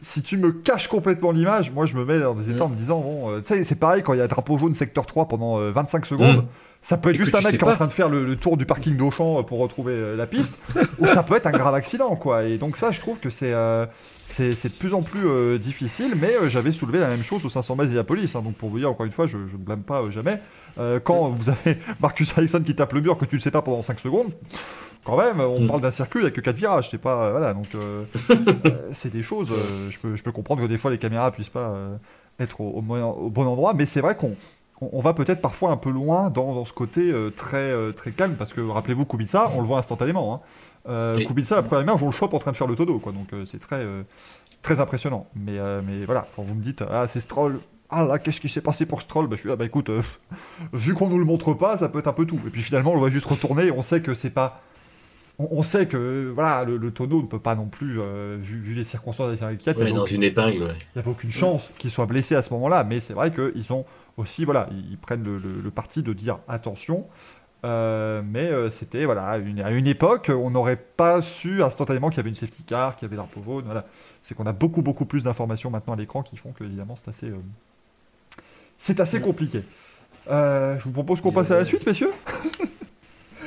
si 0.00 0.22
tu 0.22 0.36
me 0.36 0.52
caches 0.52 0.86
complètement 0.86 1.32
l'image, 1.32 1.72
moi 1.72 1.84
je 1.84 1.96
me 1.96 2.04
mets 2.04 2.20
dans 2.20 2.34
des 2.34 2.50
états 2.50 2.64
en 2.64 2.68
me 2.68 2.76
disant, 2.76 3.00
bon, 3.00 3.30
euh, 3.30 3.40
c'est 3.42 3.78
pareil 3.80 4.02
quand 4.02 4.14
il 4.14 4.18
y 4.18 4.22
a 4.22 4.28
drapeau 4.28 4.56
jaune 4.56 4.74
secteur 4.74 5.06
3 5.06 5.26
pendant 5.26 5.58
euh, 5.58 5.72
25 5.72 6.06
secondes, 6.06 6.36
Mm. 6.36 6.46
ça 6.82 6.98
peut 6.98 7.10
être 7.10 7.16
Et 7.16 7.24
juste 7.24 7.34
un 7.34 7.40
mec 7.40 7.50
qui 7.50 7.56
est 7.56 7.64
en 7.64 7.72
train 7.72 7.88
de 7.88 7.92
faire 7.92 8.08
le, 8.08 8.24
le 8.24 8.36
tour 8.36 8.56
du 8.56 8.64
parking 8.64 8.96
d'Auchan 8.96 9.40
euh, 9.40 9.42
pour 9.42 9.58
retrouver 9.58 9.94
euh, 9.94 10.16
la 10.16 10.28
piste, 10.28 10.60
ou 11.00 11.06
ça 11.08 11.24
peut 11.24 11.34
être 11.34 11.46
un 11.46 11.52
grave 11.52 11.74
accident, 11.74 12.14
quoi. 12.14 12.44
Et 12.44 12.58
donc 12.58 12.76
ça, 12.76 12.92
je 12.92 13.00
trouve 13.00 13.18
que 13.18 13.28
c'est, 13.28 13.52
euh, 13.52 13.86
c'est, 14.22 14.52
de 14.52 14.78
plus 14.78 14.94
en 14.94 15.02
plus 15.02 15.26
euh, 15.26 15.58
difficile, 15.58 16.14
mais 16.14 16.36
euh, 16.36 16.48
j'avais 16.48 16.70
soulevé 16.70 17.00
la 17.00 17.08
même 17.08 17.24
chose 17.24 17.44
au 17.44 17.48
500 17.48 17.74
miles 17.74 18.04
Police, 18.04 18.36
hein, 18.36 18.42
donc 18.42 18.54
pour 18.54 18.68
vous 18.70 18.78
dire 18.78 18.90
encore 18.90 19.06
une 19.06 19.12
fois, 19.12 19.26
je, 19.26 19.38
je 19.50 19.56
ne 19.56 19.62
blâme 19.62 19.82
pas 19.82 20.08
jamais. 20.10 20.40
Quand 21.02 21.30
vous 21.30 21.48
avez 21.50 21.76
Marcus 22.00 22.38
Ericsson 22.38 22.62
qui 22.64 22.76
tape 22.76 22.92
le 22.92 23.00
mur 23.00 23.18
que 23.18 23.24
tu 23.24 23.34
ne 23.34 23.40
sais 23.40 23.50
pas 23.50 23.62
pendant 23.62 23.82
5 23.82 23.98
secondes, 23.98 24.30
quand 25.04 25.16
même, 25.16 25.40
on 25.40 25.60
Mm. 25.60 25.66
parle 25.68 25.80
d'un 25.80 25.90
circuit 25.90 26.20
avec 26.22 26.34
que 26.34 26.40
4 26.40 26.56
virages, 26.56 26.90
c'est 26.90 26.98
pas. 27.00 27.24
euh, 27.26 27.30
voilà, 27.32 27.54
donc 27.54 27.66
euh, 27.74 28.04
euh, 28.30 28.90
c'est 28.92 29.12
des 29.12 29.22
choses. 29.22 29.52
euh, 29.52 29.90
je, 29.90 29.98
peux, 29.98 30.16
je 30.16 30.22
peux 30.22 30.32
comprendre 30.32 30.62
que 30.62 30.66
des 30.66 30.78
fois 30.78 30.90
les 30.90 30.98
caméras 30.98 31.30
puissent 31.32 31.48
pas 31.48 31.70
euh, 31.70 31.96
être 32.40 32.60
au, 32.60 32.78
au 32.78 33.30
bon 33.30 33.46
endroit, 33.46 33.74
mais 33.74 33.86
c'est 33.86 34.00
vrai 34.00 34.16
qu'on. 34.16 34.36
on- 34.80 34.90
on 34.92 35.00
va 35.00 35.12
peut-être 35.14 35.40
parfois 35.40 35.70
un 35.72 35.76
peu 35.76 35.90
loin 35.90 36.30
dans, 36.30 36.54
dans 36.54 36.64
ce 36.64 36.72
côté 36.72 37.12
très, 37.36 37.72
très 37.94 38.12
calme, 38.12 38.34
parce 38.38 38.52
que 38.52 38.60
rappelez-vous 38.60 39.04
Kubica, 39.06 39.50
on 39.56 39.60
le 39.60 39.66
voit 39.66 39.78
instantanément. 39.78 40.42
Hein. 40.88 41.14
Oui. 41.16 41.26
Kubica, 41.26 41.56
la 41.56 41.62
première 41.62 41.82
image, 41.82 42.02
on 42.02 42.06
le 42.06 42.12
chope 42.12 42.32
en 42.34 42.38
train 42.38 42.52
de 42.52 42.56
faire 42.56 42.66
le 42.68 42.76
todo, 42.76 42.98
quoi. 43.00 43.10
Donc 43.12 43.28
c'est 43.44 43.58
très, 43.60 43.84
très 44.62 44.78
impressionnant. 44.80 45.26
Mais, 45.34 45.58
mais 45.84 46.04
voilà, 46.04 46.28
quand 46.36 46.42
vous 46.44 46.54
me 46.54 46.62
dites, 46.62 46.84
ah, 46.88 47.08
c'est 47.08 47.18
Stroll, 47.20 47.58
ah 47.90 48.04
là, 48.06 48.18
qu'est-ce 48.20 48.40
qui 48.40 48.48
s'est 48.48 48.60
passé 48.60 48.86
pour 48.86 49.02
Stroll 49.02 49.26
bah, 49.26 49.34
Je 49.34 49.40
suis 49.40 49.48
là, 49.48 49.56
bah 49.56 49.64
écoute, 49.64 49.88
euh, 49.90 50.00
vu 50.72 50.94
qu'on 50.94 51.08
nous 51.08 51.18
le 51.18 51.24
montre 51.24 51.54
pas, 51.54 51.76
ça 51.78 51.88
peut 51.88 51.98
être 51.98 52.06
un 52.06 52.12
peu 52.12 52.24
tout. 52.26 52.38
Et 52.46 52.50
puis 52.50 52.62
finalement, 52.62 52.90
on 52.92 52.94
le 52.94 53.00
voit 53.00 53.10
juste 53.10 53.26
retourner, 53.26 53.64
et 53.66 53.70
on 53.72 53.82
sait 53.82 54.00
que 54.00 54.14
c'est 54.14 54.30
pas. 54.34 54.62
On, 55.38 55.48
on 55.52 55.62
sait 55.62 55.86
que 55.86 56.30
voilà, 56.34 56.64
le, 56.64 56.76
le 56.76 56.90
tonneau 56.90 57.22
ne 57.22 57.26
peut 57.26 57.38
pas 57.38 57.54
non 57.54 57.66
plus, 57.66 58.00
euh, 58.00 58.36
vu, 58.40 58.58
vu 58.58 58.74
les 58.74 58.84
circonstances 58.84 59.40
avec 59.42 59.42
a, 59.42 59.52
il 59.52 59.78
y 59.78 59.82
avait 59.82 59.92
dans 59.92 60.02
aucune- 60.02 60.16
une 60.16 60.22
épingle, 60.24 60.62
ouais. 60.64 60.74
il 60.80 60.96
n'y 60.96 61.00
avait 61.00 61.10
aucune 61.10 61.30
chance 61.30 61.70
qu'il 61.78 61.90
soit 61.90 62.06
blessé 62.06 62.34
à 62.34 62.42
ce 62.42 62.52
moment-là, 62.54 62.82
mais 62.84 63.00
c'est 63.00 63.14
vrai 63.14 63.32
qu'ils 63.32 63.72
ont 63.72 63.84
aussi, 64.16 64.44
voilà, 64.44 64.68
ils, 64.72 64.90
ils 64.92 64.98
prennent 64.98 65.22
le, 65.24 65.38
le- 65.38 65.60
le 65.62 65.70
parti 65.70 66.02
de 66.02 66.12
dire 66.12 66.38
attention. 66.48 67.06
Euh, 67.64 68.22
mais 68.24 68.46
euh, 68.50 68.70
c'était, 68.70 69.04
voilà, 69.04 69.36
une- 69.38 69.60
à 69.60 69.70
une 69.72 69.86
époque, 69.88 70.30
on 70.32 70.50
n'aurait 70.50 70.76
pas 70.76 71.22
su 71.22 71.60
instantanément 71.62 72.08
qu'il 72.08 72.18
y 72.18 72.20
avait 72.20 72.28
une 72.28 72.34
safety 72.36 72.62
car, 72.62 72.94
qu'il 72.94 73.06
y 73.06 73.08
avait 73.08 73.16
drapeau 73.16 73.42
jaune. 73.44 73.64
Voilà. 73.64 73.84
C'est 74.22 74.36
qu'on 74.36 74.46
a 74.46 74.52
beaucoup, 74.52 74.82
beaucoup 74.82 75.06
plus 75.06 75.24
d'informations 75.24 75.68
maintenant 75.70 75.94
à 75.94 75.96
l'écran 75.96 76.22
qui 76.22 76.36
font 76.36 76.52
que, 76.52 76.62
évidemment, 76.64 76.94
c'est 76.96 77.08
assez, 77.08 77.32
c'est 78.78 79.00
assez 79.00 79.20
compliqué. 79.20 79.64
Je 80.30 80.82
vous 80.84 80.92
propose 80.92 81.20
qu'on 81.20 81.32
passe 81.32 81.50
à 81.50 81.56
la 81.56 81.64
suite, 81.64 81.84
messieurs. 81.86 82.10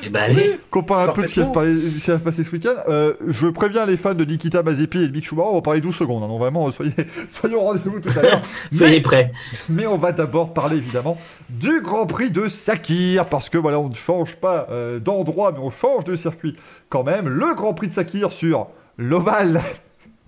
Et 0.04 0.10
bah 0.10 0.22
allez, 0.24 0.60
Qu'on 0.70 0.84
parle 0.84 1.10
un 1.10 1.14
peu 1.14 1.22
de 1.24 1.28
ce 1.28 1.34
qui 1.34 1.39
va 1.41 1.45
se, 1.45 2.24
passer 2.24 2.43
ce 2.43 2.52
week-end. 2.52 2.74
Euh, 2.88 3.14
je 3.28 3.47
préviens 3.47 3.86
les 3.86 3.97
fans 3.97 4.14
de 4.14 4.26
Nikita 4.26 4.64
Mazepi 4.64 5.04
et 5.04 5.08
de 5.08 5.14
Mick 5.14 5.26
Schumacher, 5.26 5.49
on 5.52 5.56
va 5.56 5.62
parler 5.62 5.82
12 5.82 5.95
secondes. 5.95 6.24
hein. 6.24 6.28
donc 6.28 6.39
vraiment, 6.39 6.68
euh, 6.68 6.72
soyez, 6.72 6.93
soyez 7.28 7.56
au 7.56 7.62
rendez-vous 7.62 7.99
tout 7.99 8.10
à 8.18 8.22
l'heure. 8.22 8.41
soyez 8.72 8.95
Mais- 8.97 9.02
prêts. 9.02 9.32
mais 9.70 9.86
on 9.86 9.97
va 9.97 10.12
d'abord 10.12 10.54
parler 10.54 10.78
évidemment 10.78 11.18
du 11.49 11.82
Grand 11.82 12.06
Prix 12.08 12.32
de 12.32 12.47
Sakir, 12.47 13.26
parce 13.26 13.49
que 13.49 13.58
voilà, 13.58 13.80
on 13.80 13.89
ne 13.89 13.95
change 13.95 14.36
pas 14.38 14.68
euh, 14.72 14.99
d'endroit, 14.99 15.52
mais 15.52 15.60
on 15.60 15.70
change 15.72 16.04
de 16.06 16.16
circuit 16.16 16.56
quand 16.89 17.04
même. 17.04 17.28
Le 17.28 17.54
Grand 17.56 17.74
Prix 17.74 17.88
de 17.88 17.93
Sakir 17.93 18.32
sur 18.34 18.68
l'Oval. 18.97 19.62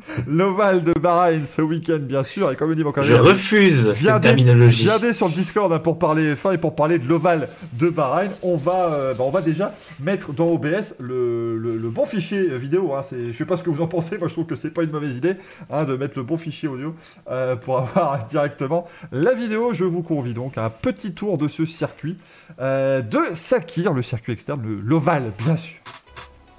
L'Oval 0.28 0.84
de 0.84 0.94
Bahreïn 0.94 1.46
ce 1.46 1.62
week-end, 1.62 2.00
bien 2.00 2.24
sûr, 2.24 2.52
et 2.52 2.56
comme 2.56 2.70
le 2.70 2.76
dit 2.76 2.84
mon 2.84 2.94
Je 3.02 3.14
refuse 3.14 3.88
cette 3.94 3.98
Viendez- 3.98 4.28
terminologie. 4.28 4.84
Viendez 4.84 5.14
sur 5.14 5.28
le 5.28 5.34
Discord 5.34 5.72
hein, 5.74 5.80
pour 5.80 5.98
parler 6.00 6.34
F1 6.36 6.54
et 6.56 6.58
pour 6.58 6.76
parler 6.76 7.00
de 7.00 7.08
l'Oval 7.08 7.50
de 7.74 7.90
Bahreïn. 7.90 8.30
On 8.42 8.56
va, 8.56 8.94
euh, 8.94 9.14
bah, 9.14 9.24
on 9.26 9.32
va 9.32 9.42
déjà 9.42 9.74
mettre 10.00 10.34
dans 10.34 10.48
OBS 10.50 10.96
le, 11.00 11.58
le- 11.58 11.78
le 11.78 11.90
bon 11.90 12.06
fichier 12.06 12.48
vidéo. 12.58 12.94
Hein. 12.96 13.02
C'est- 13.04 13.32
Je 13.32 13.38
sais 13.38 13.46
pas 13.46 13.58
ce 13.58 13.64
que 13.64 13.70
vous 13.70 13.82
en 13.82 13.88
pensez. 13.88 14.18
Moi, 14.18 14.28
je 14.28 14.34
trouve 14.34 14.46
que 14.46 14.56
c'est 14.56 14.72
pas 14.74 14.84
une 14.84 14.92
mauvaise 14.92 15.16
idée 15.16 15.36
hein, 15.70 15.84
de 15.86 15.96
mettre 15.96 16.14
le 16.18 16.24
bon 16.24 16.38
fichier 16.38 16.68
audio 16.70 16.96
euh, 17.30 17.56
pour 17.56 17.78
avoir 17.96 18.26
directement 18.28 18.86
la 19.12 19.34
vidéo. 19.34 19.74
Je 19.74 19.84
vous 19.86 20.02
convie 20.04 20.34
donc 20.34 20.58
à 20.58 20.66
un 20.66 20.70
petit 20.70 21.14
tour 21.14 21.38
de 21.38 21.48
ce 21.48 21.66
circuit 21.66 22.18
euh, 22.62 23.02
de 23.02 23.20
Sakir, 23.34 23.94
le 23.94 24.04
circuit 24.04 24.34
externe, 24.34 24.62
le- 24.64 24.80
l'Oval, 24.82 25.32
bien 25.40 25.58
sûr. 25.58 25.76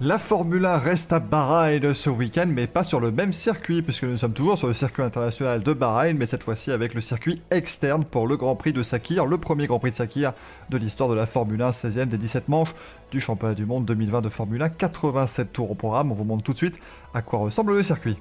La 0.06 0.18
Formule 0.18 0.66
1 0.66 0.76
reste 0.76 1.14
à 1.14 1.18
Bahreïn 1.18 1.94
ce 1.94 2.10
week-end, 2.10 2.44
mais 2.46 2.66
pas 2.66 2.84
sur 2.84 3.00
le 3.00 3.10
même 3.10 3.32
circuit, 3.32 3.80
puisque 3.80 4.04
nous 4.04 4.18
sommes 4.18 4.34
toujours 4.34 4.58
sur 4.58 4.68
le 4.68 4.74
circuit 4.74 5.02
international 5.02 5.62
de 5.62 5.72
Bahreïn, 5.72 6.18
mais 6.18 6.26
cette 6.26 6.42
fois-ci 6.42 6.70
avec 6.72 6.92
le 6.92 7.00
circuit 7.00 7.40
externe 7.50 8.04
pour 8.04 8.26
le 8.26 8.36
Grand 8.36 8.54
Prix 8.54 8.74
de 8.74 8.82
Sakir, 8.82 9.24
le 9.24 9.38
premier 9.38 9.66
Grand 9.66 9.78
Prix 9.78 9.92
de 9.92 9.96
Sakir 9.96 10.34
de 10.68 10.76
l'histoire 10.76 11.08
de 11.08 11.14
la 11.14 11.24
Formule 11.24 11.62
1, 11.62 11.70
16e 11.70 12.04
des 12.04 12.18
17 12.18 12.48
manches 12.48 12.74
du 13.10 13.18
championnat 13.18 13.54
du 13.54 13.64
monde 13.64 13.86
2020 13.86 14.20
de 14.20 14.28
Formule 14.28 14.60
1, 14.60 14.68
87 14.68 15.54
tours 15.54 15.70
au 15.70 15.74
programme. 15.74 16.12
On 16.12 16.14
vous 16.14 16.24
montre 16.24 16.42
tout 16.42 16.52
de 16.52 16.58
suite 16.58 16.78
à 17.14 17.22
quoi 17.22 17.38
ressemble 17.38 17.74
le 17.74 17.82
circuit. 17.82 18.18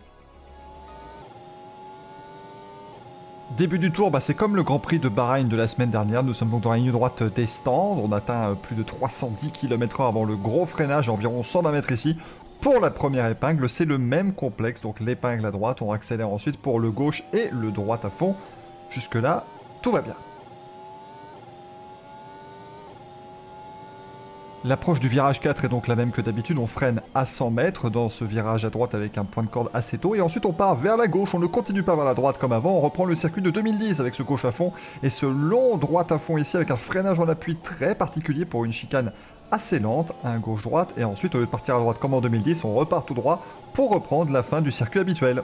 Début 3.58 3.78
du 3.78 3.92
tour, 3.92 4.10
bah, 4.10 4.20
c'est 4.20 4.34
comme 4.34 4.56
le 4.56 4.64
Grand 4.64 4.80
Prix 4.80 4.98
de 4.98 5.10
Bahreïn 5.10 5.48
de 5.48 5.56
la 5.56 5.68
semaine 5.68 5.92
dernière. 5.92 6.24
Nous 6.24 6.34
sommes 6.34 6.50
donc 6.50 6.62
dans 6.64 6.72
la 6.72 6.78
ligne 6.78 6.92
droite 6.92 7.22
des 7.22 7.46
stands. 7.46 8.00
On 8.04 8.12
atteint 8.12 8.50
euh, 8.50 8.56
plus 8.56 8.76
de 8.76 8.82
310 8.82 9.52
km/h 9.52 10.08
avant 10.08 10.26
le 10.26 10.36
gros 10.36 10.66
freinage, 10.66 11.08
environ 11.08 11.44
120 11.44 11.72
mètres 11.72 11.92
ici. 11.92 12.18
Pour 12.62 12.80
la 12.80 12.90
première 12.90 13.28
épingle, 13.28 13.70
c'est 13.70 13.86
le 13.86 14.00
même 14.00 14.34
complexe, 14.34 14.82
donc 14.82 15.00
l'épingle 15.00 15.46
à 15.46 15.52
droite, 15.52 15.84
on 15.84 15.92
accélère 15.92 16.30
ensuite 16.30 16.58
pour 16.58 16.80
le 16.80 16.90
gauche 16.90 17.24
et 17.32 17.50
le 17.52 17.70
droit 17.70 18.00
à 18.02 18.10
fond. 18.10 18.36
Jusque-là, 18.90 19.46
tout 19.84 19.92
va 19.92 20.02
bien. 20.02 20.16
L'approche 24.66 25.02
du 25.02 25.10
virage 25.10 25.42
4 25.42 25.66
est 25.66 25.68
donc 25.68 25.90
la 25.90 25.98
même 25.98 26.12
que 26.12 26.22
d'habitude, 26.22 26.58
on 26.58 26.68
freine 26.68 27.02
à 27.14 27.26
100 27.26 27.52
mètres 27.52 27.90
dans 27.90 28.08
ce 28.08 28.24
virage 28.24 28.64
à 28.64 28.70
droite 28.70 28.96
avec 28.96 29.18
un 29.18 29.26
point 29.26 29.44
de 29.44 29.50
corde 29.50 29.70
assez 29.74 29.98
tôt, 29.98 30.16
et 30.16 30.22
ensuite 30.22 30.46
on 30.46 30.54
part 30.54 30.76
vers 30.76 30.96
la 30.96 31.08
gauche, 31.08 31.36
on 31.36 31.40
ne 31.40 31.48
continue 31.48 31.84
pas 31.84 31.98
vers 31.98 32.06
la 32.06 32.14
droite 32.14 32.38
comme 32.38 32.54
avant, 32.54 32.72
on 32.72 32.80
reprend 32.80 33.04
le 33.04 33.14
circuit 33.14 33.42
de 33.42 33.50
2010 33.50 34.00
avec 34.00 34.16
ce 34.16 34.24
gauche 34.24 34.46
à 34.46 34.54
fond, 34.54 34.72
et 35.02 35.10
ce 35.10 35.26
long 35.26 35.76
droit 35.76 36.06
à 36.10 36.18
fond 36.18 36.38
ici 36.38 36.56
avec 36.56 36.72
un 36.72 36.78
freinage 36.78 37.20
en 37.20 37.28
appui 37.28 37.58
très 37.58 37.94
particulier 37.94 38.46
pour 38.46 38.64
une 38.64 38.72
chicane 38.72 39.12
assez 39.52 39.80
lente, 39.80 40.14
un 40.24 40.40
gauche-droite, 40.40 40.94
et 40.96 41.04
ensuite 41.04 41.36
au 41.36 41.40
lieu 41.40 41.46
de 41.46 41.52
partir 41.52 41.76
à 41.76 41.80
droite 41.80 42.00
comme 42.00 42.14
en 42.14 42.22
2010, 42.22 42.64
on 42.64 42.74
repart 42.74 43.06
tout 43.06 43.16
droit 43.16 43.44
pour 43.74 43.92
reprendre 43.92 44.32
la 44.32 44.44
fin 44.44 44.62
du 44.62 44.72
circuit 44.72 45.02
habituel. 45.02 45.44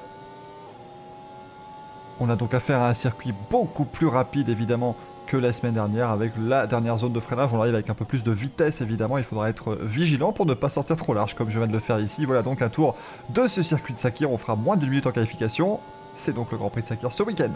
On 2.21 2.29
a 2.29 2.37
donc 2.37 2.53
affaire 2.53 2.79
à 2.79 2.87
un 2.87 2.93
circuit 2.93 3.33
beaucoup 3.51 3.83
plus 3.83 4.07
rapide 4.07 4.47
évidemment 4.47 4.95
que 5.29 5.37
la 5.37 5.53
semaine 5.53 5.75
dernière 5.75 6.09
avec 6.09 6.33
la 6.39 6.65
dernière 6.65 6.97
zone 6.97 7.13
de 7.13 7.19
freinage. 7.19 7.51
On 7.53 7.61
arrive 7.61 7.75
avec 7.75 7.89
un 7.89 7.93
peu 7.93 8.03
plus 8.03 8.23
de 8.23 8.31
vitesse 8.31 8.81
évidemment. 8.81 9.19
Il 9.19 9.23
faudra 9.23 9.47
être 9.47 9.77
vigilant 9.79 10.33
pour 10.33 10.47
ne 10.47 10.55
pas 10.55 10.69
sortir 10.69 10.97
trop 10.97 11.13
large 11.13 11.35
comme 11.35 11.51
je 11.51 11.59
viens 11.59 11.67
de 11.67 11.71
le 11.71 11.79
faire 11.79 11.99
ici. 11.99 12.25
Voilà 12.25 12.41
donc 12.41 12.63
un 12.63 12.69
tour 12.69 12.95
de 13.29 13.47
ce 13.47 13.61
circuit 13.61 13.93
de 13.93 13.99
Sakir. 13.99 14.31
On 14.31 14.37
fera 14.37 14.55
moins 14.55 14.75
d'une 14.75 14.89
minute 14.89 15.05
en 15.05 15.11
qualification. 15.11 15.79
C'est 16.15 16.33
donc 16.33 16.51
le 16.51 16.57
Grand 16.57 16.71
Prix 16.71 16.81
de 16.81 16.87
Sakir 16.87 17.13
ce 17.13 17.21
week-end. 17.21 17.51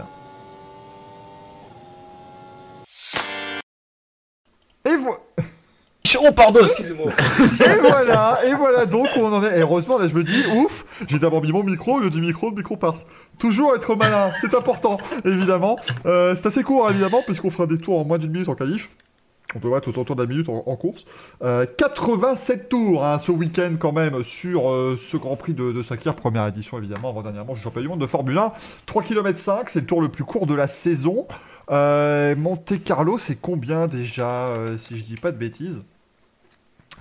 Et 4.85 4.95
voilà. 4.95 5.17
Oh 6.21 6.31
pardon, 6.31 6.61
excusez-moi. 6.63 7.11
Et 7.41 7.79
voilà, 7.79 8.39
et 8.45 8.53
voilà 8.53 8.85
donc 8.85 9.07
on 9.15 9.31
en 9.31 9.43
est. 9.43 9.57
Et 9.57 9.61
heureusement, 9.61 9.97
là 9.97 10.07
je 10.07 10.13
me 10.13 10.23
dis, 10.23 10.43
ouf, 10.55 10.85
j'ai 11.07 11.19
d'abord 11.19 11.41
mis 11.41 11.51
mon 11.51 11.63
micro, 11.63 11.95
au 11.95 11.99
lieu 11.99 12.09
du 12.09 12.21
micro, 12.21 12.49
le 12.49 12.55
micro 12.55 12.77
passe. 12.77 13.07
Toujours 13.39 13.75
être 13.75 13.95
malin, 13.95 14.31
c'est 14.39 14.53
important, 14.55 14.97
évidemment. 15.25 15.77
Euh, 16.05 16.35
c'est 16.35 16.47
assez 16.47 16.63
court, 16.63 16.89
évidemment, 16.89 17.21
puisqu'on 17.25 17.49
fera 17.49 17.67
des 17.67 17.77
tours 17.77 17.99
en 17.99 18.05
moins 18.05 18.17
d'une 18.17 18.31
minute 18.31 18.49
en 18.49 18.55
qualif. 18.55 18.89
On 19.55 19.59
peut 19.59 19.75
être 19.75 19.87
autour 19.87 20.15
de 20.15 20.23
la 20.23 20.27
minute 20.27 20.49
en, 20.49 20.75
course. 20.75 21.05
Euh, 21.43 21.65
87 21.77 22.69
tours 22.69 23.05
hein, 23.05 23.19
ce 23.19 23.31
week-end 23.31 23.73
quand 23.79 23.91
même 23.91 24.23
sur 24.23 24.71
euh, 24.71 24.97
ce 24.97 25.15
Grand 25.17 25.35
Prix 25.35 25.53
de, 25.53 25.81
Sakir, 25.81 26.15
première 26.15 26.47
édition 26.47 26.77
évidemment, 26.79 27.09
avant-dernièrement 27.09 27.53
du 27.53 27.59
championnat 27.59 27.83
du 27.83 27.89
monde 27.89 28.01
de 28.01 28.07
Formule 28.07 28.37
1. 28.37 28.51
3 28.87 29.03
km 29.03 29.37
5, 29.37 29.69
c'est 29.69 29.81
le 29.81 29.85
tour 29.85 30.01
le 30.01 30.09
plus 30.09 30.23
court 30.23 30.47
de 30.47 30.55
la 30.55 30.67
saison. 30.67 31.27
Euh, 31.71 32.35
Monte 32.35 32.83
Carlo, 32.83 33.17
c'est 33.17 33.35
combien 33.35 33.87
déjà, 33.87 34.47
euh, 34.47 34.77
si 34.77 34.97
je 34.97 35.03
dis 35.03 35.15
pas 35.15 35.31
de 35.31 35.37
bêtises? 35.37 35.77
Euh, 35.77 35.92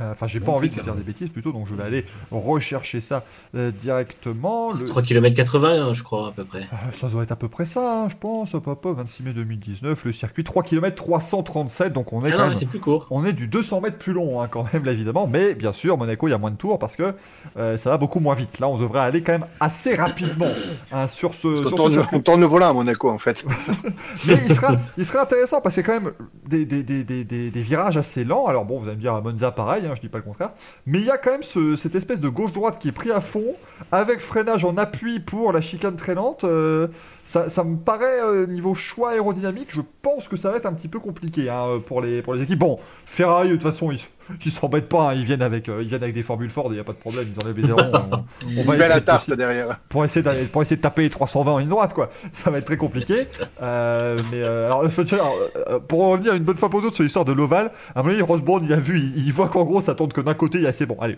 Enfin, 0.01 0.27
j'ai 0.27 0.41
pas 0.41 0.51
envie 0.53 0.69
de 0.71 0.81
dire 0.81 0.95
des 0.95 1.03
bêtises 1.03 1.29
plutôt, 1.29 1.53
donc 1.53 1.67
je 1.69 1.75
vais 1.75 1.83
aller 1.85 2.05
rechercher 2.31 3.01
ça 3.01 3.25
euh, 3.55 3.71
directement. 3.71 4.73
Le- 4.73 4.87
3 4.87 5.03
km 5.03 5.35
80, 5.37 5.95
je 5.95 6.03
crois, 6.03 6.29
à 6.29 6.33
peu 6.33 6.45
près. 6.45 6.61
euh, 6.63 6.91
Ça 6.93 7.09
doit 7.09 7.23
être 7.23 7.31
à 7.33 7.37
peu 7.37 7.49
près 7.49 7.67
ça, 7.67 8.03
hein, 8.05 8.09
je 8.09 8.17
pense. 8.17 8.55
Hop, 8.55 8.67
hop, 8.67 8.85
hop, 8.87 8.97
26 8.97 9.23
mai 9.23 9.33
2019, 9.33 10.05
le 10.05 10.13
circuit 10.13 10.45
3 10.45 10.63
km 10.63 10.97
337, 10.97 11.93
donc 11.93 12.13
on 12.13 12.25
est 12.25 12.29
Ah 12.29 12.33
quand 12.33 12.39
non, 12.39 12.45
mais 12.45 12.49
même. 12.51 12.59
c'est 12.59 12.67
plus 12.67 12.81
court. 12.81 13.07
On 13.11 13.25
est 13.25 13.33
du 13.33 13.47
200 13.49 13.81
mètres 13.83 13.99
plus 13.99 14.13
long 14.13 14.41
hein, 14.41 14.49
quand 14.51 14.65
même, 14.73 14.85
là, 14.85 14.93
évidemment. 14.93 15.27
Mais 15.27 15.55
bien 15.55 15.73
sûr, 15.73 15.97
Monaco, 15.99 16.27
il 16.27 16.31
y 16.31 16.35
a 16.35 16.39
moins 16.39 16.51
de 16.51 16.57
tours 16.57 16.79
parce 16.79 16.97
que 16.97 17.15
euh, 17.59 17.77
ça 17.77 17.91
va 17.91 17.99
beaucoup 17.99 18.19
moins 18.21 18.35
vite. 18.35 18.59
Là, 18.59 18.69
on 18.69 18.79
devrait 18.79 19.01
aller 19.01 19.23
quand 19.23 19.33
même 19.33 19.47
assez 19.61 19.95
rapidement 19.95 20.47
hein, 20.91 21.07
sur 21.07 21.35
ce, 21.35 21.47
On 21.49 21.61
sur 21.61 21.71
ce 21.71 21.77
tourne, 21.77 21.93
circuit. 21.93 22.17
on 22.17 22.21
tourne 22.21 22.41
le 22.41 22.47
volant 22.47 22.71
à 22.71 22.73
Monaco 22.73 23.11
en 23.11 23.19
fait. 23.19 23.45
Mais 24.27 24.35
il 24.35 24.53
sera, 24.55 24.75
il 24.97 25.05
sera 25.05 25.23
intéressant 25.23 25.61
parce 25.61 25.75
qu'il 25.75 25.85
y 25.85 25.87
a 25.87 25.93
quand 25.93 26.01
même 26.01 26.13
des, 26.49 26.65
des, 26.65 26.83
des, 26.83 27.05
des, 27.05 27.25
des- 27.25 27.51
des 27.51 27.63
virages 27.63 27.97
assez 27.97 28.25
lents. 28.25 28.47
Alors 28.47 28.65
bon, 28.65 28.79
vous 28.79 28.87
allez 28.87 28.97
me 28.97 29.01
dire 29.03 29.15
à 29.15 29.21
Monza 29.21 29.51
pareil, 29.53 29.82
hein, 29.87 29.93
je 29.95 30.01
dis 30.01 30.09
pas 30.09 30.19
le 30.19 30.25
contraire. 30.25 30.53
Mais 30.87 30.99
il 31.01 31.05
y 31.07 31.11
a 31.11 31.19
quand 31.19 31.31
même 31.33 31.43
ce- 31.43 31.77
cette 31.77 31.95
espèce 31.95 32.21
de 32.21 32.29
gauche-droite 32.29 32.79
qui 32.79 32.89
est 32.89 32.93
pris 32.93 33.11
à 33.11 33.21
fond, 33.21 33.55
avec 33.91 34.21
freinage 34.21 34.65
en 34.65 34.77
appui 34.77 35.21
pour 35.21 35.53
la 35.53 35.61
chicane 35.61 35.97
très 35.97 36.15
lente. 36.15 36.45
euh, 36.45 36.89
ça, 37.25 37.49
ça 37.49 37.63
me 37.65 37.77
paraît, 37.77 38.21
euh, 38.23 38.47
niveau 38.47 38.75
choix 38.75 39.11
aérodynamique, 39.13 39.69
je 39.73 39.81
pense 40.03 40.27
que 40.29 40.37
ça 40.37 40.51
va 40.51 40.57
être 40.57 40.67
un 40.67 40.73
petit 40.73 40.89
peu 40.89 40.99
compliqué 40.99 41.49
hein, 41.49 41.81
pour, 41.87 42.01
les, 42.01 42.21
pour 42.23 42.35
les 42.35 42.43
équipes. 42.43 42.59
Bon, 42.59 42.79
Ferrari, 43.07 43.49
de 43.49 43.55
toute 43.55 43.63
façon, 43.63 43.91
ils 43.93 44.01
ils 44.45 44.51
s'embêtent 44.51 44.89
pas, 44.89 45.11
hein, 45.11 45.15
ils, 45.15 45.25
viennent 45.25 45.43
avec, 45.43 45.69
euh, 45.69 45.83
ils 45.83 45.89
viennent 45.89 46.03
avec 46.03 46.15
des 46.15 46.23
formules 46.23 46.51
Ford, 46.51 46.67
il 46.71 46.75
n'y 46.75 46.81
a 46.81 46.85
pas 46.85 46.93
de 46.93 46.99
problème, 46.99 47.27
ils 47.35 47.43
enlèvent 47.43 47.57
les 47.59 47.65
ailerons. 47.69 47.91
on- 48.03 48.61
on 48.61 48.63
va 48.65 48.85
attaque 48.87 49.05
possible 49.19 49.37
derrière. 49.37 49.79
pour 49.89 50.05
essayer, 50.05 50.23
d'aller- 50.23 50.45
pour 50.45 50.63
essayer 50.63 50.77
de 50.77 50.83
taper 50.83 51.03
les 51.03 51.11
320 51.11 51.53
en 51.53 51.59
ligne 51.59 51.69
droite, 51.69 51.95
quoi. 51.95 52.11
Ça 52.33 52.51
va 52.51 52.59
être 52.59 52.65
très 52.67 52.77
compliqué. 52.77 53.27
Euh, 53.63 54.17
mais 54.31 54.43
euh, 54.43 54.67
alors, 54.67 54.91
faut 54.91 55.05
dire, 55.05 55.19
alors, 55.67 55.81
pour 55.83 56.07
revenir 56.09 56.35
une 56.35 56.45
bonne 56.45 56.57
fois 56.57 56.71
pour 56.71 56.81
toutes 56.81 56.95
sur 56.95 57.05
l'histoire 57.05 57.25
de 57.25 57.33
l'ovale, 57.33 57.71
à 57.95 58.03
mon 58.03 58.11
avis, 58.11 58.23
Ross 58.23 58.41
Brown, 58.43 58.63
il 58.65 58.73
a 58.73 58.81
vu, 58.81 58.99
il, 58.99 59.27
il 59.27 59.33
voit 59.33 59.49
qu'en 59.49 59.65
gros, 59.65 59.81
ça 59.81 59.95
tourne 59.95 60.13
que 60.13 60.21
d'un 60.21 60.35
côté, 60.35 60.59
il 60.59 60.65
y 60.65 60.67
a 60.67 60.73
c'est 60.73 60.87
bon, 60.87 60.97
allez, 61.01 61.17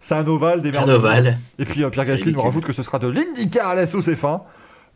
c'est 0.00 0.14
un 0.14 0.26
ovale, 0.26 0.60
des 0.62 0.76
Un 0.76 0.88
ovale. 0.88 1.38
Et 1.58 1.64
puis 1.64 1.82
euh, 1.84 1.90
Pierre 1.90 2.04
Gasly 2.06 2.32
nous 2.32 2.42
rajoute 2.42 2.64
que 2.64 2.72
ce 2.72 2.82
sera 2.82 2.98
de 2.98 3.08
l'IndyCar 3.08 3.68
à 3.68 3.74
la 3.74 3.86
sauce 3.86 4.08
F1. 4.08 4.40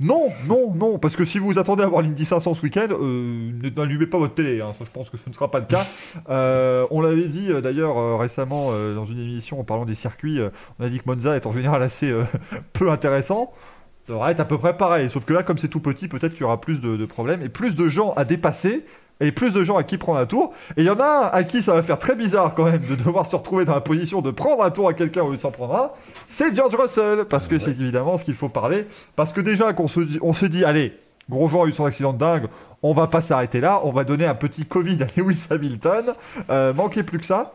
Non, 0.00 0.28
non, 0.46 0.74
non, 0.74 0.98
parce 0.98 1.16
que 1.16 1.24
si 1.24 1.40
vous 1.40 1.58
attendez 1.58 1.82
à 1.82 1.88
voir 1.88 2.02
l'Indy 2.02 2.24
500 2.24 2.54
ce 2.54 2.62
week-end, 2.62 2.86
euh, 2.92 3.50
n'allumez 3.76 4.06
pas 4.06 4.18
votre 4.18 4.34
télé, 4.34 4.60
hein, 4.60 4.72
je 4.78 4.90
pense 4.92 5.10
que 5.10 5.16
ce 5.16 5.28
ne 5.28 5.34
sera 5.34 5.50
pas 5.50 5.58
le 5.58 5.66
cas. 5.66 5.84
Euh, 6.28 6.86
on 6.92 7.00
l'avait 7.00 7.26
dit 7.26 7.50
euh, 7.50 7.60
d'ailleurs 7.60 8.18
récemment 8.18 8.70
dans 8.94 9.06
une 9.06 9.18
émission 9.18 9.58
en 9.58 9.64
parlant 9.64 9.84
des 9.84 9.96
circuits, 9.96 10.40
on 10.78 10.84
a 10.84 10.88
dit 10.88 11.00
que 11.00 11.10
Monza 11.10 11.34
est 11.34 11.46
en 11.46 11.52
général 11.52 11.82
assez 11.82 12.12
peu 12.72 12.90
intéressant. 12.90 13.52
Ça 14.06 14.12
devrait 14.12 14.32
être 14.32 14.40
à 14.40 14.44
peu 14.44 14.56
près 14.56 14.76
pareil, 14.76 15.10
sauf 15.10 15.24
que 15.24 15.32
là, 15.32 15.42
comme 15.42 15.58
c'est 15.58 15.68
tout 15.68 15.80
petit, 15.80 16.06
peut-être 16.06 16.32
qu'il 16.32 16.42
y 16.42 16.44
aura 16.44 16.60
plus 16.60 16.80
de 16.80 17.04
problèmes 17.04 17.42
et 17.42 17.48
plus 17.48 17.74
de 17.74 17.88
gens 17.88 18.12
à 18.14 18.24
dépasser 18.24 18.86
et 19.20 19.32
plus 19.32 19.54
de 19.54 19.62
gens 19.62 19.76
à 19.76 19.82
qui 19.82 19.98
prendre 19.98 20.18
un 20.18 20.26
tour. 20.26 20.52
Et 20.76 20.82
il 20.82 20.84
y 20.84 20.90
en 20.90 21.00
a 21.00 21.04
un 21.32 21.36
à 21.36 21.42
qui 21.44 21.60
ça 21.62 21.74
va 21.74 21.82
faire 21.82 21.98
très 21.98 22.14
bizarre 22.14 22.54
quand 22.54 22.64
même 22.64 22.82
de 22.88 22.94
devoir 22.94 23.26
se 23.26 23.34
retrouver 23.36 23.64
dans 23.64 23.74
la 23.74 23.80
position 23.80 24.20
de 24.20 24.30
prendre 24.30 24.62
un 24.62 24.70
tour 24.70 24.88
à 24.88 24.94
quelqu'un 24.94 25.22
au 25.22 25.30
lieu 25.30 25.36
de 25.36 25.40
s'en 25.40 25.50
prendre 25.50 25.74
un. 25.74 25.90
C'est 26.28 26.54
George 26.54 26.74
Russell, 26.74 27.24
parce 27.24 27.46
que 27.46 27.58
c'est 27.58 27.72
évidemment 27.72 28.16
ce 28.18 28.24
qu'il 28.24 28.34
faut 28.34 28.48
parler. 28.48 28.86
Parce 29.16 29.32
que 29.32 29.40
déjà 29.40 29.72
qu'on 29.72 29.88
se 29.88 30.00
dit, 30.00 30.18
on 30.22 30.32
se 30.32 30.46
dit, 30.46 30.64
allez, 30.64 30.96
Grosjean 31.30 31.64
a 31.64 31.66
eu 31.66 31.72
son 31.72 31.84
accident 31.84 32.12
de 32.12 32.18
dingue, 32.18 32.46
on 32.82 32.94
va 32.94 33.06
pas 33.06 33.20
s'arrêter 33.20 33.60
là, 33.60 33.80
on 33.84 33.90
va 33.92 34.04
donner 34.04 34.24
un 34.26 34.34
petit 34.34 34.64
Covid 34.64 34.98
à 35.02 35.06
Lewis 35.20 35.46
Hamilton. 35.50 36.14
Euh, 36.50 36.72
manquait 36.72 37.02
plus 37.02 37.18
que 37.18 37.26
ça. 37.26 37.52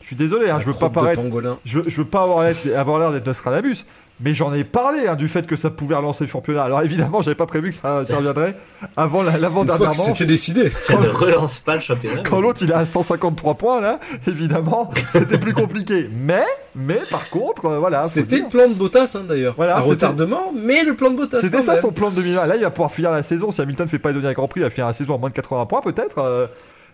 Je 0.00 0.08
suis 0.08 0.16
désolé, 0.16 0.50
hein, 0.50 0.58
je 0.60 0.66
veux 0.66 0.72
pas 0.74 0.90
paraître 0.90 1.22
je, 1.64 1.78
veux- 1.80 1.88
je 1.88 1.96
veux 1.96 2.06
pas 2.06 2.22
avoir 2.22 2.42
l'air, 2.44 2.56
avoir 2.78 2.98
l'air 2.98 3.10
d'être 3.10 3.26
Nostradamus, 3.26 3.86
mais 4.20 4.32
j'en 4.32 4.52
ai 4.54 4.62
parlé 4.64 5.08
hein, 5.08 5.16
du 5.16 5.26
fait 5.28 5.46
que 5.46 5.56
ça 5.56 5.70
pouvait 5.70 5.96
relancer 5.96 6.24
le 6.24 6.30
championnat. 6.30 6.62
Alors 6.62 6.80
évidemment, 6.82 7.20
j'avais 7.20 7.34
pas 7.34 7.46
prévu 7.46 7.70
que 7.70 7.74
ça 7.74 7.98
interviendrait 7.98 8.56
avant 8.96 9.22
la- 9.22 9.36
l'avant-dernière 9.38 9.90
que 9.92 9.96
manche. 9.96 10.06
c'était 10.12 10.24
décidé. 10.26 10.68
Ça 10.70 10.94
ne 10.98 11.08
relance 11.08 11.58
pas 11.58 11.76
le 11.76 11.82
championnat. 11.82 12.22
Quand 12.22 12.40
l'autre 12.40 12.60
il 12.62 12.70
est 12.70 12.74
à 12.74 12.86
153 12.86 13.54
points 13.54 13.80
là, 13.80 13.98
évidemment, 14.28 14.90
c'était 15.10 15.38
plus 15.38 15.52
compliqué. 15.52 16.08
Mais, 16.16 16.44
mais 16.76 17.00
par 17.10 17.28
contre, 17.30 17.66
euh, 17.66 17.78
voilà. 17.80 18.04
C'était 18.06 18.38
le 18.38 18.48
plan 18.48 18.68
de 18.68 18.74
Bottas 18.74 19.16
hein, 19.18 19.24
d'ailleurs. 19.28 19.54
Voilà, 19.56 19.78
un 19.78 19.80
retardement, 19.80 20.52
mais 20.54 20.84
le 20.84 20.94
plan 20.94 21.10
de 21.10 21.16
Bottas. 21.16 21.40
C'était 21.40 21.62
ça 21.62 21.72
même. 21.72 21.80
son 21.80 21.90
plan 21.92 22.10
de 22.10 22.14
2020. 22.16 22.46
Là, 22.46 22.56
il 22.56 22.62
va 22.62 22.70
pouvoir 22.70 22.92
finir 22.92 23.10
la 23.10 23.22
saison. 23.24 23.50
Si 23.50 23.60
Hamilton 23.60 23.88
fait 23.88 23.98
pas 23.98 24.12
le 24.12 24.20
dernier 24.20 24.34
Grand 24.34 24.46
Prix, 24.48 24.60
il 24.60 24.64
va 24.64 24.70
finir 24.70 24.86
la 24.86 24.92
saison 24.92 25.16
à 25.16 25.18
moins 25.18 25.30
de 25.30 25.34
80 25.34 25.66
points 25.66 25.80
peut-être. 25.80 26.18
euh, 26.18 26.46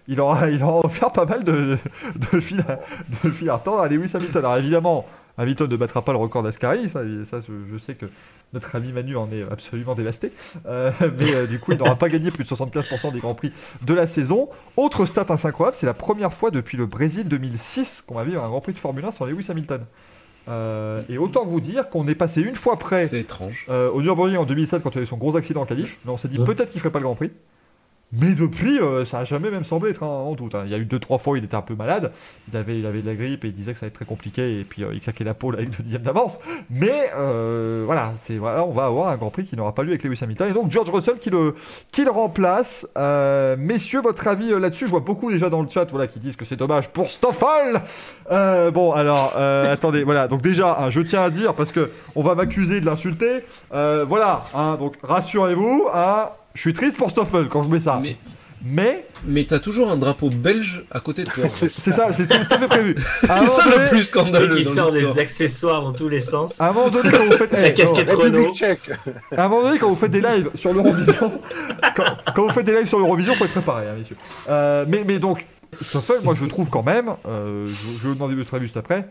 il 0.08 0.18
aura, 0.20 0.48
il 0.48 0.62
aura 0.62 0.84
offert 0.86 1.10
pas 1.12 1.26
mal 1.26 1.44
de, 1.44 1.76
de 2.32 2.40
fil 2.40 2.60
à, 2.66 2.78
de 3.26 3.30
fil 3.32 3.48
à 3.50 3.54
retordre 3.56 3.82
à 3.82 3.88
Lewis 3.88 4.10
Hamilton. 4.14 4.42
Alors 4.44 4.56
évidemment, 4.56 5.06
Hamilton 5.40 5.70
ne 5.70 5.76
battra 5.76 6.04
pas 6.04 6.12
le 6.12 6.18
record 6.18 6.42
d'Ascari. 6.42 6.88
Ça, 6.88 7.00
ça, 7.24 7.40
je, 7.40 7.78
sais 7.78 7.94
que 7.94 8.06
notre 8.52 8.76
ami 8.76 8.92
Manu 8.92 9.16
en 9.16 9.32
est 9.32 9.42
absolument 9.50 9.94
dévasté. 9.94 10.32
Euh, 10.66 10.90
mais 11.18 11.34
euh, 11.34 11.46
du 11.46 11.58
coup, 11.58 11.72
il 11.72 11.78
n'aura 11.78 11.96
pas 11.96 12.08
gagné 12.10 12.30
plus 12.30 12.44
de 12.44 12.48
75% 12.48 13.12
des 13.12 13.20
Grands 13.20 13.34
Prix 13.34 13.52
de 13.82 13.94
la 13.94 14.06
saison. 14.06 14.48
Autre 14.76 15.06
stat 15.06 15.26
incroyable, 15.28 15.76
c'est 15.76 15.86
la 15.86 15.94
première 15.94 16.32
fois 16.32 16.50
depuis 16.50 16.76
le 16.76 16.86
Brésil 16.86 17.28
2006 17.28 18.04
qu'on 18.06 18.14
va 18.14 18.24
vivre 18.24 18.44
un 18.44 18.48
Grand 18.48 18.60
Prix 18.60 18.74
de 18.74 18.78
Formule 18.78 19.04
1 19.04 19.10
sans 19.12 19.24
Lewis 19.24 19.46
Hamilton. 19.48 19.84
Euh, 20.48 21.02
et 21.08 21.16
autant 21.16 21.44
vous 21.44 21.60
dire 21.60 21.88
qu'on 21.90 22.06
est 22.08 22.14
passé 22.14 22.42
une 22.42 22.54
fois 22.54 22.78
près 22.78 23.14
étrange. 23.16 23.66
au 23.68 24.02
Nürburgring 24.02 24.36
en 24.36 24.44
2007 24.44 24.82
quand 24.82 24.94
il 24.94 24.98
a 24.98 25.02
eu 25.02 25.06
son 25.06 25.16
gros 25.16 25.36
accident 25.36 25.62
en 25.62 25.66
qualif. 25.66 25.98
Mais 26.04 26.12
on 26.12 26.18
s'est 26.18 26.28
dit 26.28 26.38
Ouais. 26.38 26.44
peut-être 26.44 26.70
qu'il 26.70 26.80
ferait 26.80 26.92
pas 26.92 26.98
le 26.98 27.04
Grand 27.04 27.14
Prix. 27.14 27.30
Mais 28.12 28.34
depuis, 28.34 28.80
euh, 28.80 29.04
ça 29.04 29.20
a 29.20 29.24
jamais 29.24 29.50
même 29.50 29.62
semblé 29.62 29.90
être 29.90 30.02
en 30.02 30.34
doute. 30.34 30.56
hein. 30.56 30.62
Il 30.64 30.72
y 30.72 30.74
a 30.74 30.78
eu 30.78 30.84
deux 30.84 30.98
trois 30.98 31.18
fois 31.18 31.38
il 31.38 31.44
était 31.44 31.54
un 31.54 31.62
peu 31.62 31.76
malade. 31.76 32.12
Il 32.50 32.56
avait, 32.56 32.78
il 32.80 32.86
avait 32.86 33.02
de 33.02 33.06
la 33.06 33.14
grippe 33.14 33.44
et 33.44 33.48
il 33.48 33.54
disait 33.54 33.72
que 33.72 33.78
ça 33.78 33.84
allait 33.86 33.90
être 33.90 33.94
très 33.94 34.04
compliqué. 34.04 34.58
Et 34.58 34.64
puis 34.64 34.82
euh, 34.82 34.88
il 34.92 35.00
claquait 35.00 35.22
la 35.22 35.34
peau 35.34 35.52
avec 35.52 35.70
deux 35.70 35.84
dixièmes 35.84 36.02
d'avance. 36.02 36.40
Mais 36.70 37.10
euh, 37.16 37.84
voilà, 37.86 38.12
c'est 38.16 38.36
voilà, 38.36 38.64
on 38.64 38.72
va 38.72 38.86
avoir 38.86 39.08
un 39.10 39.16
Grand 39.16 39.30
Prix 39.30 39.44
qui 39.44 39.54
n'aura 39.54 39.74
pas 39.74 39.84
lieu 39.84 39.90
avec 39.90 40.02
Lewis 40.02 40.18
Hamilton. 40.22 40.48
Et 40.48 40.52
donc 40.52 40.72
George 40.72 40.90
Russell 40.90 41.18
qui 41.18 41.30
le, 41.30 41.54
qui 41.92 42.04
le 42.04 42.10
remplace. 42.10 42.88
Messieurs, 43.58 44.00
votre 44.00 44.26
avis 44.26 44.58
là-dessus? 44.58 44.86
Je 44.86 44.90
vois 44.90 45.00
beaucoup 45.00 45.30
déjà 45.30 45.48
dans 45.48 45.62
le 45.62 45.68
chat, 45.68 45.88
voilà, 45.90 46.08
qui 46.08 46.18
disent 46.18 46.36
que 46.36 46.44
c'est 46.44 46.56
dommage 46.56 46.88
pour 46.88 47.10
Stoffel. 47.10 47.80
Bon, 48.72 48.92
alors 48.92 49.36
attendez, 49.36 50.02
voilà. 50.02 50.26
Donc 50.26 50.42
déjà, 50.42 50.78
hein, 50.80 50.90
je 50.90 51.00
tiens 51.00 51.22
à 51.22 51.30
dire 51.30 51.54
parce 51.54 51.70
que 51.70 51.90
on 52.16 52.22
va 52.22 52.34
m'accuser 52.34 52.80
de 52.80 52.86
l'insulter. 52.86 53.44
Voilà, 53.70 54.44
hein, 54.54 54.76
donc 54.80 54.96
rassurez-vous. 55.02 55.86
Je 56.54 56.60
suis 56.60 56.72
triste 56.72 56.96
pour 56.96 57.10
Stoffel 57.10 57.48
quand 57.48 57.62
je 57.62 57.68
mets 57.68 57.78
ça. 57.78 57.98
Mais, 58.02 58.16
Mais 58.62 59.06
mais 59.26 59.44
t'as 59.44 59.58
toujours 59.58 59.90
un 59.90 59.96
drapeau 59.96 60.28
belge 60.30 60.84
à 60.90 61.00
côté 61.00 61.24
de 61.24 61.30
toi. 61.30 61.44
C'est 61.48 61.70
c'est 61.70 61.92
ça, 61.92 62.12
c'était 62.12 62.42
c'était 62.42 62.58
prévu. 62.66 62.94
À 63.28 63.32
un 63.32 63.34
C'est 63.34 63.40
moment 63.46 63.56
ça 63.56 63.64
donné- 63.70 63.82
le 63.84 63.88
plus 63.90 64.04
scandaleux 64.04 64.56
qui 64.56 64.64
sort 64.64 64.92
des 64.92 65.06
accessoires 65.18 65.82
dans 65.82 65.92
tous 65.92 66.08
les 66.08 66.20
sens. 66.20 66.60
À 66.60 66.68
un 66.68 66.72
moment 66.72 66.88
donné, 66.90 67.10
quand 67.10 67.24
vous 67.24 67.32
faites, 67.36 67.52
La 67.54 67.68
Eh, 67.68 67.74
casquette 67.74 68.08
non, 68.12 68.18
Renault. 68.18 68.52
À 69.36 69.44
un 69.44 69.48
moment 69.48 69.62
donné, 69.62 69.78
quand 69.78 69.88
vous 69.88 69.96
faites 69.96 70.10
des 70.10 70.20
lives 70.22 70.50
sur 70.54 70.72
l'Eurovision, 70.74 71.32
quand, 71.96 72.04
quand 72.34 72.42
vous 72.44 72.50
faites 72.52 72.66
des 72.66 72.74
lives 72.76 72.86
sur 72.88 72.98
l'Eurovision, 72.98 73.34
faut 73.34 73.44
être 73.44 73.52
préparé, 73.52 73.88
hein, 73.88 73.94
messieurs. 73.96 74.16
Euh, 74.48 74.84
mais, 74.88 75.04
mais 75.06 75.18
donc, 75.18 75.46
Stoffel, 75.80 76.16
moi, 76.24 76.34
je 76.34 76.44
trouve 76.46 76.68
quand 76.68 76.82
même, 76.82 77.10
euh, 77.26 77.66
je, 77.68 77.72
je 77.72 78.02
vais 78.02 78.08
vous 78.08 78.14
demander 78.14 78.34
votre 78.34 78.52
avis 78.54 78.64
juste 78.66 78.76
après. 78.76 79.08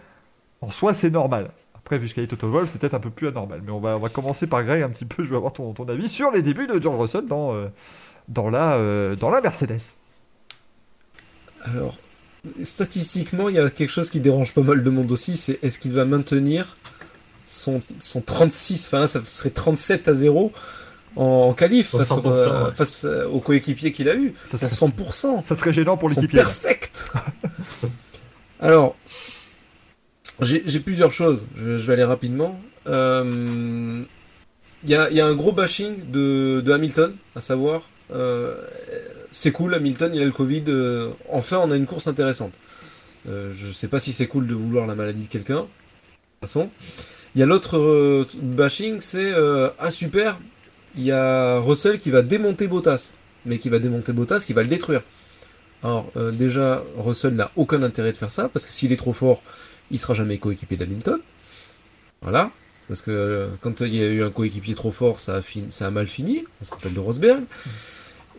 En 0.62 0.72
soi, 0.72 0.94
c'est 0.94 1.10
normal. 1.10 1.50
Après, 1.90 1.98
vu 1.98 2.08
ce 2.08 2.14
qu'a 2.14 2.22
dit 2.22 2.28
c'est 2.68 2.78
peut-être 2.80 2.94
un 2.94 3.00
peu 3.00 3.10
plus 3.10 3.30
anormal. 3.30 3.64
Mais 3.66 3.72
on 3.72 3.80
va, 3.80 3.96
on 3.98 4.00
va 4.00 4.10
commencer 4.10 4.46
par 4.46 4.64
Greg 4.64 4.84
un 4.84 4.90
petit 4.90 5.06
peu. 5.06 5.24
Je 5.24 5.30
vais 5.32 5.36
avoir 5.38 5.54
ton, 5.54 5.74
ton 5.74 5.86
avis 5.90 6.08
sur 6.08 6.30
les 6.30 6.44
débuts 6.44 6.68
de 6.68 6.80
George 6.80 7.00
Russell 7.00 7.26
dans, 7.26 7.56
euh, 7.56 7.66
dans, 8.28 8.52
la, 8.52 8.76
euh, 8.76 9.16
dans 9.16 9.32
la 9.32 9.42
Mercedes. 9.42 9.80
Alors, 11.64 11.98
statistiquement, 12.62 13.50
il 13.50 13.56
y 13.56 13.60
a 13.60 13.68
quelque 13.72 13.90
chose 13.90 14.12
qui 14.12 14.20
dérange 14.20 14.54
pas 14.54 14.62
mal 14.62 14.84
de 14.84 14.90
monde 14.92 15.12
aussi, 15.12 15.36
c'est 15.36 15.58
est-ce 15.64 15.80
qu'il 15.80 15.92
va 15.94 16.06
maintenir 16.06 16.78
son, 17.48 17.82
son 17.98 18.22
36, 18.22 18.86
enfin 18.86 19.00
là, 19.00 19.08
ça 19.08 19.24
serait 19.26 19.50
37 19.50 20.08
à 20.10 20.14
0 20.14 20.52
en, 21.16 21.24
en 21.24 21.54
qualif 21.56 21.88
Son 21.88 21.98
face, 21.98 22.12
au- 22.12 22.22
100%, 22.22 22.66
ouais. 22.68 22.72
face 22.76 23.06
euh, 23.06 23.28
au 23.30 23.40
coéquipier 23.40 23.92
qu'il 23.92 24.08
a 24.10 24.16
eu. 24.16 24.36
Ça 24.44 24.60
serait- 24.60 24.70
100%. 24.70 25.42
Ça 25.42 25.56
serait 25.56 25.74
gênant 25.74 25.98
pour 25.98 26.10
l'équipier. 26.10 26.38
perfects. 26.40 26.92
Alors, 28.60 28.96
j'ai 30.42 30.80
plusieurs 30.80 31.12
choses. 31.12 31.46
Je, 31.56 31.76
vais 31.76 31.94
aller 31.94 32.04
rapidement. 32.04 32.60
Euh, 32.88 34.04
Il 34.84 34.90
y, 34.90 34.96
a, 34.96 35.10
il 35.10 35.18
y 35.18 35.20
a 35.22 35.26
un 35.26 35.36
gros 35.36 35.52
bashing 35.52 36.10
de, 36.10 36.64
Hamilton, 36.72 37.14
à 37.36 37.42
savoir, 37.42 37.90
euh, 38.12 38.56
c'est 39.32 39.52
cool, 39.52 39.74
Hamilton, 39.74 40.12
il 40.14 40.22
a 40.22 40.26
le 40.26 40.32
Covid. 40.32 40.64
euh, 40.70 41.10
enfin, 41.30 41.60
on 41.62 41.70
a 41.72 41.76
une 41.76 41.86
course 41.86 42.08
intéressante. 42.08 42.54
Euh, 43.28 43.52
je 43.52 43.72
sais 43.72 43.88
pas 43.90 44.00
si 44.00 44.14
c'est 44.14 44.28
cool 44.28 44.48
de 44.48 44.56
vouloir 44.56 44.88
la 44.88 44.96
maladie 44.96 45.24
de 45.24 45.28
quelqu'un. 45.28 45.56
De 45.56 45.60
toute 45.62 46.42
façon, 46.42 46.70
il 47.36 47.40
y 47.40 47.44
a 47.44 47.46
l'autre 47.46 47.78
euh, 47.78 48.26
bashing, 48.42 49.02
c'est 49.02 49.34
euh, 49.34 49.70
ah 49.80 49.92
super, 49.92 50.40
il 50.96 51.04
y 51.04 51.12
a 51.12 51.60
Russell 51.60 52.00
qui 52.00 52.10
va 52.10 52.22
démonter 52.22 52.68
Bottas, 52.68 53.12
mais 53.46 53.58
qui 53.58 53.70
va 53.70 53.80
démonter 53.80 54.14
Bottas, 54.14 54.44
qui 54.48 54.54
va 54.54 54.62
le 54.64 54.70
détruire. 54.70 55.02
Alors 55.84 56.10
euh, 56.18 56.32
déjà, 56.32 56.84
Russell 56.98 57.36
n'a 57.36 57.52
aucun 57.56 57.84
intérêt 57.84 58.12
de 58.12 58.18
faire 58.18 58.32
ça, 58.32 58.50
parce 58.50 58.66
que 58.66 58.72
s'il 58.72 58.92
est 58.92 58.98
trop 58.98 59.14
fort, 59.14 59.44
il 59.92 60.00
sera 60.00 60.14
jamais 60.14 60.38
coéquipier 60.38 60.78
d'Hamilton. 60.78 61.20
Voilà. 62.22 62.52
Parce 62.88 63.02
que 63.02 63.12
euh, 63.12 63.48
quand 63.62 63.82
il 63.82 63.96
y 63.96 64.04
a 64.04 64.08
eu 64.08 64.24
un 64.24 64.32
coéquipier 64.32 64.76
trop 64.76 64.92
fort, 64.92 65.20
ça 65.20 65.36
a, 65.36 65.42
fini, 65.42 65.72
ça 65.72 65.88
a 65.88 65.92
mal 65.92 66.08
fini. 66.08 66.44
On 66.62 66.66
se 66.66 66.72
rappelle 66.72 66.94
de 66.94 67.00
Rosberg. 67.00 67.44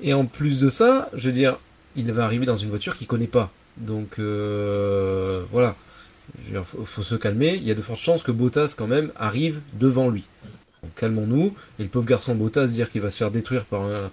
Et 0.02 0.12
en 0.12 0.26
plus 0.26 0.60
de 0.60 0.68
ça, 0.68 1.08
je 1.14 1.26
veux 1.28 1.32
dire, 1.32 1.58
il 1.94 2.10
va 2.12 2.24
arriver 2.24 2.46
dans 2.46 2.56
une 2.56 2.70
voiture 2.70 2.96
qu'il 2.96 3.06
connaît 3.06 3.26
pas. 3.26 3.52
Donc 3.76 4.18
euh, 4.18 5.44
voilà. 5.52 5.76
Dire, 6.48 6.64
faut, 6.64 6.84
faut 6.84 7.02
se 7.02 7.14
calmer. 7.14 7.54
Il 7.54 7.62
y 7.64 7.70
a 7.70 7.74
de 7.74 7.82
fortes 7.82 8.00
chances 8.00 8.22
que 8.22 8.32
Bottas 8.32 8.74
quand 8.76 8.88
même 8.88 9.12
arrive 9.16 9.60
devant 9.74 10.08
lui. 10.08 10.26
Donc 10.82 10.94
calmons-nous. 10.96 11.54
Et 11.78 11.84
le 11.84 11.88
pauvre 11.88 12.06
garçon 12.06 12.34
Bottas 12.34 12.66
dire 12.66 12.90
qu'il 12.90 13.02
va 13.02 13.10
se 13.10 13.18
faire 13.18 13.30
détruire 13.30 13.64
par 13.64 13.82
un, 13.82 14.10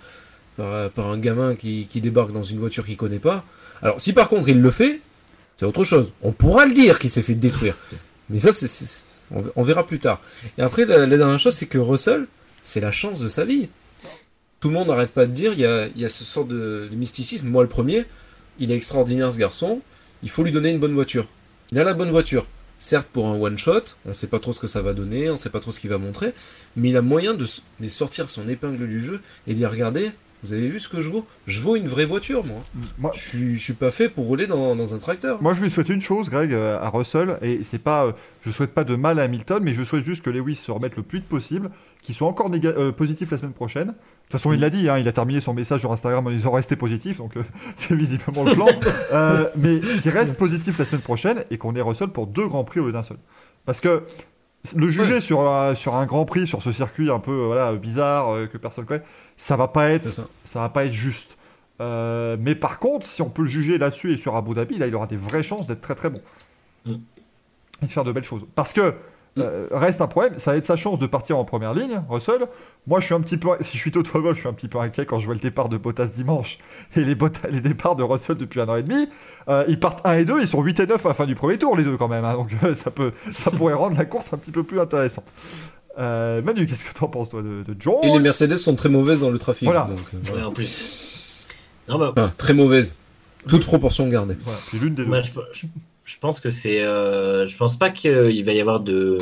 par, 0.56 0.90
par 0.92 1.08
un 1.08 1.18
gamin 1.18 1.56
qui, 1.56 1.88
qui 1.90 2.00
débarque 2.00 2.32
dans 2.32 2.44
une 2.44 2.60
voiture 2.60 2.86
qu'il 2.86 2.98
connaît 2.98 3.20
pas. 3.20 3.44
Alors 3.82 4.00
si 4.00 4.14
par 4.14 4.30
contre 4.30 4.50
il 4.50 4.62
le 4.62 4.72
fait, 4.72 5.02
c'est 5.58 5.66
autre 5.66 5.84
chose. 5.84 6.14
On 6.22 6.32
pourra 6.32 6.66
le 6.66 6.74
dire 6.74 6.99
qu'il 6.99 7.10
s'est 7.10 7.24
fait 7.24 7.34
détruire. 7.34 7.76
Mais 8.30 8.38
ça, 8.38 8.51
c'est, 8.51 9.26
on, 9.55 9.64
verra 9.64 9.86
plus 9.86 9.99
tard. 9.99 10.22
Et 10.58 10.62
après, 10.62 10.86
la, 10.86 11.05
dernière 11.08 11.39
chose, 11.39 11.55
c'est 11.55 11.66
que 11.66 11.80
Russell, 11.80 12.28
c'est 12.62 12.80
la 12.80 12.91
chance 12.91 13.20
de 13.20 13.28
sa 13.28 13.43
vie. 13.43 13.68
Tout 14.60 14.70
le 14.70 14.76
monde 14.76 14.88
n'arrête 14.88 15.12
pas 15.12 15.26
de 15.26 15.32
dire, 15.32 15.53
il 15.53 15.60
y 15.60 15.66
a, 15.66 15.88
il 15.88 15.99
y 16.01 16.05
a 16.05 16.10
ce 16.10 16.24
sort 16.24 16.45
de, 16.45 16.88
mysticisme. 16.91 17.47
Moi, 17.47 17.64
le 17.64 17.70
premier, 17.70 18.05
il 18.60 18.72
est 18.72 18.76
extraordinaire 18.76 19.34
ce 19.34 19.39
garçon. 19.39 19.82
Il 20.22 20.30
faut 20.30 20.43
lui 20.43 20.51
donner 20.51 20.70
une 20.70 20.80
bonne 20.80 20.93
voiture. 20.93 21.28
Il 21.72 21.80
a 21.80 21.84
la 21.84 21.93
bonne 21.93 22.12
voiture. 22.12 22.45
Certes, 22.80 23.08
pour 23.12 23.26
un 23.26 23.34
one-shot, 23.34 23.95
on 24.05 24.10
ne 24.10 24.14
sait 24.14 24.28
pas 24.28 24.39
trop 24.39 24.53
ce 24.53 24.60
que 24.60 24.68
ça 24.68 24.84
va 24.84 24.93
donner, 24.93 25.30
on 25.30 25.34
ne 25.34 25.38
sait 25.38 25.49
pas 25.49 25.60
trop 25.60 25.72
ce 25.72 25.80
qu'il 25.80 25.89
va 25.89 25.97
montrer, 25.97 26.34
mais 26.76 26.89
il 26.89 26.97
a 26.97 27.01
moyen 27.01 27.34
de 27.34 27.45
sortir 27.88 28.30
son 28.30 28.47
épingle 28.47 28.88
du 28.88 28.99
jeu 28.99 29.20
et 29.47 29.55
dire 29.55 29.72
regardez, 29.72 30.12
vous 30.44 30.54
avez 30.54 30.68
vu 30.68 30.80
ce 30.80 30.88
que 30.88 31.02
je 31.02 31.10
vaux? 31.10 31.26
Je 31.48 31.62
vaux 31.62 31.76
une 31.76 31.88
vraie 31.88 32.06
voiture, 32.06 32.46
moi. 32.46 32.62
Moi, 33.00 33.12
Je 33.16 33.20
suis, 33.20 33.58
je 33.58 33.62
suis 33.62 33.74
pas 33.74 33.90
fait 33.90 34.08
pour 34.08 34.26
rouler 34.26 34.46
dans, 34.46 34.76
dans 34.76 34.94
un 34.94 35.00
tracteur. 35.00 35.42
Moi, 35.42 35.56
je 35.56 35.64
lui 35.64 35.72
souhaite 35.72 35.90
une 35.90 36.02
chose, 36.02 36.30
Greg, 36.30 36.54
euh, 36.54 36.80
à 36.80 36.90
Russell, 36.90 37.40
et 37.42 37.64
c'est 37.64 37.82
pas, 37.82 38.06
euh, 38.06 38.12
je 38.42 38.52
souhaite 38.52 38.74
pas 38.74 38.84
de 38.84 38.96
mal 38.96 39.20
à 39.20 39.24
Hamilton, 39.24 39.64
mais 39.64 39.74
je 39.74 39.84
souhaite 39.84 40.06
juste 40.06 40.24
que 40.24 40.30
Lewis 40.30 40.56
se 40.56 40.72
remette 40.72 40.96
le 40.96 41.02
plus 41.02 41.20
vite 41.20 41.28
possible, 41.28 41.72
qu'il 42.04 42.14
soit 42.14 42.28
encore 42.28 42.52
euh, 42.54 42.92
positif 42.92 43.32
la 43.32 43.38
semaine 43.38 43.54
prochaine. 43.54 43.88
De 43.88 43.94
toute 43.94 44.32
façon, 44.34 44.54
il 44.54 44.60
l'a 44.60 44.70
dit, 44.70 44.90
hein, 44.90 45.00
il 45.00 45.08
a 45.08 45.12
terminé 45.12 45.40
son 45.40 45.56
message 45.56 45.80
sur 45.80 45.92
Instagram 45.92 46.28
en 46.28 46.30
disant 46.30 46.52
rester 46.52 46.76
positif, 46.76 47.18
donc 47.18 47.36
euh, 47.36 47.44
c'est 47.76 47.96
visiblement 47.96 48.44
le 48.44 48.54
plan. 48.54 48.68
Mais 49.56 49.80
qu'il 50.02 50.12
reste 50.12 50.38
positif 50.38 50.78
la 50.78 50.86
semaine 50.86 51.02
prochaine 51.02 51.44
et 51.50 51.58
qu'on 51.58 51.76
ait 51.76 51.82
Russell 51.82 52.10
pour 52.10 52.28
deux 52.28 52.48
grands 52.48 52.64
prix 52.64 52.80
au 52.80 52.86
lieu 52.86 52.92
d'un 52.92 53.04
seul. 53.04 53.18
Parce 53.66 53.80
que 53.80 54.04
le 54.76 54.89
juger 54.89 55.22
sur, 55.22 55.41
un- 55.47 55.76
sur 55.76 55.95
un 55.95 56.05
grand 56.05 56.26
prix, 56.26 56.47
sur 56.47 56.61
ce 56.61 56.72
circuit 56.72 57.09
un 57.11 57.20
peu 57.20 57.32
euh, 57.32 57.45
voilà, 57.47 57.74
bizarre 57.74 58.34
euh, 58.34 58.47
que 58.47 58.57
personne 58.57 58.86
connaît, 58.86 59.03
ça 59.38 59.55
va 59.55 59.68
pas 59.68 59.89
être 59.89 60.07
ça 60.43 60.59
va 60.61 60.70
pas 60.70 60.86
être 60.86 60.91
juste. 60.93 61.38
Euh, 61.80 62.38
mais 62.39 62.55
par 62.55 62.80
contre, 62.80 63.05
si 63.05 63.22
on 63.22 63.30
peut 63.30 63.43
le 63.43 63.47
juger 63.47 63.78
là-dessus 63.78 64.11
et 64.13 64.18
sur 64.18 64.36
Abu 64.36 64.53
Dhabi, 64.55 64.78
là, 64.78 64.88
il 64.88 64.95
aura 64.95 65.07
des 65.07 65.18
vraies 65.18 65.43
chances 65.43 65.68
d'être 65.68 65.82
très 65.82 65.95
très 65.95 66.09
bon. 66.09 66.22
Mm. 66.86 66.95
Et 67.84 67.86
de 67.86 67.91
faire 67.91 68.03
de 68.03 68.11
belles 68.11 68.24
choses. 68.24 68.45
Parce 68.55 68.74
que, 68.74 68.95
euh, 69.40 69.68
reste 69.72 70.02
un 70.02 70.08
problème, 70.08 70.38
ça 70.38 70.52
va 70.52 70.58
être 70.58 70.66
sa 70.66 70.76
chance 70.76 71.00
de 71.00 71.06
partir 71.08 71.38
en 71.38 71.46
première 71.46 71.74
ligne, 71.74 72.02
Russell. 72.10 72.48
Moi, 72.88 73.00
je 73.00 73.06
suis 73.06 73.14
un 73.16 73.22
petit 73.22 73.38
peu, 73.38 73.50
si 73.62 73.78
je 73.78 73.82
suis 73.82 73.92
Toto 73.92 74.22
Wolff, 74.22 74.36
je 74.36 74.42
suis 74.42 74.50
un 74.50 74.54
petit 74.54 74.68
peu 74.68 74.80
inquiet 74.80 75.06
quand 75.06 75.20
je 75.20 75.26
vois 75.26 75.34
le 75.36 75.40
départ 75.42 75.70
de 75.70 75.78
Bottas 75.78 76.14
dimanche 76.16 76.58
et 76.96 77.02
les, 77.02 77.16
Bot- 77.16 77.30
les 77.50 77.62
départs 77.62 77.96
de 77.96 78.04
Russell 78.04 78.38
depuis 78.38 78.62
un 78.62 78.70
an 78.70 78.76
et 78.76 78.84
demi. 78.84 79.10
Euh, 79.50 79.64
ils 79.68 79.80
partent 79.80 80.06
1 80.06 80.14
et 80.16 80.26
2, 80.26 80.40
ils 80.42 80.48
sont 80.48 80.62
8 80.62 80.80
et 80.82 80.88
9 80.88 81.06
à 81.06 81.10
la 81.10 81.14
fin 81.16 81.26
du 81.26 81.36
premier 81.36 81.58
tour, 81.58 81.76
les 81.78 81.84
deux 81.84 81.98
quand 81.98 82.08
même. 82.08 82.26
hein. 82.26 82.34
donc 82.36 82.50
euh, 82.64 82.74
ça, 82.76 82.92
peut, 82.92 83.12
ça 83.34 83.52
pourrait 83.52 83.74
rendre 83.74 83.98
la 83.98 84.06
course 84.06 84.34
un 84.34 84.38
petit 84.38 84.52
peu 84.52 84.64
plus 84.64 84.80
intéressante. 84.80 85.32
Euh, 86.00 86.42
Manu, 86.44 86.68
qu'est-ce 86.68 86.86
que 86.86 86.94
t'en 86.94 87.08
penses, 87.08 87.30
toi, 87.32 87.42
de, 87.42 87.64
de 87.64 87.76
George 87.80 88.06
Et 88.06 88.12
les 88.12 88.20
Mercedes 88.20 88.56
sont 88.58 88.76
très 88.76 88.90
mauvaises 88.90 89.22
dans 89.22 89.32
le 89.32 89.40
trafic. 89.40 89.68
Voilà. 89.68 89.86
Donc, 89.86 90.00
euh, 90.14 90.18
voilà. 90.24 90.42
Ouais, 90.44 90.48
en 90.48 90.52
plus. 90.52 91.26
Non, 91.90 91.98
bah, 91.98 92.12
Enfin, 92.16 92.34
très 92.38 92.54
mauvaises. 92.54 92.94
Toute 93.48 93.66
proportion 93.66 94.08
gardée. 94.10 94.36
Voilà, 94.42 94.60
puis 94.68 94.78
l'une 94.78 94.94
des 94.94 95.04
deux. 95.04 95.08
moi, 95.08 95.22
je, 95.22 95.32
je- 95.54 95.68
je 96.08 96.18
pense 96.20 96.39
que 96.39 96.49
c'est. 96.49 96.82
euh, 96.84 97.45
je 97.45 97.58
pense 97.58 97.78
pas 97.78 97.89
qu'il 97.89 98.43
va 98.45 98.53
y 98.53 98.62
avoir 98.62 98.80
de 98.80 99.20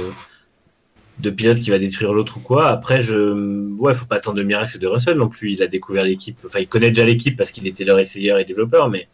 de 1.19 1.29
pilote 1.29 1.59
qui 1.59 1.69
va 1.71 1.79
détruire 1.79 2.13
l'autre 2.13 2.37
ou 2.37 2.39
quoi. 2.41 2.67
Après, 2.67 3.01
je, 3.01 3.73
ouais, 3.77 3.95
faut 3.95 4.05
pas 4.05 4.17
attendre 4.17 4.37
de 4.37 4.43
miracle 4.43 4.77
de 4.77 4.87
Russell 4.87 5.17
non 5.17 5.29
plus. 5.29 5.53
Il 5.53 5.63
a 5.63 5.67
découvert 5.67 6.03
l'équipe. 6.03 6.37
Enfin, 6.45 6.59
il 6.59 6.67
connaît 6.67 6.89
déjà 6.89 7.05
l'équipe 7.05 7.37
parce 7.37 7.51
qu'il 7.51 7.65
était 7.67 7.85
leur 7.85 7.99
essayeur 7.99 8.37
et 8.37 8.45
développeur, 8.45 8.89
mais 8.89 9.07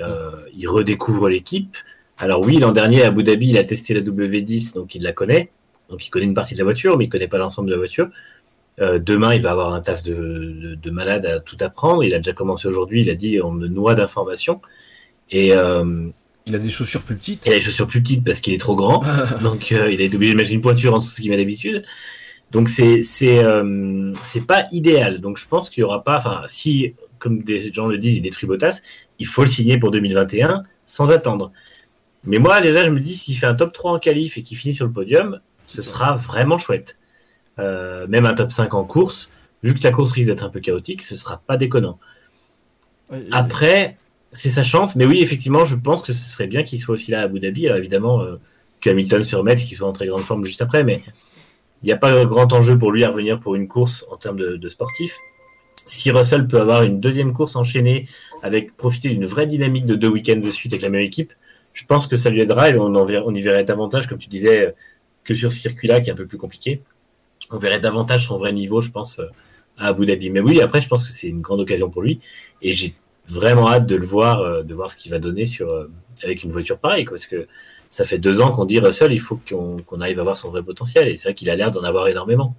euh, 0.00 0.30
il 0.56 0.66
redécouvre 0.68 1.28
l'équipe. 1.28 1.76
Alors 2.18 2.40
oui, 2.40 2.58
l'an 2.58 2.72
dernier 2.72 3.02
à 3.02 3.08
Abu 3.08 3.22
Dhabi, 3.24 3.48
il 3.48 3.58
a 3.58 3.64
testé 3.64 3.94
la 3.94 4.00
W10, 4.00 4.74
donc 4.74 4.94
il 4.94 5.02
la 5.02 5.12
connaît. 5.12 5.50
Donc 5.90 6.06
il 6.06 6.10
connaît 6.10 6.24
une 6.26 6.34
partie 6.34 6.54
de 6.54 6.58
la 6.60 6.64
voiture, 6.64 6.96
mais 6.96 7.04
il 7.04 7.08
connaît 7.08 7.28
pas 7.28 7.38
l'ensemble 7.38 7.68
de 7.68 7.72
la 7.74 7.78
voiture. 7.78 8.08
Euh, 8.80 8.98
demain, 8.98 9.34
il 9.34 9.42
va 9.42 9.50
avoir 9.50 9.74
un 9.74 9.80
taf 9.82 10.02
de, 10.02 10.14
de, 10.14 10.74
de 10.76 10.90
malade 10.90 11.26
à 11.26 11.40
tout 11.40 11.58
apprendre. 11.60 12.04
Il 12.04 12.14
a 12.14 12.18
déjà 12.18 12.32
commencé 12.32 12.68
aujourd'hui. 12.68 13.02
Il 13.02 13.10
a 13.10 13.14
dit 13.14 13.40
on 13.42 13.52
me 13.52 13.66
noie 13.66 13.94
d'informations. 13.94 14.62
Et 15.30 15.52
euh, 15.54 16.08
Il 16.46 16.54
a 16.54 16.58
des 16.58 16.68
chaussures 16.68 17.02
plus 17.02 17.16
petites. 17.16 17.46
il 17.46 17.52
a 17.52 17.54
les 17.56 17.60
chaussures 17.60 17.86
plus 17.86 18.02
petites 18.02 18.24
parce 18.24 18.40
qu'il 18.40 18.52
est 18.52 18.58
trop 18.58 18.74
grand. 18.74 19.02
Donc 19.42 19.72
euh, 19.72 19.90
il 19.90 20.00
a 20.00 20.04
été 20.04 20.16
obligé 20.16 20.32
de 20.32 20.38
mettre 20.38 20.50
une 20.50 20.60
pointure 20.60 20.94
en 20.94 20.98
dessous 20.98 21.10
de 21.10 21.14
ce 21.14 21.20
qu'il 21.20 21.30
met 21.30 21.36
d'habitude. 21.36 21.84
Donc 22.50 22.68
c'est 22.68 23.02
c'est 23.02 23.38
euh, 23.38 24.12
c'est 24.24 24.46
pas 24.46 24.66
idéal. 24.72 25.20
Donc 25.20 25.38
je 25.38 25.46
pense 25.46 25.70
qu'il 25.70 25.82
y 25.82 25.84
aura 25.84 26.04
pas. 26.04 26.16
Enfin 26.16 26.42
si 26.48 26.94
comme 27.18 27.42
des 27.42 27.72
gens 27.72 27.86
le 27.86 27.98
disent, 27.98 28.16
il 28.16 28.22
détruit 28.22 28.48
Bottas, 28.48 28.80
il 29.18 29.26
faut 29.26 29.42
le 29.42 29.48
signer 29.48 29.78
pour 29.78 29.92
2021 29.92 30.64
sans 30.84 31.12
attendre. 31.12 31.52
Mais 32.24 32.38
moi 32.38 32.60
déjà 32.60 32.84
je 32.84 32.90
me 32.90 33.00
dis 33.00 33.14
s'il 33.14 33.36
fait 33.36 33.46
un 33.46 33.54
top 33.54 33.72
3 33.72 33.92
en 33.92 33.98
qualif 33.98 34.36
et 34.36 34.42
qu'il 34.42 34.56
finit 34.56 34.74
sur 34.74 34.86
le 34.86 34.92
podium, 34.92 35.40
ce 35.66 35.82
sera 35.82 36.14
vraiment 36.14 36.58
chouette. 36.58 36.98
Euh, 37.58 38.06
même 38.08 38.26
un 38.26 38.34
top 38.34 38.50
5 38.50 38.74
en 38.74 38.84
course, 38.84 39.30
vu 39.62 39.74
que 39.74 39.82
la 39.82 39.90
course 39.90 40.12
risque 40.12 40.28
d'être 40.28 40.44
un 40.44 40.48
peu 40.48 40.60
chaotique, 40.60 41.02
ce 41.02 41.14
sera 41.16 41.42
pas 41.46 41.56
déconnant. 41.56 41.98
Après, 43.30 43.98
c'est 44.32 44.50
sa 44.50 44.62
chance, 44.62 44.96
mais 44.96 45.04
oui, 45.04 45.20
effectivement, 45.20 45.64
je 45.64 45.76
pense 45.76 46.02
que 46.02 46.12
ce 46.12 46.28
serait 46.28 46.46
bien 46.46 46.62
qu'il 46.62 46.80
soit 46.80 46.94
aussi 46.94 47.10
là 47.10 47.20
à 47.20 47.24
Abu 47.24 47.38
Dhabi. 47.38 47.66
Alors 47.66 47.78
évidemment, 47.78 48.22
euh, 48.22 48.36
que 48.80 48.90
Hamilton 48.90 49.22
se 49.22 49.36
remette 49.36 49.60
et 49.60 49.64
qu'il 49.64 49.76
soit 49.76 49.86
en 49.86 49.92
très 49.92 50.06
grande 50.06 50.22
forme 50.22 50.44
juste 50.44 50.62
après, 50.62 50.82
mais 50.82 51.02
il 51.82 51.86
n'y 51.86 51.92
a 51.92 51.96
pas 51.98 52.24
grand 52.24 52.52
enjeu 52.52 52.78
pour 52.78 52.92
lui 52.92 53.04
à 53.04 53.10
revenir 53.10 53.38
pour 53.38 53.54
une 53.54 53.68
course 53.68 54.04
en 54.10 54.16
termes 54.16 54.38
de, 54.38 54.68
sportif. 54.68 55.18
si 55.84 56.10
Russell 56.10 56.46
peut 56.46 56.60
avoir 56.60 56.82
une 56.82 57.00
deuxième 57.00 57.32
course 57.32 57.56
enchaînée 57.56 58.08
avec 58.42 58.76
profiter 58.76 59.10
d'une 59.10 59.26
vraie 59.26 59.46
dynamique 59.46 59.84
de 59.84 59.96
deux 59.96 60.08
week-ends 60.08 60.40
de 60.40 60.50
suite 60.50 60.72
avec 60.72 60.82
la 60.82 60.88
même 60.88 61.02
équipe, 61.02 61.32
je 61.72 61.84
pense 61.86 62.06
que 62.06 62.16
ça 62.16 62.30
lui 62.30 62.40
aidera 62.40 62.70
et 62.70 62.78
on, 62.78 62.94
on 62.94 63.34
y 63.34 63.40
verrait 63.40 63.64
davantage, 63.64 64.06
comme 64.06 64.18
tu 64.18 64.28
disais, 64.28 64.74
que 65.24 65.34
sur 65.34 65.52
ce 65.52 65.58
circuit-là 65.58 66.00
qui 66.00 66.10
est 66.10 66.12
un 66.12 66.16
peu 66.16 66.26
plus 66.26 66.38
compliqué. 66.38 66.82
On 67.50 67.58
verrait 67.58 67.80
davantage 67.80 68.28
son 68.28 68.38
vrai 68.38 68.52
niveau, 68.52 68.80
je 68.80 68.90
pense, 68.90 69.20
à 69.76 69.88
Abu 69.88 70.06
Dhabi. 70.06 70.30
Mais 70.30 70.40
oui, 70.40 70.60
après, 70.60 70.80
je 70.80 70.88
pense 70.88 71.02
que 71.02 71.10
c'est 71.10 71.28
une 71.28 71.40
grande 71.40 71.60
occasion 71.60 71.90
pour 71.90 72.02
lui 72.02 72.20
et 72.62 72.72
j'ai 72.72 72.94
vraiment 73.28 73.70
hâte 73.70 73.86
de 73.86 73.96
le 73.96 74.04
voir, 74.04 74.40
euh, 74.40 74.62
de 74.62 74.74
voir 74.74 74.90
ce 74.90 74.96
qu'il 74.96 75.10
va 75.10 75.18
donner 75.18 75.46
sur, 75.46 75.70
euh, 75.72 75.90
avec 76.22 76.42
une 76.42 76.50
voiture 76.50 76.78
pareille, 76.78 77.04
parce 77.04 77.26
que 77.26 77.46
ça 77.90 78.04
fait 78.04 78.18
deux 78.18 78.40
ans 78.40 78.52
qu'on 78.52 78.64
dit 78.64 78.78
Russell, 78.78 79.12
il 79.12 79.20
faut 79.20 79.38
qu'on 79.48 80.00
arrive 80.00 80.20
à 80.20 80.22
voir 80.22 80.36
son 80.36 80.50
vrai 80.50 80.62
potentiel, 80.62 81.08
et 81.08 81.16
c'est 81.16 81.28
vrai 81.28 81.34
qu'il 81.34 81.50
a 81.50 81.56
l'air 81.56 81.70
d'en 81.70 81.82
avoir 81.82 82.08
énormément. 82.08 82.54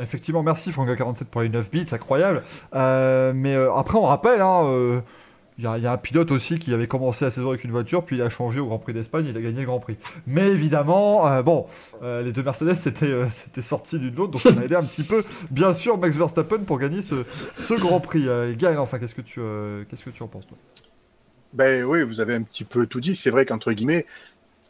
Effectivement, 0.00 0.42
merci 0.42 0.70
Franck47 0.70 1.24
pour 1.26 1.42
les 1.42 1.50
9 1.50 1.70
bits, 1.70 1.84
incroyable. 1.92 2.42
Euh, 2.74 3.32
mais 3.34 3.54
après, 3.54 3.98
on 3.98 4.04
rappelle, 4.04 4.40
hein, 4.40 5.02
il 5.58 5.64
y, 5.64 5.66
a 5.66 5.92
un 5.92 5.96
pilote 5.98 6.30
aussi 6.30 6.58
qui 6.58 6.72
avait 6.72 6.86
commencé 6.86 7.24
la 7.24 7.30
saison 7.30 7.50
avec 7.50 7.62
une 7.64 7.70
voiture, 7.70 8.04
puis 8.04 8.16
il 8.16 8.22
a 8.22 8.30
changé 8.30 8.58
au 8.58 8.66
Grand 8.66 8.78
Prix 8.78 8.94
d'Espagne, 8.94 9.26
il 9.28 9.36
a 9.36 9.40
gagné 9.40 9.60
le 9.60 9.66
Grand 9.66 9.80
Prix. 9.80 9.96
Mais 10.26 10.48
évidemment, 10.48 11.26
euh, 11.26 11.42
bon, 11.42 11.66
euh, 12.02 12.22
les 12.22 12.32
deux 12.32 12.42
Mercedes 12.42 12.74
c'était 12.74 13.06
euh, 13.06 13.26
sorti 13.60 13.98
d'une 13.98 14.18
autre, 14.18 14.32
donc 14.32 14.42
on 14.46 14.58
a 14.58 14.64
aidé 14.64 14.74
un 14.74 14.84
petit 14.84 15.04
peu, 15.04 15.24
bien 15.50 15.74
sûr, 15.74 15.98
Max 15.98 16.16
Verstappen 16.16 16.60
pour 16.60 16.78
gagner 16.78 17.02
ce, 17.02 17.24
ce 17.54 17.74
Grand 17.74 18.00
Prix. 18.00 18.26
Gaël, 18.56 18.78
enfin, 18.78 18.98
qu'est-ce 18.98 19.14
que 19.14 19.20
tu 19.20 19.40
qu'est-ce 19.88 20.04
que 20.04 20.10
tu 20.10 20.22
en 20.22 20.28
penses 20.28 20.46
toi? 20.46 20.56
Ben 21.52 21.84
oui, 21.84 22.02
vous 22.02 22.20
avez 22.20 22.34
un 22.34 22.42
petit 22.42 22.64
peu 22.64 22.86
tout 22.86 23.00
dit. 23.00 23.14
C'est 23.14 23.30
vrai 23.30 23.44
qu'entre 23.44 23.72
guillemets, 23.72 24.06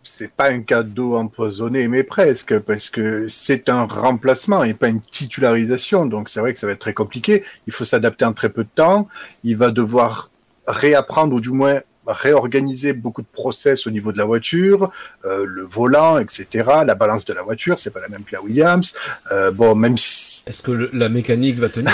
c'est 0.03 0.33
pas 0.33 0.51
un 0.51 0.63
cadeau 0.63 1.17
empoisonné, 1.17 1.87
mais 1.87 2.03
presque, 2.03 2.59
parce 2.59 2.91
que 2.91 3.29
c'est 3.29 3.69
un 3.69 3.85
remplacement 3.85 4.65
et 4.65 4.75
pas 4.75 4.89
une 4.89 5.01
titularisation. 5.01 6.07
Donc 6.07 6.29
c'est 6.29 6.41
vrai 6.41 6.53
que 6.53 6.59
ça 6.59 6.67
va 6.67 6.73
être 6.73 6.81
très 6.81 6.95
compliqué. 6.95 7.45
Il 7.69 7.73
faut 7.73 7.85
s'adapter 7.85 8.25
en 8.25 8.33
très 8.33 8.49
peu 8.49 8.65
de 8.65 8.69
temps. 8.75 9.09
Il 9.45 9.57
va 9.57 9.71
devoir 9.71 10.32
réapprendre 10.67 11.35
ou 11.35 11.41
du 11.41 11.51
moins 11.51 11.81
réorganiser 12.07 12.93
beaucoup 12.93 13.23
de 13.23 13.27
process 13.33 13.87
au 13.87 13.91
niveau 13.91 14.13
de 14.13 14.19
la 14.19 14.25
voiture, 14.25 14.91
euh, 15.25 15.45
le 15.47 15.63
volant, 15.63 16.19
etc. 16.19 16.47
La 16.85 16.95
balance 16.95 17.25
de 17.25 17.33
la 17.33 17.43
voiture, 17.43 17.79
c'est 17.79 17.91
pas 17.91 18.01
la 18.01 18.09
même 18.09 18.25
que 18.25 18.35
la 18.35 18.43
Williams. 18.43 18.95
Euh, 19.31 19.51
bon, 19.51 19.75
même 19.75 19.97
si. 19.97 20.43
Est-ce 20.45 20.63
que 20.63 20.91
la 20.93 21.09
mécanique 21.09 21.59
va 21.59 21.69
tenir? 21.69 21.93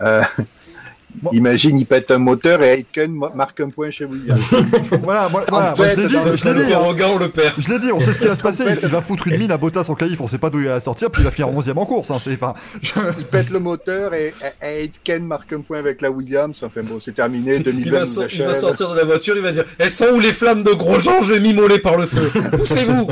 Imagine, 1.32 1.78
il 1.78 1.86
pète 1.86 2.10
un 2.10 2.18
moteur 2.18 2.62
et 2.62 2.80
Aitken 2.80 3.12
marque 3.34 3.60
un 3.60 3.68
point 3.68 3.90
chez 3.90 4.04
Williams. 4.04 4.40
voilà, 5.02 5.28
moi, 5.28 5.44
voilà, 5.48 5.74
je 5.76 6.00
l'ai 6.00 6.06
dit, 6.08 6.14
je 6.14 6.48
l'ai 6.48 6.66
dit, 6.66 6.74
on 6.74 7.18
le 7.18 7.28
perd. 7.28 7.54
Je 7.58 7.72
l'ai 7.72 7.78
dit, 7.78 7.92
on 7.92 8.00
sait 8.00 8.12
ce 8.12 8.20
qui 8.20 8.26
va 8.26 8.34
se 8.34 8.40
passer. 8.40 8.64
Il 8.82 8.88
va 8.88 9.00
foutre 9.00 9.28
une 9.28 9.38
mine 9.38 9.52
à 9.52 9.56
Bottas 9.56 9.86
en 9.88 9.94
qualif, 9.94 10.20
on 10.20 10.28
sait 10.28 10.38
pas 10.38 10.50
d'où 10.50 10.60
il 10.60 10.66
va 10.66 10.80
sortir, 10.80 11.10
puis 11.10 11.22
il 11.22 11.24
va 11.24 11.30
finir 11.30 11.48
11 11.50 11.72
en 11.76 11.86
course. 11.86 12.10
Hein, 12.10 12.16
enfin, 12.16 12.54
Il 13.18 13.24
pète 13.24 13.50
le 13.50 13.58
moteur 13.58 14.14
et 14.14 14.34
Aitken 14.60 15.24
marque 15.24 15.52
un 15.52 15.60
point 15.60 15.78
avec 15.78 16.00
la 16.00 16.10
Williams. 16.10 16.62
Enfin 16.62 16.80
bon, 16.82 16.98
c'est 17.00 17.14
terminé. 17.14 17.58
2020 17.58 17.82
il, 17.84 17.92
va 17.92 18.26
il 18.30 18.42
va 18.42 18.54
sortir 18.54 18.90
de 18.90 18.96
la 18.96 19.04
voiture, 19.04 19.36
il 19.36 19.42
va 19.42 19.52
dire 19.52 19.64
Elles 19.78 19.90
sont 19.90 20.06
où 20.14 20.20
les 20.20 20.32
flammes 20.32 20.62
de 20.62 20.72
Grosjean 20.72 21.20
Je 21.20 21.34
vais 21.34 21.40
m'immoler 21.40 21.78
par 21.78 21.96
le 21.96 22.06
feu. 22.06 22.30
Poussez-vous 22.56 23.08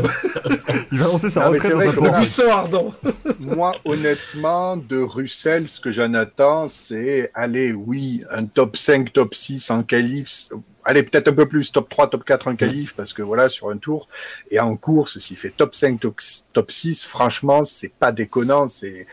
Il 0.93 0.99
va 0.99 1.07
lancer 1.07 1.31
sa 1.31 1.49
retraite 1.49 1.73
dans 1.73 2.07
un 2.07 2.19
buisson 2.19 2.51
ardent. 2.51 2.95
Moi, 3.39 3.75
honnêtement, 3.85 4.77
de 4.77 4.99
Russell, 4.99 5.69
ce 5.69 5.81
que 5.81 5.91
j'en 5.91 6.15
attends, 6.15 6.69
c'est 6.69 7.31
aller, 7.35 7.73
oui, 7.91 8.23
un 8.31 8.47
top 8.47 8.77
5, 8.77 9.13
top 9.13 9.35
6 9.35 9.69
en 9.73 9.83
qualif. 9.83 10.49
Allez, 10.85 11.03
peut-être 11.03 11.27
un 11.27 11.33
peu 11.33 11.47
plus, 11.47 11.73
top 11.73 11.89
3, 11.89 12.09
top 12.09 12.25
4 12.25 12.47
en 12.47 12.55
qualif, 12.55 12.95
parce 12.95 13.13
que 13.13 13.21
voilà, 13.21 13.49
sur 13.49 13.69
un 13.69 13.79
tour. 13.79 14.07
Et 14.49 14.61
en 14.61 14.77
course, 14.77 15.19
s'il 15.19 15.37
fait 15.37 15.51
top 15.51 15.75
5, 15.75 15.99
top, 15.99 16.71
6, 16.71 17.05
franchement, 17.05 17.65
c'est 17.65 17.93
pas 17.93 18.13
déconnant. 18.13 18.69
C'est 18.69 19.09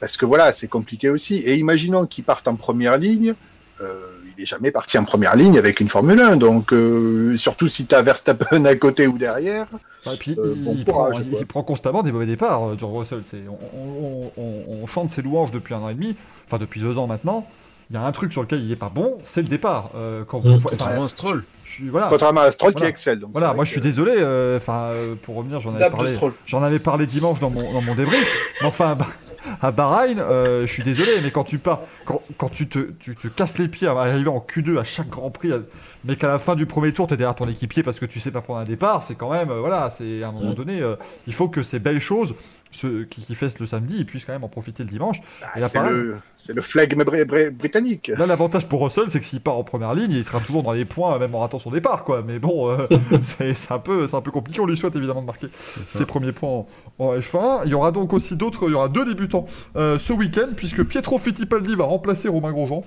parce 0.00 0.18
que 0.18 0.26
voilà, 0.26 0.52
c'est 0.52 0.68
compliqué 0.68 1.08
aussi. 1.08 1.36
Et 1.36 1.56
imaginons 1.56 2.04
qu'il 2.04 2.24
parte 2.24 2.46
en 2.46 2.56
première 2.56 2.98
ligne. 2.98 3.34
Euh, 3.80 4.02
il 4.36 4.40
n'est 4.40 4.46
jamais 4.46 4.70
parti 4.70 4.98
en 4.98 5.04
première 5.04 5.34
ligne 5.34 5.56
avec 5.56 5.80
une 5.80 5.88
Formule 5.88 6.20
1. 6.20 6.36
Donc, 6.36 6.74
euh, 6.74 7.38
surtout 7.38 7.68
si 7.68 7.86
tu 7.86 7.94
as 7.94 8.02
Verstappen 8.02 8.66
à 8.66 8.76
côté 8.76 9.06
ou 9.06 9.16
derrière. 9.16 9.66
et 10.12 10.16
puis, 10.18 10.36
euh, 10.38 10.54
il, 10.76 10.84
prend, 11.46 11.62
constamment 11.62 12.02
des 12.02 12.12
mauvais 12.12 12.26
départs, 12.26 12.78
George 12.78 13.10
Russell. 13.10 13.22
On, 13.48 14.30
on, 14.36 14.82
on, 14.82 14.86
chante 14.86 15.08
ses 15.08 15.22
louanges 15.22 15.52
depuis 15.52 15.72
un 15.72 15.78
an 15.78 15.88
et 15.88 15.94
demi, 15.94 16.16
enfin 16.46 16.58
depuis 16.58 16.80
deux 16.80 16.98
ans 16.98 17.06
maintenant 17.06 17.48
il 17.90 17.94
y 17.94 17.96
a 17.96 18.04
un 18.04 18.12
truc 18.12 18.32
sur 18.32 18.42
lequel 18.42 18.60
il 18.60 18.70
est 18.70 18.76
pas 18.76 18.88
bon, 18.88 19.18
c'est 19.24 19.42
le 19.42 19.48
départ. 19.48 19.90
Euh, 19.96 20.24
quand 20.24 20.38
vous, 20.38 20.60
contrairement 20.60 21.04
à 21.04 21.08
Stroll. 21.08 21.44
voilà. 21.90 22.06
Contrairement 22.08 22.42
à 22.42 22.50
Stroll 22.52 22.74
qui 22.74 22.84
excelle. 22.84 23.18
Donc 23.18 23.30
voilà, 23.32 23.52
moi 23.52 23.64
je 23.64 23.72
suis 23.72 23.80
désolé. 23.80 24.12
Euh, 24.16 24.58
enfin, 24.58 24.90
euh, 24.92 25.16
pour 25.20 25.34
revenir, 25.34 25.60
j'en 25.60 25.74
avais 25.74 25.90
parlé. 25.90 26.16
J'en 26.46 26.62
avais 26.62 26.78
parlé 26.78 27.06
dimanche 27.06 27.40
dans 27.40 27.50
mon 27.50 27.72
dans 27.72 27.82
mon 27.82 27.94
débrief. 27.94 28.54
enfin. 28.64 28.94
Bah, 28.94 29.06
à 29.62 29.70
Bahreïn, 29.70 30.18
je 30.18 30.66
suis 30.66 30.82
désolé, 30.82 31.12
mais 31.22 31.30
quand 31.30 31.44
tu 31.44 31.56
pars, 31.56 31.80
quand, 32.04 32.20
quand 32.36 32.50
tu, 32.50 32.68
te, 32.68 32.90
tu 33.00 33.16
te 33.16 33.26
casses 33.26 33.56
les 33.56 33.68
pieds 33.68 33.88
à 33.88 33.92
arriver 33.92 34.28
en 34.28 34.38
Q2 34.38 34.78
à 34.78 34.84
chaque 34.84 35.08
Grand 35.08 35.30
Prix, 35.30 35.50
mais 36.04 36.16
qu'à 36.16 36.28
la 36.28 36.38
fin 36.38 36.54
du 36.54 36.66
premier 36.66 36.92
tour, 36.92 37.06
tu 37.06 37.14
es 37.14 37.16
derrière 37.16 37.34
ton 37.34 37.48
équipier 37.48 37.82
parce 37.82 37.98
que 37.98 38.04
tu 38.04 38.20
sais 38.20 38.30
pas 38.30 38.42
prendre 38.42 38.60
un 38.60 38.64
départ, 38.64 39.02
c'est 39.02 39.14
quand 39.14 39.30
même, 39.30 39.50
voilà, 39.50 39.88
c'est 39.88 40.22
à 40.22 40.28
un 40.28 40.32
moment 40.32 40.52
donné, 40.52 40.82
il 41.26 41.32
faut 41.32 41.48
que 41.48 41.62
ces 41.62 41.78
belles 41.78 42.00
choses 42.00 42.34
ceux 42.70 43.04
qui, 43.04 43.20
qui 43.20 43.36
le 43.58 43.66
samedi, 43.66 43.96
ils 43.98 44.06
puissent 44.06 44.24
quand 44.24 44.32
même 44.32 44.44
en 44.44 44.48
profiter 44.48 44.84
le 44.84 44.88
dimanche. 44.88 45.20
Ah, 45.42 45.68
c'est 46.36 46.52
le, 46.52 46.62
flegme 46.62 47.02
britannique. 47.52 48.12
Là, 48.16 48.26
l'avantage 48.26 48.68
pour 48.68 48.82
Russell, 48.82 49.08
c'est 49.08 49.20
que 49.20 49.26
s'il 49.26 49.40
part 49.40 49.56
en 49.56 49.64
première 49.64 49.94
ligne, 49.94 50.12
il 50.12 50.24
sera 50.24 50.40
toujours 50.40 50.62
dans 50.62 50.72
les 50.72 50.84
points, 50.84 51.18
même 51.18 51.34
en 51.34 51.40
ratant 51.40 51.58
son 51.58 51.70
départ. 51.70 52.04
Quoi. 52.04 52.22
Mais 52.26 52.38
bon, 52.38 52.70
euh, 52.70 52.86
c'est 53.20 53.72
un, 53.72 53.78
peu, 53.78 54.06
un 54.12 54.20
peu 54.20 54.30
compliqué. 54.30 54.60
On 54.60 54.66
lui 54.66 54.76
souhaite 54.76 54.96
évidemment 54.96 55.22
de 55.22 55.26
marquer 55.26 55.48
ses 55.52 56.06
premiers 56.06 56.32
points 56.32 56.66
en, 56.98 57.16
F1. 57.16 57.62
Il 57.64 57.70
y 57.70 57.74
aura 57.74 57.92
donc 57.92 58.12
aussi 58.12 58.36
d'autres, 58.36 58.68
il 58.68 58.72
y 58.72 58.74
aura 58.74 58.88
deux 58.88 59.04
débutants 59.04 59.46
euh, 59.76 59.98
ce 59.98 60.12
week-end, 60.12 60.48
puisque 60.56 60.84
Pietro 60.84 61.18
Fittipaldi 61.18 61.74
va 61.74 61.84
remplacer 61.84 62.28
Romain 62.28 62.52
Grosjean. 62.52 62.84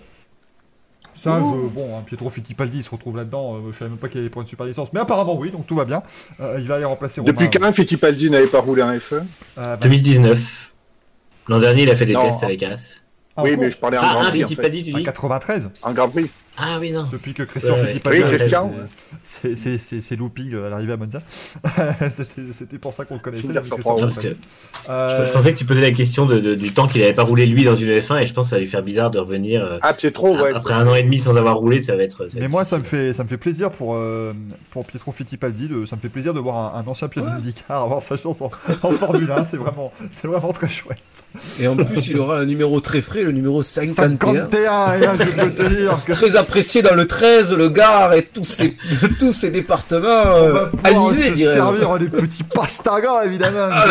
Ça, 1.15 1.39
bon, 1.39 1.97
hein, 1.97 2.03
Pietro 2.05 2.29
Fittipaldi 2.29 2.79
il 2.79 2.83
se 2.83 2.89
retrouve 2.89 3.17
là-dedans. 3.17 3.55
Euh, 3.55 3.71
je 3.71 3.77
savais 3.77 3.89
même 3.89 3.99
pas 3.99 4.07
qu'il 4.07 4.19
avait 4.19 4.29
points 4.29 4.43
de 4.43 4.47
super 4.47 4.65
licence, 4.65 4.93
mais 4.93 4.99
apparemment 4.99 5.35
oui, 5.35 5.51
donc 5.51 5.67
tout 5.67 5.75
va 5.75 5.85
bien. 5.85 6.01
Euh, 6.39 6.57
il 6.59 6.67
va 6.67 6.75
aller 6.75 6.85
remplacer. 6.85 7.21
Depuis 7.21 7.49
quand 7.49 7.71
Fittipaldi 7.73 8.29
n'avait 8.29 8.47
pas 8.47 8.61
roulé 8.61 8.81
un 8.81 8.97
F1 8.97 9.23
2019. 9.81 10.31
Euh, 10.31 10.35
bah, 10.35 10.39
L'an 11.49 11.59
dernier, 11.59 11.83
il 11.83 11.89
a 11.89 11.95
fait 11.95 12.05
des 12.05 12.13
tests 12.13 12.43
avec 12.43 12.63
As. 12.63 12.95
Ah, 13.35 13.43
oui, 13.43 13.57
mais 13.57 13.71
je 13.71 13.77
parlais 13.77 13.97
en 13.97 14.01
ah, 14.03 14.13
Grand 14.13 14.29
Prix. 14.29 14.39
Fittipaldi, 14.41 14.83
tu 14.83 14.93
dis? 14.93 15.03
93. 15.03 15.71
En 15.81 15.91
Grand 15.91 16.09
Prix. 16.09 16.29
Ah 16.57 16.77
oui, 16.79 16.91
non. 16.91 17.07
Depuis 17.11 17.33
que 17.33 17.43
Christian 17.43 17.73
ouais, 17.73 17.87
Fittipaldi. 17.87 18.23
Oui, 18.23 18.37
Christian. 18.37 18.71
C'est 19.23 20.15
looping 20.15 20.55
à 20.55 20.69
l'arrivée 20.69 20.93
à 20.93 20.97
Monza. 20.97 21.21
C'était 22.09 22.77
pour 22.77 22.93
ça 22.93 23.05
qu'on 23.05 23.15
le 23.15 23.19
connaissait. 23.19 23.47
Euh... 24.89 25.25
Je, 25.25 25.31
pensais 25.31 25.53
que 25.53 25.57
tu 25.57 25.65
posais 25.65 25.81
la 25.81 25.91
question 25.91 26.25
de, 26.25 26.53
du 26.53 26.73
temps 26.73 26.87
qu'il 26.87 27.01
n'avait 27.01 27.13
pas 27.13 27.23
roulé 27.23 27.45
lui 27.45 27.63
dans 27.63 27.75
une 27.75 27.89
F1 27.89 28.21
et 28.21 28.27
je 28.27 28.33
pense 28.33 28.47
que 28.47 28.49
ça 28.51 28.55
va 28.57 28.61
lui 28.61 28.67
faire 28.67 28.83
bizarre 28.83 29.09
de 29.09 29.19
revenir. 29.19 29.63
Euh, 29.63 29.79
ah, 29.81 29.93
Pietro, 29.93 30.37
ouais. 30.37 30.51
Après 30.53 30.73
un 30.73 30.87
an 30.87 30.93
et 30.93 31.03
demi 31.03 31.19
sans 31.19 31.35
avoir 31.37 31.57
roulé, 31.57 31.81
ça 31.81 31.95
va 31.95 32.03
être. 32.03 32.27
Mais 32.35 32.47
moi, 32.47 32.65
ça 32.65 32.77
me 32.77 32.83
fait, 32.83 33.13
ça 33.13 33.23
me 33.23 33.27
fait 33.27 33.37
plaisir 33.37 33.71
pour, 33.71 33.95
euh, 33.95 34.33
pour 34.69 34.85
Pietro 34.85 35.11
Fittipaldi. 35.11 35.69
De, 35.69 35.85
ça 35.85 35.95
me 35.95 36.01
fait 36.01 36.09
plaisir 36.09 36.33
de 36.33 36.39
voir 36.39 36.75
un, 36.75 36.83
ancien 36.85 37.07
pilote 37.07 37.29
d'IndyCar 37.29 37.83
avoir 37.83 38.01
sa 38.03 38.17
chance 38.17 38.41
en, 38.41 38.51
en 38.83 38.91
Formule 38.91 39.31
1. 39.31 39.43
C'est 39.43 39.57
vraiment, 39.57 39.91
vraiment 40.23 40.51
très 40.51 40.69
chouette. 40.69 40.99
Et 41.59 41.67
en 41.67 41.75
plus, 41.75 42.07
il 42.07 42.19
aura 42.19 42.39
un 42.39 42.45
numéro 42.45 42.79
très 42.79 43.01
frais, 43.01 43.23
le 43.23 43.31
numéro 43.31 43.63
51. 43.63 44.49
51, 44.49 44.93
et 44.93 45.01
je 45.01 45.41
peux 45.41 45.53
te 45.53 45.63
dire 45.63 46.03
que... 46.05 46.11
Très 46.11 46.35
apprécié 46.43 46.81
dans 46.81 46.93
le 46.93 47.07
13, 47.07 47.53
le 47.53 47.69
Gard 47.69 48.13
et 48.13 48.23
tous 48.23 48.43
ces, 48.43 48.77
tous 49.19 49.33
ces 49.33 49.49
départements. 49.49 50.07
Euh, 50.07 50.65
se 51.09 51.35
servir 51.35 51.97
des 51.99 52.09
petits 52.09 52.43
pastagas, 52.43 53.25
évidemment. 53.25 53.69
Ah, 53.71 53.87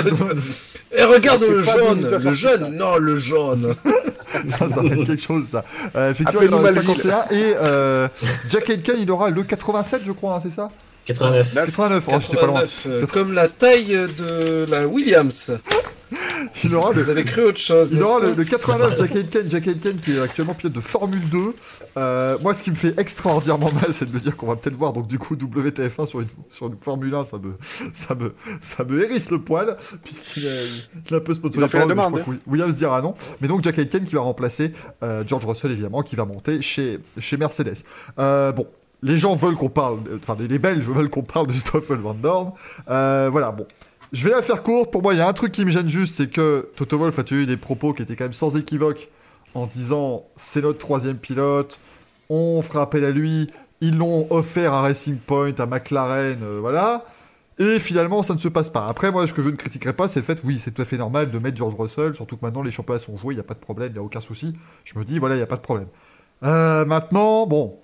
et 0.93 1.05
regarde 1.05 1.43
le 1.43 1.61
jaune, 1.63 2.09
le 2.09 2.33
jaune, 2.33 2.77
non 2.77 2.97
le 2.97 3.17
jaune. 3.17 3.75
ça, 4.49 4.69
ça 4.69 4.83
va 4.83 4.89
être 4.89 5.05
quelque 5.05 5.23
chose 5.23 5.47
ça. 5.47 5.65
Euh, 5.97 6.11
effectivement, 6.11 6.43
il 6.43 6.55
aura 6.55 6.69
le 6.71 6.75
51 6.75 7.25
et 7.31 7.55
euh, 7.61 8.09
Jack 8.49 8.71
Aitken, 8.71 8.97
il 8.99 9.11
aura 9.11 9.31
le 9.31 9.43
87, 9.43 10.03
je 10.05 10.13
crois, 10.13 10.37
hein, 10.37 10.41
c'est 10.41 10.51
ça? 10.51 10.71
89. 11.05 11.55
89, 11.55 12.09
oh, 12.09 12.13
j'étais 12.21 12.37
pas 12.37 12.47
loin. 12.47 12.63
Euh, 12.87 13.07
comme 13.07 13.33
la 13.33 13.49
taille 13.49 13.97
de 14.19 14.67
la 14.69 14.87
Williams. 14.87 15.53
Il 16.65 16.75
aura 16.75 16.91
Vous 16.91 17.09
avez 17.09 17.25
cru 17.25 17.43
autre 17.43 17.59
chose. 17.59 17.91
Il 17.93 18.03
aura 18.03 18.21
le, 18.21 18.45
89 18.45 18.99
Jack 18.99 19.17
Aitken, 19.17 19.51
Jack 19.51 19.67
Aitken 19.67 19.99
qui 19.99 20.13
est 20.13 20.21
actuellement 20.21 20.55
pilote 20.55 20.75
de 20.75 20.81
Formule 20.81 21.29
2. 21.29 21.55
Euh, 21.97 22.39
moi, 22.41 22.55
ce 22.55 22.63
qui 22.63 22.71
me 22.71 22.77
fait 22.77 22.99
extraordinairement 22.99 23.73
mal, 23.73 23.93
c'est 23.93 24.11
de 24.11 24.15
me 24.15 24.21
dire 24.21 24.37
qu'on 24.37 24.47
va 24.47 24.57
peut-être 24.57 24.77
voir 24.77 24.93
donc 24.93 25.07
du 25.07 25.19
coup 25.19 25.35
WTF1 25.35 26.07
sur 26.07 26.21
une, 26.21 26.29
sur 26.51 26.67
une 26.67 26.77
Formule 26.81 27.15
1. 27.15 27.25
Ça 27.25 27.39
me, 27.39 27.55
ça 27.93 28.15
me, 28.15 28.35
ça 28.61 28.85
me 28.85 29.03
hérisse 29.03 29.31
le 29.31 29.41
poil 29.41 29.77
puisqu'il 30.05 30.47
est 30.47 31.15
un 31.15 31.21
peu 31.21 31.35
sponsorisé. 31.35 31.79
la 31.79 31.87
demande. 31.87 32.19
Hein. 32.19 32.35
Williams 32.47 32.77
dira 32.77 33.01
non. 33.01 33.15
Mais 33.41 33.49
donc 33.49 33.63
Jack 33.65 33.79
Aitken 33.79 34.05
qui 34.05 34.15
va 34.15 34.21
remplacer 34.21 34.73
euh, 35.03 35.25
George 35.27 35.47
Russell 35.47 35.73
évidemment, 35.73 36.03
qui 36.03 36.17
va 36.17 36.25
monter 36.25 36.61
chez, 36.63 36.99
chez 37.19 37.37
Mercedes. 37.37 37.85
Euh, 38.19 38.53
bon, 38.53 38.67
les 39.03 39.19
gens 39.19 39.35
veulent 39.35 39.57
qu'on 39.57 39.69
parle, 39.69 40.01
enfin 40.17 40.37
les, 40.39 40.59
Belges 40.59 40.89
veulent 40.89 41.11
qu'on 41.11 41.23
parle 41.23 41.49
de 41.49 41.53
Stoffel 41.53 41.99
Van 41.99 42.15
Dorn. 42.15 42.53
Euh, 42.89 43.29
voilà, 43.31 43.53
bon. 43.53 43.67
Je 44.13 44.25
vais 44.25 44.31
la 44.31 44.43
faire 44.43 44.63
courte. 44.63 44.91
Pour 44.91 45.03
moi, 45.03 45.15
il 45.15 45.19
y 45.19 45.21
a 45.21 45.29
un 45.29 45.33
truc 45.33 45.53
qui 45.53 45.65
me 45.65 45.71
gêne 45.71 45.89
juste, 45.89 46.17
c'est 46.17 46.31
que 46.31 46.71
Toto 46.77 46.99
Wolff 46.99 47.19
a 47.19 47.25
tenu 47.25 47.47
des 47.47 47.57
propos 47.57 47.95
qui 47.95 48.03
étaient 48.03 48.15
quand 48.15 48.25
même 48.25 48.33
sans 48.35 48.57
équivoque 48.57 49.09
en 49.55 49.67
disant 49.67 50.27
c'est 50.37 50.63
notre 50.63 50.79
troisième 50.79 51.17
pilote, 51.17 51.79
on 52.29 52.63
fera 52.63 52.83
appel 52.83 53.05
à 53.05 53.11
lui, 53.11 53.49
ils 53.81 53.97
l'ont 53.97 54.27
offert 54.31 54.73
à 54.73 54.83
Racing 54.83 55.17
Point, 55.17 55.55
à 55.59 55.67
McLaren, 55.67 56.39
euh, 56.43 56.59
voilà. 56.61 57.05
Et 57.59 57.79
finalement, 57.79 58.23
ça 58.23 58.35
ne 58.35 58.39
se 58.39 58.49
passe 58.49 58.71
pas. 58.71 58.87
Après, 58.89 59.11
moi, 59.11 59.27
ce 59.27 59.33
que 59.33 59.43
je 59.43 59.51
ne 59.51 59.57
critiquerai 59.57 59.93
pas, 59.93 60.09
c'est 60.09 60.21
le 60.21 60.25
fait, 60.25 60.41
oui, 60.45 60.59
c'est 60.59 60.73
tout 60.73 60.83
à 60.83 60.85
fait 60.85 60.97
normal 60.97 61.31
de 61.31 61.39
mettre 61.39 61.57
George 61.57 61.75
Russell, 61.79 62.15
surtout 62.15 62.37
que 62.37 62.45
maintenant 62.45 62.63
les 62.63 62.71
championnats 62.71 63.01
sont 63.01 63.17
joués, 63.19 63.35
il 63.35 63.37
n'y 63.37 63.41
a 63.41 63.45
pas 63.45 63.55
de 63.55 63.61
problème, 63.61 63.91
il 63.91 63.95
n'y 63.95 63.99
a 63.99 64.03
aucun 64.03 64.21
souci. 64.21 64.55
Je 64.85 64.99
me 64.99 65.05
dis, 65.05 65.19
voilà, 65.19 65.35
il 65.35 65.39
n'y 65.39 65.45
a 65.45 65.47
pas 65.47 65.57
de 65.57 65.63
problème. 65.63 65.89
Euh, 66.45 66.85
maintenant, 66.85 67.47
bon, 67.47 67.79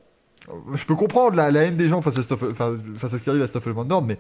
je 0.75 0.85
peux 0.85 0.95
comprendre 0.95 1.37
la, 1.37 1.51
la 1.51 1.63
haine 1.65 1.77
des 1.77 1.89
gens 1.89 2.03
face 2.03 2.19
à, 2.19 2.23
Stoffel, 2.23 2.51
face 2.55 3.15
à 3.15 3.19
ce 3.19 3.23
qui 3.23 3.31
arrive 3.31 3.43
à 3.43 3.47
Stoffel 3.47 3.73
Van 3.73 3.85
Dorn, 3.85 4.07
mais 4.07 4.19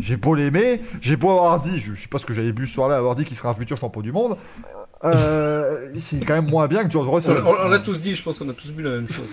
j'ai 0.00 0.16
beau 0.16 0.34
l'aimer, 0.34 0.80
j'ai 1.00 1.16
beau 1.16 1.30
avoir 1.30 1.60
dit, 1.60 1.78
je, 1.78 1.94
je 1.94 2.02
sais 2.02 2.08
pas 2.08 2.18
ce 2.18 2.26
que 2.26 2.34
j'avais 2.34 2.52
bu 2.52 2.66
ce 2.66 2.74
soir-là, 2.74 2.96
avoir 2.96 3.14
dit 3.14 3.24
qu'il 3.24 3.36
serait 3.36 3.48
un 3.48 3.54
futur 3.54 3.76
champion 3.76 4.00
du 4.00 4.12
monde, 4.12 4.36
euh, 5.04 5.88
c'est 5.98 6.24
quand 6.24 6.34
même 6.34 6.48
moins 6.50 6.66
bien 6.66 6.84
que 6.84 6.90
George 6.90 7.08
On, 7.08 7.12
Russell. 7.12 7.42
on- 7.44 7.66
on 7.66 7.68
l'a 7.68 7.78
tous 7.78 8.00
dit, 8.00 8.14
je 8.14 8.22
pense 8.22 8.38
qu'on 8.38 8.48
a 8.48 8.52
tous 8.52 8.72
vu 8.72 8.82
la 8.82 8.90
même 8.90 9.08
chose. 9.08 9.28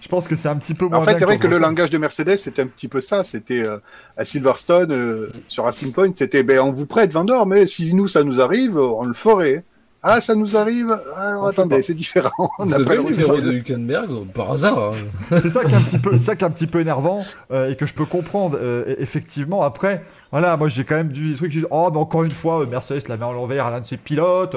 Je 0.00 0.08
pense 0.08 0.28
que 0.28 0.36
c'est 0.36 0.48
un 0.48 0.56
petit 0.56 0.74
peu 0.74 0.86
moins 0.86 0.98
En 0.98 1.02
fait, 1.02 1.16
c'est 1.16 1.24
vrai 1.24 1.34
George 1.38 1.48
que 1.48 1.54
le 1.54 1.58
langage 1.58 1.90
de 1.90 1.98
Mercedes, 1.98 2.36
c'était 2.36 2.60
un 2.62 2.66
petit 2.66 2.88
peu 2.88 3.00
ça. 3.00 3.24
C'était 3.24 3.62
euh, 3.62 3.78
à 4.18 4.24
Silverstone, 4.24 4.92
euh, 4.92 5.32
sur 5.46 5.64
Racing 5.64 5.92
Point, 5.92 6.10
c'était 6.14 6.42
ben, 6.42 6.58
on 6.60 6.72
vous 6.72 6.84
prête 6.84 7.12
Vendor, 7.12 7.46
mais 7.46 7.64
si 7.66 7.94
nous, 7.94 8.06
ça 8.08 8.22
nous 8.22 8.40
arrive, 8.40 8.76
on 8.76 9.04
le 9.04 9.14
ferait. 9.14 9.64
Ah, 10.02 10.20
ça 10.20 10.34
nous 10.36 10.56
arrive 10.56 10.92
Alors 11.16 11.42
On 11.44 11.50
fait 11.50 11.60
attendez, 11.60 11.82
c'est 11.82 11.94
différent. 11.94 12.30
On 12.60 12.66
n'a 12.66 12.78
pas 12.80 12.94
le 12.94 13.02
numéro 13.02 13.40
de 13.40 13.52
Hülkenberg 13.52 14.10
euh, 14.10 14.24
par 14.32 14.52
hasard. 14.52 14.78
hein. 14.78 14.90
C'est 15.40 15.50
ça 15.50 15.64
qui 15.64 15.72
est 15.72 15.76
un 15.76 15.80
petit 15.80 15.98
peu, 15.98 16.16
ça 16.18 16.36
qui 16.36 16.44
est 16.44 16.46
un 16.46 16.50
petit 16.50 16.68
peu 16.68 16.80
énervant 16.80 17.24
euh, 17.50 17.70
et 17.70 17.76
que 17.76 17.84
je 17.84 17.94
peux 17.94 18.04
comprendre 18.04 18.56
euh, 18.60 18.84
e- 18.94 18.96
effectivement. 19.02 19.62
Après, 19.64 20.04
voilà, 20.30 20.56
moi 20.56 20.68
j'ai 20.68 20.84
quand 20.84 20.94
même 20.94 21.08
du 21.08 21.34
truc. 21.34 21.50
dit, 21.50 21.64
Oh, 21.70 21.90
mais 21.92 21.98
encore 21.98 22.22
une 22.22 22.30
fois, 22.30 22.64
Mercedes 22.66 23.08
la 23.08 23.16
met 23.16 23.24
en 23.24 23.32
l'envers 23.32 23.66
à 23.66 23.70
l'un 23.72 23.80
de 23.80 23.86
ses 23.86 23.96
pilotes. 23.96 24.56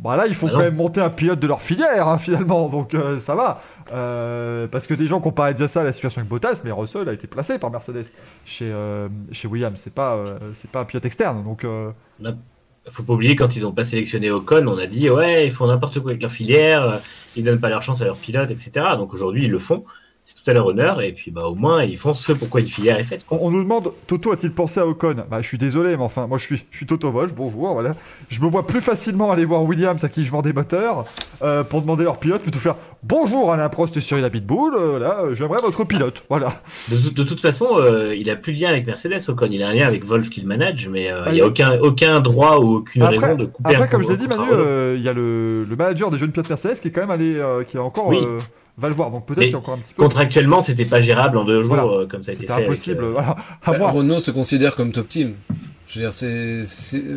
Bah 0.00 0.16
là, 0.16 0.26
il 0.26 0.34
faut 0.34 0.48
Ah 0.48 0.52
quand 0.52 0.58
même 0.58 0.74
monter 0.74 1.00
un 1.00 1.08
pilote 1.08 1.38
de 1.38 1.46
leur 1.46 1.62
filière 1.62 2.08
hein, 2.08 2.18
finalement, 2.18 2.68
donc 2.68 2.94
euh, 2.94 3.18
ça 3.20 3.36
va. 3.36 3.62
Euh, 3.92 4.66
parce 4.66 4.86
que 4.88 4.92
des 4.94 5.06
gens 5.06 5.20
comparaient 5.20 5.54
déjà 5.54 5.68
ça 5.68 5.80
à 5.82 5.84
la 5.84 5.92
situation 5.92 6.18
avec 6.20 6.28
Bottas, 6.28 6.62
mais 6.64 6.72
Russell 6.72 7.08
a 7.08 7.12
été 7.12 7.26
placé 7.28 7.58
par 7.60 7.70
Mercedes 7.70 8.02
chez 8.44 8.70
euh, 8.72 9.08
chez 9.30 9.46
Williams. 9.48 9.78
C'est 9.80 9.94
pas 9.94 10.14
euh, 10.16 10.36
c'est 10.52 10.70
pas 10.70 10.80
un 10.80 10.84
pilote 10.84 11.04
externe, 11.06 11.42
donc. 11.44 11.64
euh, 11.64 11.90
Faut 12.88 13.02
pas 13.02 13.14
oublier, 13.14 13.34
quand 13.34 13.56
ils 13.56 13.66
ont 13.66 13.72
pas 13.72 13.84
sélectionné 13.84 14.30
Ocon, 14.30 14.66
on 14.66 14.78
a 14.78 14.86
dit 14.86 15.08
ouais, 15.08 15.46
ils 15.46 15.52
font 15.52 15.66
n'importe 15.66 16.00
quoi 16.00 16.10
avec 16.10 16.22
leur 16.22 16.30
filière, 16.30 16.82
euh, 16.82 16.98
ils 17.34 17.42
donnent 17.42 17.60
pas 17.60 17.70
leur 17.70 17.82
chance 17.82 18.02
à 18.02 18.04
leurs 18.04 18.18
pilotes, 18.18 18.50
etc. 18.50 18.72
Donc 18.98 19.14
aujourd'hui, 19.14 19.44
ils 19.44 19.50
le 19.50 19.58
font. 19.58 19.84
C'est 20.26 20.42
tout 20.42 20.50
à 20.50 20.54
leur 20.54 20.66
honneur. 20.66 21.02
Et 21.02 21.12
puis, 21.12 21.30
bah, 21.30 21.42
au 21.46 21.54
moins, 21.54 21.84
ils 21.84 21.98
font 21.98 22.14
ce 22.14 22.32
pourquoi 22.32 22.60
une 22.62 22.66
filière 22.66 22.98
est 22.98 23.04
faite. 23.04 23.26
On, 23.30 23.38
on 23.42 23.50
nous 23.50 23.62
demande, 23.62 23.92
Toto 24.06 24.32
a-t-il 24.32 24.52
pensé 24.54 24.80
à 24.80 24.86
Ocon? 24.86 25.16
Bah, 25.30 25.40
je 25.40 25.46
suis 25.46 25.58
désolé, 25.58 25.96
mais 25.98 26.02
enfin, 26.02 26.26
moi 26.26 26.38
je 26.38 26.44
suis, 26.46 26.64
je 26.70 26.76
suis 26.78 26.86
Toto 26.86 27.10
Wolf, 27.10 27.34
bonjour, 27.34 27.74
voilà. 27.74 27.94
Je 28.30 28.40
me 28.40 28.46
vois 28.48 28.66
plus 28.66 28.80
facilement 28.80 29.30
aller 29.32 29.44
voir 29.44 29.62
Williams 29.64 30.02
à 30.02 30.08
qui 30.08 30.24
je 30.24 30.30
vends 30.30 30.40
des 30.40 30.54
moteurs 30.54 31.04
euh, 31.42 31.62
pour 31.62 31.82
demander 31.82 32.04
leur 32.04 32.16
pilote, 32.18 32.40
plutôt 32.40 32.58
faire 32.58 32.76
bonjour 33.02 33.52
Alain 33.52 33.68
Prost 33.68 33.96
et 33.98 34.00
Cyril 34.00 34.24
Abitboul, 34.24 34.74
euh, 34.74 34.86
voilà, 34.92 35.20
euh, 35.24 35.34
j'aimerais 35.34 35.60
votre 35.60 35.84
pilote, 35.84 36.22
voilà. 36.30 36.54
De, 36.90 36.96
tout- 36.96 37.10
de 37.10 37.22
toute 37.22 37.40
façon, 37.40 37.66
euh, 37.78 38.14
il 38.16 38.30
a 38.30 38.36
plus 38.36 38.54
de 38.54 38.60
lien 38.60 38.70
avec 38.70 38.86
Mercedes, 38.86 39.20
Ocon. 39.28 39.48
Il 39.50 39.62
a 39.62 39.68
un 39.68 39.74
lien 39.74 39.86
avec 39.86 40.06
Wolf 40.06 40.30
qui 40.30 40.40
le 40.40 40.46
manage, 40.48 40.88
mais 40.88 41.10
il 41.26 41.32
n'y 41.34 41.42
a 41.42 41.46
aucun, 41.46 41.78
aucun 41.80 42.20
droit 42.20 42.60
ou 42.60 42.76
aucune 42.76 43.02
Après- 43.02 43.18
raison 43.18 43.34
de 43.36 43.44
couper 43.44 43.70
Après, 43.74 43.82
un 43.84 43.86
comme 43.88 44.02
je 44.02 44.08
l'ai 44.08 44.16
dit, 44.16 44.26
Manu, 44.28 44.42
il 44.96 45.02
y 45.02 45.08
a 45.08 45.12
le, 45.12 45.64
le 45.64 45.76
manager 45.76 46.10
des 46.10 46.16
jeunes 46.16 46.32
pilotes 46.32 46.48
Mercedes 46.48 46.80
qui 46.80 46.88
est 46.88 46.90
quand 46.92 47.02
même 47.02 47.10
allé, 47.10 47.38
qui 47.68 47.76
a 47.76 47.82
encore, 47.82 48.08
Oui. 48.08 48.18
Va 48.76 48.88
le 48.88 48.94
voir, 48.94 49.10
donc 49.10 49.26
peut-être 49.26 49.38
Mais 49.38 49.44
qu'il 49.46 49.52
y 49.52 49.54
a 49.54 49.58
encore 49.58 49.74
un 49.74 49.78
petit 49.78 49.94
peu. 49.94 50.02
Contractuellement, 50.02 50.60
c'était 50.60 50.84
pas 50.84 51.00
gérable 51.00 51.38
en 51.38 51.44
deux 51.44 51.62
jours, 51.62 51.74
Voilà. 51.76 51.84
euh, 51.84 52.06
comme 52.06 52.22
ça 52.22 52.30
a 52.30 52.34
été 52.34 52.42
C'était 52.42 52.52
avec, 52.52 52.66
impossible, 52.66 53.04
euh, 53.04 53.10
voilà. 53.12 53.36
À 53.64 53.70
Bah, 53.72 53.78
moi. 53.78 53.90
Renault 53.90 54.20
se 54.20 54.30
considère 54.30 54.74
comme 54.74 54.90
top 54.92 55.08
team. 55.08 55.34
Je 55.86 56.00
veux 56.00 56.04
dire, 56.06 56.12
c'est 56.12 56.64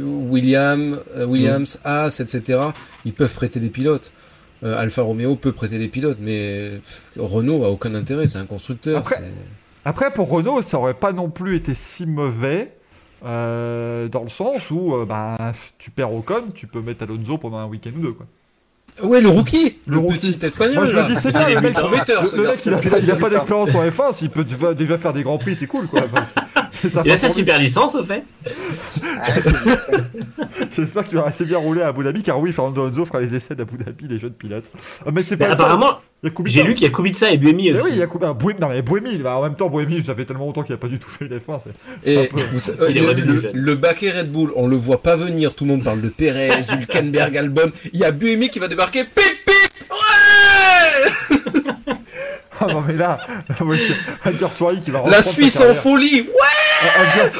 William, 0.03 0.99
euh, 1.15 1.25
Williams, 1.25 1.79
Haas, 1.83 2.19
etc. 2.19 2.59
Ils 3.05 3.13
peuvent 3.13 3.33
prêter 3.33 3.59
des 3.59 3.69
pilotes. 3.69 4.11
Euh, 4.63 4.77
Alfa 4.77 5.01
Romeo 5.01 5.35
peut 5.35 5.51
prêter 5.51 5.77
des 5.79 5.87
pilotes, 5.87 6.17
mais 6.19 6.79
Renault 7.15 7.63
a 7.63 7.69
aucun 7.69 7.93
intérêt. 7.95 8.27
C'est 8.27 8.39
un 8.39 8.45
constructeur. 8.45 9.03
Après- 9.85 10.11
pour 10.11 10.29
Renault, 10.29 10.61
ça 10.61 10.77
aurait 10.79 10.93
pas 10.93 11.11
non 11.13 11.29
plus 11.29 11.55
été 11.55 11.73
si 11.73 12.05
mauvais. 12.05 12.73
euh, 13.25 14.07
dans 14.09 14.21
le 14.21 14.27
sens 14.29 14.69
où 14.69 14.93
euh, 14.93 15.05
bah, 15.05 15.37
tu 15.79 15.89
perds 15.89 16.13
Ocon, 16.13 16.43
tu 16.53 16.67
peux 16.67 16.81
mettre 16.81 17.01
Alonso 17.03 17.39
pendant 17.39 17.57
un 17.57 17.65
week-end 17.65 17.89
ou 17.97 18.01
deux. 18.01 18.11
Quoi. 18.11 18.27
Ouais, 19.03 19.21
le 19.21 19.29
rookie, 19.29 19.77
Le 19.85 19.93
le, 19.95 19.99
rookie. 19.99 20.33
petit 20.33 20.45
espagnol. 20.45 20.75
Moi 20.75 20.85
je 20.85 20.95
me 20.95 21.03
dis 21.03 21.15
c'est 21.15 21.31
bien, 21.31 21.49
le 21.49 21.61
mec, 21.61 21.73
prometteur, 21.73 22.23
le, 22.35 22.51
il 22.65 22.73
a, 22.93 22.97
il 22.99 23.15
pas 23.19 23.29
d'expérience 23.29 23.75
en 23.75 23.83
F1, 23.83 24.11
s'il 24.13 24.29
peut 24.29 24.43
déjà- 24.43 24.73
déjà 24.73 24.97
faire 24.97 25.13
des 25.13 25.23
grands 25.23 25.37
prix, 25.37 25.55
c'est 25.55 25.67
cool 25.67 25.87
quoi. 25.87 26.01
Enfin, 26.11 26.23
sympa 26.89 27.03
Il 27.05 27.11
a 27.11 27.17
sa 27.17 27.29
super 27.29 27.59
licence, 27.59 27.95
au 27.95 28.03
fait. 28.03 28.23
J'espère 30.75 31.03
qu'il 31.05 31.17
va 31.17 31.25
assez 31.25 31.45
bien 31.45 31.57
rouler 31.57 31.81
à 31.81 31.87
Abu 31.87 32.03
Dhabi, 32.03 32.23
car 32.23 32.39
oui, 32.39 32.51
Fernando 32.51 32.85
Alonso 32.85 33.05
fera 33.05 33.19
les 33.19 33.35
essais 33.35 33.55
d'Abu 33.55 33.77
Dhabi, 33.77 34.07
les 34.07 34.19
jeunes 34.19 34.33
pilotes. 34.33 34.69
Euh, 35.05 35.11
Mais 35.13 35.23
c'est 35.23 35.37
pas 35.37 35.51
apparemment, 35.51 35.99
j'ai 36.45 36.63
lu 36.63 36.73
qu'il 36.73 36.83
y 36.83 36.89
a 36.89 36.93
Kubica 36.93 37.29
et 37.31 37.37
Buemi 37.37 37.71
Mais 37.71 37.75
aussi. 37.79 37.85
oui, 37.85 37.91
il 37.93 37.97
y 37.99 38.03
a 38.03 38.07
Kubica. 38.07 38.33
Buemi, 38.33 38.59
non 38.59 38.69
mais 38.69 38.81
Buemi, 38.81 39.17
bah, 39.17 39.37
en 39.37 39.43
même 39.43 39.55
temps 39.55 39.69
Buemi, 39.69 40.03
ça 40.05 40.15
fait 40.15 40.25
tellement 40.25 40.45
longtemps 40.45 40.63
qu'il 40.63 40.73
a 40.73 40.77
pas 40.77 40.87
dû 40.87 40.99
toucher 40.99 41.25
une 41.25 41.37
F1, 41.37 41.59
c'est 41.63 41.71
c'est 42.01 42.13
Et 42.13 42.25
un 42.25 42.27
peu... 42.27 42.41
vous 42.51 42.59
sa- 42.59 42.73
Il 42.89 42.97
est 42.97 43.53
le, 43.53 43.75
baquet 43.75 44.11
Red 44.11 44.31
Bull, 44.31 44.51
on 44.55 44.67
le 44.67 44.75
voit 44.75 45.01
pas 45.01 45.15
venir. 45.15 45.53
Tout 45.55 45.65
le 45.65 45.71
monde 45.71 45.83
parle 45.83 46.01
de 46.01 46.09
Perez, 46.09 46.59
Hülkenberg, 46.71 47.35
Albon. 47.37 47.71
Il 47.93 47.99
y 47.99 48.05
a 48.05 48.11
Buemi 48.11 48.49
qui 48.49 48.59
va 48.59 48.67
débarquer. 48.67 49.03
Pip 49.03 49.23
pip. 49.45 49.55
Ouais. 49.91 51.11
Ah 52.59 52.65
non 52.73 52.83
mais 52.87 52.93
là, 52.93 53.19
là 53.47 53.55
qui 54.81 54.91
va 54.91 55.03
La 55.07 55.21
Suisse 55.21 55.59
en 55.59 55.75
folie. 55.75 56.21
Ouais. 56.21 56.56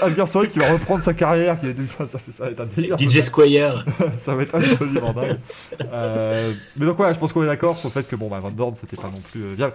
Alger 0.02 0.28
Soiri 0.28 0.48
qui 0.50 0.60
va 0.60 0.72
reprendre 0.72 1.04
sa 1.04 1.14
carrière, 1.14 1.60
qui 1.60 1.68
est... 1.68 1.76
ça, 1.98 2.06
ça 2.08 2.20
va 2.40 2.52
être 2.52 2.60
un 2.60 2.66
délire. 2.66 2.98
DJ 2.98 3.22
Squire. 3.22 3.86
ça 4.18 4.36
va 4.36 4.44
être 4.44 4.56
absolument 4.56 5.14
dingue. 5.14 5.38
Euh, 5.92 6.54
mais 6.76 6.86
donc 6.86 6.98
voilà, 6.98 7.14
je 7.14 7.20
pense 7.20 7.34
qu'on 7.34 7.44
est 7.44 7.48
d'accord 7.48 7.78
sur 7.78 7.90
le 7.90 7.94
fait 7.94 8.08
que 8.08 8.16
bon, 8.16 8.28
bah, 8.28 8.40
Van 8.40 8.52
Dorn, 8.52 8.76
c'était 8.76 8.98
pas 8.98 9.10
non 9.14 9.22
plus 9.32 9.44
euh, 9.44 9.54
viable. 9.56 9.74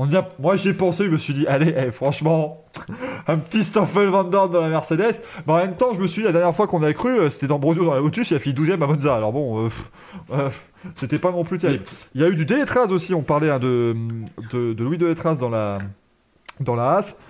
On 0.00 0.08
y 0.08 0.16
a, 0.16 0.28
moi 0.38 0.54
j'y 0.54 0.68
ai 0.68 0.74
pensé, 0.74 1.06
je 1.06 1.10
me 1.10 1.18
suis 1.18 1.34
dit, 1.34 1.46
allez, 1.48 1.74
eh, 1.76 1.90
franchement, 1.90 2.64
un 3.26 3.36
petit 3.36 3.64
Stoffel 3.64 4.08
Van 4.08 4.24
Dorn 4.24 4.50
dans 4.50 4.60
la 4.60 4.68
Mercedes. 4.68 5.22
Mais 5.46 5.52
en 5.52 5.56
même 5.56 5.76
temps, 5.76 5.92
je 5.92 6.00
me 6.00 6.06
suis 6.06 6.22
dit, 6.22 6.26
la 6.26 6.32
dernière 6.32 6.54
fois 6.54 6.68
qu'on 6.68 6.82
a 6.84 6.92
cru, 6.92 7.18
euh, 7.18 7.30
c'était 7.30 7.48
d'Ambrosio 7.48 7.84
dans 7.84 7.94
la 7.94 8.00
Lotus, 8.00 8.30
il 8.30 8.36
a 8.36 8.38
fait 8.38 8.50
12ème 8.50 8.82
à 8.82 8.86
Monza. 8.86 9.16
Alors 9.16 9.32
bon, 9.32 9.66
euh, 9.66 9.68
euh, 10.32 10.50
c'était 10.94 11.18
pas 11.18 11.32
non 11.32 11.42
plus 11.42 11.58
terrible. 11.58 11.84
Il 12.14 12.20
y 12.20 12.24
a 12.24 12.28
eu 12.28 12.36
du 12.36 12.44
Deletraz 12.44 12.92
aussi, 12.92 13.12
on 13.12 13.22
parlait 13.22 13.50
hein, 13.50 13.58
de, 13.58 13.96
de, 14.52 14.72
de 14.72 14.84
Louis 14.84 14.98
Deletraz 14.98 15.36
dans 15.36 15.50
la, 15.50 15.78
dans 16.60 16.76
la 16.76 16.92
Haas. 16.92 17.20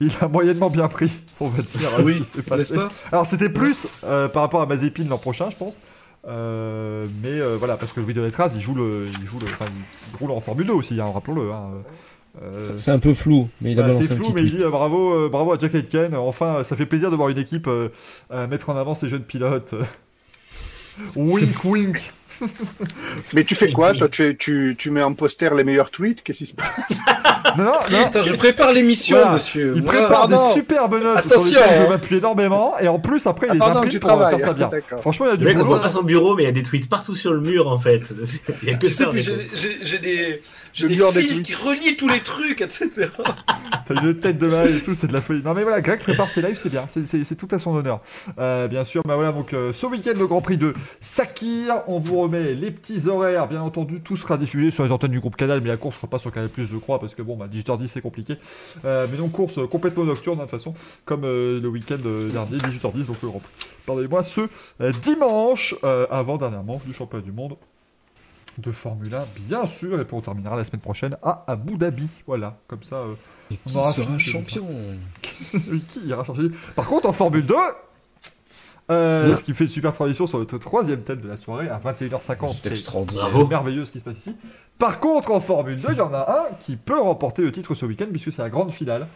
Il 0.00 0.10
a 0.20 0.28
moyennement 0.28 0.70
bien 0.70 0.88
pris, 0.88 1.10
on 1.40 1.48
va 1.48 1.62
dire, 1.62 1.88
à 1.94 2.02
ce 2.02 2.32
qui 2.32 2.42
passé. 2.42 2.74
Pas 2.74 2.90
Alors 3.12 3.26
c'était 3.26 3.48
plus 3.48 3.86
euh, 4.04 4.28
par 4.28 4.42
rapport 4.42 4.60
à 4.60 4.66
Mazepin 4.66 5.04
l'an 5.08 5.18
prochain, 5.18 5.50
je 5.50 5.56
pense. 5.56 5.80
Euh, 6.26 7.06
mais 7.22 7.28
euh, 7.28 7.56
voilà, 7.56 7.76
parce 7.76 7.92
que 7.92 8.00
Louis 8.00 8.14
de 8.14 8.22
Letras, 8.22 8.52
il 8.54 8.60
joue 8.60 8.74
le, 8.74 9.08
il 9.20 9.26
joue 9.26 9.38
le, 9.38 9.46
il 9.46 10.16
roule 10.18 10.30
en 10.30 10.40
Formule 10.40 10.66
2 10.66 10.72
aussi, 10.72 11.00
hein, 11.00 11.10
rappelons-le. 11.12 11.52
Hein. 11.52 11.70
Euh, 12.42 12.76
C'est 12.76 12.90
un 12.90 12.98
peu 12.98 13.14
flou, 13.14 13.48
mais 13.60 13.72
il 13.72 13.78
a 13.78 13.82
bah, 13.82 13.88
balancé 13.88 14.08
c'est 14.08 14.12
un 14.12 14.16
flou, 14.16 14.26
petit 14.26 14.34
mais 14.34 14.42
il 14.42 14.56
dit 14.56 14.62
euh, 14.62 14.70
bravo, 14.70 15.14
euh, 15.14 15.28
bravo 15.28 15.52
à 15.52 15.58
Jack 15.58 15.74
Aitken. 15.74 16.14
Enfin, 16.16 16.64
ça 16.64 16.76
fait 16.76 16.86
plaisir 16.86 17.10
de 17.10 17.16
voir 17.16 17.28
une 17.28 17.38
équipe 17.38 17.68
euh, 17.68 17.90
euh, 18.32 18.46
mettre 18.48 18.70
en 18.70 18.76
avant 18.76 18.94
ses 18.94 19.08
jeunes 19.08 19.22
pilotes. 19.22 19.74
wink, 21.16 21.64
wink. 21.64 22.12
Mais 23.32 23.44
tu 23.44 23.54
fais 23.54 23.70
quoi 23.70 23.94
Toi, 23.94 24.08
tu, 24.08 24.36
tu, 24.36 24.74
tu 24.76 24.90
mets 24.90 25.02
en 25.02 25.14
poster 25.14 25.54
les 25.54 25.62
meilleurs 25.62 25.90
tweets 25.90 26.22
Qu'est-ce 26.24 26.38
qui 26.38 26.46
se 26.46 26.54
passe? 26.54 26.98
Non, 27.58 27.64
non, 27.64 28.22
je 28.22 28.32
prépare 28.34 28.72
l'émission, 28.72 29.16
Voilà. 29.16 29.32
monsieur. 29.34 29.72
Il 29.76 29.82
prépare 29.82 30.28
des 30.28 30.36
superbes 30.38 30.94
notes 31.02 31.18
Attention, 31.18 31.38
sur 31.40 31.60
lesquelles 31.60 31.76
je 31.76 31.82
hein. 31.82 31.88
m'appuie 31.88 32.16
énormément, 32.16 32.78
et 32.78 32.88
en 32.88 32.98
plus 32.98 33.26
après 33.26 33.46
il 33.46 33.50
Ah, 33.50 33.54
les 33.54 33.58
pardon, 33.60 33.76
imprime 33.78 33.92
tu 33.92 34.00
pour 34.00 34.10
euh, 34.10 34.14
travailles, 34.14 34.38
faire 34.40 34.46
ça 34.48 34.52
bien. 34.54 34.70
Franchement, 35.00 35.26
il 35.26 35.30
y 35.30 35.32
a 35.32 35.36
du 35.36 35.46
on 35.48 35.52
boulot. 35.52 35.64
voit 35.66 35.82
pas 35.82 35.88
son 35.88 36.02
bureau, 36.02 36.34
mais 36.36 36.42
il 36.42 36.46
y 36.46 36.48
a 36.48 36.52
des 36.52 36.62
tweets 36.62 36.88
partout 36.88 37.14
sur 37.14 37.32
le 37.32 37.40
mur, 37.40 37.68
en 37.68 37.78
fait. 37.78 38.02
Il 38.62 38.68
y 38.68 38.72
a 38.72 38.76
que 38.76 38.86
Tu 38.86 38.92
ça. 38.92 39.10
j'ai 39.14 39.98
des, 39.98 40.40
des 40.88 40.94
fils 41.12 41.42
qui 41.42 41.54
relient 41.54 41.96
tous 41.96 42.08
les 42.08 42.20
trucs, 42.20 42.60
etc. 42.60 42.88
T'as 43.86 43.94
une 44.00 44.14
tête 44.18 44.38
de 44.38 44.46
mal 44.46 44.68
et 44.74 44.80
tout, 44.80 44.94
c'est 44.94 45.06
de 45.08 45.12
la 45.12 45.20
folie. 45.20 45.42
Non 45.44 45.52
mais 45.54 45.62
voilà, 45.62 45.80
Greg 45.80 46.00
prépare 46.00 46.30
ses 46.30 46.40
lives, 46.42 46.56
c'est 46.56 46.70
bien, 46.70 46.86
c'est- 46.88 47.34
tout 47.36 47.48
à 47.50 47.58
son 47.58 47.74
honneur. 47.74 48.00
Euh, 48.38 48.68
bien 48.68 48.84
sûr, 48.84 49.02
bah 49.06 49.14
voilà, 49.16 49.32
donc 49.32 49.52
euh, 49.52 49.72
ce 49.72 49.86
week-end 49.86 50.12
le 50.18 50.26
Grand 50.26 50.40
Prix 50.40 50.56
de 50.56 50.72
Sakir, 51.00 51.74
on 51.86 51.98
vous 51.98 52.16
remet 52.20 52.54
les 52.54 52.70
petits 52.70 53.08
horaires, 53.08 53.46
bien 53.48 53.60
entendu, 53.60 54.00
tout 54.00 54.16
sera 54.16 54.36
diffusé 54.38 54.70
sur 54.70 54.84
les 54.84 54.90
antennes 54.90 55.10
du 55.10 55.20
groupe 55.20 55.36
Canal, 55.36 55.60
mais 55.60 55.68
la 55.68 55.76
course 55.76 55.96
sera 55.96 56.06
pas 56.06 56.18
sur 56.18 56.32
Canal+, 56.32 56.48
je 56.56 56.76
crois, 56.76 56.98
parce 57.00 57.14
que 57.14 57.22
bon, 57.22 57.36
bah 57.36 57.43
18h10 57.46 57.86
c'est 57.86 58.00
compliqué. 58.00 58.36
Euh, 58.84 59.06
mais 59.10 59.16
donc 59.16 59.32
course 59.32 59.58
complètement 59.70 60.04
nocturne, 60.04 60.38
hein, 60.40 60.44
de 60.44 60.50
toute 60.50 60.58
façon, 60.58 60.74
comme 61.04 61.24
euh, 61.24 61.60
le 61.60 61.68
week-end 61.68 61.98
euh, 62.04 62.30
dernier, 62.30 62.58
18h10, 62.58 63.06
donc 63.06 63.16
le 63.22 63.28
Grand 63.28 63.40
Prix. 63.40 63.52
Pardonnez-moi, 63.86 64.22
ce 64.22 64.48
dimanche, 65.02 65.74
avant 66.10 66.38
dernièrement 66.38 66.80
du 66.86 66.94
championnat 66.94 67.24
du 67.24 67.32
monde 67.32 67.56
de 68.58 68.72
Formule 68.72 69.14
1, 69.14 69.26
bien 69.48 69.66
sûr, 69.66 70.00
et 70.00 70.04
puis 70.04 70.14
on 70.14 70.20
terminera 70.20 70.56
la 70.56 70.64
semaine 70.64 70.80
prochaine 70.80 71.16
à 71.22 71.44
Abu 71.46 71.76
Dhabi. 71.76 72.08
Voilà, 72.26 72.56
comme 72.68 72.82
ça... 72.82 72.96
euh, 72.96 73.14
Et 73.50 73.58
On 73.66 73.70
qui 73.70 73.76
aura 73.76 73.92
sera 73.92 74.18
champion 74.18 74.66
qui 75.88 76.00
ira 76.06 76.24
chercher? 76.24 76.48
Par 76.76 76.86
contre, 76.86 77.08
en 77.08 77.12
Formule 77.12 77.44
2, 77.44 77.54
euh, 78.90 79.36
ce 79.36 79.42
qui 79.42 79.54
fait 79.54 79.64
une 79.64 79.70
super 79.70 79.92
transition 79.92 80.26
sur 80.26 80.38
notre 80.38 80.58
troisième 80.58 81.00
thème 81.00 81.20
de 81.20 81.28
la 81.28 81.36
soirée 81.36 81.68
à 81.68 81.78
21h50. 81.78 82.48
C'est 82.48 82.62
C'est 82.62 82.70
extraordinaire. 82.72 83.24
Bravo. 83.24 83.46
merveilleux 83.46 83.84
ce 83.84 83.92
qui 83.92 84.00
se 84.00 84.04
passe 84.04 84.18
ici. 84.18 84.36
Par 84.78 85.00
contre, 85.00 85.30
en 85.30 85.40
Formule 85.40 85.80
2, 85.80 85.88
il 85.92 85.98
y 85.98 86.00
en 86.00 86.12
a 86.12 86.46
un 86.50 86.54
qui 86.60 86.76
peut 86.76 87.00
remporter 87.00 87.42
le 87.42 87.52
titre 87.52 87.74
ce 87.74 87.86
week-end 87.86 88.06
puisque 88.10 88.32
c'est 88.32 88.42
la 88.42 88.50
grande 88.50 88.70
finale. 88.70 89.06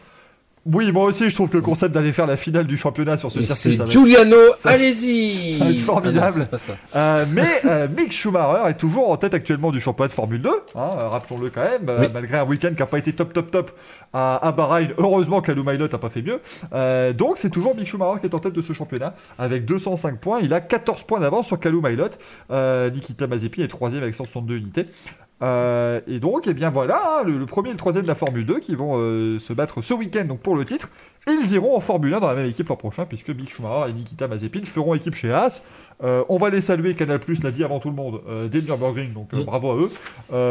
Oui, 0.72 0.92
moi 0.92 1.04
aussi, 1.04 1.30
je 1.30 1.34
trouve 1.34 1.48
que 1.48 1.56
le 1.56 1.62
concept 1.62 1.94
d'aller 1.94 2.12
faire 2.12 2.26
la 2.26 2.36
finale 2.36 2.66
du 2.66 2.76
championnat 2.76 3.16
sur 3.16 3.32
ce 3.32 3.40
circuit, 3.42 3.76
ça 3.76 3.86
Giuliano, 3.86 4.36
allez-y 4.64 5.58
ça 5.58 5.64
va 5.64 5.70
être 5.70 5.80
formidable. 5.80 6.48
Ah 6.52 6.56
non. 6.68 6.74
Euh, 6.96 7.24
mais 7.32 7.60
euh, 7.64 7.88
Mick 7.96 8.12
Schumacher 8.12 8.68
est 8.68 8.74
toujours 8.74 9.10
en 9.10 9.16
tête 9.16 9.32
actuellement 9.32 9.70
du 9.70 9.80
championnat 9.80 10.08
de 10.08 10.12
Formule 10.12 10.42
2, 10.42 10.48
hein, 10.50 10.54
euh, 10.74 11.08
rappelons-le 11.08 11.48
quand 11.50 11.62
même, 11.64 11.88
euh, 11.88 12.08
malgré 12.12 12.38
un 12.38 12.44
week-end 12.44 12.70
qui 12.74 12.80
n'a 12.80 12.86
pas 12.86 12.98
été 12.98 13.12
top 13.14 13.32
top 13.32 13.50
top 13.50 13.70
à, 14.12 14.46
à 14.46 14.52
Bahreïn. 14.52 14.90
Heureusement 14.98 15.40
qu'Alou 15.40 15.64
Mailot 15.64 15.88
n'a 15.88 15.98
pas 15.98 16.10
fait 16.10 16.22
mieux. 16.22 16.40
Euh, 16.74 17.12
donc 17.14 17.38
c'est 17.38 17.50
toujours 17.50 17.74
Mick 17.74 17.86
Schumacher 17.86 18.20
qui 18.20 18.26
est 18.26 18.34
en 18.34 18.38
tête 18.38 18.52
de 18.52 18.62
ce 18.62 18.72
championnat 18.74 19.14
avec 19.38 19.64
205 19.64 20.20
points. 20.20 20.40
Il 20.42 20.52
a 20.52 20.60
14 20.60 21.04
points 21.04 21.20
d'avance 21.20 21.46
sur 21.46 21.58
Kalou 21.58 21.80
Mailot. 21.80 22.10
Nikita 22.92 23.26
Mazepin 23.26 23.62
est 23.62 23.68
troisième 23.68 24.02
avec 24.02 24.14
162 24.14 24.56
unités. 24.56 24.86
Euh, 25.40 26.00
et 26.08 26.18
donc, 26.18 26.46
eh 26.48 26.54
bien 26.54 26.70
voilà, 26.70 27.00
hein, 27.20 27.22
le, 27.24 27.38
le 27.38 27.46
premier 27.46 27.68
et 27.68 27.72
le 27.72 27.78
troisième 27.78 28.02
de 28.02 28.08
la 28.08 28.16
Formule 28.16 28.44
2 28.44 28.58
qui 28.58 28.74
vont 28.74 28.94
euh, 28.96 29.38
se 29.38 29.52
battre 29.52 29.80
ce 29.82 29.94
week-end 29.94 30.24
donc 30.24 30.40
pour 30.40 30.56
le 30.56 30.64
titre. 30.64 30.90
Et 31.28 31.32
ils 31.32 31.52
iront 31.52 31.76
en 31.76 31.80
Formule 31.80 32.12
1 32.14 32.20
dans 32.20 32.28
la 32.28 32.34
même 32.34 32.46
équipe 32.46 32.68
l'an 32.70 32.76
prochain, 32.76 33.04
puisque 33.04 33.28
Mick 33.28 33.50
Schumacher 33.50 33.90
et 33.90 33.92
Nikita 33.92 34.26
Mazepin 34.28 34.62
feront 34.64 34.94
équipe 34.94 35.14
chez 35.14 35.30
Haas. 35.32 35.62
Euh, 36.02 36.24
on 36.28 36.38
va 36.38 36.48
les 36.48 36.60
saluer, 36.60 36.94
Canal 36.94 37.18
Plus 37.20 37.42
l'a 37.42 37.50
dit 37.50 37.62
avant 37.64 37.80
tout 37.80 37.88
le 37.90 37.94
monde, 37.94 38.20
dès 38.50 38.62
Nürburgring, 38.62 39.12
donc 39.12 39.32
Mm. 39.32 39.42
bravo 39.44 39.70
à 39.70 39.76
eux. 39.76 39.90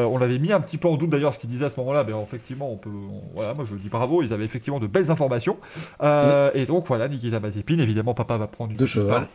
On 0.08 0.18
l'avait 0.18 0.40
mis 0.40 0.52
un 0.54 0.60
petit 0.62 0.78
peu 0.78 0.88
en 0.88 0.96
doute 0.96 1.10
d'ailleurs 1.10 1.34
ce 1.34 1.40
qu'ils 1.40 1.50
disaient 1.50 1.66
à 1.66 1.70
ce 1.70 1.80
moment-là, 1.80 2.04
mais 2.08 2.14
effectivement, 2.22 2.72
on 2.72 2.78
peut, 2.78 2.90
on- 2.90 3.24
voilà, 3.36 3.54
moi 3.56 3.66
je 3.66 3.76
dis 3.76 3.90
bravo, 3.90 4.22
ils 4.22 4.34
avaient 4.34 4.46
effectivement 4.46 4.80
de 4.80 4.88
belles 4.88 5.10
informations. 5.12 5.58
Euh, 6.04 6.52
Et 6.54 6.66
donc 6.66 6.86
voilà, 6.88 7.08
Nikita 7.08 7.40
Mazepin, 7.40 7.80
évidemment, 7.80 8.14
papa 8.14 8.38
va 8.38 8.48
prendre 8.48 8.72
une 8.72 8.78
De 8.78 8.86
cheval. 8.86 9.28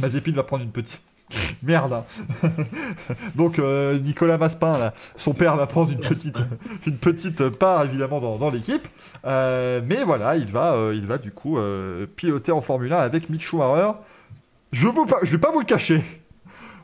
Mazepin 0.00 0.32
va 0.32 0.42
prendre 0.42 0.64
une 0.64 0.70
petite. 0.70 1.02
Merde. 1.62 1.92
hein. 1.92 2.04
Donc 3.34 3.58
euh, 3.58 3.98
Nicolas 3.98 4.38
Maspin, 4.38 4.72
là, 4.78 4.92
son 5.16 5.32
père 5.34 5.56
va 5.56 5.66
prendre 5.66 5.90
une 5.92 6.00
petite, 6.00 6.36
une 6.86 6.96
petite 6.96 7.48
part 7.50 7.84
évidemment 7.84 8.20
dans, 8.20 8.36
dans 8.38 8.50
l'équipe. 8.50 8.86
Euh, 9.24 9.80
mais 9.86 10.04
voilà, 10.04 10.36
il 10.36 10.46
va, 10.46 10.74
euh, 10.74 10.94
il 10.94 11.06
va 11.06 11.18
du 11.18 11.30
coup 11.32 11.58
euh, 11.58 12.06
piloter 12.16 12.52
en 12.52 12.60
Formule 12.60 12.92
1 12.92 12.98
avec 12.98 13.30
Mick 13.30 13.42
Schumacher. 13.42 13.92
Je 14.72 14.88
je 15.22 15.30
vais 15.32 15.38
pas 15.40 15.52
vous 15.52 15.60
le 15.60 15.66
cacher. 15.66 16.02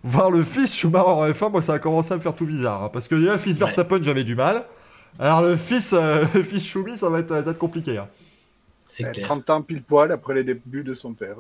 Voir 0.05 0.31
le 0.31 0.43
fils 0.43 0.75
Schumacher 0.77 1.09
en 1.09 1.29
F1, 1.29 1.51
moi 1.51 1.63
ça 1.63 1.75
a 1.75 1.79
commencé 1.79 2.13
à 2.13 2.17
me 2.17 2.21
faire 2.21 2.35
tout 2.35 2.47
bizarre. 2.47 2.85
hein, 2.85 2.91
parce 2.93 3.09
que 3.09 3.15
déjà, 3.17 3.33
le 3.33 3.39
fils 3.39 3.55
Ouais. 3.59 3.65
Verstappen, 3.67 3.99
j'avais 4.03 4.25
du 4.25 4.35
mal. 4.37 4.65
Alors 5.19 5.43
le 5.43 5.57
fils, 5.57 5.93
euh, 5.93 6.25
le 6.35 6.43
fils 6.45 6.65
Schumi, 6.65 6.97
ça 6.97 7.09
va 7.09 7.19
être, 7.21 7.29
ça 7.31 7.41
va 7.41 7.51
être 7.51 7.59
compliqué. 7.59 7.99
hein. 7.99 8.07
C'est 8.87 9.05
Euh, 9.05 9.11
clair. 9.11 9.27
30 9.27 9.51
ans 9.51 9.63
pile 9.63 9.83
poil 9.83 10.13
après 10.13 10.35
les 10.35 10.45
débuts 10.45 10.85
de 10.85 10.95
son 10.95 11.13
père. 11.15 11.37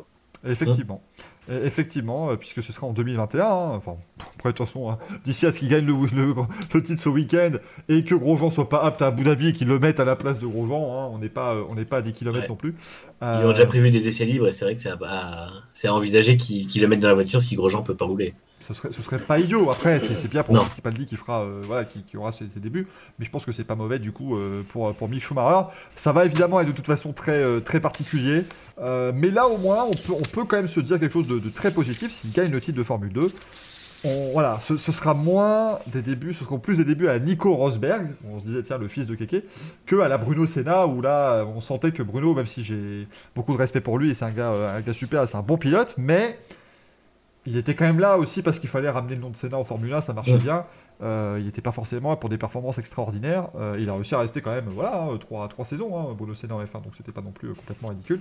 Effectivement. 0.46 1.00
Et 1.50 1.64
Effectivement, 1.66 2.30
euh, 2.30 2.36
puisque 2.36 2.62
ce 2.62 2.72
sera 2.72 2.86
en 2.86 2.92
2021. 2.92 3.44
hein. 3.44 3.72
Enfin, 3.74 3.96
après, 4.36 4.52
de 4.52 4.56
toute 4.56 4.66
façon, 4.66 4.90
hein, 4.90 4.98
d'ici 5.24 5.46
à 5.46 5.52
ce 5.52 5.60
qu'il 5.60 5.68
gagne 5.68 5.86
le, 5.86 5.94
le- 6.14 6.34
le 6.74 6.82
titre 6.82 7.00
ce 7.00 7.08
week-end 7.08 7.52
et 7.88 8.04
que 8.04 8.14
Grosjean 8.14 8.50
soit 8.50 8.68
pas 8.68 8.82
apte 8.82 9.00
à 9.02 9.06
Abu 9.08 9.24
Dhabi 9.24 9.48
et 9.48 9.52
qu'il 9.52 9.68
le 9.68 9.78
mette 9.78 9.98
à 10.00 10.04
la 10.04 10.16
place 10.16 10.38
de 10.38 10.46
Grosjean, 10.46 10.76
hein, 10.92 11.10
on 11.12 11.18
n'est 11.18 11.28
pas, 11.28 11.54
euh, 11.54 11.64
on 11.70 11.74
n'est 11.74 11.84
pas 11.84 11.98
à 11.98 12.02
des 12.02 12.12
kilomètres 12.12 12.44
Ouais. 12.44 12.48
non 12.50 12.56
plus. 12.56 12.74
Ils 13.22 13.24
Euh, 13.26 13.46
ont 13.48 13.50
déjà 13.52 13.66
prévu 13.66 13.90
des 13.90 14.06
essais 14.08 14.24
libres 14.24 14.46
et 14.48 14.52
c'est 14.52 14.64
vrai 14.64 14.74
que 14.74 14.80
c'est 14.80 15.88
à, 15.88 15.94
envisager 15.94 16.36
qu'ils 16.36 16.66
qu'ils 16.66 16.82
le 16.82 16.88
mettent 16.88 17.00
dans 17.00 17.08
la 17.08 17.14
voiture 17.14 17.40
si 17.40 17.54
Grosjean 17.56 17.82
peut 17.82 17.94
pas 17.96 18.04
rouler. 18.04 18.34
Ce 18.60 18.74
serait, 18.74 18.88
ce 18.92 19.02
serait 19.02 19.18
pas 19.18 19.38
idiot. 19.38 19.70
Après, 19.70 20.00
c'est 20.00 20.28
bien 20.28 20.42
pour 20.42 20.54
Non. 20.54 20.62
Fittipaldi 20.62 21.06
qui 21.06 21.16
fera, 21.16 21.42
euh, 21.42 21.62
voilà, 21.64 21.84
qui, 21.84 22.02
qui 22.02 22.16
aura 22.16 22.32
ses, 22.32 22.46
ses 22.52 22.60
débuts. 22.60 22.86
Mais 23.18 23.24
je 23.24 23.30
pense 23.30 23.44
que 23.44 23.52
c'est 23.52 23.64
pas 23.64 23.74
mauvais 23.76 23.98
du 23.98 24.12
coup 24.12 24.36
euh, 24.36 24.62
pour 24.68 24.92
pour 24.94 25.08
Mick 25.08 25.22
Schumacher. 25.22 25.68
Ça 25.96 26.12
va 26.12 26.24
évidemment 26.24 26.60
être 26.60 26.66
de 26.68 26.72
toute 26.72 26.86
façon 26.86 27.12
très 27.12 27.32
euh, 27.42 27.60
très 27.60 27.80
particulier. 27.80 28.44
Mais 28.80 29.30
là 29.30 29.46
au 29.48 29.58
moins, 29.58 29.84
on 29.84 29.92
peut 29.92 30.12
on 30.12 30.22
peut 30.22 30.44
quand 30.44 30.56
même 30.56 30.68
se 30.68 30.80
dire 30.80 30.98
quelque 31.00 31.12
chose 31.12 31.26
de, 31.26 31.38
de 31.38 31.48
très 31.50 31.70
positif 31.72 32.10
s'il 32.12 32.30
gagne 32.32 32.50
le 32.50 32.60
titre 32.60 32.78
de 32.78 32.82
Formule 32.82 33.12
2. 33.12 33.32
On- 34.04 34.30
voilà, 34.32 34.60
ce, 34.60 34.76
ce 34.76 34.92
sera 34.92 35.12
moins 35.12 35.80
des 35.88 36.02
débuts, 36.02 36.32
ce 36.32 36.44
seront 36.44 36.60
plus 36.60 36.76
des 36.76 36.84
débuts 36.84 37.08
à 37.08 37.18
Nico 37.18 37.52
Rosberg, 37.52 38.10
on 38.30 38.38
se 38.38 38.44
disait 38.44 38.62
tiens 38.62 38.78
le 38.78 38.86
fils 38.86 39.08
de 39.08 39.16
Keke, 39.16 39.42
que 39.86 39.96
à 39.98 40.06
la 40.06 40.18
Bruno 40.18 40.46
Senna 40.46 40.86
où 40.86 41.02
là 41.02 41.44
on 41.52 41.60
sentait 41.60 41.90
que 41.90 42.04
Bruno, 42.04 42.32
même 42.32 42.46
si 42.46 42.62
j'ai 42.64 43.08
beaucoup 43.34 43.52
de 43.54 43.58
respect 43.58 43.80
pour 43.80 43.98
lui 43.98 44.10
et 44.10 44.14
c'est 44.14 44.24
un 44.24 44.30
gars, 44.30 44.52
un 44.76 44.80
gars 44.82 44.92
super, 44.92 45.28
c'est 45.28 45.36
un 45.36 45.42
bon 45.42 45.56
pilote, 45.56 45.96
mais 45.98 46.38
il 47.48 47.56
était 47.56 47.74
quand 47.74 47.84
même 47.86 47.98
là 48.00 48.18
aussi 48.18 48.42
parce 48.42 48.58
qu'il 48.58 48.68
fallait 48.68 48.90
ramener 48.90 49.14
le 49.14 49.20
nom 49.20 49.30
de 49.30 49.36
Senna 49.36 49.56
en 49.56 49.64
Formule 49.64 49.92
1, 49.94 50.00
ça 50.00 50.12
marchait 50.12 50.32
Ouais. 50.32 50.38
bien. 50.38 50.64
Euh, 51.00 51.36
il 51.38 51.46
n'était 51.46 51.60
pas 51.62 51.70
forcément 51.70 52.10
là 52.10 52.16
pour 52.16 52.28
des 52.28 52.38
performances 52.38 52.78
extraordinaires. 52.78 53.48
Euh, 53.56 53.76
il 53.78 53.88
a 53.88 53.94
réussi 53.94 54.14
à 54.16 54.18
rester 54.18 54.40
quand 54.40 54.50
même, 54.50 54.68
voilà, 54.74 55.00
hein, 55.02 55.16
trois, 55.18 55.46
trois 55.48 55.64
saisons, 55.64 55.96
hein, 55.96 56.12
Bruno 56.16 56.34
Senna 56.34 56.56
en 56.56 56.62
F1, 56.64 56.82
donc 56.82 56.94
c'était 56.96 57.12
pas 57.12 57.20
non 57.20 57.30
plus 57.30 57.50
euh, 57.50 57.54
complètement 57.54 57.88
ridicule 57.90 58.20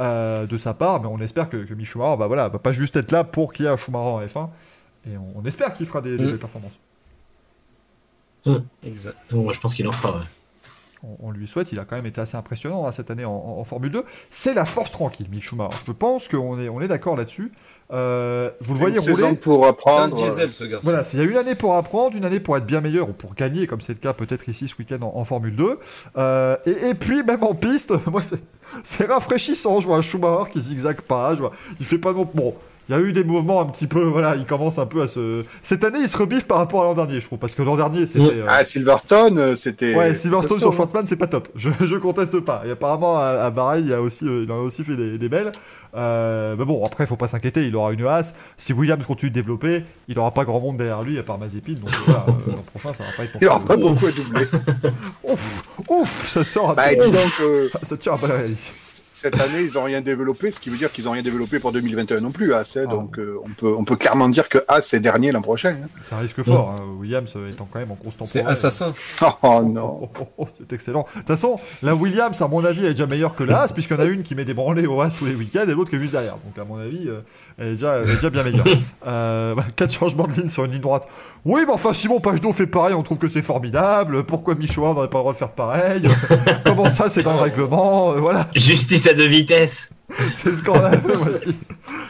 euh, 0.00 0.46
de 0.46 0.56
sa 0.58 0.72
part. 0.74 1.00
Mais 1.02 1.08
on 1.08 1.18
espère 1.20 1.50
que, 1.50 1.58
que 1.58 1.74
Schumacher, 1.84 2.16
bah 2.18 2.26
voilà, 2.26 2.48
va 2.48 2.58
pas 2.58 2.72
juste 2.72 2.96
être 2.96 3.12
là 3.12 3.24
pour 3.24 3.52
qu'il 3.52 3.66
y 3.66 3.68
ait 3.68 3.70
un 3.70 3.76
Schumacher 3.76 4.08
en 4.08 4.20
F1. 4.24 4.48
Et 5.12 5.16
on, 5.18 5.38
on 5.40 5.44
espère 5.44 5.74
qu'il 5.74 5.86
fera 5.86 6.00
des, 6.00 6.16
des 6.16 6.24
Mm. 6.24 6.26
belles 6.28 6.38
performances. 6.38 6.78
Exact. 8.84 9.16
Donc, 9.30 9.44
moi, 9.44 9.52
je 9.52 9.60
pense 9.60 9.74
qu'il 9.74 9.86
en 9.88 9.92
fera. 9.92 10.18
ouais. 10.18 10.24
On, 11.20 11.28
on 11.28 11.30
lui 11.30 11.46
souhaite, 11.46 11.70
il 11.72 11.78
a 11.78 11.84
quand 11.84 11.96
même 11.96 12.06
été 12.06 12.20
assez 12.20 12.36
impressionnant 12.36 12.86
hein, 12.86 12.92
cette 12.92 13.10
année 13.10 13.24
en, 13.24 13.30
en- 13.32 13.58
en 13.60 13.64
Formule 13.64 13.90
2. 13.92 14.04
C'est 14.30 14.54
la 14.54 14.64
force 14.64 14.90
tranquille, 14.90 15.26
Mick 15.30 15.42
Schumacher. 15.42 15.76
Je 15.86 15.92
pense 15.92 16.28
qu'on 16.28 16.58
est, 16.58 16.68
on 16.68 16.80
est 16.80 16.88
d'accord 16.88 17.16
là-dessus. 17.16 17.52
Euh, 17.92 18.50
vous 18.60 18.72
le 18.74 18.80
voyez 18.80 18.96
Une 18.96 19.12
rouler. 19.14 19.36
pour 19.36 19.60
C'est 19.62 19.66
un 19.66 19.70
apprendre. 19.70 20.14
diesel 20.24 20.52
ce 20.52 20.64
garçon. 20.64 20.84
Voilà, 20.88 21.04
il 21.12 21.18
y 21.18 21.22
a 21.22 21.24
une 21.24 21.36
année 21.36 21.54
pour 21.54 21.74
apprendre, 21.74 22.16
une 22.16 22.24
année 22.24 22.40
pour 22.40 22.56
être 22.56 22.64
bien 22.64 22.80
meilleur 22.80 23.08
ou 23.10 23.12
pour 23.12 23.34
gagner, 23.34 23.66
comme 23.66 23.80
c'est 23.82 23.92
le 23.92 23.98
cas 23.98 24.14
peut-être 24.14 24.48
ici 24.48 24.66
ce 24.68 24.74
week-end 24.78 25.02
en, 25.02 25.12
en 25.18 25.24
Formule 25.24 25.54
2. 25.54 25.78
Euh, 26.16 26.56
et, 26.64 26.88
et 26.88 26.94
puis, 26.94 27.22
même 27.22 27.42
en 27.44 27.54
piste, 27.54 27.92
moi, 28.10 28.22
c'est- 28.22 28.40
c'est 28.82 29.04
rafraîchissant. 29.06 29.80
Je 29.80 29.86
vois 29.86 29.98
un 29.98 30.02
Schumacher 30.02 30.50
qui 30.50 30.60
zigzague 30.60 31.02
pas. 31.02 31.34
Je 31.34 31.40
vois, 31.40 31.52
il 31.78 31.84
fait 31.86 31.98
pas 31.98 32.12
non. 32.12 32.28
Bon, 32.34 32.54
il 32.88 32.92
y 32.94 32.98
a 32.98 33.00
eu 33.00 33.12
des 33.12 33.24
mouvements 33.24 33.60
un 33.60 33.66
petit 33.66 33.86
peu. 33.86 34.02
Voilà, 34.02 34.36
il 34.36 34.44
commence 34.46 34.78
un 34.78 34.86
peu 34.86 35.02
à 35.02 35.08
se. 35.08 35.44
Cette 35.62 35.84
année, 35.84 35.98
il 36.00 36.08
se 36.08 36.16
rebiffe 36.16 36.46
par 36.46 36.58
rapport 36.58 36.82
à 36.82 36.84
l'an 36.84 36.94
dernier, 36.94 37.20
je 37.20 37.26
trouve. 37.26 37.38
Parce 37.38 37.54
que 37.54 37.62
l'an 37.62 37.76
dernier, 37.76 38.06
c'était. 38.06 38.24
euh, 38.34 38.46
Ah, 38.48 38.64
Silverstone, 38.64 39.38
euh, 39.38 39.54
c'était. 39.54 39.94
Ouais, 39.94 40.14
Silverstone 40.14 40.60
sur. 40.60 40.72
Schwartzman, 40.72 41.06
c'est 41.06 41.16
pas 41.16 41.26
top. 41.26 41.48
Je, 41.56 41.70
je 41.80 41.96
conteste 41.96 42.40
pas. 42.40 42.62
Et 42.66 42.70
apparemment, 42.72 43.18
à, 43.18 43.24
à 43.44 43.50
Bahreïn, 43.50 43.84
il, 43.84 43.90
y 43.90 43.94
a 43.94 44.00
aussi, 44.02 44.26
euh, 44.26 44.44
il 44.44 44.52
en 44.52 44.56
a 44.56 44.60
aussi 44.60 44.84
fait 44.84 44.96
des, 44.96 45.18
des 45.18 45.28
belles. 45.28 45.52
Euh, 45.96 46.56
mais 46.58 46.64
bon, 46.64 46.82
après, 46.84 47.06
faut 47.06 47.16
pas 47.16 47.28
s'inquiéter. 47.28 47.64
Il 47.66 47.76
aura 47.76 47.92
une 47.92 48.04
as. 48.06 48.34
Si 48.56 48.72
Williams 48.72 49.04
continue 49.06 49.30
de 49.30 49.34
développer, 49.34 49.84
il 50.08 50.18
aura 50.18 50.32
pas 50.32 50.44
grand 50.44 50.60
monde 50.60 50.76
derrière 50.76 51.02
lui 51.02 51.18
à 51.18 51.22
part 51.22 51.38
Mazepin. 51.38 51.74
Donc 51.74 51.90
voilà, 52.04 52.26
euh, 52.28 52.32
l'an 52.52 52.64
prochain, 52.74 52.92
ça 52.92 53.04
va 53.04 53.10
pas 53.16 53.24
être 53.24 53.36
Il 53.40 53.46
aura 53.48 53.60
pas 53.60 53.76
beaucoup 53.76 54.06
à 54.06 54.10
doubler. 54.10 54.46
Ouf, 55.24 55.62
ouf, 55.88 56.26
ça 56.26 56.42
sort 56.44 56.70
un 56.70 56.74
bah, 56.74 56.84
peu. 56.90 57.04
dis 57.04 57.10
donc, 57.12 57.32
euh, 57.42 57.68
Ça 57.82 57.96
tire 57.96 58.14
un 58.14 58.18
peu 58.18 58.26
la 58.28 58.34
réalité. 58.34 58.70
Cette 59.14 59.40
année, 59.40 59.62
ils 59.62 59.78
ont 59.78 59.84
rien 59.84 60.00
développé, 60.00 60.50
ce 60.50 60.58
qui 60.60 60.68
veut 60.70 60.76
dire 60.76 60.90
qu'ils 60.92 61.08
ont 61.08 61.12
rien 61.12 61.22
développé 61.22 61.58
pour 61.60 61.70
2021 61.72 62.20
non 62.20 62.32
plus, 62.32 62.52
As. 62.52 62.76
hein. 62.76 62.84
Ah. 62.86 62.90
donc, 62.90 63.18
euh, 63.18 63.38
on, 63.44 63.48
peut, 63.50 63.72
on 63.76 63.84
peut 63.84 63.96
clairement 63.96 64.28
dire 64.28 64.48
que 64.48 64.58
As 64.68 64.92
est 64.92 65.00
dernier 65.00 65.30
l'an 65.32 65.40
prochain. 65.40 65.76
hein. 65.84 65.88
C'est 66.02 66.14
un 66.14 66.18
risque 66.18 66.42
fort. 66.42 66.70
hein. 66.78 66.82
Williams 66.98 67.32
euh, 67.36 67.50
étant 67.50 67.68
quand 67.72 67.78
même 67.78 67.92
en 67.92 67.94
constant 67.96 68.24
C'est 68.24 68.44
assassin. 68.44 68.92
Oh 69.22 69.26
Oh, 69.42 69.62
non. 69.62 70.00
oh, 70.02 70.08
oh, 70.20 70.26
oh, 70.38 70.48
c'est 70.58 70.72
excellent. 70.72 71.06
De 71.14 71.18
toute 71.20 71.28
façon, 71.28 71.58
la 71.82 71.94
Williams, 71.94 72.42
à 72.42 72.48
mon 72.48 72.64
avis, 72.64 72.84
est 72.86 72.90
déjà 72.90 73.06
meilleure 73.06 73.34
que 73.36 73.44
la 73.44 73.60
Haas, 73.62 73.72
puisqu'il 73.72 73.94
y 73.94 73.96
en 73.96 74.00
a 74.00 74.06
une 74.06 74.22
qui 74.24 74.34
met 74.34 74.44
des 74.44 74.54
branlées 74.54 74.86
au 74.86 75.00
Haas 75.00 75.14
tous 75.16 75.26
les 75.26 75.34
week-ends 75.34 75.64
et 75.68 75.72
l'autre 75.74 75.90
qui 75.90 75.96
est 75.96 76.00
juste 76.00 76.12
derrière. 76.12 76.36
Donc, 76.44 76.58
à 76.58 76.64
mon 76.64 76.76
avis, 76.78 77.08
euh, 77.08 77.20
elle, 77.58 77.66
est 77.68 77.70
déjà, 77.72 77.94
elle 77.98 78.10
est 78.10 78.14
déjà 78.14 78.30
bien 78.30 78.42
meilleure. 78.42 78.64
Euh, 79.06 79.54
bah, 79.54 79.64
quatre 79.76 79.92
changements 79.92 80.26
de 80.26 80.32
ligne 80.32 80.48
sur 80.48 80.64
une 80.64 80.72
ligne 80.72 80.80
droite. 80.80 81.06
Oui, 81.44 81.62
mais 81.66 81.72
enfin, 81.74 81.92
Simon 81.92 82.20
Pagenaud 82.20 82.54
fait 82.54 82.66
pareil, 82.66 82.94
on 82.94 83.02
trouve 83.02 83.18
que 83.18 83.28
c'est 83.28 83.42
formidable. 83.42 84.24
Pourquoi 84.24 84.54
Michoua 84.54 84.94
n'aurait 84.94 85.10
pas 85.10 85.18
le 85.18 85.22
droit 85.22 85.32
de 85.34 85.38
faire 85.38 85.50
pareil? 85.50 86.08
Comment 86.64 86.88
ça, 86.88 87.10
c'est 87.10 87.22
dans 87.22 87.34
le 87.34 87.40
règlement? 87.40 88.12
Euh, 88.12 88.20
Voilà, 88.20 88.48
Justice 88.54 89.06
à 89.06 89.12
deux 89.12 89.26
vitesses. 89.28 89.90
c'est 90.34 90.54
scandaleux. 90.54 91.18
moi, 91.18 91.28
je 91.44 91.50
dis. 91.50 91.58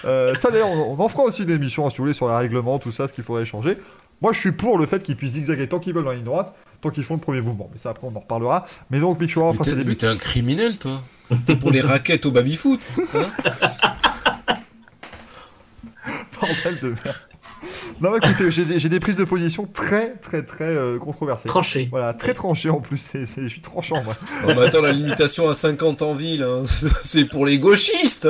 Euh, 0.05 0.35
ça, 0.37 0.51
d'ailleurs, 0.53 0.69
on, 0.69 0.97
on 0.97 1.03
en 1.03 1.09
fera 1.09 1.25
aussi 1.25 1.43
une 1.43 1.51
émission, 1.51 1.85
hein, 1.85 1.91
si 1.91 1.97
vous 1.97 2.05
voulez, 2.05 2.15
sur 2.15 2.29
le 2.29 2.35
règlement, 2.35 2.79
tout 2.79 2.93
ça, 2.93 3.09
ce 3.09 3.13
qu'il 3.13 3.25
faudrait 3.25 3.45
changer. 3.45 3.77
Moi, 4.23 4.33
je 4.33 4.39
suis 4.39 4.53
pour 4.53 4.79
le 4.79 4.87
fait 4.87 5.03
qu'ils 5.03 5.17
puissent 5.17 5.33
zigzaguer 5.33 5.69
tant 5.69 5.81
qu'ils 5.81 5.93
veulent 5.95 6.05
dans 6.05 6.11
la 6.11 6.17
ligne 6.17 6.25
droite, 6.25 6.55
tant 6.81 6.91
qu'ils 6.91 7.03
font 7.05 7.15
le 7.15 7.21
premier 7.21 7.41
mouvement. 7.41 7.69
Mais 7.73 7.79
ça, 7.79 7.91
après, 7.91 8.07
on 8.07 8.17
en 8.17 8.21
reparlera. 8.21 8.67
Mais 8.91 9.01
donc, 9.01 9.19
fera 9.53 9.65
ses 9.65 9.73
t'es 9.73 9.77
débuts. 9.79 9.91
mais 9.91 9.97
t'es 9.97 10.07
un 10.07 10.17
criminel, 10.17 10.79
toi. 10.79 11.03
T'es 11.45 11.57
pour 11.57 11.73
les 11.73 11.81
raquettes 11.81 12.25
au 12.25 12.31
baby-foot. 12.31 12.81
hein 13.15 13.27
Bordel 16.41 16.79
de 16.81 16.89
merde. 17.05 17.17
Non, 18.01 18.11
mais 18.11 18.19
écoutez, 18.19 18.51
j'ai 18.51 18.65
des, 18.65 18.79
j'ai 18.79 18.89
des 18.89 19.01
prises 19.01 19.17
de 19.19 19.25
position 19.25 19.67
très, 19.73 20.15
très, 20.17 20.43
très 20.43 20.65
euh, 20.65 20.99
controversées. 20.99 21.49
Tranché. 21.49 21.89
Voilà, 21.91 22.13
très 22.15 22.35
tranchées 22.35 22.71
en 22.71 22.81
plus. 22.81 22.99
C'est, 22.99 23.27
c'est- 23.27 23.43
je 23.43 23.49
suis 23.49 23.61
tranchant, 23.61 24.03
moi. 24.03 24.15
Oh, 24.45 24.53
mais 24.57 24.67
attends, 24.67 24.81
la 24.83 24.93
limitation 24.93 25.49
à 25.49 25.55
50 25.55 26.03
en 26.03 26.15
ville, 26.15 26.43
hein, 26.43 26.63
c'est 27.05 27.25
pour 27.25 27.47
les 27.47 27.59
gauchistes. 27.59 28.29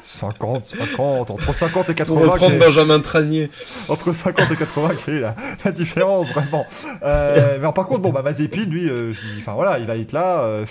50, 0.00 0.66
50, 0.66 1.30
entre 1.30 1.54
50 1.54 1.90
et 1.90 1.94
Pour 1.94 2.18
80, 2.18 2.20
reprendre 2.20 2.50
quelle 2.52 2.58
Benjamin 2.60 3.00
Tranier. 3.00 3.50
entre 3.88 4.12
50 4.12 4.50
et 4.50 4.56
80, 4.56 4.90
quelle 5.04 5.14
est 5.16 5.20
la, 5.20 5.34
la 5.64 5.72
différence, 5.72 6.30
vraiment 6.30 6.66
Euh, 7.02 7.58
Mais 7.60 7.72
par 7.72 7.86
contre, 7.86 8.02
bon, 8.02 8.10
bah, 8.10 8.22
Mazepin, 8.22 8.64
lui, 8.66 8.88
euh, 8.88 9.12
je 9.14 9.20
dis- 9.20 9.38
enfin 9.40 9.54
voilà, 9.54 9.78
il 9.78 9.86
va 9.86 9.96
être 9.96 10.12
là. 10.12 10.40
euh, 10.42 10.64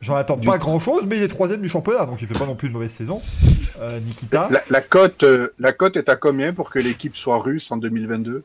J'en 0.00 0.14
attends 0.16 0.38
Du 0.38 0.48
pas 0.48 0.56
grand 0.56 0.80
chose, 0.80 1.04
mais 1.06 1.18
il 1.18 1.22
est 1.22 1.28
troisième 1.28 1.60
du 1.60 1.68
championnat, 1.68 2.06
donc 2.06 2.22
il 2.22 2.26
fait 2.26 2.32
pas 2.38 2.46
non 2.46 2.54
plus 2.54 2.68
de 2.68 2.72
mauvaise 2.72 2.90
saison. 2.90 3.20
Euh, 3.82 4.00
Nikita, 4.00 4.48
La, 4.50 4.62
la 4.70 4.80
cote, 4.80 5.22
euh, 5.24 5.48
la 5.58 5.72
cote 5.74 5.96
est 5.98 6.08
à 6.08 6.16
combien 6.16 6.54
pour 6.54 6.70
que 6.70 6.78
l'équipe 6.78 7.14
soit 7.16 7.38
russe 7.38 7.70
en 7.70 7.76
2022 7.76 8.38
à 8.38 8.42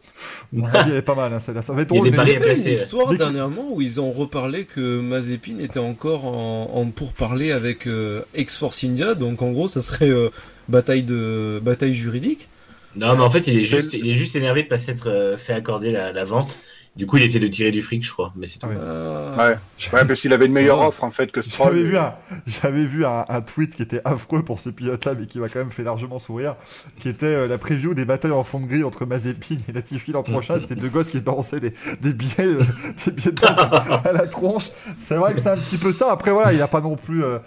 mon 0.52 0.66
avis, 0.68 0.92
elle 0.92 0.98
est 0.98 1.02
pas 1.02 1.16
mal. 1.16 1.32
hein, 1.34 1.40
ça, 1.40 1.62
ça 1.62 1.72
va 1.74 1.84
être 1.84 1.92
Il 1.92 1.96
y 1.96 1.98
a 1.98 2.02
drôle, 2.02 2.12
des 2.12 2.18
mais- 2.18 2.24
Il 2.24 2.30
y 2.42 2.44
a 2.44 2.54
eu 2.54 2.60
une 2.60 2.68
histoire 2.74 3.08
Dès 3.10 3.18
dernièrement 3.18 3.68
où 3.72 3.82
ils 3.82 4.02
ont 4.02 4.12
reparlé 4.12 4.66
que 4.66 5.00
Mazepin 5.00 5.60
était 5.60 5.80
encore 5.80 6.26
en, 6.26 6.72
en 6.74 6.86
pourparler 6.88 7.52
avec 7.54 7.88
euh, 7.88 8.22
Ex-Force 8.34 8.84
India, 8.84 9.16
donc 9.16 9.42
en 9.42 9.52
gros 9.52 9.70
ça 9.70 9.82
serait 9.82 10.10
euh, 10.10 10.30
bataille, 10.68 11.04
de, 11.04 11.62
bataille 11.64 11.94
juridique. 11.94 12.50
Non, 12.98 13.16
mais 13.16 13.24
en 13.24 13.30
fait, 13.30 13.48
il 13.48 13.56
est, 13.58 13.60
juste, 13.60 13.92
il 13.94 14.10
est 14.10 14.14
juste 14.14 14.36
énervé 14.38 14.64
de 14.64 14.68
pas 14.70 14.78
s'être 14.78 15.10
euh, 15.10 15.36
fait 15.38 15.52
accorder 15.54 15.92
la, 15.92 16.12
la 16.14 16.24
vente. 16.24 16.58
Du 16.96 17.08
coup, 17.08 17.18
il 17.18 17.24
essaie 17.24 17.40
de 17.40 17.48
tirer 17.48 17.72
du 17.72 17.82
fric, 17.82 18.06
je 18.06 18.12
crois, 18.12 18.32
mais 18.38 18.48
c'est 18.48 18.60
tout. 18.60 18.68
Ouais. 18.68 19.58
Parce 19.92 20.22
qu'il 20.22 20.32
avait 20.32 20.46
une 20.46 20.54
meilleure 20.54 20.80
offre 20.80 21.04
en 21.04 21.12
fait 21.12 21.30
que 21.30 21.42
Stroll. 21.42 21.76
J'avais 21.76 21.84
vu, 21.84 21.98
un, 21.98 22.14
j'avais 22.48 22.86
vu 22.86 23.06
un, 23.06 23.26
un 23.28 23.42
tweet 23.42 23.76
qui 23.76 23.82
était 23.82 24.02
affreux 24.06 24.44
pour 24.44 24.62
ces 24.62 24.72
pilotes-là, 24.72 25.14
mais 25.20 25.26
qui 25.26 25.40
m'a 25.40 25.50
quand 25.50 25.60
même 25.60 25.72
fait 25.72 25.84
largement 25.84 26.20
sourire, 26.20 26.56
qui 27.00 27.10
était 27.10 27.26
euh, 27.26 27.48
la 27.48 27.58
preview 27.58 27.94
des 27.94 28.06
batailles 28.06 28.32
en 28.32 28.44
fond 28.44 28.62
de 28.62 28.68
grille 28.68 28.86
entre 28.86 29.06
Mazepin 29.06 29.58
et 29.68 29.74
Latifi 29.74 30.14
l'an 30.14 30.24
prochain. 30.24 30.58
C'était 30.58 30.76
deux 30.76 30.88
gosses 30.88 31.10
qui 31.10 31.20
dansaient 31.20 31.60
des, 31.60 31.74
des 32.02 32.14
billets, 32.14 32.36
euh, 32.40 32.64
des 33.06 33.12
billets 33.12 33.32
de 33.32 33.42
banque 33.42 34.06
à 34.06 34.12
la 34.14 34.28
tronche. 34.28 34.70
C'est 34.98 35.16
vrai 35.16 35.34
que 35.34 35.42
c'est 35.42 35.50
un 35.50 35.58
petit 35.58 35.78
peu 35.78 35.92
ça. 35.92 36.12
Après, 36.12 36.32
voilà, 36.32 36.54
il 36.54 36.60
n'a 36.60 36.68
pas 36.70 36.82
non 36.82 36.96
plus 36.96 37.26
euh, 37.26 37.40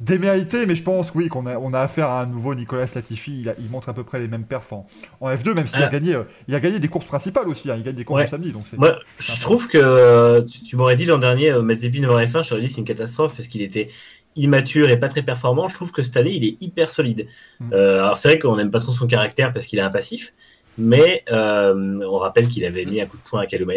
démérité, 0.00 0.66
mais 0.66 0.74
je 0.74 0.82
pense, 0.82 1.14
oui, 1.14 1.28
qu'on 1.28 1.46
a, 1.46 1.56
on 1.58 1.72
a 1.74 1.80
affaire 1.80 2.08
à 2.10 2.22
un 2.22 2.26
nouveau 2.26 2.54
Nicolas 2.54 2.86
Latifi. 2.94 3.40
Il, 3.40 3.48
a- 3.48 3.54
il 3.58 3.70
montre 3.70 3.88
à 3.88 3.94
peu 3.94 4.04
près 4.04 4.18
les 4.20 4.28
mêmes 4.28 4.44
perfs 4.44 4.72
en, 4.72 4.86
en 5.20 5.30
F2, 5.30 5.54
même 5.54 5.66
s'il 5.68 5.82
a 5.82 5.86
Ah. 5.86 5.90
gagné, 5.90 6.14
euh, 6.14 6.22
il 6.48 6.54
a 6.54 6.60
gagné 6.60 6.78
des 6.78 6.88
courses 6.88 7.06
principales 7.06 7.48
aussi. 7.48 7.70
hein. 7.70 7.74
il 7.76 7.82
gagne 7.82 7.94
des 7.94 8.04
courses 8.04 8.20
Ouais. 8.22 8.26
samedi, 8.26 8.52
donc 8.52 8.64
c'est. 8.66 8.76
Moi, 8.78 8.98
je 9.18 9.40
trouve 9.40 9.68
que 9.68 9.78
euh, 9.78 10.42
tu, 10.42 10.60
tu 10.62 10.76
m'aurais 10.76 10.96
dit 10.96 11.04
l'an 11.06 11.18
dernier, 11.18 11.50
euh, 11.50 11.62
Mazepin 11.62 12.04
en 12.08 12.18
F1, 12.18 12.42
je 12.44 12.48
t'aurais 12.50 12.60
dit 12.60 12.68
c'est 12.68 12.78
une 12.78 12.84
catastrophe 12.84 13.34
parce 13.36 13.48
qu'il 13.48 13.62
était 13.62 13.88
immature 14.36 14.90
et 14.90 14.98
pas 14.98 15.08
très 15.08 15.22
performant. 15.22 15.66
Je 15.68 15.74
trouve 15.74 15.92
que 15.92 16.02
cette 16.02 16.16
année, 16.18 16.32
il 16.34 16.44
est 16.44 16.56
hyper 16.60 16.90
solide. 16.90 17.26
Mm. 17.60 17.70
Euh, 17.72 17.98
alors, 18.04 18.18
c'est 18.18 18.28
vrai 18.28 18.38
qu'on 18.38 18.56
n'aime 18.56 18.70
pas 18.70 18.80
trop 18.80 18.92
son 18.92 19.06
caractère 19.06 19.52
parce 19.54 19.64
qu'il 19.66 19.78
est 19.78 19.82
un 19.82 19.90
passif, 19.90 20.34
mais 20.76 21.24
euh, 21.32 22.00
on 22.06 22.18
rappelle 22.18 22.48
qu'il 22.48 22.64
avait 22.66 22.84
mis 22.84 23.00
un 23.00 23.06
coup 23.06 23.16
de 23.16 23.22
poing 23.22 23.40
à 23.40 23.46
Calum. 23.46 23.70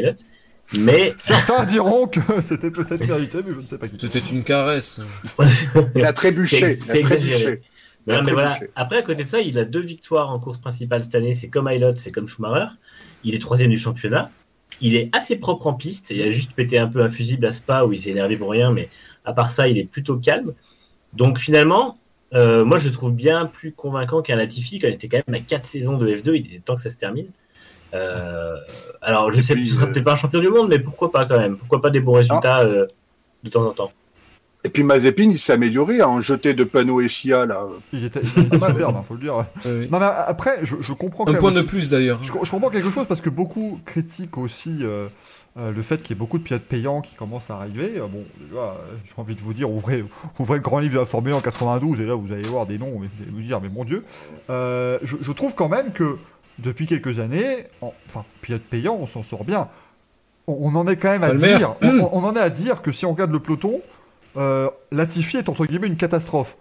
Mais 0.77 1.13
Certains 1.17 1.65
diront 1.65 2.07
que 2.07 2.19
c'était 2.41 2.71
peut-être 2.71 3.05
mérité, 3.07 3.39
mais 3.45 3.51
je 3.51 3.57
ne 3.57 3.61
sais 3.61 3.77
pas 3.79 3.87
qui. 3.87 3.97
C'était 3.99 4.19
une 4.19 4.43
caresse. 4.43 5.01
Il 5.95 6.05
a 6.05 6.13
trébuché. 6.13 6.73
C'est- 6.75 6.99
exagéré. 6.99 7.61
Mais, 8.07 8.13
non, 8.13 8.19
Il 8.19 8.21
a 8.21 8.23
mais 8.23 8.31
voilà. 8.33 8.49
trébuché. 8.51 8.71
Après, 8.75 8.97
à 8.97 9.01
côté 9.01 9.23
de 9.23 9.27
ça, 9.27 9.41
il 9.41 9.57
a 9.57 9.65
deux 9.65 9.81
victoires 9.81 10.29
en 10.29 10.39
course 10.39 10.57
principale 10.59 11.03
cette 11.03 11.15
année. 11.15 11.33
C'est 11.33 11.49
comme 11.49 11.69
Hilot, 11.71 11.95
c'est 11.95 12.11
comme 12.11 12.27
Schumacher. 12.27 12.71
Il 13.23 13.35
est 13.35 13.39
troisième 13.39 13.71
du 13.71 13.77
championnat. 13.77 14.29
Il 14.81 14.95
est 14.95 15.09
assez 15.15 15.37
propre 15.37 15.67
en 15.67 15.73
piste. 15.73 16.11
Il 16.11 16.21
a 16.21 16.29
juste 16.29 16.53
pété 16.53 16.77
un 16.79 16.87
peu 16.87 17.01
un 17.01 17.09
fusible 17.09 17.45
à 17.47 17.51
Spa 17.53 17.83
où 17.83 17.91
il 17.93 17.99
s'est 17.99 18.11
énervé 18.11 18.37
pour 18.37 18.51
rien. 18.51 18.71
Mais 18.71 18.89
à 19.25 19.33
part 19.33 19.51
ça, 19.51 19.67
il 19.67 19.77
est 19.77 19.85
plutôt 19.85 20.17
calme. 20.17 20.53
Donc 21.13 21.39
finalement, 21.39 21.97
euh, 22.35 22.63
moi, 22.63 22.77
je 22.77 22.87
le 22.87 22.93
trouve 22.93 23.11
bien 23.11 23.47
plus 23.47 23.71
convaincant 23.71 24.21
qu'un 24.21 24.35
Latifi 24.35 24.77
quand 24.79 24.87
il 24.87 24.93
était 24.93 25.07
quand 25.09 25.21
même 25.27 25.41
à 25.41 25.43
4 25.43 25.65
saisons 25.65 25.97
de 25.97 26.07
F2. 26.07 26.35
Il 26.35 26.45
était 26.53 26.59
temps 26.59 26.75
que 26.75 26.81
ça 26.81 26.91
se 26.91 26.97
termine. 26.97 27.25
Euh, 27.93 28.55
alors, 29.01 29.31
je 29.31 29.39
Et 29.39 29.43
sais 29.43 29.55
que 29.55 29.59
tu 29.59 29.65
seras 29.65 29.85
euh, 29.85 29.91
peut-être 29.91 30.03
pas 30.03 30.13
un 30.13 30.17
champion 30.17 30.39
du 30.39 30.49
monde, 30.49 30.69
mais 30.69 30.79
pourquoi 30.79 31.11
pas 31.11 31.25
quand 31.25 31.39
même 31.39 31.57
Pourquoi 31.57 31.81
pas 31.81 31.89
des 31.89 31.99
bons 31.99 32.13
résultats 32.13 32.61
euh, 32.61 32.85
de 33.43 33.49
temps 33.49 33.65
en 33.65 33.71
temps 33.71 33.91
Et 34.63 34.69
puis 34.69 34.83
Mazepin, 34.83 35.29
il 35.29 35.39
s'est 35.39 35.53
amélioré 35.53 36.01
en 36.03 36.19
jeté 36.21 36.53
de 36.53 36.63
panneaux 36.63 37.01
FIA 37.07 37.45
là. 37.45 37.65
Il 37.93 38.05
était, 38.05 38.21
il 38.37 38.43
était 38.45 38.59
superbe, 38.59 38.95
hein, 38.97 39.03
faut 39.07 39.15
le 39.15 39.21
dire. 39.21 39.33
Ah 39.65 39.67
oui. 39.67 39.87
Non 39.91 39.99
mais 39.99 40.05
après, 40.05 40.57
je, 40.63 40.75
je 40.81 40.93
comprends 40.93 41.23
quand 41.25 41.31
Un 41.31 41.33
même 41.33 41.41
point 41.41 41.51
de 41.51 41.61
plus 41.61 41.89
d'ailleurs. 41.89 42.19
Je, 42.21 42.31
je 42.43 42.51
comprends 42.51 42.69
quelque 42.69 42.91
chose 42.91 43.05
parce 43.07 43.21
que 43.21 43.29
beaucoup 43.29 43.79
critiquent 43.85 44.37
aussi 44.37 44.79
euh, 44.81 45.07
euh, 45.57 45.71
le 45.71 45.81
fait 45.81 46.01
qu'il 46.03 46.15
y 46.15 46.17
ait 46.17 46.19
beaucoup 46.19 46.37
de 46.37 46.43
pilotes 46.43 46.63
payants 46.63 47.01
qui 47.01 47.15
commencent 47.15 47.49
à 47.49 47.55
arriver. 47.55 47.93
Euh, 47.97 48.07
bon, 48.07 48.23
déjà, 48.47 48.77
j'ai 49.05 49.13
envie 49.17 49.35
de 49.35 49.41
vous 49.41 49.53
dire, 49.53 49.71
ouvrez, 49.71 50.05
ouvrez 50.37 50.57
le 50.57 50.61
grand 50.61 50.79
livre 50.79 50.95
de 50.95 50.99
la 50.99 51.05
Formule 51.05 51.33
1 51.33 51.37
en 51.37 51.41
92 51.41 52.01
et 52.01 52.05
là 52.05 52.15
vous 52.15 52.31
allez 52.31 52.47
voir 52.47 52.65
des 52.65 52.77
noms 52.77 52.87
et 52.87 53.07
vous 53.07 53.23
allez 53.23 53.31
vous 53.31 53.41
dire, 53.41 53.59
mais 53.61 53.69
mon 53.69 53.83
Dieu. 53.83 54.03
Euh, 54.49 54.99
je, 55.03 55.15
je 55.21 55.31
trouve 55.31 55.55
quand 55.55 55.69
même 55.69 55.91
que 55.91 56.17
depuis 56.61 56.87
quelques 56.87 57.19
années, 57.19 57.65
en- 57.81 57.93
enfin, 58.07 58.25
pilote 58.41 58.61
payant, 58.61 58.97
on 58.99 59.07
s'en 59.07 59.23
sort 59.23 59.43
bien. 59.43 59.67
On, 60.47 60.57
on 60.61 60.75
en 60.75 60.87
est 60.87 60.95
quand 60.97 61.09
même 61.09 61.23
à 61.23 61.27
Palmer. 61.27 61.57
dire, 61.57 61.75
on, 61.83 62.09
on 62.11 62.23
en 62.23 62.35
est 62.35 62.39
à 62.39 62.49
dire 62.49 62.81
que 62.81 62.91
si 62.91 63.05
on 63.05 63.11
regarde 63.11 63.31
le 63.31 63.39
peloton, 63.39 63.81
euh, 64.37 64.69
Latifi 64.91 65.37
est 65.37 65.49
entre 65.49 65.65
guillemets 65.65 65.87
une 65.87 65.97
catastrophe. 65.97 66.57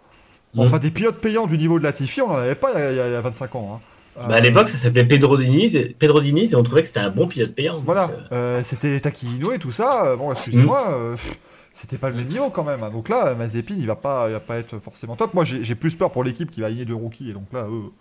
Enfin, 0.57 0.79
des 0.79 0.91
pilotes 0.91 1.21
payants 1.21 1.47
du 1.47 1.59
niveau 1.59 1.79
de 1.79 1.85
Latifi, 1.85 2.23
on 2.23 2.29
n'en 2.29 2.37
avait 2.37 2.55
pas 2.55 2.71
il 2.75 2.79
y 2.81 2.83
a, 2.83 2.91
il 2.91 2.97
y 2.97 3.01
a- 3.01 3.07
il 3.09 3.13
y 3.13 3.17
a 3.17 3.21
25 3.21 3.55
ans. 3.55 3.81
hein. 4.17 4.25
Bah, 4.29 4.37
à 4.37 4.41
l'époque, 4.41 4.67
ça 4.69 4.77
s'appelait 4.79 5.05
Pedro 5.05 5.37
Diniz, 5.37 5.77
et, 5.77 5.95
Pedro 5.97 6.21
Diniz 6.21 6.53
et 6.53 6.57
on 6.57 6.63
trouvait 6.65 6.81
que 6.83 6.89
c'était 6.89 6.99
un 7.01 7.11
bon 7.11 7.29
pilote 7.29 7.55
payant. 7.55 7.81
Voilà, 7.85 8.11
euh, 8.11 8.59
euh, 8.59 8.61
c'était 8.65 8.91
les 8.91 9.01
Taquino 9.01 9.53
et 9.53 9.59
tout 9.61 9.71
ça. 9.71 10.17
Bon, 10.17 10.33
excusez-moi, 10.33 10.87
euh, 10.91 11.13
pff, 11.13 11.39
c'était 11.73 11.99
pas 11.99 12.11
le 12.11 12.17
même 12.17 12.27
niveau 12.27 12.51
quand 12.51 12.65
même. 12.65 12.83
hein. 12.83 12.91
Donc 12.91 13.09
là, 13.11 13.35
Mazepin, 13.37 13.75
il 13.79 13.87
va 13.87 13.95
pas, 13.95 14.25
il 14.29 14.33
va 14.33 14.41
pas 14.41 14.57
être 14.57 14.81
forcément 14.81 15.15
top. 15.15 15.35
Moi, 15.35 15.45
j'ai 15.45 15.63
j'ai 15.63 15.77
plus 15.77 15.95
peur 15.95 16.11
pour 16.11 16.25
l'équipe 16.25 16.51
qui 16.51 16.61
va 16.63 16.67
aligner 16.67 16.85
deux 16.85 16.95
rookies. 16.97 17.31
Et 17.31 17.33
donc 17.33 17.45
là, 17.53 17.67
eux, 17.71 17.93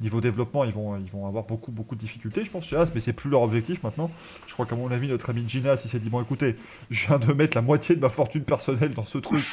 niveau 0.00 0.20
développement, 0.20 0.64
ils 0.64 0.72
vont, 0.72 0.96
ils 0.96 1.10
vont 1.10 1.26
avoir 1.26 1.44
beaucoup, 1.44 1.70
beaucoup 1.72 1.94
de 1.94 2.00
difficultés, 2.00 2.44
je 2.44 2.50
pense, 2.50 2.64
chez 2.66 2.76
As, 2.76 2.92
mais 2.94 3.00
c'est 3.00 3.12
plus 3.12 3.28
leur 3.30 3.42
objectif 3.42 3.82
maintenant. 3.82 4.10
Je 4.46 4.52
crois 4.54 4.64
qu'à 4.66 4.74
mon 4.76 4.90
avis, 4.90 5.08
notre 5.08 5.28
ami 5.30 5.44
Gina, 5.46 5.76
s'il 5.76 5.90
s'est 5.90 5.98
dit, 5.98 6.08
bon, 6.08 6.22
écoutez, 6.22 6.56
je 6.90 7.06
viens 7.06 7.18
de 7.18 7.32
mettre 7.32 7.56
la 7.56 7.62
moitié 7.62 7.96
de 7.96 8.00
ma 8.00 8.08
fortune 8.08 8.42
personnelle 8.44 8.94
dans 8.94 9.04
ce 9.04 9.18
truc. 9.18 9.44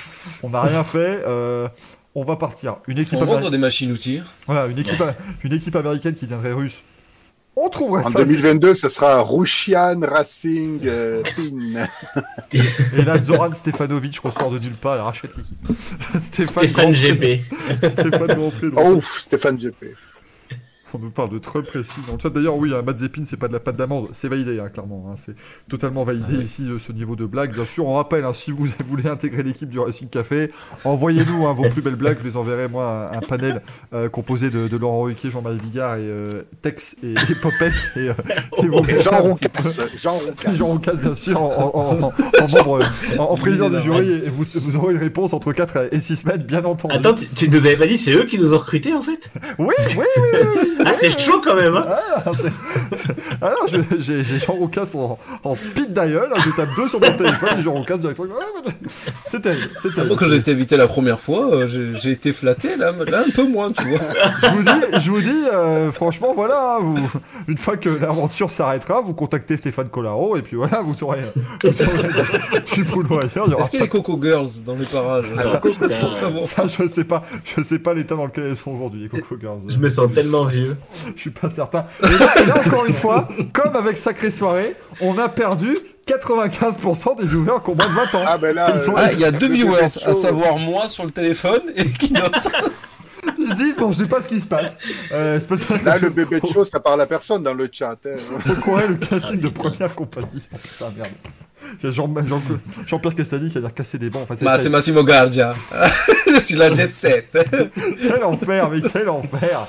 On 0.44 0.49
n'a 0.49 0.61
rien 0.61 0.84
fait. 0.84 1.23
euh, 1.27 1.68
on 2.15 2.23
va 2.23 2.35
partir. 2.35 2.77
Une 2.88 2.98
équipe, 2.98 3.19
Faut 3.19 3.26
vendre 3.26 3.38
améri- 3.39 3.52
des 3.52 3.57
machines 3.60 3.91
outils. 3.91 4.22
voilà, 4.48 4.65
une 4.68 4.80
équipe, 4.80 5.03
une 5.44 5.53
équipe 5.53 5.76
américaine 5.76 6.14
qui 6.15 6.26
deviendrait 6.26 6.53
russe. 6.53 6.81
On 7.59 7.69
trouverait 7.69 8.05
En 8.05 8.09
ça. 8.09 8.23
2022, 8.23 8.75
ça 8.75 8.88
sera 8.88 9.19
Rushian 9.23 9.99
Racing 10.03 10.79
euh, 10.85 11.23
Team. 11.23 11.88
Et 12.53 13.01
là, 13.01 13.17
Zoran 13.17 13.51
Stefanovic 13.51 14.19
ressort 14.19 14.51
de 14.51 14.59
nulle 14.59 14.75
part 14.75 14.97
et 14.97 14.99
rachète 14.99 15.31
l'équipe. 15.35 15.57
Stéphane, 16.19 16.67
Stéphane 16.67 16.93
GP. 16.93 17.41
Stéphane 17.84 18.51
Oh, 18.75 18.99
Stéphane 19.17 19.57
GP. 19.57 19.85
On 20.93 20.99
nous 20.99 21.09
parle 21.11 21.30
de 21.31 21.38
Trump 21.38 21.65
précis. 21.68 21.99
En 22.14 22.18
fait, 22.18 22.30
d'ailleurs, 22.30 22.55
oui, 22.57 22.73
un 22.73 22.81
Mazepin, 22.81 23.23
c'est 23.26 23.38
pas 23.38 23.47
de 23.47 23.53
la 23.53 23.59
pâte 23.59 23.76
d'amande. 23.76 24.07
C'est 24.14 24.27
validé, 24.30 24.59
hein, 24.59 24.69
clairement. 24.69 25.07
hein. 25.09 25.15
C'est 25.18 25.35
totalement 25.69 26.03
validé 26.03 26.26
Ah 26.30 26.35
oui. 26.38 26.43
ici, 26.45 26.64
euh, 26.69 26.80
ce 26.80 26.91
niveau 26.91 27.15
de 27.15 27.26
blague. 27.26 27.53
Bien 27.53 27.65
sûr, 27.65 27.85
on 27.88 27.95
rappelle, 27.95 28.23
hein, 28.26 28.34
si 28.34 28.51
vous 28.51 28.65
voulez 28.88 29.07
intégrer 29.09 29.43
l'équipe 29.43 29.69
du 29.69 29.80
Racing 29.80 30.09
Café, 30.09 30.49
envoyez-nous 30.85 31.45
hein, 31.47 31.53
vos 31.53 31.68
plus 31.69 31.81
belles 31.81 31.95
blagues. 31.95 32.18
Je 32.19 32.23
les 32.23 32.38
enverrai, 32.38 32.68
moi, 32.68 33.09
un, 33.11 33.18
un 33.18 33.22
panel 33.22 33.61
euh, 33.93 34.07
composé 34.09 34.49
de, 34.49 34.68
de 34.68 34.77
Laurent 34.77 35.01
Ruquier, 35.03 35.30
Jean-Marie 35.31 35.57
Bigard 35.57 35.95
et 35.97 36.01
euh, 36.03 36.43
Tex 36.61 36.95
et, 37.03 37.11
et 37.14 37.35
Popek. 37.41 37.73
Et, 37.95 38.09
euh, 38.09 38.14
Jean 39.01 39.31
un 39.31 39.34
petit 39.35 39.49
peu- 39.49 39.61
Roncas. 39.61 39.88
Jean 40.55 40.76
bien 41.01 41.14
sûr, 41.14 41.41
en, 41.41 41.72
en- 41.76 41.95
membre, 41.95 42.80
en, 43.18 43.23
en 43.23 43.35
président 43.38 43.69
du 43.69 43.81
jury, 43.81 44.09
et 44.11 44.30
vous, 44.30 44.43
vous 44.61 44.76
aurez 44.77 44.93
une 44.93 44.99
réponse 44.99 45.34
entre 45.34 45.51
4 45.53 45.89
et 45.91 46.01
6 46.01 46.15
semaines, 46.18 46.43
bien 46.43 46.64
entendu. 46.65 46.95
Attends, 46.95 47.14
tu, 47.14 47.26
tu 47.27 47.49
nous 47.49 47.57
avais 47.65 47.76
pas 47.76 47.88
dit, 47.88 47.97
c'est 47.97 48.11
eux 48.14 48.23
qui 48.26 48.38
nous 48.39 48.53
ont 48.53 48.57
recrutés 48.57 48.93
en 48.93 49.01
fait? 49.01 49.30
Oui, 49.59 49.73
oui, 49.80 49.95
oui, 49.97 50.03
oui, 50.34 50.39
oui. 50.76 50.76
Ah, 50.85 50.91
c'est 50.99 51.17
chaud 51.19 51.41
quand 51.43 51.55
même, 51.55 51.75
hein 51.75 51.85
Ah, 51.87 52.23
Ah 53.41 53.49
non, 53.51 53.81
j'ai 53.99 54.23
j'ai 54.23 54.39
Jean 54.39 54.53
Roucas 54.53 54.91
en, 54.95 55.17
en 55.43 55.55
speed 55.55 55.93
dial, 55.93 56.29
hein, 56.33 56.39
je 56.43 56.49
tape 56.51 56.69
2 56.75 56.87
sur 56.87 56.99
mon 56.99 57.11
téléphone 57.17 57.49
et 57.59 57.61
Jean 57.61 57.73
Roucas 57.73 57.97
directement. 57.97 58.27
Ah, 58.39 58.69
C'est 59.25 59.41
terrible, 59.41 59.69
c'est 59.81 59.89
Moi, 59.89 59.95
terrible. 59.95 60.15
quand 60.19 60.27
j'ai 60.29 60.35
été 60.37 60.51
invité 60.51 60.77
la 60.77 60.87
première 60.87 61.19
fois, 61.19 61.51
euh, 61.53 61.67
j'ai 61.67 62.11
été 62.11 62.31
flatté, 62.33 62.75
là, 62.75 62.91
là, 63.07 63.23
un 63.27 63.31
peu 63.31 63.47
moins, 63.47 63.71
tu 63.71 63.83
vois. 63.87 63.99
Je 64.41 64.47
vous 64.49 64.63
dis, 64.63 64.99
je 64.99 65.11
vous 65.11 65.21
dis 65.21 65.43
euh, 65.53 65.91
franchement, 65.91 66.33
voilà, 66.35 66.77
hein, 66.77 66.79
vous, 66.81 67.09
une 67.47 67.57
fois 67.57 67.77
que 67.77 67.89
l'aventure 67.89 68.51
s'arrêtera, 68.51 69.01
vous 69.01 69.13
contactez 69.13 69.57
Stéphane 69.57 69.89
Collaro 69.89 70.35
et 70.37 70.41
puis 70.41 70.55
voilà, 70.57 70.81
vous 70.81 71.03
aurez, 71.03 71.21
vous 71.63 71.69
Est-ce 71.69 71.83
qu'il 73.69 73.79
y 73.79 73.81
a 73.81 73.85
les 73.85 73.89
Coco 73.89 74.19
Girls 74.21 74.47
dans 74.65 74.75
les 74.75 74.85
parages? 74.85 75.25
Ça, 76.41 76.63
je 76.67 76.87
sais 76.87 77.03
pas, 77.03 77.23
je 77.43 77.61
sais 77.61 77.79
pas 77.79 77.93
l'état 77.93 78.15
dans 78.15 78.25
lequel 78.25 78.45
elles 78.45 78.55
sont 78.57 78.71
aujourd'hui, 78.71 79.01
les 79.03 79.09
Coco 79.09 79.35
Girls. 79.39 79.59
Je 79.67 79.77
me 79.77 79.89
sens 79.89 80.11
tellement 80.13 80.45
vieux. 80.45 80.66
Je 81.15 81.22
suis 81.22 81.30
pas 81.30 81.49
certain. 81.49 81.85
Et 82.03 82.45
là, 82.45 82.61
encore 82.65 82.85
une 82.85 82.94
fois, 82.94 83.27
comme 83.53 83.76
avec 83.76 83.98
Sacrée 83.98 84.31
Soirée, 84.31 84.76
on 85.02 85.18
a 85.18 85.30
perdu 85.30 85.76
95% 86.07 87.18
des 87.19 87.27
viewers 87.27 87.60
qui 87.64 87.69
ont 87.69 87.76
moins 87.76 87.88
de 87.88 88.11
20 88.11 88.18
ans. 88.18 88.23
Ah 88.27 88.38
ben 88.38 88.56
là, 88.56 88.80
sont- 88.80 88.94
Ah, 88.95 89.11
il 89.11 89.19
y 89.19 89.26
a 89.26 89.31
deux 89.31 89.49
viewers, 89.49 89.84
à 90.06 90.14
savoir 90.14 90.57
moi 90.57 90.88
sur 90.89 91.03
le 91.06 91.11
téléphone 91.11 91.61
et 91.76 91.85
qui 91.91 92.14
note. 92.14 92.31
Ils 93.38 93.49
se 93.49 93.56
disent, 93.56 93.77
bon, 93.77 93.91
je 93.91 93.98
sais 94.03 94.07
pas 94.07 94.22
ce 94.22 94.27
qui 94.30 94.39
se 94.39 94.45
passe. 94.45 94.80
Euh, 95.11 95.38
Là, 95.84 95.98
le 95.98 96.10
bébé 96.10 96.39
de 96.39 96.48
show, 96.48 96.64
ça 96.64 96.80
parle 96.80 97.02
à 97.02 97.06
personne 97.06 97.44
dans 97.44 97.53
le 97.53 97.68
chat. 97.72 97.98
hein. 98.06 98.15
ait 98.80 98.88
le 98.88 98.95
casting 98.95 99.39
de 99.41 99.49
première 99.49 99.94
compagnie. 99.95 100.48
Oh, 100.53 100.57
putain, 100.64 100.91
merde. 100.98 101.10
A 101.84 101.91
Jean- 101.91 102.14
Jean- 102.27 102.41
Jean-Pierre 102.85 103.15
Castani 103.15 103.49
qui 103.49 103.57
a 103.57 103.61
l'air 103.61 103.73
casser 103.73 103.98
des 103.98 104.10
bancs. 104.10 104.23
En 104.23 104.26
fait, 104.35 104.44
Bah, 104.44 104.57
c'est 104.57 104.69
Massimo 104.69 105.03
Gardia. 105.03 105.53
Je 106.27 106.39
suis 106.39 106.56
la 106.56 106.73
jet 106.73 106.91
set. 106.94 107.38
Quel 108.02 108.23
enfer, 108.23 108.69
mais 108.69 108.81
quel 108.81 109.10
enfer 109.10 109.68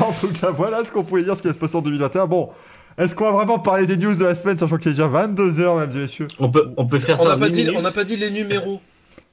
En 0.00 0.12
tout 0.12 0.28
cas, 0.32 0.50
voilà 0.50 0.84
ce 0.84 0.92
qu'on 0.92 1.04
pouvait 1.04 1.22
dire, 1.22 1.36
ce 1.36 1.42
qui 1.42 1.48
va 1.48 1.54
se 1.54 1.58
passer 1.58 1.76
en 1.76 1.82
2021. 1.82 2.26
Bon, 2.26 2.50
est-ce 2.98 3.14
qu'on 3.14 3.24
va 3.24 3.32
vraiment 3.32 3.58
parler 3.58 3.86
des 3.86 3.96
news 3.96 4.14
de 4.14 4.24
la 4.24 4.34
semaine, 4.34 4.56
sachant 4.58 4.76
qu'il 4.78 4.90
est 4.90 4.94
déjà 4.94 5.08
22h, 5.08 5.80
mesdames 5.80 5.90
et 5.94 5.98
messieurs? 6.02 6.26
On 6.38 6.50
peut, 6.50 6.70
on 6.76 6.86
peut 6.86 6.98
faire 6.98 7.20
On 7.20 7.24
ça 7.24 7.36
pas, 7.36 7.48
dit- 7.48 7.68
on 7.74 7.82
n'a 7.82 7.90
pas 7.92 8.04
dit 8.04 8.16
les 8.16 8.30
numéros 8.30 8.80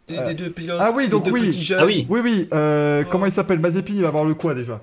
des, 0.08 0.18
des 0.20 0.34
deux 0.34 0.50
pilotes. 0.50 0.80
Ah 0.82 0.92
oui, 0.94 1.06
des 1.06 1.10
donc 1.10 1.26
deux 1.26 1.32
oui. 1.32 1.70
Ah 1.78 1.86
oui, 1.86 2.06
Oui, 2.10 2.20
oui, 2.24 2.50
euh, 2.54 3.04
comment 3.10 3.26
il 3.26 3.32
s'appelle? 3.32 3.60
Mazepin, 3.60 3.94
il 3.96 4.02
va 4.02 4.10
avoir 4.10 4.26
le 4.26 4.34
quoi 4.34 4.54
déjà? 4.56 4.82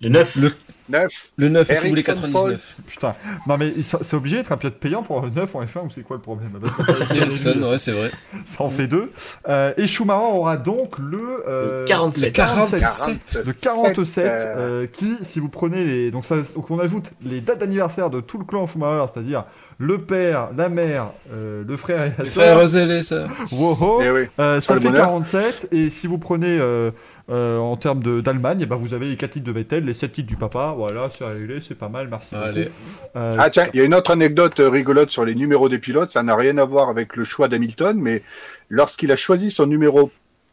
Le 0.00 0.08
9. 0.10 0.36
Le, 0.36 0.52
9. 0.88 1.32
le 1.36 1.48
9, 1.48 1.70
est-ce 1.70 1.78
que 1.80 1.84
vous 1.84 1.88
voulez 1.90 2.02
Ericsson 2.06 2.22
99 2.28 2.76
Putain, 2.86 3.14
non 3.46 3.56
mais 3.58 3.72
c'est 3.82 4.14
obligé 4.14 4.36
d'être 4.36 4.52
un 4.52 4.56
pilote 4.56 4.76
payant 4.76 5.02
pour 5.02 5.20
le 5.22 5.30
9 5.30 5.54
en 5.56 5.62
F1 5.62 5.86
ou 5.86 5.90
c'est 5.90 6.02
quoi 6.02 6.16
le 6.16 6.22
problème? 6.22 6.50
Ericsson, 7.14 7.62
ouais, 7.62 7.78
c'est 7.78 7.92
vrai. 7.92 8.10
Ça 8.44 8.64
en 8.64 8.68
fait 8.70 8.86
deux. 8.86 9.12
Euh, 9.48 9.72
et 9.76 9.86
Schumacher 9.86 10.32
aura 10.34 10.56
donc 10.56 10.98
le, 10.98 11.42
euh, 11.48 11.80
Le 11.82 11.86
47. 11.86 12.24
le 12.24 12.30
47. 12.30 12.80
47. 12.80 13.46
le 13.46 13.52
47 13.52 14.24
euh, 14.26 14.38
euh, 14.56 14.86
qui, 14.86 15.16
si 15.22 15.40
vous 15.40 15.48
prenez 15.48 15.84
les. 15.84 16.10
Donc, 16.10 16.24
ça, 16.24 16.36
donc 16.54 16.70
on 16.70 16.78
ajoute 16.78 17.12
les 17.24 17.40
dates 17.40 17.58
d'anniversaire 17.58 18.10
de 18.10 18.20
tout 18.20 18.38
le 18.38 18.44
clan 18.44 18.66
Schumacher, 18.66 19.12
c'est-à-dire 19.12 19.44
le 19.80 19.98
père, 19.98 20.50
la 20.56 20.68
mère, 20.68 21.12
euh, 21.32 21.62
le 21.66 21.76
frère 21.76 22.02
et 22.02 22.12
la 22.18 22.26
sœur. 22.26 22.58
frères 22.66 22.76
et 22.82 22.86
les 22.86 23.02
sœurs. 23.02 23.28
Wow, 23.52 24.00
oui. 24.02 24.26
euh, 24.40 24.60
ça 24.60 24.74
le 24.74 24.80
fait 24.80 24.88
bonheur. 24.88 25.04
47. 25.06 25.68
Et 25.72 25.88
si 25.90 26.06
vous 26.08 26.18
prenez 26.18 26.58
euh, 26.60 26.90
euh, 27.30 27.58
en 27.58 27.76
termes 27.76 28.02
de- 28.02 28.20
d'Allemagne, 28.20 28.58
eh 28.62 28.66
ben, 28.66 28.76
vous 28.76 28.94
avez 28.94 29.06
les 29.08 29.16
4 29.16 29.32
titres 29.32 29.46
de 29.46 29.52
Vettel, 29.52 29.84
les 29.84 29.94
7 29.94 30.12
titres 30.12 30.28
du 30.28 30.36
papa. 30.36 30.74
voilà, 30.76 31.08
c'est 31.10 31.24
c'est 31.60 31.78
pas 31.78 31.88
mal, 31.88 32.08
merci 32.08 32.34
Allez. 32.34 32.70
Euh, 33.16 33.36
Ah 33.38 33.50
tiens, 33.50 33.68
il 33.74 33.78
y 33.78 33.82
a 33.82 33.84
une 33.84 33.94
autre 33.94 34.10
anecdote 34.10 34.60
euh, 34.60 34.68
rigolote 34.70 35.10
sur 35.10 35.24
les 35.24 35.34
numéros 35.34 35.68
des 35.68 35.78
pilotes, 35.78 36.10
ça 36.10 36.22
n'a 36.22 36.34
rien 36.36 36.56
à 36.58 36.64
voir 36.64 36.88
avec 36.88 37.16
le 37.16 37.24
choix 37.24 37.48
d'Hamilton, 37.48 37.98
mais 37.98 38.22
lorsqu'il 38.70 39.12
a 39.12 39.16
choisi 39.16 39.50
son 39.50 39.66
numéro 39.66 40.10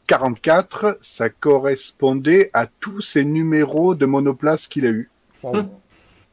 44, 0.07 0.97
ça 1.01 1.29
correspondait 1.29 2.49
à 2.53 2.67
tous 2.79 3.01
ses 3.01 3.25
numéros 3.25 3.95
de 3.95 4.05
monoplace 4.05 4.67
qu'il 4.67 4.85
a 4.85 4.89
eu. 4.89 5.09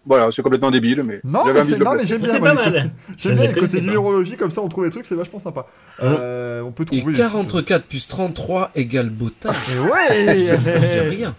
Voilà, 0.04 0.30
c'est 0.32 0.42
complètement 0.42 0.70
débile, 0.72 1.02
mais 1.04 1.20
Non, 1.22 1.42
mais, 1.44 1.52
non, 1.78 1.94
mais 1.94 2.04
j'aime 2.06 2.22
bien. 2.22 2.32
J'aime 3.16 3.34
bien 3.36 3.46
les 3.46 3.52
côtés 3.54 3.80
numérologie, 3.80 4.36
comme 4.36 4.50
ça 4.50 4.60
on 4.60 4.68
trouve 4.68 4.84
des 4.84 4.90
trucs, 4.90 5.06
c'est 5.06 5.14
vachement 5.14 5.38
sympa. 5.38 5.66
Euh, 6.02 6.60
on 6.62 6.72
peut 6.72 6.84
Et 6.90 6.98
trouver. 6.98 7.12
44 7.14 7.84
plus 7.84 8.08
33 8.08 8.70
égale 8.74 9.10
Bottas. 9.10 9.52
Et 9.72 9.78
ouais 9.78 10.52
rien. 11.08 11.34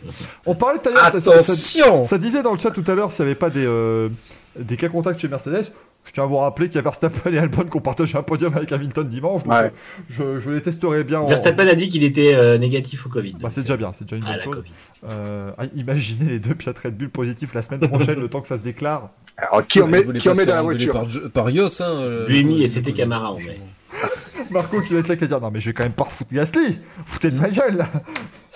On 0.46 0.56
parlait 0.56 0.80
tout 0.80 0.90
à 0.90 0.92
l'heure, 0.94 1.12
ça- 1.12 1.20
ça- 1.20 1.44
ça, 1.44 1.52
Attention 1.54 2.04
ça 2.06 2.18
disait 2.18 2.42
dans 2.42 2.54
le 2.54 2.60
chat 2.60 2.72
tout 2.72 2.86
à 2.88 2.96
l'heure 2.96 3.12
s'il 3.12 3.26
n'y 3.26 3.32
avait 3.32 3.40
pas 3.40 3.50
des, 3.50 3.66
euh, 3.66 4.08
des 4.58 4.78
cas 4.78 4.88
contacts 4.88 5.20
chez 5.20 5.28
Mercedes. 5.28 5.72
Je 6.06 6.12
tiens 6.12 6.24
à 6.24 6.26
vous 6.26 6.36
rappeler 6.38 6.68
qu'il 6.68 6.76
y 6.76 6.80
a 6.80 6.82
Verstappen 6.82 7.32
et 7.32 7.38
Albon 7.38 7.64
qui 7.64 7.78
ont 7.78 7.80
partagé 7.80 8.18
un 8.18 8.24
podium 8.24 8.54
avec 8.56 8.72
Hamilton 8.72 9.08
dimanche. 9.08 9.44
Donc 9.44 9.54
Ouais. 9.54 9.60
euh, 9.66 9.70
je, 10.10 10.40
je 10.40 10.50
les 10.52 10.62
testerai 10.62 11.04
bien. 11.06 11.22
en- 11.22 11.26
Verstappen 11.28 11.66
a 11.68 11.76
dit 11.76 11.88
qu'il 11.88 12.04
était 12.04 12.36
euh, 12.36 12.58
négatif 12.58 13.06
au 13.06 13.10
Covid. 13.10 13.36
Bah, 13.40 13.50
c'est 13.52 13.62
déjà 13.62 13.78
bien, 13.78 13.92
c'est 13.94 14.04
déjà 14.04 14.18
une 14.18 14.24
Ah, 14.28 14.34
bonne 14.44 14.56
chose. 14.56 14.64
Euh, 15.08 15.52
ah, 15.58 15.64
imaginez 15.76 16.30
les 16.30 16.40
deux 16.40 16.56
pilotes 16.56 16.78
Red 16.80 16.98
Bull 16.98 17.10
positifs 17.10 17.54
la 17.54 17.62
semaine 17.62 17.88
prochaine, 17.88 18.20
le 18.20 18.28
temps 18.28 18.42
que 18.42 18.48
ça 18.50 18.58
se 18.58 18.64
déclare. 18.64 19.10
Alors, 19.38 19.66
qui 19.66 19.82
en 19.82 19.88
met, 19.88 20.04
qui 20.18 20.28
en 20.30 20.36
met 20.36 20.46
dans 20.46 20.56
la 20.56 20.62
voiture 20.62 20.94
Par, 20.94 21.06
par 21.34 21.50
Yos, 21.50 21.82
hein. 21.82 21.86
euh, 21.90 22.28
Buemi 22.28 22.60
le- 22.60 22.66
et 22.66 22.68
c'était 22.68 22.92
Camara, 22.94 23.34
on 23.34 23.38
met. 23.40 23.60
Marco 24.52 24.82
qui 24.82 24.94
va 24.94 25.00
être 25.00 25.08
là 25.08 25.16
qui 25.16 25.22
va 25.22 25.28
dire 25.28 25.40
Non, 25.42 25.52
mais 25.52 25.60
je 25.62 25.68
vais 25.68 25.74
quand 25.74 25.84
même 25.84 25.94
pas 25.94 26.04
refoutre 26.04 26.34
Gasly 26.34 26.78
Foutez 27.06 27.32
de 27.32 27.38
ma 27.38 27.50
gueule 27.50 27.78
là 27.78 27.88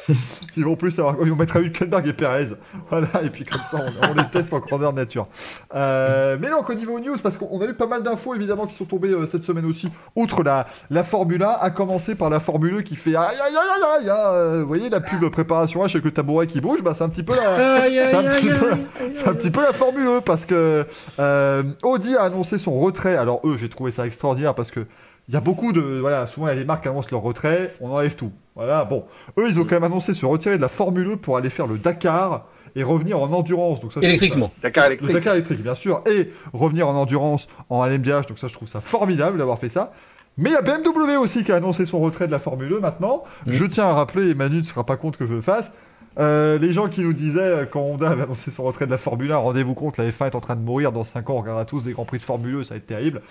Ils 0.57 0.65
vont 0.65 0.75
plus 0.75 0.97
avoir. 0.99 1.15
Ils 1.21 1.29
vont 1.29 1.35
mettre 1.35 1.57
à 1.57 1.59
Hülkenberg 1.59 2.07
et 2.07 2.13
Perez. 2.13 2.45
Voilà, 2.89 3.07
et 3.23 3.29
puis 3.29 3.43
comme 3.43 3.61
ça, 3.63 3.84
on, 3.85 4.11
on 4.11 4.13
les 4.13 4.29
teste 4.29 4.53
en 4.53 4.59
grandeur 4.59 4.93
nature. 4.93 5.27
Euh, 5.75 6.38
mais 6.39 6.49
donc, 6.49 6.69
au 6.69 6.73
niveau 6.73 6.99
news, 6.99 7.17
parce 7.21 7.38
qu'on 7.38 7.61
a 7.61 7.65
eu 7.65 7.73
pas 7.73 7.88
mal 7.88 8.03
d'infos 8.03 8.35
évidemment 8.35 8.67
qui 8.67 8.75
sont 8.75 8.85
tombées 8.85 9.09
euh, 9.09 9.25
cette 9.25 9.43
semaine 9.43 9.65
aussi, 9.65 9.89
outre 10.15 10.43
la, 10.43 10.65
la 10.89 11.03
Formule 11.03 11.43
1, 11.43 11.49
à 11.61 11.69
commencer 11.69 12.15
par 12.15 12.29
la 12.29 12.39
Formule 12.39 12.75
2 12.75 12.81
qui 12.81 12.95
fait 12.95 13.15
aïe 13.15 13.25
aïe 13.25 13.55
aïe 13.55 14.07
aïe 14.07 14.09
aïe 14.09 14.61
Vous 14.61 14.67
voyez 14.67 14.89
la 14.89 14.99
pub 14.99 15.29
préparation 15.29 15.84
H 15.84 15.91
avec 15.91 16.05
le 16.05 16.11
tabouret 16.11 16.47
qui 16.47 16.61
bouge, 16.61 16.81
bah 16.84 16.93
c'est 16.93 17.03
un 17.03 17.09
petit 17.09 17.23
peu 17.23 17.35
la. 17.35 17.81
Aïe, 17.81 17.99
aïe, 17.99 18.05
C'est 18.05 18.15
un, 18.15 19.31
un 19.31 19.34
petit 19.35 19.51
peu 19.51 19.61
la 19.61 19.73
Formule 19.73 20.07
1 20.07 20.21
parce 20.21 20.45
que 20.45 20.85
euh, 21.19 21.63
Audi 21.84 22.15
a 22.15 22.23
annoncé 22.23 22.57
son 22.57 22.79
retrait. 22.79 23.15
Alors 23.15 23.41
eux, 23.45 23.57
j'ai 23.57 23.69
trouvé 23.69 23.91
ça 23.91 24.05
extraordinaire 24.05 24.55
parce 24.55 24.71
que 24.71 24.85
il 25.28 25.34
y 25.34 25.38
a 25.38 25.41
beaucoup 25.41 25.72
de 25.74 25.82
voilà, 25.82 26.26
souvent 26.28 26.48
il 26.48 26.52
y 26.52 26.54
a 26.54 26.56
des 26.60 26.66
marques 26.66 26.84
qui 26.84 26.88
annoncent 26.90 27.10
leur 27.12 27.22
retrait, 27.22 27.76
on 27.82 27.91
enlève 27.91 28.16
tout. 28.16 28.32
Voilà, 28.56 28.86
bon, 28.86 29.06
eux 29.38 29.48
ils 29.48 29.60
ont 29.60 29.64
quand 29.64 29.76
même 29.76 29.84
annoncé 29.84 30.14
se 30.14 30.26
retirer 30.26 30.58
de 30.58 30.62
la 30.62 30.68
Formule 30.68 31.08
1 31.14 31.18
pour 31.18 31.38
aller 31.38 31.49
faire 31.49 31.68
le 31.68 31.78
Dakar 31.78 32.45
et 32.76 32.84
revenir 32.84 33.20
en 33.22 33.32
endurance. 33.34 33.80
Donc 33.82 33.94
ça, 33.94 33.99
Électriquement. 34.02 34.52
Dakar 34.62 34.86
le 34.86 34.94
électrique. 34.94 35.14
Dakar 35.14 35.34
électrique, 35.34 35.62
bien 35.64 35.76
sûr, 35.76 36.02
et 36.10 36.32
revenir 36.54 36.88
en 36.88 36.95
endurance 36.95 37.48
en 37.70 37.86
LMDH. 37.86 38.28
Donc 38.28 38.40
ça, 38.40 38.48
je 38.48 38.54
trouve 38.54 38.68
ça 38.68 38.82
formidable 38.82 39.38
d'avoir 39.38 39.58
fait 39.60 39.70
ça. 39.70 39.91
Mais 40.38 40.52
il 40.52 40.54
y 40.54 40.56
a 40.56 40.62
BMW 40.62 41.18
aussi 41.18 41.44
qui 41.44 41.52
a 41.52 41.56
annoncé 41.56 41.86
son 41.88 41.99
retrait 41.99 42.28
de 42.28 42.32
la 42.32 42.40
Formule 42.40 42.74
1 42.78 42.80
maintenant. 42.80 43.24
Mm. 43.48 43.52
Je 43.52 43.66
tiens 43.66 43.86
à 43.86 43.94
rappeler, 43.94 44.30
et 44.30 44.34
Manu 44.36 44.58
ne 44.58 44.64
sera 44.64 44.86
pas 44.86 44.95
compte 44.98 45.18
que 45.18 45.26
je 45.26 45.34
le 45.34 45.41
fasse. 45.41 45.76
euh, 46.20 46.58
les 46.60 46.72
gens 46.74 46.88
qui 46.88 47.02
nous 47.02 47.14
disaient 47.14 47.40
euh, 47.41 47.66
quand 47.66 47.82
Honda 47.82 48.10
avait 48.10 48.24
annoncé 48.24 48.49
son 48.52 48.64
retrait 48.64 48.86
de 48.86 48.91
la 48.91 48.98
Formule 48.99 49.32
1, 49.32 49.38
rendez-vous 49.38 49.74
compte, 49.74 49.98
la 49.98 50.06
F1 50.10 50.28
est 50.28 50.36
en 50.36 50.40
train 50.41 50.56
de 50.56 50.62
mourir 50.62 50.91
dans 50.91 51.04
5 51.04 51.30
ans, 51.30 51.34
on 51.34 51.41
regardera 51.41 51.66
tous 51.66 51.82
des 51.84 51.91
Grands 51.94 52.06
Prix 52.06 52.18
de 52.20 52.24
Formule 52.24 52.58
1, 52.60 52.64
ça 52.64 52.74
va 52.76 52.78
être 52.78 52.86
terrible. 52.88 53.22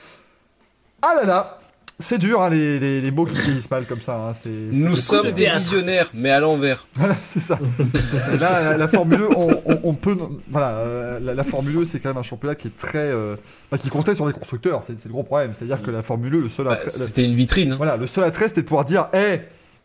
Ah 1.02 1.14
là 1.20 1.24
là, 1.26 1.58
c'est 1.98 2.18
dur 2.18 2.42
hein, 2.42 2.50
les, 2.50 2.78
les- 2.78 3.00
les 3.00 3.10
mots 3.10 3.24
qui 3.24 3.36
vieillissent 3.40 3.70
mal 3.70 3.86
comme 3.86 4.00
ça. 4.00 4.16
hein, 4.28 4.32
Nous 4.72 4.96
sommes 4.96 5.32
des 5.32 5.48
visionnaires, 5.50 6.10
mais 6.14 6.30
à 6.30 6.40
l'envers. 6.40 6.86
c'est 7.24 7.40
ça. 7.40 7.58
Et 8.34 8.38
là, 8.38 8.62
la, 8.72 8.76
la 8.76 8.88
Formule 8.88 9.20
1, 9.22 9.24
on, 9.36 9.50
on- 9.64 9.80
on 9.82 9.94
peut. 9.94 10.16
Voilà, 10.50 10.78
euh, 10.78 11.20
la, 11.20 11.34
la 11.34 11.44
Formule 11.44 11.78
1, 11.78 11.84
c'est 11.86 12.00
quand 12.00 12.10
même 12.10 12.18
un 12.18 12.22
championnat 12.22 12.54
qui 12.54 12.68
est 12.68 12.76
très. 12.76 12.98
euh, 12.98 13.36
bah, 13.70 13.78
qui 13.78 13.88
comptait 13.88 14.14
sur 14.14 14.26
les 14.26 14.32
constructeurs, 14.32 14.82
c'est 14.84 15.02
le 15.04 15.10
gros 15.12 15.22
problème. 15.22 15.52
C'est-à-dire 15.54 15.82
que 15.82 15.90
la 15.90 16.02
Formule 16.02 16.34
1, 16.34 16.38
le 16.40 16.48
seul 16.48 16.66
Bah, 16.66 16.72
attrait. 16.72 16.90
C'était 16.90 17.24
une 17.24 17.34
vitrine. 17.34 17.72
hein. 17.72 17.76
voilà, 17.76 17.96
le 17.96 18.06
seul 18.06 18.24
attrait, 18.24 18.48
c'était 18.48 18.62
de 18.62 18.66
pouvoir 18.66 18.84
dire 18.84 19.08
hé, 19.14 19.40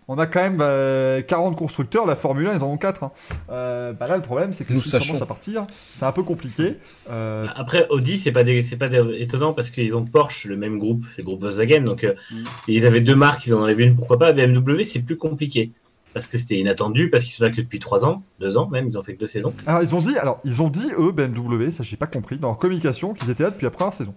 on 0.08 0.18
a 0.18 0.26
quand 0.26 0.42
même 0.42 0.58
euh, 0.62 1.22
40 1.22 1.56
constructeurs, 1.56 2.06
la 2.06 2.16
Formule 2.16 2.48
1, 2.48 2.56
ils 2.56 2.64
en 2.64 2.72
ont 2.72 2.78
4. 2.78 3.04
hein. 3.04 3.12
Euh, 3.50 3.94
bah 3.94 4.08
là, 4.08 4.16
le 4.18 4.22
problème, 4.22 4.52
c'est 4.52 4.66
que 4.66 4.74
Nous 4.74 4.82
sachons. 4.82 5.08
commencent 5.08 5.22
à 5.22 5.26
partir, 5.26 5.66
c'est 5.94 6.06
un 6.06 6.12
peu 6.12 6.24
compliqué. 6.24 6.76
Euh, 7.10 7.46
Après, 7.56 7.88
Audi, 7.90 8.20
c'est 8.20 8.32
pas, 8.32 8.44
des- 8.44 8.62
pas 8.78 8.90
des- 8.90 9.18
étonnant 9.20 9.54
parce 9.54 9.70
qu'ils 9.70 9.96
ont 9.96 10.04
Porsche, 10.06 10.46
le 10.48 10.58
même 10.58 10.80
groupe, 10.80 11.06
c'est 11.16 11.22
le 11.22 11.26
groupe 11.26 11.42
Volkswagen. 11.42 11.82
Donc, 11.84 12.04
euh, 12.04 12.14
Mm. 12.32 12.44
ils 12.68 12.86
avaient 12.86 13.02
deux 13.02 13.16
marques, 13.16 13.46
ils 13.46 13.54
en 13.54 13.64
avaient 13.64 13.84
une, 13.84 13.96
pourquoi 13.96 14.18
pas. 14.20 14.34
BMW, 14.34 14.84
c'est 14.84 15.00
plus 15.00 15.18
compliqué 15.18 15.72
parce 16.14 16.28
que 16.28 16.38
c'était 16.38 16.58
inattendu, 16.58 17.10
parce 17.10 17.24
qu'ils 17.24 17.34
sont 17.34 17.44
là 17.46 17.52
que 17.52 17.62
depuis 17.62 17.80
trois 17.80 18.04
ans, 18.06 18.22
deux 18.42 18.58
ans 18.58 18.68
même, 18.68 18.88
ils 18.90 18.98
ont 18.98 19.04
fait 19.04 19.14
que 19.14 19.20
deux 19.20 19.28
saisons. 19.28 19.54
Alors, 19.66 19.82
ils 19.82 19.96
ont 19.96 20.00
dit, 20.02 20.18
alors, 20.18 20.42
ils 20.44 20.62
ont 20.62 20.68
dit, 20.70 20.88
eux, 21.00 21.14
BMW, 21.14 21.72
ça 21.72 21.84
j'ai 21.84 21.96
pas 21.96 22.08
compris, 22.08 22.38
dans 22.38 22.50
leur 22.50 22.58
communication, 22.60 23.14
qu'ils 23.14 23.30
étaient 23.30 23.44
là 23.44 23.50
depuis 23.52 23.64
la 23.64 23.72
première 23.72 23.94
saison. 23.94 24.14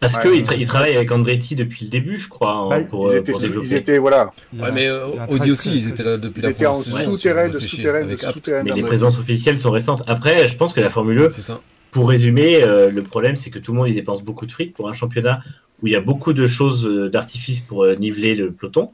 Parce 0.00 0.16
Ouais, 0.16 0.22
qu'ils 0.32 0.42
tra- 0.44 0.56
ils 0.58 0.66
travaillent 0.66 0.96
avec 0.96 1.12
Andretti 1.12 1.54
depuis 1.54 1.84
le 1.84 1.90
début, 1.90 2.16
je 2.18 2.28
crois, 2.28 2.52
hein, 2.54 2.68
Bah, 2.70 2.80
pour, 2.88 3.10
Ils 3.10 3.16
euh, 3.16 3.18
étaient, 3.20 3.32
pour 3.32 3.40
ils 3.42 3.48
développer. 3.48 3.76
étaient, 3.76 3.98
voilà, 3.98 4.32
Ouais, 4.58 4.72
mais 4.72 4.86
euh, 4.88 5.08
Audi 5.28 5.50
aussi, 5.50 5.70
ils 5.74 5.88
étaient 5.88 6.02
là 6.02 6.16
depuis 6.16 6.40
ils 6.40 6.44
la 6.44 6.50
étaient 6.50 6.64
en 6.66 6.74
souterrain 6.74 7.48
de 7.48 7.58
souterrain 7.58 8.04
de 8.06 8.16
souterrain. 8.16 8.62
Mais 8.64 8.72
les 8.72 8.80
le- 8.80 8.86
présences 8.86 9.18
officielles 9.18 9.58
sont 9.58 9.70
récentes. 9.70 10.02
Après, 10.06 10.48
je 10.48 10.56
pense 10.56 10.72
que 10.72 10.80
la 10.80 10.88
Formule 10.88 11.20
1, 11.20 11.30
C'est 11.30 11.42
ça. 11.42 11.60
pour 11.90 12.08
résumer, 12.08 12.62
euh, 12.62 12.90
le 12.90 13.02
problème, 13.02 13.36
c'est 13.36 13.50
que 13.50 13.58
tout 13.58 13.72
le 13.72 13.78
monde 13.78 13.88
y 13.88 13.92
dépense 13.92 14.22
beaucoup 14.22 14.46
de 14.46 14.52
fric 14.52 14.72
pour 14.74 14.88
un 14.88 14.94
championnat 14.94 15.40
où 15.82 15.86
il 15.86 15.92
y 15.92 15.96
a 15.96 16.00
beaucoup 16.00 16.32
de 16.32 16.46
choses 16.46 16.86
euh, 16.86 17.10
d'artifice 17.10 17.60
pour 17.60 17.84
euh, 17.84 17.94
niveler 17.94 18.34
le 18.34 18.52
peloton. 18.52 18.90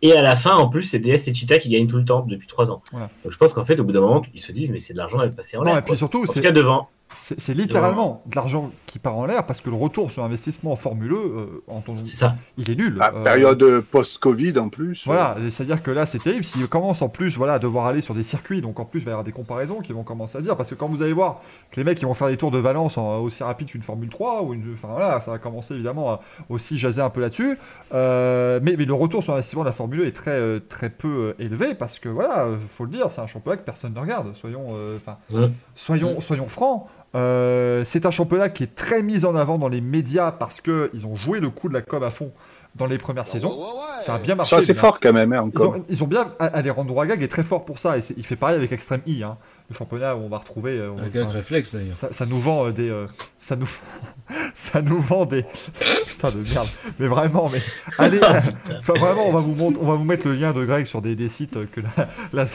Et 0.00 0.12
à 0.12 0.22
la 0.22 0.34
fin, 0.36 0.54
en 0.54 0.68
plus, 0.68 0.84
c'est 0.84 0.98
DS 1.00 1.28
et 1.28 1.34
Cheetah 1.34 1.58
qui 1.58 1.68
gagnent 1.68 1.88
tout 1.88 1.96
le 1.98 2.04
temps 2.06 2.24
depuis 2.26 2.46
trois 2.46 2.70
ans. 2.70 2.82
Voilà. 2.92 3.10
Donc 3.22 3.32
je 3.32 3.36
pense 3.36 3.52
qu'en 3.52 3.64
fait, 3.66 3.80
au 3.80 3.84
bout 3.84 3.92
d'un 3.92 4.00
moment, 4.00 4.22
ils 4.32 4.40
se 4.40 4.52
disent, 4.52 4.70
mais 4.70 4.78
c'est 4.78 4.92
de 4.94 4.98
l'argent 4.98 5.18
à 5.18 5.28
passer 5.28 5.56
en 5.58 5.60
Non, 5.60 5.72
l'air. 5.72 5.78
et 5.78 5.82
puis 5.82 5.94
surtout, 5.96 6.22
En 6.22 6.26
c'est 6.26 6.34
tout 6.40 6.40
cas, 6.46 6.52
devant. 6.52 6.88
C'est- 7.10 7.54
littéralement 7.54 8.22
de 8.26 8.36
l'argent 8.36 8.70
qui 8.86 8.98
part 8.98 9.16
en 9.16 9.26
l'air 9.26 9.46
parce 9.46 9.60
que 9.60 9.70
le 9.70 9.76
retour 9.76 10.10
sur 10.10 10.24
investissement 10.24 10.72
en 10.72 10.76
Formule 10.76 11.12
1, 11.12 11.16
euh, 11.16 11.46
en 11.68 11.80
ton- 11.80 11.96
ça. 12.04 12.36
il 12.56 12.70
est 12.70 12.74
nul. 12.76 12.96
La 12.96 13.12
Euh, 13.14 13.22
période 13.24 13.80
post-Covid 13.80 14.58
en 14.58 14.68
plus. 14.68 15.02
Voilà, 15.06 15.36
et 15.44 15.50
c'est-à-dire 15.50 15.82
que 15.82 15.90
là 15.90 16.06
c'est 16.06 16.18
terrible. 16.18 16.44
S'ils 16.44 16.66
commencent 16.68 17.02
en 17.02 17.08
plus 17.08 17.36
voilà, 17.36 17.54
à 17.54 17.58
devoir 17.58 17.86
aller 17.86 18.00
sur 18.00 18.14
des 18.14 18.22
circuits, 18.24 18.60
donc 18.60 18.78
en 18.80 18.84
plus 18.84 19.00
il 19.00 19.04
va 19.04 19.10
y 19.10 19.12
avoir 19.12 19.24
des 19.24 19.32
comparaisons 19.32 19.80
qui 19.80 19.92
vont 19.92 20.04
commencer 20.04 20.38
à 20.38 20.40
se 20.40 20.46
dire. 20.46 20.56
Parce 20.56 20.70
que 20.70 20.74
quand 20.74 20.88
vous 20.88 21.02
allez 21.02 21.12
voir 21.12 21.40
que 21.70 21.80
les 21.80 21.84
mecs 21.84 22.00
ils 22.00 22.06
vont 22.06 22.14
faire 22.14 22.28
des 22.28 22.36
tours 22.36 22.50
de 22.50 22.58
Valence 22.58 22.98
en- 22.98 23.18
aussi 23.20 23.42
rapide 23.42 23.68
qu'une 23.68 23.82
Formule 23.82 24.08
3, 24.10 24.42
ou 24.42 24.54
une, 24.54 24.72
enfin 24.74 24.88
voilà, 24.90 25.20
ça 25.20 25.30
va 25.30 25.38
commencer 25.38 25.74
évidemment 25.74 26.10
à 26.10 26.20
aussi 26.48 26.78
jaser 26.78 27.00
un 27.02 27.10
peu 27.10 27.20
là-dessus. 27.20 27.58
Euh, 27.94 28.60
mais, 28.62 28.74
mais 28.76 28.84
le 28.84 28.94
retour 28.94 29.22
sur 29.22 29.32
l'investissement 29.32 29.62
de 29.62 29.68
la 29.68 29.72
Formule 29.74 30.02
1 30.02 30.04
est 30.06 30.12
très, 30.12 30.30
euh, 30.32 30.60
très 30.60 30.90
peu 30.90 31.08
euh, 31.38 31.42
élevé 31.42 31.74
parce 31.74 31.98
que 31.98 32.08
voilà, 32.08 32.44
euh, 32.46 32.56
faut 32.68 32.84
le 32.84 32.90
dire, 32.90 33.10
c'est 33.10 33.20
un 33.20 33.26
championnat 33.26 33.56
que 33.56 33.64
personne 33.64 33.94
ne 33.94 34.00
regarde. 34.00 34.34
Soyons, 34.36 34.68
euh, 34.72 34.98
Ouais. 35.30 35.48
soyons, 35.74 36.20
soyons 36.20 36.48
francs. 36.48 36.86
Euh, 37.14 37.84
c'est 37.84 38.06
un 38.06 38.10
championnat 38.10 38.50
qui 38.50 38.64
est 38.64 38.74
très 38.74 39.02
mis 39.02 39.24
en 39.24 39.34
avant 39.34 39.58
dans 39.58 39.68
les 39.68 39.80
médias 39.80 40.30
parce 40.30 40.60
que 40.60 40.90
ils 40.92 41.06
ont 41.06 41.16
joué 41.16 41.40
le 41.40 41.50
coup 41.50 41.68
de 41.68 41.74
la 41.74 41.80
com 41.80 42.02
à 42.02 42.10
fond 42.10 42.32
dans 42.74 42.86
les 42.86 42.98
premières 42.98 43.26
saisons. 43.26 43.58
Ça 43.98 44.14
a 44.14 44.18
bien 44.18 44.34
marché. 44.34 44.56
Ça, 44.56 44.62
c'est 44.62 44.74
fort 44.74 45.00
quand 45.00 45.12
même, 45.12 45.32
hein, 45.32 45.50
ils 45.52 45.62
ont, 45.62 45.84
ils 45.88 46.02
ont 46.02 46.06
bien. 46.06 46.32
Alejandro 46.38 47.00
Agag 47.00 47.22
est 47.22 47.28
très 47.28 47.42
fort 47.42 47.64
pour 47.64 47.78
ça. 47.78 47.98
Et 47.98 48.00
il 48.16 48.24
fait 48.24 48.36
pareil 48.36 48.56
avec 48.56 48.72
Extreme 48.72 49.00
E, 49.08 49.22
hein, 49.22 49.36
le 49.70 49.76
championnat 49.76 50.16
où 50.16 50.20
on 50.20 50.28
va 50.28 50.38
retrouver. 50.38 50.78
euh, 50.78 50.90
on- 50.90 50.98
Un 51.02 51.08
gag 51.08 51.24
enfin, 51.26 51.34
réflexe 51.36 51.74
d'ailleurs. 51.74 51.94
ça, 51.96 52.08
ça 52.12 52.24
nous 52.26 52.40
vend 52.40 52.66
euh, 52.66 52.70
des. 52.72 52.88
euh, 52.88 53.06
ça, 53.38 53.54
nous, 53.56 53.68
ça 54.54 54.80
nous 54.82 54.98
vend 54.98 55.26
des. 55.26 55.44
Putain 56.08 56.30
de 56.30 56.38
merde. 56.54 56.66
Mais 56.98 57.06
vraiment, 57.06 57.48
mais. 57.52 57.60
Allez, 57.98 58.18
euh, 58.22 58.40
enfin, 58.78 58.94
vraiment, 58.94 59.28
on 59.28 59.32
va, 59.32 59.40
vous 59.40 59.54
mont- 59.54 59.74
on 59.80 59.86
va 59.86 59.94
vous 59.94 60.04
mettre 60.04 60.26
le 60.26 60.34
lien 60.34 60.52
de 60.52 60.64
Greg 60.64 60.86
sur 60.86 61.02
des, 61.02 61.14
des 61.14 61.28
sites 61.28 61.58
que 61.70 61.80
la, 61.80 62.08
la, 62.32 62.46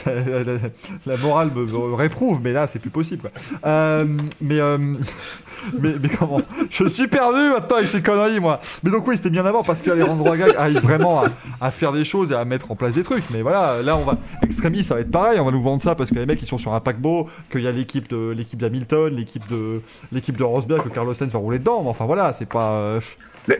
la- 1.06 1.16
morale 1.16 1.50
me, 1.54 1.64
me 1.64 1.94
réprouve, 1.94 2.40
mais 2.42 2.52
là, 2.52 2.66
c'est 2.66 2.78
plus 2.78 2.90
possible. 2.90 3.22
quoi. 3.22 3.30
Euh, 3.66 4.04
mais, 4.40 4.60
euh, 4.60 4.76
mais, 4.78 5.94
mais 6.02 6.08
comment? 6.08 6.42
Je 6.68 6.88
suis 6.88 7.06
perdu 7.08 7.38
maintenant 7.50 7.76
avec 7.76 7.88
ces 7.88 8.02
conneries, 8.02 8.40
moi. 8.40 8.60
Mais 8.82 8.90
donc, 8.90 9.06
oui, 9.06 9.16
c'était 9.16 9.30
bien 9.30 9.46
avant 9.46 9.62
parce 9.62 9.80
qu'Alejandro 9.82 10.32
Agag 10.32 10.54
arrive 10.58 10.80
vraiment 10.82 11.22
à, 11.24 11.28
à 11.60 11.70
faire 11.70 11.92
des 11.92 12.04
choses 12.04 12.32
et 12.32 12.34
à 12.34 12.44
mettre 12.44 12.70
en 12.70 12.76
place 12.76 12.94
des 12.96 13.02
trucs. 13.04 13.24
Mais 13.30 13.40
voilà, 13.42 13.80
là, 13.82 13.96
on 13.96 14.04
va. 14.04 14.16
Extremis, 14.42 14.84
ça 14.84 14.94
va 14.96 15.00
être 15.00 15.10
pareil. 15.10 15.38
On 15.40 15.44
va 15.44 15.52
nous 15.52 15.62
vendre 15.62 15.80
ça 15.80 15.94
parce 15.94 16.10
que 16.10 16.16
les 16.16 16.26
mecs, 16.26 16.42
ils 16.42 16.46
sont 16.48 16.58
sur 16.58 16.74
un 16.74 16.80
paquebot, 17.04 17.28
qu'il 17.50 17.62
y 17.62 17.68
a 17.68 17.72
l'équipe 17.72 18.08
de 18.08 18.30
l'équipe 18.30 18.58
d'Hamilton, 18.58 19.14
l'équipe 19.14 19.46
de 19.48 19.80
l'équipe 20.12 20.36
de 20.36 20.44
Rosberg, 20.44 20.82
que 20.82 20.88
Carlos 20.88 21.14
Sainz 21.14 21.32
va 21.32 21.38
rouler 21.38 21.58
dedans. 21.58 21.82
Mais 21.82 21.90
enfin, 21.90 22.06
voilà, 22.06 22.32
c'est 22.32 22.50
pas. 22.50 22.78
euh, 22.78 23.00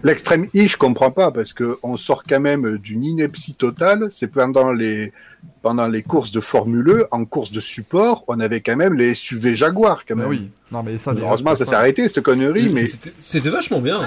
L'extrême 0.03 0.49
I, 0.55 0.67
je 0.67 0.79
comprends 0.79 1.11
pas 1.11 1.31
parce 1.31 1.53
que 1.53 1.79
on 1.83 1.99
sort 1.99 2.23
quand 2.23 2.41
même 2.41 2.79
d'une 2.79 3.05
ineptie 3.05 3.55
totale. 3.55 4.07
C'est 4.11 4.29
pendant 4.29 4.73
les 4.73 5.13
pendant 5.65 5.87
les 5.87 6.03
courses 6.03 6.31
de 6.31 6.41
Formule 6.41 7.07
1, 7.11 7.17
en 7.21 7.25
course 7.25 7.51
de 7.51 7.59
support, 7.61 8.23
on 8.29 8.39
avait 8.39 8.61
quand 8.61 8.77
même 8.77 8.93
les 8.93 9.15
SUV 9.15 9.55
Jaguar 9.55 10.05
quand 10.07 10.15
même. 10.15 10.29
oui. 10.29 10.51
Non, 10.73 10.83
mais 10.83 10.99
ça. 10.99 11.15
Heureusement, 11.17 11.55
ça 11.55 11.65
s'est 11.67 11.75
arrêté 11.77 12.09
cette 12.09 12.23
connerie, 12.25 12.69
mais 12.69 12.83
C'était- 12.83 13.49
vachement 13.49 13.81
bien. 13.81 14.01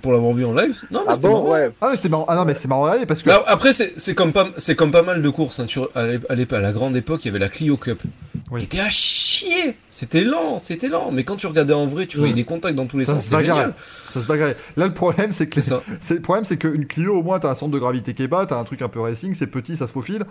Pour 0.00 0.12
l'avoir 0.12 0.32
vu 0.32 0.44
en 0.44 0.54
live. 0.54 0.80
Non, 0.90 1.00
mais 1.00 1.06
ah 1.08 1.14
c'était 1.14 1.26
bon, 1.28 1.34
marrant. 1.42 1.52
ouais. 1.52 1.70
Ah, 1.80 1.88
mais 1.90 1.96
c'est 1.96 2.08
marrant. 2.08 2.24
Ah 2.28 2.36
non, 2.36 2.44
mais 2.44 2.54
c'est 2.54 2.68
marrant 2.68 2.86
là 2.86 2.94
parce 3.08 3.22
que. 3.22 3.28
Bah, 3.28 3.42
après, 3.46 3.72
c'est 3.72 3.92
c'est 3.96 4.14
comme, 4.14 4.32
pas- 4.32 4.50
c'est 4.56 4.76
comme 4.76 4.92
pas 4.92 5.02
mal 5.02 5.20
de 5.20 5.28
courses. 5.30 5.58
hein. 5.58 5.66
Sur- 5.66 5.90
à 5.94 6.04
la 6.06 6.72
grande 6.72 6.96
époque, 6.96 7.24
il 7.24 7.28
y 7.28 7.30
avait 7.30 7.40
la 7.40 7.48
Clio 7.48 7.76
Cup. 7.76 8.02
Oui. 8.52 8.60
qui 8.60 8.64
était 8.66 8.80
à 8.80 8.88
chier. 8.88 9.76
C'était 9.90 10.22
lent, 10.22 10.58
c'était 10.58 10.88
lent. 10.88 11.10
Mais 11.12 11.22
quand 11.24 11.36
tu 11.36 11.46
regardais 11.46 11.72
en 11.74 11.86
vrai, 11.86 12.06
tu 12.06 12.18
voyais 12.18 12.34
des 12.34 12.44
contacts 12.44 12.74
dans 12.74 12.86
tous 12.86 12.96
les 12.96 13.04
Ça 13.04 13.14
sens. 13.14 13.24
se. 13.26 13.30
Ça 14.08 14.20
se 14.20 14.26
bagarrait. 14.26 14.56
Là, 14.76 14.86
le 14.86 14.94
problème, 14.94 15.30
c'est 15.32 15.48
que 15.48 15.56
les- 15.56 15.60
ça. 15.62 15.82
le 16.10 16.20
problème, 16.20 16.44
c'est 16.44 16.56
qu'une 16.56 16.86
Clio, 16.86 17.16
au 17.16 17.22
moins, 17.22 17.38
t'as 17.40 17.50
un 17.50 17.54
centre 17.54 17.70
de 17.72 17.78
gravité 17.78 18.12
qui 18.14 18.22
est 18.24 18.28
bas, 18.28 18.46
t'as 18.46 18.58
un 18.58 18.64
truc 18.64 18.82
un 18.82 18.88
peu 18.88 19.00
racing, 19.00 19.34
c'est 19.34 19.48
petit, 19.48 19.76
ça 19.76 19.86
se 19.86 19.92
faufile. 19.92 20.24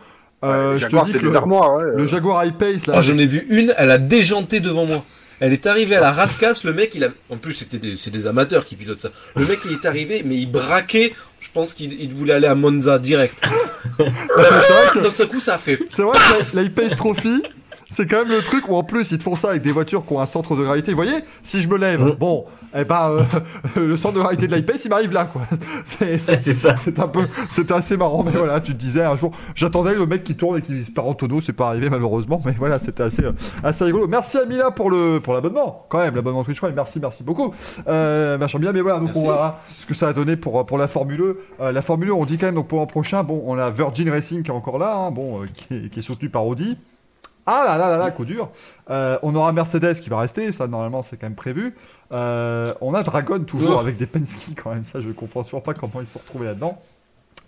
Euh, 0.44 0.72
Ouais, 0.74 0.78
je 0.78 0.84
Jaguar, 0.84 1.06
te 1.06 1.12
dis 1.12 1.18
que 1.20 1.26
le, 1.26 1.36
armoires. 1.36 1.76
ouais. 1.78 1.86
le 1.96 2.06
Jaguar 2.08 2.46
I-Pace, 2.46 2.88
là, 2.88 2.94
Ah, 2.98 3.02
j'en 3.02 3.18
ai 3.18 3.26
vu 3.26 3.46
une, 3.50 3.74
elle 3.78 3.92
a 3.92 3.98
déjanté 3.98 4.60
devant 4.60 4.86
moi. 4.86 5.04
Elle 5.42 5.54
est 5.54 5.66
arrivée 5.68 5.96
à 5.96 6.02
la 6.02 6.12
rascasse, 6.12 6.64
le 6.66 6.74
mec, 6.74 6.94
il 6.96 7.04
a. 7.06 7.10
En 7.30 7.38
plus, 7.38 7.54
c'était 7.54 7.78
des... 7.80 7.96
c'est 7.96 8.12
des 8.12 8.28
amateurs 8.28 8.66
qui 8.66 8.76
pilotent 8.76 9.00
ça. 9.00 9.10
Le 9.38 9.46
mec, 9.46 9.60
il 9.66 9.72
est 9.74 9.86
arrivé, 9.86 10.22
mais 10.26 10.36
il 10.36 10.52
braquait. 10.52 11.14
Je 11.40 11.48
pense 11.54 11.74
qu'il 11.74 11.94
il 11.94 12.14
voulait 12.14 12.34
aller 12.34 12.48
à 12.48 12.56
Monza 12.56 13.00
direct. 13.00 13.42
c'est 13.98 14.04
vrai 14.04 14.12
que 14.94 15.00
D'un 15.00 15.10
seul 15.12 15.28
coup, 15.28 15.40
ça 15.40 15.56
a 15.56 15.58
fait. 15.58 15.80
C'est 15.88 16.02
vrai 16.02 16.18
que 16.18 16.56
la, 16.56 16.62
la 16.62 16.68
I-Pace 16.68 16.96
Trophy, 16.96 17.42
c'est 17.90 18.08
quand 18.08 18.18
même 18.20 18.30
le 18.30 18.42
truc 18.42 18.70
où 18.70 18.76
en 18.76 18.84
plus 18.84 19.12
ils 19.12 19.18
te 19.18 19.24
font 19.24 19.36
ça 19.36 19.50
avec 19.50 19.62
des 19.62 19.72
voitures 19.72 20.06
qui 20.06 20.14
ont 20.14 20.20
un 20.22 20.26
centre 20.26 20.56
de 20.56 20.64
gravité. 20.64 20.92
Vous 20.92 20.98
voyez, 20.98 21.20
si 21.44 21.62
je 21.62 21.68
me 21.68 21.78
lève, 21.78 22.02
Mm. 22.02 22.12
bon, 22.20 22.46
eh 22.78 22.86
ben, 22.86 23.10
euh, 23.10 23.24
le 23.88 23.98
centre 23.98 24.14
de 24.16 24.20
gravité 24.20 24.46
de 24.48 24.52
la 24.52 24.60
I-Pace, 24.60 24.86
il 24.86 24.90
m'arrive 24.90 25.12
là, 25.12 25.26
quoi. 25.26 25.42
C'est, 25.86 26.18
c'est- 26.20 26.38
C'est 26.38 26.54
ça. 26.54 26.76
c'est 26.76 27.00
un 27.00 27.08
peu, 27.08 27.22
c'était 27.50 27.74
assez 27.74 27.98
marrant, 27.98 28.24
mais 28.24 28.32
voilà, 28.32 28.62
tu 28.62 28.74
te 28.74 28.78
disais 28.78 29.04
un 29.04 29.16
jour, 29.16 29.32
j'attendais 29.56 29.96
le 29.96 30.06
mec 30.06 30.24
qui 30.24 30.36
tourne 30.36 30.60
et 30.60 30.62
qui 30.62 30.84
se 30.86 30.92
part 30.92 31.08
en 31.08 31.14
tonneau, 31.16 31.42
c'est 31.42 31.54
pas 31.54 31.68
arrivé 31.70 31.90
malheureusement, 31.90 32.42
mais 32.46 32.52
voilà, 32.58 32.78
c'était 32.78 33.04
assez, 33.04 33.24
euh, 33.24 33.32
assez 33.64 33.84
rigolo. 33.86 34.08
Merci 34.08 34.38
à 34.38 34.46
Mila 34.46 34.70
pour 34.72 34.92
le, 34.92 35.20
pour 35.20 35.34
l'abonnement, 35.34 35.86
quand 35.90 35.98
même, 36.00 36.16
l'abonnement 36.16 36.44
Twitch 36.44 36.60
Prime, 36.62 36.74
merci, 36.76 37.00
merci 37.00 37.24
beaucoup. 37.24 37.54
Euh, 37.88 38.38
machin 38.38 38.60
bien, 38.60 38.72
mais 38.72 38.82
voilà, 38.82 39.00
donc 39.00 39.08
Merci. 39.16 39.22
on 39.26 39.32
verra 39.32 39.62
ce 39.80 39.86
que 39.88 39.94
ça 39.96 40.10
a 40.10 40.14
donné 40.14 40.36
pour, 40.36 40.64
pour 40.68 40.78
la 40.78 40.88
Formule 40.88 41.36
1. 41.60 41.64
Euh, 41.66 41.72
la 41.72 41.82
Formule 41.82 42.10
1, 42.10 42.14
on 42.14 42.26
dit 42.26 42.38
quand 42.38 42.46
même, 42.46 42.56
donc 42.56 42.68
pour 42.68 42.78
l'an 42.78 42.86
prochain, 42.86 43.24
bon, 43.24 43.42
on 43.46 43.58
a 43.58 43.72
Virgin 43.72 44.10
Racing 44.12 44.44
qui 44.44 44.52
est 44.52 44.54
encore 44.54 44.78
là, 44.78 44.96
hein, 44.96 45.12
bon, 45.12 45.42
euh, 45.42 45.48
qui, 45.52 45.74
est, 45.74 45.90
qui 45.90 46.00
est 46.00 46.04
soutenu 46.04 46.30
par 46.30 46.46
Audi. 46.46 46.78
Ah 47.52 47.66
là 47.66 47.78
là 47.78 47.90
là 47.90 47.98
là, 47.98 48.12
coup 48.12 48.26
dur. 48.26 48.50
Euh, 48.92 49.18
on 49.24 49.34
aura 49.36 49.52
Mercedes 49.54 49.94
qui 50.00 50.10
va 50.10 50.20
rester, 50.20 50.52
ça 50.52 50.68
normalement 50.68 51.02
c'est 51.04 51.18
quand 51.18 51.26
même 51.26 51.36
prévu. 51.36 51.74
Euh, 52.12 52.74
on 52.82 52.94
a 52.94 53.02
Dragon 53.04 53.40
toujours 53.40 53.78
Oh. 53.78 53.80
avec 53.80 53.98
des 53.98 54.06
Penske 54.06 54.52
quand 54.62 54.74
même, 54.74 54.86
ça 54.86 55.02
je 55.02 55.10
comprends 55.10 55.44
toujours 55.44 55.64
pas 55.64 55.74
comment 55.74 55.94
ils 56.00 56.06
se 56.06 56.14
sont 56.14 56.20
retrouvés 56.20 56.46
là-dedans. 56.46 56.78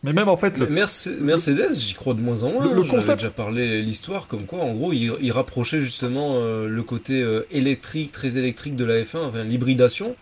Mais 0.04 0.14
même 0.14 0.30
en 0.30 0.38
fait, 0.38 0.58
le, 0.58 0.66
Merce- 0.66 1.08
Mercedes, 1.20 1.74
j'y 1.76 1.94
crois 1.94 2.16
de 2.16 2.22
moins 2.22 2.42
en 2.42 2.50
moins. 2.52 2.66
Le- 2.68 2.74
le 2.74 2.82
hein. 2.82 2.86
Concept- 2.90 3.18
déjà 3.20 3.30
parlé 3.30 3.84
l'histoire, 3.84 4.28
comme 4.28 4.44
quoi, 4.48 4.60
en 4.64 4.74
gros, 4.74 4.92
il, 4.94 5.14
il 5.22 5.32
rapprochait 5.32 5.80
justement 5.80 6.32
euh, 6.38 6.68
le 6.68 6.82
côté 6.84 7.24
électrique, 7.52 8.12
très 8.12 8.38
électrique 8.40 8.76
de 8.76 8.84
la 8.86 8.96
F1, 9.04 9.28
enfin, 9.30 9.44
l'hybridation. 9.44 10.16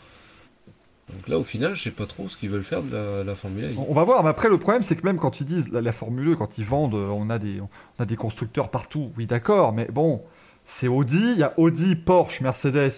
Donc 1.14 1.28
là, 1.28 1.38
au 1.40 1.44
final, 1.44 1.76
je 1.76 1.84
sais 1.84 1.92
pas 1.92 2.06
trop 2.06 2.28
ce 2.30 2.38
qu'ils 2.38 2.50
veulent 2.50 2.64
faire 2.64 2.82
de 2.84 2.96
la, 2.96 3.24
la 3.24 3.36
Formule 3.36 3.66
1. 3.66 3.70
on 3.88 3.94
va 3.94 4.04
voir, 4.04 4.24
mais 4.24 4.30
après 4.30 4.50
le 4.50 4.58
problème 4.58 4.84
c'est 4.84 4.96
que 4.96 5.06
même 5.06 5.18
quand 5.18 5.40
ils 5.42 5.46
disent 5.46 5.72
la, 5.72 5.82
la 5.82 5.92
Formule 5.92 6.34
1, 6.34 6.36
quand 6.36 6.58
ils 6.58 6.66
vendent, 6.66 6.96
euh, 6.96 7.08
on 7.10 7.30
a 7.30 7.40
des, 7.40 7.60
on 7.62 7.70
a 8.04 8.06
des 8.06 8.16
constructeurs 8.16 8.70
partout, 8.70 9.12
oui 9.18 9.26
d'accord, 9.26 9.74
mais 9.74 9.88
bon, 9.92 10.22
c'est 10.66 10.88
Audi, 10.88 11.32
il 11.34 11.40
y 11.40 11.44
a 11.44 11.54
Audi, 11.58 11.96
Porsche, 11.96 12.42
Mercedes, 12.42 12.92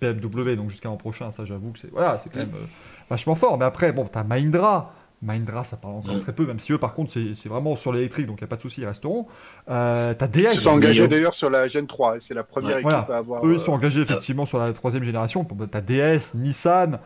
BMW, 0.00 0.54
donc 0.56 0.70
jusqu'à 0.70 0.88
l'an 0.88 0.96
prochain, 0.96 1.30
ça 1.30 1.44
j'avoue 1.44 1.70
que 1.72 1.78
c'est 1.78 1.90
voilà, 1.90 2.18
c'est 2.18 2.30
quand 2.30 2.38
même 2.40 2.52
euh, 2.54 2.66
vachement 3.10 3.34
fort. 3.34 3.58
Mais 3.58 3.64
après, 3.66 3.92
bon, 3.92 4.04
t'as 4.10 4.24
Mahindra. 4.24 4.94
Mahindra, 5.22 5.64
ça 5.64 5.76
parle 5.76 5.96
encore 5.96 6.18
très 6.20 6.32
peu, 6.32 6.46
même 6.46 6.58
si 6.58 6.72
eux, 6.72 6.78
par 6.78 6.94
contre, 6.94 7.10
c'est 7.12 7.34
c'est 7.34 7.50
vraiment 7.50 7.76
sur 7.76 7.92
l'électrique, 7.92 8.26
donc 8.26 8.38
il 8.40 8.44
n'y 8.44 8.46
a 8.46 8.48
pas 8.48 8.56
de 8.56 8.62
souci, 8.62 8.80
ils 8.80 8.86
resteront. 8.86 9.26
Euh, 9.68 10.14
t'as 10.14 10.26
DS. 10.28 10.40
Ils 10.44 10.48
se 10.54 10.60
sont 10.60 10.70
engagés 10.70 11.06
d'ailleurs 11.08 11.34
sur 11.34 11.50
la 11.50 11.68
Gen 11.68 11.86
3. 11.86 12.16
et 12.16 12.20
C'est 12.20 12.32
la 12.32 12.42
première 12.42 12.76
Ouais. 12.76 12.80
équipe 12.80 12.84
Voilà. 12.90 13.06
à 13.10 13.16
avoir. 13.18 13.44
Eux, 13.44 13.50
euh, 13.50 13.54
ils 13.56 13.60
sont 13.60 13.72
engagés 13.72 14.00
effectivement 14.00 14.46
sur 14.46 14.58
la 14.58 14.72
troisième 14.72 15.02
génération. 15.02 15.46
T'as 15.70 15.82
DS, 15.82 16.32
Nissan. 16.36 16.98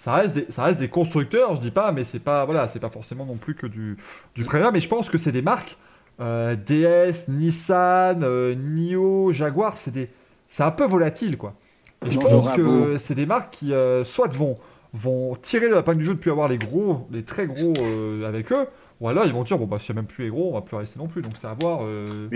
Ça 0.00 0.14
reste, 0.14 0.34
des, 0.34 0.46
ça 0.50 0.64
reste 0.64 0.80
des 0.80 0.88
constructeurs, 0.88 1.56
je 1.56 1.60
dis 1.60 1.70
pas, 1.70 1.92
mais 1.92 2.04
c'est 2.04 2.20
pas, 2.24 2.46
voilà, 2.46 2.68
c'est 2.68 2.80
pas 2.80 2.88
forcément 2.88 3.26
non 3.26 3.36
plus 3.36 3.54
que 3.54 3.66
du, 3.66 3.98
du 4.34 4.44
premium. 4.44 4.72
Mais 4.72 4.80
je 4.80 4.88
pense 4.88 5.10
que 5.10 5.18
c'est 5.18 5.32
des 5.32 5.42
marques. 5.42 5.76
euh, 6.20 6.56
DS, 6.56 7.28
Nissan, 7.28 8.22
euh, 8.24 8.54
Nio, 8.54 9.32
Jaguar, 9.32 9.76
c'est 9.78 9.90
des, 9.92 10.10
c'est 10.48 10.62
un 10.62 10.70
peu 10.70 10.84
volatile, 10.86 11.36
quoi. 11.36 11.54
Et 12.04 12.10
je 12.10 12.18
pense 12.20 12.50
que 12.50 12.96
c'est 12.98 13.14
des 13.14 13.26
marques 13.26 13.52
qui, 13.52 13.72
euh, 13.74 14.04
soit 14.04 14.32
vont, 14.34 14.58
vont 14.94 15.36
tirer 15.36 15.68
le 15.68 15.74
lapin 15.74 15.94
du 15.94 16.04
jeu 16.04 16.14
depuis 16.14 16.30
avoir 16.30 16.48
les 16.48 16.58
gros, 16.58 17.06
les 17.10 17.24
très 17.24 17.46
gros 17.46 17.82
euh, 17.82 18.26
avec 18.28 18.52
eux, 18.52 18.66
ou 19.00 19.08
alors 19.08 19.26
ils 19.26 19.32
vont 19.32 19.44
dire, 19.44 19.58
bon, 19.58 19.66
bah, 19.66 19.78
s'il 19.78 19.94
n'y 19.94 19.98
a 19.98 20.02
même 20.02 20.08
plus 20.08 20.24
les 20.24 20.30
gros, 20.30 20.50
on 20.50 20.54
va 20.54 20.62
plus 20.62 20.76
rester 20.76 20.98
non 20.98 21.08
plus. 21.08 21.20
Donc 21.22 21.36
c'est 21.36 21.46
à 21.46 21.54
voir, 21.54 21.80
euh, 21.84 22.30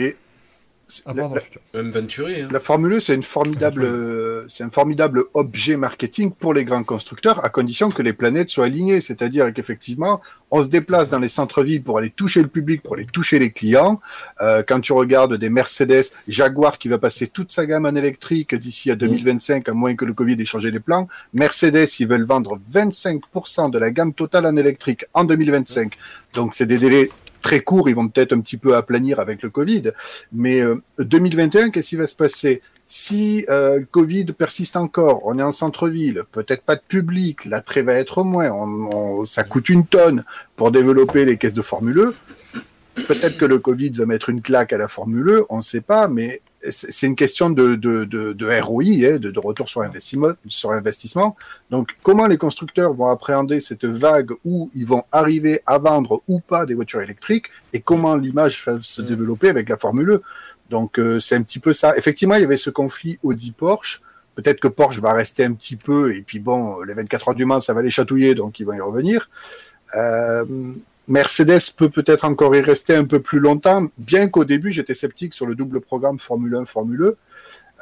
La, 1.06 1.14
la- 1.14 1.82
Venturi. 1.90 2.42
hein. 2.42 2.48
la 2.50 2.60
Formule 2.60 2.94
1, 2.94 3.00
c'est 3.00 3.14
une 3.14 3.22
formidable, 3.22 3.82
Oui. 3.82 3.88
euh, 3.90 4.44
c'est 4.48 4.64
un 4.64 4.70
formidable 4.70 5.24
objet 5.32 5.76
marketing 5.76 6.30
pour 6.30 6.52
les 6.52 6.64
grands 6.64 6.84
constructeurs, 6.84 7.42
à 7.44 7.48
condition 7.48 7.88
que 7.88 8.02
les 8.02 8.12
planètes 8.12 8.50
soient 8.50 8.66
alignées. 8.66 9.00
C'est-à-dire 9.00 9.52
qu'effectivement, 9.54 10.20
on 10.50 10.62
se 10.62 10.68
déplace 10.68 11.08
dans 11.08 11.18
les 11.18 11.28
centres-villes 11.30 11.82
pour 11.82 11.98
aller 11.98 12.10
toucher 12.10 12.42
le 12.42 12.48
public, 12.48 12.82
pour 12.82 12.94
aller 12.94 13.06
toucher 13.06 13.38
les 13.38 13.50
clients. 13.50 14.00
Euh, 14.42 14.62
quand 14.66 14.80
tu 14.80 14.92
regardes 14.92 15.34
des 15.36 15.48
Mercedes, 15.48 16.04
Jaguar 16.28 16.78
qui 16.78 16.88
va 16.88 16.98
passer 16.98 17.28
toute 17.28 17.50
sa 17.50 17.64
gamme 17.66 17.86
en 17.86 17.94
électrique 17.94 18.54
d'ici 18.54 18.90
à 18.90 18.94
2025, 18.94 19.68
à 19.68 19.72
moins 19.72 19.96
que 19.96 20.04
le 20.04 20.12
Covid 20.12 20.40
ait 20.40 20.44
changé 20.44 20.70
les 20.70 20.80
plans. 20.80 21.08
Mercedes, 21.32 21.88
ils 21.98 22.06
veulent 22.06 22.24
vendre 22.26 22.60
25% 22.72 23.70
de 23.70 23.78
la 23.78 23.90
gamme 23.90 24.12
totale 24.12 24.46
en 24.46 24.56
électrique 24.56 25.06
en 25.14 25.24
2025. 25.24 25.96
Donc 26.34 26.54
c'est 26.54 26.66
des 26.66 26.78
délais 26.78 27.10
très 27.44 27.60
courts, 27.60 27.90
ils 27.90 27.94
vont 27.94 28.08
peut-être 28.08 28.32
un 28.32 28.40
petit 28.40 28.56
peu 28.56 28.74
aplanir 28.74 29.20
avec 29.20 29.42
le 29.42 29.50
Covid. 29.50 29.92
Mais 30.32 30.60
euh, 30.60 30.82
2021, 30.98 31.70
qu'est-ce 31.70 31.90
qui 31.90 31.96
va 31.96 32.06
se 32.06 32.16
passer? 32.16 32.62
Si 32.86 33.44
euh, 33.50 33.78
le 33.80 33.86
Covid 33.86 34.24
persiste 34.26 34.76
encore, 34.76 35.20
on 35.24 35.38
est 35.38 35.42
en 35.42 35.52
centre-ville, 35.52 36.22
peut-être 36.32 36.62
pas 36.64 36.76
de 36.76 36.82
public, 36.86 37.44
l'attrait 37.44 37.82
va 37.82 37.94
être 37.94 38.24
moins, 38.24 38.50
on- 38.50 39.24
ça 39.24 39.42
coûte 39.44 39.68
une 39.68 39.86
tonne 39.86 40.24
pour 40.56 40.70
développer 40.70 41.24
les 41.24 41.36
caisses 41.36 41.54
de 41.54 41.62
Formule 41.62 42.00
1. 42.00 42.33
Peut-être 42.94 43.36
que 43.36 43.44
le 43.44 43.58
Covid 43.58 43.90
va 43.90 44.06
mettre 44.06 44.30
une 44.30 44.40
claque 44.40 44.72
à 44.72 44.78
la 44.78 44.88
Formule 44.88 45.38
1, 45.40 45.46
on 45.48 45.56
ne 45.58 45.62
sait 45.62 45.80
pas, 45.80 46.08
mais 46.08 46.40
c'est 46.70 47.06
une 47.06 47.16
question 47.16 47.50
de, 47.50 47.74
de, 47.74 48.04
de, 48.04 48.32
de 48.32 48.60
ROI, 48.60 48.84
hein, 48.84 49.18
de, 49.18 49.30
de 49.30 49.38
retour 49.38 49.68
sur 49.68 49.82
investissement, 49.82 50.30
sur 50.46 50.70
investissement. 50.70 51.36
Donc, 51.70 51.96
comment 52.02 52.26
les 52.26 52.38
constructeurs 52.38 52.94
vont 52.94 53.10
appréhender 53.10 53.60
cette 53.60 53.84
vague 53.84 54.30
où 54.44 54.70
ils 54.74 54.86
vont 54.86 55.04
arriver 55.12 55.60
à 55.66 55.78
vendre 55.78 56.22
ou 56.28 56.40
pas 56.40 56.64
des 56.64 56.74
voitures 56.74 57.02
électriques 57.02 57.46
et 57.72 57.80
comment 57.80 58.16
l'image 58.16 58.64
va 58.64 58.78
se 58.80 59.02
Mm. 59.02 59.06
développer 59.06 59.48
avec 59.48 59.68
la 59.68 59.76
Formule 59.76 60.12
1 60.12 60.20
Donc, 60.70 60.98
euh, 60.98 61.18
c'est 61.18 61.34
un 61.36 61.42
petit 61.42 61.58
peu 61.58 61.72
ça. 61.72 61.96
Effectivement, 61.96 62.36
il 62.36 62.42
y 62.42 62.44
avait 62.44 62.56
ce 62.56 62.70
conflit 62.70 63.18
Audi-Porsche. 63.22 64.00
Peut-être 64.34 64.60
que 64.60 64.68
Porsche 64.68 64.98
va 65.00 65.12
rester 65.12 65.44
un 65.44 65.52
petit 65.52 65.76
peu, 65.76 66.14
et 66.16 66.22
puis 66.22 66.38
bon, 66.38 66.80
les 66.82 66.94
24 66.94 67.28
heures 67.28 67.34
du 67.34 67.44
Mans, 67.44 67.60
ça 67.60 67.74
va 67.74 67.82
les 67.82 67.90
chatouiller, 67.90 68.34
donc 68.34 68.58
ils 68.58 68.64
vont 68.64 68.72
y 68.72 68.80
revenir. 68.80 69.28
Euh, 69.96 70.44
Mercedes 71.06 71.72
peut 71.76 71.90
peut-être 71.90 72.24
encore 72.24 72.56
y 72.56 72.60
rester 72.60 72.94
un 72.94 73.04
peu 73.04 73.20
plus 73.20 73.38
longtemps, 73.38 73.86
bien 73.98 74.28
qu'au 74.28 74.44
début, 74.44 74.72
j'étais 74.72 74.94
sceptique 74.94 75.34
sur 75.34 75.46
le 75.46 75.54
double 75.54 75.80
programme 75.80 76.18
Formule 76.18 76.56
1, 76.56 76.64
Formule 76.64 77.14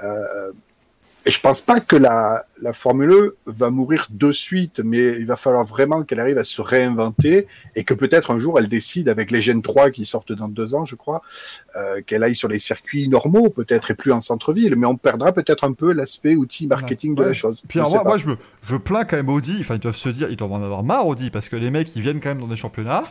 1. 0.00 0.04
Euh, 0.04 0.52
et 1.24 1.30
je 1.30 1.40
pense 1.40 1.60
pas 1.60 1.80
que 1.80 1.96
la, 1.96 2.44
la 2.60 2.72
Formule 2.72 3.12
1 3.46 3.52
va 3.52 3.70
mourir 3.70 4.08
de 4.10 4.32
suite, 4.32 4.80
mais 4.84 5.18
il 5.18 5.26
va 5.26 5.36
falloir 5.36 5.64
vraiment 5.64 6.02
qu'elle 6.02 6.20
arrive 6.20 6.38
à 6.38 6.44
se 6.44 6.60
réinventer 6.60 7.46
et 7.76 7.84
que 7.84 7.94
peut-être 7.94 8.30
un 8.30 8.38
jour 8.38 8.58
elle 8.58 8.68
décide 8.68 9.08
avec 9.08 9.30
les 9.30 9.40
Gen 9.40 9.62
3 9.62 9.90
qui 9.90 10.04
sortent 10.04 10.32
dans 10.32 10.48
deux 10.48 10.74
ans, 10.74 10.84
je 10.84 10.96
crois, 10.96 11.22
euh, 11.76 12.00
qu'elle 12.06 12.22
aille 12.22 12.34
sur 12.34 12.48
les 12.48 12.58
circuits 12.58 13.08
normaux 13.08 13.50
peut-être 13.50 13.90
et 13.90 13.94
plus 13.94 14.12
en 14.12 14.20
centre-ville, 14.20 14.74
mais 14.76 14.86
on 14.86 14.96
perdra 14.96 15.32
peut-être 15.32 15.64
un 15.64 15.72
peu 15.72 15.92
l'aspect 15.92 16.34
outil 16.34 16.66
marketing 16.66 17.14
de 17.14 17.20
Ouais. 17.22 17.26
la 17.28 17.32
chose. 17.34 17.62
Puis 17.68 17.78
Je 17.78 17.84
alors, 17.84 17.92
moi, 17.94 18.04
moi, 18.04 18.16
je 18.18 18.26
me 18.26 18.36
je 18.68 18.76
plains 18.76 19.04
quand 19.04 19.16
même 19.16 19.28
Audi, 19.28 19.58
enfin 19.60 19.74
ils 19.74 19.80
doivent 19.80 19.96
se 19.96 20.08
dire, 20.08 20.28
ils 20.30 20.36
doivent 20.36 20.52
en 20.52 20.62
avoir 20.62 20.82
marre 20.82 21.06
Audi, 21.06 21.30
parce 21.30 21.48
que 21.48 21.56
les 21.56 21.70
mecs 21.70 21.94
ils 21.96 22.02
viennent 22.02 22.20
quand 22.20 22.30
même 22.30 22.40
dans 22.40 22.48
des 22.48 22.56
championnats, 22.56 23.02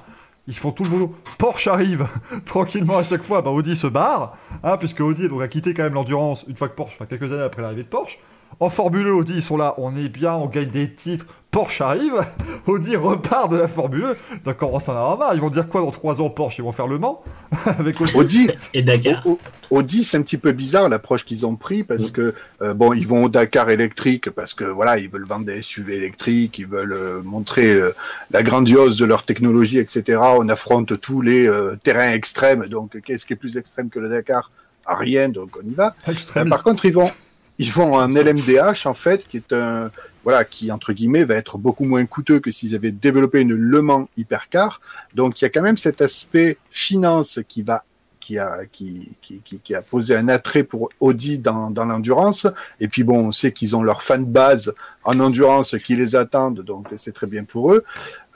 ils 0.51 0.57
font 0.57 0.71
tout 0.71 0.83
le 0.83 0.89
boulot. 0.89 1.15
Porsche 1.37 1.67
arrive 1.67 2.07
tranquillement 2.45 2.97
à 2.97 3.03
chaque 3.03 3.23
fois, 3.23 3.41
bah 3.41 3.51
Audi 3.51 3.75
se 3.75 3.87
barre, 3.87 4.37
hein, 4.63 4.75
puisque 4.77 4.99
Audi 4.99 5.29
donc, 5.29 5.41
a 5.41 5.47
quitté 5.47 5.73
quand 5.73 5.83
même 5.83 5.93
l'endurance 5.93 6.43
une 6.47 6.57
fois 6.57 6.67
que 6.67 6.75
Porsche, 6.75 6.95
enfin 6.95 7.05
quelques 7.05 7.31
années 7.31 7.43
après 7.43 7.61
l'arrivée 7.61 7.83
de 7.83 7.87
Porsche. 7.87 8.19
En 8.59 8.69
Formule 8.69 9.07
1, 9.07 9.11
Audi 9.11 9.33
ils 9.35 9.41
sont 9.41 9.57
là, 9.57 9.73
on 9.77 9.95
est 9.95 10.09
bien, 10.09 10.33
on 10.33 10.45
gagne 10.45 10.69
des 10.69 10.91
titres, 10.93 11.25
Porsche 11.49 11.81
arrive, 11.81 12.13
Audi 12.67 12.95
repart 12.95 13.51
de 13.51 13.57
la 13.57 13.67
Formule 13.67 14.05
1, 14.05 14.15
donc 14.45 14.61
on 14.61 14.79
s'en 14.79 14.91
avoir 14.91 15.17
marre, 15.17 15.33
ils 15.33 15.41
vont 15.41 15.49
dire 15.49 15.67
quoi 15.67 15.81
dans 15.81 15.89
3 15.91 16.21
ans 16.21 16.29
Porsche, 16.29 16.59
ils 16.59 16.61
vont 16.61 16.71
faire 16.71 16.85
le 16.87 16.99
Mans? 16.99 17.23
Avec 17.65 17.99
Audi. 17.99 18.11
Audi, 18.15 18.47
Et 18.75 18.83
Dakar. 18.83 19.25
Au- 19.25 19.31
au- 19.71 19.77
Audi, 19.77 20.03
c'est 20.03 20.17
un 20.17 20.21
petit 20.21 20.37
peu 20.37 20.51
bizarre 20.51 20.89
l'approche 20.89 21.25
qu'ils 21.25 21.45
ont 21.45 21.55
pris 21.55 21.83
parce 21.83 22.11
que 22.11 22.33
euh, 22.61 22.73
bon, 22.75 22.93
ils 22.93 23.07
vont 23.07 23.23
au 23.25 23.29
Dakar 23.29 23.69
électrique 23.69 24.29
parce 24.29 24.53
que 24.53 24.63
voilà, 24.65 24.99
ils 24.99 25.09
veulent 25.09 25.25
vendre 25.25 25.45
des 25.45 25.61
SUV 25.61 25.95
électriques, 25.95 26.59
ils 26.59 26.67
veulent 26.67 26.93
euh, 26.93 27.21
montrer 27.23 27.73
euh, 27.73 27.95
la 28.31 28.43
grandiose 28.43 28.97
de 28.97 29.05
leur 29.05 29.23
technologie, 29.23 29.79
etc. 29.79 30.19
On 30.37 30.47
affronte 30.49 30.99
tous 30.99 31.21
les 31.21 31.47
euh, 31.47 31.77
terrains 31.83 32.11
extrêmes. 32.11 32.67
Donc, 32.67 32.99
qu'est-ce 33.05 33.25
qui 33.25 33.33
est 33.33 33.37
plus 33.37 33.57
extrême 33.57 33.89
que 33.89 33.99
le 33.99 34.09
Dakar? 34.09 34.51
À 34.85 34.95
Rien. 34.95 35.29
Donc, 35.29 35.51
on 35.57 35.65
y 35.67 35.73
va. 35.73 35.95
Euh, 36.07 36.11
Extrême. 36.11 36.49
par 36.49 36.63
contre, 36.63 36.85
ils 36.85 36.93
vont, 36.93 37.09
ils 37.57 37.71
vont 37.71 37.93
en 37.93 38.07
LMDH 38.07 38.85
en 38.85 38.93
fait, 38.93 39.27
qui 39.27 39.37
est 39.37 39.53
un 39.53 39.91
voilà, 40.23 40.43
qui 40.43 40.71
entre 40.71 40.93
guillemets 40.93 41.23
va 41.23 41.35
être 41.35 41.57
beaucoup 41.57 41.83
moins 41.83 42.05
coûteux 42.05 42.39
que 42.39 42.51
s'ils 42.51 42.75
avaient 42.75 42.91
développé 42.91 43.41
une 43.41 43.53
Le 43.53 43.81
Mans 43.81 44.07
hypercar. 44.17 44.81
Donc, 45.15 45.41
il 45.41 45.45
y 45.45 45.47
a 45.47 45.49
quand 45.49 45.61
même 45.61 45.77
cet 45.77 46.01
aspect 46.01 46.57
finance 46.69 47.39
qui 47.47 47.63
va 47.63 47.83
qui 48.22 48.38
a, 48.39 48.60
qui, 48.72 49.11
qui, 49.22 49.41
qui, 49.64 49.76
a 49.76 49.81
posé 49.81 50.15
un 50.15 50.30
attrait 50.30 50.64
pour 50.64 50.89
Audi 51.02 51.39
dans, 51.39 51.69
dans 51.72 51.84
l'endurance. 51.85 52.48
Et 52.80 52.88
puis 52.88 53.03
bon, 53.03 53.27
on 53.27 53.31
sait 53.34 53.52
qu'ils 53.52 53.76
ont 53.76 53.84
leur 53.84 54.02
fan 54.03 54.23
base 54.23 54.73
en 55.03 55.19
endurance 55.19 55.76
qui 55.84 55.95
les 55.95 56.15
attendent, 56.15 56.61
donc 56.61 56.88
c'est 56.95 57.11
très 57.11 57.27
bien 57.27 57.43
pour 57.43 57.73
eux. 57.73 57.84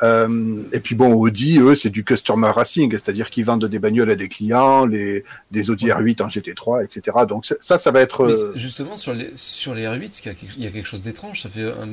Euh, 0.04 0.58
et 0.74 0.80
puis 0.80 0.96
bon, 0.96 1.14
Audi, 1.14 1.60
eux, 1.60 1.76
c'est 1.76 1.92
du 1.92 2.04
customer 2.04 2.50
racing, 2.50 2.92
c'est-à-dire 2.92 3.30
qu'ils 3.30 3.46
vendent 3.46 3.66
des 3.66 3.80
bagnoles 3.80 4.10
à 4.12 4.16
des 4.16 4.28
clients, 4.28 4.86
les, 4.86 5.24
des 5.52 5.70
Audi 5.70 5.88
R8 5.88 6.22
en 6.24 6.28
GT3, 6.28 6.84
etc. 6.84 7.18
Donc 7.30 7.46
ça, 7.46 7.78
ça 7.78 7.92
va 7.92 8.02
être. 8.02 8.26
Mais 8.26 8.34
euh, 8.34 8.52
justement, 8.56 8.98
sur 8.98 9.14
les, 9.14 9.30
sur 9.36 9.74
les 9.76 9.84
R8, 9.86 10.22
il 10.24 10.26
y 10.26 10.30
a 10.30 10.34
quelque- 10.34 10.54
il 10.58 10.64
y 10.64 10.68
a 10.68 10.72
quelque 10.72 10.88
chose 10.88 11.02
d'étrange? 11.04 11.42
Ça 11.44 11.50
fait 11.50 11.64
un, 11.64 11.90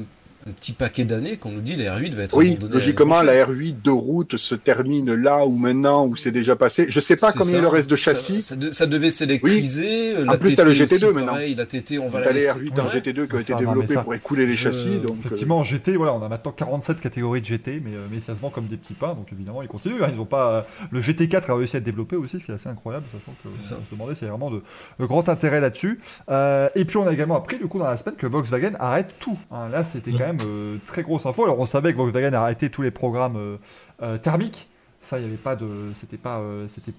un 0.49 0.53
petit 0.53 0.73
paquet 0.73 1.05
d'années 1.05 1.37
qu'on 1.37 1.51
nous 1.51 1.61
dit 1.61 1.77
les 1.77 1.87
R8 1.87 2.15
va 2.15 2.23
être 2.25 2.37
Oui, 2.37 2.59
logiquement, 2.71 3.23
la 3.23 3.45
prochaine. 3.45 3.61
R8 3.61 3.83
de 3.83 3.91
route 3.91 4.37
se 4.37 4.55
termine 4.55 5.15
là 5.15 5.47
ou 5.47 5.57
maintenant 5.57 6.07
où 6.07 6.17
c'est 6.17 6.33
déjà 6.33 6.57
passé. 6.57 6.87
Je 6.89 6.99
sais 7.01 7.17
pas 7.17 7.31
C'est 7.31 7.39
combien 7.39 7.53
ça. 7.55 7.59
il 7.61 7.67
reste 7.67 7.91
de 7.91 7.97
Ça- 7.97 8.11
chassis. 8.13 8.43
Ça, 8.43 8.57
de- 8.57 8.71
ça 8.71 8.87
devait 8.87 9.11
s'électriser. 9.11 10.17
En 10.27 10.37
plus, 10.37 10.55
t'as 10.55 10.65
le 10.65 10.73
GT2 10.73 11.07
aussi, 11.07 11.15
maintenant. 11.15 11.33
pareil, 11.33 11.55
la 11.55 11.67
TT, 11.67 11.99
on 11.99 12.09
va 12.09 12.21
la 12.21 12.29
les 12.29 12.35
laisser. 12.35 12.49
R8 12.59 12.81
en 12.81 12.85
Ouais. 12.85 12.91
GT2 12.91 13.27
qui 13.27 13.35
ont 13.35 13.37
Mais 13.77 13.85
été 13.85 13.95
ça- 13.95 14.03
pour 14.03 14.15
écouler 14.15 14.47
les 14.47 14.53
Je- 14.55 14.59
châssis. 14.59 14.89
Donc, 15.07 15.11
euh, 15.11 15.27
Effectivement, 15.27 15.59
en 15.59 15.65
GT, 15.65 15.97
voilà, 15.97 16.15
on 16.15 16.23
a 16.23 16.29
maintenant 16.29 16.53
47 16.53 17.01
catégories 17.01 17.41
de 17.41 17.47
GT, 17.47 17.81
mais, 17.85 17.93
euh, 17.95 18.07
mais 18.11 18.21
ça 18.21 18.35
se 18.35 18.41
vend 18.41 18.51
comme 18.51 18.67
des 18.67 18.77
petits 18.77 18.95
pains, 18.95 19.15
donc 19.15 19.29
évidemment, 19.33 19.63
ils 19.63 19.69
continuent. 19.69 20.03
hein, 20.03 20.11
ils 20.13 20.21
ont 20.21 20.25
pas, 20.25 20.53
euh, 20.53 20.63
le 20.91 21.01
GT4 21.01 21.51
a 21.51 21.55
réussi 21.55 21.77
à 21.77 21.79
être 21.79 21.85
développé 21.85 22.17
aussi, 22.17 22.39
ce 22.41 22.45
qui 22.45 22.51
est 22.51 22.55
assez 22.55 22.69
incroyable, 22.69 23.05
sachant 23.13 23.33
que 23.45 23.49
C'est 23.57 23.69
ça. 23.71 23.77
on 23.81 23.85
se 23.85 23.91
demandait 23.91 24.15
s'il 24.15 24.27
y 24.27 24.31
avait 24.31 24.39
vraiment 24.39 24.51
de, 24.99 25.07
grand 25.07 25.29
intérêt 25.29 25.61
là-dessus. 25.61 26.01
Euh, 26.31 26.69
et 26.75 26.85
puis, 26.85 26.97
on 26.97 27.07
a 27.07 27.13
également 27.13 27.37
appris, 27.37 27.59
du 27.59 27.67
coup, 27.67 27.79
dans 27.79 27.85
la 27.89 27.97
semaine, 27.97 28.17
que 28.17 28.27
Volkswagen 28.27 28.73
arrête 28.79 29.09
tout. 29.21 29.39
hein. 29.51 29.69
Là, 29.71 29.85
c'était 29.85 30.11
quand 30.13 30.19
même 30.27 30.32
euh, 30.47 30.77
très 30.87 31.03
grosse 31.03 31.27
info. 31.27 31.45
Alors, 31.45 31.59
on 31.61 31.67
savait 31.67 31.93
que 31.93 31.99
Volkswagen 31.99 32.33
a 32.35 32.41
arrêté 32.43 32.71
tous 32.71 32.83
les 32.83 32.91
programmes 32.91 33.37
euh, 33.37 33.57
euh, 34.03 34.19
thermiques. 34.19 34.69
Ça, 35.01 35.19
il 35.19 35.23
n'y 35.23 35.29
avait 35.29 35.37
pas 35.37 35.57
de. 35.57 35.67
C'était 35.95 36.17
pas. 36.17 36.39
euh, 36.39 36.67
c'était. 36.69 36.93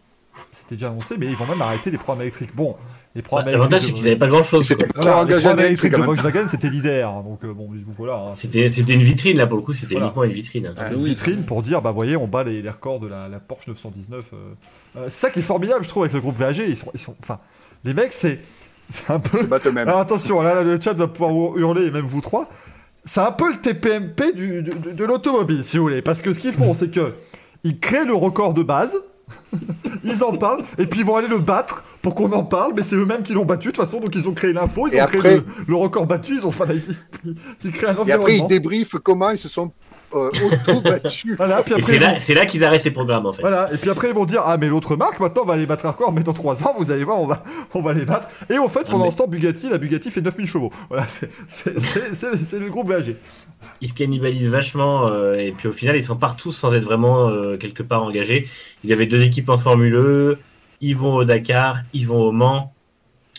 C'était 0.52 0.74
déjà 0.76 0.88
annoncé, 0.88 1.16
mais 1.20 1.28
ils 1.28 1.36
vont 1.36 1.46
même 1.46 1.62
arrêter 1.62 1.92
les 1.92 1.98
programmes 2.00 2.22
électriques. 2.22 2.56
Bon, 2.56 2.76
les 3.14 3.22
programmes 3.22 3.52
L'avantage, 3.52 3.82
c'est 3.84 3.92
qu'ils 3.94 4.04
n'avaient 4.04 4.16
pas 4.16 4.26
grand 4.28 4.42
chose. 4.42 4.66
C'était 4.68 4.88
Voilà, 4.96 5.24
les 5.26 5.36
programmes 5.36 5.60
électriques 5.60 5.92
de 5.92 5.98
même. 5.98 6.08
Volkswagen, 6.08 6.48
c'était 6.48 6.70
l'IDR. 6.72 7.08
hein, 7.08 7.24
donc, 7.24 7.46
bon, 7.46 7.70
voilà. 7.96 8.16
hein. 8.16 8.32
C'était 8.34 8.68
c'était 8.72 8.96
une 8.96 9.04
vitrine 9.04 9.38
là 9.38 9.46
pour 9.46 9.58
le 9.58 9.64
coup, 9.64 9.74
c'était 9.74 9.94
Voilà. 9.94 10.08
uniquement 10.08 10.24
une 10.24 10.32
vitrine. 10.32 10.66
hein. 10.66 10.74
C'était 10.76 10.96
une 10.96 11.04
oui, 11.04 11.10
vitrine 11.12 11.44
pour 11.44 11.62
dire, 11.62 11.84
bah 11.84 11.92
voyez, 11.92 12.18
on 12.18 12.26
bat 12.28 12.44
les, 12.44 12.64
les 12.64 12.70
records 12.72 13.00
de 13.00 13.08
la, 13.08 13.28
la 13.30 13.40
Porsche 13.40 13.68
919. 13.68 14.26
euh. 14.34 14.38
Euh, 14.98 15.04
c'est 15.06 15.28
ça 15.28 15.30
qui 15.30 15.38
est 15.38 15.44
formidable, 15.44 15.84
je 15.84 15.90
trouve, 15.90 16.02
avec 16.02 16.14
le 16.14 16.20
groupe 16.20 16.36
VAG. 16.36 16.64
Ils 16.68 16.76
sont, 16.76 16.90
ils 16.96 17.00
sont, 17.00 17.16
enfin, 17.22 17.38
les 17.84 17.94
mecs, 17.94 18.14
c'est, 18.14 18.40
c'est 18.90 19.12
un 19.12 19.20
peu. 19.20 19.38
se 19.38 19.44
battent 19.44 19.68
eux-mêmes. 19.68 19.88
Alors 19.88 20.00
attention, 20.00 20.42
là, 20.42 20.56
là, 20.56 20.64
le 20.64 20.82
chat 20.82 20.94
va 20.94 21.08
pouvoir 21.08 21.32
hur- 21.32 21.60
hurler, 21.60 21.84
et 21.86 21.92
même 21.92 22.06
vous 22.08 22.22
trois. 22.22 22.50
C'est 23.06 23.20
un 23.22 23.32
peu 23.32 23.50
le 23.52 23.58
TPMP 23.60 24.34
du, 24.34 24.64
de, 24.64 24.92
de 24.92 25.04
l'automobile, 25.06 25.64
si 25.64 25.78
vous 25.78 25.84
voulez, 25.84 26.02
parce 26.02 26.22
que 26.22 26.32
ce 26.32 26.40
qu'ils 26.40 26.54
font, 26.54 26.74
c'est 26.74 26.90
que 26.90 27.14
ils 27.64 27.80
créent 27.80 28.06
le 28.06 28.16
record 28.16 28.54
de 28.54 28.64
base. 28.64 28.96
ils 30.04 30.24
en 30.24 30.36
parlent 30.38 30.64
et 30.78 30.86
puis 30.86 31.00
ils 31.00 31.06
vont 31.06 31.16
aller 31.16 31.28
le 31.30 31.40
battre 31.40 31.84
pour 32.02 32.14
qu'on 32.14 32.32
en 32.34 32.44
parle, 32.44 32.74
mais 32.76 32.84
c'est 32.84 32.96
eux-mêmes 32.98 33.24
qui 33.24 33.34
l'ont 33.34 33.46
battu 33.46 33.70
de 33.70 33.74
toute 33.74 33.84
façon, 33.84 34.00
donc 34.00 34.14
ils 34.16 34.28
ont 34.28 34.34
créé 34.34 34.52
l'info, 34.54 34.88
ils 34.88 34.96
Et 34.96 35.02
ont 35.02 35.06
après- 35.06 35.20
créé 35.20 35.36
le, 35.38 35.46
le 35.68 35.76
record 35.76 36.06
battu, 36.06 36.36
ils 36.36 36.46
ont 36.46 36.50
enfin, 36.50 36.66
ils, 36.70 37.36
ils- 37.64 37.72
créent 37.72 37.88
un 37.88 38.06
Et 38.06 38.12
après, 38.12 38.38
ils 38.38 38.48
débriefent 38.48 38.98
comment 39.02 39.30
ils 39.32 39.38
se 39.40 39.48
sont 39.48 39.72
euh, 40.16 40.30
auto-battus. 40.68 41.34
Voilà, 41.38 41.62
puis 41.64 41.74
Et 41.74 41.78
après, 41.78 41.86
c'est 41.92 41.96
ils 41.98 42.02
vont- 42.02 42.08
là, 42.14 42.20
c'est 42.20 42.34
là 42.34 42.46
qu'ils 42.46 42.64
arrêtent 42.64 42.84
les 42.84 42.92
programmes 42.92 43.26
en 43.26 43.34
fait. 43.34 43.42
Voilà, 43.42 43.70
et 43.74 43.78
puis 43.78 43.90
après 43.90 44.10
ils 44.10 44.14
vont 44.14 44.26
dire 44.26 44.42
Ah, 44.46 44.58
mais 44.58 44.68
l'autre 44.68 44.96
marque, 44.96 45.20
maintenant 45.20 45.42
on 45.44 45.48
va 45.48 45.56
les 45.58 45.66
battre 45.66 45.86
un 45.86 45.92
record, 45.92 46.12
mais 46.14 46.24
dans 46.24 46.34
3 46.34 46.64
ans, 46.64 46.76
vous 46.78 46.92
allez 46.92 47.04
voir, 47.04 47.20
on 47.20 47.28
va, 47.28 47.44
on 47.74 47.82
va 47.82 47.94
les 47.94 48.06
battre. 48.06 48.28
Et 48.50 48.58
au 48.58 48.68
fait, 48.68 48.90
pendant 48.90 49.06
mais- 49.06 49.12
ce 49.12 49.18
temps, 49.18 49.28
Bugatti, 49.28 49.70
la 49.70 49.78
Bugatti 49.78 50.12
fait 50.12 50.22
9000 50.22 50.48
chevaux. 50.48 50.72
Voilà, 50.90 51.08
c'est- 51.08 51.30
c'est 51.48 51.80
c'est- 51.80 52.14
c'est- 52.14 52.44
c'est 52.44 52.60
le 52.60 52.70
groupe 52.70 52.88
VAG. 52.90 53.16
Ils 53.82 53.88
se 53.88 53.94
cannibalisent 53.94 54.50
vachement 54.50 55.08
euh, 55.08 55.36
et 55.36 55.52
puis 55.52 55.68
au 55.70 55.74
final 55.74 55.96
ils 55.96 56.04
sont 56.04 56.18
partout 56.18 56.52
sans 56.52 56.74
être 56.76 56.84
vraiment 56.84 57.30
euh, 57.30 57.58
quelque 57.58 57.82
part 57.84 58.04
engagés. 58.04 58.48
Ils 58.84 58.92
avaient 58.92 59.06
deux 59.06 59.22
équipes 59.24 59.50
en 59.50 59.58
Formule 59.58 59.96
E, 59.96 60.38
ils 60.82 60.96
vont 60.98 61.16
au 61.16 61.24
Dakar, 61.24 61.78
ils 61.94 62.06
vont 62.08 62.20
au 62.22 62.32
Mans, 62.34 62.74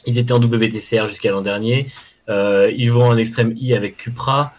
ils 0.06 0.18
étaient 0.18 0.32
en 0.32 0.38
WTCR 0.40 1.06
jusqu'à 1.08 1.30
l'an 1.30 1.42
dernier, 1.42 1.88
euh, 2.30 2.72
ils 2.74 2.90
vont 2.90 3.04
en 3.06 3.16
extrême 3.18 3.52
I 3.56 3.74
avec 3.74 3.98
Cupra, 3.98 4.54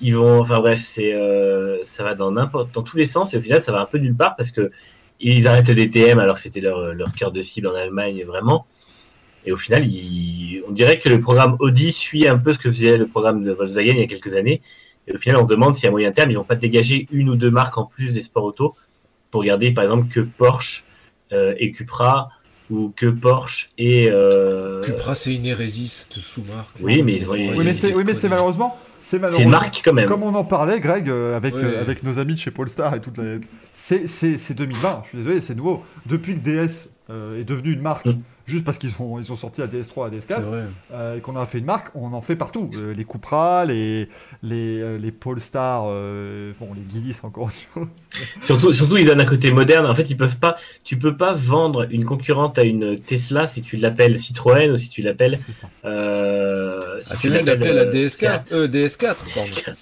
ils 0.00 0.14
vont, 0.14 0.40
enfin 0.40 0.58
bref, 0.60 0.80
c'est 0.82 1.12
euh, 1.14 1.82
ça 1.82 2.04
va 2.04 2.14
dans 2.14 2.30
n'importe 2.30 2.72
dans 2.72 2.82
tous 2.82 2.96
les 2.96 3.06
sens 3.06 3.34
et 3.34 3.38
au 3.38 3.40
final 3.40 3.60
ça 3.60 3.72
va 3.72 3.80
un 3.80 3.86
peu 3.86 3.98
nulle 3.98 4.14
part 4.14 4.36
parce 4.36 4.50
que 4.50 4.70
ils 5.20 5.48
arrêtent 5.48 5.68
le 5.68 5.74
DTM 5.74 6.18
alors 6.18 6.36
que 6.36 6.42
c'était 6.42 6.60
leur, 6.60 6.94
leur 6.94 7.12
cœur 7.12 7.32
de 7.32 7.40
cible 7.40 7.66
en 7.66 7.74
Allemagne 7.74 8.24
vraiment. 8.24 8.66
Et 9.44 9.52
au 9.52 9.56
final, 9.56 9.82
on 10.68 10.72
dirait 10.72 10.98
que 10.98 11.08
le 11.08 11.20
programme 11.20 11.56
Audi 11.60 11.90
suit 11.92 12.28
un 12.28 12.38
peu 12.38 12.52
ce 12.52 12.58
que 12.58 12.70
faisait 12.70 12.98
le 12.98 13.06
programme 13.06 13.42
de 13.44 13.52
Volkswagen 13.52 13.92
il 13.92 14.00
y 14.00 14.02
a 14.02 14.06
quelques 14.06 14.34
années. 14.34 14.60
Et 15.06 15.14
au 15.14 15.18
final, 15.18 15.40
on 15.40 15.44
se 15.44 15.48
demande 15.48 15.74
si 15.74 15.86
à 15.86 15.90
moyen 15.90 16.12
terme, 16.12 16.30
ils 16.30 16.36
vont 16.36 16.44
pas 16.44 16.54
dégager 16.54 17.08
une 17.10 17.30
ou 17.30 17.36
deux 17.36 17.50
marques 17.50 17.78
en 17.78 17.86
plus 17.86 18.12
des 18.12 18.20
sports 18.20 18.44
auto 18.44 18.76
pour 19.30 19.42
garder, 19.42 19.72
par 19.72 19.84
exemple, 19.84 20.08
que 20.08 20.20
Porsche 20.20 20.84
euh, 21.32 21.54
et 21.58 21.70
Cupra 21.70 22.28
ou 22.70 22.92
que 22.94 23.06
Porsche 23.06 23.70
et. 23.78 24.08
euh, 24.10 24.80
Cupra, 24.82 25.14
c'est 25.14 25.34
une 25.34 25.46
hérésie, 25.46 25.88
cette 25.88 26.20
sous-marque. 26.22 26.76
Oui, 26.82 27.02
mais 27.02 27.24
Oui, 27.26 27.50
mais 27.64 27.74
c'est 27.74 27.94
oui, 27.94 28.02
mais 28.04 28.14
c'est 28.14 28.22
déconner. 28.28 28.30
malheureusement. 28.30 28.76
C'est 29.00 29.10
C'est 29.10 29.16
une 29.16 29.22
malheureusement. 29.22 29.50
marque 29.50 29.82
quand 29.84 29.92
même. 29.92 30.06
Comme 30.08 30.22
on 30.24 30.34
en 30.34 30.44
parlait, 30.44 30.80
Greg, 30.80 31.08
euh, 31.08 31.36
avec, 31.36 31.54
Ouais. 31.54 31.62
euh, 31.62 31.80
avec 31.80 32.02
nos 32.02 32.18
amis 32.18 32.34
de 32.34 32.38
chez 32.38 32.50
Polestar 32.50 32.94
et 32.96 33.00
toute 33.00 33.16
la... 33.18 33.36
C'est 33.72 34.08
c'est- 34.08 34.38
c'est 34.38 34.54
2020, 34.54 35.02
je 35.04 35.08
suis 35.10 35.18
désolé, 35.18 35.40
c'est 35.40 35.54
nouveau. 35.54 35.84
Depuis 36.06 36.34
que 36.34 36.40
DS 36.40 36.90
euh, 37.10 37.40
est 37.40 37.44
devenu 37.44 37.72
une 37.72 37.80
marque, 37.80 38.06
Mm. 38.06 38.18
Juste 38.48 38.64
parce 38.64 38.78
qu'ils 38.78 38.90
ont, 38.98 39.20
ils 39.20 39.30
ont 39.30 39.36
sorti 39.36 39.60
la 39.60 39.66
DS3 39.66 40.10
la 40.10 40.20
C'est 40.20 40.30
DS4, 40.34 40.40
vrai. 40.42 40.62
euh, 40.92 41.16
et 41.16 41.20
qu'on 41.20 41.36
a 41.36 41.46
fait 41.46 41.58
une 41.58 41.66
marque, 41.66 41.88
on 41.94 42.12
en 42.12 42.20
fait 42.20 42.34
partout. 42.36 42.70
Euh, 42.74 42.94
les 42.94 43.04
Cupra, 43.04 43.64
les, 43.64 44.08
les, 44.42 44.80
euh, 44.80 44.98
les 44.98 45.12
Polestar, 45.12 45.84
euh, 45.88 46.52
bon, 46.58 46.68
les 46.74 47.12
c'est 47.12 47.24
encore 47.24 47.44
autre 47.44 47.54
chose. 47.74 48.08
Surtout, 48.40 48.72
surtout, 48.72 48.96
ils 48.96 49.04
donnent 49.06 49.20
un 49.20 49.24
côté 49.26 49.50
moderne. 49.52 49.86
En 49.86 49.94
fait, 49.94 50.10
ils 50.10 50.16
peuvent 50.16 50.38
pas. 50.38 50.56
Tu 50.84 50.98
peux 50.98 51.16
pas 51.16 51.34
vendre 51.34 51.86
une 51.90 52.04
concurrente 52.04 52.58
à 52.58 52.62
une 52.64 52.98
Tesla 52.98 53.46
si 53.46 53.62
tu 53.62 53.76
l'appelles 53.76 54.18
Citroën 54.18 54.70
ou 54.70 54.76
si 54.76 54.88
tu 54.88 55.02
l'appelles. 55.02 55.38
C'est 55.44 55.52
ça. 55.54 55.68
Euh, 55.84 56.80
si 57.02 57.10
Ah, 57.12 57.14
tu 57.14 57.20
c'est 57.20 57.28
bien 57.28 57.38
l'appelles, 57.38 57.58
d'appeler 57.58 57.72
la 57.74 57.82
euh, 57.82 58.06
DS4. 58.06 58.46
Seat. 58.46 58.52
Euh, 58.52 58.68
DS4, 58.68 59.16
pardon. 59.34 59.50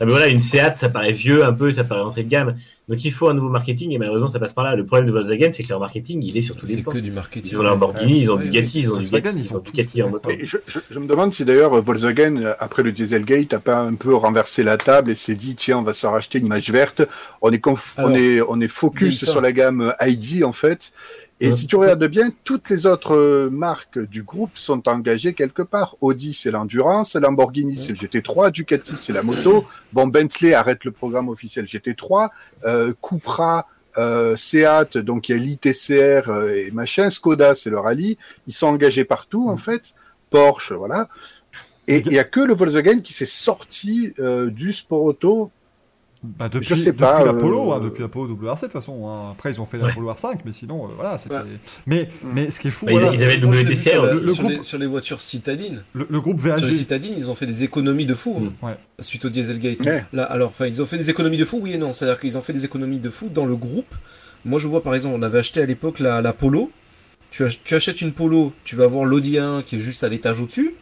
Ah, 0.00 0.04
mais 0.04 0.10
voilà, 0.10 0.26
une 0.28 0.40
Seat, 0.40 0.78
ça 0.78 0.88
paraît 0.88 1.12
vieux 1.12 1.44
un 1.44 1.52
peu, 1.52 1.70
ça 1.70 1.84
paraît 1.84 2.00
entrée 2.00 2.24
de 2.24 2.28
gamme. 2.28 2.56
Donc 2.92 3.02
il 3.06 3.10
faut 3.10 3.28
un 3.30 3.34
nouveau 3.34 3.48
marketing 3.48 3.90
et 3.92 3.98
malheureusement 3.98 4.28
ça 4.28 4.38
passe 4.38 4.52
par 4.52 4.64
là. 4.64 4.76
Le 4.76 4.84
problème 4.84 5.06
de 5.06 5.12
Volkswagen, 5.12 5.48
c'est 5.50 5.62
que 5.62 5.68
leur 5.70 5.80
marketing, 5.80 6.22
il 6.22 6.36
est 6.36 6.42
sur 6.42 6.54
tous 6.56 6.66
les 6.66 6.74
C'est 6.74 6.82
plans. 6.82 6.92
que 6.92 6.98
du 6.98 7.10
marketing. 7.10 7.50
Ils 7.52 7.58
ont 7.58 7.62
Lamborghini, 7.62 8.20
ils 8.20 8.30
ont 8.30 8.36
Ouais, 8.36 8.44
Bugatti, 8.44 8.78
ouais. 8.78 8.84
ils 8.84 8.88
ont 8.90 8.96
Volkswagen, 8.96 9.32
ils 9.36 9.56
ont 9.56 9.60
Ducati 9.60 9.88
c'est 9.88 10.02
en 10.02 10.10
moto. 10.10 10.30
Je, 10.42 10.58
je- 10.66 10.78
je 10.90 10.98
me 10.98 11.06
demande 11.06 11.32
si 11.32 11.44
d'ailleurs 11.46 11.80
Volkswagen, 11.82 12.36
euh, 12.36 12.52
après 12.58 12.82
le 12.82 12.92
Dieselgate, 12.92 13.54
a 13.54 13.60
pas 13.60 13.78
un 13.78 13.94
peu 13.94 14.14
renversé 14.14 14.62
la 14.62 14.76
table 14.76 15.10
et 15.10 15.14
s'est 15.14 15.34
dit 15.36 15.54
tiens, 15.54 15.78
on 15.78 15.82
va 15.82 15.94
se 15.94 16.06
racheter 16.06 16.38
une 16.38 16.46
image 16.46 16.68
verte. 16.70 17.02
On 17.40 17.50
est, 17.50 17.64
conf- 17.64 17.94
Alors, 17.96 18.10
on 18.10 18.14
est, 18.14 18.40
on 18.42 18.60
est 18.60 18.68
focus 18.68 19.24
sur 19.24 19.40
la 19.40 19.52
gamme 19.52 19.94
ID 20.02 20.44
en 20.44 20.52
fait. 20.52 20.92
Et 21.44 21.52
si 21.52 21.66
tu 21.66 21.74
regardes 21.76 22.06
bien, 22.06 22.30
toutes 22.44 22.70
les 22.70 22.86
autres 22.86 23.16
euh, 23.16 23.50
marques 23.50 23.98
du 23.98 24.22
groupe 24.22 24.52
sont 24.54 24.88
engagées 24.88 25.34
quelque 25.34 25.62
part. 25.62 25.96
Audi, 26.00 26.34
c'est 26.34 26.52
l'endurance. 26.52 27.16
Lamborghini, 27.16 27.76
c'est 27.76 27.92
le 27.92 27.96
GT3. 27.96 28.52
Ducati, 28.52 28.96
c'est 28.96 29.12
la 29.12 29.24
moto. 29.24 29.66
Bon, 29.92 30.06
Bentley 30.06 30.54
arrête 30.54 30.84
le 30.84 30.92
programme 30.92 31.28
officiel 31.28 31.64
GT3. 31.64 32.30
Euh, 32.64 32.94
Cupra, 33.02 33.66
euh, 33.98 34.36
Seat, 34.36 34.96
donc 34.96 35.28
il 35.28 35.36
y 35.36 35.38
a 35.38 35.42
l'ITCR 35.42 36.30
euh, 36.30 36.54
et 36.54 36.70
machin. 36.70 37.10
Skoda, 37.10 37.54
c'est 37.54 37.70
le 37.70 37.78
rallye. 37.78 38.18
Ils 38.46 38.52
sont 38.52 38.68
engagés 38.68 39.04
partout, 39.04 39.48
en 39.48 39.56
fait. 39.56 39.94
Porsche, 40.30 40.72
voilà. 40.72 41.08
Et 41.88 41.98
il 42.06 42.12
y 42.12 42.18
a 42.18 42.24
que 42.24 42.40
le 42.40 42.54
Volkswagen 42.54 43.00
qui 43.00 43.12
s'est 43.12 43.24
sorti 43.24 44.14
euh, 44.18 44.50
du 44.50 44.72
sport 44.72 45.02
auto. 45.02 45.50
Bah, 46.24 46.48
depuis, 46.48 46.64
Je 46.68 46.74
sais 46.76 46.92
depuis 46.92 46.98
pas, 47.00 47.24
l'Apollo, 47.24 47.72
euh, 47.72 47.76
hein, 47.76 47.80
depuis 47.80 48.00
l'Apollo 48.02 48.34
WRC 48.34 48.60
de 48.62 48.66
toute 48.66 48.72
façon. 48.72 49.08
hein. 49.08 49.30
Après, 49.32 49.50
ils 49.50 49.60
ont 49.60 49.66
fait 49.66 49.78
Ouais. 49.78 49.88
l'Apollo 49.88 50.08
R5, 50.12 50.38
mais 50.44 50.52
sinon, 50.52 50.84
euh, 50.84 50.88
voilà. 50.94 51.18
c'était- 51.18 51.34
Ouais. 51.34 51.40
Mais, 51.86 52.08
Mm. 52.22 52.28
mais 52.32 52.50
ce 52.52 52.60
qui 52.60 52.68
est 52.68 52.70
fou, 52.70 52.86
Bah, 52.86 52.92
ils- 52.92 52.98
voilà, 53.00 53.14
ils 53.16 53.24
avaient 53.24 53.36
le 53.38 53.46
WTCR 53.46 53.98
aussi. 54.04 54.20
Le 54.20 54.26
sur 54.26 54.42
groupe- 54.44 54.56
les, 54.58 54.62
sur 54.62 54.78
les 54.78 54.86
voitures 54.86 55.20
citadines. 55.20 55.82
le, 55.94 56.06
le 56.08 56.20
groupe 56.20 56.38
Sur 56.40 56.54
les 56.54 56.60
VAG, 56.62 56.72
citadines, 56.72 57.14
ils 57.18 57.28
ont 57.28 57.34
fait 57.34 57.46
des 57.46 57.64
économies 57.64 58.06
de 58.06 58.14
fou. 58.14 58.36
hein, 58.38 58.52
Mm. 58.62 58.66
Ouais. 58.66 58.76
Suite 59.00 59.24
au 59.24 59.30
Dieselgate. 59.30 59.80
Ouais. 59.80 60.04
Là, 60.12 60.22
alors, 60.24 60.50
enfin, 60.50 60.66
ils 60.66 60.80
ont 60.80 60.86
fait 60.86 60.96
des 60.98 61.10
économies 61.10 61.38
de 61.38 61.44
fou, 61.44 61.58
oui 61.60 61.72
et 61.72 61.76
non. 61.78 61.92
C'est-à-dire 61.92 62.20
qu'ils 62.20 62.38
ont 62.38 62.42
fait 62.42 62.52
des 62.52 62.64
économies 62.64 62.98
de 63.00 63.10
fou 63.10 63.28
dans 63.28 63.44
le 63.46 63.56
groupe. 63.56 63.92
Moi, 64.44 64.60
je 64.60 64.68
vois 64.68 64.80
par 64.82 64.94
exemple, 64.94 65.16
on 65.18 65.22
avait 65.22 65.38
acheté 65.38 65.60
à 65.60 65.66
l'époque 65.66 65.98
la, 65.98 66.20
la 66.20 66.32
Polo. 66.32 66.70
Tu, 67.32 67.44
ach- 67.44 67.60
tu 67.64 67.74
achètes 67.74 68.00
une 68.00 68.12
Polo, 68.12 68.52
tu 68.62 68.76
vas 68.76 68.86
voir 68.86 69.06
l'Audi 69.06 69.38
A1 69.38 69.62
qui 69.64 69.74
est 69.76 69.78
juste 69.80 70.04
à 70.04 70.08
l'étage 70.08 70.40
au-dessus. 70.40 70.74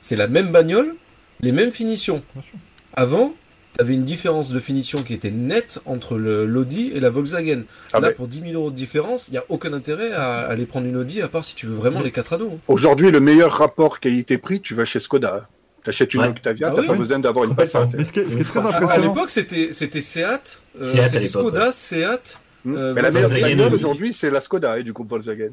C'est 0.00 0.16
la 0.16 0.26
même 0.26 0.50
bagnole, 0.50 0.94
les 1.40 1.52
mêmes 1.52 1.70
finitions. 1.70 2.22
Bien 2.34 2.42
sûr. 2.42 2.54
Avant, 2.94 3.34
tu 3.74 3.80
avais 3.80 3.94
une 3.94 4.04
différence 4.04 4.50
de 4.50 4.58
finition 4.58 5.02
qui 5.02 5.14
était 5.14 5.30
nette 5.30 5.80
entre 5.86 6.16
le- 6.18 6.44
l'Audi 6.46 6.90
et 6.94 7.00
la 7.00 7.10
Volkswagen. 7.10 7.62
Ah 7.92 8.00
Là, 8.00 8.08
ben, 8.08 8.14
pour 8.14 8.28
10 8.28 8.40
000 8.42 8.52
euros 8.52 8.70
de 8.70 8.76
différence, 8.76 9.28
il 9.28 9.32
n'y 9.32 9.38
a 9.38 9.44
aucun 9.48 9.72
intérêt 9.72 10.12
à 10.12 10.40
aller 10.46 10.66
prendre 10.66 10.86
une 10.86 10.96
Audi, 10.96 11.22
à 11.22 11.28
part 11.28 11.44
si 11.44 11.54
tu 11.54 11.66
veux 11.66 11.74
vraiment 11.74 12.00
les 12.02 12.10
4 12.10 12.34
ados. 12.34 12.52
Aujourd'hui, 12.68 13.10
le 13.10 13.20
meilleur 13.20 13.50
rapport 13.52 13.98
qualité-prix, 14.00 14.60
tu 14.60 14.74
vas 14.74 14.84
chez 14.84 14.98
Skoda. 15.00 15.48
Tu 15.84 15.90
achètes 15.90 16.14
une 16.14 16.20
Ouais. 16.20 16.28
Octavia, 16.28 16.68
Ah 16.70 16.74
t'as 16.76 16.82
oui. 16.82 16.86
pas 16.86 16.94
besoin 16.94 17.18
d'avoir 17.18 17.44
une. 17.46 17.56
Passat. 17.56 17.88
mais 17.96 18.04
ce 18.04 18.12
qui 18.12 18.20
est, 18.20 18.30
ce 18.30 18.36
qui 18.36 18.42
est 18.42 18.44
très 18.44 18.60
À- 18.60 18.62
à 18.62 18.66
À, 18.66 18.76
impressionnant, 18.76 19.14
l'époque, 19.14 19.30
c'était 19.30 19.72
Seat, 19.72 20.62
euh, 20.80 21.04
Seat 21.06 21.28
Skoda, 21.28 21.72
Seat. 21.72 22.38
Hmm. 22.64 22.76
Euh, 22.76 22.94
Mais 22.94 23.02
la 23.02 23.10
meilleure 23.10 23.30
bagnole 23.30 23.74
aujourd'hui, 23.74 24.12
c'est 24.12 24.30
la 24.30 24.40
Skoda 24.40 24.78
et 24.78 24.84
du 24.84 24.92
groupe 24.92 25.08
Volkswagen. 25.08 25.50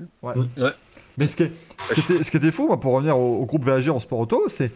mais 1.18 1.26
ce 1.28 1.36
qui, 1.36 1.44
est- 1.44 1.52
ce, 1.84 1.94
qui 1.96 2.00
était, 2.02 2.24
ce 2.24 2.30
qui 2.30 2.38
était 2.38 2.52
fou, 2.52 2.68
moi, 2.68 2.80
pour 2.80 2.94
revenir 2.94 3.18
au, 3.18 3.40
au 3.42 3.46
groupe 3.46 3.64
VAG 3.66 3.90
en 3.90 4.00
sport 4.00 4.20
auto, 4.20 4.44
c'est 4.48 4.72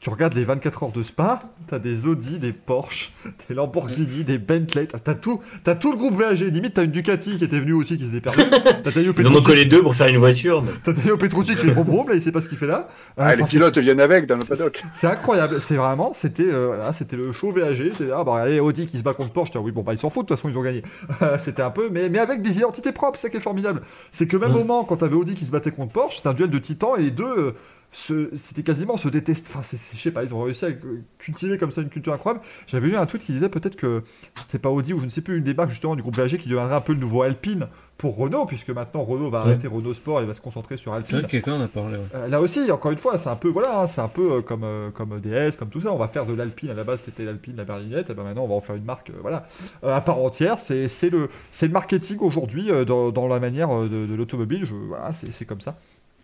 tu 0.00 0.10
regardes 0.10 0.34
les 0.34 0.44
24 0.44 0.84
heures 0.84 0.92
de 0.92 1.02
Spa, 1.02 1.42
t'as 1.66 1.80
des 1.80 2.06
Audi, 2.06 2.38
des 2.38 2.52
Porsche, 2.52 3.12
des 3.48 3.54
Lamborghini, 3.54 4.22
des 4.22 4.38
Bentley, 4.38 4.86
t'as 4.86 5.14
tout, 5.14 5.40
t'as 5.64 5.74
tout 5.74 5.90
le 5.90 5.96
groupe 5.98 6.14
VAG. 6.14 6.38
Limite, 6.38 6.74
t'as 6.74 6.84
une 6.84 6.92
Ducati 6.92 7.36
qui 7.36 7.44
était 7.44 7.58
venue 7.58 7.72
aussi 7.72 7.96
qui 7.96 8.04
s'était 8.04 8.20
perdue. 8.20 8.40
Ils 8.42 8.46
en 8.46 9.10
ont 9.10 9.12
Petrucci, 9.12 9.44
collé 9.44 9.64
deux 9.64 9.82
pour 9.82 9.94
faire 9.96 10.06
une 10.06 10.18
voiture. 10.18 10.62
mais- 10.62 10.70
t'as 10.84 10.92
Taio 10.92 11.16
Petrucci 11.16 11.56
qui 11.56 11.62
fait 11.66 11.70
vroom 11.72 11.86
vroom, 11.88 12.08
là, 12.10 12.14
il 12.14 12.22
sait 12.22 12.30
pas 12.32 12.40
ce 12.40 12.48
qu'il 12.48 12.58
fait 12.58 12.66
là. 12.68 12.86
Euh, 13.18 13.22
Ah, 13.24 13.34
les 13.34 13.42
enfin, 13.42 13.50
pilotes 13.50 13.78
viennent 13.78 14.00
avec 14.00 14.26
dans 14.26 14.36
le 14.36 14.40
c'est- 14.42 14.56
paddock. 14.56 14.84
C'est 14.92 15.08
incroyable, 15.08 15.60
c'est 15.60 15.76
vraiment, 15.76 16.12
c'était 16.14 16.44
euh, 16.46 16.92
c'était 16.92 17.16
le 17.16 17.32
show 17.32 17.50
VAG, 17.50 17.90
c'était 17.96 18.10
ah 18.14 18.22
bah 18.24 18.36
allez 18.36 18.60
Audi 18.60 18.86
qui 18.86 18.98
se 18.98 19.02
bat 19.02 19.14
contre 19.14 19.32
Porsche, 19.32 19.50
oui 19.56 19.72
bon 19.72 19.82
bah 19.82 19.92
ils 19.94 19.98
s'en 19.98 20.10
foutent 20.10 20.28
de 20.28 20.34
toute 20.34 20.38
façon 20.42 20.48
ils 20.48 20.56
ont 20.58 20.62
gagné. 20.62 20.82
c'était 21.40 21.62
un 21.62 21.70
peu 21.70 21.88
mais 21.90 22.08
mais 22.08 22.18
avec 22.20 22.40
des 22.42 22.58
identités 22.58 22.92
propres, 22.92 23.18
c'est 23.18 23.26
ça 23.26 23.30
qui 23.30 23.36
est 23.38 23.40
formidable. 23.40 23.82
C'est 24.12 24.28
que 24.28 24.36
même 24.36 24.52
Mm. 24.52 24.54
au 24.54 24.58
moment 24.58 24.84
quand 24.84 24.96
t'avais 24.98 25.16
Audi 25.16 25.34
qui 25.34 25.44
se 25.44 25.50
battait 25.50 25.70
contre 25.72 25.92
Porsche, 25.92 26.16
c'était 26.18 26.28
un 26.28 26.34
duel 26.34 26.50
de 26.50 26.58
titans 26.58 26.92
et 26.98 27.02
les 27.02 27.10
deux 27.10 27.24
euh, 27.26 27.54
c'était 27.90 28.62
quasiment 28.62 28.96
se 28.96 29.08
détester. 29.08 29.48
Enfin 29.52 29.62
c'est 29.64 29.76
c'est- 29.78 29.96
je 29.96 30.02
sais 30.02 30.10
pas, 30.10 30.22
ils 30.22 30.34
ont 30.34 30.42
réussi 30.42 30.64
à 30.66 30.70
cultiver 31.18 31.56
comme 31.58 31.70
ça 31.70 31.80
une 31.80 31.88
culture 31.88 32.12
incroyable. 32.12 32.44
J'avais 32.66 32.88
lu 32.88 32.96
un 32.96 33.06
tweet 33.06 33.24
qui 33.24 33.32
disait 33.32 33.48
peut-être 33.48 33.76
que 33.76 34.02
c'était 34.46 34.58
pas 34.58 34.68
Audi 34.70 34.92
ou 34.92 35.00
je 35.00 35.04
ne 35.04 35.10
sais 35.10 35.22
plus 35.22 35.38
une 35.38 35.44
des 35.44 35.54
marques 35.54 35.70
justement 35.70 35.96
du 35.96 36.02
groupe 36.02 36.14
VAG 36.16 36.36
qui 36.36 36.48
deviendrait 36.48 36.74
un 36.74 36.80
peu 36.82 36.92
le 36.92 36.98
nouveau 37.00 37.22
Alpine 37.22 37.66
pour 37.96 38.16
Renault 38.16 38.44
puisque 38.46 38.70
maintenant 38.70 39.02
Renault 39.02 39.30
va 39.30 39.40
arrêter 39.40 39.66
Renault 39.66 39.94
Sport 39.94 40.20
et 40.20 40.26
va 40.26 40.34
se 40.34 40.40
concentrer 40.40 40.76
sur 40.76 40.92
C'est 40.92 40.98
Alpine. 40.98 41.16
vrai 41.16 41.22
que 41.26 41.30
quelqu'un 41.30 41.54
en 41.54 41.60
a 41.62 41.68
parlé. 41.68 41.96
ouais. 41.96 42.04
Euh, 42.14 42.28
là 42.28 42.40
aussi, 42.42 42.70
encore 42.70 42.92
une 42.92 42.98
fois, 42.98 43.16
c'est 43.18 43.30
un 43.30 43.36
peu 43.36 43.48
voilà, 43.48 43.80
hein, 43.80 43.86
c'est 43.86 44.00
un 44.02 44.08
peu 44.08 44.32
euh, 44.34 44.42
comme 44.42 44.64
euh, 44.64 44.90
comme 44.90 45.18
DS, 45.20 45.56
comme 45.58 45.70
tout 45.70 45.80
ça. 45.80 45.92
On 45.92 45.96
va 45.98 46.08
faire 46.08 46.26
de 46.26 46.34
l'Alpine. 46.34 46.70
À 46.70 46.74
la 46.74 46.84
base, 46.84 47.02
c'était 47.04 47.24
l'Alpine, 47.24 47.56
la 47.56 47.64
berlinette. 47.64 48.10
Et 48.10 48.14
ben 48.14 48.22
maintenant, 48.22 48.44
on 48.44 48.48
va 48.48 48.54
en 48.54 48.60
faire 48.60 48.76
une 48.76 48.84
marque, 48.84 49.10
voilà, 49.22 49.48
à 49.82 50.00
part 50.02 50.18
entière. 50.18 50.60
C'est 50.60 50.88
c'est 50.88 51.10
le 51.10 51.28
c'est 51.52 51.66
le 51.66 51.72
marketing 51.72 52.18
aujourd'hui 52.20 52.68
dans, 52.86 53.10
dans 53.10 53.26
la 53.26 53.40
manière 53.40 53.70
de, 53.82 54.06
de 54.06 54.14
l'automobile. 54.14 54.64
Je 54.64 54.74
voilà, 54.74 55.12
c'est 55.12 55.32
c'est 55.32 55.46
comme 55.46 55.60
ça. 55.62 55.76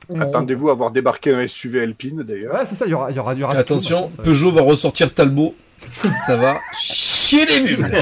On- 0.09 0.21
Attendez-vous 0.21 0.71
à 0.71 0.75
voir 0.75 0.91
débarquer 0.91 1.35
un 1.35 1.47
SUV 1.47 1.83
Alpine 1.83 2.23
d'ailleurs. 2.23 2.55
Ouais, 2.55 2.67
c'est 2.67 2.75
ça. 2.75 2.85
Il 2.87 2.91
y 2.91 2.95
aura 2.95 3.11
y 3.11 3.19
aura 3.19 3.35
il 3.35 3.41
y 3.41 3.45
aura 3.45 3.55
Attention, 3.57 4.03
tout, 4.03 4.07
hein, 4.07 4.17
ça. 4.17 4.23
Peugeot 4.23 4.51
va 4.53 4.63
ressortir 4.63 5.13
Talbot. 5.15 5.55
Ça 6.27 6.37
va 6.37 6.57
chier 6.73 7.45
les 7.47 7.61
bulles. 7.61 7.87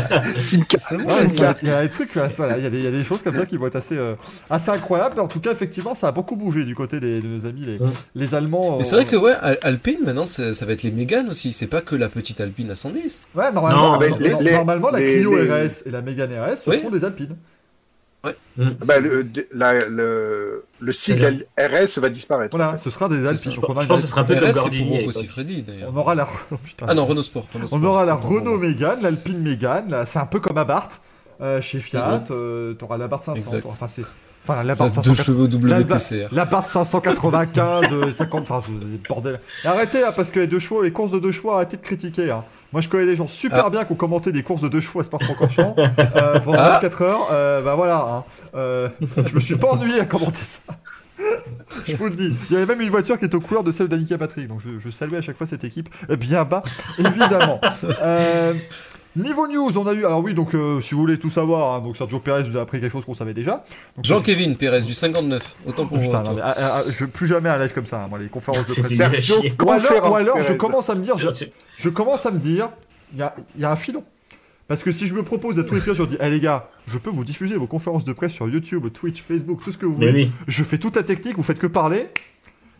Ouais, 0.93 1.27
il 1.63 1.69
y 1.69 1.71
a- 1.71 1.83
des 1.83 1.89
trucs, 1.91 2.11
voilà, 2.37 2.59
il 2.59 2.65
y, 2.65 2.67
a 2.67 2.71
des- 2.71 2.79
il 2.79 2.85
y 2.85 2.87
a 2.87 2.91
des 2.91 3.05
choses 3.05 3.23
comme 3.23 3.35
ça 3.37 3.47
qui 3.47 3.57
vont 3.57 3.67
être 3.67 3.77
assez, 3.77 3.97
euh, 3.97 4.15
assez 4.51 4.71
incroyables. 4.71 5.15
Mais 5.17 5.23
en 5.23 5.29
tout 5.29 5.41
cas, 5.41 5.53
effectivement, 5.53 5.95
ça 5.95 6.09
a 6.09 6.13
beaucoup 6.13 6.37
bougé 6.37 6.65
du 6.65 6.75
côté 6.75 7.01
des, 7.01 7.21
de 7.21 7.27
nos 7.27 7.47
amis 7.47 7.63
les, 7.63 7.79
Ouais. 7.79 7.89
les 8.15 8.35
Allemands. 8.35 8.77
Mais 8.79 8.85
c'est 8.85 8.97
vrai 8.97 9.05
que 9.05 9.17
ouais, 9.17 9.33
Al- 9.41 9.59
Alpine 9.63 9.99
maintenant 10.05 10.27
ça 10.27 10.43
va 10.67 10.73
être 10.73 10.83
les 10.83 10.91
Mégane 10.91 11.29
aussi, 11.31 11.53
c'est 11.53 11.67
pas 11.67 11.81
que 11.81 11.97
la 11.97 12.09
petite 12.09 12.41
Alpine 12.41 12.71
à 12.71 12.75
110. 12.75 13.23
Ouais, 13.35 13.51
normalement, 13.53 13.93
Non, 13.99 14.01
les- 14.01 14.35
les- 14.43 14.53
normalement 14.53 14.91
la 14.91 15.01
Clio 15.01 15.37
les- 15.37 15.51
RS 15.67 15.87
et 15.87 15.91
la 15.91 16.03
Mégane 16.03 16.31
RS 16.33 16.65
Oui. 16.67 16.79
seront 16.79 16.91
des 16.91 17.05
Alpines. 17.05 17.37
Mm. 18.57 18.69
Bah, 18.87 19.01
le, 19.01 19.27
la- 19.53 19.79
le, 19.89 20.65
le 20.79 20.93
sigle 20.93 21.47
RS 21.59 21.99
va 21.99 22.09
disparaître. 22.09 22.57
Voilà, 22.57 22.79
ce 22.79 22.91
sera 22.91 23.09
des 23.09 23.21
C'est 23.23 23.29
Alpines. 23.29 23.51
ça. 23.53 23.57
Donc 23.61 23.71
on, 23.71 23.77
a 23.77 23.81
Je 23.83 23.87
pense 23.89 24.01
que 24.01 24.07
ce 24.07 24.11
sera 24.11 24.21
un 24.21 24.25
peu 24.25 24.37
comme. 24.39 25.13
Siffredi 25.13 25.63
d'ailleurs. 25.63 25.91
on 25.93 25.97
aura 25.99 26.15
la. 26.15 26.29
oh, 26.53 26.57
putain. 26.63 26.87
Ah 26.89 26.95
non, 26.95 27.05
Renault 27.05 27.23
Sport. 27.23 27.47
Renault 27.53 27.65
On 27.73 27.79
Sport. 27.79 27.85
aura 27.93 28.05
la 28.05 28.15
Renault. 28.15 28.59
Mégane, 28.59 29.03
l'Alpine 29.03 29.39
Mégane, 29.41 30.03
c'est 30.07 30.19
un 30.19 30.27
peu 30.27 30.39
comme 30.39 30.59
Abarth 30.59 31.01
euh, 31.41 31.61
chez 31.61 31.81
Fiat, 31.81 32.25
euh, 32.31 32.75
t'auras 32.75 32.97
l'Abarth 32.99 33.25
500, 33.25 33.39
Exact. 33.41 33.67
enfin 33.67 33.89
c'est, 33.89 34.05
enfin 34.45 34.57
La 34.57 34.63
l'Abarth 34.65 34.95
deux 34.97 35.15
580, 35.15 35.25
chevaux 35.25 35.67
la- 35.67 35.81
WTCR. 35.81 36.29
l'Abarth 36.33 36.69
595, 36.69 37.93
euh, 37.93 38.11
50, 38.13 38.51
enfin 38.51 38.63
bordel. 39.09 39.41
Arrêtez 39.65 40.01
là 40.01 40.13
parce 40.13 40.31
que 40.31 40.39
les 40.41 40.47
deux 40.47 40.61
chevaux, 40.61 40.83
les 40.83 40.93
courses 40.93 41.11
de 41.11 41.19
deux 41.19 41.33
chevaux, 41.33 41.51
arrêtez 41.53 41.77
de 41.79 41.83
critiquer. 41.83 42.31
Hein. 42.31 42.45
Moi 42.73 42.81
je 42.81 42.89
connais 42.89 43.07
des 43.07 43.17
gens 43.17 43.27
super 43.29 43.67
Ah. 43.67 43.71
bien 43.71 43.85
qui 43.85 43.93
ont 43.93 43.97
commenté 43.97 44.33
des 44.33 44.43
courses 44.43 44.63
de 44.63 44.69
deux 44.69 44.81
chevaux 44.81 45.01
à 45.01 45.05
Spa-Francorchamps 45.05 45.75
euh, 46.17 46.41
pendant 46.41 46.59
Ah. 46.59 46.71
24 46.81 47.03
heures. 47.03 47.29
Euh, 47.31 47.61
bah 47.63 47.75
voilà, 47.75 47.99
hein. 47.99 48.25
Euh, 48.55 48.89
je 49.27 49.35
me 49.35 49.41
suis 49.41 49.57
pas 49.57 49.69
ennuyé 49.69 50.01
à 50.01 50.05
commenter 50.05 50.43
ça. 50.43 50.61
Je 51.85 51.95
vous 51.97 52.07
le 52.07 52.15
dis, 52.15 52.35
il 52.51 52.55
y 52.55 52.57
avait 52.57 52.67
même 52.67 52.81
une 52.81 52.91
voiture 52.91 53.19
qui 53.19 53.25
est 53.27 53.35
aux 53.35 53.41
couleurs 53.41 53.63
de 53.63 53.71
celle 53.71 53.87
d'Annika 53.89 54.19
Patrick, 54.19 54.49
donc 54.49 54.61
je, 54.61 54.79
je 54.79 54.91
saluais 54.91 55.19
à 55.19 55.21
chaque 55.21 55.37
fois 55.37 55.47
cette 55.47 55.63
équipe 55.63 55.89
euh, 56.11 56.17
bien 56.17 56.45
bas, 56.45 56.63
évidemment. 56.99 57.61
Niveau 59.15 59.47
news, 59.47 59.77
on 59.77 59.87
a 59.87 59.93
eu, 59.93 60.07
alors 60.07 60.21
oui, 60.21 60.33
donc 60.33 60.55
euh, 60.55 60.81
si 60.81 60.95
vous 60.95 61.01
voulez 61.01 61.19
tout 61.19 61.29
savoir, 61.29 61.75
hein, 61.75 61.81
donc 61.83 61.97
Sergio 61.99 62.19
Perez 62.19 62.45
vous 62.45 62.57
a 62.57 62.63
appris 62.63 62.81
quelque 62.81 62.93
chose 62.93 63.05
qu'on 63.05 63.15
savait 63.15 63.35
déjà. 63.35 63.65
Donc, 63.97 64.05
Jean-Kévin 64.05 64.55
Pérez 64.55 64.81
du 64.81 64.95
59. 64.95 65.55
Autant 65.67 65.87
pour 65.87 66.01
putain, 66.01 66.23
moi. 66.23 66.31
non, 66.31 66.37
mais, 66.37 66.43
ah, 66.43 66.55
ah, 66.57 66.83
je 66.89 67.05
plus 67.05 67.27
jamais 67.27 67.51
un 67.51 67.59
live 67.59 67.75
comme 67.75 67.85
ça, 67.85 68.05
hein, 68.05 68.07
moi 68.09 68.19
les 68.19 68.29
conférences 68.29 68.67
de 68.67 68.73
presse. 68.73 68.95
Sergio. 68.95 69.43
Ou 69.65 69.71
alors, 69.71 70.11
ou 70.11 70.15
alors 70.15 70.43
je 70.43 70.55
commence 70.55 70.89
à 70.89 70.95
me 70.95 71.03
dire, 71.03 71.17
je, 71.79 71.89
commence 71.91 72.25
à 72.25 72.31
me 72.31 72.39
dire, 72.39 72.71
il 73.13 73.19
y 73.19 73.23
a, 73.23 73.35
il 73.55 73.61
y 73.61 73.65
a 73.65 73.71
un 73.71 73.77
filon. 73.77 74.03
Parce 74.67 74.83
que 74.83 74.93
si 74.93 75.07
je 75.07 75.15
me 75.15 75.23
propose 75.23 75.59
à 75.59 75.65
tous 75.65 75.75
les 75.75 75.83
pilotes, 75.83 75.97
je 75.99 76.03
leur 76.03 76.11
dis, 76.11 76.17
Eh 76.19 76.31
les 76.31 76.41
gars, 76.41 76.71
je 76.87 76.97
peux 76.97 77.11
vous 77.11 77.25
diffuser 77.25 77.57
vos 77.57 77.67
conférences 77.67 78.07
de 78.07 78.15
presse 78.15 78.33
sur 78.33 78.49
YouTube, 78.49 78.87
Twitch, 78.95 79.23
Facebook, 79.23 79.63
tout 79.63 79.73
ce 79.73 79.77
que 79.77 79.85
vous 79.85 79.97
voulez. 79.97 80.13
oui. 80.13 80.33
Je 80.49 80.65
fais 80.65 80.79
toute 80.79 80.97
la 80.97 81.03
technique, 81.03 81.37
vous 81.37 81.43
faites 81.43 81.59
que 81.59 81.67
parler. 81.67 82.09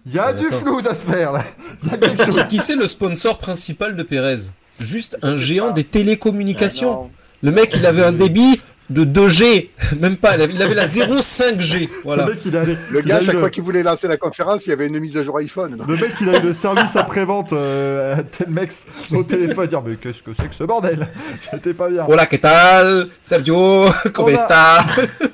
Il 0.07 0.15
y 0.15 0.19
a 0.19 0.33
du 0.33 0.47
flou 0.47 0.81
à 0.89 0.95
se 0.95 1.03
faire 1.03 1.33
là. 1.33 1.45
Il 1.83 1.91
y 1.91 1.95
a 1.95 1.99
quelque 1.99 2.25
chose. 2.25 2.49
Qui 2.49 2.59
c'est 2.59 2.77
le 2.77 2.87
sponsor 2.87 3.37
principal 3.39 3.95
de 3.95 4.03
Pérez? 4.03 4.49
Juste 4.81 5.19
un 5.23 5.37
géant 5.37 5.69
pas. 5.69 5.73
des 5.75 5.85
télécommunications. 5.85 6.93
Non. 6.93 7.11
Le 7.43 7.51
mec, 7.51 7.73
il 7.75 7.85
avait 7.87 8.03
un 8.05 8.13
débit 8.13 8.61
de 8.91 9.05
2G, 9.05 9.69
même 10.01 10.17
pas, 10.17 10.37
il 10.37 10.43
avait, 10.43 10.75
la 10.75 10.87
0,5G. 10.87 11.89
Voilà. 12.05 12.27
Le 12.27 12.33
mec, 12.35 12.45
il 12.45 12.53
Le 12.91 13.01
gars, 13.01 13.21
chaque 13.23 13.35
le- 13.35 13.41
fois 13.41 13.49
qu'il 13.51 13.63
voulait 13.63 13.83
lancer 13.83 14.07
la 14.07 14.17
conférence, 14.19 14.67
il 14.67 14.71
y 14.71 14.73
avait 14.73 14.87
une 14.87 14.99
mise 14.99 15.17
à 15.17 15.23
jour 15.23 15.39
iPhone. 15.39 15.83
Le 15.87 15.97
mec, 15.97 16.13
il 16.21 16.29
a 16.29 16.39
eu 16.39 16.43
le 16.43 16.53
service 16.53 16.95
après-vente 16.97 17.53
euh, 17.55 18.17
à 18.17 18.23
Telmex 18.23 18.89
au 19.13 19.23
téléphone, 19.23 19.67
dire 19.69 19.83
Mais 19.83 19.97
qu'est-ce 19.97 20.23
que 20.23 20.35
c'est 20.35 20.49
que 20.49 20.55
ce 20.55 20.65
bordel? 20.65 21.09
J'étais 21.51 21.73
pas 21.73 21.89
bien. 21.89 22.05
Hola, 22.07 22.27
¿qué 22.27 22.39
tal 22.39 23.09
Sergio, 23.21 23.87
¿cómo 24.13 24.29
On 24.29 24.37
a- 24.37 24.43
estás 24.43 24.85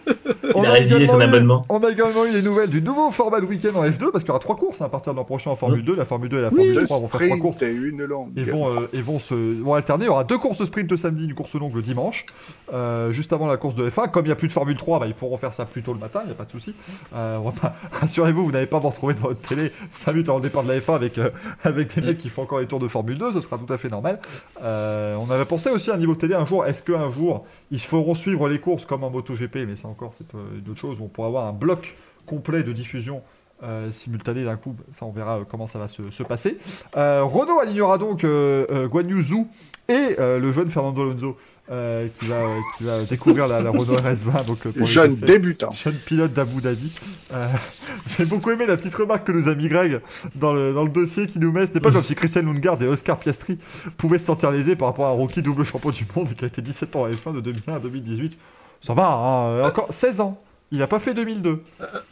On 0.59 0.62
Il 0.62 0.66
a 0.66 0.70
résilié 0.72 1.05
également 1.05 1.12
son 1.12 1.20
eu- 1.20 1.24
abonnement. 1.24 1.62
On 1.68 1.78
a 1.80 1.90
également 1.90 2.24
eu 2.24 2.32
les 2.32 2.43
nouvelles 2.43 2.70
du 2.70 2.82
nouveau 2.82 3.10
format 3.10 3.40
de 3.40 3.47
week-end 3.47 3.76
en 3.76 3.85
F2, 3.85 4.10
parce 4.10 4.24
qu'il 4.24 4.28
y 4.28 4.30
aura 4.30 4.39
trois 4.40 4.56
courses 4.56 4.80
hein, 4.82 4.86
à 4.86 4.89
partir 4.89 5.12
de 5.12 5.18
l'an 5.18 5.24
prochain 5.24 5.51
en 5.51 5.56
Formule 5.56 5.85
2. 5.85 5.94
La 5.97 6.05
Formule 6.05 6.28
2 6.28 6.39
et 6.39 6.43
la 6.43 6.51
Formule 6.51 6.74
Deux 6.74 6.85
3 6.86 6.98
vont 6.98 7.09
faire 7.09 7.26
trois 7.28 7.36
courses. 7.39 7.62
et 7.62 7.70
une 7.72 8.05
longue. 8.05 8.30
Ils 8.36 8.51
vont, 8.51 8.68
euh, 8.68 8.89
ils 8.93 9.02
vont 9.02 9.18
se 9.18 9.35
vont 9.62 9.74
alterner. 9.74 10.05
Il 10.05 10.09
y 10.09 10.10
aura 10.10 10.24
deux 10.24 10.39
courses 10.39 10.64
sprint 10.64 10.90
le 10.90 10.97
samedi, 10.97 11.24
une 11.24 11.35
course 11.35 11.55
longue 11.55 11.74
le 11.74 11.82
dimanche, 11.82 12.26
euh, 12.72 13.12
juste 13.12 13.32
avant 13.32 13.47
la 13.47 13.56
course 13.56 13.74
de 13.74 13.89
F1. 13.89 14.09
Comme 14.10 14.24
il 14.24 14.28
n'y 14.28 14.32
a 14.32 14.36
plus 14.36 14.48
de 14.48 14.52
Formule 14.52 14.76
3, 14.76 14.98
bah, 15.01 15.06
ils 15.06 15.14
pourront 15.14 15.36
faire 15.36 15.52
ça 15.52 15.64
plus 15.64 15.82
tôt 15.82 15.93
le 15.93 15.98
matin, 16.01 16.20
il 16.24 16.26
n'y 16.26 16.32
a 16.32 16.36
pas 16.36 16.44
de 16.44 16.51
souci. 16.51 16.74
Euh, 17.14 17.39
pas... 17.60 17.74
Rassurez-vous, 17.93 18.44
vous 18.44 18.52
n'allez 18.52 18.66
pas 18.66 18.78
vous 18.78 18.89
retrouver 18.89 19.14
devant 19.14 19.28
votre 19.28 19.40
télé 19.40 19.72
5 19.90 20.12
minutes 20.12 20.28
avant 20.28 20.39
le 20.39 20.44
départ 20.44 20.62
de 20.64 20.68
la 20.68 20.78
F1 20.80 20.94
avec, 20.94 21.18
euh, 21.18 21.30
avec 21.64 21.94
des 21.94 22.01
mecs 22.01 22.18
qui 22.18 22.28
font 22.28 22.43
encore 22.43 22.60
les 22.60 22.66
tours 22.66 22.80
de 22.80 22.89
Formule 22.89 23.18
2, 23.18 23.32
ce 23.32 23.40
sera 23.40 23.59
tout 23.59 23.72
à 23.72 23.78
fait 23.78 23.89
normal. 23.89 24.18
Euh, 24.62 25.16
on 25.16 25.30
avait 25.30 25.44
pensé 25.44 25.70
aussi 25.70 25.90
à 25.90 25.94
un 25.94 25.98
niveau 25.98 26.14
télé 26.14 26.35
un 26.35 26.44
jour, 26.44 26.64
est-ce 26.66 26.82
qu'un 26.82 27.10
jour 27.12 27.44
ils 27.70 27.81
feront 27.81 28.15
suivre 28.15 28.49
les 28.49 28.59
courses 28.61 28.86
comme 28.86 29.05
en 29.05 29.11
MotoGP, 29.11 29.57
mais 29.66 29.77
ça 29.77 29.89
encore 29.89 30.15
c'est 30.15 30.35
euh, 30.35 30.59
une 30.59 30.70
autre 30.70 30.81
chose, 30.81 31.01
où 31.01 31.05
on 31.05 31.09
pourra 31.09 31.28
avoir 31.28 31.47
un 31.47 31.53
bloc 31.53 31.97
complet 32.27 32.62
de 32.62 32.73
diffusion 32.73 33.23
euh, 33.62 33.90
simultanée 33.90 34.45
d'un 34.45 34.57
coup, 34.57 34.77
ça 34.93 35.05
on 35.05 35.11
verra 35.11 35.39
euh, 35.39 35.45
comment 35.49 35.66
ça 35.66 35.78
va 35.78 35.89
se, 35.89 36.11
se 36.11 36.23
passer. 36.23 36.59
Euh, 36.97 37.24
Renault 37.24 37.59
alignera 37.61 37.99
donc 37.99 38.24
euh, 38.24 38.86
Guan 38.89 39.09
Yu 39.09 39.23
Zhou 39.23 39.49
et 39.89 40.16
le 40.19 40.53
jeune 40.53 40.69
Fernando 40.69 41.01
Alonso 41.01 41.39
euh, 41.70 42.09
qui, 42.19 42.27
va, 42.27 42.36
euh, 42.36 42.55
qui 42.77 42.85
va 42.85 43.03
découvrir 43.05 43.47
la, 43.47 43.61
la 43.61 43.70
Renault 43.70 43.97
RS20 43.97 44.47
donc, 44.47 44.66
euh, 44.66 44.73
pour 44.73 44.86
Jeune 44.86 45.11
essais. 45.11 45.27
débutant. 45.27 45.70
Jeune 45.70 45.95
pilote 45.95 46.32
d'Abu 46.32 46.61
Dhabi. 46.61 46.93
Euh, 47.32 47.45
J'ai 48.07 48.24
beaucoup 48.24 48.51
aimé 48.51 48.66
la 48.66 48.77
petite 48.77 48.95
remarque 48.95 49.27
que 49.27 49.32
nous 49.32 49.49
a 49.49 49.55
mis 49.55 49.69
Greg 49.69 50.01
dans 50.35 50.53
le, 50.53 50.73
dans 50.73 50.82
le 50.85 50.89
dossier 50.89 51.27
qui 51.27 51.39
nous 51.39 51.53
met. 51.53 51.66
C'était 51.66 51.81
pas 51.81 51.90
comme 51.93 52.05
si 52.05 52.15
Christian 52.15 52.43
Lundgaard 52.43 52.82
et 52.82 52.86
Oscar 52.86 53.19
Piastri 53.19 53.59
pouvaient 53.97 54.19
se 54.19 54.24
sentir 54.27 54.51
lésés 54.51 54.77
par 54.77 54.89
rapport 54.89 55.07
à 55.07 55.11
un 55.11 55.12
rookie 55.12 55.43
double 55.43 55.65
champion 55.65 55.90
du 55.90 56.07
monde 56.15 56.35
qui 56.35 56.45
a 56.45 56.49
été 56.49 56.62
17 56.62 56.97
ans 56.97 57.05
à 57.05 57.11
F1 57.11 57.35
de 57.35 57.40
2001 57.40 57.74
à 57.74 57.81
2018. 57.81 58.39
Ça 58.81 58.95
va, 58.95 59.09
hein, 59.12 59.49
euh, 59.49 59.69
encore 59.69 59.93
16 59.93 60.20
ans. 60.20 60.40
Il 60.70 60.82
a 60.82 60.86
pas 60.86 60.99
fait 60.99 61.15
2002. 61.15 61.62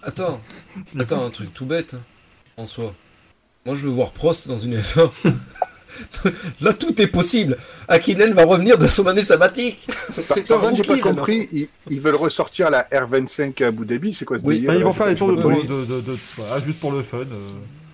Attends, 0.03 0.41
attends, 0.99 1.25
un 1.25 1.31
truc 1.31 1.53
tout 1.55 1.67
bête, 1.67 1.95
hein, 1.95 2.01
en 2.57 2.67
soi. 2.67 2.93
Moi, 3.65 3.75
je 3.75 3.87
veux 3.87 3.93
voir 3.93 4.11
Prost 4.13 4.49
dans 4.49 4.59
une 4.59 4.77
F1. 4.77 5.11
Là, 6.61 6.73
tout 6.73 7.01
est 7.01 7.07
possible. 7.07 7.57
Akinen 7.89 8.33
va 8.33 8.45
revenir 8.45 8.79
de 8.79 8.87
son 8.87 9.07
année 9.07 9.23
sabbatique. 9.23 9.87
C'est 10.29 10.51
un 10.51 10.75
j'ai 10.75 10.83
pas 10.83 10.99
compris, 10.99 11.49
ils, 11.53 11.69
ils 11.91 12.01
veulent 12.01 12.15
ressortir 12.17 12.71
la 12.71 12.83
R25 12.85 13.63
à 13.65 13.69
Abu 13.69 13.85
Dhabi, 13.87 14.15
c'est 14.15 14.25
quoi 14.25 14.39
ce 14.39 14.45
Oui, 14.47 14.57
délire 14.57 14.71
Bah, 14.71 14.77
ils 14.77 14.85
vont 14.85 14.93
faire 14.93 15.07
les 15.07 15.15
tours 15.17 15.29
de, 15.29 15.37
de, 15.37 15.85
de- 15.85 16.01
de- 16.01 16.17
voilà, 16.37 16.61
juste 16.61 16.81
pour 16.81 16.93
le 16.93 17.03
fun. 17.03 17.19
euh. 17.19 17.25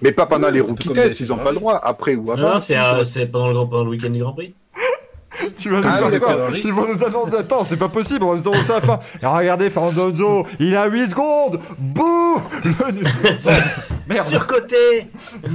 Mais 0.02 0.12
pas 0.12 0.26
pendant 0.26 0.50
les 0.50 0.60
rookie 0.60 0.88
tests, 0.88 1.20
ils 1.20 1.32
ont 1.32 1.36
c'est 1.38 1.44
pas 1.44 1.50
le 1.52 1.56
droit, 1.58 1.80
après 1.82 2.14
ou 2.16 2.32
avant. 2.32 2.54
non, 2.54 2.60
c'est 2.60 2.76
euh, 2.76 3.04
c'est 3.04 3.26
pendant 3.26 3.48
le, 3.48 3.54
pendant 3.68 3.84
le 3.84 3.90
week-end 3.90 4.10
du 4.10 4.18
Grand 4.18 4.32
Prix. 4.32 4.54
Tu 5.56 5.70
vas 5.70 5.78
nous 5.80 5.88
Ah, 5.88 5.96
faire 6.10 6.48
oui. 6.52 6.60
Ils 6.62 6.72
vont 6.72 6.86
nous 6.86 7.02
annoncer. 7.04 7.36
Attends, 7.38 7.64
c'est 7.64 7.78
pas 7.78 7.88
possible. 7.88 8.22
On 8.24 8.34
va 8.34 8.36
nous 8.36 8.48
annoncer 8.48 8.70
à 8.70 8.74
la 8.74 8.80
fin. 8.82 8.98
Et 9.22 9.26
regardez, 9.26 9.70
Fernando 9.70 10.46
il 10.60 10.76
a 10.76 10.86
8 10.86 11.06
secondes. 11.06 11.58
Bouh 11.78 12.38
Le 12.64 12.92
nul. 12.92 13.04
Merde. 14.08 14.26
Surcoté 14.28 15.06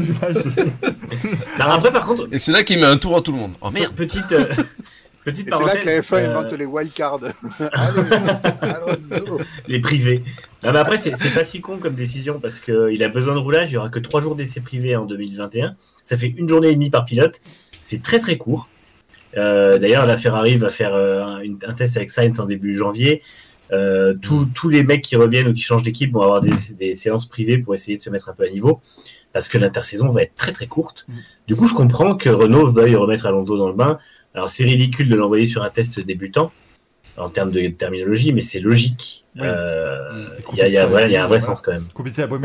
Alors 1.59 1.73
après, 1.73 1.91
par 1.91 2.05
contre, 2.05 2.27
Et 2.31 2.39
c'est 2.39 2.51
là 2.51 2.63
qu'il 2.63 2.79
met 2.79 2.85
un 2.85 2.97
tour 2.97 3.17
à 3.17 3.21
tout 3.21 3.31
le 3.31 3.37
monde. 3.37 3.53
Oh 3.61 3.69
merde 3.71 3.93
petite, 3.93 4.31
euh, 4.31 4.43
petite 5.23 5.47
Et 5.47 5.51
c'est 5.51 5.59
là 5.59 5.65
parenthèse. 5.73 5.83
que 5.83 5.89
la 5.89 6.01
F1 6.01 6.13
euh, 6.23 6.29
invente 6.37 6.53
les 6.53 6.65
wildcards. 6.65 7.19
Allez, 7.71 8.01
Alonso. 8.61 9.39
les 9.67 9.79
privés. 9.79 10.23
Non, 10.63 10.71
mais 10.71 10.79
après, 10.79 10.97
c'est 10.97 11.15
c'est 11.17 11.33
pas 11.33 11.43
si 11.43 11.61
con 11.61 11.77
comme 11.77 11.95
décision 11.95 12.39
parce 12.39 12.59
qu'il 12.59 13.03
a 13.03 13.09
besoin 13.09 13.33
de 13.33 13.39
roulage. 13.39 13.71
Il 13.71 13.75
y 13.75 13.77
aura 13.77 13.89
que 13.89 13.99
3 13.99 14.21
jours 14.21 14.35
d'essai 14.35 14.61
privé 14.61 14.95
en 14.95 15.05
2021. 15.05 15.75
Ça 16.03 16.17
fait 16.17 16.33
une 16.37 16.47
journée 16.49 16.69
et 16.69 16.73
demie 16.73 16.89
par 16.89 17.05
pilote. 17.05 17.41
C'est 17.81 18.01
très 18.01 18.19
très 18.19 18.37
court. 18.37 18.67
Euh, 19.35 19.77
D'ailleurs, 19.77 20.05
la 20.05 20.17
Ferrari 20.17 20.55
va 20.55 20.69
faire 20.69 20.93
euh, 20.95 21.21
un, 21.23 21.39
une- 21.41 21.59
un 21.67 21.73
test 21.73 21.95
avec 21.97 22.09
Sainz 22.11 22.39
en 22.39 22.45
début 22.45 22.73
janvier. 22.75 23.21
Euh, 23.73 24.13
tous- 24.21 24.45
tous 24.53 24.69
les 24.69 24.83
mecs 24.83 25.01
qui 25.01 25.15
reviennent 25.15 25.47
ou 25.49 25.53
qui 25.53 25.61
changent 25.61 25.83
d'équipe 25.83 26.13
vont 26.13 26.21
avoir 26.21 26.41
des, 26.41 26.53
des 26.79 26.95
séances 26.95 27.25
privées 27.27 27.57
pour 27.57 27.73
essayer 27.73 27.97
de 27.97 28.01
se 28.01 28.09
mettre 28.09 28.29
un 28.29 28.33
peu 28.33 28.43
à 28.45 28.49
niveau, 28.49 28.79
parce 29.33 29.47
que 29.49 29.57
l'intersaison 29.57 30.09
va 30.09 30.23
être 30.23 30.35
très 30.37 30.51
très 30.53 30.67
courte. 30.67 31.05
Mm. 31.09 31.13
Du 31.47 31.55
coup, 31.55 31.67
je 31.67 31.73
comprends 31.75 32.15
que 32.15 32.29
Renault 32.29 32.71
veuille 32.71 32.95
remettre 32.95 33.25
Alonso 33.25 33.57
dans 33.57 33.67
le 33.67 33.73
bain. 33.73 33.99
Alors, 34.33 34.49
c'est 34.49 34.63
ridicule 34.63 35.09
de 35.09 35.15
l'envoyer 35.15 35.47
sur 35.47 35.63
un 35.63 35.69
test 35.69 35.99
débutant 35.99 36.51
en 37.17 37.29
termes 37.29 37.49
de 37.51 37.67
terminologie, 37.69 38.31
mais 38.31 38.41
c'est 38.41 38.59
logique. 38.59 39.25
Oui. 39.35 39.41
Euh, 39.43 40.27
Et 40.37 40.43
Il 40.53 40.57
y, 40.59 40.61
a- 40.61 40.67
il 40.67 40.73
y 40.73 40.77
a 40.77 40.85
vrai- 40.85 41.05
il 41.07 41.11
y 41.11 41.15
a 41.17 41.23
un 41.23 41.27
vrai 41.27 41.39
sens 41.39 41.61
quand 41.61 41.71
même. 41.71 41.85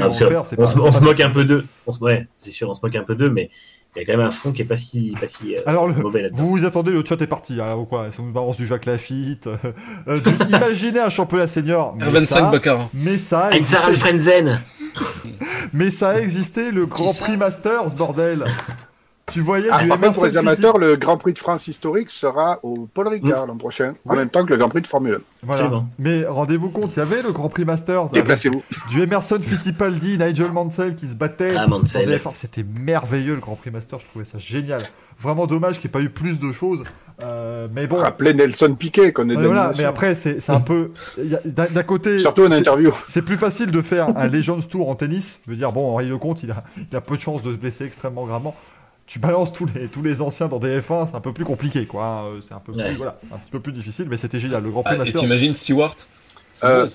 Parce 0.04 0.18
que 0.18 0.26
faire, 0.26 0.40
on 0.40 0.62
pas. 0.62 0.66
se, 0.66 0.78
on 0.98 1.00
moque 1.04 1.20
un 1.20 1.30
peu 1.30 1.44
d'eux. 1.44 1.64
On 1.86 1.92
se- 1.92 2.00
Ouais, 2.00 2.26
c'est 2.38 2.50
sûr, 2.50 2.68
on 2.70 2.74
se 2.74 2.80
moque 2.82 2.96
un 2.96 3.04
peu 3.04 3.14
d'eux, 3.14 3.28
mais 3.30 3.50
il 3.94 3.98
y 3.98 4.02
a 4.02 4.04
quand 4.06 4.16
même 4.18 4.26
un 4.26 4.30
fond 4.30 4.52
qui 4.52 4.62
est 4.62 4.64
pas 4.64 4.76
si, 4.76 5.14
pas 5.20 5.28
si 5.28 5.54
euh, 5.54 5.60
Alors, 5.66 5.86
le- 5.88 5.94
mauvais 5.94 6.22
là-dedans. 6.22 6.38
vous 6.42 6.50
vous 6.50 6.64
attendez, 6.64 6.90
le 6.92 7.04
chat 7.04 7.20
est 7.20 7.26
parti. 7.26 7.60
hein, 7.60 7.74
ou 7.76 7.84
quoi 7.84 8.06
on 8.18 8.22
nous 8.22 8.32
balance 8.32 8.56
du 8.56 8.66
Jacques 8.66 8.86
Lafitte. 8.86 9.46
euh, 9.48 9.56
euh, 10.08 10.18
du- 10.18 10.46
imaginez 10.56 11.00
un 11.00 11.10
championnat 11.10 11.46
senior. 11.46 11.94
Mais 11.98 12.06
25 12.08 12.26
ça, 12.26 12.50
Baccarat. 12.50 12.88
mais 12.94 13.18
ça 13.18 13.40
a 13.40 13.46
Avec 13.48 13.60
existé. 13.60 13.92
Frenzen 13.94 14.58
Mais 15.74 15.90
ça 15.90 16.10
a 16.10 16.18
existé, 16.20 16.70
le 16.70 16.86
Grand 16.86 17.12
ça 17.12 17.24
Prix 17.24 17.36
Masters, 17.36 17.94
bordel. 17.96 18.44
Tu 19.26 19.40
voyais 19.40 19.68
Ah, 19.70 19.82
du 19.82 19.88
par 19.88 20.00
contre, 20.00 20.14
pour 20.14 20.24
les 20.26 20.36
amateurs, 20.36 20.78
le 20.78 20.96
Grand 20.96 21.16
Prix 21.16 21.32
de 21.32 21.38
France 21.38 21.68
historique 21.68 22.10
sera 22.10 22.58
au 22.62 22.88
Paul 22.92 23.08
Ricard 23.08 23.46
l'an 23.46 23.56
prochain, 23.56 23.94
en 24.06 24.14
même 24.16 24.28
temps 24.28 24.44
que 24.44 24.50
le 24.50 24.56
Grand 24.56 24.68
Prix 24.68 24.82
de 24.82 24.86
Formule 24.86 25.14
1. 25.14 25.18
Voilà. 25.44 25.62
Absolument. 25.64 25.88
Mais 25.98 26.24
rendez-vous 26.26 26.70
compte, 26.70 26.94
il 26.96 26.98
y 26.98 27.02
avait 27.02 27.22
le 27.22 27.30
Grand 27.32 27.48
Prix 27.48 27.64
Masters 27.64 28.06
Déplacez-vous. 28.06 28.62
du 28.90 29.00
Emerson 29.00 29.38
Fittipaldi, 29.40 30.18
Nigel 30.18 30.50
Mansell 30.52 30.96
qui 30.96 31.08
se 31.08 31.14
battaient. 31.14 31.54
Ah, 31.56 31.64
en 31.66 31.68
Mansell. 31.68 32.08
DF1. 32.10 32.30
C'était 32.34 32.64
merveilleux 32.64 33.34
le 33.34 33.40
Grand 33.40 33.54
Prix 33.56 33.70
Masters, 33.70 34.00
je 34.00 34.06
trouvais 34.06 34.24
ça 34.24 34.38
génial. 34.38 34.82
Vraiment 35.20 35.46
dommage 35.46 35.78
qu'il 35.78 35.88
n'y 35.88 35.92
ait 35.92 35.98
pas 36.00 36.00
eu 36.00 36.10
plus 36.10 36.40
de 36.40 36.50
choses. 36.50 36.82
Euh, 37.22 37.68
mais 37.72 37.86
bon, 37.86 37.98
Rappelez 37.98 38.34
Nelson 38.34 38.74
Piquet 38.76 39.12
qu'on 39.12 39.28
est 39.30 39.36
de 39.36 39.44
voilà, 39.46 39.70
mais 39.78 39.84
après, 39.84 40.16
c'est 40.16 40.50
un 40.50 40.60
peu. 40.60 40.90
D'un 41.44 41.82
côté, 41.84 42.18
Surtout 42.18 42.46
en 42.46 42.50
c'est- 42.50 42.58
interview. 42.58 42.90
c'est 43.06 43.22
plus 43.22 43.36
facile 43.36 43.70
de 43.70 43.80
faire 43.82 44.08
un 44.16 44.26
Legends 44.26 44.58
Tour 44.60 44.88
en 44.88 44.96
tennis. 44.96 45.40
Je 45.46 45.52
veux 45.52 45.56
dire, 45.56 45.70
bon, 45.70 45.92
Henri 45.92 46.08
Lecomte, 46.08 46.42
il 46.42 46.50
a, 46.50 46.64
il 46.90 46.96
a 46.96 47.00
peu 47.00 47.16
de 47.16 47.20
chances 47.20 47.42
de 47.42 47.52
se 47.52 47.56
blesser 47.56 47.84
extrêmement 47.84 48.24
gravement. 48.26 48.56
Tu 49.12 49.18
balances 49.18 49.52
tous 49.52 49.66
les, 49.74 49.88
tous 49.88 50.02
les 50.02 50.22
anciens 50.22 50.48
dans 50.48 50.58
des 50.58 50.80
F1, 50.80 51.08
c'est 51.10 51.14
un 51.14 51.20
peu 51.20 51.34
plus 51.34 51.44
compliqué, 51.44 51.84
quoi. 51.84 52.04
hein. 52.06 52.40
C'est 52.40 52.54
un 52.54 52.60
peu, 52.60 52.72
plus, 52.72 52.80
Ouais. 52.80 52.94
voilà, 52.94 53.18
un 53.30 53.36
petit 53.36 53.50
peu 53.50 53.60
plus 53.60 53.72
difficile, 53.72 54.06
mais 54.08 54.16
c'était 54.16 54.38
génial. 54.40 54.62
Le 54.62 54.70
Grand 54.70 54.82
Prix 54.82 54.92
Ah, 54.92 54.96
et 54.96 54.98
Master. 55.00 55.20
t'imagines 55.20 55.52
Stewart? 55.52 55.94
Euh. 56.64 56.86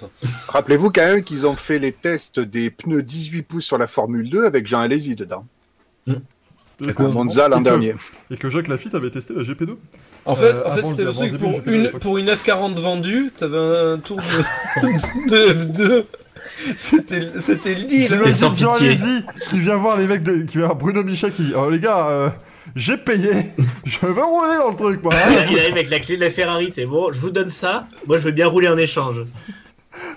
Rappelez-vous 0.48 0.90
quand 0.92 1.06
même 1.06 1.24
qu'ils 1.24 1.46
ont 1.46 1.56
fait 1.56 1.78
les 1.78 1.92
tests 1.92 2.40
des 2.40 2.72
pneus 2.72 3.04
18 3.04 3.44
pouces 3.44 3.66
sur 3.66 3.78
la 3.78 3.86
Formule 3.86 4.32
2 4.32 4.46
avec 4.46 4.66
Jean 4.66 4.80
Alesi 4.80 5.16
dedans. 5.16 5.46
Et 6.08 6.14
que- 6.94 7.04
Monza 7.04 7.48
l'an 7.50 7.60
et 7.60 7.64
dernier. 7.64 7.96
Et 8.32 8.38
que 8.38 8.50
Jacques 8.50 8.68
Lafitte 8.68 8.96
avait 8.96 9.12
testé 9.12 9.36
la 9.36 9.44
GP2. 9.44 9.78
En 10.26 10.34
fait, 10.36 10.44
Euh, 10.46 10.64
en 10.66 10.72
fait 10.72 10.80
avant 10.80 10.90
c'était 10.90 11.04
le- 11.06 11.14
truc 11.14 11.38
pour 11.38 11.52
une, 11.68 11.84
d'époque. 11.84 12.02
pour 12.02 12.18
une 12.18 12.28
F40 12.30 12.80
vendue, 12.80 13.32
t'avais 13.38 13.58
un 13.58 13.98
tour 14.00 14.18
de, 14.18 15.30
de 15.30 15.54
F2. 15.54 16.06
C'était 16.78 17.22
c'était. 17.40 17.76
T'es 17.88 18.32
sans 18.32 18.54
Jean. 18.54 18.74
Alesi 18.74 19.24
qui 19.50 19.60
vient 19.60 19.76
voir 19.76 19.98
les 19.98 20.08
mecs, 20.08 20.24
de, 20.24 20.44
qui 20.44 20.58
vient 20.58 20.68
voir 20.68 20.78
Bruno 20.78 21.04
Michel 21.04 21.32
qui 21.32 21.44
dit 21.44 21.54
Oh 21.56 21.70
les 21.70 21.80
gars, 21.80 22.08
euh, 22.08 22.30
j'ai 22.76 22.98
payé, 22.98 23.52
je 23.86 23.98
veux 24.06 24.12
rouler 24.24 24.58
dans 24.58 24.72
le 24.72 24.76
truc, 24.78 25.04
moi. 25.04 25.14
hein. 25.16 25.46
Il 25.52 25.58
arrive 25.60 25.74
avec 25.74 25.90
la 25.90 26.00
clé 26.00 26.16
de 26.18 26.22
la 26.22 26.32
Ferrari, 26.32 26.72
c'est 26.74 26.86
bon, 26.86 27.12
je 27.12 27.20
vous 27.20 27.32
donne 27.32 27.50
ça, 27.50 27.88
moi 28.08 28.18
je 28.18 28.24
veux 28.26 28.32
bien 28.32 28.48
rouler 28.48 28.68
en 28.68 28.78
échange. 28.78 29.22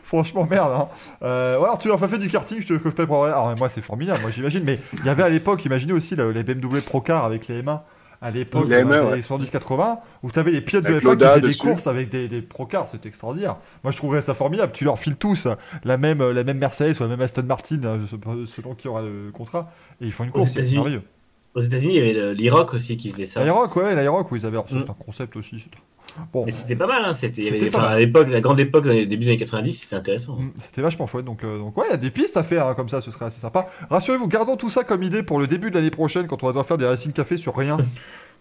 Franchement, 0.03 0.47
merde. 0.51 0.73
Hein. 0.77 0.89
Euh, 1.23 1.57
ouais, 1.59 1.65
alors 1.65 1.79
tu 1.79 1.91
as 1.91 1.97
fait 1.97 2.19
du 2.19 2.29
karting, 2.29 2.61
je 2.61 2.67
te 2.67 2.73
que 2.75 2.91
je 2.91 2.95
paye 2.95 3.07
pour 3.07 3.25
Alors 3.25 3.57
moi, 3.57 3.69
c'est 3.71 3.81
formidable, 3.81 4.21
moi 4.21 4.31
j'imagine. 4.31 4.63
Mais 4.65 4.79
il 4.99 5.07
y 5.07 5.09
avait 5.09 5.23
à 5.23 5.29
l'époque, 5.31 5.65
imaginez 5.65 5.93
aussi 5.95 6.17
le- 6.17 6.33
les 6.33 6.43
BMW 6.43 6.81
Procar 6.85 7.25
avec 7.25 7.49
les 7.49 7.63
M1 7.63 7.81
à 8.23 8.31
l'époque, 8.31 8.69
Les 8.69 8.83
dans 8.83 8.91
M1, 8.91 8.95
les 8.95 9.01
ouais. 9.01 9.13
années 9.13 9.45
70-80, 9.45 9.99
où 10.23 10.31
tu 10.31 10.39
avais 10.39 10.51
les 10.51 10.61
pilotes 10.61 10.85
de 10.85 10.89
Avec 10.91 11.03
F1 11.05 11.17
qui 11.17 11.25
faisaient 11.25 11.41
des 11.41 11.55
courses 11.55 11.87
avec 11.87 12.09
des, 12.11 12.29
des 12.29 12.43
Procars, 12.43 12.89
c'était 12.89 13.09
extraordinaire. 13.09 13.57
Moi 13.83 13.93
je 13.93 13.97
trouverais 13.97 14.21
ça 14.23 14.35
formidable. 14.35 14.73
Tu 14.73 14.85
leur 14.85 14.99
files 14.99 15.17
tous 15.17 15.49
la 15.85 15.97
même, 15.97 16.23
la 16.31 16.45
même 16.45 16.59
Mercedes 16.59 16.97
ou 17.01 17.03
la 17.03 17.09
même 17.09 17.21
Aston 17.21 17.45
Martin, 17.45 17.81
euh, 17.85 17.99
selon 18.47 18.75
qui 18.75 18.89
aura 18.89 19.03
le 19.03 19.31
contrat, 19.33 19.73
et 20.01 20.07
ils 20.07 20.13
font 20.13 20.25
une 20.25 20.31
course, 20.31 20.51
c'est 20.51 20.71
merveilleux. 20.71 21.03
Aux 21.55 21.61
États-Unis, 21.61 21.97
il 21.97 22.07
y 22.07 22.11
avait 22.21 22.35
l'Iroc 22.35 22.75
aussi 22.75 22.97
qui 22.97 23.11
faisait 23.11 23.27
ça. 23.27 23.43
L'Aeroc, 23.43 23.75
ouais, 23.75 23.95
l'Aeroc, 23.97 24.31
où 24.31 24.37
ils 24.37 24.47
avaient. 24.47 24.59
ça, 24.59 24.77
Mm. 24.77 24.79
C'est 24.79 24.91
un 24.91 24.95
concept 24.95 25.37
aussi. 25.37 25.67
Bon, 26.33 26.45
Mais 26.47 26.53
c'était 26.53 26.77
pas 26.77 26.87
mal, 26.87 27.05
hein. 27.05 27.13
C'était, 27.13 27.69
enfin, 27.69 27.85
à 27.85 27.99
l'époque, 27.99 28.29
la 28.31 28.41
grande 28.41 28.61
époque, 28.61 28.87
au 28.87 28.89
début 29.05 29.25
des 29.25 29.29
années 29.29 29.39
90, 29.39 29.73
c'était 29.73 29.97
intéressant. 29.97 30.37
Mm, 30.37 30.53
C'était 30.59 30.83
vachement 30.83 31.07
chouette, 31.07 31.25
donc, 31.25 31.45
euh, 31.45 31.59
donc 31.59 31.77
ouais, 31.77 31.87
il 31.89 31.91
y 31.91 31.95
a 31.95 31.99
des 31.99 32.11
pistes 32.11 32.37
à 32.37 32.43
faire 32.43 32.67
hein, 32.67 32.75
comme 32.75 32.89
ça, 32.89 33.01
ce 33.01 33.11
serait 33.11 33.27
assez 33.27 33.41
sympa. 33.41 33.67
Rassurez-vous, 33.91 34.29
gardons 34.29 34.57
tout 34.57 34.71
ça 34.71 34.85
comme 34.85 35.03
idée 35.03 35.23
pour 35.23 35.39
le 35.39 35.47
début 35.47 35.71
de 35.71 35.77
l'année 35.77 35.91
prochaine 35.91 36.27
quand 36.27 36.43
on 36.43 36.47
va 36.47 36.53
devoir 36.53 36.67
faire 36.67 36.79
des 36.79 36.87
Racing 36.87 37.13
Café 37.13 37.37
sur 37.37 37.57
rien. 37.57 37.79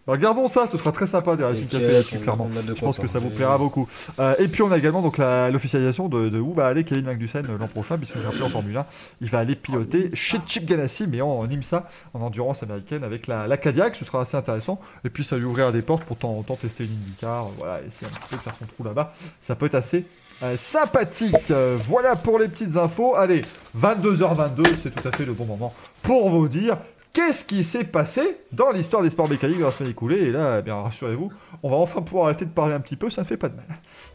Bah, 0.09 0.17
gardons 0.17 0.47
ça, 0.47 0.65
ce 0.65 0.75
sera 0.75 0.91
très 0.91 1.05
sympa 1.05 1.35
des 1.35 1.43
Racing 1.43 1.67
Café 1.67 1.91
là-dessus, 1.91 2.17
clairement. 2.17 2.49
de 2.49 2.73
Je 2.73 2.81
pense 2.81 2.97
que 2.97 3.07
ça 3.07 3.19
vous 3.19 3.29
plaira 3.29 3.59
beaucoup. 3.59 3.87
Euh, 4.17 4.33
et 4.39 4.47
puis 4.47 4.63
on 4.63 4.71
a 4.71 4.77
également 4.79 5.03
donc 5.03 5.19
l'officialisation 5.19 6.09
de, 6.09 6.29
de 6.29 6.39
où 6.39 6.51
va 6.51 6.65
aller 6.65 6.83
Kevin 6.83 7.05
Magnussen 7.05 7.45
euh, 7.45 7.59
l'an 7.59 7.67
prochain, 7.67 7.95
puisqu'il 7.95 8.19
sera 8.19 8.31
plus 8.31 8.41
en 8.41 8.49
Formule 8.49 8.75
1. 8.75 8.85
Il 9.21 9.29
va 9.29 9.37
aller 9.37 9.55
piloter 9.55 10.09
chez 10.15 10.39
Chip 10.47 10.65
Ganassi, 10.65 11.05
mais 11.05 11.21
en, 11.21 11.29
en 11.29 11.47
IMSA, 11.47 11.87
en 12.15 12.21
endurance 12.21 12.63
américaine 12.63 13.03
avec 13.03 13.27
la, 13.27 13.45
la 13.45 13.57
Cadillac. 13.57 13.95
Ce 13.95 14.03
sera 14.03 14.21
assez 14.21 14.35
intéressant. 14.35 14.79
Et 15.05 15.11
puis 15.11 15.23
ça 15.23 15.37
lui 15.37 15.45
ouvrira 15.45 15.71
des 15.71 15.83
portes 15.83 16.05
pour 16.05 16.17
tant, 16.17 16.41
tant 16.41 16.55
tester 16.55 16.85
une 16.85 16.91
IndyCar, 16.91 17.45
euh, 17.45 17.49
voilà, 17.59 17.81
essayer 17.83 18.07
un 18.07 18.15
petit 18.15 18.29
peu 18.31 18.37
de 18.37 18.41
faire 18.41 18.55
son 18.57 18.65
trou 18.65 18.83
là-bas. 18.83 19.13
Ça 19.41 19.55
peut 19.55 19.67
être 19.67 19.75
assez 19.75 20.05
euh, 20.41 20.55
sympathique. 20.57 21.51
Euh, 21.51 21.77
voilà 21.79 22.15
pour 22.15 22.39
les 22.39 22.47
petites 22.47 22.77
infos. 22.77 23.15
Allez, 23.15 23.43
22h22, 23.77 24.75
c'est 24.75 24.95
tout 24.95 25.07
à 25.07 25.11
fait 25.11 25.25
le 25.25 25.33
bon 25.33 25.45
moment 25.45 25.71
pour 26.01 26.29
vous 26.29 26.47
dire 26.47 26.77
qu'est-ce 27.13 27.45
qui 27.45 27.63
s'est 27.63 27.83
passé 27.83 28.21
dans 28.51 28.71
l'histoire 28.71 29.03
des 29.03 29.09
sports 29.09 29.29
mécaniques 29.29 29.59
de 29.59 29.63
la 29.63 29.71
semaine 29.71 29.91
écoulée. 29.91 30.17
Et 30.17 30.31
là, 30.31 30.57
eh 30.59 30.61
bien, 30.61 30.75
rassurez-vous, 30.75 31.31
on 31.63 31.69
va 31.69 31.77
enfin 31.77 32.01
pouvoir 32.01 32.25
arrêter 32.25 32.45
de 32.45 32.51
parler 32.51 32.73
un 32.73 32.79
petit 32.79 32.95
peu, 32.95 33.09
ça 33.09 33.21
ne 33.21 33.27
fait 33.27 33.37
pas 33.37 33.49
de 33.49 33.55
mal. 33.55 33.65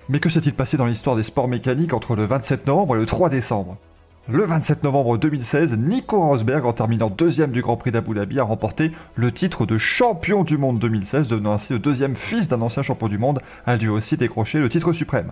Mais 0.08 0.20
que 0.20 0.28
s'est-il 0.28 0.54
passé 0.54 0.76
dans 0.76 0.86
l'histoire 0.86 1.16
des 1.16 1.22
sports 1.22 1.48
mécaniques 1.48 1.92
entre 1.92 2.16
le 2.16 2.24
27 2.24 2.66
novembre 2.66 2.96
et 2.96 3.00
le 3.00 3.06
3 3.06 3.28
décembre? 3.28 3.76
Le 4.26 4.42
27 4.42 4.84
novembre 4.84 5.18
2016, 5.18 5.76
Nico 5.76 6.18
Rosberg, 6.18 6.64
en 6.64 6.72
terminant 6.72 7.10
deuxième 7.10 7.50
du 7.50 7.60
Grand 7.60 7.76
Prix 7.76 7.90
d'Abu 7.90 8.14
Dhabi, 8.14 8.40
a 8.40 8.44
remporté 8.44 8.90
le 9.16 9.30
titre 9.30 9.66
de 9.66 9.76
champion 9.76 10.44
du 10.44 10.56
monde 10.56 10.78
2016, 10.78 11.28
devenant 11.28 11.52
ainsi 11.52 11.74
le 11.74 11.78
deuxième 11.78 12.16
fils 12.16 12.48
d'un 12.48 12.62
ancien 12.62 12.82
champion 12.82 13.08
du 13.08 13.18
monde 13.18 13.40
à 13.66 13.76
lui 13.76 13.88
aussi 13.88 14.16
décrocher 14.16 14.60
le 14.60 14.70
titre 14.70 14.94
suprême. 14.94 15.30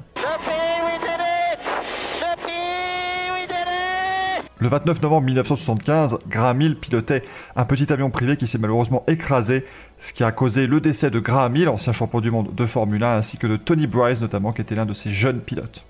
Le 4.62 4.68
29 4.68 5.02
novembre 5.02 5.26
1975, 5.26 6.18
Graham 6.28 6.60
Hill 6.60 6.76
pilotait 6.76 7.22
un 7.56 7.64
petit 7.64 7.93
avion 7.93 8.10
privé 8.10 8.36
qui 8.36 8.47
s'est 8.47 8.59
malheureusement 8.59 9.02
écrasé, 9.09 9.64
ce 9.98 10.12
qui 10.12 10.22
a 10.22 10.30
causé 10.30 10.68
le 10.68 10.80
décès 10.80 11.10
de 11.10 11.18
Graham 11.18 11.56
Hill, 11.56 11.68
ancien 11.68 11.93
champion 11.93 12.20
du 12.20 12.30
monde 12.30 12.55
de 12.55 12.64
Formule 12.64 13.02
1, 13.02 13.16
ainsi 13.16 13.39
que 13.39 13.48
de 13.48 13.56
Tony 13.56 13.89
Bryce 13.89 14.20
notamment, 14.20 14.52
qui 14.52 14.60
était 14.60 14.76
l'un 14.76 14.86
de 14.86 14.93
ses 14.93 15.10
jeunes 15.10 15.40
pilotes. 15.40 15.84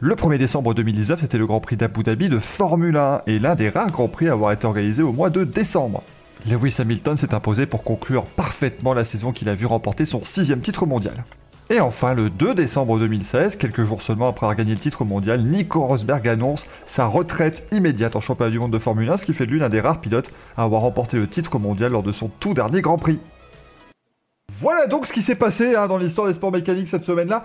Le 0.00 0.14
1er 0.14 0.36
décembre 0.36 0.74
2019, 0.74 1.20
c'était 1.20 1.38
le 1.38 1.46
Grand 1.46 1.60
Prix 1.60 1.78
d'Abu 1.78 2.02
Dhabi 2.02 2.28
de 2.28 2.38
Formule 2.38 2.98
1 2.98 3.22
et 3.26 3.38
l'un 3.38 3.54
des 3.54 3.70
rares 3.70 3.90
Grands 3.90 4.08
Prix 4.08 4.28
à 4.28 4.32
avoir 4.32 4.52
été 4.52 4.66
organisé 4.66 5.02
au 5.02 5.12
mois 5.12 5.30
de 5.30 5.44
décembre. 5.44 6.02
Lewis 6.46 6.76
Hamilton 6.80 7.16
s'est 7.16 7.32
imposé 7.32 7.64
pour 7.64 7.84
conclure 7.84 8.24
parfaitement 8.24 8.92
la 8.92 9.04
saison 9.04 9.32
qu'il 9.32 9.48
a 9.48 9.54
vu 9.54 9.64
remporter 9.64 10.04
son 10.04 10.22
sixième 10.22 10.60
titre 10.60 10.84
mondial. 10.84 11.24
Et 11.70 11.80
enfin, 11.80 12.14
le 12.14 12.30
2 12.30 12.54
décembre 12.54 12.98
2016, 12.98 13.56
quelques 13.56 13.84
jours 13.84 14.00
seulement 14.00 14.28
après 14.28 14.46
avoir 14.46 14.56
gagné 14.56 14.72
le 14.72 14.80
titre 14.80 15.04
mondial, 15.04 15.42
Nico 15.42 15.84
Rosberg 15.84 16.26
annonce 16.26 16.66
sa 16.86 17.04
retraite 17.04 17.68
immédiate 17.72 18.16
en 18.16 18.22
championnat 18.22 18.50
du 18.50 18.58
monde 18.58 18.72
de 18.72 18.78
Formule 18.78 19.10
1, 19.10 19.18
ce 19.18 19.26
qui 19.26 19.34
fait 19.34 19.44
de 19.44 19.50
lui 19.50 19.58
l'un 19.58 19.68
des 19.68 19.82
rares 19.82 20.00
pilotes 20.00 20.30
à 20.56 20.62
avoir 20.62 20.80
remporté 20.80 21.18
le 21.18 21.28
titre 21.28 21.58
mondial 21.58 21.92
lors 21.92 22.02
de 22.02 22.10
son 22.10 22.28
tout 22.40 22.54
dernier 22.54 22.80
Grand 22.80 22.96
Prix. 22.96 23.20
Voilà 24.60 24.86
donc 24.86 25.06
ce 25.06 25.12
qui 25.12 25.20
s'est 25.20 25.34
passé 25.34 25.76
hein, 25.76 25.88
dans 25.88 25.98
l'histoire 25.98 26.26
des 26.26 26.32
sports 26.32 26.50
mécaniques 26.50 26.88
cette 26.88 27.04
semaine-là. 27.04 27.44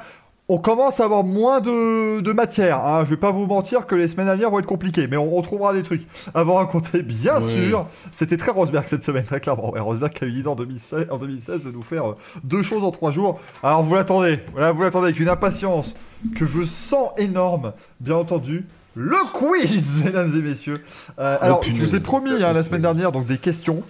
On 0.54 0.60
commence 0.60 1.00
à 1.00 1.06
avoir 1.06 1.24
moins 1.24 1.62
de, 1.62 2.20
de 2.20 2.32
matière. 2.32 2.86
Hein. 2.86 3.06
Je 3.06 3.10
vais 3.10 3.18
pas 3.18 3.32
vous 3.32 3.48
mentir 3.48 3.88
que 3.88 3.96
les 3.96 4.08
semaines 4.08 4.30
à 4.30 4.36
venir 4.36 4.52
vont 4.52 4.60
être 4.60 4.68
compliquées, 4.68 5.08
mais 5.08 5.18
on 5.18 5.32
retrouvera 5.32 5.74
des 5.74 5.82
trucs 5.82 6.06
à 6.36 6.44
vous 6.44 6.54
raconter, 6.54 7.02
bien 7.02 7.40
sûr. 7.42 7.88
C'était 8.12 8.38
très 8.38 8.52
Rosberg 8.52 8.86
cette 8.86 9.02
semaine, 9.02 9.24
très 9.24 9.40
clairement. 9.40 9.72
Ouais, 9.72 9.80
Rosberg 9.80 10.14
qui 10.14 10.26
a 10.26 10.28
eu 10.28 10.30
l'idée 10.30 10.48
en 10.48 10.56
2016, 10.56 11.08
en 11.10 11.18
2016 11.18 11.64
de 11.64 11.72
nous 11.72 11.82
faire 11.82 12.12
euh, 12.12 12.16
deux 12.44 12.62
choses 12.62 12.84
en 12.84 12.92
trois 12.92 13.10
jours. 13.10 13.40
Alors 13.64 13.82
vous 13.82 13.96
l'attendez, 13.96 14.42
voilà, 14.52 14.72
vous 14.72 14.84
l'attendez 14.84 15.08
avec 15.08 15.20
une 15.20 15.30
impatience 15.30 15.96
que 16.36 16.46
je 16.46 16.64
sens 16.64 17.10
énorme, 17.18 17.74
bien 18.00 18.18
entendu. 18.18 18.68
Le 18.96 19.18
quiz, 19.34 20.02
mesdames 20.06 20.30
et 20.38 20.42
messieurs. 20.44 20.84
Euh, 21.18 21.36
alors, 21.42 21.64
je 21.64 21.82
vous 21.82 21.96
ai 21.96 22.00
promis 22.00 22.44
hein, 22.44 22.54
la 22.54 22.62
semaine 22.62 22.84
dernière 22.84 23.12
donc 23.12 23.26
des 23.26 23.40
questions. 23.40 23.82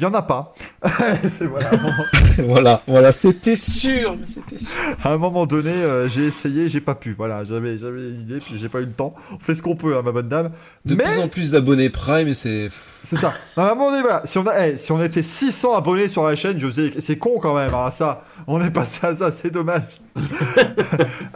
Il 0.00 0.04
y 0.04 0.06
en 0.06 0.14
a 0.14 0.22
pas. 0.22 0.54
C'est 1.28 1.44
voilà. 1.44 1.70
voilà, 2.38 2.82
voilà, 2.86 3.12
c'était 3.12 3.54
sûr, 3.54 4.16
mais 4.18 4.24
c'était 4.24 4.56
sûr. 4.56 4.72
À 5.04 5.12
un 5.12 5.18
moment 5.18 5.44
donné, 5.44 5.72
euh, 5.72 6.08
j'ai 6.08 6.24
essayé, 6.24 6.70
j'ai 6.70 6.80
pas 6.80 6.94
pu. 6.94 7.12
Voilà, 7.12 7.44
j'avais, 7.44 7.76
j'avais 7.76 8.08
une 8.08 8.22
idée, 8.22 8.38
puis 8.38 8.56
j'ai 8.56 8.70
pas 8.70 8.80
eu 8.80 8.86
le 8.86 8.92
temps. 8.92 9.14
On 9.30 9.38
fait 9.38 9.54
ce 9.54 9.60
qu'on 9.60 9.76
peut, 9.76 9.98
hein, 9.98 10.00
ma 10.02 10.10
bonne 10.10 10.30
dame. 10.30 10.52
De 10.86 10.94
Mais 10.94 11.04
plus 11.04 11.18
en 11.18 11.28
plus 11.28 11.50
d'abonnés 11.50 11.90
Prime 11.90 12.28
et 12.28 12.32
c'est. 12.32 12.70
c'est 13.04 13.16
ça. 13.16 13.34
À 13.58 13.72
un 13.72 13.74
moment 13.74 13.90
donné, 13.90 14.00
voilà, 14.00 14.22
si 14.24 14.38
on 14.38 14.46
a, 14.46 14.78
si 14.78 14.90
on 14.90 15.04
était 15.04 15.22
600 15.22 15.76
abonnés 15.76 16.08
sur 16.08 16.26
la 16.26 16.34
chaîne, 16.34 16.58
je 16.58 16.66
faisais, 16.68 16.92
c'est 16.98 17.18
con 17.18 17.38
quand 17.38 17.54
même, 17.54 17.74
hein, 17.74 17.90
ça. 17.90 18.24
On 18.46 18.58
est 18.62 18.70
passé 18.70 19.06
à 19.06 19.12
ça, 19.12 19.30
c'est 19.30 19.50
dommage. 19.50 19.82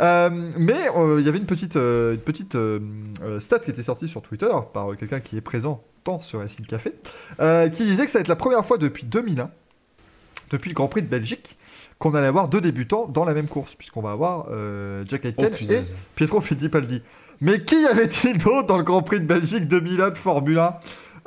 Euh, 0.01 0.31
mais 0.59 0.89
euh, 0.97 1.21
il 1.21 1.27
y 1.27 1.29
avait 1.29 1.39
une 1.39 1.47
petite, 1.47 1.77
une 1.77 2.19
petite 2.19 2.57
stat 3.39 3.59
qui 3.61 3.71
était 3.71 3.83
sortie 3.83 4.09
sur 4.09 4.23
Twitter 4.23 4.49
par 4.73 4.97
quelqu'un 4.97 5.21
qui 5.21 5.37
est 5.37 5.41
présent 5.41 5.83
tant 6.05 6.21
sur 6.21 6.41
Racing 6.41 6.67
Café, 6.67 6.93
euh, 7.41 7.69
qui 7.69 7.85
disait 7.85 8.05
que 8.05 8.11
ça 8.11 8.19
va 8.19 8.21
être 8.21 8.29
la 8.29 8.37
première 8.37 8.65
fois 8.65 8.79
depuis 8.79 9.05
2001, 9.05 9.51
depuis 10.51 10.69
le 10.71 10.75
Grand 10.75 10.89
Prix 10.89 11.03
de 11.03 11.09
Belgique, 11.09 11.57
qu'on 11.99 12.15
allait 12.15 12.27
avoir 12.27 12.49
deux 12.49 12.61
débutants 12.61 13.07
dans 13.07 13.25
la 13.25 13.35
même 13.35 13.49
course, 13.49 13.75
puisqu'on 13.75 14.03
va 14.03 14.11
avoir 14.13 14.47
euh, 14.51 15.03
Jack 15.09 15.23
Oh, 15.25 15.29
Aitken 15.29 15.47
et 15.47 15.51
punaise. 15.51 15.93
Pietro 16.15 16.41
Fittipaldi. 16.41 17.03
Mais 17.41 17.61
qui 17.65 17.81
y 17.83 17.87
avait-il 17.87 18.39
d'autre 18.39 18.67
dans 18.67 18.77
le 18.77 18.85
Grand 18.85 19.03
Prix 19.03 19.21
de 19.21 19.27
Belgique 19.27 19.67
2001 19.67 20.11
de 20.11 20.17
Formule 20.17 20.59
1 20.59 20.75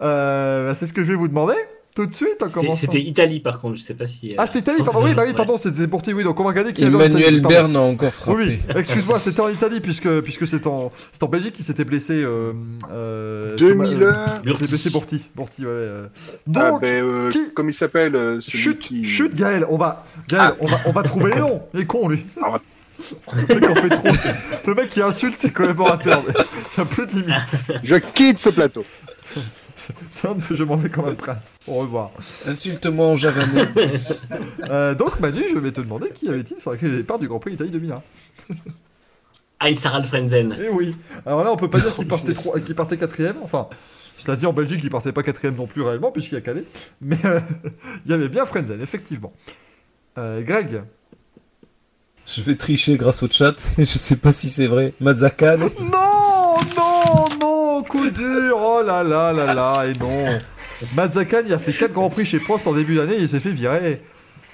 Euh, 0.01 0.67
bah, 0.69 0.75
C'est 0.75 0.85
ce 0.85 0.93
que 0.93 1.03
je 1.03 1.07
vais 1.09 1.15
vous 1.15 1.27
demander 1.27 1.55
tout 1.97 2.05
de 2.05 2.13
suite 2.13 2.41
en 2.43 2.47
C'était 2.47 2.59
commençant. 2.59 2.79
c'était 2.79 3.01
Italie 3.01 3.39
par 3.39 3.59
contre, 3.59 3.75
je 3.77 3.81
sais 3.81 3.95
pas 3.95 4.05
si. 4.05 4.31
euh, 4.31 4.35
Ah, 4.37 4.45
c'était 4.45 4.59
Italie, 4.71 4.83
pardon. 4.85 5.03
Oui, 5.03 5.15
bah 5.15 5.23
oui, 5.23 5.29
ouais. 5.31 5.35
pardon, 5.35 5.57
c'était 5.57 5.87
pour 5.87 6.01
Oui, 6.07 6.23
donc 6.23 6.39
on 6.39 6.43
va 6.43 6.49
regarder 6.49 6.71
qui 6.71 6.81
Italie, 6.81 6.95
Emmanuel. 6.95 7.41
Berne 7.41 7.75
a 7.75 7.79
encore 7.79 8.13
frappé. 8.13 8.37
Oui, 8.37 8.59
oui, 8.67 8.73
excuse-moi, 8.79 9.19
c'était 9.19 9.41
en 9.41 9.49
Italie 9.49 9.79
puisque, 9.79 10.21
puisque 10.21 10.47
c'est 10.47 10.67
en, 10.67 10.91
c'est 11.11 11.23
en 11.23 11.27
Belgique 11.27 11.53
qui 11.55 11.63
s'était 11.63 11.85
blessé. 11.85 12.13
Euh, 12.13 12.53
euh, 12.91 13.55
Thomas- 13.55 13.85
2001. 13.85 14.05
euh, 14.07 14.27
il 14.45 14.53
s'était 14.53 14.67
blessé 14.67 14.89
Bourti. 14.91 15.29
Bourti, 15.35 15.63
ouais. 15.63 15.71
euh. 15.71 16.07
Ah, 16.55 16.69
Donc, 16.69 16.81
ben, 16.81 17.03
euh, 17.03 17.29
qui- 17.29 17.51
Comme 17.55 17.69
il 17.69 17.73
s'appelle 17.73 18.15
euh, 18.15 18.39
chute, 18.41 18.79
qui... 18.79 19.03
chute, 19.03 19.33
Gaël, 19.35 19.65
on 19.69 19.77
va, 19.77 20.05
Gaël, 20.29 20.53
on 20.59 20.67
va, 20.67 20.79
on 20.85 20.91
va 20.91 21.01
trouver 21.03 21.31
les 21.33 21.39
noms. 21.41 21.61
Il 21.73 21.79
est 21.81 21.85
con, 21.85 22.07
lui. 22.09 22.23
Ah, 22.41 22.51
ouais. 22.51 22.59
Le 23.49 23.55
mec 23.59 23.69
en 23.69 23.75
fait 23.75 23.89
trop. 23.89 24.07
c'est- 24.21 24.67
Le 24.67 24.73
mec 24.75 24.89
qui 24.89 25.01
insulte 25.01 25.37
ses 25.39 25.51
collaborateurs. 25.51 26.23
Il 26.27 26.33
n'y 26.33 26.81
a 26.83 26.85
plus 26.85 27.05
de 27.07 27.11
limite. 27.11 27.81
Je 27.83 27.95
quitte 27.95 28.39
ce 28.39 28.49
plateau. 28.49 28.85
C'est 30.09 30.27
un 30.27 30.35
de 30.35 30.55
je 30.55 30.63
m'en 30.63 30.75
vais 30.77 30.89
comme 30.89 31.05
un 31.05 31.13
prince. 31.13 31.59
Au 31.67 31.75
revoir. 31.75 32.11
Insulte-moi 32.47 33.05
en 33.07 33.15
javanais. 33.15 33.67
Euh, 34.69 34.95
donc, 34.95 35.19
Manu, 35.21 35.43
je 35.53 35.57
vais 35.59 35.71
te 35.71 35.79
demander 35.79 36.09
qui 36.09 36.27
avait-il 36.27 36.59
sur 36.59 36.71
la 36.71 36.77
grille 36.77 36.91
de 36.91 36.97
départ 36.97 37.19
du 37.19 37.27
Grand 37.27 37.39
Prix 37.39 37.51
d'Italie 37.51 37.69
2001. 37.71 38.01
Heinz 39.61 39.85
Harald 39.85 40.05
Frenzen. 40.05 40.57
Eh 40.61 40.69
oui. 40.69 40.95
Alors 41.25 41.43
là, 41.43 41.51
on 41.51 41.55
peut 41.57 41.69
pas 41.69 41.79
dire 41.79 41.93
qu'il 41.95 42.07
partait, 42.07 42.33
trois- 42.33 42.59
qu'il 42.59 42.75
partait 42.75 42.97
quatrième. 42.97 43.37
Enfin, 43.43 43.67
cela 44.17 44.35
dit, 44.35 44.45
en 44.45 44.51
Belgique, 44.53 44.81
il 44.83 44.89
partait 44.89 45.11
pas 45.13 45.23
quatrième 45.23 45.55
non 45.55 45.67
plus 45.67 45.81
réellement, 45.83 46.11
puisqu'il 46.11 46.35
y 46.35 46.37
a 46.37 46.41
Calais. 46.41 46.65
Mais 47.01 47.17
euh, 47.25 47.39
il 48.05 48.11
y 48.11 48.13
avait 48.13 48.29
bien 48.29 48.45
Frenzen, 48.45 48.81
effectivement. 48.81 49.31
Euh, 50.17 50.41
Greg 50.41 50.83
Je 52.25 52.41
vais 52.41 52.55
tricher 52.55 52.97
grâce 52.97 53.23
au 53.23 53.29
chat. 53.29 53.55
Je 53.77 53.85
sais 53.85 54.15
pas 54.17 54.33
si 54.33 54.49
c'est 54.49 54.67
vrai. 54.67 54.93
Non, 54.99 55.13
non, 55.13 56.16
coup 57.87 58.09
dur. 58.09 58.57
Oh 58.59 58.81
là 58.85 59.03
là 59.03 59.33
là 59.33 59.53
là, 59.53 59.85
et 59.87 59.93
non. 59.99 60.25
Mazzakan, 60.95 61.41
il 61.45 61.53
a 61.53 61.59
fait 61.59 61.73
4 61.73 61.93
grands 61.93 62.09
prix 62.09 62.25
chez 62.25 62.39
Prost 62.39 62.67
en 62.67 62.73
début 62.73 62.95
d'année, 62.95 63.15
il 63.19 63.27
s'est 63.27 63.39
fait 63.39 63.51
virer. 63.51 64.01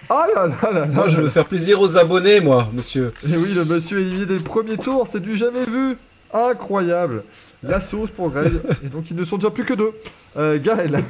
Ah 0.10 0.26
là 0.35 0.47
là 0.47 0.55
là 0.64 0.80
là. 0.80 0.85
Moi, 0.88 1.07
je 1.07 1.22
veux 1.22 1.30
faire 1.30 1.45
plaisir 1.45 1.81
aux 1.81 1.97
abonnés, 1.97 2.39
moi, 2.39 2.69
monsieur. 2.73 3.14
Et 3.27 3.38
oui, 3.38 3.53
le 3.53 3.65
monsieur 3.65 3.99
éliminé 3.99 4.26
dès 4.26 4.38
le 4.38 4.43
premier 4.43 4.77
tour, 4.77 5.07
c'est 5.07 5.22
du 5.22 5.35
jamais 5.35 5.65
vu. 5.65 5.97
Incroyable. 6.34 7.23
La 7.61 7.80
sauce 7.80 8.10
pour 8.10 8.30
Greg. 8.30 8.53
Et 8.84 8.89
donc, 8.89 9.10
ils 9.10 9.15
ne 9.15 9.23
sont 9.23 9.38
déjà 9.38 9.49
plus 9.49 9.65
que 9.65 9.73
deux. 9.73 9.91
Euh, 10.38 10.60
Gaël. 10.61 11.03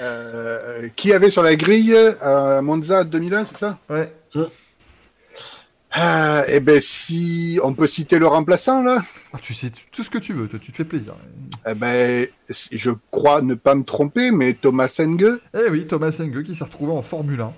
Euh, 0.00 0.88
qui 0.96 1.12
avait 1.12 1.28
sur 1.28 1.42
la 1.42 1.54
grille 1.54 1.94
euh, 1.94 2.62
Monza 2.62 3.04
2001, 3.04 3.44
c'est 3.44 3.58
ça? 3.58 3.78
Ouais. 3.90 4.10
Ah, 5.92 6.44
Eh 6.48 6.60
ben, 6.60 6.80
si 6.80 7.58
on 7.62 7.74
peut 7.74 7.86
citer 7.86 8.18
le 8.18 8.26
remplaçant, 8.26 8.82
là 8.82 9.02
Ah, 9.32 9.38
tu 9.40 9.54
sais 9.54 9.70
tout 9.92 10.02
ce 10.02 10.10
que 10.10 10.18
tu 10.18 10.32
veux, 10.32 10.48
toi, 10.48 10.58
tu 10.60 10.72
te 10.72 10.76
fais 10.76 10.84
plaisir. 10.84 11.14
Eh 11.68 11.74
ben, 11.74 12.26
je 12.72 12.90
crois 13.10 13.42
ne 13.42 13.54
pas 13.54 13.74
me 13.74 13.84
tromper, 13.84 14.30
mais 14.30 14.54
Thomas 14.54 14.88
Senge, 14.88 15.24
Eh 15.54 15.70
oui, 15.70 15.86
Thomas 15.86 16.12
Senge 16.12 16.42
qui 16.42 16.54
s'est 16.54 16.64
retrouvé 16.64 16.92
en 16.92 17.02
Formule 17.02 17.40
1. 17.40 17.52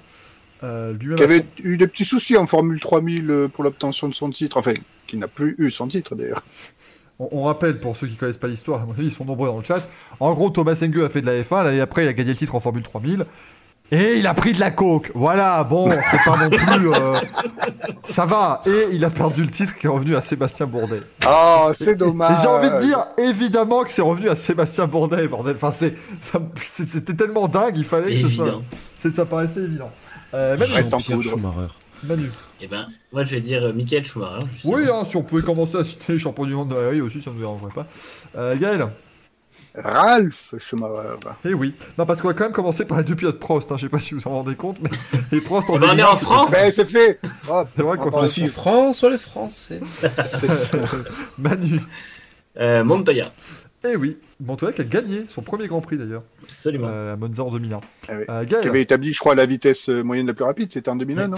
Euh, 0.63 0.95
qui 0.97 1.21
a- 1.23 1.25
avait 1.25 1.45
eu 1.63 1.77
des 1.77 1.87
petits 1.87 2.05
soucis 2.05 2.37
en 2.37 2.47
Formule 2.47 2.81
3000 2.81 3.31
euh, 3.31 3.49
pour 3.49 3.65
l'obtention 3.65 4.09
de 4.09 4.15
son 4.15 4.31
titre, 4.31 4.57
enfin, 4.57 4.73
qui 5.07 5.17
n'a 5.17 5.29
plus 5.29 5.55
eu 5.59 5.71
son 5.71 5.89
titre 5.89 6.15
d'ailleurs. 6.15 6.43
on, 7.19 7.29
on 7.33 7.43
rappelle 7.45 7.79
pour 7.79 7.97
ceux 7.97 8.07
qui 8.07 8.15
connaissent 8.17 8.39
pas 8.39 8.49
l'histoire, 8.49 8.81
à 8.83 8.87
mon 8.87 8.93
avis, 8.93 9.07
ils 9.07 9.13
sont 9.13 9.25
nombreux 9.27 9.49
dans 9.49 9.59
le 9.59 9.65
chat. 9.65 9.87
En 10.21 10.33
gros, 10.33 10.49
Thomas 10.51 10.75
Senge 10.75 10.97
a 10.99 11.09
fait 11.11 11.21
de 11.21 11.27
la 11.27 11.43
F1, 11.43 11.65
l'année 11.65 11.81
après, 11.81 12.05
il 12.05 12.09
a 12.09 12.13
gagné 12.15 12.31
le 12.31 12.37
titre 12.37 12.55
en 12.55 12.61
Formule 12.61 12.83
3000. 12.83 13.27
Et 13.93 14.17
il 14.19 14.27
a 14.27 14.35
pris 14.35 14.53
de 14.55 14.61
la 14.61 14.71
coke. 14.71 15.13
Voilà, 15.15 15.63
bon, 15.63 15.89
c'est 16.11 16.25
pas 16.25 16.37
non 16.43 16.51
plus. 16.51 16.89
euh, 16.93 17.15
Ça 18.03 18.25
va. 18.27 18.63
Et 18.67 18.89
il 18.93 19.05
a 19.05 19.11
perdu 19.11 19.43
le 19.43 19.51
titre 19.51 19.77
qui 19.77 19.87
est 19.87 19.91
revenu 19.91 20.17
à 20.17 20.21
Sébastien 20.21 20.67
Bourdet. 20.67 21.03
Oh, 21.29 21.71
c'est 21.75 21.93
Et 21.93 21.95
dommage. 21.95 22.39
j'ai 22.43 22.49
envie 22.49 22.71
de 22.71 22.79
dire, 22.79 23.05
évidemment 23.19 23.85
que 23.85 23.91
c'est 23.91 24.03
revenu 24.03 24.29
à 24.31 24.35
Sébastien 24.35 24.87
Bourdet, 24.87 25.29
bordel. 25.29 25.55
Enfin, 25.57 25.71
c'est, 25.71 25.95
ça 26.21 26.39
me- 26.39 26.47
c'est- 26.67 26.87
c'était 26.87 27.15
tellement 27.15 27.47
dingue, 27.47 27.75
il 27.77 27.85
fallait 27.85 28.11
que 28.11 28.17
C'est 28.17 28.23
ce 28.25 28.29
soit. 28.31 28.47
évident. 28.47 28.63
C'est, 28.95 29.11
ça 29.13 29.27
paraissait 29.27 29.61
évident. 29.61 29.91
Euh, 30.33 30.57
Manu, 30.57 30.73
Reste 30.73 30.95
en 30.95 30.99
Jean-Pierre 30.99 31.19
poudre. 31.19 31.31
Schumacher. 31.31 31.73
Manu. 32.05 32.31
Eh 32.61 32.67
ben, 32.67 32.87
moi 33.13 33.25
je 33.25 33.31
vais 33.31 33.41
dire 33.41 33.63
euh, 33.65 33.73
Michael 33.73 34.05
Schumacher. 34.05 34.47
justement. 34.53 34.75
Oui, 34.75 34.83
hein, 34.93 35.05
si 35.07 35.17
on 35.17 35.23
pouvait 35.23 35.43
commencer 35.43 35.77
à 35.77 35.85
citer 35.85 36.15
les 36.15 36.19
champions 36.19 36.45
du 36.47 36.55
monde 36.55 36.71
de 36.71 36.75
la 36.75 36.89
rue 36.89 37.01
aussi, 37.03 37.21
ça 37.23 37.31
ne 37.31 37.35
nous 37.37 37.41
dérangerait 37.43 37.73
pas. 37.75 37.87
Euh, 38.37 38.57
Gaël 38.59 38.87
Ralph 39.77 40.55
Schumacher. 40.59 41.17
Eh 41.45 41.53
oui. 41.55 41.75
Non, 41.99 42.07
parce 42.07 42.21
qu'on 42.21 42.29
va 42.29 42.35
quand 42.35 42.45
même 42.45 42.53
commencer 42.53 42.85
par 42.87 42.99
les 42.99 43.05
deux 43.05 43.17
pilotes 43.17 43.41
Prost. 43.41 43.73
Hein. 43.73 43.77
Je 43.77 43.83
sais 43.83 43.89
pas 43.89 43.99
si 43.99 44.15
vous 44.15 44.27
en 44.27 44.31
rendez 44.31 44.55
compte, 44.55 44.79
mais 44.81 44.91
les 45.33 45.41
Prost 45.41 45.69
en 45.71 45.77
Eh 45.77 45.79
ben, 45.81 45.87
on 45.87 45.93
est 45.93 45.97
2001, 45.97 46.07
en 46.09 46.17
France 46.17 46.51
Ben, 46.53 46.71
c'est 46.71 46.85
fait. 46.85 47.19
Oh, 47.51 47.63
C'est 47.75 47.83
vrai 47.83 47.97
qu'on 47.99 48.13
on 48.15 48.23
Je 48.23 48.27
suis 48.27 48.47
François 48.47 49.11
le 49.11 49.17
Français. 49.17 49.81
Manu. 51.39 51.81
Euh, 52.57 52.85
Montoya. 52.85 53.27
Eh 53.87 53.97
oui. 53.97 54.17
Montoya 54.41 54.73
qui 54.73 54.81
a 54.81 54.85
gagné 54.85 55.25
son 55.29 55.43
premier 55.43 55.67
Grand 55.67 55.81
Prix 55.81 55.99
d'ailleurs, 55.99 56.23
Absolument. 56.43 56.89
euh, 56.89 57.13
à 57.15 57.17
Monza 57.17 57.43
en 57.45 57.51
2001. 57.51 57.81
Ah 58.09 58.13
oui. 58.17 58.25
Euh, 58.29 58.45
Qui 58.45 58.55
avait 58.69 58.83
établi, 58.83 59.13
je 59.13 59.19
crois, 59.19 59.35
la 59.35 59.47
vitesse 59.47 59.89
euh, 59.89 60.03
moyenne 60.03 60.27
la 60.27 60.35
plus 60.35 60.45
rapide, 60.45 60.73
c'était 60.73 60.89
en 60.89 60.97
2001, 60.97 61.29
non? 61.29 61.37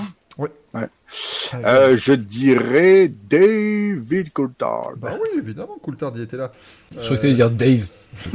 Euh, 0.75 0.87
Euh, 1.65 1.97
Je 1.97 2.13
dirais 2.13 3.09
David 3.31 4.33
Coulthard. 4.33 4.93
Bah 4.99 5.15
oui, 5.21 5.29
évidemment, 5.39 5.79
Coulthard 5.83 6.17
y 6.17 6.23
était 6.23 6.37
là. 6.37 6.53
Je 6.93 6.99
croyais 7.01 7.17
que 7.17 7.23
t'allais 7.23 7.35
dire 7.35 7.51
Dave. 7.51 7.87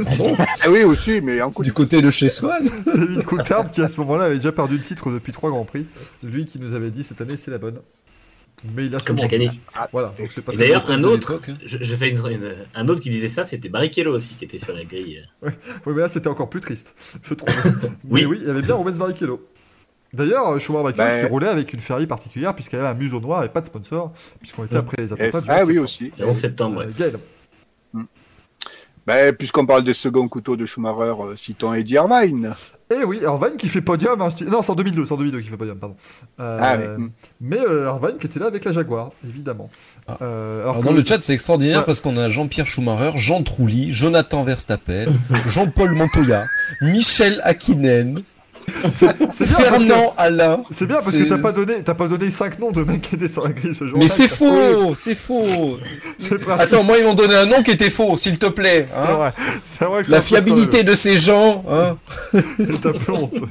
Pardon. 0.04 0.36
Ah 0.38 0.70
oui, 0.70 0.82
aussi, 0.84 1.20
mais 1.20 1.40
en 1.42 1.50
coup 1.50 1.62
du 1.62 1.72
côté 1.72 2.00
de 2.02 2.10
chez 2.10 2.28
Swan. 2.28 2.68
David 2.86 3.24
Coulthard 3.24 3.70
qui 3.70 3.82
à 3.82 3.88
ce 3.88 4.00
moment-là 4.00 4.24
avait 4.24 4.36
déjà 4.36 4.52
perdu 4.52 4.76
le 4.78 4.84
titre 4.84 5.10
depuis 5.10 5.32
trois 5.32 5.50
Grands 5.50 5.64
Prix. 5.64 5.86
Lui 6.22 6.44
qui 6.44 6.58
nous 6.58 6.74
avait 6.74 6.90
dit 6.90 7.02
cette 7.04 7.20
année 7.20 7.36
c'est 7.36 7.50
la 7.50 7.58
bonne. 7.58 7.80
Mais 8.76 8.86
il 8.86 8.94
a 8.94 9.00
Comme 9.00 9.18
chaque 9.18 9.32
année. 9.32 9.48
plus. 9.48 9.58
Voilà, 9.92 10.14
donc 10.16 10.28
c'est 10.32 10.40
pas 10.40 10.52
Et 10.52 10.56
d'ailleurs, 10.56 10.88
un 10.88 11.02
autre, 11.02 11.40
hein. 11.48 11.54
je, 11.66 11.78
je 11.80 11.96
fais 11.96 12.10
une- 12.10 12.18
une- 12.18 12.54
un 12.76 12.88
autre 12.88 13.00
qui 13.00 13.10
disait 13.10 13.26
ça, 13.26 13.42
c'était 13.42 13.68
Barrichello 13.68 14.14
aussi 14.14 14.34
qui 14.34 14.44
était 14.44 14.58
sur 14.60 14.72
la 14.72 14.84
grille. 14.84 15.26
Oui, 15.42 15.50
mais 15.86 16.02
là 16.02 16.08
c'était 16.08 16.28
encore 16.28 16.48
plus 16.48 16.60
triste, 16.60 16.94
je 17.24 17.34
trouve. 17.34 17.48
Oui. 18.08 18.20
Mais 18.20 18.26
oui, 18.26 18.38
il 18.40 18.46
y 18.46 18.50
avait 18.50 18.62
bien 18.62 18.76
Rubens 18.76 18.98
Barrichello. 18.98 19.44
D'ailleurs, 20.12 20.60
Schumacher 20.60 20.82
Barrichello 20.94 21.04
Ben- 21.08 21.24
qui 21.26 21.30
roulait 21.32 21.48
avec 21.48 21.72
une 21.72 21.80
Ferrari 21.80 22.06
particulière 22.06 22.54
puisqu'elle 22.54 22.80
avait 22.80 22.90
un 22.90 22.94
museau 22.94 23.18
noir 23.18 23.42
et 23.44 23.48
pas 23.48 23.62
de 23.62 23.66
sponsor, 23.66 24.12
puisqu'on 24.38 24.64
était 24.66 24.76
après 24.76 25.02
les 25.02 25.12
attentats 25.12 25.40
du 25.40 25.46
Ah 25.50 25.60
11 25.62 25.66
oui, 25.68 25.78
aussi. 25.78 26.12
Le 26.18 26.26
11 26.26 26.36
septembre, 26.36 26.80
ouais. 26.80 26.86
Euh, 26.86 26.90
Gaël. 26.96 27.18
Ben, 29.06 29.34
Puisqu'on 29.34 29.66
parle 29.66 29.84
des 29.84 29.94
seconds 29.94 30.28
couteaux 30.28 30.56
de 30.56 30.64
Schumacher, 30.66 31.14
euh, 31.22 31.36
citons 31.36 31.74
Eddie 31.74 31.94
Irvine. 31.94 32.54
Eh 32.94 33.04
oui, 33.04 33.20
Irvine 33.22 33.56
qui 33.56 33.68
fait 33.68 33.80
podium. 33.80 34.20
hein, 34.20 34.28
je 34.38 34.44
Non, 34.44 34.62
c'est 34.62 34.70
en 34.70 34.74
2002, 34.74 35.06
c'est 35.06 35.12
en 35.14 35.16
2002 35.16 35.40
qui 35.40 35.48
fait 35.48 35.56
podium, 35.56 35.78
pardon. 35.78 35.96
Euh, 36.40 36.58
Ah, 36.62 36.76
mais- 36.76 37.06
mais 37.40 37.58
euh, 37.58 37.86
Irvine 37.86 38.18
qui 38.18 38.26
était 38.26 38.38
là 38.38 38.46
avec 38.46 38.64
la 38.64 38.72
Jaguar, 38.72 39.10
évidemment. 39.26 39.70
Ah. 40.06 40.18
Euh, 40.22 40.62
Alors, 40.62 40.80
que- 40.80 40.84
dans 40.84 40.92
le 40.92 41.04
chat, 41.04 41.20
c'est 41.22 41.32
extraordinaire 41.32 41.78
Ouais. 41.80 41.84
parce 41.86 42.00
qu'on 42.00 42.16
a 42.18 42.28
Jean-Pierre 42.28 42.66
Schumacher, 42.66 43.12
Jean 43.16 43.42
Trulli, 43.42 43.92
Jonathan 43.92 44.44
Verstappen, 44.44 45.06
Jean-Paul 45.48 45.92
Montoya, 45.94 46.46
Michel 46.82 47.40
Hakkinen, 47.44 48.22
c'est 48.90 48.90
c'est 48.90 49.06
bien 49.06 49.14
parce 49.18 49.38
que- 49.38 49.44
Fernand 49.44 50.14
Alain. 50.16 50.62
C'est 50.70 50.86
bien 50.86 50.96
parce 50.96 51.12
que 51.12 51.24
t'as 51.24 51.38
pas 51.38 51.52
donné, 51.52 51.82
t'as 51.82 51.94
pas 51.94 52.08
donné 52.08 52.30
5 52.30 52.58
noms 52.58 52.70
de 52.70 52.82
mecs 52.84 53.02
qui 53.02 53.14
étaient 53.14 53.28
sur 53.28 53.44
la 53.44 53.52
grille 53.52 53.74
ce 53.74 53.86
jour. 53.86 53.98
Mais 53.98 54.08
c'est 54.08 54.28
faux, 54.28 54.94
c'est 54.96 55.14
faux. 55.14 55.78
Attends, 56.58 56.82
moi 56.84 56.98
ils 56.98 57.04
m'ont 57.04 57.14
donné 57.14 57.34
un 57.34 57.46
nom 57.46 57.62
qui 57.62 57.70
était 57.70 57.90
faux, 57.90 58.16
s'il 58.16 58.38
te 58.38 58.46
plaît. 58.46 58.86
C'est 58.88 58.98
hein. 58.98 59.14
vrai. 59.14 59.32
C'est 59.64 59.84
vrai 59.84 60.02
que 60.04 60.10
La 60.10 60.18
un 60.18 60.20
fiabilité 60.22 60.82
de 60.82 60.94
ces 60.94 61.16
gens. 61.16 61.64
Hein. 61.68 61.94
est 62.58 62.86
un 62.86 62.92
peu 62.92 63.12
honteuse. 63.12 63.48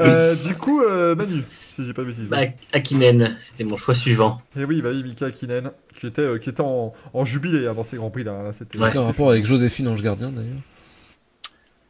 Euh, 0.00 0.34
du 0.34 0.54
coup, 0.56 0.82
euh, 0.82 1.14
Manu, 1.14 1.44
si 1.48 1.86
j'ai 1.86 1.92
pas 1.92 2.02
de 2.02 2.08
bêtises. 2.08 2.24
Bah, 2.24 2.38
Akinen, 2.72 3.36
c'était 3.40 3.64
mon 3.64 3.76
choix 3.76 3.94
suivant. 3.94 4.42
Et 4.58 4.64
oui, 4.64 4.82
bah 4.82 4.90
oui, 4.92 5.04
Mika 5.04 5.26
Hakkinen, 5.26 5.70
qui 5.94 6.08
était, 6.08 6.22
euh, 6.22 6.38
qui 6.38 6.50
était 6.50 6.62
en, 6.62 6.92
en 7.12 7.24
jubilé 7.24 7.66
avant 7.66 7.84
ces 7.84 7.96
grands 7.96 8.10
prix 8.10 8.24
là. 8.24 8.42
là 8.42 8.52
c'était. 8.52 8.78
Ouais. 8.78 8.88
Aucun 8.88 9.02
rapport 9.02 9.30
avec 9.30 9.46
Joséphine 9.46 9.88
Ange 9.88 10.02
Gardien 10.02 10.30
d'ailleurs. 10.30 10.58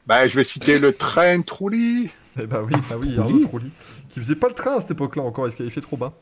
Ben, 0.07 0.29
je 0.29 0.35
vais 0.37 0.45
citer 0.45 0.79
le 0.79 0.93
train 0.93 1.41
Trulli. 1.41 2.11
Eh 2.43 2.47
bah 2.47 2.63
oui, 2.65 2.73
bah 2.91 2.97
oui. 3.01 3.17
Arnaud 3.19 3.39
Trulli, 3.47 3.71
qui 4.09 4.19
faisait 4.19 4.35
pas 4.35 4.49
le 4.49 4.55
train 4.55 4.77
à 4.77 4.81
cette 4.81 4.91
époque-là 4.91 5.23
encore, 5.23 5.47
il 5.47 5.53
se 5.53 5.57
qualifiait 5.57 5.83
trop 5.83 5.97
bas. 5.97 6.13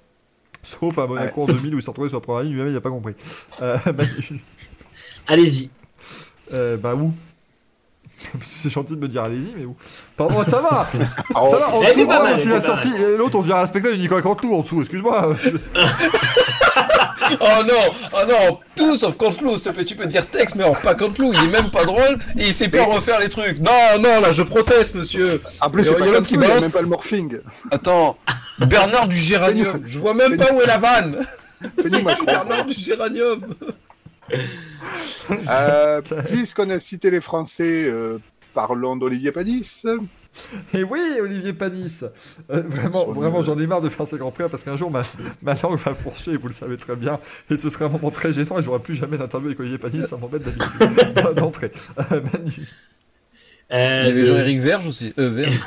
Sauf 0.62 0.98
à 0.98 1.06
Monaco 1.06 1.42
en 1.42 1.46
2000 1.46 1.74
où 1.74 1.78
il 1.78 1.82
s'est 1.82 1.90
retrouvé 1.90 2.08
sur 2.08 2.18
la 2.18 2.20
première 2.20 2.42
ligne, 2.42 2.52
lui-même 2.52 2.68
il 2.70 2.76
a 2.76 2.80
pas 2.80 2.90
compris. 2.90 3.14
Euh, 3.62 3.76
Manu, 3.86 4.08
Allez-y. 5.26 5.70
euh, 6.52 6.76
bah 6.76 6.94
où? 6.94 7.12
C'est 8.44 8.70
gentil 8.70 8.94
de 8.94 9.00
me 9.00 9.08
dire 9.08 9.22
allez-y, 9.24 9.52
mais 9.56 9.64
où? 9.64 9.74
Pardon, 10.16 10.44
ça 10.44 10.60
va 10.60 10.86
Oh, 11.34 11.46
Ça 11.50 11.58
va, 11.58 11.74
en 11.74 11.80
dessous, 11.80 12.06
quand 12.06 12.38
il 12.44 12.52
a 12.52 12.60
sorti, 12.60 12.88
et 12.94 13.16
l'autre, 13.16 13.36
on 13.38 13.42
dirait 13.42 13.60
respecter 13.60 13.96
Nicolas 13.98 14.22
Canteloup 14.22 14.54
en 14.54 14.60
dessous, 14.60 14.80
excuse-moi. 14.80 15.34
Oh 17.40 17.62
non, 17.64 17.94
oh 18.12 18.26
non, 18.28 18.58
tout 18.76 18.96
sauf 18.96 19.16
Canteloup, 19.16 19.56
s'il 19.56 19.70
te 19.70 19.76
plaît, 19.76 19.84
tu 19.84 19.94
peux 19.94 20.06
dire 20.06 20.26
texte, 20.26 20.56
mais 20.56 20.64
alors 20.64 20.80
pas 20.80 20.94
Canteloup, 20.94 21.32
il 21.32 21.44
est 21.44 21.48
même 21.48 21.70
pas 21.70 21.84
drôle 21.84 22.18
et 22.36 22.46
il 22.46 22.52
sait 22.52 22.68
pas 22.68 22.84
refaire 22.84 23.20
les 23.20 23.28
trucs. 23.28 23.58
Non, 23.58 23.98
non, 24.00 24.20
là 24.20 24.32
je 24.32 24.42
proteste, 24.42 24.94
monsieur. 24.94 25.40
En 25.60 25.70
plus, 25.70 25.84
c'est 25.84 25.94
pas 25.94 26.20
qui 26.20 26.36
balance. 26.36 26.62
même 26.62 26.70
pas 26.70 26.80
le 26.80 26.86
morphing. 26.86 27.38
Attends, 27.70 28.18
Bernard 28.58 29.08
du 29.08 29.16
Géranium, 29.16 29.82
je 29.84 29.98
vois 29.98 30.14
même 30.14 30.36
pas 30.36 30.52
où 30.52 30.60
est 30.60 30.66
la 30.66 30.78
vanne. 30.78 31.26
C'est 31.84 32.02
Bernard 32.24 32.64
du 32.66 32.74
Géranium. 32.74 33.54
Euh, 35.48 36.00
Puisqu'on 36.26 36.70
a 36.70 36.80
cité 36.80 37.10
les 37.10 37.20
Français, 37.20 37.84
euh, 37.86 38.18
parlons 38.54 38.96
d'Olivier 38.96 39.32
Padis. 39.32 39.84
Et 40.74 40.82
oui, 40.82 41.00
Olivier 41.20 41.52
Panis. 41.52 42.02
Euh, 42.50 42.62
vraiment, 42.66 43.06
vraiment, 43.12 43.42
j'en 43.42 43.58
ai 43.58 43.66
marre 43.66 43.82
de 43.82 43.88
faire 43.88 44.06
ces 44.06 44.18
grands 44.18 44.30
prix 44.30 44.44
parce 44.50 44.62
qu'un 44.62 44.76
jour 44.76 44.90
ma, 44.90 45.02
ma 45.42 45.54
langue 45.54 45.78
va 45.78 45.94
fourcher, 45.94 46.36
vous 46.36 46.48
le 46.48 46.54
savez 46.54 46.76
très 46.76 46.96
bien, 46.96 47.20
et 47.50 47.56
ce 47.56 47.68
serait 47.68 47.84
un 47.84 47.90
moment 47.90 48.10
très 48.10 48.32
gênant 48.32 48.58
et 48.58 48.62
j'aurai 48.62 48.78
plus 48.78 48.94
jamais 48.94 49.18
d'interview 49.18 49.48
avec 49.48 49.60
Olivier 49.60 49.78
Panis, 49.78 50.02
ça 50.02 50.16
m'embête 50.16 50.42
d'habitude 50.42 51.34
d'entrée. 51.36 51.72
Euh, 51.98 52.20
Manu. 52.32 52.68
Euh, 53.72 54.00
Il 54.04 54.08
y 54.08 54.10
avait 54.10 54.24
Jean-Éric 54.24 54.60
Verge 54.60 54.86
aussi. 54.86 55.14
Euh, 55.18 55.30
Verge. 55.30 55.60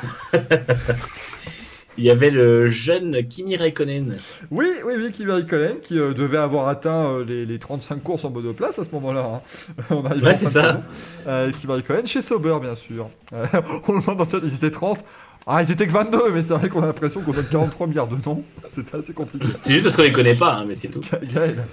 Il 1.98 2.04
y 2.04 2.10
avait 2.10 2.30
le 2.30 2.68
jeune 2.68 3.26
Kimi 3.28 3.56
Raikkonen. 3.56 4.18
Oui, 4.50 4.66
oui, 4.84 4.94
oui, 4.96 5.12
Kimi 5.12 5.30
Raikkonen 5.32 5.80
qui 5.80 5.98
euh, 5.98 6.12
devait 6.12 6.38
avoir 6.38 6.68
atteint 6.68 7.06
euh, 7.06 7.24
les, 7.24 7.46
les 7.46 7.58
35 7.58 8.02
courses 8.02 8.24
en 8.24 8.30
monoplace 8.30 8.78
à 8.78 8.84
ce 8.84 8.90
moment-là. 8.92 9.40
hein. 9.42 9.84
On 9.90 10.04
arrive 10.04 10.22
Ouais, 10.24 10.34
c'est 10.34 10.46
ça. 10.50 10.82
Euh, 11.26 11.50
Kimi 11.52 11.72
Raikkonen 11.72 12.06
chez 12.06 12.20
Sauber, 12.22 12.56
bien 12.60 12.74
sûr. 12.74 13.08
Euh, 13.32 13.44
on 13.88 13.92
le 13.94 14.00
demande 14.00 14.18
dans 14.18 14.24
le 14.24 14.30
chat, 14.30 14.38
ils 14.42 14.54
étaient 14.54 14.70
30. 14.70 14.98
Ah, 15.46 15.62
ils 15.62 15.70
étaient 15.70 15.86
que 15.86 15.92
22, 15.92 16.32
mais 16.32 16.42
c'est 16.42 16.54
vrai 16.54 16.68
qu'on 16.68 16.82
a 16.82 16.86
l'impression 16.86 17.20
qu'on 17.20 17.32
donne 17.32 17.46
43 17.46 17.86
milliards 17.86 18.08
de 18.08 18.16
noms. 18.26 18.42
C'était 18.68 18.96
assez 18.96 19.12
compliqué. 19.14 19.46
C'est 19.62 19.72
juste 19.74 19.84
parce 19.84 19.96
qu'on 19.96 20.02
les 20.02 20.12
connaît 20.12 20.34
pas, 20.34 20.54
hein, 20.54 20.64
mais 20.66 20.74
c'est 20.74 20.88
tout. 20.88 21.00
Gaël. 21.32 21.64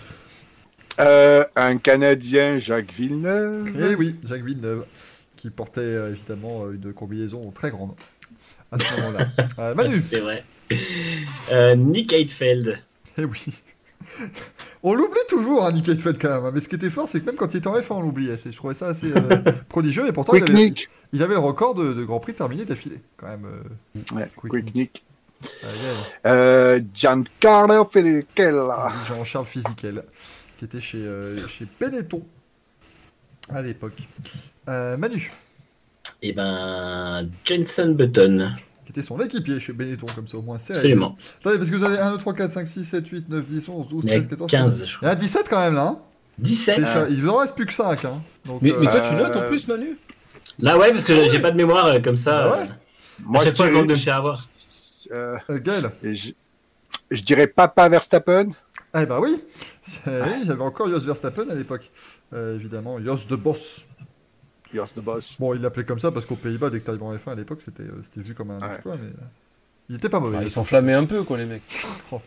Euh, 0.99 1.43
un 1.55 1.77
Canadien, 1.77 2.59
Jacques 2.59 2.93
Villeneuve. 2.93 3.67
Eh 3.79 3.95
oui, 3.95 4.15
Jacques 4.23 4.43
Villeneuve, 4.43 4.85
qui 5.35 5.49
portait 5.49 5.81
euh, 5.81 6.11
évidemment 6.11 6.69
une 6.71 6.93
combinaison 6.93 7.49
très 7.49 7.71
grande 7.71 7.93
à 8.73 8.79
ce 8.79 9.01
moment-là. 9.01 9.27
Euh, 9.59 9.75
Manu, 9.75 10.03
C'est 10.09 10.19
vrai. 10.19 10.43
Euh, 11.51 11.75
Nick 11.75 12.11
Heidfeld. 12.13 12.79
eh 13.17 13.25
oui. 13.25 13.45
On 14.83 14.93
l'oublie 14.93 15.19
toujours, 15.29 15.65
hein, 15.65 15.71
Nick 15.71 15.87
Heidfeld, 15.87 16.17
quand 16.19 16.29
même. 16.29 16.45
hein, 16.45 16.51
Mais 16.53 16.59
ce 16.59 16.67
qui 16.67 16.75
était 16.75 16.89
fort, 16.89 17.07
c'est 17.07 17.21
que 17.21 17.25
même 17.25 17.35
quand 17.35 17.53
il 17.53 17.57
était 17.57 17.67
en 17.67 17.77
F1, 17.79 17.93
on 17.93 18.01
l'oubliait. 18.01 18.35
C'est- 18.37 18.51
Je 18.51 18.57
trouvais 18.57 18.73
ça 18.73 18.87
assez 18.87 19.11
euh, 19.15 19.19
prodigieux. 19.69 20.07
Et 20.07 20.11
pourtant, 20.11 20.33
il 20.33 20.41
Quick 20.41 20.49
avait, 20.51 20.65
Nick. 20.65 20.89
il 21.13 21.23
avait 21.23 21.33
le 21.35 21.39
record 21.39 21.73
de, 21.75 21.93
de 21.93 22.03
Grand 22.03 22.19
Prix 22.19 22.33
terminé 22.33 22.65
d'affilée, 22.65 22.99
quand 23.17 23.27
même. 23.27 23.45
euh, 23.45 23.99
Ouais, 24.15 24.29
Quick 24.35 24.51
Quick 24.51 24.75
Nick. 24.75 25.03
euh. 25.63 25.67
Euh, 26.25 26.79
Giancarlo 26.93 27.85
Fisichella. 27.91 28.91
Jean-Charles 29.07 29.45
Fisichel, 29.45 30.03
qui 30.57 30.65
était 30.65 30.81
chez, 30.81 30.97
euh, 30.99 31.35
chez 31.47 31.65
Benetton 31.79 32.23
à 33.49 33.61
l'époque. 33.61 33.97
Euh, 34.69 34.95
Manu, 34.97 35.31
Et 36.25 36.31
ben, 36.31 37.29
Jenson 37.45 37.89
Button. 37.97 38.53
qui 38.85 38.91
était 38.91 39.01
son 39.01 39.19
équipier 39.19 39.59
chez 39.59 39.73
Benetton, 39.73 40.05
comme 40.15 40.25
ça 40.27 40.37
au 40.37 40.41
moins 40.41 40.57
c'est. 40.57 40.73
Absolument. 40.73 41.17
Attendez, 41.41 41.57
parce 41.57 41.69
que 41.69 41.75
vous 41.75 41.83
avez 41.83 41.97
1, 41.99 42.11
2, 42.13 42.17
3, 42.17 42.33
4, 42.33 42.51
5, 42.51 42.67
6, 42.67 42.83
7, 42.85 43.07
8, 43.09 43.29
9, 43.29 43.45
10, 43.45 43.69
11, 43.69 43.87
12, 43.89 44.03
Il 44.05 44.09
y 44.09 44.13
en 44.13 44.15
a 44.15 44.19
13, 44.19 44.27
14, 44.29 44.51
15, 44.51 44.63
15. 44.63 44.77
je 44.79 44.83
Il 44.83 44.87
y 44.87 44.97
crois. 44.97 45.09
en 45.09 45.11
a 45.11 45.15
17 45.15 45.47
quand 45.49 45.59
même 45.59 45.73
là. 45.75 45.83
Hein 45.87 45.99
17 46.39 46.75
C'est 46.77 46.85
ça, 46.85 47.05
Il 47.09 47.21
vous 47.21 47.29
en 47.29 47.37
reste 47.37 47.55
plus 47.55 47.65
que 47.65 47.73
5. 47.73 48.05
Hein. 48.05 48.21
Donc, 48.45 48.61
Mais, 48.61 48.71
euh, 48.71 48.77
mais 48.79 48.87
toi, 48.87 49.01
tu 49.01 49.13
euh, 49.13 49.17
notes 49.17 49.35
en 49.35 49.43
plus, 49.43 49.67
Manu? 49.67 49.97
Là, 50.59 50.77
ouais, 50.77 50.91
parce 50.91 51.03
que 51.03 51.29
j'ai 51.29 51.39
pas 51.39 51.51
de 51.51 51.57
mémoire 51.57 51.85
euh, 51.87 51.99
comme 51.99 52.17
ça. 52.17 52.45
Ah 52.45 52.51
ouais 52.57 52.63
euh, 52.63 52.73
Moi, 53.25 53.41
à 53.41 53.45
chaque 53.45 53.57
fois, 53.57 53.67
je 53.67 53.73
manque 53.73 53.87
de 53.87 53.93
me 53.93 53.97
faire 53.97 54.15
avoir. 54.15 54.47
euh, 55.11 55.37
euh, 55.49 55.59
Gaël 55.59 55.91
je, 56.03 56.31
je 57.11 57.21
dirais 57.21 57.47
Papa 57.47 57.89
Verstappen. 57.89 58.47
Eh 58.95 59.05
ben 59.07 59.19
oui, 59.19 59.35
oui, 60.07 60.11
il 60.43 60.47
y 60.47 60.51
avait 60.51 60.61
encore 60.61 60.87
Jos 60.87 60.99
Verstappen 60.99 61.49
à 61.49 61.55
l'époque. 61.55 61.89
Euh, 62.33 62.55
évidemment, 62.55 62.99
Jos 63.01 63.27
de 63.29 63.35
Boss. 63.35 63.85
Yours 64.73 64.93
the 64.95 64.99
boss. 65.01 65.37
Bon, 65.39 65.53
il 65.53 65.61
l'appelait 65.61 65.83
comme 65.85 65.99
ça 65.99 66.11
parce 66.11 66.25
qu'aux 66.25 66.35
Pays-Bas, 66.35 66.69
dès 66.69 66.79
que 66.79 66.85
t'arrives 66.85 67.03
en 67.03 67.13
F1 67.15 67.31
à 67.31 67.35
l'époque, 67.35 67.61
c'était 67.61 67.83
euh, 67.83 68.01
c'était 68.03 68.21
vu 68.21 68.33
comme 68.33 68.51
un 68.51 68.59
Ouais. 68.59 68.67
exploit, 68.67 68.95
mais 68.95 69.07
euh, 69.09 69.25
il 69.89 69.95
était 69.97 70.09
pas 70.09 70.19
mauvais. 70.19 70.37
Ah, 70.39 70.43
Ils 70.43 70.49
s'enflammaient 70.49 70.93
un 70.93 71.05
peu, 71.05 71.23
quoi, 71.23 71.37
les 71.37 71.45
mecs. 71.45 71.61
Oh, 72.11 72.21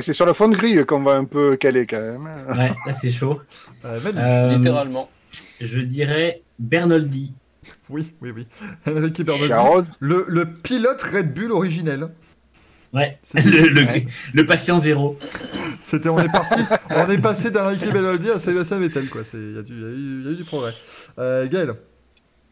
C'est 0.00 0.12
sur 0.12 0.26
le 0.26 0.32
fond 0.32 0.48
de 0.48 0.56
grille 0.56 0.84
qu'on 0.86 1.02
va 1.02 1.12
un 1.16 1.24
peu 1.24 1.56
caler 1.56 1.86
quand 1.86 2.00
même. 2.00 2.24
Ouais, 2.24 2.72
là, 2.86 2.92
c'est 2.92 3.12
chaud. 3.12 3.40
Euh. 3.84 4.00
Euh, 4.16 4.54
Littéralement. 4.56 5.08
Je 5.60 5.80
dirais 5.80 6.42
Bernoldi. 6.58 7.34
Oui, 7.88 8.14
oui, 8.20 8.30
oui. 8.34 8.46
Enrique 8.86 9.22
Bernoldi. 9.22 9.90
Le, 10.00 10.24
le 10.28 10.46
pilote 10.46 11.00
Red 11.02 11.32
Bull 11.34 11.52
originel. 11.52 12.08
Ouais, 12.94 13.18
le, 13.34 13.68
le, 13.68 13.82
Ouais. 13.86 14.06
le 14.32 14.46
patient 14.46 14.78
zéro. 14.78 15.18
C'était, 15.80 16.08
on 16.08 16.18
est 16.20 16.30
parti, 16.30 16.60
on 16.90 17.10
est 17.10 17.18
passé 17.18 17.50
d'Enrique 17.50 17.84
Bernoldi 17.92 18.30
à 18.30 18.38
Sébastien 18.38 18.78
Vettel, 18.78 19.08
quoi. 19.10 19.24
C'est, 19.24 19.36
il 19.36 19.56
y, 19.56 19.58
a 19.58 19.62
du- 19.62 19.72
il 19.74 19.80
y 19.80 19.84
a 19.84 19.88
eu- 19.88 20.20
il 20.20 20.24
y 20.24 20.28
a 20.28 20.30
eu 20.32 20.36
du 20.36 20.44
progrès. 20.44 20.74
Euh, 21.18 21.48
Gaël. 21.48 21.74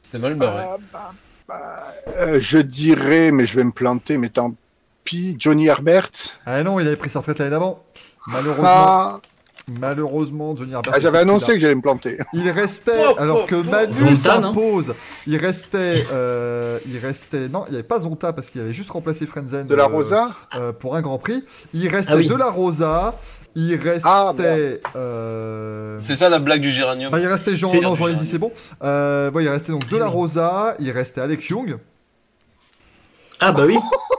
C'était 0.03 0.19
mal 0.19 0.35
barré. 0.35 0.65
Ah, 0.69 0.77
bah, 0.93 1.13
bah, 1.49 1.95
euh, 2.19 2.39
je 2.41 2.59
dirais, 2.59 3.31
mais 3.31 3.47
je 3.47 3.57
vais 3.57 3.65
me 3.65 3.71
planter, 3.73 4.19
mais 4.19 4.29
tant 4.31 4.55
pis, 5.05 5.37
Johnny 5.39 5.67
Herbert. 5.69 6.11
Ah 6.45 6.63
non, 6.63 6.79
il 6.81 6.87
avait 6.87 6.97
pris 6.97 7.09
sa 7.11 7.21
retraite 7.21 7.39
l'année 7.39 7.51
d'avant. 7.53 7.85
Malheureusement, 8.27 8.65
Ah, 8.67 9.21
malheureusement, 9.81 10.55
Johnny 10.57 10.73
Herbert. 10.73 10.93
ah, 10.97 11.01
j'avais 11.01 11.19
annoncé 11.19 11.49
là. 11.49 11.55
que 11.55 11.61
j'allais 11.61 11.75
me 11.75 11.81
planter. 11.83 12.19
Il 12.33 12.49
restait, 12.51 12.93
Oh, 13.09 13.15
alors 13.19 13.41
oh, 13.45 13.47
que 13.47 13.55
oh. 13.57 13.63
Manu 13.65 14.17
s'impose. 14.17 14.95
Il 15.27 15.37
restait, 15.37 16.05
euh, 16.13 16.79
il 16.87 16.99
restait, 16.99 17.49
non, 17.49 17.65
il 17.67 17.71
n'y 17.71 17.77
avait 17.77 17.83
pas 17.87 18.01
Zonta 18.01 18.33
parce 18.33 18.51
qu'il 18.51 18.61
avait 18.61 18.73
juste 18.73 18.91
remplacé 18.91 19.27
Frenzen. 19.27 19.67
De 19.67 19.75
la 19.75 19.85
euh, 19.85 19.87
Rosa 19.87 20.31
euh, 20.55 20.73
pour 20.73 20.97
un 20.97 21.01
Grand 21.03 21.19
Prix. 21.19 21.45
Il 21.73 21.89
restait 21.89 22.13
Ah 22.15 22.17
oui. 22.17 22.27
de 22.29 22.35
la 22.35 22.51
Rosa. 22.51 23.19
Il 23.55 23.75
restait. 23.77 24.09
Ah, 24.09 24.33
euh, 24.97 25.99
C'est 26.01 26.17
ça 26.17 26.29
la 26.31 26.39
blague 26.39 26.63
du 26.63 26.71
géranium. 26.71 27.11
bah, 27.13 27.19
il 27.21 27.27
restait 27.27 27.55
Jean. 27.55 27.69
C'est 27.69 27.81
Non, 27.81 27.95
Jean. 27.97 28.07
Lézy, 28.07 28.25
c'est 28.25 28.39
bon. 28.39 28.51
Euh, 28.83 29.31
bon, 29.31 29.41
il 29.41 29.49
restait 29.49 29.73
donc 29.73 29.87
de 29.89 29.97
la. 29.99 30.07
Rosa. 30.07 30.75
Il 30.79 30.91
restait 30.91 31.21
Alex 31.21 31.47
Young. 31.49 31.77
Ah 33.41 33.53
bah 33.53 33.65
oui, 33.67 33.77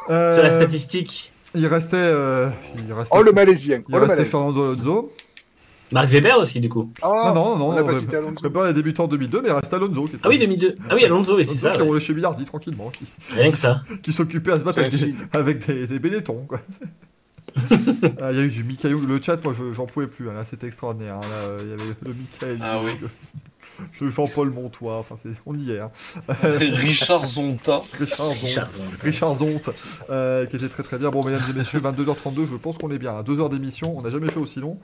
sur 0.08 0.44
la 0.44 0.52
statistique. 0.52 1.32
il 1.56 1.66
restait. 1.66 1.96
euh, 1.98 2.50
il 2.76 2.92
restait. 2.94 3.16
Oh, 3.18 3.24
le 3.24 3.32
Malaisien. 3.32 3.78
il 3.88 3.96
Oh, 3.96 4.00
le 4.00 4.04
restait. 4.06 4.26
Fernando 4.26 4.72
Alonso. 4.74 5.14
Marc 5.94 6.08
Weber 6.10 6.38
aussi, 6.40 6.60
du 6.60 6.68
coup. 6.70 6.92
Ah, 7.02 7.32
non, 7.36 7.52
non, 7.52 7.58
non. 7.58 7.70
on 7.70 7.74
n'a 7.76 7.84
pas 7.84 7.96
cité 7.96 8.18
Alonso. 8.18 8.42
Weber, 8.44 8.66
il 8.66 8.70
a 8.70 8.74
débuté 8.74 9.02
en 9.02 9.08
2002, 9.08 9.42
mais 9.42 9.50
il 9.50 9.52
restait 9.54 9.76
Alonso. 9.76 10.04
Qui 10.06 10.16
était- 10.16 10.20
Ah 10.24 10.30
oui, 10.30 10.38
2002. 10.40 10.76
Ah 10.90 10.96
oui, 10.96 11.06
Alonso, 11.06 11.40
et 11.40 11.44
c'est 11.44 11.56
ça. 11.56 11.72
qui 11.72 11.80
ouais. 11.82 11.88
roulait 11.88 12.00
chez 12.02 12.14
Billardi 12.14 12.44
tranquillement. 12.46 12.90
Qui, 12.90 13.06
Rien 13.34 13.52
que 13.52 13.58
ça. 13.58 13.82
qui 14.02 14.12
s'occupait 14.12 14.52
à 14.54 14.60
se 14.60 14.64
battre 14.64 14.80
avec 14.80 14.92
des, 14.92 15.16
avec 15.34 15.66
des, 15.66 15.88
des 15.88 16.00
Benetton, 16.00 16.46
quoi. 16.48 16.60
Ah, 18.22 18.32
Il 18.32 18.38
y 18.38 18.40
a 18.40 18.44
eu 18.44 18.50
du 18.50 18.64
Michael 18.64 18.94
le 19.08 19.22
chat, 19.22 19.44
moi 19.44 19.54
je- 19.58 19.72
j'en 19.74 19.86
pouvais 19.86 20.08
plus, 20.08 20.28
hein, 20.30 20.34
là 20.34 20.44
c'était 20.44 20.66
extraordinaire. 20.68 21.16
hein, 21.18 21.20
là, 21.22 21.36
euh, 21.50 21.58
Il 21.62 21.70
y 21.70 21.74
avait 21.74 21.96
le 22.08 22.14
Michael, 22.14 22.58
Ah 22.62 22.80
le- 22.82 22.86
oui. 23.06 23.10
le 24.02 24.10
Jean-Paul 24.10 24.50
Montois, 24.50 24.98
enfin 24.98 25.16
c'est- 25.22 25.30
on 25.46 25.54
y 25.56 25.72
est. 25.72 25.80
Hein. 25.80 25.92
Richard 26.42 27.28
Zonta. 27.28 27.82
Richard 28.00 28.28
Zonte, 28.34 28.38
Richard 28.42 28.68
Richard 29.04 29.36
Zonte, 29.36 29.70
euh, 30.10 30.46
qui 30.48 30.56
était 30.56 30.70
très 30.70 30.84
très 30.84 30.98
bien. 30.98 31.10
Bon, 31.12 31.24
mesdames 31.24 31.42
et 31.50 31.54
messieurs, 31.54 31.80
22h32, 31.80 32.48
je 32.50 32.56
pense 32.56 32.78
qu'on 32.80 32.90
est 32.92 32.98
bien. 32.98 33.16
À 33.18 33.24
2 33.24 33.40
heures 33.40 33.50
d'émission, 33.50 33.96
on 33.98 34.02
n'a 34.02 34.10
jamais 34.10 34.30
fait 34.30 34.40
aussi 34.40 34.60
long. 34.60 34.80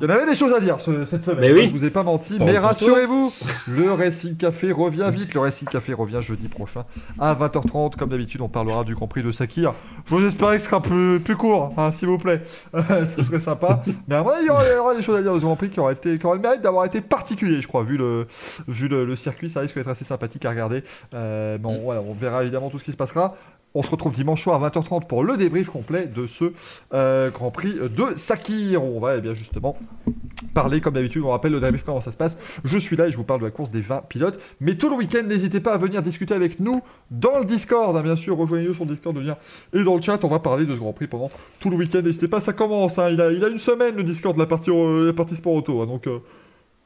Il 0.00 0.04
y 0.08 0.12
en 0.12 0.14
avait 0.14 0.26
des 0.26 0.34
choses 0.36 0.54
à 0.54 0.60
dire 0.60 0.80
ce- 0.80 1.04
cette 1.04 1.24
semaine, 1.24 1.40
Mais 1.40 1.52
oui. 1.52 1.66
je 1.66 1.72
vous 1.72 1.84
ai 1.84 1.90
pas 1.90 2.02
menti, 2.02 2.38
mais 2.40 2.56
rassurez-vous, 2.58 3.32
le 3.68 3.92
Racing 3.92 4.36
Café 4.36 4.72
revient 4.72 5.10
vite. 5.12 5.34
Le 5.34 5.40
Racing 5.40 5.68
Café 5.68 5.92
revient 5.92 6.20
jeudi 6.22 6.48
prochain 6.48 6.84
à 7.18 7.34
20h30. 7.34 7.96
Comme 7.96 8.08
d'habitude, 8.08 8.40
on 8.40 8.48
parlera 8.48 8.84
du 8.84 8.94
Grand 8.94 9.08
Prix 9.08 9.22
de 9.22 9.30
Sakir. 9.32 9.74
J'ose 10.08 10.24
espérer 10.24 10.56
que 10.56 10.62
ce 10.62 10.68
sera 10.68 10.80
plus, 10.80 11.20
plus 11.20 11.36
court, 11.36 11.74
hein, 11.76 11.92
s'il 11.92 12.08
vous 12.08 12.18
plaît. 12.18 12.42
ce 13.16 13.22
serait 13.22 13.40
sympa. 13.40 13.82
Mais 14.08 14.14
à 14.14 14.20
avis, 14.20 14.28
il 14.42 14.46
y 14.46 14.50
aura, 14.50 14.64
il 14.66 14.74
y 14.74 14.78
aura 14.78 14.94
des 14.94 15.02
choses 15.02 15.16
à 15.18 15.22
dire 15.22 15.34
de 15.34 15.38
ce 15.38 15.44
Grand 15.44 15.56
Prix 15.56 15.68
qui 15.70 15.80
aura, 15.80 15.92
été, 15.92 16.16
qui 16.16 16.24
aura 16.24 16.34
le 16.36 16.40
mérite 16.40 16.62
d'avoir 16.62 16.84
été 16.86 17.00
particulier, 17.02 17.60
je 17.60 17.68
crois, 17.68 17.82
vu 17.82 17.96
le, 17.98 18.26
vu 18.68 18.88
le, 18.88 19.04
le 19.04 19.16
circuit. 19.16 19.50
Ça 19.50 19.60
risque 19.60 19.74
d'être 19.74 19.88
assez 19.88 20.04
sympathique 20.04 20.44
à 20.46 20.50
regarder. 20.50 20.82
Euh, 21.14 21.58
mais 21.60 21.68
on, 21.68 21.82
voilà, 21.82 22.00
on 22.00 22.14
verra 22.14 22.42
évidemment 22.42 22.70
tout 22.70 22.78
ce 22.78 22.84
qui 22.84 22.92
se 22.92 22.96
passera. 22.96 23.36
On 23.74 23.84
se 23.84 23.90
retrouve 23.90 24.12
dimanche 24.12 24.42
soir 24.42 24.62
à 24.62 24.68
20h30 24.68 25.06
pour 25.06 25.22
le 25.22 25.36
débrief 25.36 25.68
complet 25.68 26.06
de 26.12 26.26
ce 26.26 26.46
euh, 26.92 27.30
Grand 27.30 27.52
Prix 27.52 27.74
de 27.74 28.16
Sakir. 28.16 28.82
On 28.82 28.98
va 28.98 29.16
eh 29.16 29.20
bien 29.20 29.32
justement 29.32 29.78
parler 30.54 30.80
comme 30.80 30.94
d'habitude. 30.94 31.22
On 31.24 31.30
rappelle 31.30 31.52
le 31.52 31.60
débrief 31.60 31.84
comment 31.84 32.00
ça 32.00 32.10
se 32.10 32.16
passe. 32.16 32.36
Je 32.64 32.76
suis 32.78 32.96
là 32.96 33.06
et 33.06 33.12
je 33.12 33.16
vous 33.16 33.22
parle 33.22 33.38
de 33.40 33.44
la 33.44 33.52
course 33.52 33.70
des 33.70 33.80
20 33.80 34.08
pilotes. 34.08 34.40
Mais 34.60 34.74
tout 34.74 34.90
le 34.90 34.96
week-end, 34.96 35.22
n'hésitez 35.24 35.60
pas 35.60 35.72
à 35.74 35.76
venir 35.78 36.02
discuter 36.02 36.34
avec 36.34 36.58
nous 36.58 36.82
dans 37.12 37.38
le 37.38 37.44
Discord. 37.44 37.96
hein, 37.96 38.02
bien 38.02 38.16
sûr, 38.16 38.36
rejoignez-nous 38.36 38.74
sur 38.74 38.84
le 38.86 38.90
Discord 38.90 39.14
de 39.14 39.20
lien 39.20 39.36
et 39.72 39.84
dans 39.84 39.94
le 39.94 40.02
chat. 40.02 40.18
On 40.24 40.28
va 40.28 40.40
parler 40.40 40.66
de 40.66 40.74
ce 40.74 40.80
Grand 40.80 40.92
Prix 40.92 41.06
pendant 41.06 41.30
tout 41.60 41.70
le 41.70 41.76
week-end. 41.76 42.02
N'hésitez 42.02 42.26
pas, 42.26 42.40
ça 42.40 42.52
commence. 42.52 42.98
hein. 42.98 43.10
Il, 43.10 43.20
a, 43.20 43.30
il 43.30 43.44
a 43.44 43.48
une 43.48 43.58
semaine 43.58 43.94
le 43.94 44.02
Discord 44.02 44.34
de 44.34 44.40
la 44.40 44.46
partie, 44.46 44.70
euh, 44.70 45.06
la 45.06 45.12
partie 45.12 45.36
sport 45.36 45.52
auto. 45.54 45.80
hein. 45.80 45.86
donc. 45.86 46.08
euh, 46.08 46.18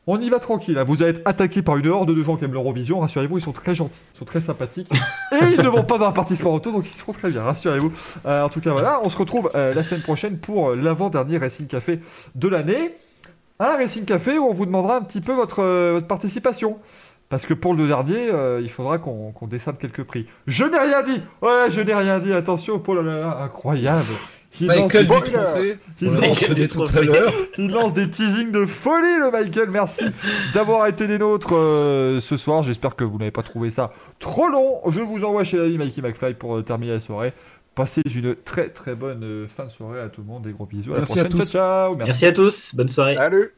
on 0.06 0.20
y 0.20 0.28
va 0.28 0.38
tranquille, 0.38 0.78
hein. 0.78 0.84
vous 0.84 1.02
allez 1.02 1.12
être 1.12 1.22
attaqué 1.24 1.62
par 1.62 1.76
une 1.76 1.86
horde 1.86 2.14
de 2.14 2.22
gens 2.22 2.36
qui 2.36 2.44
aiment 2.44 2.52
l'Eurovision, 2.52 3.00
rassurez-vous, 3.00 3.38
ils 3.38 3.42
sont 3.42 3.52
très 3.52 3.74
gentils, 3.74 4.02
ils 4.14 4.18
sont 4.18 4.24
très 4.24 4.40
sympathiques, 4.40 4.90
et 5.32 5.52
ils 5.52 5.62
ne 5.62 5.68
vont 5.68 5.84
pas 5.84 5.98
dans 5.98 6.06
la 6.06 6.12
partie 6.12 6.36
sport 6.36 6.52
auto, 6.52 6.72
donc 6.72 6.88
ils 6.88 6.94
seront 6.94 7.12
très 7.12 7.30
bien, 7.30 7.42
rassurez-vous. 7.42 7.92
Euh, 8.26 8.44
en 8.44 8.48
tout 8.48 8.60
cas, 8.60 8.72
voilà, 8.72 9.00
on 9.02 9.08
se 9.08 9.16
retrouve 9.16 9.50
euh, 9.54 9.72
la 9.74 9.82
semaine 9.82 10.02
prochaine 10.02 10.38
pour 10.38 10.70
euh, 10.70 10.76
l'avant-dernier 10.76 11.38
Racing 11.38 11.66
Café 11.66 12.00
de 12.34 12.48
l'année. 12.48 12.96
Un 13.60 13.76
Racing 13.76 14.04
Café 14.04 14.36
où 14.38 14.46
on 14.46 14.52
vous 14.52 14.66
demandera 14.66 14.96
un 14.96 15.02
petit 15.02 15.20
peu 15.20 15.32
votre, 15.32 15.62
euh, 15.62 15.92
votre 15.94 16.06
participation. 16.06 16.78
Parce 17.28 17.46
que 17.46 17.54
pour 17.54 17.74
le 17.74 17.86
dernier, 17.86 18.30
euh, 18.32 18.60
il 18.62 18.68
faudra 18.68 18.98
qu'on 18.98 19.32
décerne 19.48 19.76
quelques 19.76 20.04
prix. 20.04 20.26
Je 20.46 20.64
n'ai 20.64 20.78
rien 20.78 21.02
dit 21.02 21.20
Ouais, 21.40 21.70
je 21.70 21.80
n'ai 21.80 21.94
rien 21.94 22.18
dit, 22.18 22.32
attention, 22.32 22.78
Paul, 22.78 22.98
oh 22.98 23.02
là 23.02 23.18
là, 23.20 23.38
incroyable 23.42 24.12
il 24.60 24.66
lance, 24.68 24.76
Michael 24.94 25.04
il 25.04 25.08
lance- 25.08 26.20
l'a 26.20 26.28
mentionné 26.28 26.68
tout 26.68 26.82
à 26.82 26.86
trophée. 26.86 27.04
l'heure. 27.06 27.32
il 27.58 27.70
lance 27.70 27.94
des 27.94 28.08
teasings 28.10 28.50
de 28.52 28.66
folie, 28.66 29.18
le 29.18 29.30
Michael. 29.30 29.70
Merci 29.70 30.04
d'avoir 30.54 30.86
été 30.86 31.06
des 31.06 31.18
nôtres 31.18 31.54
euh, 31.54 32.20
ce 32.20 32.36
soir. 32.36 32.62
J'espère 32.62 32.94
que 32.96 33.04
vous 33.04 33.18
n'avez 33.18 33.30
pas 33.30 33.42
trouvé 33.42 33.70
ça 33.70 33.92
trop 34.18 34.48
long. 34.48 34.80
Je 34.90 35.00
vous 35.00 35.24
envoie 35.24 35.44
chez 35.44 35.56
l'ami 35.58 35.78
Mikey 35.78 36.02
McFly 36.02 36.34
pour 36.34 36.56
euh, 36.56 36.62
terminer 36.62 36.92
la 36.92 37.00
soirée. 37.00 37.32
Passez 37.74 38.02
une 38.14 38.36
très 38.36 38.68
très 38.68 38.94
bonne 38.94 39.24
euh, 39.24 39.46
fin 39.48 39.64
de 39.64 39.70
soirée 39.70 40.00
à 40.00 40.08
tout 40.08 40.20
le 40.20 40.26
monde. 40.28 40.44
Des 40.44 40.52
gros 40.52 40.66
bisous. 40.66 40.94
À 40.94 40.98
Merci 40.98 41.16
la 41.16 41.22
à 41.22 41.24
prochaine. 41.24 41.40
tous. 41.40 41.50
Ciao, 41.50 41.88
ciao. 41.88 41.96
Merci. 41.96 42.08
Merci 42.10 42.26
à 42.26 42.32
tous. 42.32 42.74
Bonne 42.74 42.88
soirée. 42.88 43.14
Salut 43.16 43.52